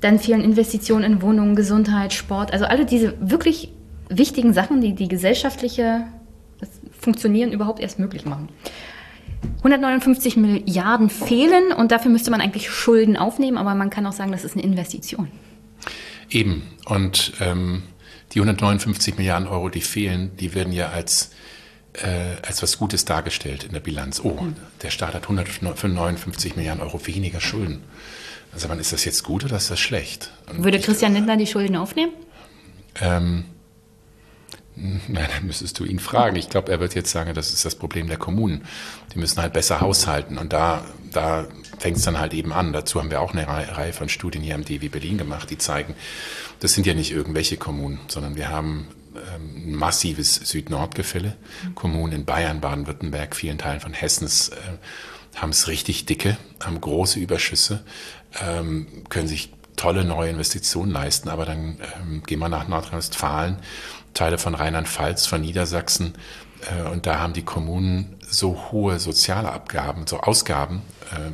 Dann 0.00 0.18
fehlen 0.18 0.42
Investitionen 0.42 1.04
in 1.04 1.22
Wohnungen, 1.22 1.54
Gesundheit, 1.54 2.12
Sport, 2.12 2.52
also 2.52 2.64
alle 2.64 2.84
diese 2.84 3.14
wirklich 3.20 3.72
wichtigen 4.08 4.52
Sachen, 4.52 4.80
die 4.80 4.94
die 4.94 5.08
gesellschaftliche 5.08 6.04
Funktionieren 6.98 7.52
überhaupt 7.52 7.80
erst 7.80 7.98
möglich 7.98 8.24
machen. 8.26 8.48
159 9.58 10.36
Milliarden 10.36 11.08
fehlen 11.08 11.72
und 11.72 11.92
dafür 11.92 12.10
müsste 12.10 12.30
man 12.30 12.40
eigentlich 12.40 12.70
Schulden 12.70 13.16
aufnehmen, 13.16 13.56
aber 13.56 13.74
man 13.74 13.88
kann 13.88 14.06
auch 14.06 14.12
sagen, 14.12 14.32
das 14.32 14.44
ist 14.44 14.54
eine 14.54 14.64
Investition. 14.64 15.28
Eben. 16.28 16.62
Und 16.86 17.32
ähm, 17.40 17.82
die 18.32 18.40
159 18.40 19.16
Milliarden 19.16 19.48
Euro, 19.48 19.68
die 19.68 19.80
fehlen, 19.80 20.30
die 20.38 20.54
werden 20.54 20.72
ja 20.72 20.90
als, 20.90 21.32
äh, 21.94 22.36
als 22.46 22.62
was 22.62 22.78
Gutes 22.78 23.04
dargestellt 23.04 23.64
in 23.64 23.72
der 23.72 23.80
Bilanz. 23.80 24.20
Oh, 24.22 24.38
der 24.82 24.90
Staat 24.90 25.14
hat 25.14 25.24
159 25.24 26.56
Milliarden 26.56 26.82
Euro 26.82 27.06
weniger 27.06 27.40
Schulden. 27.40 27.82
Also 28.52 28.68
wann 28.68 28.80
ist 28.80 28.92
das 28.92 29.04
jetzt 29.04 29.22
gut 29.22 29.44
oder 29.44 29.56
ist 29.56 29.70
das 29.70 29.78
schlecht? 29.78 30.32
Und 30.48 30.64
Würde 30.64 30.80
Christian 30.80 31.14
Lindner 31.14 31.36
die 31.36 31.46
Schulden 31.46 31.76
aufnehmen? 31.76 32.12
Ähm, 33.00 33.44
Nein, 35.08 35.28
dann 35.34 35.46
müsstest 35.46 35.78
du 35.78 35.84
ihn 35.84 35.98
fragen. 35.98 36.36
Ich 36.36 36.48
glaube, 36.48 36.72
er 36.72 36.80
wird 36.80 36.94
jetzt 36.94 37.10
sagen, 37.10 37.34
das 37.34 37.52
ist 37.52 37.64
das 37.64 37.74
Problem 37.74 38.08
der 38.08 38.16
Kommunen. 38.16 38.64
Die 39.14 39.18
müssen 39.18 39.40
halt 39.40 39.52
besser 39.52 39.80
haushalten. 39.80 40.38
Und 40.38 40.52
da, 40.52 40.84
da 41.12 41.46
fängt 41.78 41.98
es 41.98 42.04
dann 42.04 42.18
halt 42.18 42.34
eben 42.34 42.52
an. 42.52 42.72
Dazu 42.72 42.98
haben 42.98 43.10
wir 43.10 43.20
auch 43.20 43.34
eine 43.34 43.46
Reihe 43.46 43.92
von 43.92 44.08
Studien 44.08 44.42
hier 44.42 44.54
am 44.54 44.64
DW 44.64 44.88
Berlin 44.88 45.18
gemacht, 45.18 45.50
die 45.50 45.58
zeigen, 45.58 45.94
das 46.60 46.72
sind 46.72 46.86
ja 46.86 46.94
nicht 46.94 47.12
irgendwelche 47.12 47.56
Kommunen, 47.56 48.00
sondern 48.08 48.36
wir 48.36 48.48
haben 48.48 48.88
ähm, 49.14 49.72
ein 49.72 49.74
massives 49.74 50.34
Süd-Nord-Gefälle. 50.34 51.36
Kommunen 51.74 52.12
in 52.12 52.24
Bayern, 52.24 52.60
Baden-Württemberg, 52.60 53.36
vielen 53.36 53.58
Teilen 53.58 53.80
von 53.80 53.92
Hessens 53.92 54.50
äh, 54.50 54.56
haben 55.36 55.50
es 55.50 55.68
richtig 55.68 56.06
dicke, 56.06 56.36
haben 56.62 56.80
große 56.80 57.18
Überschüsse, 57.18 57.84
ähm, 58.40 58.86
können 59.08 59.28
sich 59.28 59.52
tolle 59.76 60.04
neue 60.04 60.30
Investitionen 60.30 60.92
leisten. 60.92 61.28
Aber 61.28 61.46
dann 61.46 61.78
ähm, 62.00 62.22
gehen 62.26 62.38
wir 62.38 62.48
nach 62.48 62.68
Nordrhein-Westfalen 62.68 63.58
Teile 64.14 64.38
von 64.38 64.54
Rheinland-Pfalz, 64.54 65.26
von 65.26 65.40
Niedersachsen. 65.40 66.14
Äh, 66.68 66.88
und 66.88 67.06
da 67.06 67.20
haben 67.20 67.32
die 67.32 67.44
Kommunen 67.44 68.16
so 68.28 68.70
hohe 68.70 68.98
soziale 68.98 69.50
Abgaben, 69.50 70.06
so 70.06 70.20
Ausgaben, 70.20 70.82
äh, 71.12 71.30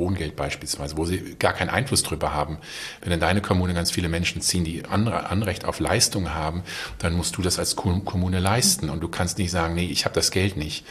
Wohngeld 0.00 0.34
beispielsweise, 0.34 0.96
wo 0.96 1.06
sie 1.06 1.36
gar 1.38 1.52
keinen 1.52 1.70
Einfluss 1.70 2.02
drüber 2.02 2.34
haben. 2.34 2.58
Wenn 3.00 3.12
in 3.12 3.20
deine 3.20 3.40
Kommune 3.40 3.72
ganz 3.72 3.92
viele 3.92 4.08
Menschen 4.08 4.42
ziehen, 4.42 4.64
die 4.64 4.84
Anrecht 4.86 5.64
auf 5.64 5.78
Leistung 5.78 6.34
haben, 6.34 6.64
dann 6.98 7.14
musst 7.14 7.36
du 7.36 7.42
das 7.42 7.60
als 7.60 7.76
Kommune 7.76 8.40
leisten. 8.40 8.90
Und 8.90 9.00
du 9.00 9.08
kannst 9.08 9.38
nicht 9.38 9.52
sagen, 9.52 9.74
nee, 9.74 9.86
ich 9.86 10.04
habe 10.04 10.14
das 10.16 10.32
Geld 10.32 10.56
nicht. 10.56 10.84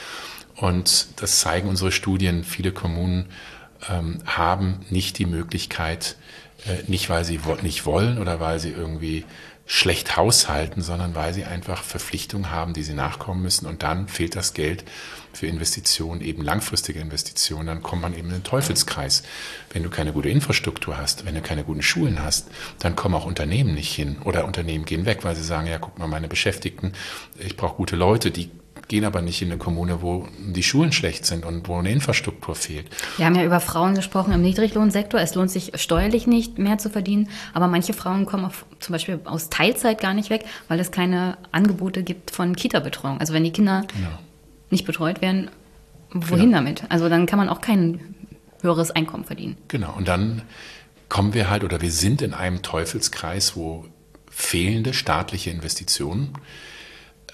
Und 0.56 1.08
das 1.18 1.42
zeigen 1.42 1.68
unsere 1.68 1.92
Studien. 1.92 2.46
Viele 2.46 2.72
Kommunen 2.72 3.26
ähm, 3.90 4.20
haben 4.26 4.86
nicht 4.90 5.18
die 5.18 5.26
Möglichkeit, 5.26 6.16
äh, 6.66 6.90
nicht 6.90 7.10
weil 7.10 7.26
sie 7.26 7.40
nicht 7.62 7.86
wollen 7.86 8.18
oder 8.18 8.40
weil 8.40 8.60
sie 8.60 8.72
irgendwie 8.72 9.26
schlecht 9.72 10.18
haushalten, 10.18 10.82
sondern 10.82 11.14
weil 11.14 11.32
sie 11.32 11.46
einfach 11.46 11.84
Verpflichtungen 11.84 12.50
haben, 12.50 12.74
die 12.74 12.82
sie 12.82 12.96
nachkommen 12.96 13.44
müssen. 13.44 13.68
Und 13.68 13.84
dann 13.84 14.08
fehlt 14.08 14.36
das 14.36 14.56
Geld 14.56 14.84
für 15.32 15.46
Investitionen, 15.46 16.22
eben 16.22 16.44
langfristige 16.44 17.00
Investitionen. 17.00 17.68
Dann 17.68 17.84
kommt 17.84 18.02
man 18.02 18.18
eben 18.18 18.30
in 18.30 18.38
den 18.38 18.44
Teufelskreis. 18.44 19.22
Wenn 19.72 19.84
du 19.84 19.92
keine 19.92 20.12
gute 20.12 20.28
Infrastruktur 20.28 20.98
hast, 20.98 21.24
wenn 21.28 21.36
du 21.36 21.42
keine 21.42 21.64
guten 21.64 21.84
Schulen 21.84 22.24
hast, 22.24 22.48
dann 22.80 22.96
kommen 22.96 23.14
auch 23.14 23.28
Unternehmen 23.28 23.76
nicht 23.76 23.94
hin. 23.94 24.18
Oder 24.26 24.46
Unternehmen 24.46 24.86
gehen 24.86 25.06
weg, 25.06 25.20
weil 25.24 25.36
sie 25.36 25.44
sagen, 25.44 25.68
ja, 25.68 25.78
guck 25.78 26.00
mal, 26.00 26.08
meine 26.08 26.28
Beschäftigten, 26.28 26.94
ich 27.38 27.56
brauche 27.56 27.76
gute 27.76 27.96
Leute, 27.96 28.32
die 28.32 28.50
gehen 28.90 29.06
aber 29.06 29.22
nicht 29.22 29.42
in 29.42 29.50
eine 29.50 29.58
Kommune, 29.58 30.02
wo 30.02 30.28
die 30.40 30.64
Schulen 30.64 30.92
schlecht 30.92 31.26
sind 31.26 31.46
und 31.46 31.68
wo 31.70 31.78
eine 31.78 31.92
Infrastruktur 31.92 32.56
fehlt. 32.56 32.88
Wir 33.18 33.26
haben 33.28 33.36
ja 33.36 33.46
über 33.46 33.60
Frauen 33.60 33.94
gesprochen 33.94 34.34
im 34.34 34.42
Niedriglohnsektor. 34.42 35.22
Es 35.22 35.36
lohnt 35.36 35.52
sich 35.52 35.72
steuerlich 35.76 36.28
nicht 36.28 36.58
mehr 36.58 36.80
zu 36.80 36.90
verdienen, 36.90 37.30
aber 37.54 37.68
manche 37.68 37.94
Frauen 37.94 38.26
kommen 38.26 38.46
auf, 38.46 38.66
zum 38.80 38.94
Beispiel 38.94 39.20
aus 39.26 39.50
Teilzeit 39.50 40.02
gar 40.02 40.16
nicht 40.16 40.32
weg, 40.32 40.44
weil 40.68 40.80
es 40.80 40.92
keine 40.92 41.38
Angebote 41.52 42.04
gibt 42.04 42.32
von 42.32 42.56
Kita-Betreuung. 42.56 43.20
Also 43.20 43.34
wenn 43.34 43.44
die 43.44 43.52
Kinder 43.52 43.86
genau. 43.96 44.10
nicht 44.72 44.86
betreut 44.86 45.22
werden, 45.22 45.52
wohin 46.12 46.46
genau. 46.46 46.58
damit? 46.58 46.84
Also 46.90 47.10
dann 47.10 47.28
kann 47.28 47.38
man 47.38 47.48
auch 47.48 47.62
kein 47.62 48.16
höheres 48.62 48.90
Einkommen 48.90 49.24
verdienen. 49.24 49.56
Genau, 49.68 49.94
und 49.96 50.08
dann 50.08 50.42
kommen 51.10 51.36
wir 51.36 51.50
halt 51.50 51.64
oder 51.64 51.80
wir 51.80 51.92
sind 51.92 52.24
in 52.24 52.34
einem 52.34 52.64
Teufelskreis, 52.64 53.56
wo 53.56 53.86
fehlende 54.32 54.94
staatliche 54.94 55.52
Investitionen 55.52 56.34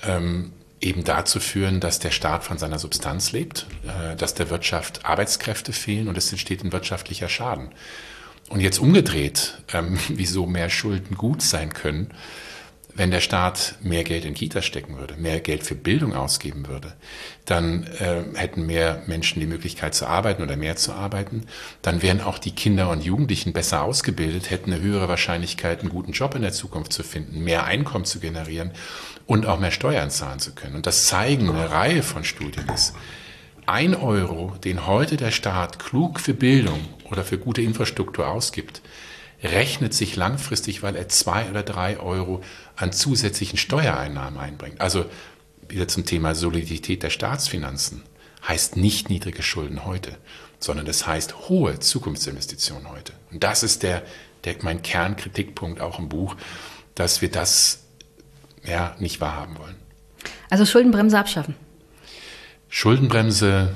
ähm, 0.03 0.51
eben 0.81 1.03
dazu 1.03 1.39
führen, 1.39 1.79
dass 1.79 1.99
der 1.99 2.11
Staat 2.11 2.43
von 2.43 2.57
seiner 2.57 2.79
Substanz 2.79 3.31
lebt, 3.31 3.67
äh, 3.85 4.15
dass 4.15 4.33
der 4.33 4.49
Wirtschaft 4.49 5.05
Arbeitskräfte 5.05 5.73
fehlen 5.73 6.07
und 6.07 6.17
es 6.17 6.31
entsteht 6.31 6.63
ein 6.63 6.71
wirtschaftlicher 6.71 7.29
Schaden. 7.29 7.69
Und 8.49 8.59
jetzt 8.59 8.79
umgedreht, 8.79 9.57
ähm, 9.73 9.97
wieso 10.09 10.45
mehr 10.45 10.69
Schulden 10.69 11.15
gut 11.15 11.41
sein 11.41 11.73
können, 11.73 12.11
wenn 12.95 13.11
der 13.11 13.19
Staat 13.19 13.75
mehr 13.81 14.05
Geld 14.05 14.23
in 14.23 14.33
Kitas 14.33 14.65
stecken 14.65 14.97
würde, 14.97 15.15
mehr 15.17 15.41
Geld 15.41 15.63
für 15.63 15.75
Bildung 15.75 16.15
ausgeben 16.15 16.67
würde, 16.67 16.93
dann 17.43 17.83
äh, 17.99 18.23
hätten 18.35 18.65
mehr 18.65 19.03
Menschen 19.05 19.41
die 19.41 19.45
Möglichkeit 19.45 19.93
zu 19.93 20.07
arbeiten 20.07 20.41
oder 20.41 20.55
mehr 20.55 20.77
zu 20.77 20.93
arbeiten. 20.93 21.45
Dann 21.81 22.01
wären 22.01 22.21
auch 22.21 22.39
die 22.39 22.55
Kinder 22.55 22.89
und 22.89 23.03
Jugendlichen 23.03 23.51
besser 23.51 23.83
ausgebildet, 23.83 24.49
hätten 24.49 24.71
eine 24.71 24.81
höhere 24.81 25.09
Wahrscheinlichkeit, 25.09 25.81
einen 25.81 25.89
guten 25.89 26.13
Job 26.13 26.35
in 26.35 26.41
der 26.41 26.53
Zukunft 26.53 26.93
zu 26.93 27.03
finden, 27.03 27.43
mehr 27.43 27.65
Einkommen 27.65 28.05
zu 28.05 28.19
generieren 28.19 28.71
und 29.25 29.45
auch 29.45 29.59
mehr 29.59 29.71
Steuern 29.71 30.09
zahlen 30.09 30.39
zu 30.39 30.55
können. 30.55 30.75
Und 30.75 30.87
das 30.87 31.05
zeigen 31.05 31.49
eine 31.49 31.69
Reihe 31.71 32.01
von 32.01 32.23
Studien 32.23 32.69
ist, 32.73 32.95
ein 33.65 33.95
Euro, 33.95 34.53
den 34.63 34.85
heute 34.85 35.17
der 35.17 35.31
Staat 35.31 35.79
klug 35.79 36.19
für 36.19 36.35
Bildung 36.35 36.79
oder 37.09 37.23
für 37.23 37.39
gute 37.39 37.61
Infrastruktur 37.61 38.27
ausgibt, 38.27 38.81
rechnet 39.43 39.93
sich 39.93 40.15
langfristig, 40.15 40.83
weil 40.83 40.95
er 40.95 41.09
zwei 41.09 41.49
oder 41.49 41.63
drei 41.63 41.99
Euro 41.99 42.41
an 42.75 42.91
zusätzlichen 42.91 43.57
Steuereinnahmen 43.57 44.39
einbringt. 44.39 44.81
Also 44.81 45.05
wieder 45.67 45.87
zum 45.87 46.05
Thema 46.05 46.35
Solidität 46.35 47.03
der 47.03 47.09
Staatsfinanzen 47.09 48.03
heißt 48.47 48.77
nicht 48.77 49.09
niedrige 49.09 49.41
Schulden 49.41 49.85
heute, 49.85 50.17
sondern 50.59 50.85
das 50.85 51.07
heißt 51.07 51.49
hohe 51.49 51.79
Zukunftsinvestitionen 51.79 52.89
heute. 52.89 53.13
Und 53.31 53.43
das 53.43 53.63
ist 53.63 53.83
der, 53.83 54.03
der 54.43 54.55
mein 54.61 54.81
Kernkritikpunkt 54.81 55.81
auch 55.81 55.99
im 55.99 56.09
Buch, 56.09 56.35
dass 56.93 57.21
wir 57.21 57.31
das 57.31 57.79
ja, 58.63 58.95
nicht 58.99 59.21
wahrhaben 59.21 59.57
wollen. 59.57 59.75
Also 60.49 60.65
Schuldenbremse 60.65 61.17
abschaffen. 61.17 61.55
Schuldenbremse 62.69 63.75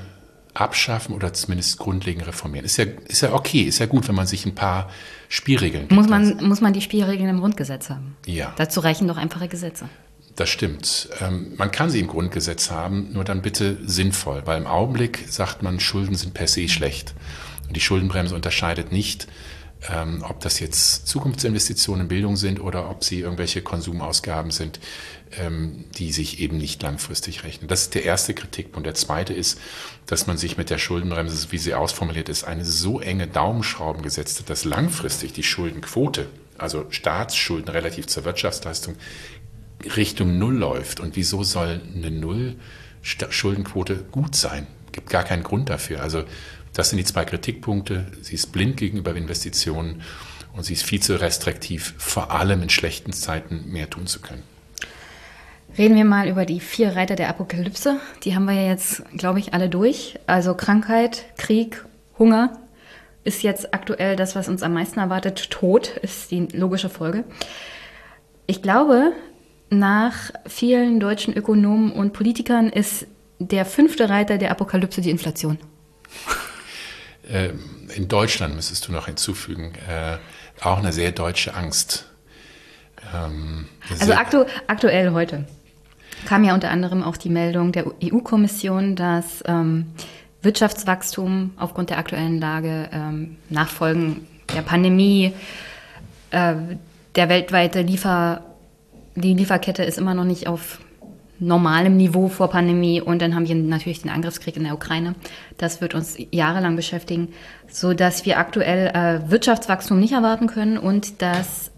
abschaffen 0.53 1.15
oder 1.15 1.33
zumindest 1.33 1.77
grundlegend 1.77 2.27
reformieren. 2.27 2.65
Ist 2.65 2.77
ja, 2.77 2.85
ist 3.07 3.21
ja 3.21 3.33
okay, 3.33 3.61
ist 3.61 3.79
ja 3.79 3.85
gut, 3.85 4.07
wenn 4.07 4.15
man 4.15 4.27
sich 4.27 4.45
ein 4.45 4.55
paar 4.55 4.89
Spielregeln 5.29 5.87
gibt. 5.87 5.93
Muss 5.93 6.09
man, 6.09 6.43
muss 6.43 6.59
man 6.59 6.73
die 6.73 6.81
Spielregeln 6.81 7.29
im 7.29 7.39
Grundgesetz 7.39 7.89
haben? 7.89 8.17
Ja. 8.25 8.53
Dazu 8.57 8.81
reichen 8.81 9.07
doch 9.07 9.17
einfache 9.17 9.47
Gesetze. 9.47 9.87
Das 10.35 10.49
stimmt. 10.49 11.09
Ähm, 11.21 11.53
man 11.57 11.69
kann 11.69 11.89
sie 11.89 11.99
im 11.99 12.07
Grundgesetz 12.07 12.71
haben, 12.71 13.13
nur 13.13 13.23
dann 13.23 13.41
bitte 13.41 13.77
sinnvoll, 13.85 14.41
weil 14.45 14.57
im 14.57 14.67
Augenblick 14.67 15.25
sagt 15.29 15.61
man, 15.63 15.79
Schulden 15.79 16.15
sind 16.15 16.33
per 16.33 16.47
se 16.47 16.67
schlecht. 16.67 17.13
Und 17.67 17.75
die 17.75 17.81
Schuldenbremse 17.81 18.33
unterscheidet 18.33 18.91
nicht, 18.91 19.27
ähm, 19.93 20.23
ob 20.27 20.39
das 20.39 20.59
jetzt 20.59 21.07
Zukunftsinvestitionen 21.07 22.03
in 22.03 22.07
Bildung 22.07 22.35
sind 22.35 22.59
oder 22.59 22.89
ob 22.89 23.03
sie 23.03 23.19
irgendwelche 23.19 23.61
Konsumausgaben 23.61 24.51
sind, 24.51 24.79
die 25.97 26.11
sich 26.11 26.39
eben 26.39 26.57
nicht 26.57 26.81
langfristig 26.81 27.43
rechnen. 27.43 27.67
Das 27.67 27.83
ist 27.83 27.93
der 27.93 28.03
erste 28.03 28.33
Kritikpunkt. 28.33 28.87
Der 28.87 28.95
zweite 28.95 29.31
ist, 29.31 29.59
dass 30.07 30.25
man 30.25 30.37
sich 30.37 30.57
mit 30.57 30.71
der 30.71 30.79
Schuldenbremse, 30.79 31.51
wie 31.51 31.59
sie 31.59 31.75
ausformuliert 31.75 32.29
ist, 32.29 32.45
eine 32.45 32.65
so 32.65 32.99
enge 32.99 33.27
Daumenschrauben 33.27 34.01
gesetzt 34.01 34.39
hat, 34.39 34.49
dass 34.49 34.65
langfristig 34.65 35.33
die 35.33 35.43
Schuldenquote, 35.43 36.29
also 36.57 36.87
Staatsschulden 36.89 37.69
relativ 37.69 38.07
zur 38.07 38.25
Wirtschaftsleistung, 38.25 38.95
Richtung 39.95 40.39
Null 40.39 40.55
läuft. 40.55 40.99
Und 40.99 41.15
wieso 41.15 41.43
soll 41.43 41.79
eine 41.95 42.09
Null-Schuldenquote 42.09 44.05
gut 44.11 44.35
sein? 44.35 44.65
Gibt 44.91 45.11
gar 45.11 45.23
keinen 45.23 45.43
Grund 45.43 45.69
dafür. 45.69 46.01
Also 46.01 46.23
das 46.73 46.89
sind 46.89 46.97
die 46.97 47.05
zwei 47.05 47.25
Kritikpunkte. 47.25 48.11
Sie 48.21 48.33
ist 48.33 48.51
blind 48.51 48.77
gegenüber 48.77 49.15
Investitionen 49.15 50.01
und 50.53 50.63
sie 50.63 50.73
ist 50.73 50.83
viel 50.83 51.01
zu 51.01 51.21
restriktiv, 51.21 51.93
vor 51.99 52.31
allem 52.31 52.63
in 52.63 52.69
schlechten 52.69 53.13
Zeiten 53.13 53.71
mehr 53.71 53.89
tun 53.89 54.07
zu 54.07 54.21
können. 54.21 54.43
Reden 55.77 55.95
wir 55.95 56.05
mal 56.05 56.27
über 56.27 56.45
die 56.45 56.59
vier 56.59 56.95
Reiter 56.95 57.15
der 57.15 57.29
Apokalypse. 57.29 57.99
Die 58.23 58.35
haben 58.35 58.45
wir 58.45 58.53
ja 58.53 58.67
jetzt, 58.67 59.03
glaube 59.15 59.39
ich, 59.39 59.53
alle 59.53 59.69
durch. 59.69 60.19
Also 60.27 60.53
Krankheit, 60.53 61.25
Krieg, 61.37 61.85
Hunger 62.17 62.59
ist 63.23 63.43
jetzt 63.43 63.73
aktuell 63.73 64.15
das, 64.15 64.35
was 64.35 64.49
uns 64.49 64.63
am 64.63 64.73
meisten 64.73 64.99
erwartet. 64.99 65.49
Tod 65.51 65.97
ist 66.01 66.31
die 66.31 66.47
logische 66.51 66.89
Folge. 66.89 67.23
Ich 68.47 68.61
glaube, 68.61 69.13
nach 69.69 70.31
vielen 70.47 70.99
deutschen 70.99 71.35
Ökonomen 71.35 71.91
und 71.91 72.13
Politikern 72.13 72.69
ist 72.69 73.05
der 73.37 73.65
fünfte 73.65 74.09
Reiter 74.09 74.37
der 74.37 74.51
Apokalypse 74.51 75.01
die 75.01 75.11
Inflation. 75.11 75.57
Ähm, 77.31 77.59
in 77.95 78.07
Deutschland 78.07 78.55
müsstest 78.55 78.87
du 78.87 78.91
noch 78.91 79.05
hinzufügen, 79.05 79.73
äh, 79.87 80.17
auch 80.61 80.79
eine 80.79 80.91
sehr 80.91 81.11
deutsche 81.11 81.53
Angst. 81.53 82.09
Ähm, 83.13 83.69
also 83.99 84.13
aktu 84.13 84.45
aktuell 84.65 85.11
heute 85.11 85.45
kam 86.25 86.43
ja 86.43 86.53
unter 86.53 86.71
anderem 86.71 87.03
auch 87.03 87.17
die 87.17 87.29
Meldung 87.29 87.71
der 87.71 87.85
EU-Kommission, 88.03 88.95
dass 88.95 89.43
ähm, 89.47 89.87
Wirtschaftswachstum 90.41 91.51
aufgrund 91.57 91.89
der 91.89 91.97
aktuellen 91.97 92.39
Lage 92.39 92.89
ähm, 92.91 93.37
nachfolgen 93.49 94.27
der 94.53 94.61
Pandemie, 94.61 95.33
äh, 96.31 96.55
der 97.15 97.29
weltweite 97.29 97.81
Liefer, 97.81 98.43
die 99.15 99.33
Lieferkette 99.33 99.83
ist 99.83 99.97
immer 99.97 100.13
noch 100.13 100.23
nicht 100.23 100.47
auf 100.47 100.79
normalem 101.39 101.95
Niveau 101.97 102.27
vor 102.27 102.49
Pandemie 102.49 103.01
und 103.01 103.21
dann 103.21 103.33
haben 103.33 103.47
wir 103.47 103.55
natürlich 103.55 104.01
den 104.01 104.11
Angriffskrieg 104.11 104.57
in 104.57 104.65
der 104.65 104.73
Ukraine. 104.73 105.15
Das 105.57 105.81
wird 105.81 105.95
uns 105.95 106.17
jahrelang 106.31 106.75
beschäftigen, 106.75 107.29
so 107.69 107.93
dass 107.93 108.25
wir 108.25 108.37
aktuell 108.37 108.87
äh, 108.87 109.31
Wirtschaftswachstum 109.31 109.99
nicht 109.99 110.13
erwarten 110.13 110.47
können 110.47 110.77
und 110.77 111.21
dass 111.21 111.71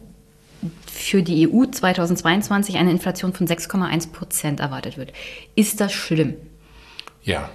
für 0.92 1.24
die 1.24 1.48
EU 1.48 1.66
2022 1.66 2.78
eine 2.78 2.92
Inflation 2.92 3.34
von 3.34 3.48
6,1 3.48 4.12
Prozent 4.12 4.60
erwartet 4.60 4.98
wird. 4.98 5.14
Ist 5.56 5.82
das 5.82 5.94
schlimm? 5.94 6.36
Ja, 7.24 7.50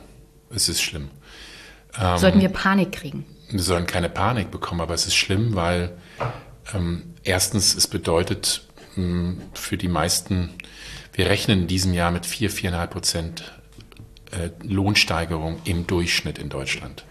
es 0.51 0.69
ist 0.69 0.83
schlimm. 0.83 1.11
Ähm, 1.99 2.19
Sollten 2.19 2.41
wir 2.41 2.49
Panik 2.49 2.93
kriegen? 2.93 3.25
Wir 3.51 3.61
sollen 3.61 3.87
keine 3.87 4.09
Panik 4.09 4.51
bekommen, 4.51 4.81
aber 4.81 4.95
es 4.95 5.07
ist 5.07 5.15
schlimm, 5.15 5.55
weil 5.55 5.97
ähm, 6.75 7.15
erstens 7.23 7.75
es 7.75 7.87
bedeutet 7.87 8.67
mh, 8.97 9.05
hm, 9.05 9.43
für 9.55 9.77
die 9.77 9.89
meisten, 9.89 10.51
wir 11.13 11.27
rechnen 11.27 11.63
in 11.63 11.67
diesem 11.67 11.95
Jahr 11.95 12.11
mit 12.11 12.27
4, 12.27 12.51
4,5 12.51 12.87
Prozent 12.89 13.53
äh, 14.33 14.51
Lohnsteigerung 14.63 15.61
im 15.65 15.87
Durchschnitt 15.87 16.39
in 16.39 16.49
Deutschland. 16.49 17.05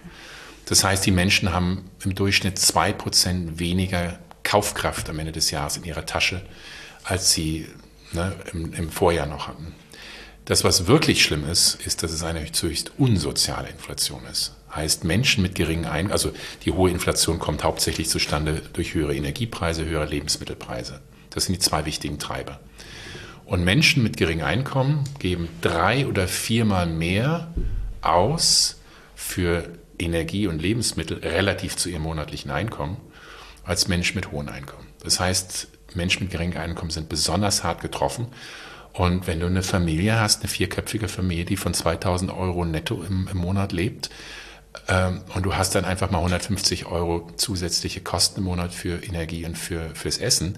Das 0.65 0.83
heißt, 0.83 1.05
die 1.05 1.11
Menschen 1.11 1.53
haben 1.53 1.89
im 2.03 2.15
Durchschnitt 2.15 2.57
2 2.57 2.93
Prozent 2.93 3.59
weniger 3.59 4.19
Kaufkraft 4.45 5.09
am 5.09 5.19
Ende 5.19 5.33
des 5.33 5.51
Jahres 5.51 5.75
in 5.75 5.83
ihrer 5.83 6.05
Tasche, 6.05 6.41
als 7.03 7.33
sie 7.33 7.67
ne, 8.13 8.33
im, 8.53 8.73
im 8.73 8.89
Vorjahr 8.89 9.25
noch 9.25 9.49
hatten. 9.49 9.73
Das, 10.45 10.63
was 10.63 10.87
wirklich 10.87 11.23
schlimm 11.23 11.49
ist, 11.49 11.75
ist, 11.85 12.03
dass 12.03 12.11
es 12.11 12.23
eine 12.23 12.39
höchst 12.39 12.91
unsoziale 12.97 13.67
Inflation 13.67 14.21
ist. 14.31 14.53
Heißt, 14.73 15.03
Menschen 15.03 15.41
mit 15.41 15.55
geringen 15.55 15.85
Einkommen, 15.85 16.11
also 16.11 16.31
die 16.63 16.71
hohe 16.71 16.91
Inflation 16.91 17.39
kommt 17.39 17.63
hauptsächlich 17.63 18.09
zustande 18.09 18.61
durch 18.73 18.93
höhere 18.93 19.15
Energiepreise, 19.15 19.85
höhere 19.85 20.05
Lebensmittelpreise. 20.05 21.01
Das 21.31 21.45
sind 21.45 21.55
die 21.55 21.59
zwei 21.59 21.85
wichtigen 21.85 22.19
Treiber. 22.19 22.59
Und 23.45 23.63
Menschen 23.63 24.03
mit 24.03 24.17
geringem 24.17 24.45
Einkommen 24.45 25.03
geben 25.19 25.49
drei 25.61 26.07
oder 26.07 26.27
viermal 26.27 26.85
mehr 26.87 27.53
aus 28.01 28.79
für 29.15 29.69
Energie 29.97 30.45
und 30.47 30.61
Lebensmittel 30.61 31.19
relativ 31.19 31.75
zu 31.75 31.89
ihrem 31.89 32.03
monatlichen 32.03 32.51
Einkommen 32.51 32.97
als 33.65 33.87
Mensch 33.87 34.15
mit 34.15 34.31
hohem 34.31 34.47
Einkommen. 34.47 34.87
Das 35.03 35.19
heißt, 35.19 35.67
Menschen 35.93 36.23
mit 36.23 36.31
geringem 36.31 36.59
Einkommen 36.59 36.91
sind 36.91 37.09
besonders 37.09 37.63
hart 37.63 37.81
getroffen. 37.81 38.27
Und 38.93 39.27
wenn 39.27 39.39
du 39.39 39.47
eine 39.47 39.63
Familie 39.63 40.19
hast, 40.19 40.41
eine 40.41 40.49
vierköpfige 40.49 41.07
Familie, 41.07 41.45
die 41.45 41.57
von 41.57 41.73
2000 41.73 42.31
Euro 42.31 42.63
netto 42.63 43.03
im, 43.03 43.27
im 43.29 43.37
Monat 43.37 43.71
lebt, 43.71 44.09
ähm, 44.87 45.21
und 45.33 45.43
du 45.43 45.55
hast 45.55 45.75
dann 45.75 45.85
einfach 45.85 46.11
mal 46.11 46.19
150 46.19 46.85
Euro 46.85 47.29
zusätzliche 47.35 48.01
Kosten 48.01 48.39
im 48.39 48.45
Monat 48.45 48.73
für 48.73 49.03
Energie 49.03 49.45
und 49.45 49.57
für, 49.57 49.89
fürs 49.95 50.17
Essen, 50.17 50.57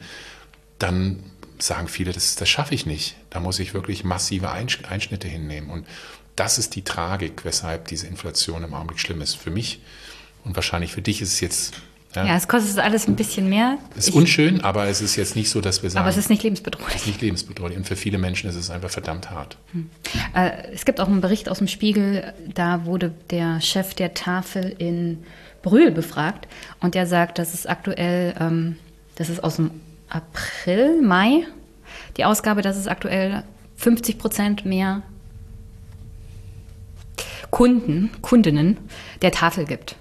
dann 0.79 1.23
sagen 1.59 1.87
viele, 1.87 2.11
das, 2.11 2.35
das 2.35 2.49
schaffe 2.49 2.75
ich 2.75 2.85
nicht. 2.85 3.15
Da 3.29 3.39
muss 3.39 3.59
ich 3.59 3.73
wirklich 3.73 4.03
massive 4.03 4.51
Einschnitte 4.51 5.27
hinnehmen. 5.27 5.69
Und 5.69 5.87
das 6.35 6.59
ist 6.59 6.75
die 6.75 6.83
Tragik, 6.83 7.45
weshalb 7.45 7.87
diese 7.87 8.07
Inflation 8.07 8.63
im 8.63 8.73
Augenblick 8.73 8.99
schlimm 8.99 9.21
ist. 9.21 9.35
Für 9.35 9.49
mich 9.49 9.81
und 10.43 10.55
wahrscheinlich 10.55 10.93
für 10.93 11.01
dich 11.01 11.21
ist 11.21 11.33
es 11.33 11.39
jetzt 11.39 11.73
ja. 12.17 12.25
ja, 12.25 12.35
es 12.35 12.47
kostet 12.47 12.79
alles 12.79 13.07
ein 13.07 13.15
bisschen 13.15 13.47
mehr. 13.47 13.77
Es 13.91 14.05
ist 14.05 14.09
ich, 14.09 14.15
unschön, 14.15 14.61
aber 14.61 14.85
es 14.85 15.01
ist 15.01 15.15
jetzt 15.15 15.35
nicht 15.35 15.49
so, 15.49 15.61
dass 15.61 15.83
wir 15.83 15.89
sagen. 15.89 16.01
Aber 16.01 16.09
es 16.09 16.17
ist 16.17 16.29
nicht 16.29 16.43
lebensbedrohlich. 16.43 16.95
Es 16.95 17.01
ist 17.01 17.07
nicht 17.07 17.21
lebensbedrohlich. 17.21 17.77
Und 17.77 17.87
für 17.87 17.95
viele 17.95 18.17
Menschen 18.17 18.49
ist 18.49 18.55
es 18.55 18.69
einfach 18.69 18.89
verdammt 18.89 19.29
hart. 19.29 19.57
Hm. 19.71 19.89
Äh, 20.33 20.51
es 20.73 20.85
gibt 20.85 20.99
auch 20.99 21.07
einen 21.07 21.21
Bericht 21.21 21.49
aus 21.49 21.59
dem 21.59 21.67
Spiegel, 21.67 22.33
da 22.53 22.85
wurde 22.85 23.13
der 23.29 23.61
Chef 23.61 23.93
der 23.93 24.13
Tafel 24.13 24.75
in 24.77 25.23
Brühl 25.61 25.91
befragt 25.91 26.47
und 26.79 26.95
der 26.95 27.05
sagt, 27.05 27.39
dass 27.39 27.53
es 27.53 27.65
aktuell, 27.65 28.33
ähm, 28.39 28.77
das 29.15 29.29
ist 29.29 29.43
aus 29.43 29.57
dem 29.57 29.71
April, 30.09 31.01
Mai, 31.01 31.45
die 32.17 32.25
Ausgabe, 32.25 32.61
dass 32.61 32.77
es 32.77 32.87
aktuell 32.87 33.43
50 33.75 34.17
Prozent 34.17 34.65
mehr 34.65 35.03
Kunden, 37.51 38.11
Kundinnen 38.21 38.77
der 39.21 39.31
Tafel 39.31 39.65
gibt. 39.65 39.95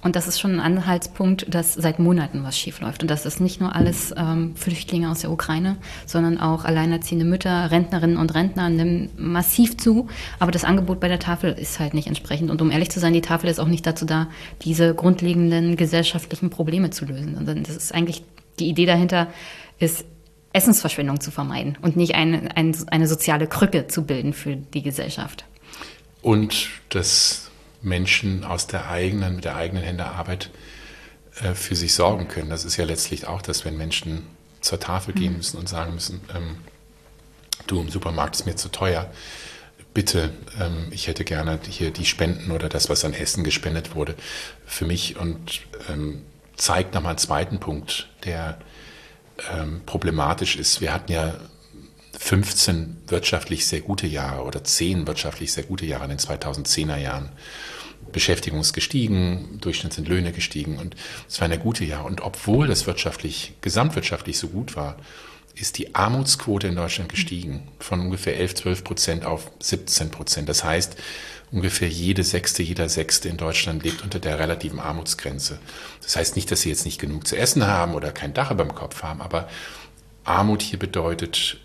Und 0.00 0.14
das 0.14 0.28
ist 0.28 0.38
schon 0.38 0.54
ein 0.54 0.60
Anhaltspunkt, 0.60 1.52
dass 1.52 1.74
seit 1.74 1.98
Monaten 1.98 2.44
was 2.44 2.56
schiefläuft. 2.56 3.02
Und 3.02 3.10
das 3.10 3.26
ist 3.26 3.40
nicht 3.40 3.60
nur 3.60 3.74
alles 3.74 4.14
ähm, 4.16 4.54
Flüchtlinge 4.54 5.10
aus 5.10 5.20
der 5.20 5.30
Ukraine, 5.30 5.76
sondern 6.06 6.38
auch 6.38 6.64
alleinerziehende 6.64 7.24
Mütter, 7.24 7.70
Rentnerinnen 7.70 8.16
und 8.16 8.34
Rentner 8.34 8.68
nehmen 8.70 9.10
massiv 9.16 9.76
zu. 9.76 10.06
Aber 10.38 10.52
das 10.52 10.64
Angebot 10.64 11.00
bei 11.00 11.08
der 11.08 11.18
Tafel 11.18 11.52
ist 11.52 11.80
halt 11.80 11.94
nicht 11.94 12.06
entsprechend. 12.06 12.50
Und 12.50 12.62
um 12.62 12.70
ehrlich 12.70 12.90
zu 12.90 13.00
sein, 13.00 13.12
die 13.12 13.20
Tafel 13.20 13.50
ist 13.50 13.58
auch 13.58 13.66
nicht 13.66 13.86
dazu 13.86 14.06
da, 14.06 14.28
diese 14.62 14.94
grundlegenden 14.94 15.76
gesellschaftlichen 15.76 16.50
Probleme 16.50 16.90
zu 16.90 17.04
lösen. 17.04 17.36
Und 17.36 17.46
das 17.46 17.76
ist 17.76 17.92
eigentlich 17.92 18.22
die 18.60 18.68
Idee 18.68 18.86
dahinter, 18.86 19.28
ist 19.78 20.04
Essensverschwendung 20.52 21.20
zu 21.20 21.30
vermeiden 21.30 21.76
und 21.82 21.96
nicht 21.96 22.14
eine, 22.14 22.56
eine, 22.56 22.74
eine 22.86 23.06
soziale 23.06 23.46
Krücke 23.46 23.86
zu 23.86 24.04
bilden 24.04 24.32
für 24.32 24.56
die 24.56 24.82
Gesellschaft. 24.82 25.44
Und 26.22 26.68
das 26.88 27.47
Menschen 27.82 28.44
aus 28.44 28.66
der 28.66 28.88
eigenen, 28.88 29.36
mit 29.36 29.44
der 29.44 29.56
eigenen 29.56 29.82
Hände 29.82 30.06
Arbeit 30.06 30.50
äh, 31.42 31.54
für 31.54 31.76
sich 31.76 31.94
sorgen 31.94 32.28
können. 32.28 32.50
Das 32.50 32.64
ist 32.64 32.76
ja 32.76 32.84
letztlich 32.84 33.26
auch 33.26 33.42
das, 33.42 33.64
wenn 33.64 33.76
Menschen 33.76 34.26
zur 34.60 34.80
Tafel 34.80 35.14
gehen 35.14 35.32
mhm. 35.32 35.36
müssen 35.38 35.58
und 35.58 35.68
sagen 35.68 35.94
müssen, 35.94 36.20
ähm, 36.34 36.56
du 37.66 37.80
im 37.80 37.88
Supermarkt 37.88 38.36
ist 38.36 38.46
mir 38.46 38.56
zu 38.56 38.68
teuer. 38.70 39.10
Bitte, 39.94 40.32
ähm, 40.60 40.88
ich 40.90 41.06
hätte 41.06 41.24
gerne 41.24 41.58
hier 41.68 41.90
die 41.90 42.04
Spenden 42.04 42.50
oder 42.50 42.68
das, 42.68 42.88
was 42.88 43.04
an 43.04 43.14
Essen 43.14 43.44
gespendet 43.44 43.94
wurde, 43.94 44.14
für 44.66 44.84
mich 44.84 45.16
und 45.16 45.62
ähm, 45.88 46.22
zeigt 46.56 46.94
nochmal 46.94 47.10
einen 47.10 47.18
zweiten 47.18 47.60
Punkt, 47.60 48.08
der 48.24 48.58
ähm, 49.52 49.82
problematisch 49.86 50.56
ist. 50.56 50.80
Wir 50.80 50.92
hatten 50.92 51.12
ja 51.12 51.34
15 52.18 52.96
wirtschaftlich 53.06 53.66
sehr 53.66 53.80
gute 53.80 54.06
Jahre 54.06 54.42
oder 54.42 54.62
10 54.62 55.06
wirtschaftlich 55.06 55.52
sehr 55.52 55.64
gute 55.64 55.86
Jahre 55.86 56.04
in 56.04 56.10
den 56.10 56.18
2010er 56.18 56.96
Jahren. 56.96 57.30
Beschäftigung 58.12 58.60
ist 58.60 58.72
gestiegen, 58.72 59.58
Durchschnitt 59.60 59.92
sind 59.92 60.08
Löhne 60.08 60.32
gestiegen 60.32 60.78
und 60.78 60.96
es 61.28 61.40
war 61.40 61.46
eine 61.46 61.58
gute 61.58 61.84
Jahr. 61.84 62.04
Und 62.04 62.20
obwohl 62.20 62.66
das 62.66 62.86
wirtschaftlich, 62.86 63.54
gesamtwirtschaftlich 63.60 64.38
so 64.38 64.48
gut 64.48 64.76
war, 64.76 64.96
ist 65.54 65.78
die 65.78 65.94
Armutsquote 65.94 66.68
in 66.68 66.76
Deutschland 66.76 67.10
gestiegen 67.10 67.68
von 67.78 68.00
ungefähr 68.00 68.36
11, 68.36 68.54
12 68.56 68.84
Prozent 68.84 69.24
auf 69.24 69.50
17 69.60 70.10
Prozent. 70.10 70.48
Das 70.48 70.64
heißt, 70.64 70.96
ungefähr 71.50 71.88
jede 71.88 72.24
Sechste, 72.24 72.62
jeder 72.62 72.88
Sechste 72.88 73.28
in 73.28 73.36
Deutschland 73.36 73.82
lebt 73.82 74.02
unter 74.02 74.18
der 74.18 74.38
relativen 74.38 74.78
Armutsgrenze. 74.78 75.58
Das 76.02 76.16
heißt 76.16 76.36
nicht, 76.36 76.50
dass 76.50 76.62
sie 76.62 76.68
jetzt 76.68 76.84
nicht 76.84 77.00
genug 77.00 77.26
zu 77.26 77.36
essen 77.36 77.66
haben 77.66 77.94
oder 77.94 78.12
kein 78.12 78.34
Dach 78.34 78.50
über 78.50 78.64
dem 78.64 78.74
Kopf 78.74 79.02
haben, 79.02 79.20
aber 79.20 79.48
Armut 80.24 80.62
hier 80.62 80.78
bedeutet, 80.78 81.58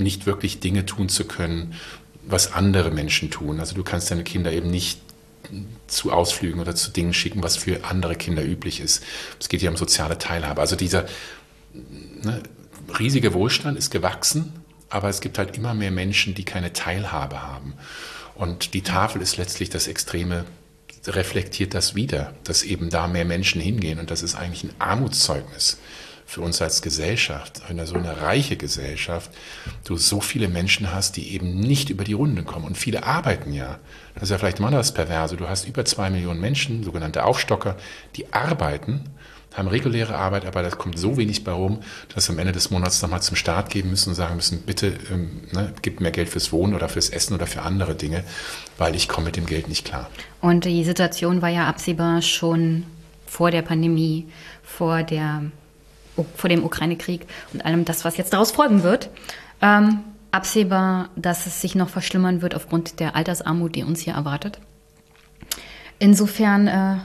nicht 0.00 0.26
wirklich 0.26 0.60
Dinge 0.60 0.86
tun 0.86 1.08
zu 1.08 1.24
können, 1.24 1.74
was 2.22 2.52
andere 2.52 2.90
Menschen 2.90 3.30
tun. 3.30 3.60
Also 3.60 3.74
du 3.74 3.82
kannst 3.82 4.10
deine 4.10 4.24
Kinder 4.24 4.52
eben 4.52 4.70
nicht 4.70 5.00
zu 5.86 6.12
Ausflügen 6.12 6.60
oder 6.60 6.74
zu 6.74 6.90
Dingen 6.90 7.12
schicken, 7.12 7.42
was 7.42 7.56
für 7.56 7.84
andere 7.84 8.14
Kinder 8.14 8.44
üblich 8.44 8.80
ist. 8.80 9.02
Es 9.38 9.48
geht 9.48 9.60
hier 9.60 9.70
um 9.70 9.76
soziale 9.76 10.18
Teilhabe. 10.18 10.60
Also 10.60 10.76
dieser 10.76 11.06
ne, 11.74 12.42
riesige 12.98 13.34
Wohlstand 13.34 13.78
ist 13.78 13.90
gewachsen, 13.90 14.52
aber 14.88 15.08
es 15.08 15.20
gibt 15.20 15.38
halt 15.38 15.56
immer 15.56 15.74
mehr 15.74 15.90
Menschen, 15.90 16.34
die 16.34 16.44
keine 16.44 16.72
Teilhabe 16.72 17.42
haben. 17.42 17.74
Und 18.34 18.74
die 18.74 18.82
Tafel 18.82 19.22
ist 19.22 19.36
letztlich 19.36 19.70
das 19.70 19.86
Extreme, 19.86 20.44
reflektiert 21.06 21.74
das 21.74 21.94
wieder, 21.94 22.34
dass 22.44 22.62
eben 22.62 22.90
da 22.90 23.08
mehr 23.08 23.24
Menschen 23.24 23.60
hingehen. 23.60 23.98
Und 23.98 24.10
das 24.10 24.22
ist 24.22 24.34
eigentlich 24.34 24.64
ein 24.64 24.74
Armutszeugnis 24.78 25.78
für 26.30 26.42
uns 26.42 26.62
als 26.62 26.80
Gesellschaft, 26.80 27.62
eine 27.68 27.88
so 27.88 27.96
eine 27.96 28.22
reiche 28.22 28.56
Gesellschaft, 28.56 29.32
du 29.82 29.96
so 29.96 30.20
viele 30.20 30.46
Menschen 30.46 30.94
hast, 30.94 31.16
die 31.16 31.34
eben 31.34 31.58
nicht 31.58 31.90
über 31.90 32.04
die 32.04 32.12
Runde 32.12 32.44
kommen. 32.44 32.66
Und 32.66 32.78
viele 32.78 33.02
arbeiten 33.02 33.52
ja. 33.52 33.80
Das 34.14 34.24
ist 34.24 34.30
ja 34.30 34.38
vielleicht 34.38 34.60
mal 34.60 34.70
das 34.70 34.94
Perverse. 34.94 35.36
Du 35.36 35.48
hast 35.48 35.66
über 35.66 35.84
zwei 35.84 36.08
Millionen 36.08 36.40
Menschen, 36.40 36.84
sogenannte 36.84 37.24
Aufstocker, 37.24 37.76
die 38.14 38.32
arbeiten, 38.32 39.06
haben 39.54 39.66
reguläre 39.66 40.14
Arbeit, 40.14 40.46
aber 40.46 40.62
da 40.62 40.70
kommt 40.70 41.00
so 41.00 41.16
wenig 41.16 41.42
bei 41.42 41.50
rum, 41.50 41.80
dass 42.14 42.26
sie 42.26 42.32
am 42.32 42.38
Ende 42.38 42.52
des 42.52 42.70
Monats 42.70 43.02
nochmal 43.02 43.22
zum 43.22 43.34
Staat 43.34 43.68
geben 43.68 43.90
müssen 43.90 44.10
und 44.10 44.14
sagen 44.14 44.36
müssen, 44.36 44.62
bitte 44.62 44.94
ähm, 45.10 45.40
ne, 45.50 45.72
gib 45.82 46.00
mir 46.00 46.12
Geld 46.12 46.28
fürs 46.28 46.52
Wohnen 46.52 46.76
oder 46.76 46.88
fürs 46.88 47.10
Essen 47.10 47.34
oder 47.34 47.48
für 47.48 47.62
andere 47.62 47.96
Dinge, 47.96 48.22
weil 48.78 48.94
ich 48.94 49.08
komme 49.08 49.26
mit 49.26 49.36
dem 49.36 49.46
Geld 49.46 49.66
nicht 49.66 49.84
klar. 49.84 50.08
Und 50.40 50.64
die 50.64 50.84
Situation 50.84 51.42
war 51.42 51.48
ja 51.48 51.66
absehbar 51.66 52.22
schon 52.22 52.86
vor 53.26 53.50
der 53.50 53.62
Pandemie, 53.62 54.28
vor 54.62 55.02
der 55.02 55.50
vor 56.36 56.50
dem 56.50 56.64
Ukraine-Krieg 56.64 57.26
und 57.52 57.64
allem 57.64 57.84
das, 57.84 58.04
was 58.04 58.16
jetzt 58.16 58.32
daraus 58.32 58.50
folgen 58.50 58.82
wird. 58.82 59.10
Ähm, 59.62 60.00
absehbar, 60.30 61.10
dass 61.16 61.46
es 61.46 61.60
sich 61.60 61.74
noch 61.74 61.88
verschlimmern 61.88 62.42
wird 62.42 62.54
aufgrund 62.54 63.00
der 63.00 63.16
Altersarmut, 63.16 63.74
die 63.74 63.84
uns 63.84 64.00
hier 64.00 64.14
erwartet. 64.14 64.60
Insofern 65.98 66.66
äh, 66.66 66.96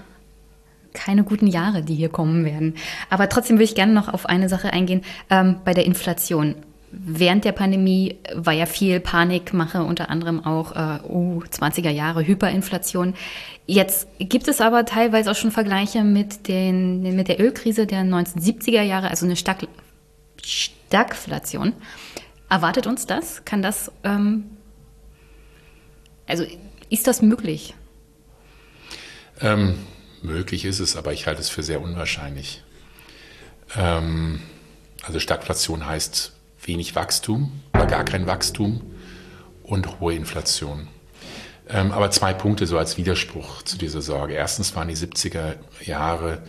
keine 0.93 1.23
guten 1.23 1.47
Jahre, 1.47 1.83
die 1.83 1.95
hier 1.95 2.09
kommen 2.09 2.45
werden. 2.45 2.75
Aber 3.09 3.29
trotzdem 3.29 3.57
würde 3.57 3.65
ich 3.65 3.75
gerne 3.75 3.93
noch 3.93 4.07
auf 4.07 4.25
eine 4.25 4.49
Sache 4.49 4.71
eingehen, 4.71 5.01
ähm, 5.29 5.57
bei 5.65 5.73
der 5.73 5.85
Inflation 5.85 6.55
während 6.97 7.45
der 7.45 7.51
Pandemie 7.51 8.17
war 8.33 8.53
ja 8.53 8.65
viel 8.65 8.99
Panikmache, 8.99 9.83
unter 9.83 10.09
anderem 10.09 10.45
auch 10.45 10.71
äh, 10.75 10.99
uh, 11.07 11.43
20er 11.43 11.89
Jahre 11.89 12.25
Hyperinflation. 12.25 13.15
Jetzt 13.65 14.07
gibt 14.19 14.47
es 14.47 14.61
aber 14.61 14.85
teilweise 14.85 15.31
auch 15.31 15.35
schon 15.35 15.51
Vergleiche 15.51 16.03
mit, 16.03 16.47
den, 16.47 17.15
mit 17.15 17.27
der 17.27 17.39
Ölkrise 17.39 17.87
der 17.87 18.03
1970er 18.03 18.81
Jahre, 18.81 19.09
also 19.09 19.25
eine 19.25 19.35
Stag 19.35 19.67
Stagflation. 20.43 21.73
Erwartet 22.49 22.85
uns 22.85 23.07
das? 23.07 23.43
Kann 23.43 23.63
das, 23.63 23.91
ähm, 24.03 24.45
also 26.27 26.45
ist 26.89 27.07
das 27.07 27.23
möglich? 27.23 27.73
Ähm, 29.41 29.79
möglich 30.21 30.65
ist 30.65 30.79
es, 30.79 30.95
aber 30.95 31.13
ich 31.13 31.25
halte 31.25 31.41
es 31.41 31.49
für 31.49 31.63
sehr 31.63 31.81
unwahrscheinlich. 31.81 32.63
Ähm, 33.75 34.41
also 35.01 35.19
Stagflation 35.19 35.85
heißt 35.85 36.34
wenig 36.67 36.95
Wachstum 36.95 37.61
oder 37.73 37.85
gar 37.85 38.05
kein 38.05 38.27
Wachstum 38.27 38.81
und 39.63 39.99
hohe 39.99 40.13
Inflation. 40.13 40.87
Ähm, 41.67 41.91
aber 41.91 42.11
zwei 42.11 42.33
Punkte 42.33 42.67
so 42.67 42.77
als 42.77 42.97
Widerspruch 42.97 43.63
zu 43.63 43.77
dieser 43.77 44.01
Sorge. 44.01 44.35
Erstens 44.35 44.75
waren 44.75 44.87
die 44.87 44.95
70er 44.95 45.55
Jahre 45.83 46.43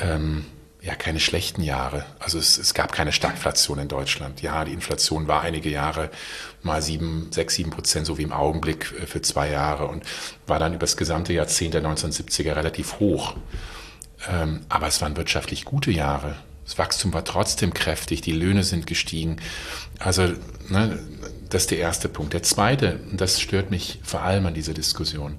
ähm, 0.00 0.46
ja 0.84 0.94
keine 0.94 1.20
schlechten 1.20 1.62
Jahre. 1.62 2.04
Also 2.18 2.38
es, 2.38 2.58
es, 2.58 2.74
gab 2.74 2.92
keine 2.92 3.12
Stagflation 3.12 3.78
in 3.78 3.88
Deutschland. 3.88 4.42
Ja, 4.42 4.64
die 4.64 4.72
Inflation 4.72 5.28
war 5.28 5.42
einige 5.42 5.70
Jahre 5.70 6.10
mal 6.62 6.82
sieben, 6.82 7.28
sechs, 7.30 7.54
sieben 7.54 7.70
Prozent, 7.70 8.06
so 8.06 8.18
wie 8.18 8.22
im 8.22 8.32
Augenblick 8.32 8.92
äh, 9.00 9.06
für 9.06 9.22
zwei 9.22 9.50
Jahre 9.50 9.86
und 9.86 10.04
war 10.46 10.58
dann 10.58 10.72
über 10.72 10.80
das 10.80 10.96
gesamte 10.96 11.32
Jahrzehnt 11.32 11.74
der 11.74 11.82
1970er 11.82 12.56
relativ 12.56 12.98
hoch. 12.98 13.34
Ähm, 14.28 14.60
aber 14.68 14.88
es 14.88 15.00
waren 15.00 15.16
wirtschaftlich 15.16 15.64
gute 15.64 15.90
Jahre. 15.90 16.36
Das 16.64 16.78
Wachstum 16.78 17.12
war 17.12 17.24
trotzdem 17.24 17.74
kräftig, 17.74 18.22
die 18.22 18.32
Löhne 18.32 18.64
sind 18.64 18.86
gestiegen. 18.86 19.36
Also 19.98 20.32
ne, 20.68 20.98
das 21.50 21.62
ist 21.62 21.70
der 21.70 21.78
erste 21.78 22.08
Punkt. 22.08 22.32
Der 22.32 22.42
zweite, 22.42 23.00
und 23.10 23.20
das 23.20 23.40
stört 23.40 23.70
mich 23.70 24.00
vor 24.02 24.22
allem 24.22 24.46
an 24.46 24.54
dieser 24.54 24.74
Diskussion, 24.74 25.36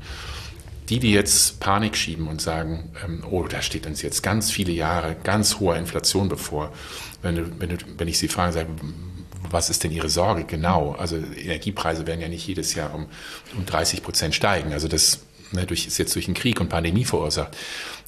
die, 0.89 0.99
die 0.99 1.11
jetzt 1.11 1.59
Panik 1.59 1.97
schieben 1.97 2.27
und 2.27 2.41
sagen, 2.41 2.91
ähm, 3.03 3.23
oh, 3.29 3.43
da 3.47 3.61
steht 3.61 3.87
uns 3.87 4.03
jetzt 4.03 4.21
ganz 4.21 4.51
viele 4.51 4.71
Jahre 4.71 5.15
ganz 5.23 5.59
hohe 5.59 5.77
Inflation 5.77 6.29
bevor. 6.29 6.71
Wenn, 7.23 7.59
wenn, 7.59 7.77
wenn 7.97 8.07
ich 8.07 8.19
sie 8.19 8.27
frage, 8.27 8.53
sage, 8.53 8.69
was 9.49 9.69
ist 9.69 9.83
denn 9.83 9.91
Ihre 9.91 10.09
Sorge 10.09 10.43
genau? 10.43 10.91
Also 10.93 11.17
Energiepreise 11.17 12.05
werden 12.05 12.21
ja 12.21 12.27
nicht 12.27 12.47
jedes 12.47 12.75
Jahr 12.75 12.93
um, 12.93 13.07
um 13.57 13.65
30 13.65 14.03
Prozent 14.03 14.35
steigen. 14.35 14.73
Also 14.73 14.87
das 14.87 15.21
ne, 15.51 15.65
durch, 15.65 15.87
ist 15.87 15.97
jetzt 15.97 16.15
durch 16.15 16.27
einen 16.27 16.35
Krieg 16.35 16.59
und 16.59 16.69
Pandemie 16.69 17.05
verursacht. 17.05 17.55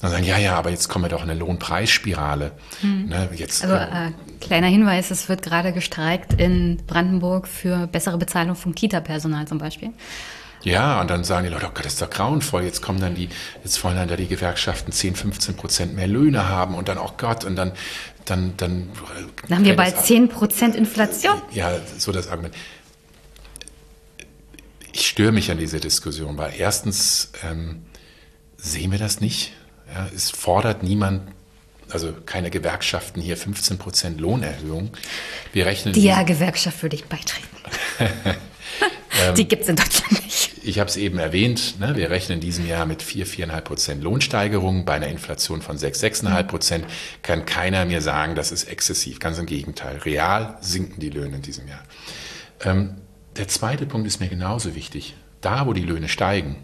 Dann 0.00 0.10
sagen, 0.10 0.24
ja, 0.24 0.38
ja, 0.38 0.56
aber 0.56 0.70
jetzt 0.70 0.88
kommen 0.88 1.04
wir 1.04 1.08
doch 1.08 1.22
in 1.22 1.30
eine 1.30 1.38
Lohnpreisspirale. 1.38 2.52
Hm. 2.80 3.06
Ne, 3.06 3.28
jetzt, 3.34 3.64
also 3.64 3.74
äh, 3.74 4.12
kleiner 4.40 4.68
Hinweis, 4.68 5.10
es 5.10 5.28
wird 5.28 5.42
gerade 5.42 5.72
gestreikt 5.72 6.34
in 6.34 6.78
Brandenburg 6.86 7.48
für 7.48 7.86
bessere 7.86 8.18
Bezahlung 8.18 8.54
von 8.54 8.74
Kita-Personal 8.74 9.46
zum 9.46 9.58
Beispiel. 9.58 9.90
Ja, 10.62 11.00
und 11.00 11.08
dann 11.08 11.24
sagen 11.24 11.46
die 11.46 11.52
Leute, 11.52 11.66
oh 11.66 11.70
Gott, 11.72 11.84
das 11.84 11.94
ist 11.94 12.02
doch 12.02 12.10
grauenvoll. 12.10 12.62
Jetzt 12.64 12.82
kommen 12.82 13.00
dann 13.00 13.14
die, 13.14 13.28
jetzt 13.62 13.82
wollen 13.84 13.96
dann 13.96 14.08
da 14.08 14.16
die 14.16 14.26
Gewerkschaften 14.26 14.92
10, 14.92 15.14
15 15.14 15.54
Prozent 15.54 15.94
mehr 15.94 16.08
Löhne 16.08 16.48
haben 16.48 16.74
und 16.74 16.88
dann, 16.88 16.98
oh 16.98 17.10
Gott, 17.16 17.44
und 17.44 17.56
dann, 17.56 17.72
dann, 18.24 18.54
dann. 18.56 18.90
Dann 19.48 19.58
haben 19.58 19.64
wir 19.64 19.76
bald 19.76 19.96
10 19.96 20.28
Prozent 20.28 20.74
Inflation. 20.74 21.40
Ja, 21.52 21.70
so 21.96 22.12
das 22.12 22.28
Argument 22.28 22.54
ich 24.92 25.06
störe 25.06 25.32
mich 25.32 25.50
an 25.50 25.58
dieser 25.58 25.80
Diskussion, 25.80 26.36
weil 26.38 26.52
erstens 26.56 27.32
ähm, 27.48 27.82
sehen 28.56 28.92
wir 28.92 28.98
das 28.98 29.20
nicht. 29.20 29.52
Ja, 29.92 30.08
es 30.14 30.30
fordert 30.30 30.82
niemand, 30.82 31.22
also 31.90 32.12
keine 32.26 32.50
Gewerkschaften 32.50 33.20
hier 33.20 33.36
15 33.36 33.78
Prozent 33.78 34.20
Lohnerhöhung. 34.20 34.90
Wir 35.52 35.66
rechnen. 35.66 35.94
Die 35.94 36.02
ja, 36.04 36.22
Gewerkschaft 36.22 36.82
würde 36.82 36.96
ich 36.96 37.04
beitreten. 37.06 37.48
ähm, 39.20 39.34
Die 39.34 39.48
gibt 39.48 39.62
es 39.62 39.68
in 39.68 39.76
Deutschland 39.76 40.24
nicht. 40.24 40.52
Ich 40.62 40.78
habe 40.78 40.90
es 40.90 40.98
eben 40.98 41.18
erwähnt, 41.18 41.80
ne, 41.80 41.96
wir 41.96 42.10
rechnen 42.10 42.36
in 42.36 42.40
diesem 42.40 42.66
Jahr 42.66 42.84
mit 42.84 43.02
4, 43.02 43.26
4,5 43.26 43.60
Prozent 43.62 44.02
Lohnsteigerung. 44.02 44.84
Bei 44.84 44.94
einer 44.94 45.08
Inflation 45.08 45.62
von 45.62 45.78
6, 45.78 46.02
6,5 46.02 46.42
Prozent 46.42 46.86
kann 47.22 47.46
keiner 47.46 47.86
mir 47.86 48.02
sagen, 48.02 48.34
das 48.34 48.52
ist 48.52 48.64
exzessiv. 48.64 49.18
Ganz 49.18 49.38
im 49.38 49.46
Gegenteil. 49.46 49.96
Real 49.98 50.58
sinken 50.60 51.00
die 51.00 51.10
Löhne 51.10 51.36
in 51.36 51.42
diesem 51.42 51.68
Jahr. 51.68 51.82
Ähm, 52.64 52.96
der 53.38 53.48
zweite 53.48 53.86
Punkt 53.86 54.06
ist 54.06 54.20
mir 54.20 54.28
genauso 54.28 54.74
wichtig. 54.74 55.14
Da, 55.40 55.66
wo 55.66 55.72
die 55.72 55.84
Löhne 55.84 56.08
steigen, 56.08 56.56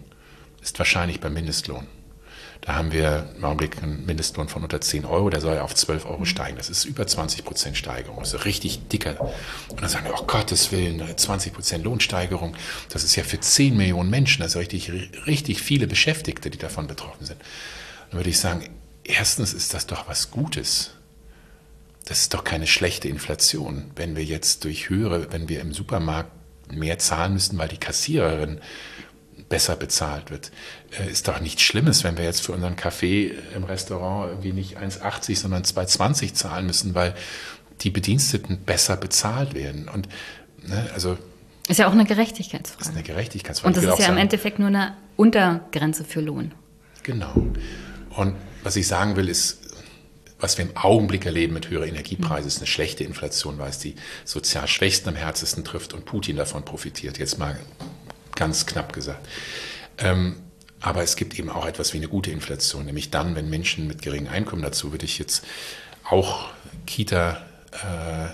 ist 0.60 0.78
wahrscheinlich 0.78 1.20
beim 1.20 1.32
Mindestlohn. 1.34 1.86
Da 2.60 2.76
haben 2.76 2.92
wir 2.92 3.28
im 3.36 3.44
Augenblick 3.44 3.82
einen 3.82 4.06
Mindestlohn 4.06 4.48
von 4.48 4.62
unter 4.62 4.80
10 4.80 5.04
Euro, 5.04 5.28
der 5.28 5.42
soll 5.42 5.58
auf 5.58 5.74
12 5.74 6.06
Euro 6.06 6.24
steigen. 6.24 6.56
Das 6.56 6.70
ist 6.70 6.86
über 6.86 7.06
20 7.06 7.44
Prozent 7.44 7.76
Steigerung. 7.76 8.20
Das 8.20 8.32
ist 8.32 8.46
richtig 8.46 8.88
dicker. 8.88 9.20
Und 9.68 9.82
dann 9.82 9.90
sagen 9.90 10.06
wir, 10.06 10.14
oh 10.18 10.24
Gottes 10.24 10.72
Willen, 10.72 11.02
20 11.16 11.52
Prozent 11.52 11.84
Lohnsteigerung. 11.84 12.56
Das 12.88 13.04
ist 13.04 13.16
ja 13.16 13.22
für 13.22 13.38
10 13.38 13.76
Millionen 13.76 14.08
Menschen, 14.08 14.42
also 14.42 14.58
richtig, 14.58 14.90
richtig 15.26 15.60
viele 15.60 15.86
Beschäftigte, 15.86 16.48
die 16.48 16.58
davon 16.58 16.86
betroffen 16.86 17.26
sind. 17.26 17.40
Dann 18.10 18.18
würde 18.18 18.30
ich 18.30 18.38
sagen, 18.38 18.70
erstens 19.04 19.52
ist 19.52 19.74
das 19.74 19.86
doch 19.86 20.08
was 20.08 20.30
Gutes. 20.30 20.92
Das 22.06 22.20
ist 22.20 22.32
doch 22.32 22.44
keine 22.44 22.66
schlechte 22.66 23.08
Inflation, 23.08 23.90
wenn 23.94 24.16
wir 24.16 24.24
jetzt 24.24 24.64
durch 24.64 24.88
höhere, 24.88 25.32
wenn 25.32 25.50
wir 25.50 25.60
im 25.60 25.74
Supermarkt 25.74 26.32
mehr 26.72 26.98
zahlen 26.98 27.34
müssen, 27.34 27.58
weil 27.58 27.68
die 27.68 27.78
Kassiererin 27.78 28.60
besser 29.48 29.76
bezahlt 29.76 30.30
wird. 30.30 30.50
Äh, 30.98 31.10
ist 31.10 31.28
doch 31.28 31.40
nichts 31.40 31.62
Schlimmes, 31.62 32.04
wenn 32.04 32.16
wir 32.16 32.24
jetzt 32.24 32.40
für 32.42 32.52
unseren 32.52 32.76
Kaffee 32.76 33.32
im 33.54 33.64
Restaurant 33.64 34.30
irgendwie 34.30 34.52
nicht 34.52 34.78
1,80, 34.78 35.36
sondern 35.36 35.62
2,20 35.62 36.34
zahlen 36.34 36.66
müssen, 36.66 36.94
weil 36.94 37.14
die 37.80 37.90
Bediensteten 37.90 38.58
besser 38.58 38.96
bezahlt 38.96 39.54
werden. 39.54 39.88
Und 39.88 40.08
ne, 40.66 40.88
also 40.94 41.18
ist 41.68 41.78
ja 41.78 41.88
auch 41.88 41.92
eine 41.92 42.04
Gerechtigkeitsfrage. 42.04 42.82
Ist 42.82 42.94
eine 42.94 43.02
Gerechtigkeitsfrage. 43.02 43.68
Und 43.68 43.76
das 43.76 43.84
ist 43.84 43.98
ja 43.98 44.06
sagen, 44.06 44.18
im 44.18 44.22
Endeffekt 44.22 44.58
nur 44.58 44.68
eine 44.68 44.96
Untergrenze 45.16 46.04
für 46.04 46.20
Lohn. 46.20 46.52
Genau. 47.02 47.32
Und 48.10 48.34
was 48.62 48.76
ich 48.76 48.86
sagen 48.86 49.16
will, 49.16 49.28
ist, 49.28 49.63
was 50.38 50.58
wir 50.58 50.64
im 50.64 50.76
Augenblick 50.76 51.26
erleben 51.26 51.54
mit 51.54 51.70
höheren 51.70 51.88
Energiepreisen, 51.88 52.48
ist 52.48 52.58
eine 52.58 52.66
schlechte 52.66 53.04
Inflation, 53.04 53.58
weil 53.58 53.70
es 53.70 53.78
die 53.78 53.94
sozial 54.24 54.66
Schwächsten 54.68 55.08
am 55.08 55.16
härtesten 55.16 55.64
trifft 55.64 55.94
und 55.94 56.04
Putin 56.04 56.36
davon 56.36 56.64
profitiert. 56.64 57.18
Jetzt 57.18 57.38
mal 57.38 57.58
ganz 58.34 58.66
knapp 58.66 58.92
gesagt. 58.92 59.26
Ähm, 59.98 60.36
aber 60.80 61.02
es 61.02 61.16
gibt 61.16 61.38
eben 61.38 61.48
auch 61.48 61.66
etwas 61.66 61.94
wie 61.94 61.98
eine 61.98 62.08
gute 62.08 62.30
Inflation, 62.30 62.84
nämlich 62.84 63.10
dann, 63.10 63.36
wenn 63.36 63.48
Menschen 63.48 63.86
mit 63.86 64.02
geringem 64.02 64.30
Einkommen 64.30 64.60
dazu 64.60 64.92
würde 64.92 65.06
ich 65.06 65.18
jetzt 65.18 65.44
auch 66.04 66.50
Kita, 66.84 67.40
äh, 67.72 68.24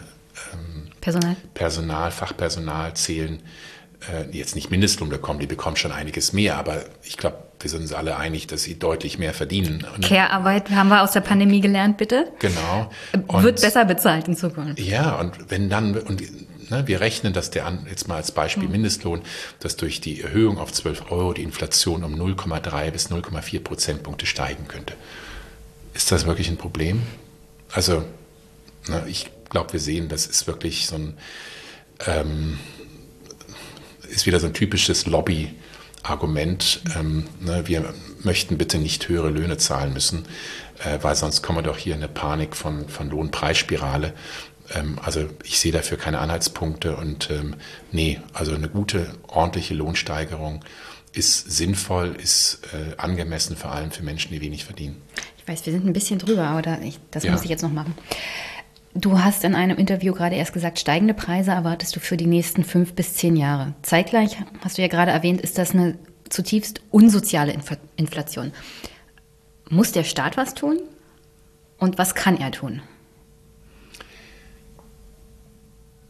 ähm, 0.52 0.90
Personal. 1.00 1.36
Personal, 1.54 2.10
Fachpersonal 2.10 2.94
zählen, 2.94 3.40
äh, 4.10 4.36
jetzt 4.36 4.56
nicht 4.56 4.70
Mindestlohn 4.70 5.10
bekommen, 5.10 5.38
die 5.38 5.46
bekommen 5.46 5.76
schon 5.76 5.92
einiges 5.92 6.32
mehr, 6.32 6.56
aber 6.56 6.84
ich 7.04 7.16
glaube, 7.16 7.49
wir 7.60 7.70
sind 7.70 7.82
uns 7.82 7.92
alle 7.92 8.16
einig, 8.16 8.46
dass 8.46 8.62
sie 8.62 8.78
deutlich 8.78 9.18
mehr 9.18 9.34
verdienen. 9.34 9.86
Und 9.94 10.04
Care-Arbeit 10.04 10.70
haben 10.70 10.88
wir 10.88 11.02
aus 11.02 11.12
der 11.12 11.20
Pandemie 11.20 11.60
gelernt, 11.60 11.98
bitte. 11.98 12.32
Genau. 12.38 12.90
Und 13.26 13.42
Wird 13.42 13.60
besser 13.60 13.84
bezahlt 13.84 14.28
in 14.28 14.36
Zukunft. 14.36 14.80
Ja, 14.80 15.20
und 15.20 15.50
wenn 15.50 15.68
dann, 15.68 15.96
und 15.96 16.22
ne, 16.70 16.86
wir 16.86 17.00
rechnen, 17.00 17.32
dass 17.32 17.50
der, 17.50 17.70
jetzt 17.88 18.08
mal 18.08 18.16
als 18.16 18.32
Beispiel 18.32 18.64
mhm. 18.64 18.72
Mindestlohn, 18.72 19.20
dass 19.60 19.76
durch 19.76 20.00
die 20.00 20.22
Erhöhung 20.22 20.58
auf 20.58 20.72
12 20.72 21.10
Euro 21.10 21.32
die 21.34 21.42
Inflation 21.42 22.02
um 22.02 22.14
0,3 22.14 22.90
bis 22.90 23.10
0,4 23.10 23.60
Prozentpunkte 23.60 24.26
steigen 24.26 24.66
könnte. 24.66 24.94
Ist 25.92 26.10
das 26.12 26.26
wirklich 26.26 26.48
ein 26.48 26.56
Problem? 26.56 27.02
Also, 27.70 28.04
ne, 28.88 29.04
ich 29.06 29.28
glaube, 29.50 29.74
wir 29.74 29.80
sehen, 29.80 30.08
das 30.08 30.26
ist 30.26 30.46
wirklich 30.46 30.86
so 30.86 30.96
ein, 30.96 31.14
ähm, 32.06 32.58
ist 34.08 34.24
wieder 34.26 34.40
so 34.40 34.46
ein 34.46 34.54
typisches 34.54 35.06
Lobby- 35.06 35.54
Argument, 36.02 36.80
ähm, 36.98 37.26
ne, 37.40 37.66
wir 37.66 37.94
möchten 38.22 38.58
bitte 38.58 38.78
nicht 38.78 39.08
höhere 39.08 39.30
Löhne 39.30 39.56
zahlen 39.58 39.92
müssen, 39.92 40.24
äh, 40.84 40.98
weil 41.02 41.14
sonst 41.14 41.42
kommen 41.42 41.58
wir 41.58 41.62
doch 41.62 41.76
hier 41.76 41.94
in 41.94 42.02
eine 42.02 42.08
Panik 42.08 42.56
von, 42.56 42.88
von 42.88 43.10
Lohnpreisspirale. 43.10 44.14
Ähm, 44.74 44.98
also 45.02 45.26
ich 45.44 45.58
sehe 45.58 45.72
dafür 45.72 45.98
keine 45.98 46.18
Anhaltspunkte 46.20 46.96
und 46.96 47.30
ähm, 47.30 47.56
nee, 47.92 48.20
also 48.32 48.54
eine 48.54 48.68
gute, 48.68 49.14
ordentliche 49.28 49.74
Lohnsteigerung 49.74 50.64
ist 51.12 51.50
sinnvoll, 51.50 52.16
ist 52.22 52.60
äh, 52.72 52.96
angemessen, 52.96 53.56
vor 53.56 53.72
allem 53.72 53.90
für 53.90 54.02
Menschen, 54.02 54.32
die 54.32 54.40
wenig 54.40 54.64
verdienen. 54.64 55.02
Ich 55.38 55.48
weiß, 55.48 55.66
wir 55.66 55.72
sind 55.72 55.86
ein 55.86 55.92
bisschen 55.92 56.18
drüber, 56.18 56.44
aber 56.44 56.62
da, 56.62 56.78
ich, 56.80 56.98
das 57.10 57.24
ja. 57.24 57.32
muss 57.32 57.42
ich 57.42 57.50
jetzt 57.50 57.62
noch 57.62 57.72
machen. 57.72 57.94
Du 58.94 59.20
hast 59.20 59.44
in 59.44 59.54
einem 59.54 59.78
Interview 59.78 60.12
gerade 60.12 60.34
erst 60.34 60.52
gesagt, 60.52 60.80
steigende 60.80 61.14
Preise 61.14 61.52
erwartest 61.52 61.94
du 61.94 62.00
für 62.00 62.16
die 62.16 62.26
nächsten 62.26 62.64
fünf 62.64 62.94
bis 62.94 63.14
zehn 63.14 63.36
Jahre. 63.36 63.74
Zeitgleich, 63.82 64.36
hast 64.62 64.78
du 64.78 64.82
ja 64.82 64.88
gerade 64.88 65.12
erwähnt, 65.12 65.40
ist 65.40 65.58
das 65.58 65.72
eine 65.72 65.96
zutiefst 66.28 66.80
unsoziale 66.90 67.56
Inflation. 67.96 68.52
Muss 69.68 69.92
der 69.92 70.04
Staat 70.04 70.36
was 70.36 70.54
tun? 70.54 70.80
Und 71.78 71.98
was 71.98 72.14
kann 72.14 72.36
er 72.36 72.50
tun? 72.50 72.82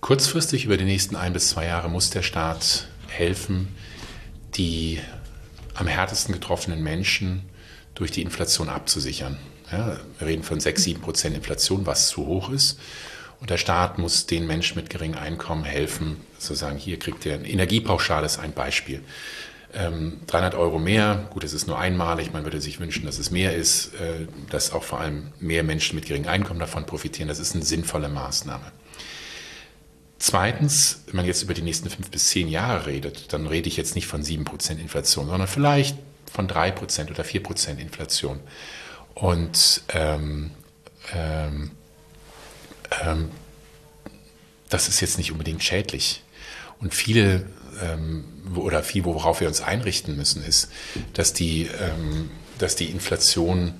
Kurzfristig 0.00 0.64
über 0.64 0.78
die 0.78 0.84
nächsten 0.84 1.16
ein 1.16 1.34
bis 1.34 1.50
zwei 1.50 1.66
Jahre 1.66 1.90
muss 1.90 2.08
der 2.08 2.22
Staat 2.22 2.88
helfen, 3.08 3.68
die 4.54 4.98
am 5.74 5.86
härtesten 5.86 6.32
getroffenen 6.32 6.82
Menschen 6.82 7.42
durch 7.94 8.10
die 8.10 8.22
Inflation 8.22 8.70
abzusichern. 8.70 9.36
Ja, 9.72 9.98
wir 10.18 10.26
reden 10.26 10.42
von 10.42 10.60
6, 10.60 10.82
7 10.82 11.00
Prozent 11.00 11.36
Inflation, 11.36 11.86
was 11.86 12.08
zu 12.08 12.26
hoch 12.26 12.50
ist. 12.50 12.78
Und 13.40 13.50
der 13.50 13.56
Staat 13.56 13.98
muss 13.98 14.26
den 14.26 14.46
Menschen 14.46 14.76
mit 14.76 14.90
geringem 14.90 15.18
Einkommen 15.18 15.64
helfen, 15.64 16.18
sozusagen 16.38 16.76
hier 16.76 16.98
kriegt 16.98 17.24
er 17.24 17.36
eine 17.36 17.48
Energiepauschale, 17.48 18.26
ist 18.26 18.38
ein 18.38 18.52
Beispiel. 18.52 19.02
Ähm, 19.72 20.20
300 20.26 20.54
Euro 20.56 20.78
mehr, 20.78 21.28
gut, 21.30 21.44
es 21.44 21.52
ist 21.52 21.66
nur 21.66 21.78
einmalig, 21.78 22.32
man 22.32 22.44
würde 22.44 22.60
sich 22.60 22.80
wünschen, 22.80 23.06
dass 23.06 23.18
es 23.18 23.30
mehr 23.30 23.54
ist, 23.54 23.94
äh, 23.94 24.26
dass 24.50 24.72
auch 24.72 24.82
vor 24.82 25.00
allem 25.00 25.32
mehr 25.38 25.62
Menschen 25.62 25.94
mit 25.94 26.06
geringem 26.06 26.28
Einkommen 26.28 26.60
davon 26.60 26.84
profitieren. 26.84 27.28
Das 27.28 27.38
ist 27.38 27.54
eine 27.54 27.64
sinnvolle 27.64 28.08
Maßnahme. 28.08 28.72
Zweitens, 30.18 31.04
wenn 31.06 31.16
man 31.16 31.24
jetzt 31.24 31.42
über 31.42 31.54
die 31.54 31.62
nächsten 31.62 31.88
fünf 31.88 32.10
bis 32.10 32.28
zehn 32.28 32.48
Jahre 32.48 32.86
redet, 32.86 33.32
dann 33.32 33.46
rede 33.46 33.68
ich 33.68 33.78
jetzt 33.78 33.94
nicht 33.94 34.06
von 34.06 34.22
7% 34.22 34.78
Inflation, 34.78 35.28
sondern 35.28 35.48
vielleicht 35.48 35.96
von 36.30 36.46
3% 36.46 37.10
oder 37.10 37.22
4% 37.22 37.78
Inflation. 37.78 38.40
Und 39.20 39.82
ähm, 39.92 40.50
ähm, 41.14 41.72
ähm, 43.04 43.30
das 44.70 44.88
ist 44.88 45.00
jetzt 45.00 45.18
nicht 45.18 45.30
unbedingt 45.30 45.62
schädlich. 45.62 46.22
Und 46.80 46.94
viele 46.94 47.46
ähm, 47.82 48.24
oder 48.54 48.82
viel, 48.82 49.04
worauf 49.04 49.40
wir 49.40 49.48
uns 49.48 49.60
einrichten 49.60 50.16
müssen, 50.16 50.42
ist, 50.42 50.72
dass 51.12 51.34
die, 51.34 51.66
ähm, 51.66 52.30
dass 52.58 52.76
die 52.76 52.86
Inflation 52.86 53.74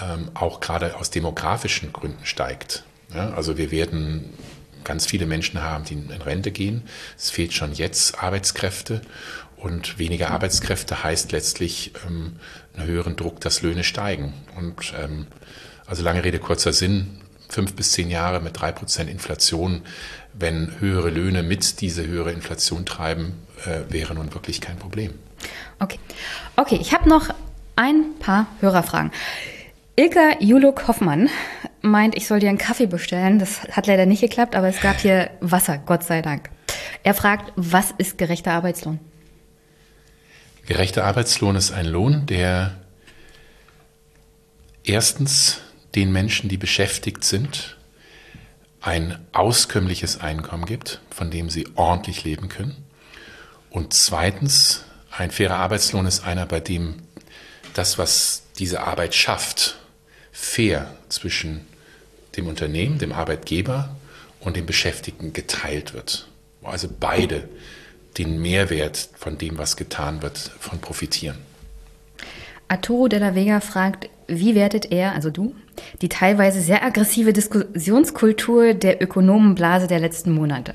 ähm, 0.00 0.30
auch 0.32 0.60
gerade 0.60 0.96
aus 0.96 1.10
demografischen 1.10 1.92
Gründen 1.92 2.24
steigt. 2.24 2.84
Ja, 3.14 3.34
also 3.34 3.58
wir 3.58 3.70
werden 3.70 4.32
ganz 4.84 5.04
viele 5.04 5.26
Menschen 5.26 5.60
haben, 5.60 5.84
die 5.84 5.94
in 5.94 6.10
Rente 6.10 6.50
gehen. 6.50 6.82
Es 7.18 7.30
fehlt 7.30 7.52
schon 7.52 7.74
jetzt 7.74 8.22
Arbeitskräfte 8.22 9.02
und 9.56 9.98
weniger 9.98 10.30
Arbeitskräfte 10.30 11.04
heißt 11.04 11.30
letztlich 11.30 11.92
ähm, 12.06 12.36
einen 12.76 12.86
höheren 12.86 13.16
Druck, 13.16 13.40
dass 13.40 13.62
Löhne 13.62 13.84
steigen. 13.84 14.32
Und 14.56 14.94
ähm, 15.02 15.26
also 15.86 16.02
lange 16.02 16.24
Rede, 16.24 16.38
kurzer 16.38 16.72
Sinn, 16.72 17.20
fünf 17.48 17.74
bis 17.74 17.92
zehn 17.92 18.10
Jahre 18.10 18.40
mit 18.40 18.60
drei 18.60 18.72
Prozent 18.72 19.10
Inflation, 19.10 19.82
wenn 20.32 20.80
höhere 20.80 21.10
Löhne 21.10 21.42
mit 21.42 21.80
diese 21.80 22.06
höhere 22.06 22.32
Inflation 22.32 22.86
treiben, 22.86 23.34
äh, 23.66 23.92
wäre 23.92 24.14
nun 24.14 24.32
wirklich 24.32 24.60
kein 24.60 24.78
Problem. 24.78 25.12
Okay, 25.78 25.98
okay 26.56 26.78
ich 26.80 26.94
habe 26.94 27.08
noch 27.08 27.28
ein 27.76 28.14
paar 28.18 28.46
Hörerfragen. 28.60 29.10
Ilka 29.96 30.38
Juluk 30.40 30.88
Hoffmann 30.88 31.28
meint, 31.82 32.16
ich 32.16 32.26
soll 32.26 32.40
dir 32.40 32.48
einen 32.48 32.58
Kaffee 32.58 32.86
bestellen. 32.86 33.38
Das 33.38 33.62
hat 33.64 33.86
leider 33.86 34.06
nicht 34.06 34.22
geklappt, 34.22 34.56
aber 34.56 34.68
es 34.68 34.80
gab 34.80 34.98
hier 34.98 35.30
Wasser, 35.40 35.78
Gott 35.78 36.04
sei 36.04 36.22
Dank. 36.22 36.48
Er 37.02 37.12
fragt, 37.14 37.52
was 37.56 37.92
ist 37.98 38.16
gerechter 38.16 38.52
Arbeitslohn? 38.52 39.00
Gerechter 40.66 41.04
Arbeitslohn 41.04 41.56
ist 41.56 41.72
ein 41.72 41.86
Lohn, 41.86 42.26
der 42.26 42.80
erstens 44.84 45.60
den 45.94 46.12
Menschen, 46.12 46.48
die 46.48 46.56
beschäftigt 46.56 47.24
sind, 47.24 47.76
ein 48.80 49.18
auskömmliches 49.32 50.20
Einkommen 50.20 50.66
gibt, 50.66 51.00
von 51.10 51.30
dem 51.30 51.50
sie 51.50 51.68
ordentlich 51.74 52.24
leben 52.24 52.48
können. 52.48 52.84
Und 53.70 53.92
zweitens, 53.92 54.84
ein 55.10 55.30
fairer 55.30 55.56
Arbeitslohn 55.56 56.06
ist 56.06 56.24
einer, 56.24 56.46
bei 56.46 56.60
dem 56.60 57.02
das, 57.74 57.98
was 57.98 58.44
diese 58.58 58.82
Arbeit 58.82 59.14
schafft, 59.14 59.76
fair 60.32 60.94
zwischen 61.08 61.66
dem 62.36 62.46
Unternehmen, 62.46 62.98
dem 62.98 63.12
Arbeitgeber 63.12 63.96
und 64.40 64.56
dem 64.56 64.66
Beschäftigten 64.66 65.32
geteilt 65.32 65.94
wird. 65.94 66.28
Also 66.62 66.88
beide 66.88 67.48
den 68.18 68.40
Mehrwert 68.40 69.08
von 69.14 69.38
dem, 69.38 69.58
was 69.58 69.76
getan 69.76 70.22
wird, 70.22 70.38
von 70.58 70.80
profitieren. 70.80 71.38
Arturo 72.68 73.08
de 73.08 73.18
la 73.18 73.34
Vega 73.34 73.60
fragt, 73.60 74.08
wie 74.28 74.54
wertet 74.54 74.90
er, 74.92 75.12
also 75.12 75.30
du, 75.30 75.54
die 76.00 76.08
teilweise 76.08 76.60
sehr 76.60 76.82
aggressive 76.82 77.32
Diskussionskultur 77.32 78.74
der 78.74 79.02
Ökonomenblase 79.02 79.86
der 79.86 80.00
letzten 80.00 80.32
Monate? 80.32 80.74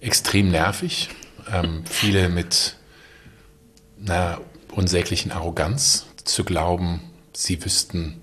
Extrem 0.00 0.50
nervig. 0.50 1.08
Ähm, 1.50 1.84
viele 1.88 2.28
mit 2.28 2.76
einer 4.04 4.40
unsäglichen 4.72 5.32
Arroganz 5.32 6.06
zu 6.24 6.44
glauben, 6.44 7.00
sie 7.32 7.64
wüssten 7.64 8.20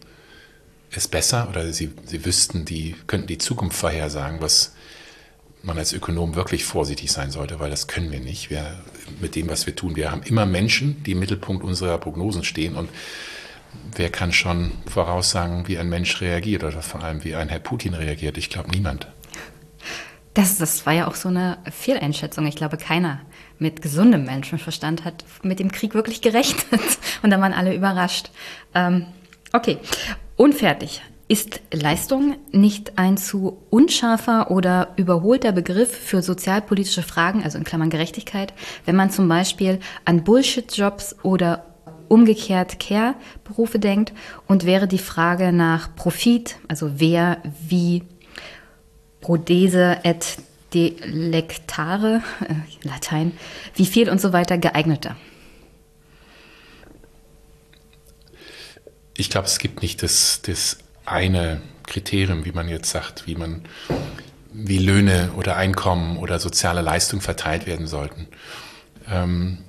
es 0.91 1.07
besser 1.07 1.49
oder 1.49 1.71
sie, 1.73 1.91
sie 2.05 2.25
wüssten, 2.25 2.65
die 2.65 2.95
könnten 3.07 3.27
die 3.27 3.37
Zukunft 3.37 3.77
vorhersagen, 3.77 4.41
was 4.41 4.75
man 5.63 5.77
als 5.77 5.93
Ökonom 5.93 6.35
wirklich 6.35 6.65
vorsichtig 6.65 7.11
sein 7.11 7.31
sollte, 7.31 7.59
weil 7.59 7.69
das 7.69 7.87
können 7.87 8.11
wir 8.11 8.19
nicht. 8.19 8.49
Wir, 8.49 8.77
mit 9.21 9.35
dem, 9.35 9.49
was 9.49 9.65
wir 9.65 9.75
tun, 9.75 9.95
wir 9.95 10.11
haben 10.11 10.21
immer 10.23 10.45
Menschen, 10.45 11.01
die 11.03 11.13
im 11.13 11.19
Mittelpunkt 11.19 11.63
unserer 11.63 11.97
Prognosen 11.97 12.43
stehen 12.43 12.75
und 12.75 12.89
wer 13.95 14.09
kann 14.09 14.33
schon 14.33 14.71
voraussagen, 14.85 15.67
wie 15.67 15.77
ein 15.77 15.89
Mensch 15.89 16.21
reagiert 16.21 16.63
oder 16.63 16.81
vor 16.81 17.03
allem 17.03 17.23
wie 17.23 17.35
ein 17.35 17.49
Herr 17.49 17.59
Putin 17.59 17.93
reagiert? 17.93 18.37
Ich 18.37 18.49
glaube 18.49 18.69
niemand. 18.71 19.07
Das, 20.33 20.57
das 20.57 20.85
war 20.85 20.93
ja 20.93 21.07
auch 21.07 21.15
so 21.15 21.29
eine 21.29 21.59
Fehleinschätzung. 21.71 22.45
Ich 22.47 22.55
glaube, 22.55 22.77
keiner 22.77 23.21
mit 23.59 23.81
gesundem 23.81 24.25
Menschenverstand 24.25 25.05
hat 25.05 25.23
mit 25.43 25.59
dem 25.59 25.71
Krieg 25.71 25.93
wirklich 25.93 26.21
gerechnet. 26.21 26.81
Und 27.21 27.29
da 27.29 27.39
waren 27.39 27.53
alle 27.53 27.73
überrascht. 27.75 28.31
Ähm, 28.73 29.05
okay, 29.53 29.77
unfertig. 30.35 31.01
Ist 31.33 31.61
Leistung 31.71 32.35
nicht 32.51 32.99
ein 32.99 33.17
zu 33.17 33.57
unscharfer 33.71 34.51
oder 34.51 34.93
überholter 34.97 35.51
Begriff 35.51 35.89
für 35.89 36.21
sozialpolitische 36.21 37.01
Fragen, 37.01 37.41
also 37.43 37.57
in 37.57 37.63
Klammern 37.63 37.89
Gerechtigkeit, 37.89 38.53
wenn 38.85 38.95
man 38.95 39.09
zum 39.09 39.27
Beispiel 39.27 39.79
an 40.05 40.23
Bullshit-Jobs 40.23 41.15
oder 41.23 41.65
umgekehrt 42.07 42.79
Care-Berufe 42.79 43.79
denkt 43.79 44.13
und 44.47 44.67
wäre 44.67 44.87
die 44.87 44.99
Frage 44.99 45.51
nach 45.51 45.95
Profit, 45.95 46.57
also 46.67 46.99
wer, 46.99 47.41
wie, 47.67 48.03
Prodese 49.19 50.01
et 50.03 50.37
delectare, 50.75 52.21
äh, 52.47 52.87
Latein, 52.87 53.31
wie 53.73 53.87
viel 53.87 54.07
und 54.07 54.21
so 54.21 54.33
weiter 54.33 54.59
geeigneter? 54.59 55.15
Ich 59.17 59.31
glaube, 59.31 59.47
es 59.47 59.57
gibt 59.57 59.81
nicht 59.81 60.03
das, 60.03 60.43
das 60.43 60.77
eine 61.05 61.61
Kriterium, 61.85 62.45
wie 62.45 62.51
man 62.51 62.69
jetzt 62.69 62.89
sagt, 62.89 63.27
wie 63.27 63.35
man, 63.35 63.63
wie 64.51 64.77
Löhne 64.77 65.31
oder 65.35 65.57
Einkommen 65.57 66.17
oder 66.17 66.39
soziale 66.39 66.81
Leistung 66.81 67.21
verteilt 67.21 67.65
werden 67.65 67.87
sollten. 67.87 68.27
Ähm, 69.09 69.59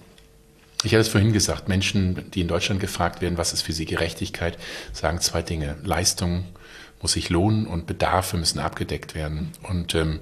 ich 0.85 0.93
hatte 0.93 1.01
es 1.01 1.09
vorhin 1.09 1.33
gesagt, 1.33 1.69
Menschen, 1.69 2.31
die 2.33 2.43
in 2.43 2.49
Deutschland 2.49 2.81
gefragt 2.81 3.23
werden, 3.23 3.39
was 3.39 3.55
ist 3.55 3.63
für 3.63 3.73
sie 3.73 3.87
Gerechtigkeit, 3.87 4.59
sagen 4.93 5.21
zwei 5.21 5.41
Dinge. 5.41 5.77
Leistung 5.83 6.45
muss 7.01 7.13
sich 7.13 7.31
lohnen 7.31 7.67
und 7.67 7.87
Bedarfe 7.87 8.37
müssen 8.37 8.59
abgedeckt 8.59 9.15
werden. 9.15 9.53
Und 9.63 9.95
ähm, 9.95 10.21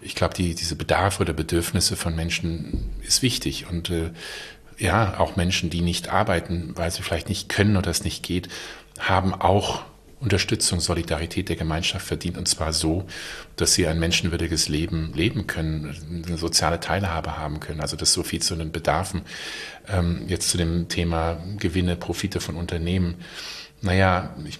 ich 0.00 0.14
glaube, 0.14 0.34
die, 0.34 0.54
diese 0.54 0.76
Bedarfe 0.76 1.22
oder 1.22 1.32
Bedürfnisse 1.32 1.96
von 1.96 2.14
Menschen 2.14 2.90
ist 3.02 3.22
wichtig. 3.22 3.66
Und 3.68 3.90
äh, 3.90 4.10
ja, 4.78 5.18
auch 5.18 5.36
Menschen, 5.36 5.70
die 5.70 5.80
nicht 5.80 6.08
arbeiten, 6.08 6.72
weil 6.74 6.90
sie 6.90 7.02
vielleicht 7.02 7.28
nicht 7.28 7.48
können 7.48 7.76
oder 7.76 7.90
es 7.90 8.04
nicht 8.04 8.22
geht, 8.22 8.48
haben 8.98 9.34
auch 9.34 9.82
Unterstützung, 10.18 10.80
Solidarität 10.80 11.50
der 11.50 11.56
Gemeinschaft 11.56 12.06
verdient 12.06 12.38
und 12.38 12.48
zwar 12.48 12.72
so, 12.72 13.06
dass 13.56 13.74
sie 13.74 13.86
ein 13.86 13.98
menschenwürdiges 13.98 14.68
Leben 14.68 15.12
leben 15.14 15.46
können, 15.46 16.24
eine 16.26 16.38
soziale 16.38 16.80
Teilhabe 16.80 17.36
haben 17.36 17.60
können. 17.60 17.82
Also 17.82 17.96
das 17.96 18.14
so 18.14 18.22
viel 18.22 18.40
zu 18.40 18.56
den 18.56 18.72
Bedarfen. 18.72 19.22
Ähm, 19.88 20.24
jetzt 20.26 20.48
zu 20.48 20.56
dem 20.56 20.88
Thema 20.88 21.38
Gewinne, 21.58 21.96
Profite 21.96 22.40
von 22.40 22.56
Unternehmen. 22.56 23.16
Naja, 23.82 24.34
ich, 24.46 24.58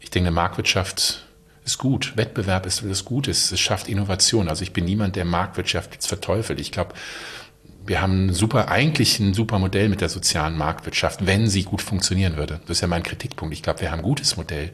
ich 0.00 0.10
denke, 0.10 0.30
Marktwirtschaft 0.30 1.24
ist 1.64 1.78
gut. 1.78 2.16
Wettbewerb 2.16 2.66
ist 2.66 2.84
das 2.84 3.04
Gutes. 3.06 3.52
Es 3.52 3.60
schafft 3.60 3.88
Innovation. 3.88 4.48
Also 4.48 4.62
ich 4.64 4.74
bin 4.74 4.84
niemand, 4.84 5.16
der 5.16 5.24
Marktwirtschaft 5.24 5.94
jetzt 5.94 6.06
verteufelt. 6.06 6.60
Ich 6.60 6.72
glaube, 6.72 6.94
wir 7.86 8.00
haben 8.00 8.26
ein 8.26 8.32
super, 8.32 8.68
eigentlich 8.68 9.18
ein 9.18 9.34
super 9.34 9.58
Modell 9.58 9.88
mit 9.88 10.00
der 10.00 10.08
sozialen 10.08 10.56
Marktwirtschaft, 10.56 11.26
wenn 11.26 11.48
sie 11.48 11.64
gut 11.64 11.82
funktionieren 11.82 12.36
würde. 12.36 12.60
Das 12.66 12.78
ist 12.78 12.80
ja 12.80 12.88
mein 12.88 13.02
Kritikpunkt. 13.02 13.54
Ich 13.54 13.62
glaube, 13.62 13.80
wir 13.80 13.90
haben 13.90 14.00
ein 14.00 14.04
gutes 14.04 14.36
Modell 14.36 14.70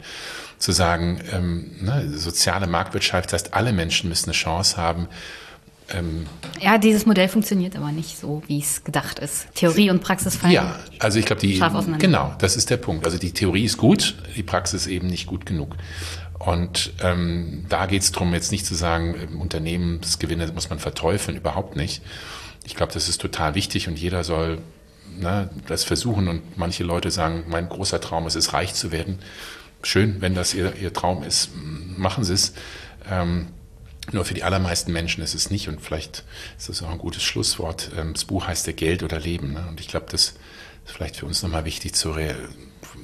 zu 0.59 0.73
sagen, 0.73 1.21
ähm, 1.33 1.71
ne, 1.81 2.11
soziale 2.17 2.67
Marktwirtschaft, 2.67 3.33
das 3.33 3.45
heißt, 3.45 3.55
alle 3.55 3.73
Menschen 3.73 4.09
müssen 4.09 4.27
eine 4.27 4.35
Chance 4.35 4.77
haben. 4.77 5.09
Ähm, 5.91 6.27
ja, 6.61 6.77
dieses 6.77 7.07
Modell 7.07 7.29
funktioniert 7.29 7.75
aber 7.77 7.93
nicht 7.93 8.19
so, 8.19 8.43
wie 8.47 8.61
es 8.61 8.85
gedacht 8.85 9.19
ist. 9.21 9.47
Theorie 9.55 9.91
und 9.91 10.03
Praxis 10.03 10.37
fallen. 10.37 10.53
Ja, 10.53 10.77
also 10.99 11.19
ich 11.19 11.25
glaube, 11.25 11.41
die, 11.41 11.63
genau, 11.99 12.35
das 12.39 12.57
ist 12.57 12.69
der 12.69 12.77
Punkt. 12.77 13.07
Also 13.07 13.17
die 13.17 13.33
Theorie 13.33 13.65
ist 13.65 13.79
gut, 13.79 14.17
die 14.37 14.43
Praxis 14.43 14.87
eben 14.87 15.07
nicht 15.07 15.27
gut 15.27 15.47
genug. 15.47 15.77
Und 16.39 16.93
ähm, 17.03 17.65
da 17.69 17.87
geht 17.87 18.03
es 18.03 18.13
darum, 18.13 18.33
jetzt 18.33 18.53
nicht 18.53 18.67
zu 18.67 18.75
sagen, 18.75 19.39
Unternehmensgewinne 19.41 20.47
muss 20.53 20.69
man 20.71 20.79
verteufeln, 20.79 21.37
überhaupt 21.37 21.75
nicht. 21.75 22.03
Ich 22.65 22.75
glaube, 22.75 22.93
das 22.93 23.09
ist 23.09 23.21
total 23.21 23.55
wichtig 23.55 23.89
und 23.89 23.99
jeder 23.99 24.25
soll 24.25 24.59
ne, 25.17 25.51
das 25.67 25.85
versuchen. 25.85 26.29
Und 26.29 26.59
manche 26.59 26.85
Leute 26.85 27.11
sagen, 27.11 27.45
mein 27.49 27.69
großer 27.69 28.01
Traum 28.01 28.27
ist 28.27 28.37
es, 28.37 28.53
reich 28.53 28.75
zu 28.75 28.93
werden. 28.93 29.19
Schön, 29.83 30.21
wenn 30.21 30.35
das 30.35 30.55
ihr, 30.55 30.75
ihr 30.77 30.93
Traum 30.93 31.23
ist, 31.23 31.51
machen 31.55 32.25
Sie 32.25 32.35
es. 32.35 32.53
Ähm, 33.11 33.49
nur 34.11 34.25
für 34.25 34.35
die 34.35 34.43
allermeisten 34.43 34.93
Menschen 34.93 35.23
ist 35.23 35.35
es 35.35 35.51
nicht. 35.51 35.69
Und 35.69 35.81
vielleicht 35.81 36.25
ist 36.59 36.69
das 36.69 36.83
auch 36.83 36.91
ein 36.91 36.99
gutes 36.99 37.23
Schlusswort. 37.23 37.91
Ähm, 37.97 38.15
das 38.15 38.25
Buch 38.25 38.47
heißt 38.47 38.67
ja 38.67 38.73
Geld 38.73 39.03
oder 39.03 39.21
Leben. 39.21 39.53
Ne? 39.53 39.65
Und 39.69 39.81
ich 39.81 39.89
glaube, 39.89 40.07
das 40.11 40.23
ist 40.23 40.39
vielleicht 40.85 41.17
für 41.17 41.27
uns 41.27 41.43
nochmal 41.43 41.65
wichtig, 41.65 41.95
zu 41.95 42.15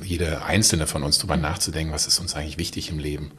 jeder 0.02 0.44
einzelne 0.44 0.86
von 0.86 1.02
uns 1.02 1.18
darüber 1.18 1.36
nachzudenken, 1.36 1.92
was 1.92 2.06
ist 2.06 2.18
uns 2.18 2.34
eigentlich 2.34 2.58
wichtig 2.58 2.90
im 2.90 2.98
Leben. 2.98 3.32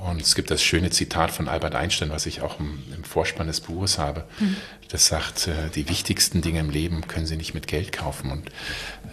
Und 0.00 0.22
es 0.22 0.34
gibt 0.34 0.50
das 0.50 0.62
schöne 0.62 0.90
Zitat 0.90 1.30
von 1.30 1.48
Albert 1.48 1.74
Einstein, 1.74 2.10
was 2.10 2.24
ich 2.24 2.40
auch 2.40 2.58
im, 2.58 2.82
im 2.96 3.04
Vorspann 3.04 3.48
des 3.48 3.60
Buches 3.60 3.98
habe. 3.98 4.24
Mhm. 4.38 4.56
Das 4.88 5.06
sagt, 5.06 5.46
äh, 5.46 5.68
die 5.74 5.88
wichtigsten 5.88 6.40
Dinge 6.40 6.60
im 6.60 6.70
Leben 6.70 7.06
können 7.06 7.26
Sie 7.26 7.36
nicht 7.36 7.52
mit 7.52 7.66
Geld 7.66 7.92
kaufen. 7.92 8.30
Und 8.30 8.50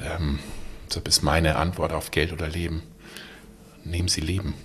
ähm, 0.01 0.39
so 0.87 1.01
ist 1.01 1.23
meine 1.23 1.57
Antwort 1.57 1.91
auf 1.91 2.11
Geld 2.11 2.31
oder 2.31 2.47
Leben. 2.47 2.83
Nehmen 3.83 4.07
Sie 4.07 4.21
Leben. 4.21 4.53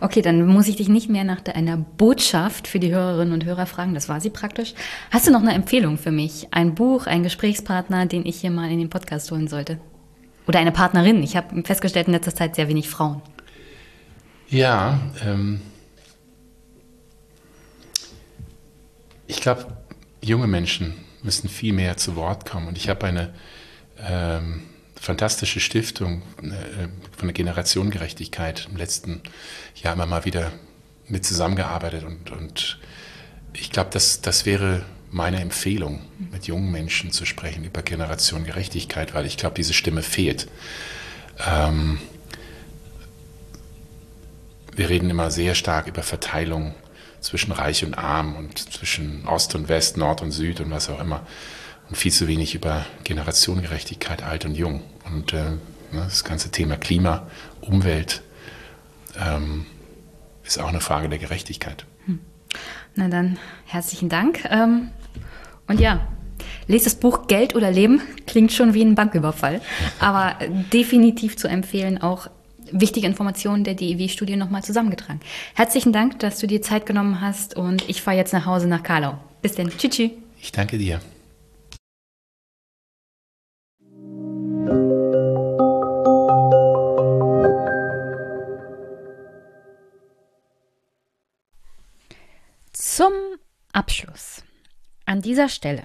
Okay, 0.00 0.22
dann 0.22 0.44
muss 0.46 0.66
ich 0.66 0.74
dich 0.74 0.88
nicht 0.88 1.08
mehr 1.08 1.22
nach 1.22 1.44
einer 1.54 1.76
Botschaft 1.76 2.66
für 2.66 2.80
die 2.80 2.92
Hörerinnen 2.92 3.32
und 3.32 3.44
Hörer 3.44 3.66
fragen. 3.66 3.94
Das 3.94 4.08
war 4.08 4.20
sie 4.20 4.30
praktisch. 4.30 4.74
Hast 5.12 5.28
du 5.28 5.30
noch 5.30 5.40
eine 5.40 5.52
Empfehlung 5.52 5.98
für 5.98 6.10
mich? 6.10 6.48
Ein 6.50 6.74
Buch, 6.74 7.06
ein 7.06 7.22
Gesprächspartner, 7.22 8.06
den 8.06 8.26
ich 8.26 8.40
hier 8.40 8.50
mal 8.50 8.70
in 8.72 8.78
den 8.78 8.90
Podcast 8.90 9.30
holen 9.30 9.46
sollte? 9.46 9.78
Oder 10.48 10.58
eine 10.58 10.72
Partnerin? 10.72 11.22
Ich 11.22 11.36
habe 11.36 11.62
festgestellt 11.62 12.08
in 12.08 12.12
letzter 12.12 12.34
Zeit 12.34 12.56
sehr 12.56 12.68
wenig 12.68 12.88
Frauen. 12.88 13.22
Ja, 14.50 14.98
ähm, 15.22 15.60
ich 19.26 19.42
glaube, 19.42 19.66
junge 20.22 20.46
Menschen 20.46 20.94
müssen 21.22 21.50
viel 21.50 21.74
mehr 21.74 21.98
zu 21.98 22.16
Wort 22.16 22.48
kommen. 22.48 22.68
Und 22.68 22.78
ich 22.78 22.88
habe 22.88 23.06
eine 23.06 23.34
ähm, 23.98 24.62
fantastische 24.98 25.60
Stiftung 25.60 26.22
äh, 26.42 26.88
von 27.16 27.28
der 27.28 27.34
Generationengerechtigkeit 27.34 28.68
im 28.70 28.76
letzten 28.78 29.20
Jahr 29.74 29.92
immer 29.92 30.06
mal 30.06 30.24
wieder 30.24 30.50
mit 31.08 31.26
zusammengearbeitet. 31.26 32.04
Und, 32.04 32.30
und 32.30 32.78
ich 33.52 33.70
glaube, 33.70 33.90
das, 33.92 34.22
das 34.22 34.46
wäre 34.46 34.82
meine 35.10 35.40
Empfehlung, 35.40 36.00
mit 36.32 36.46
jungen 36.46 36.70
Menschen 36.72 37.12
zu 37.12 37.26
sprechen 37.26 37.64
über 37.64 37.82
Generationengerechtigkeit, 37.82 39.12
weil 39.12 39.26
ich 39.26 39.36
glaube, 39.36 39.56
diese 39.56 39.74
Stimme 39.74 40.02
fehlt. 40.02 40.48
Ähm, 41.46 41.98
wir 44.78 44.88
reden 44.88 45.10
immer 45.10 45.30
sehr 45.30 45.54
stark 45.54 45.88
über 45.88 46.02
Verteilung 46.02 46.74
zwischen 47.20 47.52
Reich 47.52 47.84
und 47.84 47.94
Arm 47.94 48.36
und 48.36 48.58
zwischen 48.58 49.26
Ost 49.26 49.54
und 49.56 49.68
West, 49.68 49.96
Nord 49.96 50.22
und 50.22 50.30
Süd 50.30 50.60
und 50.60 50.70
was 50.70 50.88
auch 50.88 51.00
immer. 51.00 51.26
Und 51.88 51.96
viel 51.96 52.12
zu 52.12 52.28
wenig 52.28 52.54
über 52.54 52.86
Generationengerechtigkeit, 53.04 54.22
alt 54.22 54.44
und 54.44 54.54
jung. 54.54 54.82
Und 55.12 55.32
äh, 55.32 55.50
ne, 55.50 55.58
das 55.90 56.22
ganze 56.22 56.50
Thema 56.50 56.76
Klima, 56.76 57.26
Umwelt 57.60 58.22
ähm, 59.18 59.66
ist 60.44 60.60
auch 60.60 60.68
eine 60.68 60.80
Frage 60.80 61.08
der 61.08 61.18
Gerechtigkeit. 61.18 61.84
Hm. 62.06 62.20
Na 62.94 63.08
dann, 63.08 63.38
herzlichen 63.66 64.08
Dank. 64.08 64.44
Ähm, 64.48 64.90
und 65.66 65.80
ja, 65.80 66.06
lest 66.68 66.86
das 66.86 66.94
Buch 66.94 67.26
Geld 67.26 67.56
oder 67.56 67.72
Leben. 67.72 68.00
Klingt 68.26 68.52
schon 68.52 68.74
wie 68.74 68.82
ein 68.82 68.94
Banküberfall, 68.94 69.60
aber 69.98 70.36
definitiv 70.72 71.36
zu 71.36 71.48
empfehlen, 71.48 72.00
auch 72.00 72.28
wichtige 72.72 73.06
Informationen 73.06 73.64
der 73.64 73.74
DEW-Studie 73.74 74.36
nochmal 74.36 74.62
zusammengetragen. 74.62 75.20
Herzlichen 75.54 75.92
Dank, 75.92 76.18
dass 76.20 76.38
du 76.38 76.46
dir 76.46 76.62
Zeit 76.62 76.86
genommen 76.86 77.20
hast 77.20 77.56
und 77.56 77.88
ich 77.88 78.02
fahre 78.02 78.16
jetzt 78.16 78.32
nach 78.32 78.46
Hause 78.46 78.68
nach 78.68 78.82
Karlau. 78.82 79.18
Bis 79.42 79.52
denn. 79.54 79.68
Tschüss. 79.70 79.90
tschüss. 79.90 80.10
Ich 80.40 80.52
danke 80.52 80.78
dir. 80.78 81.00
Zum 92.72 93.12
Abschluss. 93.72 94.42
An 95.04 95.22
dieser 95.22 95.48
Stelle. 95.48 95.84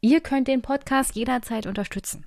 Ihr 0.00 0.20
könnt 0.20 0.48
den 0.48 0.62
Podcast 0.62 1.14
jederzeit 1.16 1.66
unterstützen. 1.66 2.26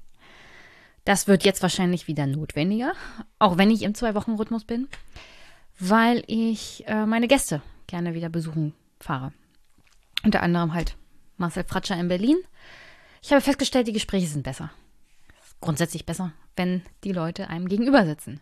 Das 1.07 1.25
wird 1.25 1.45
jetzt 1.45 1.61
wahrscheinlich 1.61 2.09
wieder 2.09 2.27
notwendiger, 2.27 2.91
auch 3.39 3.57
wenn 3.57 3.71
ich 3.71 3.83
im 3.83 3.95
Zwei-Wochen-Rhythmus 3.95 4.65
bin, 4.65 4.89
weil 5.79 6.21
ich 6.27 6.83
äh, 6.85 7.05
meine 7.05 7.29
Gäste 7.29 7.61
gerne 7.87 8.13
wieder 8.13 8.27
besuchen 8.27 8.73
fahre. 8.99 9.31
Unter 10.25 10.43
anderem 10.43 10.73
halt 10.73 10.97
Marcel 11.37 11.63
Fratscher 11.63 11.97
in 11.97 12.09
Berlin. 12.09 12.35
Ich 13.21 13.31
habe 13.31 13.39
festgestellt, 13.39 13.87
die 13.87 13.93
Gespräche 13.93 14.27
sind 14.27 14.43
besser. 14.43 14.69
Grundsätzlich 15.61 16.05
besser, 16.05 16.33
wenn 16.57 16.81
die 17.05 17.13
Leute 17.13 17.47
einem 17.47 17.69
gegenüber 17.69 18.05
sitzen. 18.05 18.41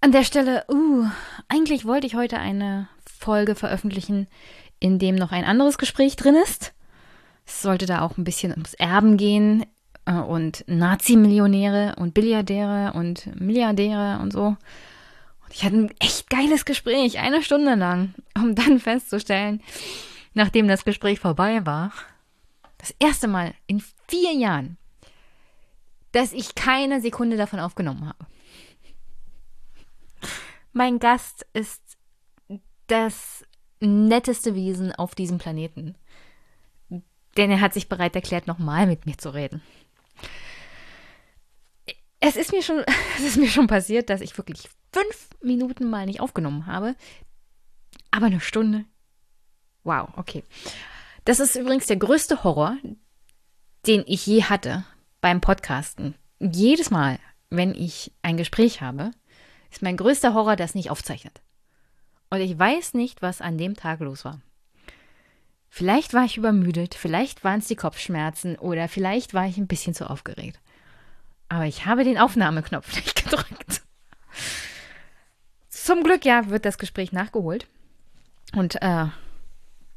An 0.00 0.10
der 0.10 0.24
Stelle, 0.24 0.64
uh, 0.68 1.06
eigentlich 1.46 1.84
wollte 1.84 2.08
ich 2.08 2.16
heute 2.16 2.40
eine 2.40 2.88
Folge 3.06 3.54
veröffentlichen, 3.54 4.26
in 4.80 4.98
dem 4.98 5.14
noch 5.14 5.30
ein 5.30 5.44
anderes 5.44 5.78
Gespräch 5.78 6.16
drin 6.16 6.34
ist. 6.34 6.72
Es 7.46 7.62
sollte 7.62 7.86
da 7.86 8.02
auch 8.02 8.18
ein 8.18 8.24
bisschen 8.24 8.50
ums 8.50 8.74
Erben 8.74 9.16
gehen 9.16 9.64
und 10.06 10.64
Nazi-Millionäre 10.66 11.96
und 11.96 12.14
Billiardäre 12.14 12.92
und 12.94 13.28
Milliardäre 13.40 14.20
und 14.20 14.32
so. 14.32 14.46
Und 14.46 15.52
ich 15.52 15.64
hatte 15.64 15.76
ein 15.76 15.94
echt 15.98 16.30
geiles 16.30 16.64
Gespräch, 16.64 17.18
eine 17.18 17.42
Stunde 17.42 17.74
lang, 17.74 18.14
um 18.36 18.54
dann 18.54 18.78
festzustellen, 18.78 19.62
nachdem 20.34 20.68
das 20.68 20.84
Gespräch 20.84 21.18
vorbei 21.18 21.66
war, 21.66 21.92
das 22.78 22.94
erste 22.98 23.26
Mal 23.26 23.54
in 23.66 23.82
vier 24.06 24.32
Jahren, 24.32 24.76
dass 26.12 26.32
ich 26.32 26.54
keine 26.54 27.00
Sekunde 27.00 27.36
davon 27.36 27.58
aufgenommen 27.58 28.06
habe. 28.06 28.26
Mein 30.72 30.98
Gast 30.98 31.46
ist 31.52 31.82
das 32.86 33.44
netteste 33.80 34.54
Wesen 34.54 34.94
auf 34.94 35.14
diesem 35.14 35.38
Planeten. 35.38 35.96
Denn 37.36 37.50
er 37.50 37.60
hat 37.60 37.74
sich 37.74 37.88
bereit 37.88 38.14
erklärt, 38.14 38.46
nochmal 38.46 38.86
mit 38.86 39.06
mir 39.06 39.18
zu 39.18 39.30
reden. 39.30 39.62
Es 42.26 42.34
ist 42.34 42.50
mir 42.50 42.62
schon, 42.62 42.82
es 43.18 43.24
ist 43.24 43.36
mir 43.36 43.48
schon 43.48 43.68
passiert, 43.68 44.10
dass 44.10 44.20
ich 44.20 44.36
wirklich 44.36 44.68
fünf 44.92 45.28
Minuten 45.40 45.88
mal 45.88 46.06
nicht 46.06 46.20
aufgenommen 46.20 46.66
habe. 46.66 46.96
Aber 48.10 48.26
eine 48.26 48.40
Stunde. 48.40 48.84
Wow, 49.84 50.08
okay. 50.16 50.42
Das 51.24 51.38
ist 51.38 51.54
übrigens 51.54 51.86
der 51.86 51.98
größte 51.98 52.42
Horror, 52.42 52.76
den 53.86 54.02
ich 54.06 54.26
je 54.26 54.42
hatte 54.42 54.84
beim 55.20 55.40
Podcasten. 55.40 56.16
Jedes 56.40 56.90
Mal, 56.90 57.20
wenn 57.50 57.74
ich 57.74 58.12
ein 58.22 58.36
Gespräch 58.36 58.80
habe, 58.80 59.12
ist 59.70 59.82
mein 59.82 59.96
größter 59.96 60.34
Horror, 60.34 60.56
das 60.56 60.74
nicht 60.74 60.90
aufzeichnet. 60.90 61.40
Und 62.30 62.40
ich 62.40 62.58
weiß 62.58 62.94
nicht, 62.94 63.22
was 63.22 63.40
an 63.40 63.56
dem 63.56 63.76
Tag 63.76 64.00
los 64.00 64.24
war. 64.24 64.40
Vielleicht 65.68 66.12
war 66.12 66.24
ich 66.24 66.36
übermüdet, 66.38 66.96
vielleicht 66.96 67.44
waren 67.44 67.60
es 67.60 67.68
die 67.68 67.76
Kopfschmerzen 67.76 68.56
oder 68.56 68.88
vielleicht 68.88 69.32
war 69.32 69.46
ich 69.46 69.58
ein 69.58 69.68
bisschen 69.68 69.94
zu 69.94 70.10
aufgeregt. 70.10 70.58
Aber 71.48 71.66
ich 71.66 71.86
habe 71.86 72.04
den 72.04 72.18
Aufnahmeknopf 72.18 72.94
nicht 72.96 73.24
gedrückt. 73.24 73.82
Zum 75.68 76.02
Glück 76.02 76.24
ja 76.24 76.48
wird 76.50 76.64
das 76.64 76.78
Gespräch 76.78 77.12
nachgeholt. 77.12 77.68
Und 78.54 78.80
äh, 78.82 79.06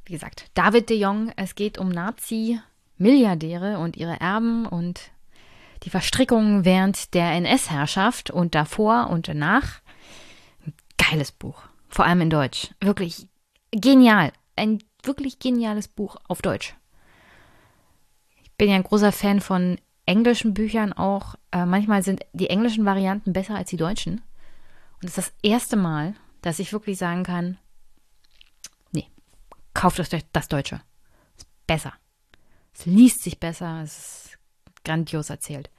wie 0.06 0.14
gesagt, 0.14 0.50
David 0.54 0.90
de 0.90 0.98
Jong, 0.98 1.32
es 1.36 1.56
geht 1.56 1.78
um 1.78 1.90
Nazi-Milliardäre 1.90 3.80
und 3.80 3.98
ihre 3.98 4.20
Erben 4.20 4.66
und 4.66 5.12
die 5.84 5.90
Verstrickungen 5.90 6.66
während 6.66 7.14
der 7.14 7.32
NS-Herrschaft 7.32 8.32
und 8.32 8.54
davor 8.56 9.10
und 9.10 9.28
danach. 9.28 9.82
Ein 10.66 10.74
geiles 10.98 11.32
Buch. 11.32 11.64
Vor 11.88 12.06
allem 12.06 12.22
in 12.22 12.30
Deutsch. 12.30 12.70
Wirklich 12.82 13.28
genial. 13.72 14.32
Ein 14.56 14.84
wirklich 15.04 15.40
geniales 15.40 15.88
Buch 15.88 16.18
auf 16.28 16.42
Deutsch. 16.42 16.76
Ich 18.44 18.52
bin 18.58 18.70
ja 18.70 18.76
ein 18.76 18.84
großer 18.84 19.12
Fan 19.12 19.40
von 19.40 19.80
englischen 20.10 20.56
Büchern 20.56 20.92
auch. 20.92 21.36
Äh, 21.52 21.66
manchmal 21.66 22.02
sind 22.02 22.22
die 22.34 22.50
englischen 22.50 22.84
Varianten 22.84 23.32
besser 23.32 23.56
als 23.56 23.70
die 23.70 23.78
deutschen. 23.78 24.22
Und 25.02 25.08
es 25.08 25.18
ist 25.18 25.28
das 25.28 25.34
erste 25.44 25.78
Mal, 25.78 26.16
dass 26.42 26.60
ich 26.60 26.74
wirklich 26.74 26.98
sagen 26.98 27.24
kann, 27.24 27.58
nee, 28.92 29.08
kauft 29.74 30.00
euch 30.00 30.10
das 30.10 30.48
Deutsche. 30.48 30.82
Ist 31.38 31.48
besser. 31.68 31.94
Es 32.74 32.86
liest 32.86 33.22
sich 33.22 33.40
besser, 33.40 33.82
es 33.84 33.98
ist 33.98 34.40
grandios 34.84 35.30
erzählt. 35.30 35.70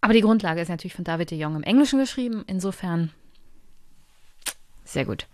Aber 0.00 0.14
die 0.14 0.22
Grundlage 0.22 0.62
ist 0.62 0.68
natürlich 0.68 0.94
von 0.94 1.04
David 1.04 1.30
de 1.30 1.38
Jong 1.38 1.56
im 1.56 1.62
Englischen 1.62 1.98
geschrieben. 1.98 2.44
Insofern 2.46 3.12
sehr 4.84 5.04
gut. 5.04 5.28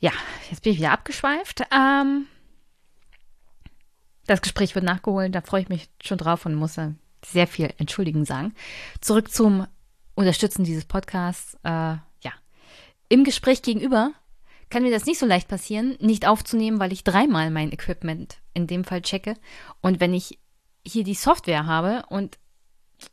Ja, 0.00 0.10
jetzt 0.50 0.64
bin 0.64 0.72
ich 0.72 0.78
wieder 0.78 0.90
abgeschweift. 0.90 1.62
Ähm, 1.70 2.26
das 4.26 4.42
Gespräch 4.42 4.74
wird 4.74 4.84
nachgeholt, 4.84 5.34
da 5.34 5.40
freue 5.40 5.62
ich 5.62 5.68
mich 5.68 5.88
schon 6.02 6.18
drauf 6.18 6.46
und 6.46 6.54
muss 6.54 6.78
sehr 7.24 7.46
viel 7.46 7.72
entschuldigen 7.78 8.24
sagen. 8.24 8.54
Zurück 9.00 9.30
zum 9.30 9.66
Unterstützen 10.14 10.64
dieses 10.64 10.84
Podcasts. 10.84 11.54
Äh, 11.62 11.68
ja, 11.68 12.32
im 13.08 13.24
Gespräch 13.24 13.62
gegenüber 13.62 14.12
kann 14.70 14.82
mir 14.82 14.90
das 14.90 15.06
nicht 15.06 15.18
so 15.18 15.26
leicht 15.26 15.48
passieren, 15.48 15.96
nicht 16.00 16.26
aufzunehmen, 16.26 16.80
weil 16.80 16.92
ich 16.92 17.04
dreimal 17.04 17.50
mein 17.50 17.72
Equipment 17.72 18.38
in 18.54 18.66
dem 18.66 18.84
Fall 18.84 19.02
checke. 19.02 19.34
Und 19.80 20.00
wenn 20.00 20.14
ich 20.14 20.38
hier 20.86 21.04
die 21.04 21.14
Software 21.14 21.66
habe 21.66 22.04
und 22.08 22.38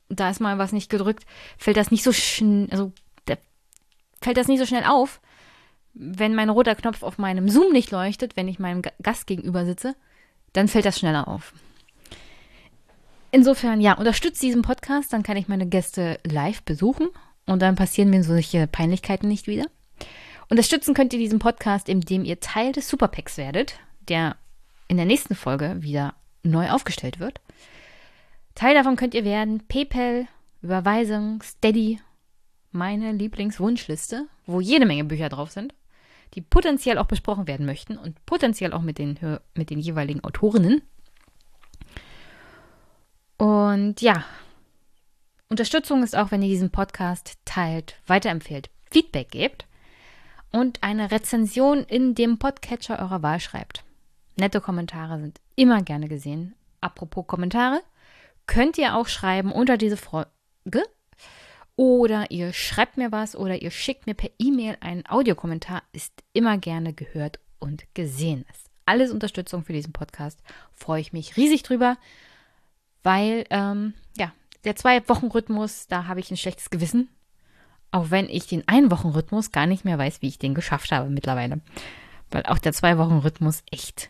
da 0.08 0.30
ist 0.30 0.40
mal 0.40 0.58
was 0.58 0.72
nicht 0.72 0.90
gedrückt, 0.90 1.26
fällt 1.58 1.78
das 1.78 1.92
nicht 1.92 2.04
so 2.04 2.12
schnell, 2.14 2.68
also 2.72 2.94
fällt 4.22 4.38
das 4.38 4.48
nicht 4.48 4.60
so 4.60 4.66
schnell 4.66 4.84
auf, 4.84 5.22
wenn 5.94 6.36
mein 6.36 6.50
roter 6.50 6.76
Knopf 6.76 7.04
auf 7.04 7.18
meinem 7.18 7.50
Zoom 7.50 7.72
nicht 7.72 7.92
leuchtet, 7.92 8.36
wenn 8.36 8.48
ich 8.48 8.60
meinem 8.60 8.82
Gast 9.02 9.28
gegenüber 9.28 9.66
sitze, 9.66 9.96
dann 10.54 10.68
fällt 10.68 10.86
das 10.86 11.00
schneller 11.00 11.28
auf. 11.28 11.54
Insofern, 13.32 13.80
ja, 13.80 13.94
unterstützt 13.94 14.42
diesen 14.42 14.64
Podcast, 14.64 15.14
dann 15.14 15.24
kann 15.24 15.38
ich 15.38 15.48
meine 15.48 15.68
Gäste 15.68 16.20
live 16.26 16.64
besuchen 16.64 17.10
und 17.46 17.62
dann 17.62 17.76
passieren 17.76 18.10
mir 18.10 18.24
solche 18.24 18.68
Peinlichkeiten 18.68 19.28
nicht 19.28 19.48
wieder. 19.48 19.66
Unterstützen 20.50 20.96
könnt 20.96 21.14
ihr 21.14 21.20
diesen 21.20 21.38
Podcast, 21.38 21.90
indem 21.90 22.26
ihr 22.26 22.40
Teil 22.40 22.72
des 22.72 22.90
Superpacks 22.90 23.38
werdet, 23.38 23.76
der 24.08 24.36
in 24.88 24.98
der 24.98 25.06
nächsten 25.06 25.36
Folge 25.36 25.78
wieder 25.80 26.16
neu 26.42 26.70
aufgestellt 26.72 27.20
wird. 27.20 27.40
Teil 28.56 28.74
davon 28.74 28.96
könnt 28.96 29.14
ihr 29.14 29.24
werden 29.24 29.64
PayPal, 29.68 30.28
Überweisung, 30.64 31.42
Steady, 31.44 32.02
meine 32.72 33.12
Lieblingswunschliste, 33.12 34.28
wo 34.48 34.60
jede 34.60 34.86
Menge 34.86 35.04
Bücher 35.04 35.30
drauf 35.30 35.52
sind, 35.52 35.74
die 36.36 36.42
potenziell 36.42 36.98
auch 36.98 37.06
besprochen 37.06 37.48
werden 37.48 37.66
möchten 37.66 37.98
und 37.98 38.26
potenziell 38.26 38.74
auch 38.74 38.82
mit 38.82 38.98
den, 38.98 39.18
mit 39.56 39.70
den 39.70 39.80
jeweiligen 39.80 40.24
Autorinnen. 40.24 40.82
Und 43.38 44.02
ja, 44.02 44.26
Unterstützung 45.50 46.04
ist 46.04 46.16
auch, 46.16 46.32
wenn 46.32 46.42
ihr 46.42 46.50
diesen 46.50 46.72
Podcast 46.72 47.38
teilt, 47.46 47.96
weiterempfehlt, 48.06 48.70
Feedback 48.92 49.32
gebt 49.32 49.66
und 50.52 50.84
eine 50.84 51.12
Rezension 51.12 51.84
in 51.84 52.16
dem 52.16 52.38
Podcatcher 52.38 53.00
eurer 53.00 53.24
Wahl 53.24 53.40
schreibt. 53.40 53.84
Nette 54.36 54.62
Kommentare 54.62 55.20
sind 55.20 55.40
immer 55.56 55.82
gerne 55.82 56.08
gesehen. 56.08 56.54
Apropos 56.82 57.28
Kommentare, 57.28 57.82
könnt 58.46 58.78
ihr 58.78 58.96
auch 58.96 59.08
schreiben 59.08 59.52
unter 59.52 59.78
diese 59.78 59.98
Folge 59.98 60.84
oder 61.80 62.30
ihr 62.30 62.52
schreibt 62.52 62.98
mir 62.98 63.14
was 63.14 63.38
oder 63.38 63.62
ihr 63.62 63.72
schickt 63.72 64.06
mir 64.06 64.14
per 64.14 64.30
E-Mail 64.38 64.76
einen 64.82 65.06
Audiokommentar, 65.08 65.82
ist 65.94 66.12
immer 66.34 66.58
gerne 66.58 66.92
gehört 66.92 67.40
und 67.58 67.86
gesehen. 67.94 68.46
ist 68.52 68.70
alles 68.86 69.14
Unterstützung 69.14 69.64
für 69.64 69.72
diesen 69.72 69.94
Podcast. 69.94 70.44
Freue 70.74 71.00
ich 71.00 71.14
mich 71.14 71.38
riesig 71.38 71.64
drüber, 71.64 71.96
weil, 73.02 73.46
ähm, 73.50 73.94
ja, 74.18 74.34
der 74.66 74.76
Zwei-Wochen-Rhythmus, 74.76 75.88
da 75.88 76.06
habe 76.08 76.20
ich 76.20 76.30
ein 76.30 76.36
schlechtes 76.36 76.70
Gewissen. 76.70 77.08
Auch 77.92 78.12
wenn 78.12 78.28
ich 78.28 78.46
den 78.46 78.68
Ein-Wochen-Rhythmus 78.68 79.54
gar 79.54 79.66
nicht 79.66 79.86
mehr 79.86 79.98
weiß, 79.98 80.22
wie 80.22 80.28
ich 80.28 80.38
den 80.38 80.56
geschafft 80.56 80.92
habe 80.92 81.10
mittlerweile. 81.10 81.62
Weil 82.30 82.44
auch 82.44 82.60
der 82.60 82.74
Zwei-Wochen-Rhythmus 82.74 83.64
echt 83.72 84.10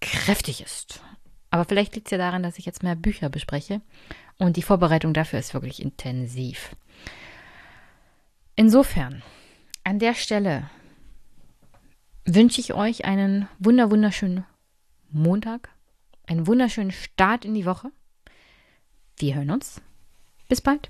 kräftig 0.00 0.60
ist. 0.60 1.00
Aber 1.50 1.64
vielleicht 1.64 1.94
liegt 1.94 2.08
es 2.08 2.10
ja 2.12 2.18
daran, 2.18 2.42
dass 2.42 2.58
ich 2.58 2.66
jetzt 2.66 2.82
mehr 2.82 2.96
Bücher 2.96 3.28
bespreche 3.28 3.80
und 4.38 4.56
die 4.56 4.62
Vorbereitung 4.62 5.14
dafür 5.14 5.38
ist 5.38 5.54
wirklich 5.54 5.80
intensiv. 5.80 6.76
Insofern, 8.56 9.22
an 9.84 9.98
der 9.98 10.14
Stelle 10.14 10.68
wünsche 12.24 12.60
ich 12.60 12.74
euch 12.74 13.04
einen 13.04 13.48
wunder 13.58 13.90
wunderschönen 13.90 14.44
Montag, 15.10 15.70
einen 16.26 16.46
wunderschönen 16.46 16.90
Start 16.90 17.44
in 17.44 17.54
die 17.54 17.66
Woche. 17.66 17.90
Wir 19.18 19.36
hören 19.36 19.50
uns. 19.50 19.80
Bis 20.48 20.60
bald. 20.60 20.88